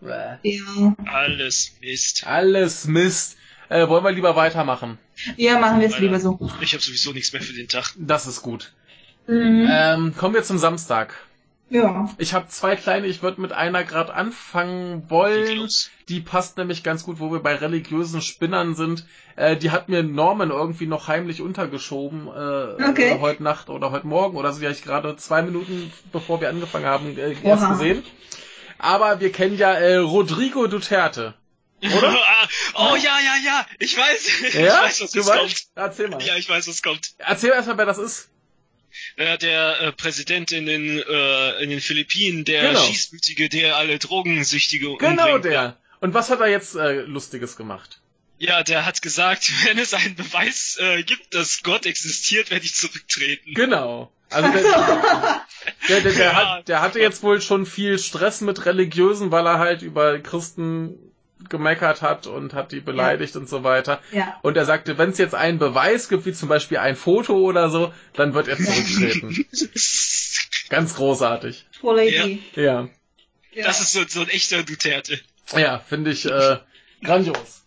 Bäh. 0.00 0.36
ja. 0.42 0.96
Alles 1.04 1.72
Mist. 1.80 2.26
Alles 2.26 2.86
Mist. 2.86 3.36
Äh, 3.72 3.88
wollen 3.88 4.04
wir 4.04 4.12
lieber 4.12 4.36
weitermachen? 4.36 4.98
Ja, 5.36 5.58
machen 5.58 5.80
wir 5.80 5.88
es 5.88 5.98
lieber 5.98 6.20
so. 6.20 6.38
Ich 6.60 6.72
habe 6.74 6.82
sowieso 6.82 7.12
nichts 7.12 7.32
mehr 7.32 7.42
für 7.42 7.54
den 7.54 7.68
Tag. 7.68 7.94
Das 7.96 8.26
ist 8.26 8.42
gut. 8.42 8.72
Mhm. 9.26 9.68
Ähm, 9.70 10.14
kommen 10.16 10.34
wir 10.34 10.42
zum 10.42 10.58
Samstag. 10.58 11.14
Ja. 11.70 12.10
Ich 12.18 12.34
habe 12.34 12.48
zwei 12.48 12.76
kleine, 12.76 13.06
ich 13.06 13.22
würde 13.22 13.40
mit 13.40 13.52
einer 13.52 13.82
gerade 13.84 14.12
anfangen 14.12 15.08
wollen. 15.08 15.56
los. 15.56 15.90
Die 16.10 16.20
passt 16.20 16.58
nämlich 16.58 16.82
ganz 16.82 17.02
gut, 17.04 17.18
wo 17.18 17.32
wir 17.32 17.40
bei 17.40 17.54
religiösen 17.54 18.20
Spinnern 18.20 18.74
sind. 18.74 19.06
Äh, 19.36 19.56
die 19.56 19.70
hat 19.70 19.88
mir 19.88 20.02
Norman 20.02 20.50
irgendwie 20.50 20.86
noch 20.86 21.08
heimlich 21.08 21.40
untergeschoben 21.40 22.26
äh, 22.26 22.84
Okay. 22.90 23.12
äh, 23.12 23.20
heute 23.20 23.42
Nacht 23.42 23.70
oder 23.70 23.90
heute 23.90 24.06
Morgen 24.06 24.36
oder 24.36 24.52
so. 24.52 24.60
Die 24.60 24.66
habe 24.66 24.74
ich 24.74 24.82
gerade 24.84 25.16
zwei 25.16 25.40
Minuten 25.40 25.90
bevor 26.12 26.42
wir 26.42 26.50
angefangen 26.50 26.84
haben 26.84 27.16
äh, 27.16 27.34
erst 27.42 27.66
gesehen. 27.70 28.02
Aber 28.78 29.20
wir 29.20 29.32
kennen 29.32 29.56
ja 29.56 29.72
äh, 29.72 29.96
Rodrigo 29.96 30.66
Duterte. 30.66 31.32
Oder? 31.82 32.16
Ah, 32.74 32.92
oh 32.92 32.96
ja, 32.96 33.18
ja, 33.20 33.36
ja. 33.44 33.66
Ich 33.78 33.96
weiß. 33.96 34.30
Ja? 34.54 34.60
Ich 34.60 34.82
weiß, 34.82 35.00
was 35.02 35.10
du 35.12 35.18
jetzt 35.18 35.28
weißt? 35.28 35.38
kommt. 35.38 35.66
Erzähl 35.74 36.08
mal. 36.08 36.22
Ja, 36.22 36.36
ich 36.36 36.48
weiß, 36.48 36.68
was 36.68 36.82
kommt. 36.82 37.12
Erzähl 37.18 37.50
erstmal, 37.50 37.78
wer 37.78 37.86
das 37.86 37.98
ist. 37.98 38.28
Ja, 39.16 39.36
der 39.36 39.80
äh, 39.80 39.92
Präsident 39.92 40.52
in 40.52 40.66
den 40.66 40.98
äh, 40.98 41.62
in 41.62 41.70
den 41.70 41.80
Philippinen, 41.80 42.44
der 42.44 42.68
Genau. 42.68 42.84
Schießmütige, 42.86 43.48
der 43.48 43.76
alle 43.76 43.98
Drogensüchtige 43.98 44.96
Genau 44.98 45.34
umbringt. 45.34 45.44
der. 45.46 45.78
Und 46.00 46.14
was 46.14 46.30
hat 46.30 46.40
er 46.40 46.48
jetzt 46.48 46.74
äh, 46.74 47.00
Lustiges 47.02 47.56
gemacht? 47.56 48.00
Ja, 48.38 48.62
der 48.62 48.84
hat 48.86 49.00
gesagt, 49.02 49.50
wenn 49.66 49.78
es 49.78 49.94
einen 49.94 50.14
Beweis 50.14 50.76
äh, 50.80 51.02
gibt, 51.04 51.34
dass 51.34 51.62
Gott 51.62 51.86
existiert, 51.86 52.50
werde 52.50 52.64
ich 52.64 52.74
zurücktreten. 52.74 53.54
Genau. 53.54 54.12
Also 54.30 54.50
der, 54.50 54.62
der, 55.88 56.00
der, 56.00 56.12
der, 56.12 56.24
Ja. 56.26 56.34
hat, 56.56 56.68
der 56.68 56.80
hatte 56.80 56.98
jetzt 57.00 57.22
wohl 57.22 57.40
schon 57.40 57.66
viel 57.66 57.98
Stress 57.98 58.40
mit 58.40 58.64
Religiösen, 58.66 59.30
weil 59.30 59.46
er 59.46 59.58
halt 59.58 59.82
über 59.82 60.18
Christen 60.20 61.11
gemeckert 61.48 62.02
hat 62.02 62.26
und 62.26 62.54
hat 62.54 62.72
die 62.72 62.80
beleidigt 62.80 63.36
und 63.36 63.48
so 63.48 63.62
weiter. 63.64 64.00
Ja. 64.12 64.38
Und 64.42 64.56
er 64.56 64.64
sagte, 64.64 64.98
wenn 64.98 65.10
es 65.10 65.18
jetzt 65.18 65.34
einen 65.34 65.58
Beweis 65.58 66.08
gibt, 66.08 66.26
wie 66.26 66.32
zum 66.32 66.48
Beispiel 66.48 66.78
ein 66.78 66.96
Foto 66.96 67.34
oder 67.36 67.70
so, 67.70 67.92
dann 68.14 68.34
wird 68.34 68.48
er 68.48 68.56
zurücktreten. 68.56 69.46
Ganz 70.68 70.94
großartig. 70.94 71.66
Ja. 71.82 71.96
Idee. 72.02 72.38
Ja. 72.54 72.88
Ja. 73.52 73.64
Das 73.66 73.80
ist 73.80 73.92
so, 73.92 74.00
so 74.08 74.20
ein 74.22 74.28
echter 74.28 74.62
Duterte. 74.62 75.20
Ja, 75.54 75.78
finde 75.80 76.10
ich 76.10 76.24
äh, 76.24 76.56
grandios. 77.04 77.62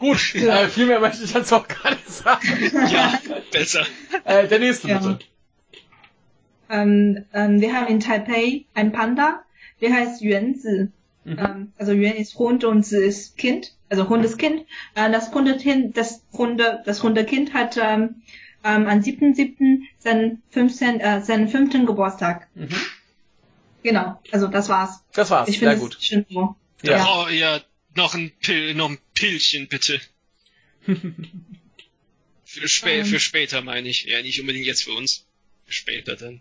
Gut, 0.00 0.34
Ja. 0.34 0.62
äh, 0.62 0.68
viel 0.68 0.86
mehr 0.86 1.00
möchte 1.00 1.22
ich 1.24 1.32
dazu 1.32 1.56
auch 1.56 1.68
gar 1.68 1.90
nicht 1.92 2.08
sagen. 2.08 2.70
Ja, 2.92 3.20
besser. 3.52 3.86
Äh, 4.24 4.48
der 4.48 4.58
nächste 4.58 4.88
Ja. 4.88 4.98
bitte. 4.98 5.18
ähm, 6.70 7.24
ähm, 7.32 7.60
wir 7.60 7.72
haben 7.74 7.86
in 7.88 8.00
Taipei 8.00 8.64
einen 8.74 8.92
Panda, 8.92 9.42
der 9.80 9.92
heißt 9.92 10.20
Yuanzi. 10.22 10.88
Mhm. 11.28 11.38
Ähm, 11.38 11.72
also 11.76 11.92
Yuan 11.92 12.16
ist 12.16 12.38
Hund 12.38 12.64
und 12.64 12.84
Zi 12.84 12.96
ist 12.96 13.36
Kind, 13.36 13.74
also 13.88 14.08
Hundeskind. 14.08 14.62
Äh, 14.94 15.10
das 15.10 15.32
Hundekind, 15.32 15.96
das 15.96 16.22
Hunde, 16.32 16.82
das 16.86 17.02
Hundekind 17.02 17.52
hat 17.52 17.76
ähm, 17.76 18.22
ähm, 18.64 18.86
am 18.88 19.00
7.7. 19.00 19.82
seinen 19.98 20.42
15, 20.50 21.00
äh, 21.00 21.20
seinen 21.22 21.48
fünften 21.48 21.86
Geburtstag. 21.86 22.48
Mhm. 22.54 22.68
Genau, 23.82 24.20
also 24.32 24.48
das 24.48 24.68
war's. 24.68 25.04
Das 25.12 25.30
war's, 25.30 25.48
Ich 25.48 25.58
sehr 25.58 25.70
finde 25.72 25.82
gut. 25.82 25.96
es 25.98 26.04
schön 26.04 26.26
so. 26.30 26.56
Ja. 26.82 27.28
ich 27.30 27.38
ja 27.40 27.60
noch 27.94 28.14
ein, 28.14 28.32
Pil 28.40 28.74
noch 28.74 28.90
ein 28.90 28.98
Pillchen, 29.14 29.68
bitte. 29.68 30.00
Für, 32.44 32.66
spä 32.66 33.00
Ähm. 33.00 33.04
für 33.04 33.20
später 33.20 33.60
meine 33.60 33.88
ich. 33.88 34.06
Ja, 34.06 34.22
nicht 34.22 34.40
unbedingt 34.40 34.64
jetzt 34.64 34.82
für 34.84 34.92
uns. 34.92 35.26
Für 35.66 35.72
später 35.74 36.16
dann. 36.16 36.40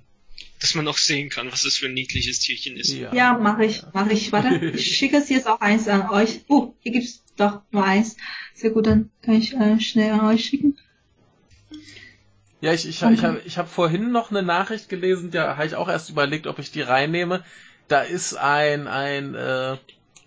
Dass 0.59 0.73
man 0.73 0.87
auch 0.87 0.97
sehen 0.97 1.29
kann, 1.29 1.51
was 1.51 1.63
das 1.63 1.75
für 1.75 1.85
ein 1.85 1.93
niedliches 1.93 2.39
Tierchen 2.39 2.77
ist. 2.77 2.91
Ja. 2.91 3.13
Ja, 3.13 3.37
mache 3.37 3.65
ich, 3.65 3.83
mache 3.93 4.13
ich. 4.13 4.31
Warte, 4.31 4.55
ich 4.73 4.97
schicke 4.97 5.17
es 5.17 5.29
jetzt 5.29 5.47
auch 5.47 5.61
eins 5.61 5.87
an 5.87 6.09
euch. 6.09 6.41
Oh, 6.47 6.73
hier 6.79 6.93
gibt's 6.93 7.23
doch 7.35 7.61
nur 7.71 7.83
eins. 7.83 8.17
Sehr 8.55 8.71
gut, 8.71 8.87
dann 8.87 9.11
kann 9.21 9.35
ich 9.35 9.53
äh, 9.53 9.79
schnell 9.79 10.11
an 10.13 10.25
euch 10.25 10.45
schicken. 10.45 10.77
Ja, 12.59 12.73
ich, 12.73 12.87
ich, 12.87 13.03
ich 13.03 13.23
habe 13.23 13.41
ich 13.45 13.57
hab 13.59 13.69
vorhin 13.69 14.11
noch 14.11 14.31
eine 14.31 14.41
Nachricht 14.41 14.89
gelesen, 14.89 15.29
da 15.29 15.57
habe 15.57 15.67
ich 15.67 15.75
auch 15.75 15.87
erst 15.87 16.09
überlegt, 16.09 16.47
ob 16.47 16.57
ich 16.57 16.71
die 16.71 16.81
reinnehme. 16.81 17.43
Da 17.87 18.01
ist 18.01 18.35
ein, 18.35 18.87
ein 18.87 19.35
äh, 19.35 19.77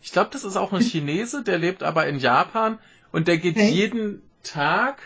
ich 0.01 0.13
glaube, 0.13 0.31
das 0.33 0.45
ist 0.45 0.57
auch 0.57 0.73
ein 0.73 0.81
Chinese, 0.81 1.43
der 1.43 1.59
lebt 1.59 1.83
aber 1.83 2.07
in 2.07 2.19
Japan 2.19 2.79
und 3.13 3.27
der 3.29 3.39
geht 3.39 3.57
Okay. 3.57 3.71
jeden 3.71 4.23
Tag 4.43 5.03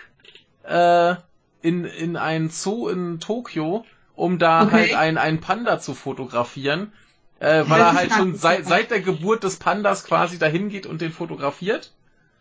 äh, 0.64 1.14
in, 1.62 1.84
in 1.84 2.16
einen 2.16 2.50
Zoo 2.50 2.88
in 2.88 3.20
Tokio, 3.20 3.84
um 4.16 4.38
da 4.38 4.62
Okay. 4.64 4.72
halt 4.72 4.94
einen, 4.94 5.18
einen 5.18 5.40
Panda 5.40 5.80
zu 5.80 5.94
fotografieren. 5.94 6.92
Äh, 7.40 7.64
weil 7.68 7.78
Das 7.80 7.92
er 7.92 7.94
halt 7.94 8.12
schon 8.12 8.34
seit, 8.36 8.64
seit 8.66 8.90
der 8.90 9.00
Geburt 9.00 9.42
des 9.44 9.56
Pandas 9.56 10.04
quasi 10.04 10.38
dahin 10.38 10.68
geht 10.68 10.86
und 10.86 11.00
den 11.00 11.12
fotografiert. 11.12 11.92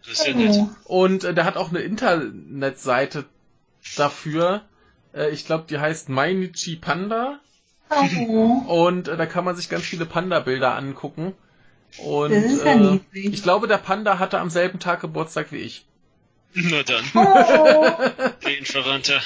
Das 0.05 0.19
ist 0.19 0.27
ja 0.27 0.33
nett. 0.33 0.55
Oh, 0.85 1.01
Und 1.05 1.23
äh, 1.23 1.33
der 1.33 1.45
hat 1.45 1.57
auch 1.57 1.69
eine 1.69 1.79
Internetseite 1.79 3.25
dafür. 3.97 4.61
Äh, 5.13 5.29
ich 5.31 5.45
glaube, 5.45 5.65
die 5.69 5.79
heißt 5.79 6.09
Mainichi 6.09 6.75
Panda. 6.75 7.39
oh. 7.89 8.61
Und 8.85 9.07
äh, 9.07 9.17
da 9.17 9.25
kann 9.25 9.43
man 9.45 9.55
sich 9.55 9.69
ganz 9.69 9.83
viele 9.83 10.05
Panda-Bilder 10.05 10.75
angucken. 10.75 11.33
Und 11.97 12.31
Das 12.31 12.43
ist 12.43 12.65
ja 12.65 12.95
äh, 12.95 12.99
ich 13.13 13.43
glaube, 13.43 13.67
der 13.67 13.77
Panda 13.77 14.19
hatte 14.19 14.39
am 14.39 14.49
selben 14.49 14.79
Tag 14.79 15.01
Geburtstag 15.01 15.51
wie 15.51 15.57
ich. 15.57 15.85
Na 16.53 16.83
dann, 16.83 17.03
Oh, 17.15 17.95
den 18.45 18.65
Verwandter. 18.65 19.21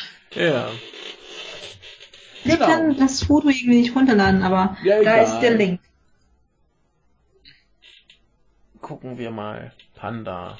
Ja. 2.43 2.53
ich 2.53 2.59
Genau. 2.59 2.65
kann 2.65 2.97
das 2.97 3.23
Foto 3.23 3.49
irgendwie 3.49 3.81
nicht 3.81 3.95
runterladen, 3.95 4.43
aber 4.43 4.77
Ja, 4.83 4.95
da 4.95 5.01
egal. 5.01 5.23
ist 5.25 5.39
der 5.39 5.55
Link. 5.55 5.81
Gucken 8.81 9.17
wir 9.17 9.31
mal. 9.31 9.73
Panda. 9.95 10.57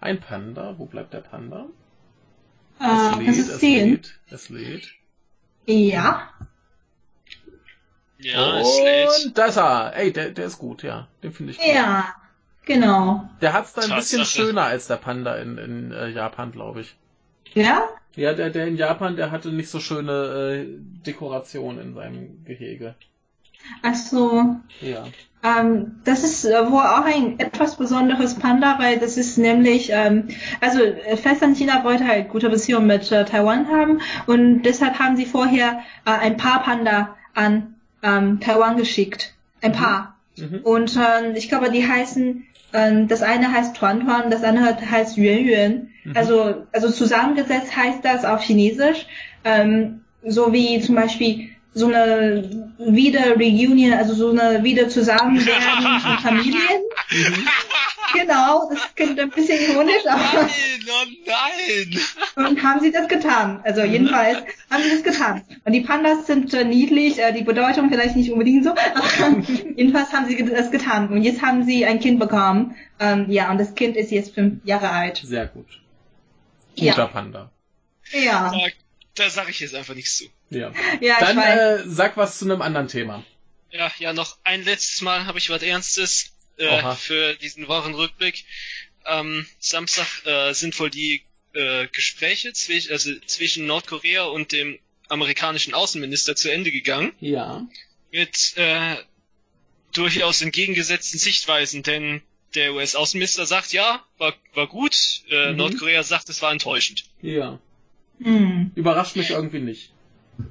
Ein 0.00 0.20
Panda? 0.20 0.74
Wo 0.78 0.86
bleibt 0.86 1.12
der 1.12 1.20
Panda? 1.20 1.66
Äh, 2.80 2.84
kannst 2.84 3.48
du 3.48 3.52
es 3.52 3.60
sehen? 3.60 3.90
lädt, 3.92 4.20
es 4.30 4.48
lädt. 4.48 4.88
Ja. 5.66 6.28
Ja, 8.18 8.58
es 8.60 8.78
lädt. 8.82 9.26
Und 9.26 9.38
da 9.38 9.46
ist 9.46 9.56
er. 9.56 9.94
Ey, 9.96 10.12
der, 10.12 10.30
der 10.30 10.46
ist 10.46 10.58
gut, 10.58 10.82
ja. 10.82 11.08
Den 11.22 11.32
finde 11.32 11.52
ich 11.52 11.58
gut. 11.58 11.66
Ja. 11.66 12.14
Genau. 12.64 13.28
Der 13.40 13.52
hat's 13.52 13.72
da 13.72 13.82
ein 13.82 13.96
bisschen 13.96 14.24
schöner 14.24 14.62
als 14.64 14.86
der 14.86 14.96
Panda 14.96 15.36
in, 15.36 15.58
in 15.58 15.92
äh, 15.92 16.08
Japan, 16.08 16.52
glaube 16.52 16.82
ich. 16.82 16.94
Ja? 17.54 17.88
Ja, 18.14 18.34
der, 18.34 18.50
der 18.50 18.66
in 18.66 18.76
Japan, 18.76 19.16
der 19.16 19.30
hatte 19.30 19.50
nicht 19.50 19.68
so 19.70 19.80
schöne 19.80 20.12
äh, 20.12 20.66
Dekoration 21.06 21.78
in 21.80 21.94
seinem 21.94 22.44
Gehege. 22.44 22.94
Also, 23.82 24.56
Ja. 24.80 25.04
ähm, 25.42 25.96
das 26.04 26.24
ist 26.24 26.44
äh, 26.44 26.70
wohl 26.70 26.82
auch 26.82 27.04
ein 27.04 27.38
etwas 27.38 27.76
besonderes 27.76 28.34
Panda, 28.34 28.78
weil 28.78 28.98
das 28.98 29.16
ist 29.16 29.38
nämlich, 29.38 29.90
ähm, 29.92 30.28
also 30.60 30.82
äh, 30.82 31.16
Festland 31.16 31.56
China 31.56 31.84
wollte 31.84 32.06
halt 32.06 32.28
gute 32.28 32.48
Beziehungen 32.50 32.86
mit 32.86 33.10
äh, 33.12 33.24
Taiwan 33.24 33.68
haben 33.68 34.00
und 34.26 34.62
deshalb 34.62 34.98
haben 34.98 35.16
sie 35.16 35.26
vorher 35.26 35.80
äh, 36.04 36.10
ein 36.10 36.36
paar 36.36 36.62
Panda 36.62 37.16
an 37.34 37.74
ähm, 38.02 38.40
Taiwan 38.40 38.76
geschickt. 38.76 39.34
Ein 39.60 39.70
Mhm. 39.72 39.76
paar. 39.76 40.16
Mhm. 40.36 40.60
Und 40.64 40.96
ähm, 40.96 41.34
ich 41.36 41.48
glaube, 41.48 41.70
die 41.70 41.86
heißen, 41.86 42.44
ähm, 42.72 43.08
das 43.08 43.22
eine 43.22 43.52
heißt 43.52 43.76
Tuan 43.76 44.00
Tuan, 44.00 44.30
das 44.30 44.42
andere 44.44 44.76
heißt 44.80 45.16
Yuan 45.16 45.44
Yuan. 45.46 45.88
Mhm. 46.04 46.16
Also, 46.16 46.66
also 46.72 46.90
zusammengesetzt 46.90 47.76
heißt 47.76 48.04
das 48.04 48.24
auf 48.24 48.42
Chinesisch, 48.42 49.06
ähm, 49.44 50.00
so 50.26 50.52
wie 50.52 50.80
zum 50.80 50.94
Beispiel 50.94 51.48
so 51.74 51.86
eine 51.86 52.70
Wieder-Reunion, 52.78 53.94
also 53.94 54.14
so 54.14 54.30
eine 54.30 54.62
Wieder-Zusammenwerden 54.62 56.00
von 56.00 56.18
Familien. 56.22 56.82
Mhm. 57.10 57.48
Genau, 58.12 58.68
das 58.70 58.94
klingt 58.94 59.18
ein 59.18 59.30
bisschen 59.30 59.60
ironisch, 59.70 60.04
aber 60.06 60.22
Nein, 60.22 60.50
oh 60.88 61.30
nein! 62.36 62.46
und 62.46 62.62
haben 62.62 62.80
sie 62.80 62.90
das 62.92 63.08
getan. 63.08 63.60
Also 63.64 63.82
jedenfalls 63.82 64.38
haben 64.70 64.82
sie 64.82 64.90
das 64.90 65.02
getan. 65.02 65.42
Und 65.64 65.72
die 65.72 65.80
Pandas 65.80 66.26
sind 66.26 66.52
äh, 66.54 66.64
niedlich, 66.64 67.18
äh, 67.18 67.32
die 67.32 67.42
Bedeutung 67.42 67.90
vielleicht 67.90 68.16
nicht 68.16 68.30
unbedingt 68.32 68.64
so, 68.64 68.70
aber 68.70 69.42
jedenfalls 69.76 70.12
haben 70.12 70.28
sie 70.28 70.44
das 70.44 70.70
getan. 70.70 71.08
Und 71.08 71.22
jetzt 71.22 71.42
haben 71.42 71.64
sie 71.64 71.84
ein 71.86 72.00
Kind 72.00 72.20
bekommen. 72.20 72.76
Ähm, 73.00 73.30
ja, 73.30 73.50
und 73.50 73.58
das 73.58 73.74
Kind 73.74 73.96
ist 73.96 74.10
jetzt 74.10 74.34
fünf 74.34 74.64
Jahre 74.64 74.90
alt. 74.90 75.20
Sehr 75.24 75.46
gut. 75.46 75.66
Ja. 76.74 76.92
Guter 76.92 77.08
Panda. 77.08 77.50
Ja, 78.12 78.50
Da, 78.50 78.66
da 79.24 79.30
sage 79.30 79.50
ich 79.50 79.60
jetzt 79.60 79.74
einfach 79.74 79.94
nichts 79.94 80.18
zu. 80.18 80.24
Ja. 80.50 80.70
ja, 81.00 81.14
ich 81.20 81.26
Dann 81.26 81.36
weiß. 81.36 81.80
äh, 81.80 81.84
sag 81.86 82.16
was 82.16 82.38
zu 82.38 82.44
einem 82.44 82.62
anderen 82.62 82.88
Thema. 82.88 83.24
Ja, 83.70 83.90
ja, 83.98 84.12
noch 84.12 84.36
ein 84.44 84.62
letztes 84.64 85.00
Mal 85.00 85.24
habe 85.26 85.38
ich 85.38 85.48
was 85.48 85.62
Ernstes 85.62 86.31
äh, 86.62 86.94
für 86.96 87.34
diesen 87.34 87.68
Wochenrückblick. 87.68 88.44
Am 89.04 89.46
Samstag 89.58 90.06
äh, 90.26 90.52
sind 90.54 90.78
wohl 90.78 90.90
die 90.90 91.22
äh, 91.54 91.88
Gespräche 91.88 92.52
zwischen, 92.52 92.92
also 92.92 93.10
zwischen 93.26 93.66
Nordkorea 93.66 94.24
und 94.24 94.52
dem 94.52 94.78
amerikanischen 95.08 95.74
Außenminister 95.74 96.36
zu 96.36 96.50
Ende 96.50 96.70
gegangen. 96.70 97.12
Ja. 97.20 97.66
Mit 98.10 98.54
äh, 98.56 98.96
durchaus 99.92 100.40
entgegengesetzten 100.40 101.18
Sichtweisen, 101.18 101.82
denn 101.82 102.22
der 102.54 102.74
US-Außenminister 102.74 103.46
sagt, 103.46 103.72
ja, 103.72 104.04
war, 104.18 104.34
war 104.54 104.66
gut. 104.66 104.96
Äh, 105.30 105.50
Mhm. 105.50 105.56
Nordkorea 105.56 106.02
sagt, 106.02 106.28
es 106.28 106.42
war 106.42 106.52
enttäuschend. 106.52 107.04
Ja. 107.22 107.58
Hm. 108.22 108.72
Überrascht 108.74 109.16
mich 109.16 109.30
irgendwie 109.30 109.58
nicht. 109.60 109.90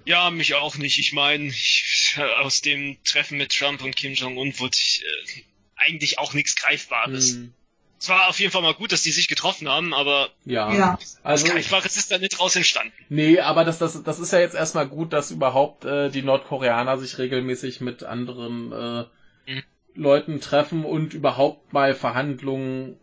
Ja, 0.06 0.30
mich 0.30 0.56
auch 0.56 0.78
nicht. 0.78 1.00
Ich 1.00 1.14
meine, 1.14 1.48
ich, 1.48 2.16
aus 2.40 2.62
dem 2.62 2.98
Treffen 3.04 3.38
mit 3.38 3.52
Trump 3.52 3.84
und 3.84 3.96
Kim 3.96 4.14
Jong-un 4.14 4.58
wurde 4.60 4.78
äh, 4.78 5.42
eigentlich 5.86 6.20
auch 6.20 6.34
nichts 6.34 6.56
Greifbares. 6.56 7.32
Hm. 7.34 7.54
Es 8.00 8.10
war 8.10 8.30
auf 8.30 8.40
jeden 8.40 8.52
Fall 8.52 8.64
mal 8.64 8.74
gut, 8.74 8.92
dass 8.92 9.04
die 9.04 9.12
sich 9.12 9.28
getroffen 9.28 9.70
haben, 9.70 9.94
aber 9.94 10.30
Ja. 10.46 10.74
Ja. 10.74 10.98
was 11.00 11.20
Also, 11.24 11.48
Greifbares 11.48 11.98
ist 11.98 12.12
da 12.12 12.18
nicht 12.18 12.40
draus 12.40 12.56
entstanden. 12.56 12.94
nee, 13.10 13.40
aber 13.40 13.64
das, 13.64 13.78
das, 13.78 14.02
das 14.02 14.18
ist 14.20 14.34
ja 14.34 14.40
jetzt 14.40 14.56
erstmal 14.56 14.88
gut, 14.88 15.14
dass 15.14 15.30
überhaupt 15.30 15.86
äh, 15.86 16.10
die 16.10 16.24
Nordkoreaner 16.24 16.98
sich 16.98 17.18
regelmäßig 17.20 17.80
mit 17.82 18.04
anderen 18.04 18.72
äh, 18.72 19.06
Mhm. 19.52 19.64
Leuten 19.96 20.40
treffen 20.42 20.86
und 20.86 21.14
überhaupt 21.14 21.74
mal 21.74 21.94
Verhandlungen 21.96 22.98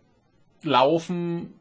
laufen, 0.63 1.53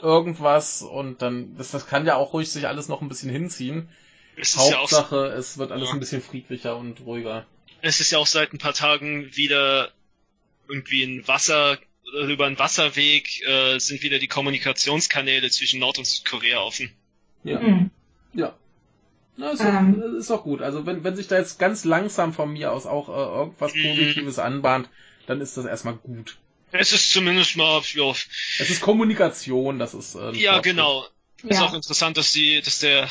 irgendwas 0.00 0.82
und 0.82 1.22
dann, 1.22 1.56
das, 1.56 1.70
das 1.70 1.86
kann 1.86 2.06
ja 2.06 2.16
auch 2.16 2.32
ruhig 2.32 2.50
sich 2.50 2.66
alles 2.66 2.88
noch 2.88 3.00
ein 3.02 3.08
bisschen 3.08 3.30
hinziehen. 3.30 3.88
Es 4.36 4.54
ist 4.56 4.70
ja 4.70 4.76
auch, 4.78 4.82
Hauptsache, 4.92 5.26
es 5.26 5.58
wird 5.58 5.72
alles 5.72 5.88
Ja. 5.88 5.94
ein 5.94 6.00
bisschen 6.00 6.22
friedlicher 6.22 6.76
und 6.76 7.00
ruhiger. 7.06 7.46
es 7.82 8.00
ist 8.00 8.10
ja 8.12 8.18
auch 8.18 8.26
seit 8.26 8.52
ein 8.52 8.58
paar 8.58 8.74
Tagen 8.74 9.34
wieder 9.36 9.90
irgendwie 10.68 11.02
ein 11.04 11.26
Wasser, 11.28 11.78
über 12.28 12.46
einen 12.46 12.58
Wasserweg 12.58 13.42
äh, 13.46 13.78
sind 13.78 14.02
wieder 14.02 14.18
die 14.18 14.28
Kommunikationskanäle 14.28 15.50
zwischen 15.50 15.80
Nord- 15.80 15.98
und 15.98 16.06
Südkorea 16.06 16.60
offen. 16.60 16.90
Ja. 17.44 17.60
Hm. 17.60 17.90
Ja. 18.34 18.54
Na, 19.36 19.50
ist, 19.52 19.60
doch, 19.60 19.66
Ähm. 19.66 20.02
ist 20.18 20.28
doch 20.30 20.42
gut. 20.44 20.60
Also 20.60 20.84
wenn, 20.84 21.04
wenn 21.04 21.16
sich 21.16 21.26
da 21.28 21.38
jetzt 21.38 21.58
ganz 21.58 21.84
langsam 21.84 22.34
von 22.34 22.52
mir 22.52 22.72
aus 22.72 22.84
auch 22.86 23.08
äh, 23.08 23.12
irgendwas 23.38 23.74
Mhm. 23.74 23.82
Positives 23.82 24.38
anbahnt, 24.38 24.88
dann 25.26 25.40
ist 25.40 25.56
das 25.56 25.64
erstmal 25.64 25.94
gut. 25.94 26.36
Es 26.70 26.92
ist 26.92 27.10
zumindest 27.12 27.56
mal, 27.56 27.82
ja, 27.94 28.10
Es 28.58 28.70
ist 28.70 28.80
Kommunikation, 28.80 29.78
das 29.78 29.94
ist. 29.94 30.14
Äh, 30.14 30.32
ja 30.32 30.54
Fortschritt. 30.54 30.62
genau. 30.74 31.06
Ist 31.44 31.58
Ja. 31.60 31.66
auch 31.66 31.74
interessant, 31.74 32.16
dass 32.16 32.32
die, 32.32 32.60
dass 32.62 32.78
der 32.78 33.08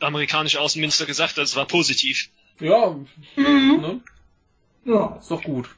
amerikanische 0.00 0.60
Außenminister 0.60 1.06
gesagt 1.06 1.36
hat, 1.36 1.44
es 1.44 1.56
war 1.56 1.66
positiv. 1.66 2.28
Ja, 2.60 2.96
Mhm. 3.36 3.80
ne? 3.80 4.00
Ja. 4.84 5.16
Ist 5.20 5.30
doch 5.30 5.42
gut. 5.42 5.68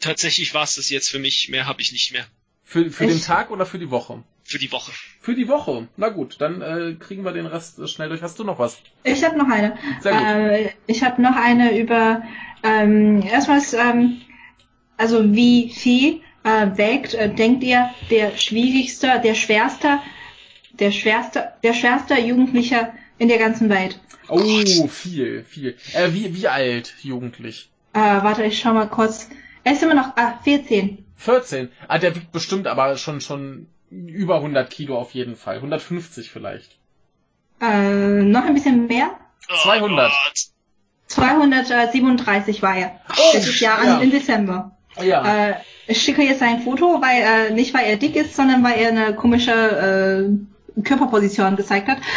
Tatsächlich 0.00 0.54
war 0.54 0.64
es 0.64 0.76
das 0.76 0.90
jetzt 0.90 1.10
für 1.10 1.18
mich. 1.18 1.48
Mehr 1.48 1.66
habe 1.66 1.80
ich 1.80 1.92
nicht 1.92 2.12
mehr. 2.12 2.26
Für, 2.64 2.90
für 2.90 3.06
den? 3.06 3.20
Tag 3.20 3.50
oder 3.50 3.66
für 3.66 3.78
die 3.78 3.90
Woche? 3.90 4.22
Für 4.44 4.58
die 4.58 4.72
Woche. 4.72 4.92
Für 5.20 5.34
die 5.34 5.48
Woche. 5.48 5.88
Na 5.96 6.08
gut, 6.08 6.36
dann 6.40 6.62
äh, 6.62 6.94
kriegen 6.98 7.24
wir 7.24 7.32
den 7.32 7.46
Rest 7.46 7.88
schnell 7.88 8.08
durch. 8.08 8.22
Hast 8.22 8.38
du 8.38 8.44
noch 8.44 8.58
was? 8.58 8.78
Ich 9.04 9.24
habe 9.24 9.36
noch 9.36 9.48
eine. 9.48 9.76
Sehr 10.00 10.12
gut. 10.12 10.22
Äh, 10.22 10.70
ich 10.86 11.02
habe 11.04 11.20
noch 11.20 11.36
eine 11.36 11.78
über 11.78 12.22
ähm, 12.62 13.22
erstmals, 13.22 13.72
ähm, 13.74 14.20
also 14.96 15.32
wie 15.34 15.70
viel 15.70 16.20
äh, 16.44 16.66
wägt, 16.76 17.14
äh, 17.14 17.32
denkt 17.32 17.62
ihr, 17.62 17.90
der 18.10 18.36
schwierigste, 18.36 19.20
der 19.22 19.34
schwerste, 19.34 19.98
der 20.72 20.90
schwerste, 20.90 21.52
der 21.62 21.74
schwerste 21.74 22.18
Jugendliche 22.20 22.92
in 23.18 23.28
der 23.28 23.38
ganzen 23.38 23.68
Welt? 23.68 24.00
Oh, 24.28 24.38
viel, 24.88 25.44
viel. 25.44 25.76
Äh, 25.92 26.12
wie, 26.12 26.34
wie 26.34 26.48
alt, 26.48 26.94
jugendlich? 27.02 27.68
Äh, 27.92 27.98
warte, 27.98 28.44
ich 28.44 28.60
schau 28.60 28.72
mal 28.72 28.88
kurz. 28.88 29.28
Er 29.64 29.72
ist 29.72 29.82
immer 29.82 29.94
noch 29.94 30.16
ah, 30.16 30.38
14. 30.42 31.04
14. 31.16 31.70
Ah, 31.88 31.98
der 31.98 32.14
wiegt 32.14 32.32
bestimmt 32.32 32.66
aber 32.66 32.96
schon, 32.96 33.20
schon 33.20 33.66
über 33.90 34.36
100 34.36 34.70
Kilo 34.70 34.96
auf 34.98 35.12
jeden 35.12 35.36
Fall. 35.36 35.56
150 35.56 36.30
vielleicht. 36.30 36.78
Äh, 37.60 38.22
noch 38.22 38.44
ein 38.44 38.54
bisschen 38.54 38.86
mehr? 38.86 39.10
200. 39.62 40.10
Oh 40.10 40.14
Gott. 40.26 40.38
237 41.08 42.62
war 42.62 42.76
er. 42.76 43.00
Oh, 43.10 43.34
Letztes 43.34 43.60
Jahr 43.60 43.84
ja. 43.84 43.98
im 44.00 44.10
Dezember. 44.10 44.76
Ja. 45.02 45.48
Äh, 45.48 45.54
ich 45.86 46.00
schicke 46.00 46.22
jetzt 46.22 46.42
ein 46.42 46.62
Foto, 46.62 47.02
weil 47.02 47.50
äh, 47.50 47.52
nicht 47.52 47.74
weil 47.74 47.86
er 47.86 47.96
dick 47.96 48.16
ist, 48.16 48.36
sondern 48.36 48.62
weil 48.62 48.78
er 48.78 48.88
eine 48.88 49.14
komische 49.14 49.52
äh, 50.76 50.82
Körperposition 50.82 51.56
gezeigt 51.56 51.88
hat. 51.88 51.98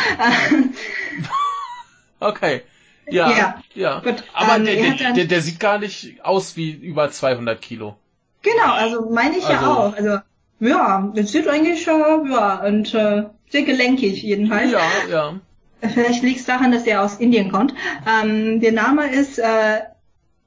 Okay. 2.24 2.62
Ja. 3.10 3.32
Ja. 3.38 3.56
Ja. 3.76 4.00
Gut, 4.00 4.24
Aber 4.34 4.56
ähm, 4.58 4.66
der, 4.66 4.78
er 4.78 4.94
der, 4.96 5.14
der, 5.14 5.26
der 5.26 5.42
sieht 5.42 5.60
gar 5.60 5.78
nicht 5.80 6.24
aus 6.24 6.56
wie 6.56 6.72
über 6.72 7.10
200 7.12 7.62
Kilo. 7.62 7.96
genau, 8.42 8.74
also 8.74 9.10
meine 9.10 9.38
ich 9.38 9.46
Also- 9.46 9.54
ja 9.54 9.74
auch. 9.74 9.96
Also 9.96 10.18
ja, 10.60 11.12
das 11.16 11.32
sieht 11.32 11.48
eigentlich 11.48 11.86
äh, 11.88 11.92
ja 11.92 12.66
und 12.66 12.94
äh, 12.94 13.24
sehr 13.50 13.64
gelenkig 13.64 14.24
jedenfalls. 14.24 14.72
Ja, 14.72 14.82
ja. 15.10 15.34
Vielleicht 15.82 16.24
liegt 16.24 16.40
es 16.40 16.46
daran, 16.46 16.72
dass 16.72 16.88
er 16.88 17.02
aus 17.04 17.16
Indien 17.16 17.52
kommt. 17.52 17.74
Ähm, 18.08 18.62
der 18.62 18.72
Name 18.72 19.08
ist, 19.12 19.38
äh, 19.38 19.82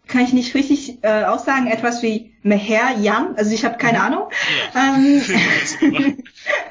kann 0.08 0.22
ich 0.22 0.32
nicht 0.32 0.54
richtig 0.54 0.98
äh, 1.02 1.24
aussagen, 1.24 1.66
etwas 1.66 2.02
wie 2.02 2.32
Meher 2.42 2.96
Yang. 2.98 3.36
Also 3.36 3.52
ich 3.52 3.64
habe 3.66 3.76
keine 3.76 4.00
Ahnung. 4.00 4.30
Ja. 4.74 4.94
Ähm, 4.94 5.22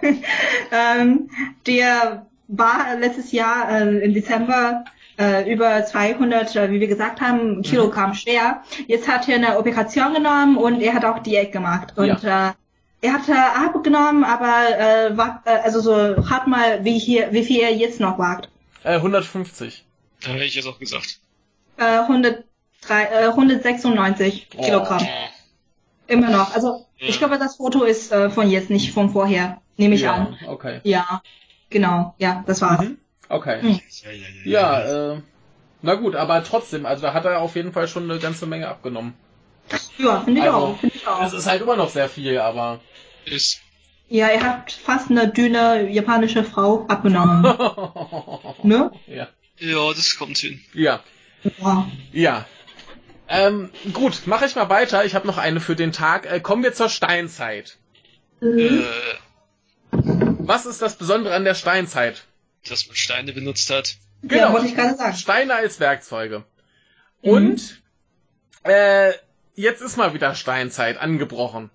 ähm, 0.72 1.30
der 1.68 2.26
war 2.48 2.96
letztes 3.00 3.32
Jahr 3.32 3.70
äh, 3.70 4.00
im 4.04 4.14
Dezember 4.14 4.86
äh, 5.20 5.52
über 5.52 5.86
200, 5.86 6.56
äh, 6.56 6.72
wie 6.72 6.80
wir 6.80 6.88
gesagt 6.88 7.22
haben, 7.22 7.62
Kilogramm 7.62 8.14
schwer. 8.14 8.62
Jetzt 8.88 9.08
hat 9.08 9.28
er 9.30 9.36
eine 9.36 9.58
Operation 9.58 10.14
genommen 10.14 10.58
und 10.58 10.82
er 10.82 10.94
hat 10.94 11.06
auch 11.06 11.20
Diät 11.20 11.52
gemacht. 11.52 11.94
Und 11.98 12.24
äh, 12.24 12.52
er 13.02 13.14
hat 13.14 13.30
äh, 13.30 13.34
abgenommen, 13.34 14.24
aber 14.24 14.80
äh, 14.80 15.18
war, 15.18 15.42
äh, 15.46 15.52
also 15.64 15.80
so 15.80 15.94
rat 15.94 16.48
mal, 16.48 16.84
wie 16.84 16.98
hier, 16.98 17.32
wie 17.32 17.44
viel 17.44 17.62
er 17.62 17.74
jetzt 17.74 18.00
noch 18.00 18.18
wagt. 18.18 18.50
Äh, 18.84 18.96
150. 18.96 19.86
Da 20.24 20.32
hätte 20.32 20.44
ich 20.46 20.56
jetzt 20.56 20.68
auch 20.68 20.80
gesagt. 20.80 21.20
Äh, 21.78 22.00
103, 22.00 22.44
äh, 22.90 23.28
196 23.28 24.48
Oh. 24.58 24.62
Kilogramm. 24.64 25.06
Immer 26.08 26.30
noch. 26.30 26.54
Also 26.56 26.86
Ja. 26.98 27.08
ich 27.10 27.18
glaube, 27.20 27.38
das 27.38 27.58
Foto 27.58 27.84
ist 27.84 28.12
äh, 28.12 28.30
von 28.30 28.50
jetzt, 28.50 28.70
nicht 28.70 28.92
von 28.94 29.10
vorher. 29.10 29.62
Nehme 29.78 29.96
ich 29.96 30.02
ja, 30.02 30.14
an. 30.14 30.38
okay. 30.48 30.80
Ja, 30.84 31.22
genau. 31.70 32.16
Ja, 32.18 32.44
das 32.48 32.62
war's. 32.62 32.82
Mhm. 32.82 32.98
Okay. 33.30 33.60
Ja, 34.04 34.12
ja, 34.12 34.28
ja. 34.46 34.82
Ja, 34.84 35.14
äh, 35.14 35.22
na 35.82 35.96
gut, 35.96 36.16
aber 36.16 36.44
trotzdem, 36.44 36.86
also 36.86 37.04
da 37.04 37.14
hat 37.14 37.26
er 37.26 37.42
auf 37.42 37.56
jeden 37.56 37.72
Fall 37.74 37.88
schon 37.88 38.10
eine 38.10 38.20
ganze 38.20 38.46
Menge 38.46 38.68
abgenommen. 38.68 39.14
Ja, 39.98 40.22
finde 40.22 40.42
ich 40.42 40.46
Also, 40.48 40.58
auch. 40.58 40.80
Finde 40.80 40.96
ich 40.96 41.08
auch. 41.08 41.24
Es 41.24 41.34
ist 41.34 41.48
halt 41.48 41.62
immer 41.62 41.76
noch 41.76 41.90
sehr 41.90 42.10
viel, 42.10 42.38
aber. 42.40 42.80
Ist. 43.26 43.62
Ja, 44.08 44.28
er 44.28 44.44
hat 44.44 44.72
fast 44.72 45.10
eine 45.10 45.28
dünne 45.28 45.90
japanische 45.90 46.44
Frau 46.44 46.86
abgenommen. 46.88 47.42
ne? 48.64 48.92
ja. 49.08 49.28
Ja, 49.58 49.94
das 49.94 50.18
kommt 50.18 50.38
hin. 50.38 50.60
Ja. 50.74 51.02
Wow. 51.60 51.86
Ja. 52.12 52.46
Ähm, 53.28 53.72
gut, 53.94 54.24
mache 54.28 54.46
ich 54.46 54.56
mal 54.56 54.70
weiter. 54.70 55.06
Ich 55.06 55.16
habe 55.16 55.26
noch 55.26 55.38
eine 55.38 55.60
für 55.60 55.76
den 55.76 55.92
Tag. 55.92 56.26
Äh, 56.32 56.40
kommen 56.42 56.62
wir 56.64 56.74
zur 56.74 56.90
Steinzeit. 56.90 57.78
Mhm. 58.42 58.60
Äh, 58.60 59.98
Was 60.40 60.66
ist 60.66 60.82
das 60.82 60.98
Besondere 60.98 61.34
an 61.34 61.44
der 61.46 61.56
Steinzeit? 61.56 62.26
Dass 62.70 62.88
man 62.88 62.96
Steine 62.96 63.34
benutzt 63.34 63.70
hat. 63.70 63.98
Ja, 64.24 64.52
wollte 64.54 64.68
ich 64.68 64.76
gerade 64.76 64.96
sagen. 64.96 65.16
Steine 65.16 65.56
als 65.56 65.80
Werkzeuge. 65.80 66.44
Mhm. 67.22 67.30
Und 67.32 67.82
äh, 68.64 69.12
jetzt 69.56 69.82
ist 69.82 69.98
mal 69.98 70.14
wieder 70.14 70.36
Steinzeit 70.36 70.98
angebrochen. 70.98 71.70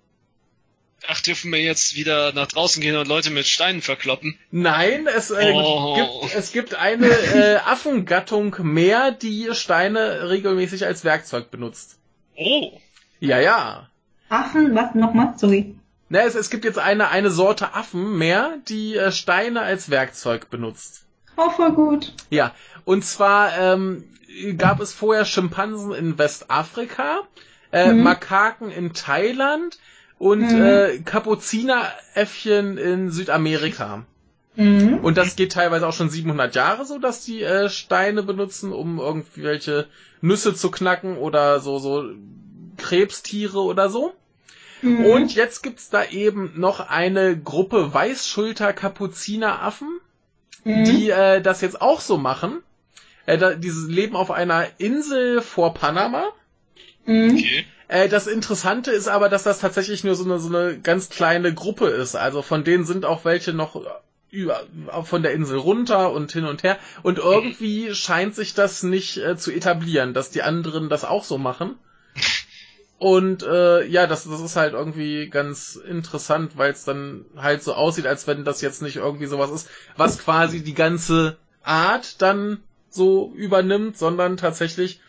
Ach, 1.07 1.19
dürfen 1.21 1.51
wir 1.51 1.59
jetzt 1.59 1.95
wieder 1.95 2.31
nach 2.33 2.47
draußen 2.47 2.79
gehen 2.81 2.95
und 2.95 3.07
Leute 3.07 3.31
mit 3.31 3.47
Steinen 3.47 3.81
verkloppen? 3.81 4.37
Nein, 4.51 5.07
es, 5.07 5.31
äh, 5.31 5.51
Oh. 5.55 5.95
gibt, 5.95 6.35
es 6.35 6.51
gibt 6.51 6.75
eine 6.75 7.07
äh, 7.07 7.55
Affengattung 7.65 8.55
mehr, 8.61 9.11
die 9.11 9.49
Steine 9.53 10.29
regelmäßig 10.29 10.85
als 10.85 11.03
Werkzeug 11.03 11.49
benutzt. 11.49 11.97
Oh. 12.35 12.79
Ja, 13.19 13.39
ja. 13.39 13.89
Affen, 14.29 14.75
was 14.75 14.93
nochmal? 14.93 15.33
Sorry. 15.37 15.75
Na, 16.13 16.19
es, 16.23 16.35
es 16.35 16.49
gibt 16.49 16.65
jetzt 16.65 16.77
eine, 16.77 17.07
eine 17.07 17.31
Sorte 17.31 17.73
Affen 17.73 18.17
mehr, 18.17 18.57
die 18.67 18.97
äh, 18.97 19.13
Steine 19.13 19.61
als 19.61 19.89
Werkzeug 19.89 20.49
benutzt. 20.49 21.05
Oh, 21.37 21.49
voll 21.49 21.71
gut. 21.71 22.13
Ja, 22.29 22.53
und 22.83 23.05
zwar 23.05 23.57
ähm, 23.57 24.03
gab 24.57 24.81
es 24.81 24.91
vorher 24.93 25.23
Schimpansen 25.23 25.93
in 25.93 26.17
Westafrika, 26.17 27.21
äh, 27.71 27.93
Mhm. 27.93 28.03
Makaken 28.03 28.71
in 28.71 28.91
Thailand 28.93 29.79
und 30.19 30.51
Mhm. 30.51 30.61
äh, 30.61 30.99
Kapuzineräffchen 30.99 32.77
in 32.77 33.09
Südamerika. 33.09 34.03
Mhm. 34.57 34.95
Und 35.01 35.17
das 35.17 35.37
geht 35.37 35.53
teilweise 35.53 35.87
auch 35.87 35.93
schon 35.93 36.09
700 36.09 36.53
Jahre 36.55 36.83
so, 36.85 36.99
dass 36.99 37.23
die 37.23 37.41
äh, 37.41 37.69
Steine 37.69 38.21
benutzen, 38.23 38.73
um 38.73 38.99
irgendwelche 38.99 39.87
Nüsse 40.19 40.53
zu 40.55 40.71
knacken 40.71 41.15
oder 41.17 41.61
so 41.61 41.79
so 41.79 42.03
Krebstiere 42.75 43.59
oder 43.61 43.89
so. 43.89 44.13
Mhm. 44.81 45.05
Und 45.05 45.35
jetzt 45.35 45.63
gibt's 45.63 45.89
da 45.89 46.05
eben 46.05 46.53
noch 46.55 46.89
eine 46.89 47.37
Gruppe 47.37 47.93
Weißschulter-Kapuzineraffen, 47.93 49.99
Mhm. 50.63 50.83
die 50.83 51.09
äh, 51.09 51.41
das 51.41 51.61
jetzt 51.61 51.81
auch 51.81 52.01
so 52.01 52.17
machen. 52.17 52.61
Äh, 53.25 53.37
da, 53.37 53.55
die 53.55 53.69
leben 53.69 54.15
auf 54.15 54.31
einer 54.31 54.67
Insel 54.77 55.41
vor 55.41 55.73
Panama. 55.73 56.25
Mhm. 57.05 57.31
Okay. 57.31 57.65
Äh, 57.87 58.09
das 58.09 58.27
Interessante 58.27 58.91
ist 58.91 59.07
aber, 59.07 59.29
dass 59.29 59.43
das 59.43 59.59
tatsächlich 59.59 60.03
nur 60.03 60.15
so 60.15 60.23
eine, 60.23 60.39
so 60.39 60.55
eine 60.55 60.79
ganz 60.79 61.09
kleine 61.09 61.53
Gruppe 61.53 61.87
ist. 61.87 62.15
Also 62.15 62.41
von 62.41 62.63
denen 62.63 62.85
sind 62.85 63.05
auch 63.05 63.25
welche 63.25 63.53
noch 63.53 63.81
über, 64.29 64.61
von 65.03 65.23
der 65.23 65.33
Insel 65.33 65.57
runter 65.57 66.13
und 66.13 66.31
hin 66.31 66.45
und 66.45 66.63
her. 66.63 66.77
Und 67.03 67.17
irgendwie 67.17 67.93
scheint 67.93 68.35
sich 68.35 68.53
das 68.53 68.83
nicht 68.83 69.17
äh, 69.17 69.35
zu 69.35 69.51
etablieren, 69.51 70.13
dass 70.13 70.29
die 70.29 70.41
anderen 70.41 70.89
das 70.89 71.03
auch 71.03 71.23
so 71.23 71.37
machen. 71.37 71.75
Und 73.01 73.41
äh, 73.41 73.83
ja, 73.87 74.05
das, 74.05 74.25
das 74.25 74.41
ist 74.41 74.55
halt 74.55 74.73
irgendwie 74.73 75.27
ganz 75.27 75.75
interessant, 75.75 76.51
weil 76.55 76.69
es 76.69 76.83
dann 76.83 77.25
halt 77.35 77.63
so 77.63 77.73
aussieht, 77.73 78.05
als 78.05 78.27
wenn 78.27 78.45
das 78.45 78.61
jetzt 78.61 78.83
nicht 78.83 78.97
irgendwie 78.97 79.25
sowas 79.25 79.49
ist, 79.49 79.67
was 79.97 80.19
quasi 80.19 80.63
die 80.63 80.75
ganze 80.75 81.39
Art 81.63 82.21
dann 82.21 82.61
so 82.91 83.33
übernimmt, 83.35 83.97
sondern 83.97 84.37
tatsächlich 84.37 84.99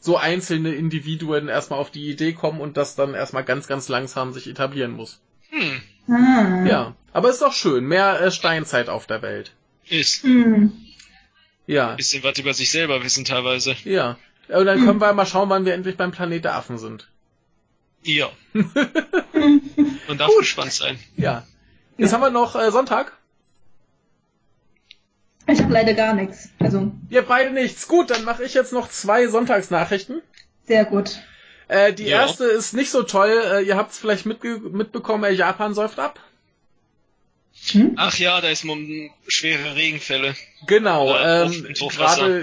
so 0.00 0.16
einzelne 0.16 0.74
Individuen 0.74 1.48
erstmal 1.48 1.78
auf 1.78 1.90
die 1.90 2.08
Idee 2.08 2.32
kommen 2.32 2.58
und 2.58 2.78
das 2.78 2.94
dann 2.94 3.12
erstmal 3.12 3.44
ganz, 3.44 3.66
ganz 3.66 3.90
langsam 3.90 4.32
sich 4.32 4.48
etablieren 4.48 4.92
muss. 4.92 5.20
Hm. 5.50 5.82
Ah. 6.08 6.64
Ja, 6.66 6.96
aber 7.12 7.28
ist 7.28 7.42
doch 7.42 7.52
schön. 7.52 7.84
Mehr 7.84 8.18
äh, 8.18 8.30
Steinzeit 8.30 8.88
auf 8.88 9.06
der 9.06 9.20
Welt. 9.20 9.52
Ist. 9.90 10.24
Mhm. 10.24 10.72
Ja, 11.66 11.96
Bisschen 11.96 12.24
was 12.24 12.38
über 12.38 12.54
sich 12.54 12.70
selber 12.70 13.04
wissen 13.04 13.26
teilweise. 13.26 13.76
ja. 13.84 14.16
Und 14.48 14.64
dann 14.64 14.82
können 14.82 15.02
wir 15.02 15.12
mal 15.12 15.26
schauen, 15.26 15.50
wann 15.50 15.66
wir 15.66 15.74
endlich 15.74 15.98
beim 15.98 16.12
Planet 16.12 16.44
der 16.44 16.54
Affen 16.54 16.78
sind. 16.78 17.11
Ja. 18.02 18.30
Man 18.52 20.18
darf 20.18 20.30
gespannt 20.38 20.72
sein. 20.72 20.98
Ja. 21.16 21.46
Jetzt 21.98 22.10
Ja. 22.10 22.14
haben 22.16 22.22
wir 22.22 22.30
noch 22.30 22.56
äh, 22.56 22.70
Sonntag. 22.70 23.12
Ich 25.48 25.60
habe 25.60 25.72
leider 25.72 25.94
gar 25.94 26.14
nichts. 26.14 26.50
Also, 26.60 26.92
Ihr 27.10 27.22
beide 27.22 27.50
nichts. 27.50 27.88
Gut, 27.88 28.10
dann 28.10 28.24
mache 28.24 28.44
ich 28.44 28.54
jetzt 28.54 28.72
noch 28.72 28.88
zwei 28.88 29.26
Sonntagsnachrichten. 29.26 30.22
sehr 30.66 30.84
gut. 30.84 31.18
Äh, 31.68 31.92
die 31.92 32.04
Ja. 32.04 32.20
erste 32.22 32.44
ist 32.44 32.74
nicht 32.74 32.90
so 32.90 33.02
toll. 33.02 33.30
Äh, 33.52 33.62
ihr 33.62 33.76
habt 33.76 33.92
es 33.92 33.98
vielleicht 33.98 34.26
mitge 34.26 34.58
mitbekommen, 34.58 35.24
äh, 35.24 35.30
Japan 35.32 35.74
säuft 35.74 35.98
ab. 35.98 36.20
Hm? 37.72 37.94
Ach 37.96 38.16
ja, 38.18 38.40
da 38.40 38.48
ist 38.48 38.64
mom- 38.64 39.10
schwere 39.28 39.74
Regenfälle. 39.76 40.34
Genau, 40.66 41.14
ähm, 41.16 41.68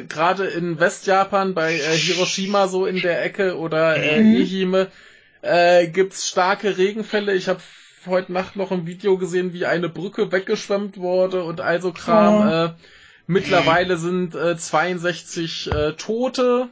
gerade 0.08 0.46
in 0.48 0.80
Westjapan 0.80 1.54
bei 1.54 1.76
äh, 1.76 1.98
Hiroshima 1.98 2.68
so 2.68 2.86
in 2.86 3.02
der 3.02 3.24
Ecke 3.24 3.58
oder 3.58 3.96
äh, 3.98 4.22
Mhm. 4.22 4.36
Ehime 4.42 4.92
äh, 5.42 5.88
gibt's 5.88 6.28
starke 6.28 6.78
Regenfälle. 6.78 7.34
Ich 7.34 7.48
habe 7.48 7.62
heute 8.06 8.32
Nacht 8.34 8.56
noch 8.56 8.72
ein 8.72 8.86
Video 8.86 9.18
gesehen, 9.18 9.54
wie 9.54 9.66
eine 9.66 9.90
Brücke 9.90 10.32
weggeschwemmt 10.32 10.98
wurde 10.98 11.44
und 11.44 11.62
also 11.62 11.92
Kram. 11.92 12.42
Oh. 12.42 12.50
Äh, 12.50 12.74
mittlerweile 13.28 13.98
sind 13.98 14.36
äh, 14.36 14.58
62 14.58 15.72
äh, 15.72 15.94
Tote, 15.94 16.70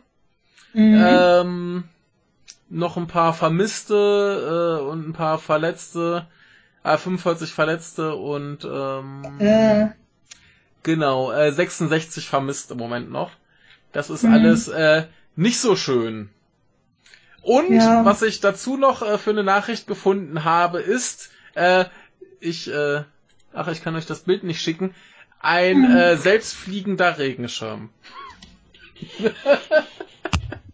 Mhm. 0.74 0.96
ähm, 1.00 1.84
noch 2.70 2.98
ein 2.98 3.08
paar 3.08 3.34
Vermisste 3.34 4.80
äh, 4.80 4.84
und 4.84 5.10
ein 5.10 5.14
paar 5.14 5.40
Verletzte, 5.40 6.28
äh, 6.84 6.98
45 6.98 7.52
Verletzte 7.54 8.16
und 8.16 8.66
ähm, 8.66 9.40
äh, 9.40 9.88
Genau, 10.84 11.32
äh, 11.34 11.52
66 11.52 12.28
vermisst 12.30 12.72
im 12.72 12.78
Moment 12.78 13.12
noch. 13.12 13.32
Das 13.92 14.10
ist 14.10 14.24
Mhm. 14.24 14.34
alles 14.34 14.68
äh, 14.70 15.06
nicht 15.36 15.60
so 15.60 15.76
schön. 15.76 16.30
Und 17.42 17.72
Ja. 17.74 18.04
was 18.04 18.22
ich 18.22 18.40
dazu 18.40 18.78
noch 18.78 19.02
äh, 19.02 19.18
für 19.18 19.30
eine 19.32 19.44
Nachricht 19.44 19.88
gefunden 19.88 20.44
habe, 20.44 20.80
ist, 20.80 21.30
äh, 21.56 21.86
ich, 22.40 22.70
äh, 22.72 23.04
ach, 23.54 23.68
ich 23.70 23.82
kann 23.84 23.96
euch 23.96 24.06
das 24.06 24.22
Bild 24.22 24.44
nicht 24.44 24.62
schicken, 24.62 24.94
ein 25.40 25.80
Mhm. 25.80 25.86
äh, 25.86 26.18
selbstfliegender 26.18 27.18
Regenschirm. 27.18 27.90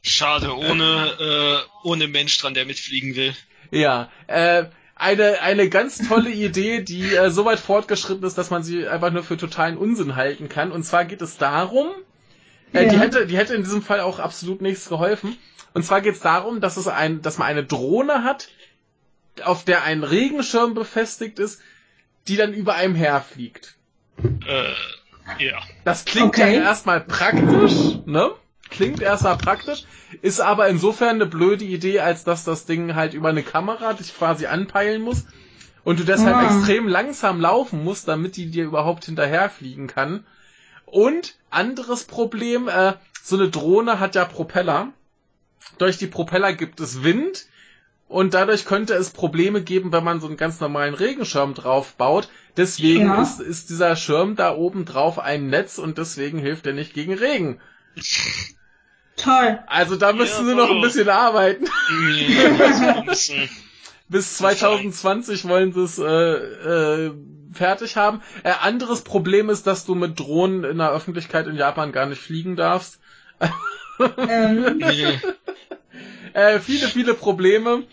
Schade, 0.01 0.55
ohne, 0.57 1.11
äh, 1.19 1.87
ohne 1.87 2.07
Mensch 2.07 2.37
dran, 2.37 2.53
der 2.53 2.65
mitfliegen 2.65 3.15
will. 3.15 3.33
Ja, 3.71 4.09
äh, 4.27 4.65
eine, 4.95 5.41
eine 5.41 5.69
ganz 5.69 6.07
tolle 6.07 6.29
Idee, 6.29 6.81
die 6.81 7.13
äh, 7.15 7.29
so 7.29 7.45
weit 7.45 7.59
fortgeschritten 7.59 8.23
ist, 8.25 8.37
dass 8.37 8.49
man 8.49 8.63
sie 8.63 8.87
einfach 8.87 9.11
nur 9.11 9.23
für 9.23 9.37
totalen 9.37 9.77
Unsinn 9.77 10.15
halten 10.15 10.49
kann. 10.49 10.71
Und 10.71 10.83
zwar 10.83 11.05
geht 11.05 11.21
es 11.21 11.37
darum, 11.37 11.87
äh, 12.73 12.87
die, 12.89 12.95
Ja. 12.95 13.01
hätte, 13.01 13.25
die 13.27 13.37
hätte 13.37 13.55
in 13.55 13.63
diesem 13.63 13.81
Fall 13.81 13.99
auch 14.01 14.19
absolut 14.19 14.61
nichts 14.61 14.89
geholfen. 14.89 15.37
Und 15.73 15.83
zwar 15.83 16.01
geht 16.01 16.13
es 16.15 16.19
darum, 16.21 16.61
dass, 16.61 16.77
es 16.77 16.87
ein, 16.87 17.21
dass 17.21 17.37
man 17.37 17.47
eine 17.47 17.63
Drohne 17.63 18.23
hat, 18.23 18.49
auf 19.43 19.63
der 19.65 19.83
ein 19.83 20.03
Regenschirm 20.03 20.73
befestigt 20.75 21.39
ist, 21.39 21.59
die 22.27 22.35
dann 22.37 22.53
über 22.53 22.75
einem 22.75 22.95
herfliegt. 22.95 23.75
Äh, 24.47 25.43
ja. 25.43 25.59
Das 25.83 26.05
klingt 26.05 26.27
Okay. 26.27 26.55
ja 26.57 26.61
erstmal 26.63 27.01
praktisch, 27.01 27.73
ne? 28.05 28.31
Klingt 28.69 29.01
erstmal 29.01 29.37
praktisch, 29.37 29.83
ist 30.21 30.39
aber 30.39 30.67
insofern 30.67 31.15
eine 31.15 31.25
blöde 31.25 31.65
Idee, 31.65 31.99
als 31.99 32.23
dass 32.23 32.43
das 32.43 32.65
Ding 32.65 32.95
halt 32.95 33.13
über 33.13 33.29
eine 33.29 33.43
Kamera 33.43 33.93
dich 33.93 34.15
quasi 34.17 34.45
anpeilen 34.47 35.01
muss 35.01 35.25
und 35.83 35.99
du 35.99 36.03
deshalb 36.03 36.35
Ah. 36.37 36.45
extrem 36.45 36.87
langsam 36.87 37.39
laufen 37.41 37.83
musst, 37.83 38.07
damit 38.07 38.35
die 38.35 38.49
dir 38.49 38.63
überhaupt 38.65 39.05
hinterherfliegen 39.05 39.87
kann. 39.87 40.25
Und 40.93 41.33
anderes 41.49 42.03
Problem, 42.03 42.67
äh, 42.67 42.93
so 43.23 43.35
eine 43.35 43.49
Drohne 43.49 43.99
hat 43.99 44.13
ja 44.13 44.25
Propeller. 44.25 44.93
Durch 45.79 45.97
die 45.97 46.05
Propeller 46.05 46.53
gibt 46.53 46.79
es 46.79 47.01
Wind 47.03 47.47
und 48.07 48.35
dadurch 48.35 48.63
könnte 48.65 48.93
es 48.93 49.09
Probleme 49.09 49.63
geben, 49.63 49.91
wenn 49.91 50.03
man 50.03 50.21
so 50.21 50.27
einen 50.27 50.37
ganz 50.37 50.59
normalen 50.59 50.93
Regenschirm 50.93 51.55
drauf 51.55 51.95
baut. 51.95 52.29
Deswegen 52.57 53.07
Ja. 53.07 53.23
ist, 53.23 53.39
ist 53.39 53.71
dieser 53.71 53.95
Schirm 53.95 54.35
da 54.35 54.55
oben 54.55 54.85
drauf 54.85 55.17
ein 55.17 55.47
Netz 55.47 55.79
und 55.79 55.97
deswegen 55.97 56.37
hilft 56.37 56.67
er 56.67 56.73
nicht 56.73 56.93
gegen 56.93 57.15
Regen. 57.15 57.59
toll. 59.17 59.59
Also 59.65 59.95
da 59.95 60.13
müssen 60.13 60.45
Ja, 60.45 60.51
sie 60.51 60.55
noch 60.55 60.69
ein 60.69 60.77
oh. 60.77 60.81
bisschen 60.81 61.09
arbeiten. 61.09 61.65
Ja, 62.29 63.03
also. 63.07 63.33
Bis 64.13 64.37
2020 64.37 65.47
wollen 65.47 65.73
sie 65.73 65.81
es 65.81 65.97
äh, 65.97 66.05
äh, 66.05 67.11
fertig 67.51 67.97
haben. 67.97 68.21
Äh, 68.43 68.53
anderes 68.61 69.01
Problem 69.01 69.49
ist, 69.49 69.67
dass 69.67 69.85
du 69.85 69.95
mit 69.95 70.19
Drohnen 70.19 70.63
in 70.63 70.77
der 70.77 70.91
Öffentlichkeit 70.91 71.47
in 71.47 71.55
Japan 71.55 71.91
gar 71.91 72.05
nicht 72.05 72.21
fliegen 72.21 72.55
darfst. 72.55 72.99
Ähm, 74.29 74.79
Äh, 76.33 76.59
viele, 76.59 76.87
viele 76.87 77.13
Probleme. 77.13 77.83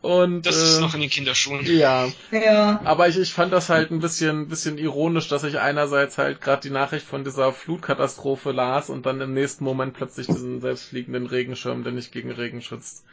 Und 0.00 0.46
das 0.46 0.56
äh, 0.56 0.62
ist 0.62 0.80
noch 0.80 0.94
in 0.94 1.00
den 1.00 1.10
Kinderschuhen. 1.10 1.66
ja, 1.66 2.08
ja. 2.30 2.80
aber 2.84 3.08
ich, 3.08 3.18
ich 3.18 3.32
fand 3.32 3.52
das 3.52 3.68
halt 3.68 3.90
ein 3.90 3.98
bisschen, 3.98 4.48
bisschen 4.48 4.78
ironisch, 4.78 5.26
dass 5.26 5.42
ich 5.42 5.58
einerseits 5.58 6.18
halt 6.18 6.40
gerade 6.40 6.62
die 6.62 6.70
Nachricht 6.70 7.04
von 7.04 7.24
dieser 7.24 7.52
Flutkatastrophe 7.52 8.52
las 8.52 8.90
und 8.90 9.06
dann 9.06 9.20
im 9.20 9.34
nächsten 9.34 9.64
Moment 9.64 9.94
plötzlich 9.94 10.28
diesen 10.28 10.60
selbstfliegenden 10.60 11.26
Regenschirm, 11.26 11.82
der 11.82 11.92
nicht 11.92 12.12
gegen 12.12 12.30
Regen 12.30 12.62
schützt. 12.62 13.04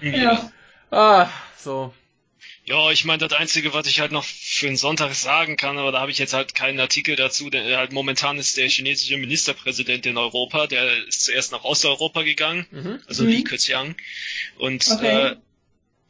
Ja. 0.00 0.50
Ah, 0.90 1.28
so. 1.58 1.92
Ja, 2.70 2.92
ich 2.92 3.04
meine, 3.04 3.18
das 3.26 3.32
Einzige, 3.32 3.74
was 3.74 3.88
ich 3.88 3.98
halt 3.98 4.12
noch 4.12 4.24
für 4.24 4.68
einen 4.68 4.76
Sonntag 4.76 5.12
sagen 5.14 5.56
kann, 5.56 5.76
aber 5.76 5.90
da 5.90 6.00
habe 6.00 6.12
ich 6.12 6.18
jetzt 6.18 6.34
halt 6.34 6.54
keinen 6.54 6.78
Artikel 6.78 7.16
dazu, 7.16 7.50
denn 7.50 7.76
halt 7.76 7.90
momentan 7.90 8.38
ist 8.38 8.56
der 8.56 8.68
chinesische 8.68 9.16
Ministerpräsident 9.16 10.06
in 10.06 10.16
Europa, 10.16 10.68
der 10.68 11.04
ist 11.08 11.24
zuerst 11.24 11.50
nach 11.50 11.64
Osteuropa 11.64 12.22
gegangen, 12.22 12.66
Mhm. 12.70 13.00
also 13.08 13.24
Mhm. 13.24 13.28
Li 13.30 13.42
Keqiang. 13.42 13.96
Und 14.56 14.86
Okay. 14.88 15.30
äh, 15.32 15.36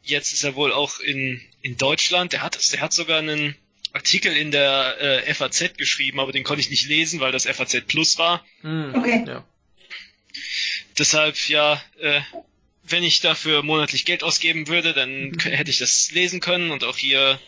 jetzt 0.03 0.33
ist 0.33 0.43
er 0.43 0.53
wohl 0.53 0.71
auch 0.71 0.99
in, 0.99 1.41
in 1.63 1.77
Deutschland. 1.77 2.31
Der 2.33 2.43
hat, 2.43 2.71
der 2.71 2.81
hat 2.81 2.93
sogar 2.93 3.17
einen 3.17 3.55
Artikel 3.93 4.37
in 4.37 4.51
der 4.51 4.97
äh, 5.27 5.33
FAZ 5.33 5.73
geschrieben, 5.77 6.19
aber 6.19 6.31
den 6.31 6.43
konnte 6.43 6.61
ich 6.61 6.69
nicht 6.69 6.87
lesen, 6.87 7.19
weil 7.21 7.31
das 7.31 7.45
FAZ 7.47 7.81
Plus 7.87 8.19
war. 8.19 8.45
Hm, 8.61 8.93
Okay. 8.95 9.23
Ja. 9.27 9.43
Deshalb, 10.97 11.35
ja, 11.49 11.81
äh, 11.99 12.21
wenn 12.91 13.03
ich 13.03 13.21
dafür 13.21 13.63
monatlich 13.63 14.05
Geld 14.05 14.23
ausgeben 14.23 14.67
würde, 14.67 14.93
dann 14.93 15.31
k- 15.37 15.49
hätte 15.51 15.71
ich 15.71 15.77
das 15.79 16.11
lesen 16.11 16.39
können 16.39 16.71
und 16.71 16.83
auch 16.83 16.97
hier 16.97 17.39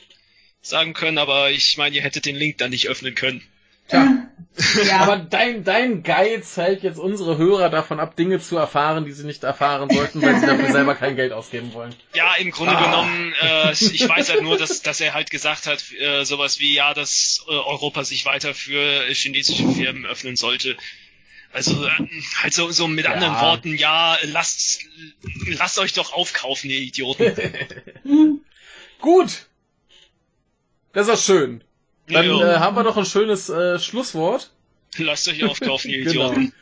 sagen 0.62 0.94
können, 0.94 1.18
aber 1.18 1.52
ich 1.52 1.78
meine, 1.78 1.96
ihr 1.96 2.02
hättet 2.02 2.26
den 2.26 2.36
Link 2.36 2.58
dann 2.58 2.70
nicht 2.72 2.88
öffnen 2.88 3.16
können. 3.16 3.44
Tja. 3.90 4.06
Ja. 4.06 4.20
Aber 5.02 5.18
dein, 5.18 5.64
dein 5.64 6.04
Geiz 6.04 6.56
hält 6.58 6.84
jetzt 6.84 7.00
unsere 7.00 7.38
Hörer 7.38 7.70
davon 7.70 8.00
ab, 8.00 8.16
Dinge 8.16 8.40
zu 8.40 8.56
erfahren, 8.56 9.04
die 9.04 9.12
sie 9.12 9.26
nicht 9.26 9.44
erfahren 9.44 9.90
sollten, 9.90 10.22
weil 10.22 10.40
sie 10.40 10.46
dafür 10.46 10.72
selber 10.72 10.96
kein 10.96 11.16
Geld 11.16 11.34
ausgeben 11.34 11.74
wollen. 11.74 11.94
Ja, 12.14 12.34
im 12.36 12.52
Grunde 12.52 12.78
Ah. 12.78 12.84
genommen, 12.86 13.34
äh, 13.42 13.72
ich 13.72 14.08
weiß 14.08 14.30
halt 14.30 14.42
nur, 14.44 14.58
dass, 14.58 14.82
dass 14.84 15.02
er 15.02 15.14
halt 15.14 15.32
gesagt 15.32 15.66
hat, 15.68 15.84
äh, 16.00 16.24
sowas 16.24 16.60
wie, 16.60 16.74
ja, 16.74 16.94
dass 16.94 17.44
äh, 17.48 17.52
Europa 17.52 18.04
sich 18.06 18.26
weiter 18.26 18.54
für 18.54 19.06
chinesische 19.12 19.68
Firmen 19.70 20.06
öffnen 20.06 20.36
sollte. 20.36 20.78
Also 21.54 21.86
äh, 21.86 21.90
halt 22.42 22.54
so, 22.54 22.72
so 22.72 22.88
mit 22.88 23.06
Ja. 23.06 23.12
anderen 23.14 23.36
Worten, 23.40 23.76
ja, 23.76 24.18
lasst, 24.24 24.82
lasst 25.48 25.78
euch 25.80 25.94
doch 25.94 26.12
aufkaufen, 26.14 26.70
ihr 26.70 26.80
Idioten. 26.80 27.34
Gut. 29.00 29.48
Das 30.94 31.08
ist 31.08 31.26
schön. 31.26 31.64
Dann 32.08 32.26
äh, 32.26 32.56
haben 32.58 32.76
wir 32.76 32.84
doch 32.84 32.98
ein 32.98 33.06
schönes 33.06 33.50
äh, 33.50 33.80
Schlusswort. 33.80 34.52
lasst 34.98 35.28
euch 35.28 35.44
aufkaufen, 35.44 35.90
ihr 35.92 36.04
Genau. 36.04 36.32
Idioten. 36.32 36.54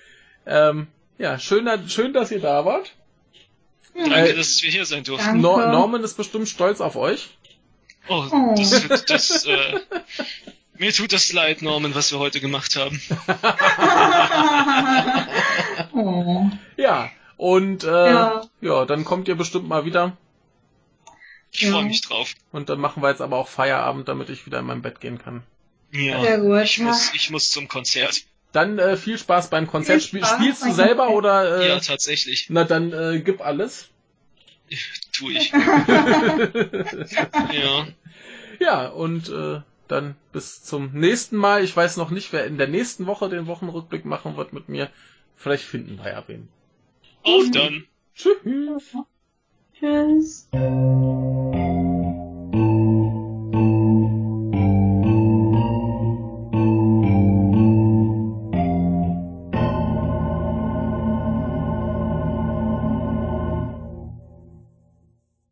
Ähm, 0.45 0.87
ja, 1.17 1.39
schön, 1.39 1.67
schön, 1.89 2.13
dass 2.13 2.31
ihr 2.31 2.39
da 2.39 2.65
wart. 2.65 2.91
Danke, 3.93 4.13
Äh, 4.15 4.35
dass 4.35 4.61
wir 4.63 4.71
hier 4.71 4.85
sein 4.85 5.03
durften. 5.03 5.39
Nor 5.41 5.67
Norman 5.67 6.03
ist 6.03 6.15
bestimmt 6.15 6.47
stolz 6.49 6.81
auf 6.81 6.95
euch. 6.95 7.29
Oh, 8.07 8.25
Oh. 8.31 8.55
das, 8.57 9.05
das, 9.05 9.45
äh, 9.45 9.79
mir 10.81 10.91
tut 10.93 11.13
das 11.13 11.31
leid, 11.31 11.61
Norman, 11.61 11.93
was 11.95 12.11
wir 12.11 12.17
heute 12.19 12.41
gemacht 12.41 12.75
haben. 12.75 12.99
oh. 15.93 16.49
Ja, 16.77 17.11
und 17.37 17.83
äh, 17.83 17.87
ja. 18.11 18.41
Ja. 18.61 18.85
dann 18.85 19.05
kommt 19.05 19.27
ihr 19.27 19.35
bestimmt 19.35 19.67
mal 19.67 19.85
wieder. 19.85 20.17
Ich 21.51 21.61
Ja. 21.61 21.71
freue 21.73 21.83
mich 21.85 22.01
drauf. 22.01 22.33
Und 22.51 22.69
dann 22.69 22.79
machen 22.79 23.03
wir 23.03 23.09
jetzt 23.09 23.21
aber 23.21 23.37
auch 23.37 23.47
Feierabend, 23.47 24.07
damit 24.07 24.29
ich 24.29 24.45
wieder 24.47 24.59
in 24.59 24.65
mein 24.65 24.81
Bett 24.81 24.99
gehen 25.01 25.19
kann. 25.19 25.43
Ja. 25.91 26.21
Sehr 26.21 26.39
gut. 26.39 26.61
Ich 26.63 26.79
muss, 26.79 27.11
ich 27.13 27.29
muss 27.29 27.51
zum 27.51 27.67
Konzert. 27.67 28.21
Dann 28.51 28.79
äh, 28.79 28.97
viel 28.97 29.17
Spaß 29.19 29.49
beim 29.49 29.67
Konzert. 29.67 30.01
Spiel, 30.01 30.25
Spaß 30.25 30.39
spielst 30.39 30.65
du 30.65 30.71
selber 30.71 31.09
oder? 31.09 31.61
Äh, 31.61 31.67
Ja, 31.69 31.79
tatsächlich. 31.79 32.47
Na 32.49 32.63
dann 32.63 32.91
äh, 32.93 33.21
gib 33.23 33.41
alles. 33.41 33.89
Tu 35.13 35.29
ich. 35.29 35.51
Ja. 37.53 37.87
Ja, 38.59 38.87
und 38.87 39.29
äh, 39.29 39.61
dann 39.91 40.15
bis 40.31 40.63
zum 40.63 40.91
nächsten 40.93 41.35
Mal. 41.37 41.63
Ich 41.63 41.75
weiß 41.75 41.97
noch 41.97 42.09
nicht, 42.11 42.31
wer 42.33 42.45
in 42.45 42.57
der 42.57 42.67
nächsten 42.67 43.05
Woche 43.05 43.29
den 43.29 43.47
Wochenrückblick 43.47 44.05
machen 44.05 44.37
wird 44.37 44.53
mit 44.53 44.69
mir. 44.69 44.89
Vielleicht 45.35 45.63
finden 45.63 45.97
wir 45.97 46.11
ja 46.11 46.23
wen. 46.27 46.47
Auf 47.23 47.51
dann. 47.51 47.85
Tschüss. 48.15 48.95
Tschüss. 49.79 50.49